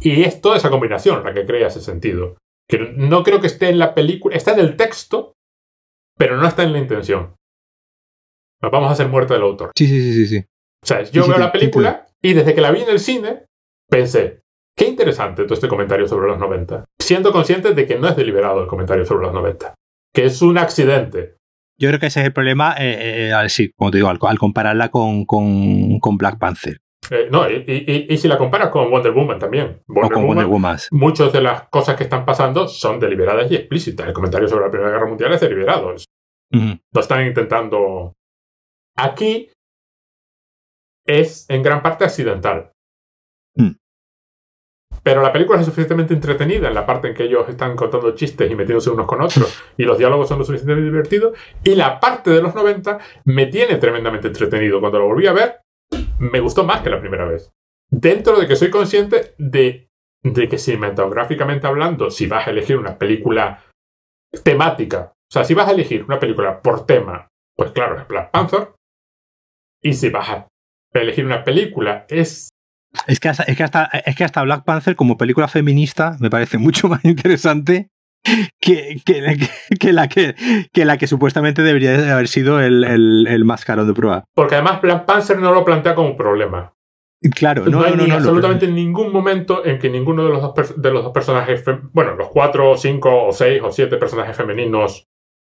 Y 0.00 0.22
es 0.24 0.40
toda 0.40 0.56
esa 0.56 0.70
combinación 0.70 1.24
la 1.24 1.32
que 1.32 1.46
crea 1.46 1.68
ese 1.68 1.80
sentido. 1.80 2.36
Que 2.68 2.78
no 2.78 3.22
creo 3.22 3.40
que 3.40 3.46
esté 3.46 3.68
en 3.68 3.78
la 3.78 3.94
película, 3.94 4.36
está 4.36 4.52
en 4.52 4.60
el 4.60 4.76
texto, 4.76 5.32
pero 6.16 6.36
no 6.36 6.46
está 6.46 6.62
en 6.62 6.72
la 6.72 6.78
intención. 6.78 7.34
Nos 8.62 8.70
vamos 8.70 8.88
a 8.88 8.92
hacer 8.92 9.08
muerte 9.08 9.34
del 9.34 9.42
autor. 9.42 9.72
Sí, 9.76 9.86
sí, 9.86 10.00
sí, 10.00 10.12
sí, 10.12 10.26
sí. 10.26 10.44
O 10.82 10.86
sea, 10.86 11.02
yo 11.02 11.24
Sí, 11.24 11.30
veo 11.30 11.38
la 11.38 11.52
película 11.52 12.06
y 12.22 12.32
desde 12.34 12.54
que 12.54 12.60
la 12.60 12.70
vi 12.70 12.82
en 12.82 12.90
el 12.90 13.00
cine 13.00 13.44
pensé, 13.88 14.41
qué 14.76 14.86
interesante 14.88 15.44
todo 15.44 15.54
este 15.54 15.68
comentario 15.68 16.06
sobre 16.08 16.28
los 16.28 16.38
90. 16.38 16.84
Siendo 17.00 17.32
consciente 17.32 17.74
de 17.74 17.86
que 17.86 17.98
no 17.98 18.08
es 18.08 18.16
deliberado 18.16 18.62
el 18.62 18.66
comentario 18.68 19.04
sobre 19.04 19.26
los 19.26 19.34
90. 19.34 19.74
Que 20.14 20.24
es 20.26 20.42
un 20.42 20.58
accidente. 20.58 21.36
Yo 21.78 21.88
creo 21.88 21.98
que 22.00 22.06
ese 22.06 22.20
es 22.20 22.26
el 22.26 22.32
problema, 22.32 22.74
eh, 22.78 23.28
eh, 23.28 23.32
al- 23.32 23.50
sí, 23.50 23.72
como 23.76 23.90
te 23.90 23.96
digo, 23.98 24.08
al, 24.08 24.18
al 24.20 24.38
compararla 24.38 24.90
con, 24.90 25.24
con, 25.24 25.98
con 26.00 26.16
Black 26.18 26.38
Panther 26.38 26.78
Eh, 27.10 27.28
no, 27.30 27.50
y, 27.50 27.64
y- 27.66 28.06
y 28.12 28.18
si 28.18 28.28
la 28.28 28.38
comparas 28.38 28.68
con 28.68 28.90
Wonder 28.90 29.12
Woman 29.12 29.38
también. 29.38 29.80
o 29.88 29.92
Wonder 29.94 30.12
con 30.12 30.22
Woman, 30.22 30.36
Wonder 30.36 30.46
Woman. 30.46 30.78
muchas 30.92 31.32
de 31.32 31.40
las 31.40 31.68
cosas 31.68 31.96
que 31.96 32.04
están 32.04 32.24
pasando 32.24 32.68
son 32.68 33.00
deliberadas 33.00 33.50
y 33.50 33.56
explícitas. 33.56 34.06
El 34.06 34.12
comentario 34.12 34.46
sobre 34.48 34.64
la 34.66 34.70
Primera 34.70 34.92
Guerra 34.92 35.06
Mundial 35.08 35.32
es 35.32 35.40
deliberado. 35.40 35.94
Lo 36.52 37.00
están 37.00 37.26
intentando. 37.26 38.12
Aquí 38.96 39.50
es 41.06 41.46
en 41.48 41.62
gran 41.62 41.82
parte 41.82 42.04
accidental. 42.04 42.71
Pero 45.02 45.20
la 45.20 45.32
película 45.32 45.58
es 45.58 45.66
suficientemente 45.66 46.14
entretenida 46.14 46.68
en 46.68 46.74
la 46.74 46.86
parte 46.86 47.08
en 47.08 47.14
que 47.14 47.24
ellos 47.24 47.48
están 47.48 47.74
contando 47.74 48.14
chistes 48.14 48.50
y 48.50 48.54
metiéndose 48.54 48.90
unos 48.90 49.06
con 49.06 49.20
otros 49.20 49.62
y 49.76 49.84
los 49.84 49.98
diálogos 49.98 50.28
son 50.28 50.38
lo 50.38 50.44
suficientemente 50.44 50.90
divertidos. 50.90 51.36
Y 51.64 51.74
la 51.74 51.98
parte 51.98 52.30
de 52.30 52.40
los 52.40 52.54
90 52.54 52.98
me 53.24 53.46
tiene 53.46 53.76
tremendamente 53.76 54.28
entretenido. 54.28 54.80
Cuando 54.80 55.00
lo 55.00 55.06
volví 55.06 55.26
a 55.26 55.32
ver, 55.32 55.60
me 56.18 56.40
gustó 56.40 56.64
más 56.64 56.82
que 56.82 56.90
la 56.90 57.00
primera 57.00 57.24
vez. 57.24 57.50
Dentro 57.90 58.38
de 58.38 58.46
que 58.46 58.56
soy 58.56 58.70
consciente 58.70 59.34
de, 59.38 59.88
de 60.22 60.48
que 60.48 60.58
cinematográficamente 60.58 61.66
hablando, 61.66 62.10
si 62.10 62.26
vas 62.26 62.46
a 62.46 62.50
elegir 62.50 62.78
una 62.78 62.96
película 62.96 63.64
temática, 64.44 65.12
o 65.14 65.32
sea, 65.32 65.44
si 65.44 65.54
vas 65.54 65.68
a 65.68 65.72
elegir 65.72 66.04
una 66.04 66.18
película 66.18 66.60
por 66.62 66.86
tema, 66.86 67.28
pues 67.56 67.72
claro, 67.72 67.98
es 68.00 68.06
Black 68.06 68.30
Panther. 68.30 68.72
Y 69.82 69.94
si 69.94 70.10
vas 70.10 70.28
a 70.30 70.48
elegir 70.94 71.26
una 71.26 71.42
película, 71.42 72.06
es 72.08 72.51
Es 73.06 73.20
que, 73.20 73.28
hasta, 73.28 73.44
es, 73.44 73.56
que 73.56 73.62
hasta, 73.62 73.84
es 73.84 74.16
que 74.16 74.24
hasta 74.24 74.42
Black 74.42 74.64
Panther 74.64 74.96
como 74.96 75.16
película 75.16 75.48
feminista 75.48 76.16
me 76.20 76.30
parece 76.30 76.58
mucho 76.58 76.88
más 76.88 77.04
interesante 77.04 77.88
que, 78.60 79.00
que, 79.04 79.36
que 79.80 79.92
la, 79.92 80.08
que, 80.08 80.34
que 80.72 80.84
la 80.84 80.98
que 80.98 81.06
supuestamente 81.06 81.62
debería 81.62 81.92
de 81.92 82.10
haber 82.10 82.28
sido 82.28 82.60
el, 82.60 82.84
el, 82.84 83.26
el 83.28 83.44
más 83.44 83.64
caro 83.64 83.84
de 83.84 83.94
prueba. 83.94 84.24
Porque 84.34 84.54
además 84.54 84.80
Black 84.80 85.04
Panther 85.06 85.38
no 85.38 85.52
lo 85.52 85.64
plantea 85.64 85.94
como 85.94 86.10
un 86.10 86.16
problema. 86.16 86.72
Claro, 87.30 87.64
No, 87.66 87.80
no, 87.80 87.84
hay 87.84 87.94
no, 87.94 88.06
no, 88.06 88.14
absolutamente 88.14 88.66
ningún 88.66 89.12
momento 89.12 89.64
en 89.64 89.78
que 89.78 89.88
ninguno 89.88 90.24
de 90.24 90.30
los 90.30 90.42
dos, 90.42 90.82
de 90.82 90.90
los 90.90 91.04
dos 91.04 91.12
personajes, 91.12 91.62
bueno, 91.92 92.16
los 92.16 92.28
cuatro, 92.28 92.70
o 92.70 92.76
cinco, 92.76 93.26
o 93.26 93.32
seis, 93.32 93.62
o 93.62 93.70
siete 93.70 93.96
personajes 93.96 94.36
femeninos 94.36 95.06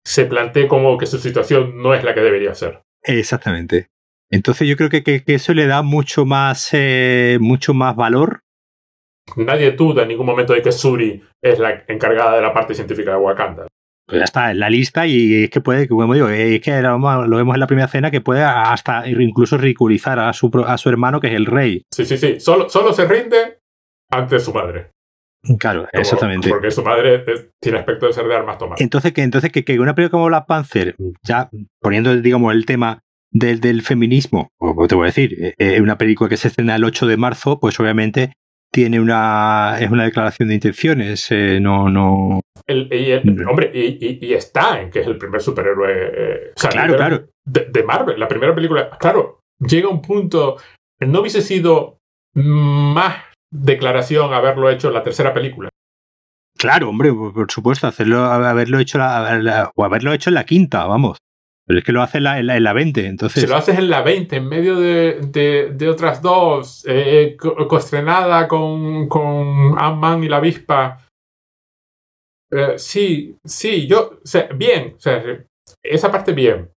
se 0.05 0.27
plantee 0.27 0.69
como 0.69 0.97
que 0.97 1.07
su 1.07 1.19
situación 1.19 1.83
no 1.83 1.93
es 1.93 2.05
la 2.05 2.15
que 2.15 2.21
debería 2.21 2.55
ser. 2.55 2.83
Exactamente. 3.03 3.89
Entonces 4.31 4.67
yo 4.69 4.77
creo 4.77 4.91
que, 4.91 5.03
que, 5.03 5.23
que 5.23 5.35
eso 5.35 5.55
le 5.55 5.67
da 5.67 5.83
mucho 5.83 6.25
más, 6.25 6.69
eh, 6.73 7.39
mucho 7.41 7.75
más 7.75 7.95
valor. 7.97 8.41
Nadie 9.37 9.73
duda 9.73 10.03
en 10.03 10.09
ningún 10.09 10.27
momento 10.27 10.53
de 10.53 10.63
que 10.63 10.73
Suri 10.73 11.23
es 11.43 11.59
la 11.59 11.85
encargada 11.89 12.37
de 12.37 12.43
la 12.43 12.53
parte 12.53 12.75
científica 12.75 13.13
de 13.13 13.17
Wakanda. 13.17 13.67
Pues 14.09 14.21
ya 14.21 14.25
está 14.25 14.51
en 14.53 14.61
la 14.61 14.71
lista 14.71 15.05
y 15.07 15.45
es 15.45 15.51
que 15.51 15.61
puede, 15.61 15.89
como 15.89 16.15
digo, 16.15 16.29
es 16.29 16.61
que 16.61 16.81
lo, 16.81 16.97
vemos 17.01 17.55
en 17.55 17.61
la 17.61 17.67
primera 17.67 17.89
cena 17.89 18.13
que 18.13 18.21
puede 18.21 18.45
hasta 18.45 19.09
incluso 19.09 19.59
ridiculizar 19.59 20.21
a 20.21 20.33
su, 20.33 20.49
a 20.65 20.79
su 20.79 20.89
hermano 20.89 21.21
que 21.21 21.27
es 21.27 21.35
el 21.35 21.47
rey. 21.47 21.83
Sí, 21.93 22.05
sí, 22.05 22.17
sí. 22.17 22.39
Solo, 22.39 22.69
solo 22.69 22.93
se 22.93 23.05
rinde 23.07 23.59
ante 24.13 24.39
su 24.39 24.53
madre. 24.55 24.91
Claro, 25.59 25.87
Como- 25.91 26.01
exactamente. 26.01 26.49
Porque 26.49 26.71
su 26.71 26.85
madre 26.85 27.25
es- 27.27 27.49
tiene 27.61 27.79
aspecto 27.79 28.07
de 28.07 28.13
ser 28.13 28.27
de 28.27 28.37
armas 28.37 28.59
tomadas. 28.59 28.81
Entonces, 28.81 29.13
que, 29.13 29.23
entonces 29.23 29.51
que, 29.51 29.65
que 29.65 29.79
una 29.81 29.95
película 29.95 30.13
como 30.13 30.27
Black 30.27 30.47
Panther, 30.47 30.95
ya 31.25 31.51
poniendo, 31.81 32.15
digamos, 32.17 32.55
el 32.55 32.65
tema 32.65 33.01
del, 33.39 33.61
del 33.61 33.83
feminismo, 33.83 34.49
o 34.59 34.87
te 34.87 34.95
voy 34.95 35.05
a 35.05 35.07
decir, 35.07 35.35
eh, 35.43 35.55
eh, 35.59 35.81
una 35.81 35.99
película 35.99 36.29
que 36.31 36.37
se 36.37 36.49
estrena 36.49 36.77
el 36.77 36.85
8 36.85 37.07
de 37.07 37.17
marzo, 37.17 37.59
pues 37.61 37.79
obviamente 37.81 38.33
tiene 38.73 39.01
una 39.01 39.77
es 39.81 39.91
una 39.91 40.05
declaración 40.05 40.49
de 40.49 40.55
intenciones, 40.55 41.27
eh, 41.31 41.59
no, 41.61 41.89
no. 41.89 42.41
El- 42.67 42.89
y 42.93 43.11
el- 43.13 43.47
hombre, 43.49 43.71
y, 43.73 43.99
y- 44.05 44.19
y 44.27 44.35
está 44.35 44.81
en 44.81 44.91
que 44.91 45.01
es 45.01 45.07
el 45.07 45.19
primer 45.19 45.41
superhéroe. 45.41 45.93
eh, 45.93 46.53
o 46.57 46.61
sea, 46.61 46.71
Claro, 46.71 46.93
de- 46.93 46.97
claro. 46.99 47.27
De, 47.45 47.67
de 47.71 47.83
Marvel, 47.85 48.19
la 48.19 48.29
primera 48.29 48.55
película. 48.55 48.91
Claro, 48.99 49.41
llega 49.61 49.89
un 49.89 50.03
punto. 50.03 50.57
No 51.01 51.21
hubiese 51.21 51.43
sido 51.43 51.99
más 52.35 53.17
declaración 53.51 54.33
haberlo 54.35 54.69
hecho 54.71 54.89
en 54.89 54.95
la 54.95 55.03
tercera 55.03 55.33
película. 55.33 55.69
Claro, 56.59 56.89
hombre, 56.91 57.13
por 57.13 57.33
por 57.35 57.51
supuesto, 57.53 57.87
hacerlo, 57.87 58.25
haberlo 58.25 58.79
hecho 58.79 58.99
la- 58.99 59.39
la- 59.39 59.71
o 59.75 59.85
haberlo 59.85 60.13
hecho 60.13 60.31
en 60.31 60.35
la 60.35 60.45
quinta, 60.45 60.87
vamos. 60.87 61.19
Pero 61.67 61.79
es 61.81 61.85
que 61.85 61.93
lo 61.93 62.01
hace 62.03 62.19
en 62.19 62.25
la, 62.25 62.39
en 62.39 62.47
la, 62.47 62.57
en 62.57 62.63
la 62.63 62.73
20, 62.73 63.07
entonces. 63.07 63.43
Si 63.43 63.49
lo 63.49 63.57
haces 63.57 63.77
en 63.79 63.91
la 63.91 64.03
20, 64.03 64.37
en 64.37 64.49
medio 64.49 64.77
de, 64.79 65.21
de- 65.21 65.71
de 65.75 65.89
otras 65.89 66.23
dos, 66.23 66.85
eh, 66.87 67.37
coestrenada 67.69 68.47
con, 68.47 69.09
con 69.09 69.75
Ant-Man 69.77 70.23
y 70.23 70.29
la 70.29 70.37
avispa. 70.37 71.01
eh, 72.53 72.75
sí, 72.77 73.37
sí, 73.45 73.87
yo. 73.87 74.19
O 74.23 74.27
sea, 74.27 74.49
bien. 74.55 74.95
O 74.97 75.01
sea, 75.01 75.23
esa 75.83 76.11
parte 76.13 76.33
bien. 76.33 76.71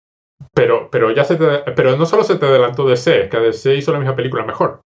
Pero, 0.56 0.90
pero 0.90 1.12
ya 1.12 1.24
se 1.24 1.36
te, 1.36 1.46
pero 1.76 1.96
no 1.98 2.06
solo 2.06 2.24
se 2.24 2.38
te 2.38 2.46
adelantó 2.46 2.88
DC, 2.88 3.24
es 3.26 3.30
que 3.30 3.38
DC 3.40 3.76
hizo 3.76 3.92
la 3.92 4.00
misma 4.00 4.16
película 4.16 4.44
mejor. 4.46 4.82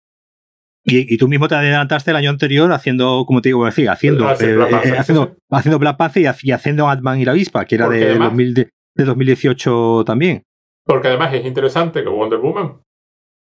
Y, 0.85 1.13
y 1.13 1.17
tú 1.17 1.29
mismo 1.29 1.47
te 1.47 1.55
adelantaste 1.55 2.11
el 2.11 2.17
año 2.17 2.29
anterior 2.31 2.69
haciendo, 2.73 3.23
como 3.25 3.41
te 3.41 3.49
digo, 3.49 3.63
decir, 3.65 3.89
haciendo, 3.89 4.29
eh, 4.29 4.35
eh, 4.41 4.97
haciendo, 4.97 5.37
haciendo 5.49 5.79
Black 5.79 5.95
Panther 5.95 6.23
y, 6.23 6.25
ha- 6.25 6.35
y 6.41 6.51
haciendo 6.51 6.89
Ant-Man 6.89 7.21
y 7.21 7.25
la 7.25 7.31
avispa, 7.31 7.63
que 7.65 7.75
era 7.75 7.85
Porque 7.85 7.99
de, 7.99 8.05
además- 8.09 8.29
2000 8.31 8.53
de, 8.95 9.03
de 9.03 9.07
2018 9.07 10.03
también. 10.05 10.43
Porque 10.85 11.07
además 11.07 11.33
es 11.33 11.45
interesante 11.45 12.03
que 12.03 12.09
Wonder 12.09 12.39
Woman, 12.39 12.81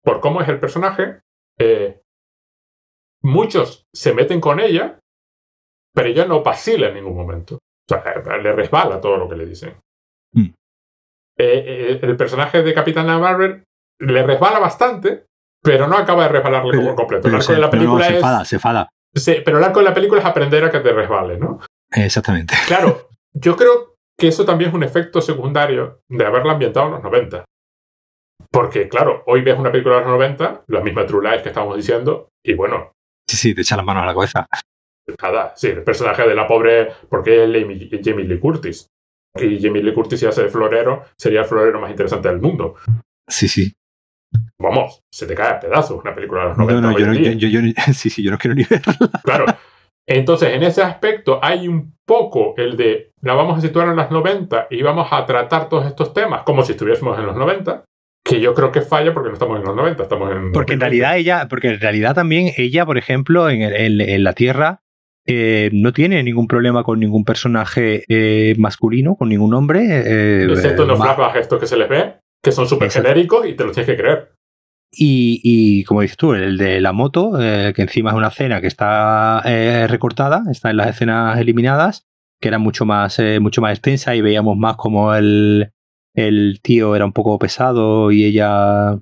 por 0.03 0.19
cómo 0.19 0.41
es 0.41 0.49
el 0.49 0.59
personaje, 0.59 1.21
eh, 1.57 2.01
muchos 3.21 3.85
se 3.93 4.13
meten 4.13 4.41
con 4.41 4.59
ella, 4.59 4.99
pero 5.93 6.09
ella 6.09 6.25
no 6.25 6.43
vacila 6.43 6.87
en 6.89 6.95
ningún 6.95 7.15
momento. 7.15 7.55
O 7.55 7.59
sea, 7.87 8.37
le 8.37 8.53
resbala 8.53 9.01
todo 9.01 9.17
lo 9.17 9.27
que 9.27 9.35
le 9.35 9.45
dicen. 9.45 9.75
Mm. 10.33 10.45
Eh, 10.45 11.63
eh, 11.97 11.99
el 12.01 12.17
personaje 12.17 12.61
de 12.61 12.73
Capitana 12.73 13.17
Marvel 13.17 13.63
le 13.99 14.23
resbala 14.23 14.59
bastante, 14.59 15.25
pero 15.63 15.87
no 15.87 15.97
acaba 15.97 16.23
de 16.23 16.29
resbalarle 16.29 16.71
Pero- 16.71 16.83
como 16.83 16.95
completo. 16.95 17.27
El 17.27 17.35
arco 17.35 17.45
se, 17.45 17.53
de 17.53 17.59
la 17.59 17.67
no, 17.67 17.71
no, 17.71 17.77
película 17.79 18.03
se 18.05 18.09
es. 18.11 18.15
enfada, 18.17 18.45
se 18.45 18.55
enfada. 18.57 18.89
Sí, 19.15 19.37
pero 19.43 19.57
el 19.57 19.63
arco 19.63 19.79
de 19.79 19.85
la 19.85 19.93
película 19.93 20.21
es 20.21 20.27
aprender 20.27 20.63
a 20.63 20.71
que 20.71 20.79
te 20.81 20.93
resbale, 20.93 21.37
¿no? 21.39 21.59
Exactamente. 21.91 22.53
Claro, 22.67 23.09
yo 23.33 23.55
creo 23.55 23.95
que 24.19 24.27
eso 24.27 24.45
también 24.45 24.69
es 24.69 24.75
un 24.75 24.83
efecto 24.83 25.21
secundario 25.21 26.01
de 26.09 26.25
haberla 26.25 26.53
ambientado 26.53 26.87
en 26.87 26.91
los 26.93 27.03
90. 27.03 27.45
Porque, 28.51 28.87
claro, 28.89 29.23
hoy 29.27 29.41
ves 29.41 29.57
una 29.57 29.71
película 29.71 29.95
de 29.95 30.01
los 30.01 30.09
90, 30.11 30.63
la 30.67 30.81
misma 30.81 31.05
True 31.05 31.27
Lies 31.29 31.41
que 31.43 31.49
estábamos 31.49 31.77
diciendo, 31.77 32.29
y 32.43 32.53
bueno, 32.53 32.91
Sí, 33.27 33.37
sí, 33.37 33.53
te 33.53 33.61
echa 33.61 33.75
la 33.77 33.83
mano 33.83 34.01
a 34.01 34.05
la 34.07 34.13
cabeza. 34.13 34.47
nada, 35.21 35.53
sí, 35.55 35.67
el 35.67 35.83
personaje 35.83 36.27
de 36.27 36.33
la 36.35 36.47
pobre, 36.47 36.89
porque 37.09 37.43
es 37.43 38.01
Jamie, 38.03 38.25
Lee 38.25 38.39
Curtis. 38.39 38.87
Y 39.39 39.61
Jamie 39.61 39.83
Lee 39.83 39.93
Curtis, 39.93 40.19
si 40.19 40.25
hace 40.25 40.43
de 40.43 40.49
florero, 40.49 41.05
sería 41.15 41.41
el 41.41 41.45
florero 41.45 41.79
más 41.79 41.91
interesante 41.91 42.27
del 42.27 42.41
mundo. 42.41 42.75
Sí, 43.27 43.47
sí. 43.47 43.71
Vamos, 44.59 45.01
se 45.13 45.27
te 45.27 45.35
cae 45.35 45.49
a 45.53 45.59
pedazos 45.59 45.99
una 46.01 46.13
película 46.15 46.41
de 46.41 46.47
los 46.49 46.57
No, 46.57 46.65
90. 46.65 46.81
no, 46.81 46.99
yo, 46.99 47.05
no, 47.07 47.13
yo, 47.13 47.31
yo- 47.47 47.59
yo- 47.59 47.73
sí, 47.93 48.09
sí, 48.09 48.23
yo 48.23 48.31
no 48.31 48.37
quiero 48.39 48.55
ni 48.55 48.63
verla. 48.63 48.95
Claro. 49.23 49.45
Entonces, 50.09 50.53
en 50.53 50.63
ese 50.63 50.81
aspecto 50.81 51.39
hay 51.39 51.67
un 51.67 51.93
poco 52.03 52.55
el 52.57 52.75
de 52.75 53.11
la 53.21 53.35
vamos 53.35 53.59
a 53.59 53.61
situar 53.61 53.87
en 53.89 53.95
las 53.95 54.09
90 54.09 54.67
y 54.71 54.81
vamos 54.81 55.07
a 55.11 55.23
tratar 55.27 55.69
todos 55.69 55.85
estos 55.85 56.15
temas 56.15 56.41
como 56.43 56.63
si 56.63 56.71
estuviésemos 56.71 57.17
en 57.19 57.27
los 57.27 57.35
90, 57.35 57.83
que 58.25 58.41
yo 58.41 58.55
creo 58.55 58.71
que 58.71 58.81
falla 58.81 59.13
porque 59.13 59.29
no 59.29 59.33
estamos 59.33 59.59
en 59.59 59.65
los 59.65 59.75
90, 59.75 60.01
estamos 60.01 60.31
en... 60.31 60.51
Porque 60.51 60.73
en 60.73 60.79
realidad 60.79 61.15
ella, 61.15 61.47
porque 61.47 61.67
en 61.67 61.79
realidad 61.79 62.15
también 62.15 62.51
ella, 62.57 62.87
por 62.87 62.97
ejemplo, 62.97 63.51
en, 63.51 63.61
en, 63.61 64.23
la 64.23 64.33
Tierra, 64.33 64.81
eh, 65.27 65.69
no 65.73 65.93
tiene 65.93 66.23
ningún 66.23 66.47
problema 66.47 66.83
con 66.83 66.99
ningún 66.99 67.23
personaje 67.23 68.03
eh, 68.09 68.55
masculino, 68.57 69.15
con 69.15 69.29
ningún 69.29 69.53
hombre. 69.53 69.81
Eh, 69.83 70.47
Excepto 70.49 70.87
los 70.87 70.99
flashbacks 70.99 71.37
estos 71.37 71.59
que 71.59 71.67
se 71.67 71.77
les 71.77 71.87
ve, 71.87 72.15
que 72.43 72.51
son 72.51 72.67
súper 72.67 72.89
genéricos 72.89 73.45
y 73.45 73.53
te 73.53 73.63
los 73.63 73.73
tienes 73.73 73.95
que 73.95 74.01
creer. 74.01 74.31
Y, 74.91 75.83
como 75.83 76.01
dices 76.01 76.17
tú, 76.17 76.33
el 76.33 76.57
de 76.57 76.81
la 76.81 76.93
moto, 76.93 77.39
eh, 77.39 77.73
que 77.75 77.83
encima 77.83 78.09
es 78.09 78.15
una 78.15 78.29
escena 78.29 78.59
que 78.59 78.67
está 78.67 79.41
eh, 79.45 79.87
recortada, 79.87 80.43
está 80.49 80.71
en 80.71 80.77
las 80.77 80.89
escenas 80.89 81.39
eliminadas, 81.39 82.07
que 82.41 82.47
era 82.47 82.57
mucho 82.57 82.85
más, 82.85 83.19
eh, 83.19 83.39
mucho 83.39 83.61
más 83.61 83.73
extensa 83.73 84.15
y 84.15 84.21
veíamos 84.21 84.57
más 84.57 84.77
como 84.77 85.13
el, 85.13 85.71
el 86.15 86.59
tío 86.63 86.95
era 86.95 87.05
un 87.05 87.13
poco 87.13 87.37
pesado 87.37 88.11
y 88.11 88.25
ella 88.25 88.99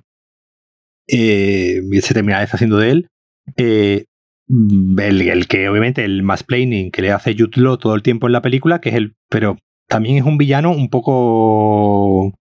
se 1.06 2.14
terminaba 2.14 2.42
deshaciendo 2.42 2.76
de 2.76 2.90
él. 2.90 3.08
El, 3.56 5.46
que 5.48 5.68
obviamente 5.68 6.04
el 6.04 6.22
planning 6.46 6.90
que 6.90 7.02
le 7.02 7.12
hace 7.12 7.34
Jude 7.34 7.78
todo 7.78 7.94
el 7.94 8.02
tiempo 8.02 8.26
en 8.26 8.32
la 8.32 8.42
película, 8.42 8.80
que 8.80 8.90
es 8.90 8.94
el. 8.94 9.14
Pero 9.30 9.56
también 9.88 10.16
es 10.16 10.24
un 10.24 10.38
villano 10.38 10.70
un 10.70 10.90
poco 10.90 12.34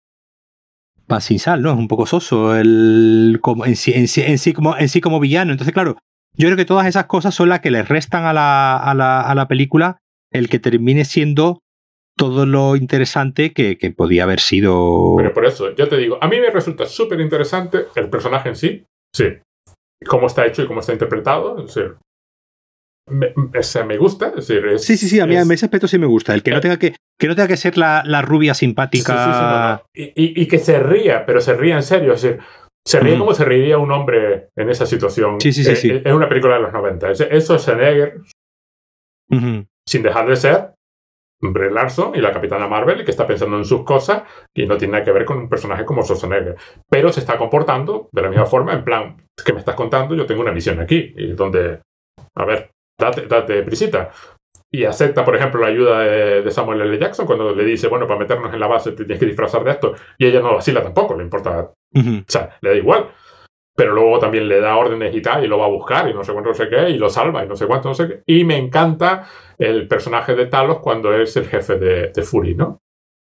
pan 1.06 1.20
sin 1.20 1.38
sal, 1.38 1.62
¿no? 1.62 1.72
Es 1.72 1.78
un 1.78 1.88
poco 1.88 2.06
soso 2.06 2.56
el, 2.56 3.38
como, 3.40 3.64
en, 3.66 3.76
sí, 3.76 3.92
en, 3.94 4.08
sí, 4.08 4.52
como, 4.52 4.76
en 4.76 4.88
sí 4.88 5.00
como 5.00 5.20
villano. 5.20 5.52
Entonces, 5.52 5.72
claro, 5.72 5.96
yo 6.34 6.48
creo 6.48 6.56
que 6.56 6.64
todas 6.64 6.86
esas 6.86 7.06
cosas 7.06 7.34
son 7.34 7.48
las 7.48 7.60
que 7.60 7.70
le 7.70 7.82
restan 7.82 8.24
a 8.24 8.32
la, 8.32 8.76
a 8.76 8.94
la, 8.94 9.20
a 9.20 9.34
la 9.34 9.48
película 9.48 9.98
el 10.32 10.48
que 10.48 10.58
termine 10.58 11.04
siendo 11.04 11.60
todo 12.16 12.46
lo 12.46 12.76
interesante 12.76 13.52
que, 13.52 13.76
que, 13.78 13.90
podía 13.90 14.24
haber 14.24 14.40
sido. 14.40 15.14
Pero 15.16 15.32
por 15.32 15.44
eso, 15.44 15.74
yo 15.74 15.88
te 15.88 15.96
digo, 15.96 16.18
a 16.20 16.28
mí 16.28 16.40
me 16.40 16.50
resulta 16.50 16.86
súper 16.86 17.20
interesante 17.20 17.86
el 17.94 18.08
personaje 18.08 18.48
en 18.48 18.56
sí, 18.56 18.84
sí. 19.14 19.26
Cómo 20.06 20.26
está 20.26 20.46
hecho 20.46 20.62
y 20.62 20.66
cómo 20.66 20.80
está 20.80 20.92
interpretado. 20.92 21.64
Es 21.64 21.76
me, 23.08 23.34
me 23.86 23.96
gusta. 23.96 24.28
Es 24.36 24.48
decir, 24.48 24.78
sí, 24.78 24.96
sí, 24.96 25.08
sí, 25.08 25.20
a 25.20 25.26
mí 25.26 25.36
en 25.36 25.50
ese 25.50 25.66
aspecto 25.66 25.88
sí 25.88 25.98
me 25.98 26.06
gusta. 26.06 26.34
El 26.34 26.42
que 26.42 26.50
no 26.50 26.58
eh. 26.58 26.60
tenga 26.60 26.78
que, 26.78 26.96
que, 27.18 27.28
no 27.28 27.34
tenga 27.34 27.48
que 27.48 27.56
ser 27.56 27.78
la, 27.78 28.02
la 28.04 28.22
rubia 28.22 28.54
simpática. 28.54 29.82
Y, 29.94 30.42
y, 30.42 30.46
que 30.46 30.58
se 30.58 30.78
ría, 30.78 31.24
pero 31.24 31.40
se 31.40 31.54
ría 31.54 31.76
en 31.76 31.82
serio. 31.82 32.14
Es 32.14 32.22
decir, 32.22 32.40
se 32.84 33.00
ríe 33.00 33.18
como 33.18 33.34
se 33.34 33.44
reiría 33.44 33.78
un 33.78 33.90
hombre 33.92 34.48
en 34.56 34.70
esa 34.70 34.86
situación. 34.86 35.40
Sí, 35.40 35.52
sí, 35.52 35.64
sí. 35.64 35.70
Eh, 35.70 35.76
sí. 35.76 36.02
En 36.04 36.14
una 36.14 36.28
película 36.28 36.54
de 36.54 36.62
los 36.62 36.72
90. 36.72 37.10
Eso 37.10 37.24
es 37.28 37.44
Schwarzenegger, 37.44 38.20
sin 39.86 40.02
dejar 40.02 40.28
de 40.28 40.36
ser 40.36 40.72
Brie 41.40 41.70
Larson 41.70 42.14
y 42.14 42.20
la 42.20 42.32
Capitana 42.32 42.66
Marvel, 42.66 43.04
que 43.04 43.10
está 43.10 43.26
pensando 43.26 43.56
en 43.56 43.64
sus 43.64 43.84
cosas 43.84 44.22
y 44.54 44.66
no 44.66 44.76
tiene 44.76 44.92
nada 44.92 45.04
que 45.04 45.12
ver 45.12 45.24
con 45.24 45.38
un 45.38 45.48
personaje 45.48 45.84
como 45.84 46.02
Schwarzenegger. 46.02 46.56
Pero 46.88 47.12
se 47.12 47.20
está 47.20 47.38
comportando 47.38 48.08
de 48.12 48.22
la 48.22 48.28
misma 48.28 48.46
forma, 48.46 48.72
en 48.72 48.84
plan, 48.84 49.16
que 49.44 49.52
me 49.52 49.60
estás 49.60 49.74
contando, 49.74 50.14
yo 50.14 50.26
tengo 50.26 50.42
una 50.42 50.52
misión 50.52 50.80
aquí, 50.80 51.12
y 51.16 51.32
donde, 51.32 51.80
a 52.34 52.44
ver, 52.44 52.70
date, 52.98 53.26
date 53.26 53.62
prisita. 53.62 54.10
Y 54.72 54.84
acepta, 54.84 55.24
por 55.24 55.36
ejemplo, 55.36 55.60
la 55.60 55.68
ayuda 55.68 56.00
de, 56.00 56.50
Samuel 56.50 56.80
L. 56.82 56.98
Jackson 56.98 57.24
cuando 57.24 57.54
le 57.54 57.64
dice, 57.64 57.88
bueno, 57.88 58.06
para 58.06 58.18
meternos 58.18 58.52
en 58.52 58.60
la 58.60 58.66
base 58.66 58.90
te 58.90 59.04
tienes 59.04 59.18
que 59.18 59.26
disfrazar 59.26 59.64
de 59.64 59.70
esto. 59.70 59.94
Y 60.18 60.26
ella 60.26 60.40
no 60.40 60.54
vacila 60.54 60.82
tampoco, 60.82 61.16
le 61.16 61.22
importa. 61.22 61.70
O 61.94 62.24
sea, 62.26 62.58
le 62.60 62.70
da 62.70 62.76
igual. 62.76 63.10
Pero 63.76 63.94
luego 63.94 64.18
también 64.18 64.48
le 64.48 64.60
da 64.60 64.76
órdenes 64.76 65.14
y 65.14 65.20
tal, 65.20 65.44
y 65.44 65.48
lo 65.48 65.58
va 65.58 65.66
a 65.66 65.70
buscar, 65.70 66.08
y 66.08 66.14
no 66.14 66.24
sé 66.24 66.32
cuánto, 66.32 66.50
no 66.50 66.54
sé 66.54 66.68
qué, 66.68 66.90
y 66.90 66.98
lo 66.98 67.10
salva, 67.10 67.44
y 67.44 67.48
no 67.48 67.56
sé 67.56 67.66
cuánto, 67.66 67.88
no 67.88 67.94
sé 67.94 68.08
qué. 68.08 68.22
Y 68.26 68.44
me 68.44 68.56
encanta 68.56 69.28
el 69.58 69.86
personaje 69.86 70.34
de 70.34 70.46
Talos 70.46 70.80
cuando 70.80 71.14
es 71.14 71.36
el 71.36 71.46
jefe 71.46 71.76
de, 71.76 72.08
de 72.08 72.22
Fury, 72.22 72.54
¿no? 72.54 72.78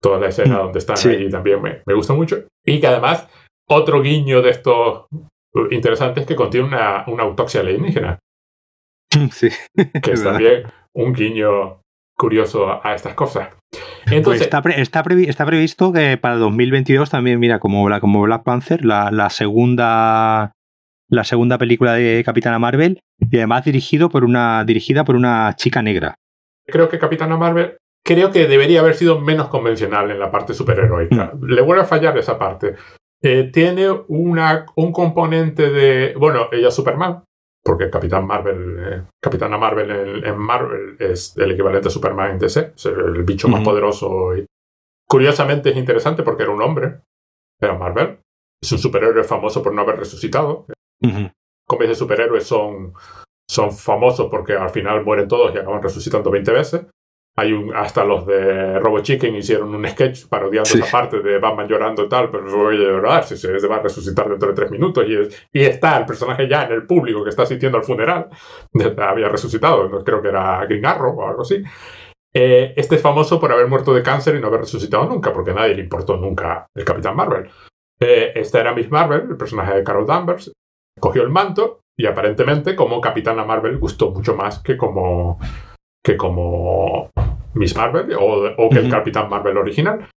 Toda 0.01 0.19
la 0.19 0.27
escena 0.27 0.57
donde 0.59 0.79
están 0.79 0.97
ahí 1.07 1.29
también 1.29 1.61
me, 1.61 1.81
me 1.85 1.93
gusta 1.93 2.13
mucho. 2.13 2.43
Y 2.65 2.79
que 2.79 2.87
además, 2.87 3.27
otro 3.67 4.01
guiño 4.01 4.41
de 4.41 4.49
estos 4.49 5.05
interesantes 5.71 6.25
que 6.25 6.35
contiene 6.35 6.67
una, 6.67 7.03
una 7.07 7.23
autopsia 7.23 7.61
alienígena. 7.61 8.17
Sí. 9.31 9.49
Que 10.01 10.11
es 10.11 10.23
también 10.23 10.63
un 10.93 11.13
guiño 11.13 11.81
curioso 12.17 12.85
a 12.85 12.93
estas 12.93 13.13
cosas. 13.13 13.49
Pues 13.71 14.15
Entonces, 14.17 14.41
está, 14.41 14.61
está, 14.69 15.45
previsto 15.45 15.93
que 15.93 16.17
para 16.17 16.35
2022 16.37 17.09
también, 17.09 17.39
mira, 17.39 17.59
como, 17.59 17.87
como 17.99 18.21
Black 18.23 18.43
Panther, 18.43 18.83
la, 18.83 19.11
la, 19.11 19.29
segunda 19.29 20.51
la 21.09 21.23
segunda 21.23 21.57
película 21.57 21.93
de 21.93 22.23
Capitana 22.23 22.59
Marvel 22.59 22.99
y 23.19 23.37
además 23.37 23.65
dirigido 23.65 24.09
por 24.09 24.23
una, 24.23 24.63
dirigida 24.63 25.03
por 25.03 25.15
una 25.15 25.55
chica 25.55 25.81
negra. 25.81 26.15
Creo 26.67 26.87
que 26.87 26.99
Capitana 26.99 27.35
Marvel 27.35 27.77
creo 28.05 28.31
que 28.31 28.47
debería 28.47 28.79
haber 28.79 28.95
sido 28.95 29.19
menos 29.19 29.49
convencional 29.49 30.09
en 30.11 30.19
la 30.19 30.31
parte 30.31 30.53
superheroica. 30.53 31.33
Mm. 31.33 31.45
Le 31.45 31.61
vuelve 31.61 31.83
a 31.83 31.87
fallar 31.87 32.17
esa 32.17 32.37
parte. 32.37 32.75
Eh, 33.21 33.49
tiene 33.51 33.89
una, 34.07 34.65
un 34.75 34.91
componente 34.91 35.69
de, 35.69 36.13
bueno, 36.15 36.47
ella 36.51 36.69
es 36.69 36.73
Superman, 36.73 37.23
porque 37.63 37.89
Capitán 37.89 38.25
Marvel, 38.25 38.77
eh, 38.79 39.03
Capitana 39.21 39.57
Marvel 39.57 40.23
en, 40.25 40.37
Marvel 40.37 40.95
es 40.99 41.35
el 41.37 41.51
equivalente 41.51 41.89
a 41.89 41.91
Superman 41.91 42.31
en 42.31 42.39
DC, 42.39 42.73
es 42.75 42.85
el, 42.85 43.23
bicho 43.23 43.47
más 43.47 43.63
poderoso. 43.63 44.35
Y, 44.35 44.45
curiosamente 45.07 45.69
es 45.69 45.77
interesante 45.77 46.23
porque 46.23 46.43
era 46.43 46.51
un 46.51 46.61
hombre, 46.61 47.01
era 47.59 47.77
Marvel, 47.77 48.19
es 48.61 48.71
un 48.71 48.77
superhéroe 48.79 49.23
famoso 49.23 49.61
por 49.61 49.73
no 49.73 49.81
haber 49.81 49.97
resucitado. 49.97 50.65
Como 51.67 51.81
dice, 51.81 51.95
superhéroes 51.95 52.45
son, 52.45 52.93
son 53.47 53.71
famosos 53.71 54.27
porque 54.29 54.53
al 54.53 54.69
final 54.69 55.03
mueren 55.03 55.27
todos 55.27 55.53
y 55.53 55.57
acaban 55.57 55.81
resucitando 55.81 56.31
20 56.31 56.51
veces. 56.51 56.85
Hay 57.39 57.53
un, 57.53 57.73
hasta 57.73 58.03
los 58.03 58.25
de 58.25 58.79
Robo 58.79 58.99
Chicken 58.99 59.33
hicieron 59.35 59.73
un 59.73 59.87
sketch 59.87 60.27
parodiando 60.27 60.69
esa 60.69 60.91
parte 60.91 61.21
de 61.21 61.39
Batman 61.39 61.69
llorando 61.69 62.03
y 62.03 62.09
tal, 62.09 62.29
pero 62.29 62.43
no 62.43 62.57
voy 62.57 62.75
a 62.75 62.79
llorar 62.79 63.23
si 63.23 63.37
se 63.37 63.65
va 63.65 63.77
a 63.77 63.81
resucitar 63.81 64.27
dentro 64.27 64.49
de 64.49 64.53
tres 64.53 64.69
minutos. 64.69 65.05
Y, 65.07 65.57
y 65.57 65.63
está 65.63 65.97
el 65.99 66.05
personaje 66.05 66.49
ya 66.49 66.65
en 66.65 66.73
el 66.73 66.85
público 66.85 67.23
que 67.23 67.29
está 67.29 67.43
asistiendo 67.43 67.77
al 67.77 67.85
funeral. 67.85 68.27
Había 68.97 69.29
resucitado, 69.29 70.03
creo 70.03 70.21
que 70.21 70.27
era 70.27 70.65
Green 70.65 70.85
Arrow 70.85 71.17
o 71.17 71.29
algo 71.29 71.43
así. 71.43 71.63
Eh, 72.33 72.73
este 72.75 72.95
es 72.95 73.01
famoso 73.01 73.39
por 73.39 73.53
haber 73.53 73.67
muerto 73.67 73.93
de 73.93 74.03
cáncer 74.03 74.35
y 74.35 74.41
no 74.41 74.47
haber 74.47 74.61
resucitado 74.61 75.05
nunca, 75.05 75.31
porque 75.31 75.51
a 75.51 75.53
nadie 75.55 75.75
le 75.75 75.83
importó 75.83 76.17
nunca 76.17 76.67
el 76.75 76.83
Capitán 76.83 77.15
Marvel. 77.15 77.49
Eh, 78.01 78.33
esta 78.35 78.59
era 78.59 78.73
Miss 78.73 78.91
Marvel, 78.91 79.27
el 79.29 79.37
personaje 79.37 79.75
de 79.75 79.83
Carol 79.85 80.05
Danvers. 80.05 80.51
Cogió 80.99 81.23
el 81.23 81.29
manto 81.29 81.79
y 81.97 82.05
aparentemente 82.05 82.75
como 82.75 82.99
Capitana 82.99 83.45
Marvel 83.45 83.77
gustó 83.77 84.11
mucho 84.11 84.35
más 84.35 84.59
que 84.59 84.75
como 84.75 85.39
que 86.03 86.15
como 86.15 87.09
Miss 87.53 87.75
Marvel 87.75 88.15
o, 88.19 88.69
que 88.69 88.79
el 88.79 88.89
Capitán 88.89 89.29
Marvel 89.29 89.57
original. 89.57 90.07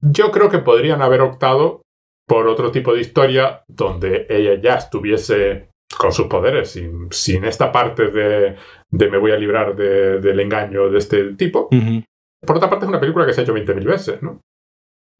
Yo 0.00 0.30
creo 0.30 0.48
que 0.48 0.58
podrían 0.58 1.02
haber 1.02 1.20
optado 1.20 1.82
por 2.26 2.46
otro 2.46 2.70
tipo 2.70 2.94
de 2.94 3.00
historia 3.00 3.64
donde 3.68 4.26
ella 4.30 4.60
ya 4.60 4.74
estuviese 4.76 5.68
con 5.98 6.12
sus 6.12 6.28
poderes, 6.28 6.70
sin, 7.10 7.44
esta 7.44 7.72
parte 7.72 8.08
de, 8.08 8.56
me 8.90 9.18
voy 9.18 9.32
a 9.32 9.36
librar 9.36 9.74
del 9.74 10.40
engaño 10.40 10.88
de 10.88 10.98
este 10.98 11.34
tipo. 11.34 11.68
Por 11.68 12.56
otra 12.56 12.70
parte, 12.70 12.86
es 12.86 12.88
una 12.88 13.00
película 13.00 13.26
que 13.26 13.32
se 13.32 13.40
ha 13.40 13.44
hecho 13.44 13.54
20.000 13.54 13.84
veces, 13.84 14.22
¿no? 14.22 14.40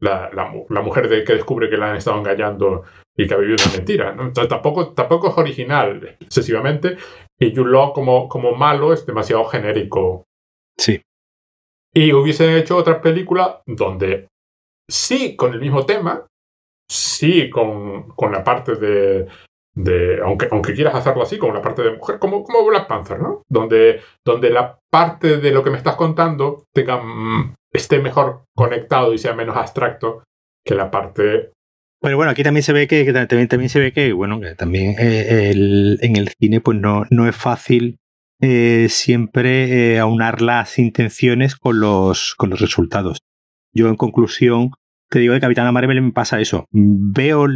La, 0.00 0.30
mujer 0.82 1.08
de, 1.08 1.24
que 1.24 1.34
descubre 1.34 1.68
que 1.68 1.76
la 1.76 1.90
han 1.90 1.96
estado 1.96 2.18
engañando 2.18 2.84
y 3.14 3.26
que 3.26 3.34
ha 3.34 3.38
vivido 3.38 3.58
una 3.62 3.76
mentira. 3.76 4.10
Entonces, 4.12 4.48
tampoco, 4.48 4.94
tampoco 4.94 5.28
es 5.28 5.36
original 5.36 6.16
excesivamente 6.20 6.96
y 7.38 7.54
Jude 7.54 7.90
como, 7.92 8.28
como 8.28 8.52
malo 8.52 8.94
es 8.94 9.04
demasiado 9.04 9.44
genérico. 9.44 10.24
Sí. 10.78 11.02
Y 11.92 12.12
hubiesen 12.12 12.56
hecho 12.56 12.76
otra 12.76 13.00
película 13.00 13.62
donde 13.66 14.28
sí 14.88 15.36
con 15.36 15.52
el 15.52 15.60
mismo 15.60 15.84
tema, 15.86 16.26
sí 16.88 17.50
con, 17.50 18.08
con 18.10 18.32
la 18.32 18.44
parte 18.44 18.76
de, 18.76 19.26
de 19.74 20.20
aunque, 20.22 20.48
aunque 20.50 20.74
quieras 20.74 20.94
hacerlo 20.94 21.22
así, 21.22 21.38
con 21.38 21.54
la 21.54 21.62
parte 21.62 21.82
de 21.82 21.96
mujer, 21.96 22.18
como, 22.18 22.44
como 22.44 22.64
Black 22.64 22.86
Panther, 22.86 23.20
¿no? 23.20 23.42
Donde, 23.48 24.00
donde 24.24 24.50
la 24.50 24.78
parte 24.90 25.38
de 25.38 25.50
lo 25.50 25.64
que 25.64 25.70
me 25.70 25.78
estás 25.78 25.96
contando 25.96 26.64
tenga, 26.72 27.02
mm, 27.02 27.54
esté 27.72 28.00
mejor 28.00 28.44
conectado 28.54 29.12
y 29.12 29.18
sea 29.18 29.34
menos 29.34 29.56
abstracto 29.56 30.22
que 30.64 30.74
la 30.74 30.90
parte 30.90 31.52
pero 32.02 32.16
bueno, 32.16 32.32
aquí 32.32 32.42
también 32.42 32.62
se 32.62 32.72
ve 32.72 32.88
que, 32.88 33.04
también, 33.12 33.48
también, 33.48 33.68
se 33.68 33.78
ve 33.78 33.92
que, 33.92 34.14
bueno, 34.14 34.40
también 34.56 34.96
eh, 34.98 35.50
el, 35.50 35.98
en 36.00 36.16
el 36.16 36.28
cine 36.28 36.62
pues 36.62 36.78
no, 36.78 37.04
no 37.10 37.28
es 37.28 37.36
fácil 37.36 37.98
eh, 38.40 38.86
siempre 38.88 39.94
eh, 39.94 39.98
aunar 39.98 40.42
las 40.42 40.78
intenciones 40.78 41.56
con 41.56 41.80
los, 41.80 42.34
con 42.36 42.50
los 42.50 42.60
resultados. 42.60 43.18
Yo 43.72 43.88
en 43.88 43.96
conclusión 43.96 44.72
te 45.10 45.18
digo 45.18 45.34
de 45.34 45.40
Capitana 45.40 45.72
Marvel 45.72 46.00
me 46.00 46.12
pasa 46.12 46.40
eso. 46.40 46.66
Veo, 46.70 47.46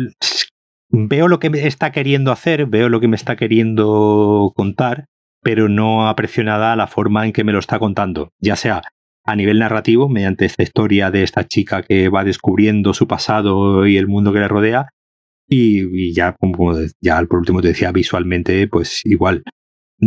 veo 0.90 1.28
lo 1.28 1.38
que 1.38 1.50
me 1.50 1.66
está 1.66 1.92
queriendo 1.92 2.32
hacer, 2.32 2.66
veo 2.66 2.88
lo 2.88 3.00
que 3.00 3.08
me 3.08 3.16
está 3.16 3.36
queriendo 3.36 4.52
contar, 4.56 5.06
pero 5.40 5.68
no 5.68 6.08
aprecio 6.08 6.42
nada 6.42 6.74
la 6.74 6.88
forma 6.88 7.24
en 7.24 7.32
que 7.32 7.44
me 7.44 7.52
lo 7.52 7.60
está 7.60 7.78
contando, 7.78 8.30
ya 8.40 8.56
sea 8.56 8.82
a 9.26 9.36
nivel 9.36 9.58
narrativo, 9.58 10.08
mediante 10.08 10.44
esta 10.44 10.62
historia 10.62 11.10
de 11.10 11.22
esta 11.22 11.46
chica 11.46 11.82
que 11.82 12.10
va 12.10 12.24
descubriendo 12.24 12.92
su 12.92 13.06
pasado 13.06 13.86
y 13.86 13.96
el 13.96 14.06
mundo 14.06 14.32
que 14.32 14.40
le 14.40 14.48
rodea. 14.48 14.88
Y, 15.48 16.12
ya, 16.12 16.32
como 16.32 16.74
ya 17.00 17.22
por 17.24 17.38
último 17.38 17.62
te 17.62 17.68
decía, 17.68 17.92
visualmente, 17.92 18.66
pues 18.68 19.00
igual. 19.04 19.42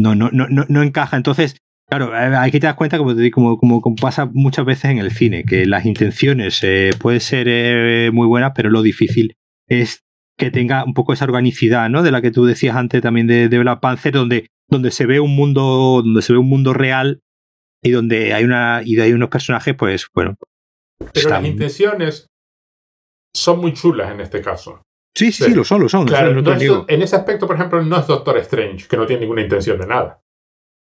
No, 0.02 0.16
no, 0.16 0.30
no, 0.32 0.48
no, 0.50 0.84
encaja. 0.84 1.18
Entonces, 1.18 1.58
Claro, 1.90 2.12
aquí 2.14 2.60
te 2.60 2.68
das 2.68 2.76
cuenta, 2.76 2.98
como, 2.98 3.58
como, 3.58 3.80
como, 3.80 3.96
pasa 3.96 4.30
muchas 4.34 4.66
veces 4.66 4.92
en 4.92 4.98
el 4.98 5.12
cine, 5.12 5.46
que 5.46 5.66
las 5.66 5.86
intenciones 5.86 6.60
eh, 6.62 6.92
pueden 7.00 7.22
ser 7.22 7.48
eh, 7.48 8.12
muy 8.12 8.28
buenas, 8.28 8.52
pero 8.54 8.70
lo 8.70 8.82
difícil 8.82 9.38
es 9.70 10.04
que 10.38 10.52
tenga 10.52 10.84
un 10.84 10.94
poco 10.94 11.14
esa 11.14 11.24
organicidad, 11.24 11.90
¿no? 11.90 12.04
De 12.04 12.12
la 12.12 12.22
que 12.22 12.30
tú 12.30 12.44
decías 12.44 12.76
antes 12.76 13.02
también 13.02 13.28
de, 13.28 13.48
de 13.48 13.60
Black 13.60 13.80
Panther, 13.80 14.12
donde, 14.12 14.48
donde 14.70 14.92
se 14.92 15.06
ve 15.06 15.22
un 15.22 15.34
mundo, 15.34 16.02
donde 16.04 16.22
se 16.22 16.34
ve 16.34 16.40
un 16.40 16.50
mundo 16.50 16.74
real 16.74 17.22
y 17.82 17.92
donde 17.92 18.34
hay 18.34 18.44
una 18.44 18.82
y 18.84 19.00
hay 19.00 19.14
unos 19.14 19.30
personajes, 19.30 19.74
pues, 19.76 20.08
bueno. 20.14 20.36
Pero 21.14 21.30
las 21.30 21.46
intenciones 21.46 22.28
son 23.34 23.60
muy 23.60 23.74
chulas 23.74 24.12
en 24.12 24.20
este 24.20 24.42
caso. 24.42 24.82
Sí, 25.18 25.32
sí, 25.32 25.46
sí, 25.46 25.54
lo 25.56 25.64
son, 25.64 25.82
lo 25.82 25.90
son. 25.90 26.06
Claro, 26.06 26.86
en 26.88 27.02
ese 27.02 27.16
aspecto, 27.16 27.48
por 27.48 27.56
ejemplo, 27.56 27.82
no 27.82 28.00
es 28.00 28.06
Doctor 28.06 28.38
Strange, 28.38 28.88
que 28.88 28.98
no 28.98 29.08
tiene 29.08 29.22
ninguna 29.22 29.42
intención 29.42 29.80
de 29.80 29.88
nada. 29.88 30.22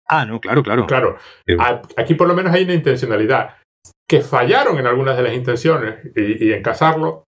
Ah, 0.07 0.25
no, 0.25 0.39
claro, 0.39 0.61
claro. 0.61 0.85
Claro. 0.85 1.17
Aquí 1.97 2.13
por 2.13 2.27
lo 2.27 2.35
menos 2.35 2.53
hay 2.53 2.63
una 2.63 2.73
intencionalidad. 2.73 3.55
Que 4.07 4.21
fallaron 4.21 4.77
en 4.77 4.85
algunas 4.85 5.17
de 5.17 5.23
las 5.23 5.33
intenciones 5.33 6.05
y, 6.15 6.49
y 6.49 6.53
en 6.53 6.61
casarlo, 6.61 7.23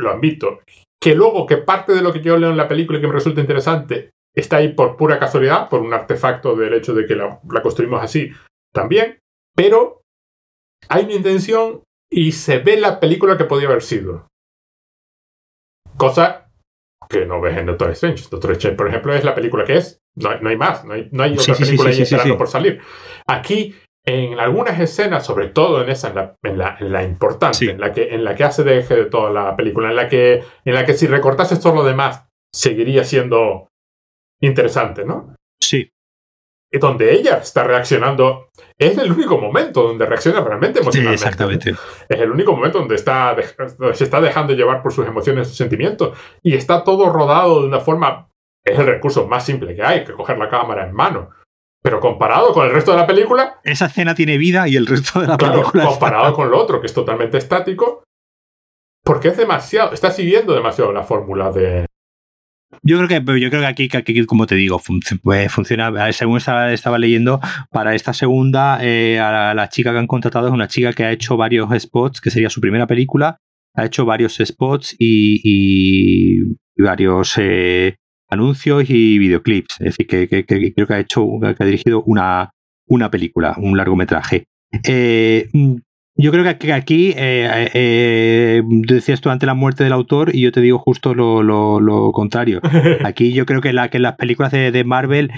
lo 0.00 0.10
admito. 0.10 0.60
Que 1.00 1.14
luego, 1.14 1.46
que 1.46 1.58
parte 1.58 1.92
de 1.92 2.02
lo 2.02 2.12
que 2.12 2.20
yo 2.20 2.36
leo 2.36 2.50
en 2.50 2.56
la 2.56 2.66
película 2.66 2.98
y 2.98 3.00
que 3.00 3.06
me 3.06 3.12
resulta 3.12 3.40
interesante 3.40 4.10
está 4.34 4.56
ahí 4.56 4.72
por 4.72 4.96
pura 4.96 5.18
casualidad, 5.18 5.68
por 5.68 5.80
un 5.80 5.92
artefacto 5.92 6.56
del 6.56 6.74
hecho 6.74 6.94
de 6.94 7.06
que 7.06 7.14
la, 7.14 7.40
construimos 7.62 8.02
así 8.02 8.30
también, 8.72 9.18
pero 9.54 10.02
hay 10.88 11.04
una 11.04 11.14
intención 11.14 11.82
y 12.10 12.32
se 12.32 12.58
ve 12.58 12.78
la 12.78 13.00
película 13.00 13.36
que 13.36 13.44
podía 13.44 13.68
haber 13.68 13.82
sido. 13.82 14.28
Cosa 16.00 16.50
que 17.10 17.26
no 17.26 17.42
ves 17.42 17.58
en 17.58 17.66
Doctor 17.66 17.90
Strange. 17.90 18.24
Doctor 18.30 18.52
Strange, 18.52 18.74
por 18.74 18.88
ejemplo, 18.88 19.12
es 19.12 19.22
la 19.22 19.34
película 19.34 19.64
que 19.64 19.76
es. 19.76 20.00
No, 20.14 20.30
hay 20.30 20.56
más, 20.56 20.82
no 20.82 20.94
hay, 20.94 21.10
no 21.12 21.22
hay 21.22 21.34
otra 21.34 21.54
película 21.54 21.90
ahí 21.90 22.00
esperando 22.00 22.38
por 22.38 22.48
salir. 22.48 22.80
Aquí, 23.26 23.74
en 24.06 24.40
algunas 24.40 24.80
escenas, 24.80 25.26
sobre 25.26 25.48
todo 25.48 25.82
en 25.82 25.90
esa, 25.90 26.08
en 26.08 26.14
la, 26.14 26.36
en 26.42 26.56
la, 26.56 26.76
en 26.80 26.90
la 26.90 27.02
importante, 27.02 27.70
en, 27.70 27.78
la 27.78 27.92
que, 27.92 28.14
en 28.14 28.24
la 28.24 28.34
que 28.34 28.44
hace 28.44 28.64
de 28.64 28.78
eje 28.78 28.96
de 28.96 29.04
toda 29.04 29.30
la 29.30 29.54
película, 29.56 29.90
en 29.90 29.96
la 29.96 30.08
que, 30.08 30.42
en 30.64 30.74
la 30.74 30.86
que 30.86 30.94
si 30.94 31.06
recortases 31.06 31.60
todo 31.60 31.74
lo 31.74 31.84
demás, 31.84 32.26
seguiría 32.50 33.04
siendo 33.04 33.68
interesante, 34.40 35.04
¿no? 35.04 35.34
Sí. 35.62 35.90
Donde 36.72 37.12
ella 37.12 37.38
está 37.38 37.64
reaccionando, 37.64 38.50
es 38.78 38.96
el 38.96 39.10
único 39.10 39.38
momento 39.38 39.82
donde 39.82 40.06
reacciona 40.06 40.40
realmente 40.40 40.78
emocionalmente. 40.78 41.18
Sí, 41.18 41.24
exactamente. 41.24 41.70
Es 42.08 42.20
el 42.20 42.30
único 42.30 42.52
momento 42.52 42.78
donde 42.78 42.94
está, 42.94 43.36
se 43.92 44.04
está 44.04 44.20
dejando 44.20 44.54
llevar 44.54 44.80
por 44.80 44.92
sus 44.92 45.06
emociones, 45.06 45.48
sus 45.48 45.56
sentimientos. 45.56 46.16
Y 46.42 46.54
está 46.54 46.84
todo 46.84 47.12
rodado 47.12 47.62
de 47.62 47.66
una 47.66 47.80
forma. 47.80 48.28
Es 48.64 48.78
el 48.78 48.86
recurso 48.86 49.26
más 49.26 49.44
simple 49.44 49.74
que 49.74 49.82
hay, 49.82 50.04
que 50.04 50.12
coger 50.12 50.38
la 50.38 50.48
cámara 50.48 50.86
en 50.86 50.94
mano. 50.94 51.30
Pero 51.82 51.98
comparado 51.98 52.52
con 52.52 52.66
el 52.66 52.72
resto 52.72 52.92
de 52.92 52.98
la 52.98 53.06
película. 53.06 53.58
Esa 53.64 53.86
escena 53.86 54.14
tiene 54.14 54.38
vida 54.38 54.68
y 54.68 54.76
el 54.76 54.86
resto 54.86 55.20
de 55.20 55.26
la 55.26 55.36
claro, 55.36 55.54
película. 55.54 55.86
Comparado 55.86 56.34
con 56.34 56.50
lo 56.50 56.58
otro, 56.58 56.80
que 56.80 56.86
es 56.86 56.94
totalmente 56.94 57.38
estático. 57.38 58.04
Porque 59.02 59.28
es 59.28 59.36
demasiado. 59.36 59.92
Está 59.92 60.10
siguiendo 60.10 60.54
demasiado 60.54 60.92
la 60.92 61.02
fórmula 61.02 61.50
de, 61.50 61.86
yo 62.82 62.96
creo 62.96 63.08
que, 63.08 63.40
yo 63.40 63.50
creo 63.50 63.60
que 63.60 63.66
aquí, 63.66 63.88
aquí 63.92 64.26
como 64.26 64.46
te 64.46 64.54
digo, 64.54 64.78
funciona. 64.78 66.12
Según 66.12 66.38
estaba, 66.38 66.72
estaba, 66.72 66.98
leyendo, 66.98 67.40
para 67.70 67.94
esta 67.94 68.12
segunda, 68.12 68.78
eh, 68.82 69.18
a 69.18 69.54
la, 69.54 69.68
chica 69.68 69.92
que 69.92 69.98
han 69.98 70.06
contratado 70.06 70.48
es 70.48 70.52
una 70.52 70.68
chica 70.68 70.92
que 70.92 71.04
ha 71.04 71.12
hecho 71.12 71.36
varios 71.36 71.70
spots, 71.82 72.20
que 72.20 72.30
sería 72.30 72.50
su 72.50 72.60
primera 72.60 72.86
película. 72.86 73.38
Ha 73.74 73.86
hecho 73.86 74.04
varios 74.04 74.38
spots 74.42 74.96
y, 74.98 76.42
varios 76.76 77.34
eh, 77.38 77.96
anuncios 78.28 78.88
y 78.88 79.18
videoclips. 79.18 79.80
Es 79.80 79.96
decir, 79.96 80.06
que, 80.06 80.44
creo 80.46 80.86
que 80.86 80.94
ha 80.94 81.00
hecho, 81.00 81.26
que 81.40 81.62
ha 81.62 81.66
dirigido 81.66 82.02
una, 82.04 82.50
una 82.86 83.10
película, 83.10 83.54
un 83.58 83.76
largometraje. 83.76 84.44
Eh, 84.84 85.48
yo 86.16 86.32
creo 86.32 86.58
que 86.58 86.72
aquí 86.72 87.14
eh, 87.16 87.70
eh, 87.72 88.62
decías 88.64 89.20
tú 89.20 89.30
ante 89.30 89.46
la 89.46 89.54
muerte 89.54 89.84
del 89.84 89.92
autor 89.92 90.34
y 90.34 90.42
yo 90.42 90.52
te 90.52 90.60
digo 90.60 90.78
justo 90.78 91.14
lo, 91.14 92.12
contrario. 92.12 92.60
Aquí 93.04 93.32
yo 93.32 93.46
creo 93.46 93.60
que, 93.60 93.72
la, 93.72 93.88
que 93.88 93.98
en 93.98 94.02
las 94.02 94.16
películas 94.16 94.52
de, 94.52 94.84
Marvel 94.84 95.30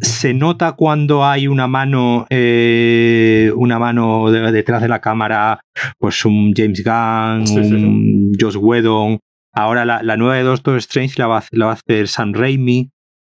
se 0.00 0.32
nota 0.32 0.72
cuando 0.72 1.24
hay 1.24 1.48
una 1.48 1.66
mano 1.66 2.26
eh, 2.30 3.52
una 3.56 3.78
mano 3.78 4.30
detrás 4.30 4.80
de 4.80 4.88
la 4.88 5.00
cámara, 5.00 5.60
pues 5.98 6.24
un 6.24 6.52
James 6.54 6.82
Gunn, 6.84 7.58
un 7.58 8.32
Josh 8.38 8.56
Whedon. 8.56 9.18
Ahora 9.54 9.84
la, 9.84 10.16
nueva 10.16 10.36
de 10.36 10.44
Doctor 10.44 10.78
Strange 10.78 11.14
la 11.18 11.26
va, 11.26 11.38
a 11.38 11.72
hacer 11.72 12.08
Sam 12.08 12.32
Raimi, 12.32 12.90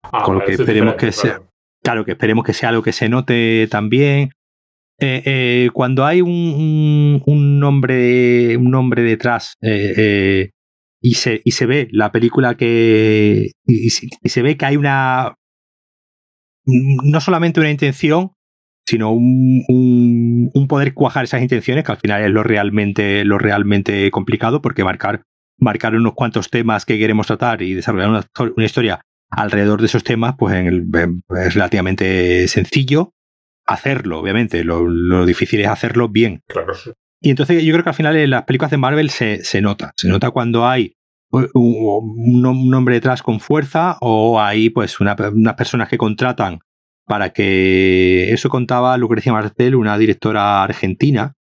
ah, 0.03 0.23
con 0.23 0.39
lo 0.39 0.45
que 0.45 0.53
esperemos 0.53 0.95
que 0.95 1.11
sea, 1.11 1.41
claro 1.83 2.05
que 2.05 2.13
esperemos 2.13 2.45
que 2.45 2.53
sea 2.53 2.69
algo 2.69 2.83
que 2.83 2.93
se 2.93 3.09
note 3.09 3.67
también. 3.71 4.31
Eh, 5.01 5.23
eh, 5.25 5.71
cuando 5.73 6.05
hay 6.05 6.21
un, 6.21 7.23
un, 7.27 7.59
nombre, 7.59 8.57
un 8.57 8.71
nombre 8.71 9.03
detrás 9.03 9.57
eh, 9.61 10.51
y, 11.01 11.15
se, 11.15 11.41
y 11.45 11.51
se 11.51 11.67
ve 11.67 11.89
la 11.91 12.13
película 12.13 12.57
que. 12.57 13.51
Y, 13.67 13.91
se 13.91 14.43
ve 14.43 14.57
que 14.57 14.67
hay 14.67 14.77
una. 14.77 15.35
No 16.67 17.21
solamente 17.21 17.61
una 17.61 17.71
intención, 17.71 18.33
sino 18.87 19.11
un, 19.13 19.65
un, 20.55 20.69
poder 20.69 20.95
cuajar 20.95 21.25
esas 21.25 21.43
intenciones, 21.43 21.85
que 21.85 21.93
al 21.93 21.99
final 21.99 22.23
es 22.23 22.31
lo 22.31 22.43
realmente, 22.43 23.25
lo 23.25 23.39
realmente 23.39 24.11
complicado, 24.11 24.63
porque 24.63 24.85
marcar, 24.85 25.25
marcar 25.59 25.95
unos 25.95 26.15
cuantos 26.15 26.49
temas 26.51 26.87
que 26.87 26.99
queremos 26.99 27.27
tratar 27.27 27.61
y 27.63 27.75
desarrollar 27.75 28.25
una, 28.57 28.65
historia 28.65 29.03
alrededor 29.29 29.81
de 29.81 29.87
esos 29.87 30.05
temas, 30.05 30.37
pues 30.39 30.55
es 30.57 31.55
relativamente 31.55 32.47
sencillo 32.49 33.13
hacerlo, 33.67 34.21
obviamente. 34.21 34.65
Lo, 34.65 35.27
difícil 35.27 35.61
es 35.61 35.69
hacerlo 35.69 36.09
bien. 36.09 36.43
Claro. 36.47 36.75
Y 37.21 37.31
entonces 37.31 37.63
yo 37.63 37.73
creo 37.73 37.85
que 37.85 37.91
al 37.91 37.97
final 37.97 38.17
en 38.17 38.31
las 38.31 38.45
películas 38.45 38.71
de 38.71 38.77
Marvel 38.77 39.11
se, 39.11 39.43
se 39.45 39.61
nota. 39.61 39.93
Se 39.97 40.09
nota 40.09 40.31
cuando 40.31 40.67
hay 40.67 40.95
un, 41.31 42.45
un, 42.47 42.75
hombre 42.75 42.95
detrás 42.95 43.23
con 43.23 43.41
fuerza 43.41 43.97
o 44.01 44.41
hay 44.41 44.71
pues 44.71 45.01
unas 45.01 45.17
personas 45.57 45.89
que 45.89 45.99
contratan 45.99 46.61
para 47.07 47.31
que 47.31 48.33
eso 48.33 48.49
contaba 48.49 48.97
Lucrecia 48.97 49.33
Martel, 49.33 49.75
una 49.75 49.99
directora 49.99 50.63
argentina, 50.63 51.35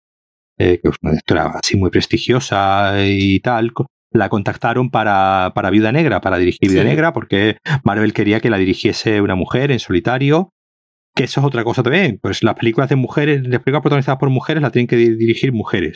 eh, 0.58 0.80
que 0.82 0.90
es 0.90 0.96
una 1.02 1.12
directora 1.12 1.54
así 1.62 1.78
muy 1.78 1.90
prestigiosa 1.90 2.96
y 3.06 3.40
tal, 3.40 3.72
la 4.12 4.30
contactaron 4.30 4.92
para, 4.92 5.52
para 5.56 5.70
Viuda 5.70 5.92
Negra, 5.92 6.22
para 6.22 6.38
dirigir 6.38 6.70
Viuda 6.70 6.84
Negra, 6.84 7.14
porque 7.14 7.58
Marvel 7.84 8.14
quería 8.14 8.40
que 8.40 8.50
la 8.50 8.58
dirigiese 8.58 9.22
una 9.22 9.36
mujer 9.36 9.72
en 9.72 9.80
solitario 9.80 10.54
que 11.16 11.26
eso 11.26 11.40
es 11.40 11.46
otra 11.46 11.64
cosa 11.64 11.84
también. 11.84 12.20
Pues 12.22 12.44
las 12.44 12.56
películas 12.56 12.90
de 12.90 12.96
mujeres, 12.96 13.42
las 13.44 13.62
películas 13.62 13.82
protagonizadas 13.82 14.20
por 14.20 14.30
mujeres 14.30 14.62
las 14.62 14.72
tienen 14.72 14.88
que 14.88 14.98
dirigir 14.98 15.54
mujeres. 15.54 15.96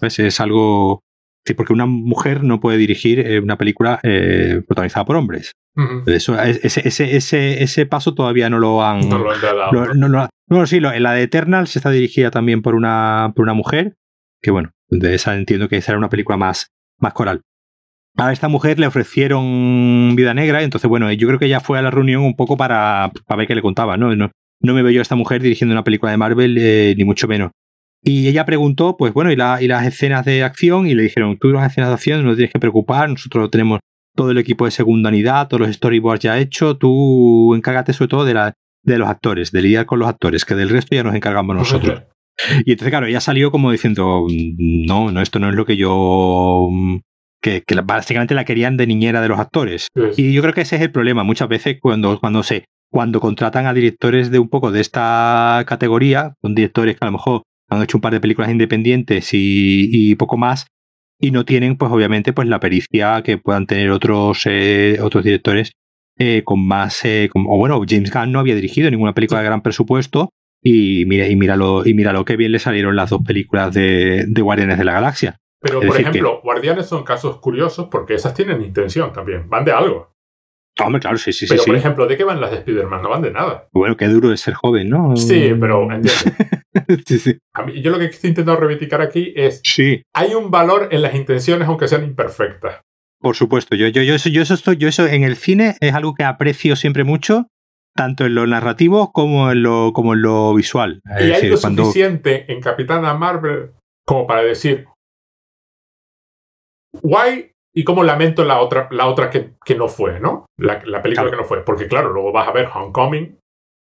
Es 0.00 0.40
algo. 0.40 1.02
Sí, 1.44 1.54
porque 1.54 1.72
una 1.72 1.86
mujer 1.86 2.42
no 2.42 2.58
puede 2.58 2.76
dirigir 2.76 3.20
eh, 3.20 3.38
una 3.38 3.56
película 3.56 4.00
eh, 4.02 4.62
protagonizada 4.66 5.04
por 5.04 5.16
hombres. 5.16 5.52
Eso, 6.06 6.40
ese, 6.40 6.88
ese, 6.88 7.16
ese, 7.16 7.62
ese, 7.62 7.86
paso 7.86 8.14
todavía 8.14 8.48
no 8.48 8.58
lo 8.58 8.82
han. 8.82 9.08
No 9.08 9.18
lo 9.18 9.30
han 9.30 9.40
dado. 9.40 9.94
no, 9.94 10.28
no, 10.48 10.66
sí, 10.66 10.76
en 10.78 11.02
la 11.02 11.12
de 11.12 11.22
Eternal 11.22 11.66
se 11.66 11.78
está 11.78 11.90
dirigida 11.90 12.30
también 12.30 12.62
por 12.62 12.74
una, 12.74 13.32
por 13.36 13.44
una 13.44 13.52
mujer. 13.52 13.94
Que 14.42 14.50
bueno, 14.50 14.70
de 14.88 15.14
esa 15.14 15.36
entiendo 15.36 15.68
que 15.68 15.80
será 15.82 15.98
una 15.98 16.08
película 16.08 16.36
más, 16.36 16.72
más 16.98 17.12
coral. 17.12 17.42
A 18.16 18.32
esta 18.32 18.48
mujer 18.48 18.78
le 18.78 18.86
ofrecieron 18.86 20.14
Vida 20.16 20.32
Negra, 20.32 20.62
entonces 20.62 20.88
bueno, 20.88 21.12
yo 21.12 21.28
creo 21.28 21.38
que 21.38 21.46
ella 21.46 21.60
fue 21.60 21.78
a 21.78 21.82
la 21.82 21.90
reunión 21.90 22.22
un 22.22 22.34
poco 22.34 22.56
para, 22.56 23.12
para 23.26 23.38
ver 23.38 23.46
qué 23.46 23.54
le 23.54 23.60
contaba, 23.60 23.98
¿no? 23.98 24.14
¿no? 24.16 24.30
No 24.60 24.74
me 24.74 24.82
veo 24.82 24.92
yo 24.92 25.00
a 25.00 25.02
esta 25.02 25.16
mujer 25.16 25.42
dirigiendo 25.42 25.72
una 25.72 25.84
película 25.84 26.12
de 26.12 26.18
Marvel, 26.18 26.56
eh, 26.58 26.94
ni 26.96 27.04
mucho 27.04 27.28
menos. 27.28 27.50
Y 28.02 28.28
ella 28.28 28.44
preguntó, 28.44 28.96
pues 28.96 29.12
bueno, 29.12 29.30
¿y, 29.30 29.34
y, 29.34 29.68
las 29.68 29.86
escenas 29.86 30.24
de 30.24 30.42
acción? 30.42 30.86
Y 30.86 30.94
le 30.94 31.02
dijeron, 31.02 31.38
tú 31.38 31.50
las 31.50 31.70
escenas 31.70 31.90
de 31.90 31.94
acción 31.94 32.24
no 32.24 32.34
tienes 32.34 32.52
que 32.52 32.60
preocupar, 32.60 33.08
nosotros 33.08 33.50
tenemos 33.50 33.80
todo 34.14 34.30
el 34.30 34.38
equipo 34.38 34.64
de 34.64 34.70
segunda 34.70 35.10
unidad, 35.10 35.48
todos 35.48 35.66
los 35.66 35.76
storyboards 35.76 36.22
ya 36.22 36.38
hechos, 36.38 36.78
tú 36.78 37.54
encárgate 37.54 37.92
sobre 37.92 38.08
todo 38.08 38.24
de, 38.24 38.34
la, 38.34 38.54
de 38.82 38.98
los 38.98 39.08
actores, 39.08 39.52
de 39.52 39.62
lidiar 39.62 39.86
con 39.86 39.98
los 39.98 40.08
actores, 40.08 40.44
que 40.44 40.54
del 40.54 40.70
resto 40.70 40.94
ya 40.94 41.02
nos 41.02 41.14
encargamos 41.14 41.54
nosotros. 41.54 42.02
Y 42.64 42.72
entonces, 42.72 42.90
claro, 42.90 43.06
ella 43.06 43.20
salió 43.20 43.50
como 43.50 43.72
diciendo, 43.72 44.26
no, 44.58 45.10
no, 45.10 45.20
esto 45.22 45.38
no 45.38 45.48
es 45.48 45.54
lo 45.54 45.64
que 45.64 45.76
yo... 45.76 46.68
Que, 47.42 47.62
que 47.66 47.80
básicamente 47.80 48.34
la 48.34 48.44
querían 48.44 48.76
de 48.76 48.86
niñera 48.86 49.20
de 49.20 49.28
los 49.28 49.38
actores. 49.38 49.88
Y 50.16 50.32
yo 50.32 50.42
creo 50.42 50.52
que 50.52 50.62
ese 50.62 50.76
es 50.76 50.82
el 50.82 50.90
problema. 50.90 51.22
Muchas 51.22 51.48
veces 51.48 51.76
cuando, 51.80 52.18
cuando 52.18 52.42
se, 52.42 52.64
cuando 52.90 53.20
contratan 53.20 53.66
a 53.66 53.74
directores 53.74 54.30
de 54.30 54.38
un 54.38 54.48
poco 54.48 54.70
de 54.70 54.80
esta 54.80 55.64
categoría, 55.66 56.34
son 56.42 56.54
directores 56.54 56.96
que 56.96 57.04
a 57.04 57.06
lo 57.06 57.12
mejor 57.12 57.42
han 57.68 57.82
hecho 57.82 57.98
un 57.98 58.02
par 58.02 58.12
de 58.12 58.20
películas 58.20 58.50
independientes 58.50 59.30
y, 59.32 60.14
poco 60.16 60.36
más, 60.36 60.66
y 61.20 61.30
no 61.30 61.44
tienen, 61.44 61.76
pues 61.76 61.90
obviamente, 61.90 62.32
pues 62.32 62.48
la 62.48 62.60
pericia 62.60 63.22
que 63.22 63.38
puedan 63.38 63.66
tener 63.66 63.90
otros, 63.90 64.42
eh, 64.46 64.98
otros 65.02 65.24
directores 65.24 65.72
eh, 66.18 66.42
con 66.44 66.66
más, 66.66 67.04
eh, 67.04 67.28
o 67.34 67.58
bueno, 67.58 67.82
James 67.86 68.12
Gunn 68.12 68.32
no 68.32 68.38
había 68.38 68.54
dirigido 68.54 68.90
ninguna 68.90 69.14
película 69.14 69.40
de 69.40 69.46
gran 69.46 69.62
presupuesto, 69.62 70.30
y 70.62 71.04
mira, 71.06 71.28
y 71.28 71.36
míralo, 71.36 71.86
y 71.86 71.94
míralo 71.94 72.24
qué 72.24 72.36
bien 72.36 72.52
le 72.52 72.58
salieron 72.58 72.96
las 72.96 73.10
dos 73.10 73.22
películas 73.22 73.74
de, 73.74 74.24
de 74.26 74.42
Guardianes 74.42 74.78
de 74.78 74.84
la 74.84 74.92
Galaxia. 74.92 75.36
Pero, 75.60 75.80
por 75.80 76.00
ejemplo, 76.00 76.40
Guardianes 76.42 76.86
son 76.86 77.02
casos 77.02 77.38
curiosos 77.38 77.88
porque 77.90 78.14
esas 78.14 78.34
tienen 78.34 78.62
intención 78.62 79.12
también, 79.12 79.48
van 79.48 79.64
de 79.64 79.72
algo. 79.72 80.15
Hombre, 80.84 81.00
claro, 81.00 81.16
sí, 81.16 81.32
sí, 81.32 81.46
pero, 81.48 81.62
sí. 81.62 81.66
por 81.70 81.76
ejemplo, 81.76 82.06
¿de 82.06 82.16
qué 82.18 82.24
van 82.24 82.40
las 82.40 82.50
de 82.50 82.58
Spider-Man? 82.58 83.00
No 83.02 83.08
van 83.08 83.22
de 83.22 83.30
nada. 83.30 83.66
Bueno, 83.72 83.96
qué 83.96 84.08
duro 84.08 84.30
es 84.32 84.40
ser 84.40 84.54
joven, 84.54 84.90
¿no? 84.90 85.16
Sí, 85.16 85.52
pero 85.58 85.88
sí, 87.06 87.18
sí. 87.18 87.38
A 87.54 87.62
mí, 87.62 87.80
yo 87.80 87.90
lo 87.90 87.98
que 87.98 88.04
estoy 88.06 88.28
intentando 88.28 88.60
reivindicar 88.60 89.00
aquí 89.00 89.32
es 89.34 89.60
Sí, 89.64 90.02
hay 90.14 90.34
un 90.34 90.50
valor 90.50 90.88
en 90.90 91.00
las 91.02 91.14
intenciones 91.14 91.66
aunque 91.66 91.88
sean 91.88 92.04
imperfectas. 92.04 92.82
por 93.20 93.34
supuesto. 93.34 93.74
Yo, 93.74 93.88
yo, 93.88 94.02
yo, 94.02 94.14
eso, 94.14 94.28
yo 94.28 94.42
eso 94.42 94.52
estoy, 94.54 94.76
yo 94.76 94.86
eso 94.88 95.06
en 95.06 95.24
el 95.24 95.36
cine 95.36 95.76
es 95.80 95.94
algo 95.94 96.14
que 96.14 96.24
aprecio 96.24 96.76
siempre 96.76 97.04
mucho, 97.04 97.46
tanto 97.94 98.26
en 98.26 98.34
lo 98.34 98.46
narrativo 98.46 99.12
como 99.12 99.50
en 99.50 99.62
lo, 99.62 99.92
como 99.94 100.12
en 100.12 100.20
lo 100.20 100.54
visual. 100.54 101.00
Es 101.16 101.20
y 101.20 101.24
hay 101.24 101.28
decir, 101.30 101.50
lo 101.52 101.58
cuando- 101.60 101.84
suficiente 101.86 102.52
en 102.52 102.60
Capitana 102.60 103.14
Marvel 103.14 103.70
como 104.04 104.26
para 104.26 104.42
decir 104.42 104.86
guay 107.02 107.52
y 107.76 107.84
cómo 107.84 108.02
lamento 108.02 108.42
la 108.44 108.58
otra, 108.60 108.88
la 108.90 109.06
otra 109.06 109.28
que, 109.30 109.50
que 109.64 109.74
no 109.74 109.88
fue, 109.88 110.18
¿no? 110.18 110.46
La, 110.58 110.80
la 110.86 111.02
película 111.02 111.24
Claro. 111.24 111.30
que 111.30 111.36
no 111.36 111.44
fue. 111.44 111.62
Porque 111.64 111.86
claro, 111.88 112.10
luego 112.12 112.32
vas 112.32 112.48
a 112.48 112.52
ver 112.52 112.68
Homecoming 112.74 113.38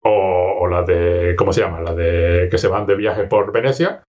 o, 0.05 0.59
o 0.61 0.67
la 0.69 0.83
de, 0.83 1.35
¿cómo 1.37 1.53
se 1.53 1.61
llama? 1.61 1.81
La 1.81 1.95
de 1.95 2.49
que 2.51 2.59
se 2.59 2.69
van 2.69 2.87
de 2.87 2.97
viaje 2.97 3.25
por 3.25 3.53
Venecia. 3.53 4.03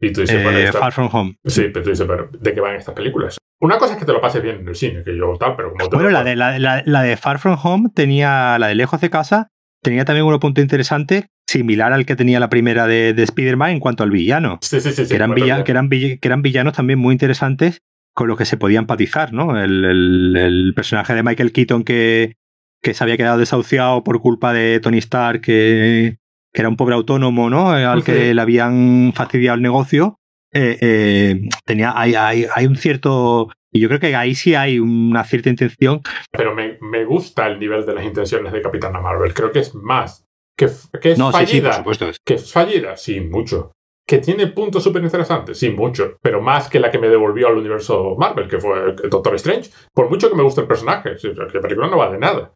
Y 0.00 0.12
tú 0.12 0.20
dices, 0.22 0.40
eh, 0.40 0.42
bueno, 0.42 0.58
esta- 0.58 0.78
Far 0.78 0.92
From 0.92 1.08
Home. 1.12 1.36
sí, 1.44 1.68
pero 1.72 1.82
tú 1.84 1.90
dices, 1.90 2.06
pero 2.06 2.28
¿de 2.32 2.54
qué 2.54 2.60
van 2.60 2.76
estas 2.76 2.94
películas? 2.94 3.38
Una 3.62 3.76
cosa 3.78 3.92
es 3.94 3.98
que 3.98 4.06
te 4.06 4.12
lo 4.12 4.20
pases 4.20 4.42
bien 4.42 4.60
en 4.60 4.68
el 4.68 4.74
cine, 4.74 5.02
que 5.04 5.14
yo 5.16 5.34
tal, 5.38 5.56
pero 5.56 5.70
como 5.72 5.88
te 5.88 5.94
Bueno, 5.96 6.10
lo- 6.10 6.14
la 6.18 6.24
de, 6.24 6.36
la, 6.36 6.58
la- 6.58 6.82
la 6.86 7.02
de 7.02 7.16
Far 7.16 7.38
From 7.38 7.58
Home 7.62 7.88
tenía, 7.94 8.58
la 8.58 8.68
de 8.68 8.74
Lejos 8.74 9.00
de 9.00 9.10
Casa, 9.10 9.48
tenía 9.82 10.04
también 10.06 10.24
un 10.26 10.38
punto 10.38 10.60
interesante, 10.62 11.26
similar 11.48 11.92
al 11.92 12.06
que 12.06 12.16
tenía 12.16 12.40
la 12.40 12.48
primera 12.48 12.86
de, 12.86 13.12
de 13.12 13.22
Spider-Man 13.22 13.70
en 13.72 13.80
cuanto 13.80 14.02
al 14.02 14.10
villano. 14.10 14.58
Sí, 14.62 14.80
sí, 14.80 14.90
sí. 14.92 15.04
sí, 15.04 15.08
que, 15.10 15.16
eran 15.16 15.30
bueno, 15.30 15.44
villa- 15.44 15.54
bien. 15.56 15.64
que, 15.64 15.72
eran 15.72 15.88
vill- 15.90 16.18
que 16.20 16.28
eran 16.28 16.42
villanos 16.42 16.72
también 16.74 16.98
muy 16.98 17.12
interesantes 17.12 17.80
con 18.14 18.28
los 18.28 18.36
que 18.36 18.44
se 18.44 18.56
podía 18.56 18.78
empatizar, 18.80 19.32
¿no? 19.32 19.60
El, 19.60 19.84
el- 19.84 20.36
el 20.36 20.72
personaje 20.74 21.14
de 21.14 21.22
Michael 21.22 21.52
Keaton 21.52 21.84
que, 21.84 22.34
que 22.82 22.94
se 22.94 23.04
había 23.04 23.16
quedado 23.16 23.38
desahuciado 23.38 24.02
por 24.04 24.20
culpa 24.20 24.52
de 24.52 24.80
Tony 24.80 24.98
Stark, 24.98 25.40
que, 25.42 26.16
que 26.52 26.60
era 26.62 26.68
un 26.68 26.76
pobre 26.76 26.94
autónomo, 26.94 27.48
¿no? 27.50 27.70
Al 27.70 28.00
Sí. 28.02 28.12
que 28.12 28.34
le 28.34 28.40
habían 28.40 29.12
fastidiado 29.14 29.56
el 29.56 29.62
negocio. 29.62 30.16
Eh, 30.52 30.78
eh, 30.80 31.48
tenía, 31.64 31.92
hay, 31.96 32.14
hay, 32.14 32.46
hay 32.54 32.66
un 32.66 32.76
cierto. 32.76 33.48
Y 33.72 33.78
yo 33.80 33.86
creo 33.86 34.00
que 34.00 34.16
ahí 34.16 34.34
sí 34.34 34.56
hay 34.56 34.80
una 34.80 35.22
cierta 35.22 35.48
intención. 35.48 36.00
Pero 36.32 36.54
me, 36.56 36.76
me 36.80 37.04
gusta 37.04 37.46
el 37.46 37.60
nivel 37.60 37.86
de 37.86 37.94
las 37.94 38.04
intenciones 38.04 38.52
de 38.52 38.60
Capitana 38.60 39.00
Marvel. 39.00 39.32
Creo 39.32 39.52
que 39.52 39.60
es 39.60 39.72
más. 39.76 40.26
Que, 40.56 40.66
que 41.00 41.12
es 41.12 41.18
No, 41.18 41.30
sí, 41.30 41.38
sí, 41.46 41.60
por 41.60 41.70
fallida. 41.70 41.72
supuesto. 41.74 42.06
que 42.26 42.34
es 42.34 42.52
fallida, 42.52 42.96
sí, 42.96 43.20
mucho. 43.20 43.70
Que 44.06 44.18
tiene 44.18 44.48
puntos 44.48 44.82
súper 44.82 45.02
interesantes, 45.04 45.56
sí, 45.58 45.70
mucho. 45.70 46.16
Pero 46.20 46.40
más 46.40 46.68
que 46.68 46.80
la 46.80 46.90
que 46.90 46.98
me 46.98 47.08
devolvió 47.08 47.46
al 47.48 47.58
universo 47.58 48.16
Marvel, 48.18 48.48
que 48.48 48.58
fue 48.58 48.90
el 49.02 49.10
Doctor 49.10 49.34
Strange. 49.36 49.70
Por 49.94 50.08
mucho 50.10 50.28
que 50.28 50.34
me 50.36 50.42
guste 50.42 50.62
el 50.62 50.66
personaje, 50.66 51.14
la 51.22 51.46
película 51.60 51.88
no 51.88 51.96
va 51.98 52.10
de 52.10 52.18
nada. 52.18 52.52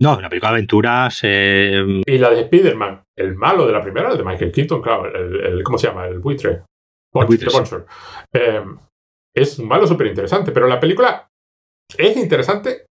No, 0.00 0.16
una 0.18 0.28
película 0.28 0.50
de 0.50 0.56
aventuras. 0.58 1.20
eh, 1.24 2.02
Y 2.06 2.18
la 2.18 2.30
de 2.30 2.42
Spider-Man, 2.42 3.02
el 3.16 3.34
malo 3.36 3.66
de 3.66 3.72
la 3.72 3.80
primera, 3.82 4.10
el 4.12 4.18
de 4.18 4.24
Michael 4.24 4.52
Keaton, 4.52 4.82
claro, 4.82 5.06
el, 5.06 5.40
el- 5.40 5.62
¿cómo 5.62 5.78
se 5.78 5.86
llama? 5.88 6.06
El 6.06 6.18
buitre. 6.18 6.62
Bunch- 7.12 7.26
buitre, 7.26 7.50
sí. 7.50 7.74
Eh, 8.34 8.62
es 9.34 9.58
un 9.58 9.66
malo 9.66 9.86
súper 9.86 10.08
interesante, 10.08 10.52
pero 10.52 10.66
la 10.68 10.78
película 10.78 11.26
es 11.96 12.16
interesante 12.18 12.84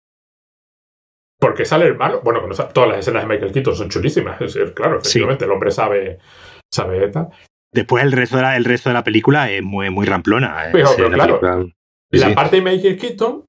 porque 1.39 1.65
sale 1.65 1.85
el 1.85 1.95
malo. 1.95 2.21
Bueno, 2.23 2.41
todas 2.73 2.89
las 2.89 2.99
escenas 2.99 3.23
de 3.23 3.29
Michael 3.29 3.51
Keaton 3.53 3.75
son 3.75 3.89
chulísimas. 3.89 4.37
Claro, 4.73 4.99
Sí. 5.01 5.09
efectivamente, 5.09 5.45
el 5.45 5.51
hombre 5.51 5.69
sabe, 5.71 6.17
sabe 6.73 7.07
tal. 7.09 7.27
Después 7.77 8.03
el 8.03 8.11
resto, 8.11 8.35
de 8.37 8.43
la, 8.43 8.57
el 8.57 8.65
resto 8.65 8.89
de 8.89 8.93
la 8.95 9.03
película 9.03 9.49
es 9.51 9.63
muy, 9.63 9.89
muy 9.89 10.05
ramplona. 10.05 10.65
eh, 10.67 10.69
Pero- 10.71 10.89
pero 10.95 11.09
la 11.09 11.15
claro, 11.15 11.39
película- 11.39 11.73
La 12.11 12.27
sí. 12.29 12.33
parte 12.35 12.55
de 12.57 12.61
Michael 12.61 12.97
Keaton 12.97 13.45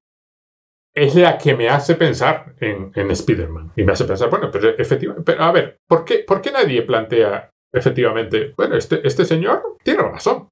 es 0.95 1.15
la 1.15 1.37
que 1.37 1.55
me 1.55 1.69
hace 1.69 1.95
pensar 1.95 2.55
en, 2.59 2.91
en 2.95 3.11
Spider-Man. 3.11 3.71
Y 3.75 3.83
me 3.83 3.93
hace 3.93 4.05
pensar, 4.05 4.29
bueno, 4.29 4.49
pero 4.51 4.69
efectivamente, 4.77 5.23
pero 5.31 5.43
a 5.43 5.51
ver, 5.51 5.77
¿por 5.87 6.03
qué, 6.03 6.19
por 6.19 6.41
qué 6.41 6.51
nadie 6.51 6.81
plantea 6.81 7.49
efectivamente, 7.73 8.53
bueno, 8.57 8.75
este, 8.75 9.05
este 9.07 9.23
señor 9.25 9.77
tiene 9.83 10.01
razón? 10.03 10.49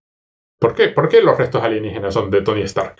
¿Por 0.60 0.74
qué? 0.76 0.90
¿Por 0.90 1.10
qué 1.10 1.22
los 1.22 1.38
restos 1.38 1.62
alienígenas 1.64 2.14
son 2.14 2.30
de 2.32 2.42
Tony 2.42 2.62
Stark? 2.62 2.96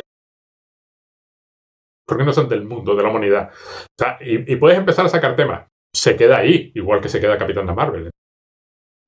¿Por 2.08 2.18
qué 2.18 2.24
no 2.24 2.34
son 2.34 2.48
del 2.50 2.64
mundo, 2.66 2.96
de 2.96 3.04
la 3.04 3.10
humanidad? 3.10 3.52
O 3.54 3.88
sea, 3.98 4.18
y, 4.22 4.52
y 4.52 4.56
puedes 4.56 4.78
empezar 4.78 5.06
a 5.06 5.10
sacar 5.10 5.36
temas. 5.36 5.68
Se 5.94 6.16
queda 6.16 6.38
ahí, 6.38 6.72
igual 6.76 7.02
que 7.02 7.10
se 7.10 7.20
queda 7.20 7.38
Capitán 7.38 7.66
Marvel. 7.74 8.10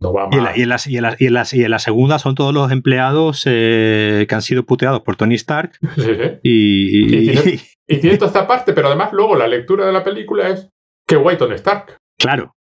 No 0.01 0.13
va 0.13 0.30
Y 0.31 0.38
en, 0.38 0.43
la, 0.43 0.57
y, 0.57 0.61
en 0.63 0.69
las- 0.69 0.88
y 0.88 0.95
en 0.97 1.03
las- 1.03 1.19
y 1.21 1.26
en 1.27 1.34
las- 1.34 1.53
y 1.53 1.63
en 1.65 1.71
la 1.71 1.80
segunda 1.80 2.19
son 2.19 2.35
todos 2.35 2.53
los 2.53 2.71
empleados 2.71 3.43
eh, 3.45 4.26
que 4.30 4.35
han 4.35 4.41
sido 4.41 4.63
puteados 4.63 5.01
por 5.01 5.15
Tony 5.17 5.35
Stark 5.35 5.73
Sí, 5.95 6.01
sí. 6.01 6.39
y, 6.43 7.31
tiene- 7.31 7.59
Y 7.88 7.97
tiene 7.97 8.17
toda 8.17 8.27
esta 8.27 8.47
parte, 8.47 8.73
pero 8.73 8.88
además 8.88 9.11
luego 9.13 9.35
la 9.35 9.47
lectura 9.47 9.85
de 9.85 9.91
la 9.91 10.03
película 10.03 10.47
es 10.49 10.69
que 11.07 11.15
guay 11.15 11.38
Tony 11.38 11.55
Stark. 11.55 11.97
claro, 12.17 12.53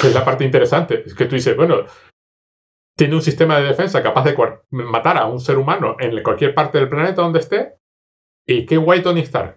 que 0.00 0.08
es 0.08 0.14
la 0.14 0.24
parte 0.24 0.44
interesante. 0.44 1.02
Es 1.06 1.14
que 1.14 1.24
tú 1.24 1.34
dices, 1.36 1.56
bueno, 1.56 1.78
tiene 2.96 3.14
un 3.14 3.22
sistema 3.22 3.58
de 3.58 3.64
defensa 3.68 4.02
capaz 4.02 4.24
de 4.24 4.36
matar 4.70 5.16
a 5.16 5.24
un 5.26 5.40
ser 5.40 5.56
humano 5.56 5.96
en 5.98 6.22
cualquier 6.22 6.52
parte 6.54 6.78
del 6.78 6.88
planeta 6.88 7.22
donde 7.22 7.38
esté. 7.38 7.74
Y 8.46 8.66
qué 8.66 8.76
guay 8.76 9.02
Tony 9.02 9.20
Stark. 9.20 9.56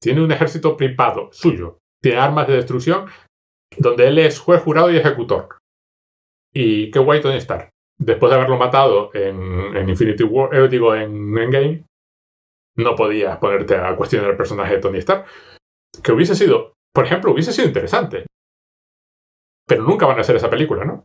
Tiene 0.00 0.22
un 0.22 0.32
ejército 0.32 0.76
privado 0.76 1.28
suyo. 1.32 1.78
Tiene 2.02 2.18
armas 2.18 2.46
de 2.46 2.54
destrucción 2.56 3.06
donde 3.78 4.08
él 4.08 4.18
es 4.18 4.38
juez, 4.38 4.62
jurado 4.62 4.90
y 4.90 4.96
ejecutor. 4.96 5.58
Y 6.54 6.90
qué 6.90 6.98
guay 6.98 7.20
Tony 7.20 7.36
Stark. 7.36 7.70
Después 7.98 8.30
de 8.30 8.36
haberlo 8.36 8.56
matado 8.58 9.10
en, 9.14 9.88
Infinity 9.88 10.22
War, 10.24 10.54
eh, 10.54 10.68
digo, 10.68 10.94
en 10.94 11.36
Endgame, 11.38 11.84
no 12.76 12.94
podías 12.94 13.38
ponerte 13.38 13.76
a 13.76 13.94
cuestionar 13.96 14.30
el 14.30 14.36
personaje 14.36 14.74
de 14.74 14.80
Tony 14.80 14.98
Stark. 14.98 15.26
Que 16.02 16.12
hubiese 16.12 16.34
sido, 16.34 16.74
por 16.94 17.04
ejemplo, 17.06 17.32
hubiese 17.32 17.52
sido 17.52 17.66
interesante. 17.68 18.26
Pero 19.66 19.82
nunca 19.82 20.06
van 20.06 20.18
a 20.18 20.20
hacer 20.20 20.36
esa 20.36 20.50
película, 20.50 20.84
¿no? 20.84 21.04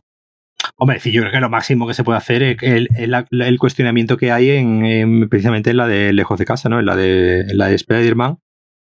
hombre, 0.78 0.98
sí, 1.00 1.12
yo 1.12 1.22
creo 1.22 1.32
que 1.32 1.40
lo 1.40 1.48
máximo 1.50 1.86
que 1.86 1.94
se 1.94 2.02
puede 2.02 2.18
hacer 2.18 2.42
es 2.42 2.56
el, 2.62 2.88
el- 2.96 3.58
cuestionamiento 3.58 4.16
que 4.16 4.32
hay 4.32 4.50
en, 4.50 4.84
en- 4.84 5.28
precisamente 5.28 5.70
en 5.70 5.76
la 5.76 5.86
de 5.86 6.12
Lejos 6.12 6.38
de 6.38 6.44
Casa, 6.44 6.68
¿no? 6.68 6.80
En 6.80 6.86
la 6.86 6.96
de, 6.96 7.44
la 7.54 7.68
de 7.68 7.74
Spider-Man, 7.76 8.38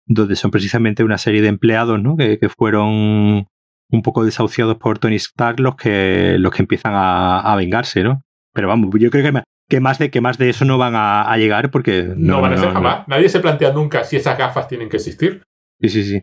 donde 0.06 0.36
son 0.36 0.50
precisamente 0.50 1.02
una 1.04 1.18
serie 1.18 1.42
de 1.42 1.48
empleados, 1.48 2.00
¿no? 2.00 2.16
Que 2.16 2.48
fueron 2.48 3.46
un 3.90 4.02
poco 4.02 4.24
desahuciados 4.24 4.76
por 4.76 4.98
Tony 4.98 5.16
Stark 5.16 5.60
los 5.60 5.76
que, 5.76 6.36
los 6.38 6.52
que 6.52 6.62
empiezan 6.62 6.94
a, 6.94 7.40
a 7.40 7.56
vengarse, 7.56 8.02
¿no? 8.02 8.22
Pero 8.52 8.68
vamos, 8.68 8.90
yo 8.98 9.10
creo 9.10 9.24
que, 9.24 9.32
ma- 9.32 9.44
que, 9.68 9.80
más, 9.80 9.98
de, 9.98 10.10
que 10.10 10.20
más 10.20 10.38
de 10.38 10.50
eso 10.50 10.64
no 10.64 10.78
van 10.78 10.94
a, 10.96 11.22
a 11.30 11.36
llegar 11.36 11.70
porque... 11.70 12.12
No, 12.16 12.40
van 12.40 12.52
a 12.54 12.56
ser 12.56 12.68
no. 12.68 12.74
jamás. 12.74 13.08
Nadie 13.08 13.28
se 13.28 13.40
plantea 13.40 13.72
nunca 13.72 14.04
si 14.04 14.16
esas 14.16 14.36
gafas 14.38 14.68
tienen 14.68 14.88
que 14.88 14.96
existir. 14.96 15.42
Sí, 15.80 15.88
sí, 15.88 16.04
sí. 16.04 16.22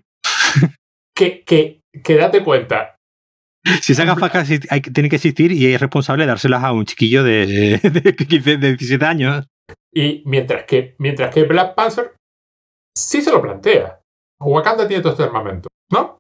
Que, 1.16 1.44
que, 1.44 1.82
que 2.04 2.16
date 2.16 2.44
cuenta. 2.44 2.96
Si 3.82 3.92
esas 3.92 4.06
gafas 4.06 4.48
tienen 4.94 5.10
que 5.10 5.18
existir 5.18 5.52
y 5.52 5.74
es 5.74 5.82
responsable 5.82 6.26
dárselas 6.26 6.64
a 6.64 6.72
un 6.72 6.86
chiquillo 6.86 7.22
de, 7.24 7.80
de, 8.04 8.16
15, 8.16 8.58
de 8.58 8.68
17 8.70 9.06
años. 9.06 9.46
Y 9.94 10.24
mientras 10.26 10.64
que, 10.64 10.96
mientras 11.00 11.34
que 11.34 11.44
Black 11.44 11.76
Panther 11.76 12.14
sí 12.96 13.22
se 13.22 13.32
lo 13.32 13.42
plantea. 13.42 14.00
Wakanda 14.40 14.88
tiene 14.88 15.02
todo 15.04 15.14
este 15.14 15.24
armamento, 15.24 15.68
¿no? 15.92 16.18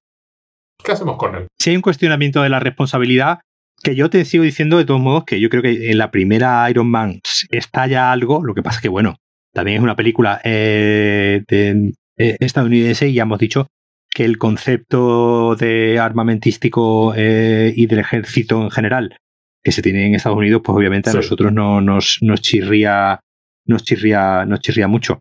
¿Qué 0.88 0.94
hacemos 0.94 1.18
con 1.18 1.36
él? 1.36 1.48
Si 1.60 1.70
hay 1.70 1.76
un 1.76 1.82
cuestionamiento 1.82 2.42
de 2.42 2.50
la 2.50 2.60
responsabilidad, 2.60 3.40
que 3.84 3.94
yo 3.94 4.10
te 4.10 4.24
sigo 4.26 4.44
diciendo 4.44 4.78
de 4.78 4.86
todos 4.86 5.02
modos 5.02 5.26
que 5.26 5.40
yo 5.40 5.50
creo 5.50 5.62
que 5.62 5.92
en 5.92 5.98
la 5.98 6.10
primera 6.12 6.68
Iron 6.70 6.90
Man 6.90 7.20
está 7.52 7.86
ya 7.88 8.12
algo, 8.12 8.44
lo 8.44 8.56
que 8.56 8.64
pasa 8.64 8.78
es 8.78 8.82
que, 8.82 8.90
bueno, 8.90 9.18
también 9.54 9.78
es 9.78 9.84
una 9.84 9.96
película 9.96 10.40
eh, 10.44 11.44
de- 11.48 11.94
eh, 12.18 12.38
estadounidense 12.40 13.08
y 13.10 13.14
ya 13.14 13.24
hemos 13.24 13.38
dicho 13.40 13.68
que 14.10 14.26
el 14.26 14.38
concepto 14.40 15.56
de 15.56 16.00
armamentístico 16.00 17.14
eh, 17.16 17.72
y 17.76 17.86
del 17.86 18.00
ejército 18.00 18.62
en 18.64 18.72
general 18.72 19.16
que 19.64 19.72
se 19.72 19.82
tiene 19.82 20.08
en 20.08 20.16
Estados 20.16 20.38
Unidos, 20.38 20.62
pues 20.64 20.76
obviamente 20.78 21.12
Sí. 21.12 21.18
a 21.18 21.20
nosotros 21.20 21.52
no 21.52 21.82
nos, 21.82 22.18
nos 22.22 22.42
chirría 22.42 23.20
nos 23.66 23.84
chirría, 23.84 24.46
nos 24.46 24.62
chirría 24.62 24.88
mucho. 24.88 25.20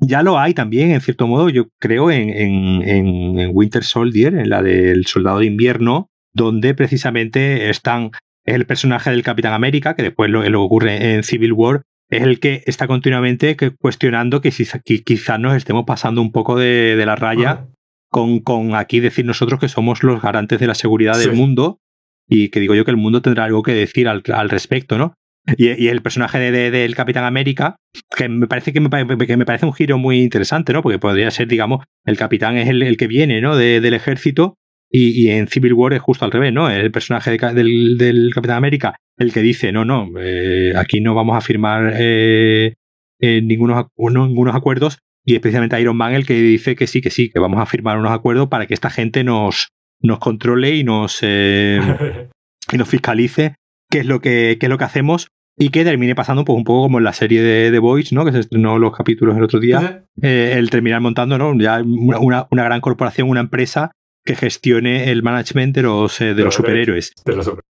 Ya 0.00 0.22
lo 0.22 0.38
hay 0.38 0.54
también, 0.54 0.92
en 0.92 1.00
cierto 1.00 1.26
modo, 1.26 1.48
yo 1.48 1.66
creo, 1.80 2.10
en, 2.10 2.30
en, 2.30 2.82
en- 2.88 3.50
Winter 3.52 3.82
Soldier, 3.82 4.34
en 4.34 4.48
la 4.50 4.62
del 4.62 5.06
Soldado 5.06 5.40
de 5.40 5.46
Invierno, 5.46 6.06
donde 6.32 6.74
precisamente 6.74 7.68
están 7.70 8.10
es 8.46 8.54
el 8.54 8.64
personaje 8.64 9.10
del 9.10 9.22
Capitán 9.22 9.52
América, 9.52 9.94
que 9.94 10.02
después 10.02 10.30
lo, 10.30 10.48
lo 10.48 10.62
ocurre 10.62 11.14
en 11.14 11.22
Civil 11.22 11.52
War, 11.52 11.82
es 12.10 12.22
el 12.22 12.40
que 12.40 12.62
está 12.66 12.86
continuamente 12.86 13.56
cuestionando 13.78 14.40
que, 14.40 14.50
si, 14.52 14.64
que 14.84 15.02
quizás 15.02 15.38
nos 15.38 15.54
estemos 15.54 15.84
pasando 15.86 16.22
un 16.22 16.32
poco 16.32 16.56
de, 16.56 16.96
de 16.96 17.04
la 17.06 17.14
raya 17.16 17.50
Ah, 17.50 17.66
con, 18.10 18.38
con 18.40 18.74
aquí 18.74 19.00
decir 19.00 19.26
nosotros 19.26 19.60
que 19.60 19.68
somos 19.68 20.02
los 20.02 20.22
garantes 20.22 20.58
de 20.60 20.66
la 20.66 20.74
seguridad 20.74 21.14
Sí. 21.14 21.28
del 21.28 21.36
mundo 21.36 21.80
y 22.26 22.48
que 22.48 22.60
digo 22.60 22.74
yo 22.74 22.86
que 22.86 22.90
el 22.90 22.96
mundo 22.96 23.20
tendrá 23.20 23.44
algo 23.44 23.62
que 23.62 23.72
decir 23.74 24.08
al, 24.08 24.22
al 24.32 24.48
respecto, 24.48 24.96
¿no? 24.96 25.12
Y, 25.56 25.70
y 25.82 25.88
el 25.88 26.02
personaje 26.02 26.38
de- 26.38 26.50
de- 26.52 26.70
del 26.70 26.94
Capitán 26.94 27.24
América, 27.24 27.76
que 28.16 28.28
me 28.28 28.46
parece 28.46 28.72
que 28.72 28.80
me, 28.80 28.88
que 29.26 29.36
me 29.36 29.46
parece 29.46 29.66
un 29.66 29.72
giro 29.72 29.96
muy 29.98 30.20
interesante, 30.20 30.72
¿no? 30.72 30.82
Porque 30.82 30.98
podría 30.98 31.30
ser, 31.30 31.48
digamos, 31.48 31.84
el 32.04 32.16
capitán 32.16 32.56
es 32.58 32.68
el, 32.68 32.82
el 32.82 32.96
que 32.96 33.06
viene, 33.06 33.40
¿no? 33.40 33.56
De- 33.56 33.80
del 33.80 33.94
ejército 33.94 34.54
y, 34.90 35.10
y 35.10 35.30
en 35.30 35.48
Civil 35.48 35.72
War 35.74 35.92
es 35.94 36.00
justo 36.00 36.24
al 36.24 36.30
revés, 36.32 36.52
¿no? 36.52 36.68
El 36.70 36.90
personaje 36.90 37.30
del, 37.54 37.96
del 37.98 38.30
Capitán 38.34 38.56
América, 38.56 38.96
el 39.16 39.32
que 39.32 39.40
dice, 39.42 39.72
no, 39.72 39.84
no, 39.84 40.08
eh, 40.18 40.72
aquí 40.76 41.00
no 41.00 41.14
vamos 41.14 41.36
a 41.36 41.40
firmar 41.40 41.92
eh, 41.96 42.74
eh, 43.20 43.40
ningunos, 43.42 43.86
no, 43.96 44.26
ningunos 44.26 44.54
acuerdos 44.54 44.98
y 45.24 45.34
especialmente 45.34 45.80
Iron 45.80 45.96
Man 45.96 46.14
el 46.14 46.24
que 46.26 46.34
dice 46.40 46.74
que 46.76 46.86
sí, 46.86 47.00
que 47.00 47.10
sí, 47.10 47.30
que 47.30 47.38
vamos 47.38 47.60
a 47.60 47.66
firmar 47.66 47.98
unos 47.98 48.12
acuerdos 48.12 48.48
para 48.48 48.66
que 48.66 48.74
esta 48.74 48.88
gente 48.90 49.24
nos, 49.24 49.68
nos 50.00 50.18
controle 50.20 50.74
y 50.76 50.84
nos, 50.84 51.18
eh, 51.22 51.80
y 52.72 52.76
nos 52.78 52.88
fiscalice 52.88 53.54
qué 53.90 53.98
es 54.00 54.06
lo 54.06 54.20
que, 54.20 54.56
qué 54.60 54.66
es 54.66 54.70
lo 54.70 54.78
que 54.78 54.84
hacemos 54.84 55.28
y 55.58 55.70
que 55.70 55.84
termine 55.84 56.14
pasando 56.14 56.44
pues, 56.44 56.56
un 56.56 56.64
poco 56.64 56.82
como 56.82 56.98
en 56.98 57.04
la 57.04 57.12
serie 57.12 57.42
de 57.42 57.70
The 57.70 57.78
Voice, 57.78 58.14
¿no? 58.14 58.24
que 58.24 58.32
se 58.32 58.40
estrenó 58.40 58.78
los 58.78 58.96
capítulos 58.96 59.36
el 59.36 59.42
otro 59.42 59.58
día, 59.58 60.04
eh, 60.22 60.54
el 60.56 60.70
terminar 60.70 61.00
montando 61.00 61.36
¿no? 61.36 61.58
ya 61.58 61.82
una, 61.82 62.46
una, 62.50 62.64
gran 62.64 62.80
corporación, 62.80 63.28
una 63.28 63.40
empresa 63.40 63.90
que 64.24 64.36
gestione 64.36 65.10
el 65.10 65.22
management 65.22 65.74
de 65.74 65.82
los, 65.82 66.20
eh, 66.20 66.34
de, 66.34 66.44
los, 66.44 66.54
superhéroes. 66.54 67.12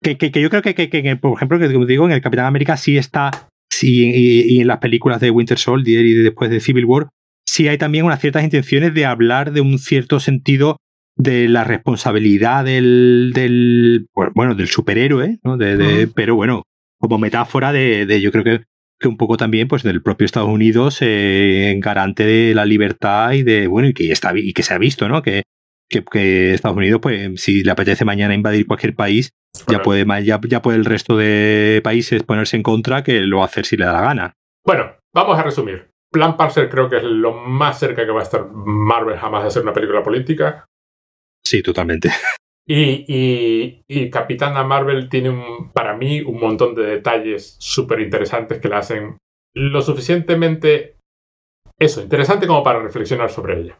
que, 0.01 0.17
que, 0.17 0.31
que, 0.31 0.41
yo 0.41 0.49
creo 0.49 0.61
que, 0.61 0.75
que, 0.75 1.15
por 1.15 1.33
ejemplo, 1.35 1.57
que 1.57 1.71
como 1.71 1.85
digo, 1.85 2.05
en 2.05 2.11
el 2.11 2.21
Capitán 2.21 2.45
América 2.45 2.77
sí 2.77 2.97
está, 2.97 3.49
sí, 3.71 4.11
y, 4.13 4.55
y, 4.55 4.61
en 4.61 4.67
las 4.67 4.79
películas 4.79 5.19
de 5.21 5.31
Winter 5.31 5.57
Soldier 5.57 6.05
y 6.05 6.13
después 6.13 6.51
de 6.51 6.59
Civil 6.59 6.85
War, 6.85 7.09
sí 7.45 7.67
hay 7.67 7.77
también 7.77 8.05
unas 8.05 8.19
ciertas 8.19 8.43
intenciones 8.43 8.93
de 8.93 9.05
hablar 9.05 9.53
de 9.53 9.61
un 9.61 9.79
cierto 9.79 10.19
sentido 10.19 10.77
de 11.15 11.47
la 11.47 11.63
responsabilidad 11.63 12.65
del, 12.65 13.31
del 13.33 14.07
bueno, 14.35 14.55
del 14.55 14.67
superhéroe, 14.67 15.39
¿no? 15.43 15.57
De, 15.57 15.77
de, 15.77 16.07
Pero 16.07 16.35
bueno, 16.35 16.63
como 17.01 17.17
metáfora 17.17 17.73
de, 17.73 18.05
de 18.05 18.21
yo 18.21 18.31
creo 18.31 18.43
que, 18.43 18.63
que, 18.99 19.07
un 19.09 19.17
poco 19.17 19.35
también 19.35 19.67
pues 19.67 19.83
del 19.83 20.01
propio 20.01 20.25
Estados 20.25 20.49
Unidos 20.49 20.99
eh, 21.01 21.75
garante 21.79 22.23
de 22.23 22.53
la 22.55 22.65
libertad 22.65 23.33
y 23.33 23.43
de 23.43 23.67
bueno 23.67 23.89
y 23.89 23.93
que 23.93 24.11
está 24.11 24.31
y 24.37 24.53
que 24.53 24.63
se 24.63 24.73
ha 24.73 24.77
visto, 24.77 25.09
¿no? 25.09 25.21
Que, 25.21 25.43
que, 25.89 26.03
que 26.05 26.53
Estados 26.53 26.77
Unidos, 26.77 27.01
pues, 27.01 27.41
si 27.41 27.63
le 27.63 27.71
apetece 27.71 28.05
mañana 28.05 28.33
invadir 28.33 28.65
cualquier 28.65 28.95
país, 28.95 29.31
ya 29.67 29.81
puede 29.81 30.05
ya, 30.23 30.39
ya 30.47 30.61
puede 30.61 30.77
el 30.77 30.85
resto 30.85 31.17
de 31.17 31.81
países 31.83 32.23
ponerse 32.23 32.55
en 32.55 32.63
contra 32.63 33.03
que 33.03 33.19
lo 33.21 33.37
va 33.37 33.43
a 33.43 33.47
hacer 33.47 33.65
si 33.65 33.75
le 33.75 33.85
da 33.85 33.93
la 33.93 34.01
gana. 34.01 34.33
Bueno, 34.65 34.95
vamos 35.13 35.37
a 35.37 35.43
resumir. 35.43 35.89
Plan 36.11 36.37
Parser 36.37 36.69
creo 36.69 36.89
que 36.89 36.97
es 36.97 37.03
lo 37.03 37.33
más 37.33 37.79
cerca 37.79 38.05
que 38.05 38.11
va 38.11 38.19
a 38.19 38.23
estar 38.23 38.47
Marvel 38.51 39.17
jamás 39.17 39.43
de 39.43 39.47
hacer 39.47 39.63
una 39.63 39.73
película 39.73 40.03
política. 40.03 40.65
Sí, 41.43 41.61
totalmente. 41.61 42.11
Y, 42.73 44.09
Capitana 44.09 44.63
Marvel 44.63 45.09
tiene 45.09 45.29
un, 45.29 45.71
para 45.73 45.95
mí 45.95 46.21
un 46.21 46.39
montón 46.39 46.75
de 46.75 46.83
detalles 46.83 47.55
súper 47.59 47.99
interesantes 47.99 48.59
que 48.59 48.69
la 48.69 48.79
hacen 48.79 49.17
lo 49.53 49.81
suficientemente 49.81 50.95
eso, 51.81 51.99
interesante 51.99 52.45
como 52.45 52.61
para 52.61 52.79
reflexionar 52.79 53.31
sobre 53.31 53.59
ella. 53.59 53.79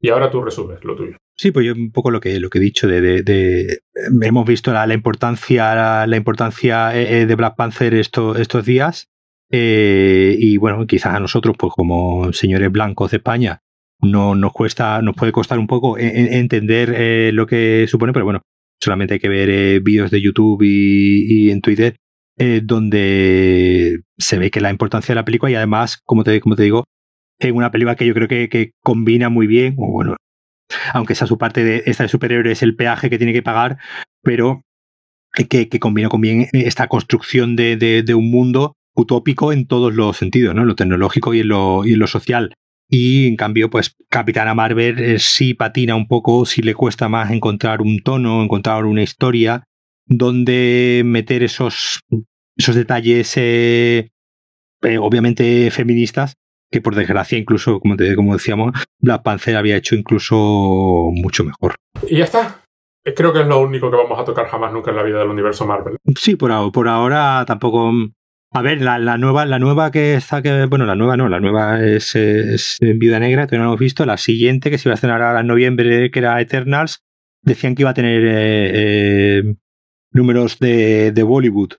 Y 0.00 0.08
ahora 0.08 0.30
tú 0.30 0.40
resumes 0.40 0.82
lo 0.84 0.96
tuyo. 0.96 1.18
Sí, 1.36 1.50
pues 1.50 1.66
yo 1.66 1.74
un 1.74 1.92
poco 1.92 2.10
lo 2.10 2.18
que, 2.18 2.40
lo 2.40 2.48
que 2.48 2.56
he 2.56 2.62
dicho 2.62 2.88
de, 2.88 3.80
hemos 4.22 4.46
visto 4.46 4.72
la, 4.72 4.94
importancia, 4.94 6.06
la, 6.06 6.16
importancia 6.16 6.96
eh, 6.98 7.20
eh, 7.20 7.26
de 7.26 7.34
Black 7.34 7.54
Panther 7.56 7.92
esto, 7.92 8.36
estos 8.36 8.64
días. 8.64 9.08
Eh, 9.50 10.34
y 10.38 10.56
bueno, 10.56 10.86
quizás 10.86 11.14
a 11.14 11.20
nosotros, 11.20 11.54
pues 11.58 11.74
como 11.74 12.32
señores 12.32 12.72
blancos 12.72 13.10
de 13.10 13.18
España, 13.18 13.60
no 14.02 14.34
nos 14.34 14.52
cuesta, 14.52 15.00
nos 15.00 15.14
puede 15.14 15.32
costar 15.32 15.58
un 15.58 15.66
poco 15.66 15.96
entender 15.98 16.92
eh, 16.96 17.30
lo 17.32 17.46
que 17.46 17.86
supone, 17.88 18.12
pero 18.12 18.24
bueno, 18.24 18.42
solamente 18.82 19.14
hay 19.14 19.20
que 19.20 19.28
ver 19.28 19.48
eh, 19.48 19.80
vídeos 19.80 20.10
de 20.10 20.20
YouTube 20.20 20.62
y, 20.62 21.50
en 21.50 21.60
Twitter 21.60 21.96
eh, 22.38 22.60
donde 22.62 24.00
se 24.18 24.38
ve 24.38 24.50
que 24.50 24.60
la 24.60 24.70
importancia 24.70 25.12
de 25.12 25.16
la 25.16 25.24
película 25.24 25.50
y 25.50 25.54
además, 25.54 26.00
como 26.04 26.24
te, 26.24 26.40
como 26.40 26.56
te 26.56 26.64
digo, 26.64 26.84
es 27.38 27.52
una 27.52 27.70
película 27.70 27.94
que 27.94 28.06
yo 28.06 28.14
creo 28.14 28.28
que, 28.28 28.72
combina 28.82 29.28
muy 29.28 29.46
bien, 29.46 29.74
o 29.78 29.92
bueno, 29.92 30.16
aunque 30.92 31.12
esa 31.12 31.26
su 31.26 31.38
parte 31.38 31.64
de 31.64 31.82
esta 31.86 32.02
de 32.02 32.08
superhéroe 32.08 32.52
es 32.52 32.62
el 32.62 32.74
peaje 32.74 33.08
que 33.08 33.18
tiene 33.18 33.32
que 33.32 33.42
pagar, 33.42 33.78
pero 34.22 34.62
que, 35.32 35.68
que 35.68 35.78
combina 35.78 36.08
con 36.08 36.20
bien 36.20 36.48
esta 36.52 36.88
construcción 36.88 37.56
de, 37.56 37.76
de, 37.76 38.14
un 38.14 38.30
mundo 38.30 38.74
utópico 38.94 39.52
en 39.52 39.66
todos 39.66 39.94
los 39.94 40.16
sentidos, 40.16 40.54
¿no? 40.54 40.62
En 40.62 40.68
lo 40.68 40.74
tecnológico 40.74 41.34
y 41.34 41.42
lo, 41.42 41.84
y 41.86 41.94
en 41.94 41.98
lo 41.98 42.06
social. 42.06 42.54
Y 42.94 43.26
en 43.26 43.36
cambio, 43.36 43.70
pues 43.70 43.96
Capitana 44.10 44.54
Marvel 44.54 44.98
eh, 44.98 45.18
sí 45.18 45.54
patina 45.54 45.96
un 45.96 46.06
poco, 46.06 46.44
sí 46.44 46.60
le 46.60 46.74
cuesta 46.74 47.08
más 47.08 47.30
encontrar 47.30 47.80
un 47.80 48.02
tono, 48.02 48.42
encontrar 48.42 48.84
una 48.84 49.02
historia 49.02 49.64
donde 50.04 51.00
meter 51.02 51.42
esos, 51.42 52.00
esos 52.54 52.74
detalles 52.74 53.32
eh, 53.38 54.10
eh, 54.82 54.98
obviamente 54.98 55.70
feministas, 55.70 56.34
que 56.70 56.82
por 56.82 56.94
desgracia 56.94 57.38
incluso, 57.38 57.80
como, 57.80 57.96
te, 57.96 58.14
como 58.14 58.34
decíamos, 58.34 58.72
Black 58.98 59.22
Panther 59.22 59.56
había 59.56 59.76
hecho 59.78 59.94
incluso 59.94 60.36
mucho 61.14 61.44
mejor. 61.44 61.76
Y 62.06 62.18
ya 62.18 62.24
está. 62.24 62.60
Creo 63.16 63.32
que 63.32 63.40
es 63.40 63.46
lo 63.46 63.58
único 63.60 63.90
que 63.90 63.96
vamos 63.96 64.20
a 64.20 64.24
tocar 64.24 64.48
jamás 64.48 64.70
nunca 64.70 64.90
en 64.90 64.98
la 64.98 65.02
vida 65.02 65.20
del 65.20 65.28
universo 65.28 65.66
Marvel. 65.66 65.96
Sí, 66.14 66.36
por, 66.36 66.70
por 66.72 66.88
ahora 66.88 67.42
tampoco 67.46 67.90
a 68.54 68.62
ver, 68.62 68.82
la, 68.82 68.98
la, 68.98 69.16
nueva, 69.16 69.46
la 69.46 69.58
nueva 69.58 69.90
que 69.90 70.14
está, 70.14 70.42
que, 70.42 70.66
bueno, 70.66 70.84
la 70.84 70.94
nueva 70.94 71.16
no, 71.16 71.28
la 71.28 71.40
nueva 71.40 71.82
es, 71.82 72.14
es 72.14 72.78
Viuda 72.80 73.18
Negra, 73.18 73.46
todavía 73.46 73.60
no 73.60 73.64
lo 73.64 73.70
hemos 73.70 73.80
visto. 73.80 74.04
La 74.04 74.18
siguiente, 74.18 74.70
que 74.70 74.78
se 74.78 74.88
iba 74.88 74.92
a 74.92 74.96
estrenar 74.96 75.22
ahora 75.22 75.40
en 75.40 75.46
noviembre, 75.46 76.10
que 76.10 76.18
era 76.18 76.40
Eternals, 76.40 77.02
decían 77.42 77.74
que 77.74 77.82
iba 77.82 77.90
a 77.90 77.94
tener 77.94 78.22
eh, 78.24 78.70
eh, 78.74 79.54
números 80.10 80.58
de, 80.58 81.12
de, 81.12 81.22
Bollywood. 81.22 81.72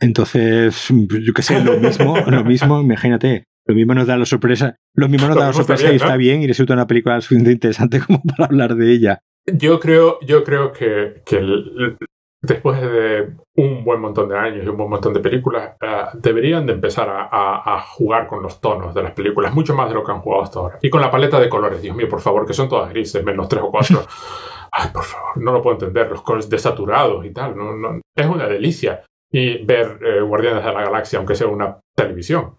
Entonces, 0.00 0.88
yo 0.90 1.32
qué 1.32 1.42
sé, 1.42 1.62
lo 1.62 1.78
mismo, 1.78 2.16
lo 2.26 2.44
mismo, 2.44 2.80
imagínate. 2.80 3.44
Lo 3.64 3.76
mismo 3.76 3.94
nos 3.94 4.08
da 4.08 4.16
la 4.16 4.26
sorpresa, 4.26 4.76
lo 4.94 5.08
mismo 5.08 5.28
nos 5.28 5.36
da 5.36 5.46
la 5.46 5.52
sorpresa 5.52 5.84
bien, 5.84 5.92
y 5.92 5.96
está 5.96 6.12
¿no? 6.12 6.18
bien 6.18 6.42
y 6.42 6.48
resulta 6.48 6.74
una 6.74 6.88
película 6.88 7.20
suficientemente 7.20 7.68
interesante 7.68 8.00
como 8.00 8.20
para 8.22 8.46
hablar 8.46 8.74
de 8.74 8.92
ella. 8.92 9.20
Yo 9.46 9.78
creo, 9.78 10.18
yo 10.26 10.42
creo 10.42 10.72
que, 10.72 11.22
que 11.24 11.36
el, 11.36 11.96
después 12.42 12.80
de 12.80 13.30
un 13.56 13.84
buen 13.84 14.00
montón 14.00 14.28
de 14.28 14.36
años 14.36 14.64
y 14.64 14.68
un 14.68 14.76
buen 14.76 14.90
montón 14.90 15.14
de 15.14 15.20
películas, 15.20 15.76
uh, 15.80 16.18
deberían 16.18 16.66
de 16.66 16.72
empezar 16.72 17.08
a, 17.08 17.28
a, 17.30 17.76
a, 17.76 17.80
jugar 17.80 18.26
con 18.26 18.42
los 18.42 18.60
tonos 18.60 18.92
de 18.94 19.02
las 19.02 19.12
películas, 19.12 19.54
mucho 19.54 19.74
más 19.74 19.88
de 19.88 19.94
lo 19.94 20.02
que 20.02 20.12
han 20.12 20.20
jugado 20.20 20.42
hasta 20.42 20.58
ahora. 20.58 20.78
Y 20.82 20.90
con 20.90 21.00
la 21.00 21.10
paleta 21.10 21.38
de 21.38 21.48
colores, 21.48 21.80
Dios 21.80 21.94
mío, 21.94 22.08
por 22.08 22.20
favor, 22.20 22.44
que 22.44 22.52
son 22.52 22.68
todas 22.68 22.90
grises, 22.90 23.24
menos 23.24 23.48
tres 23.48 23.62
o 23.62 23.70
cuatro. 23.70 24.04
Ay, 24.72 24.88
por 24.92 25.04
favor, 25.04 25.36
no 25.36 25.52
lo 25.52 25.62
puedo 25.62 25.76
entender, 25.76 26.10
los 26.10 26.22
colores 26.22 26.48
desaturados 26.48 27.24
y 27.24 27.30
tal. 27.30 27.56
No, 27.56 27.76
no, 27.76 28.00
es 28.16 28.26
una 28.26 28.46
delicia. 28.46 29.04
Y 29.30 29.64
ver 29.64 29.98
eh, 30.02 30.20
Guardianes 30.20 30.64
de 30.64 30.72
la 30.72 30.82
Galaxia, 30.82 31.18
aunque 31.18 31.34
sea 31.34 31.46
una 31.46 31.78
televisión. 31.94 32.56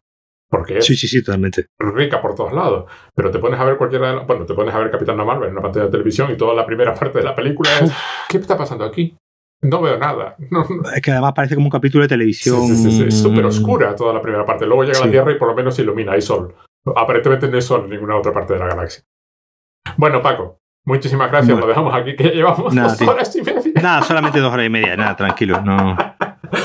Porque 0.49 0.77
es 0.77 0.85
sí, 0.85 0.95
sí, 0.95 1.07
sí, 1.07 1.23
totalmente. 1.23 1.65
rica 1.79 2.21
por 2.21 2.35
todos 2.35 2.53
lados. 2.53 2.85
Pero 3.15 3.31
te 3.31 3.39
pones 3.39 3.59
a 3.59 3.65
ver 3.65 3.77
cualquiera 3.77 4.09
de 4.09 4.15
la, 4.17 4.21
Bueno, 4.21 4.45
te 4.45 4.53
pones 4.53 4.73
a 4.73 4.77
ver 4.77 4.91
Capitana 4.91 5.25
Marvel 5.25 5.49
en 5.49 5.53
una 5.53 5.63
pantalla 5.63 5.85
de 5.85 5.91
televisión 5.91 6.31
y 6.31 6.37
toda 6.37 6.53
la 6.53 6.65
primera 6.65 6.93
parte 6.93 7.17
de 7.17 7.25
la 7.25 7.35
película 7.35 7.71
es. 7.81 7.91
¿Qué 8.29 8.37
está 8.37 8.55
pasando 8.55 8.85
aquí? 8.85 9.15
No 9.63 9.81
veo 9.81 9.97
nada. 9.97 10.35
No, 10.51 10.65
no. 10.69 10.89
Es 10.93 11.01
que 11.01 11.11
además 11.11 11.33
parece 11.33 11.55
como 11.55 11.67
un 11.67 11.71
capítulo 11.71 12.03
de 12.03 12.09
televisión. 12.09 12.67
Sí, 12.67 12.75
sí, 12.75 12.91
sí, 12.91 13.03
es 13.07 13.21
súper 13.21 13.45
oscura 13.45 13.95
toda 13.95 14.13
la 14.13 14.21
primera 14.21 14.45
parte. 14.45 14.65
Luego 14.65 14.83
llega 14.83 14.99
la 14.99 15.09
Tierra 15.09 15.31
y 15.31 15.35
por 15.35 15.47
lo 15.47 15.55
menos 15.55 15.77
ilumina, 15.79 16.11
hay 16.13 16.21
sol. 16.21 16.53
Aparentemente 16.95 17.47
no 17.47 17.55
hay 17.55 17.61
sol 17.61 17.85
en 17.85 17.91
ninguna 17.91 18.17
otra 18.17 18.33
parte 18.33 18.53
de 18.53 18.59
la 18.59 18.67
galaxia. 18.67 19.03
Bueno, 19.97 20.21
Paco, 20.21 20.59
muchísimas 20.85 21.29
gracias. 21.31 21.51
Bueno. 21.51 21.61
Lo 21.61 21.67
dejamos 21.67 21.95
aquí, 21.95 22.15
que 22.15 22.29
llevamos 22.29 22.73
nada, 22.73 22.89
dos 22.89 22.97
tío. 22.97 23.09
horas 23.09 23.35
y 23.35 23.41
media. 23.41 23.71
Nada, 23.81 24.01
solamente 24.03 24.39
dos 24.39 24.51
horas 24.53 24.65
y 24.65 24.69
media. 24.69 24.95
Nada, 24.97 25.15
tranquilo. 25.15 25.61
No. 25.61 25.95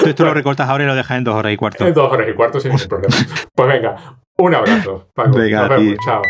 Tú 0.03 0.09
esto 0.09 0.25
lo 0.25 0.35
recortas 0.35 0.69
ahora 0.69 0.85
y 0.85 0.87
lo 0.87 0.95
dejas 0.95 1.19
en 1.19 1.25
dos 1.25 1.35
horas 1.35 1.53
y 1.53 1.57
cuarto. 1.57 1.87
En 1.87 1.95
dos 1.95 2.13
horas 2.13 2.29
y 2.29 2.35
cuarto 2.35 2.61
sin 2.61 2.73
problema. 2.89 3.15
Pues 3.55 3.69
venga, 3.69 4.19
un 4.39 4.55
abrazo, 4.55 5.09
Paco. 5.15 5.39
Venga, 5.39 5.61
Nos 5.61 5.71
vemos. 5.71 5.97
Chao. 6.05 6.23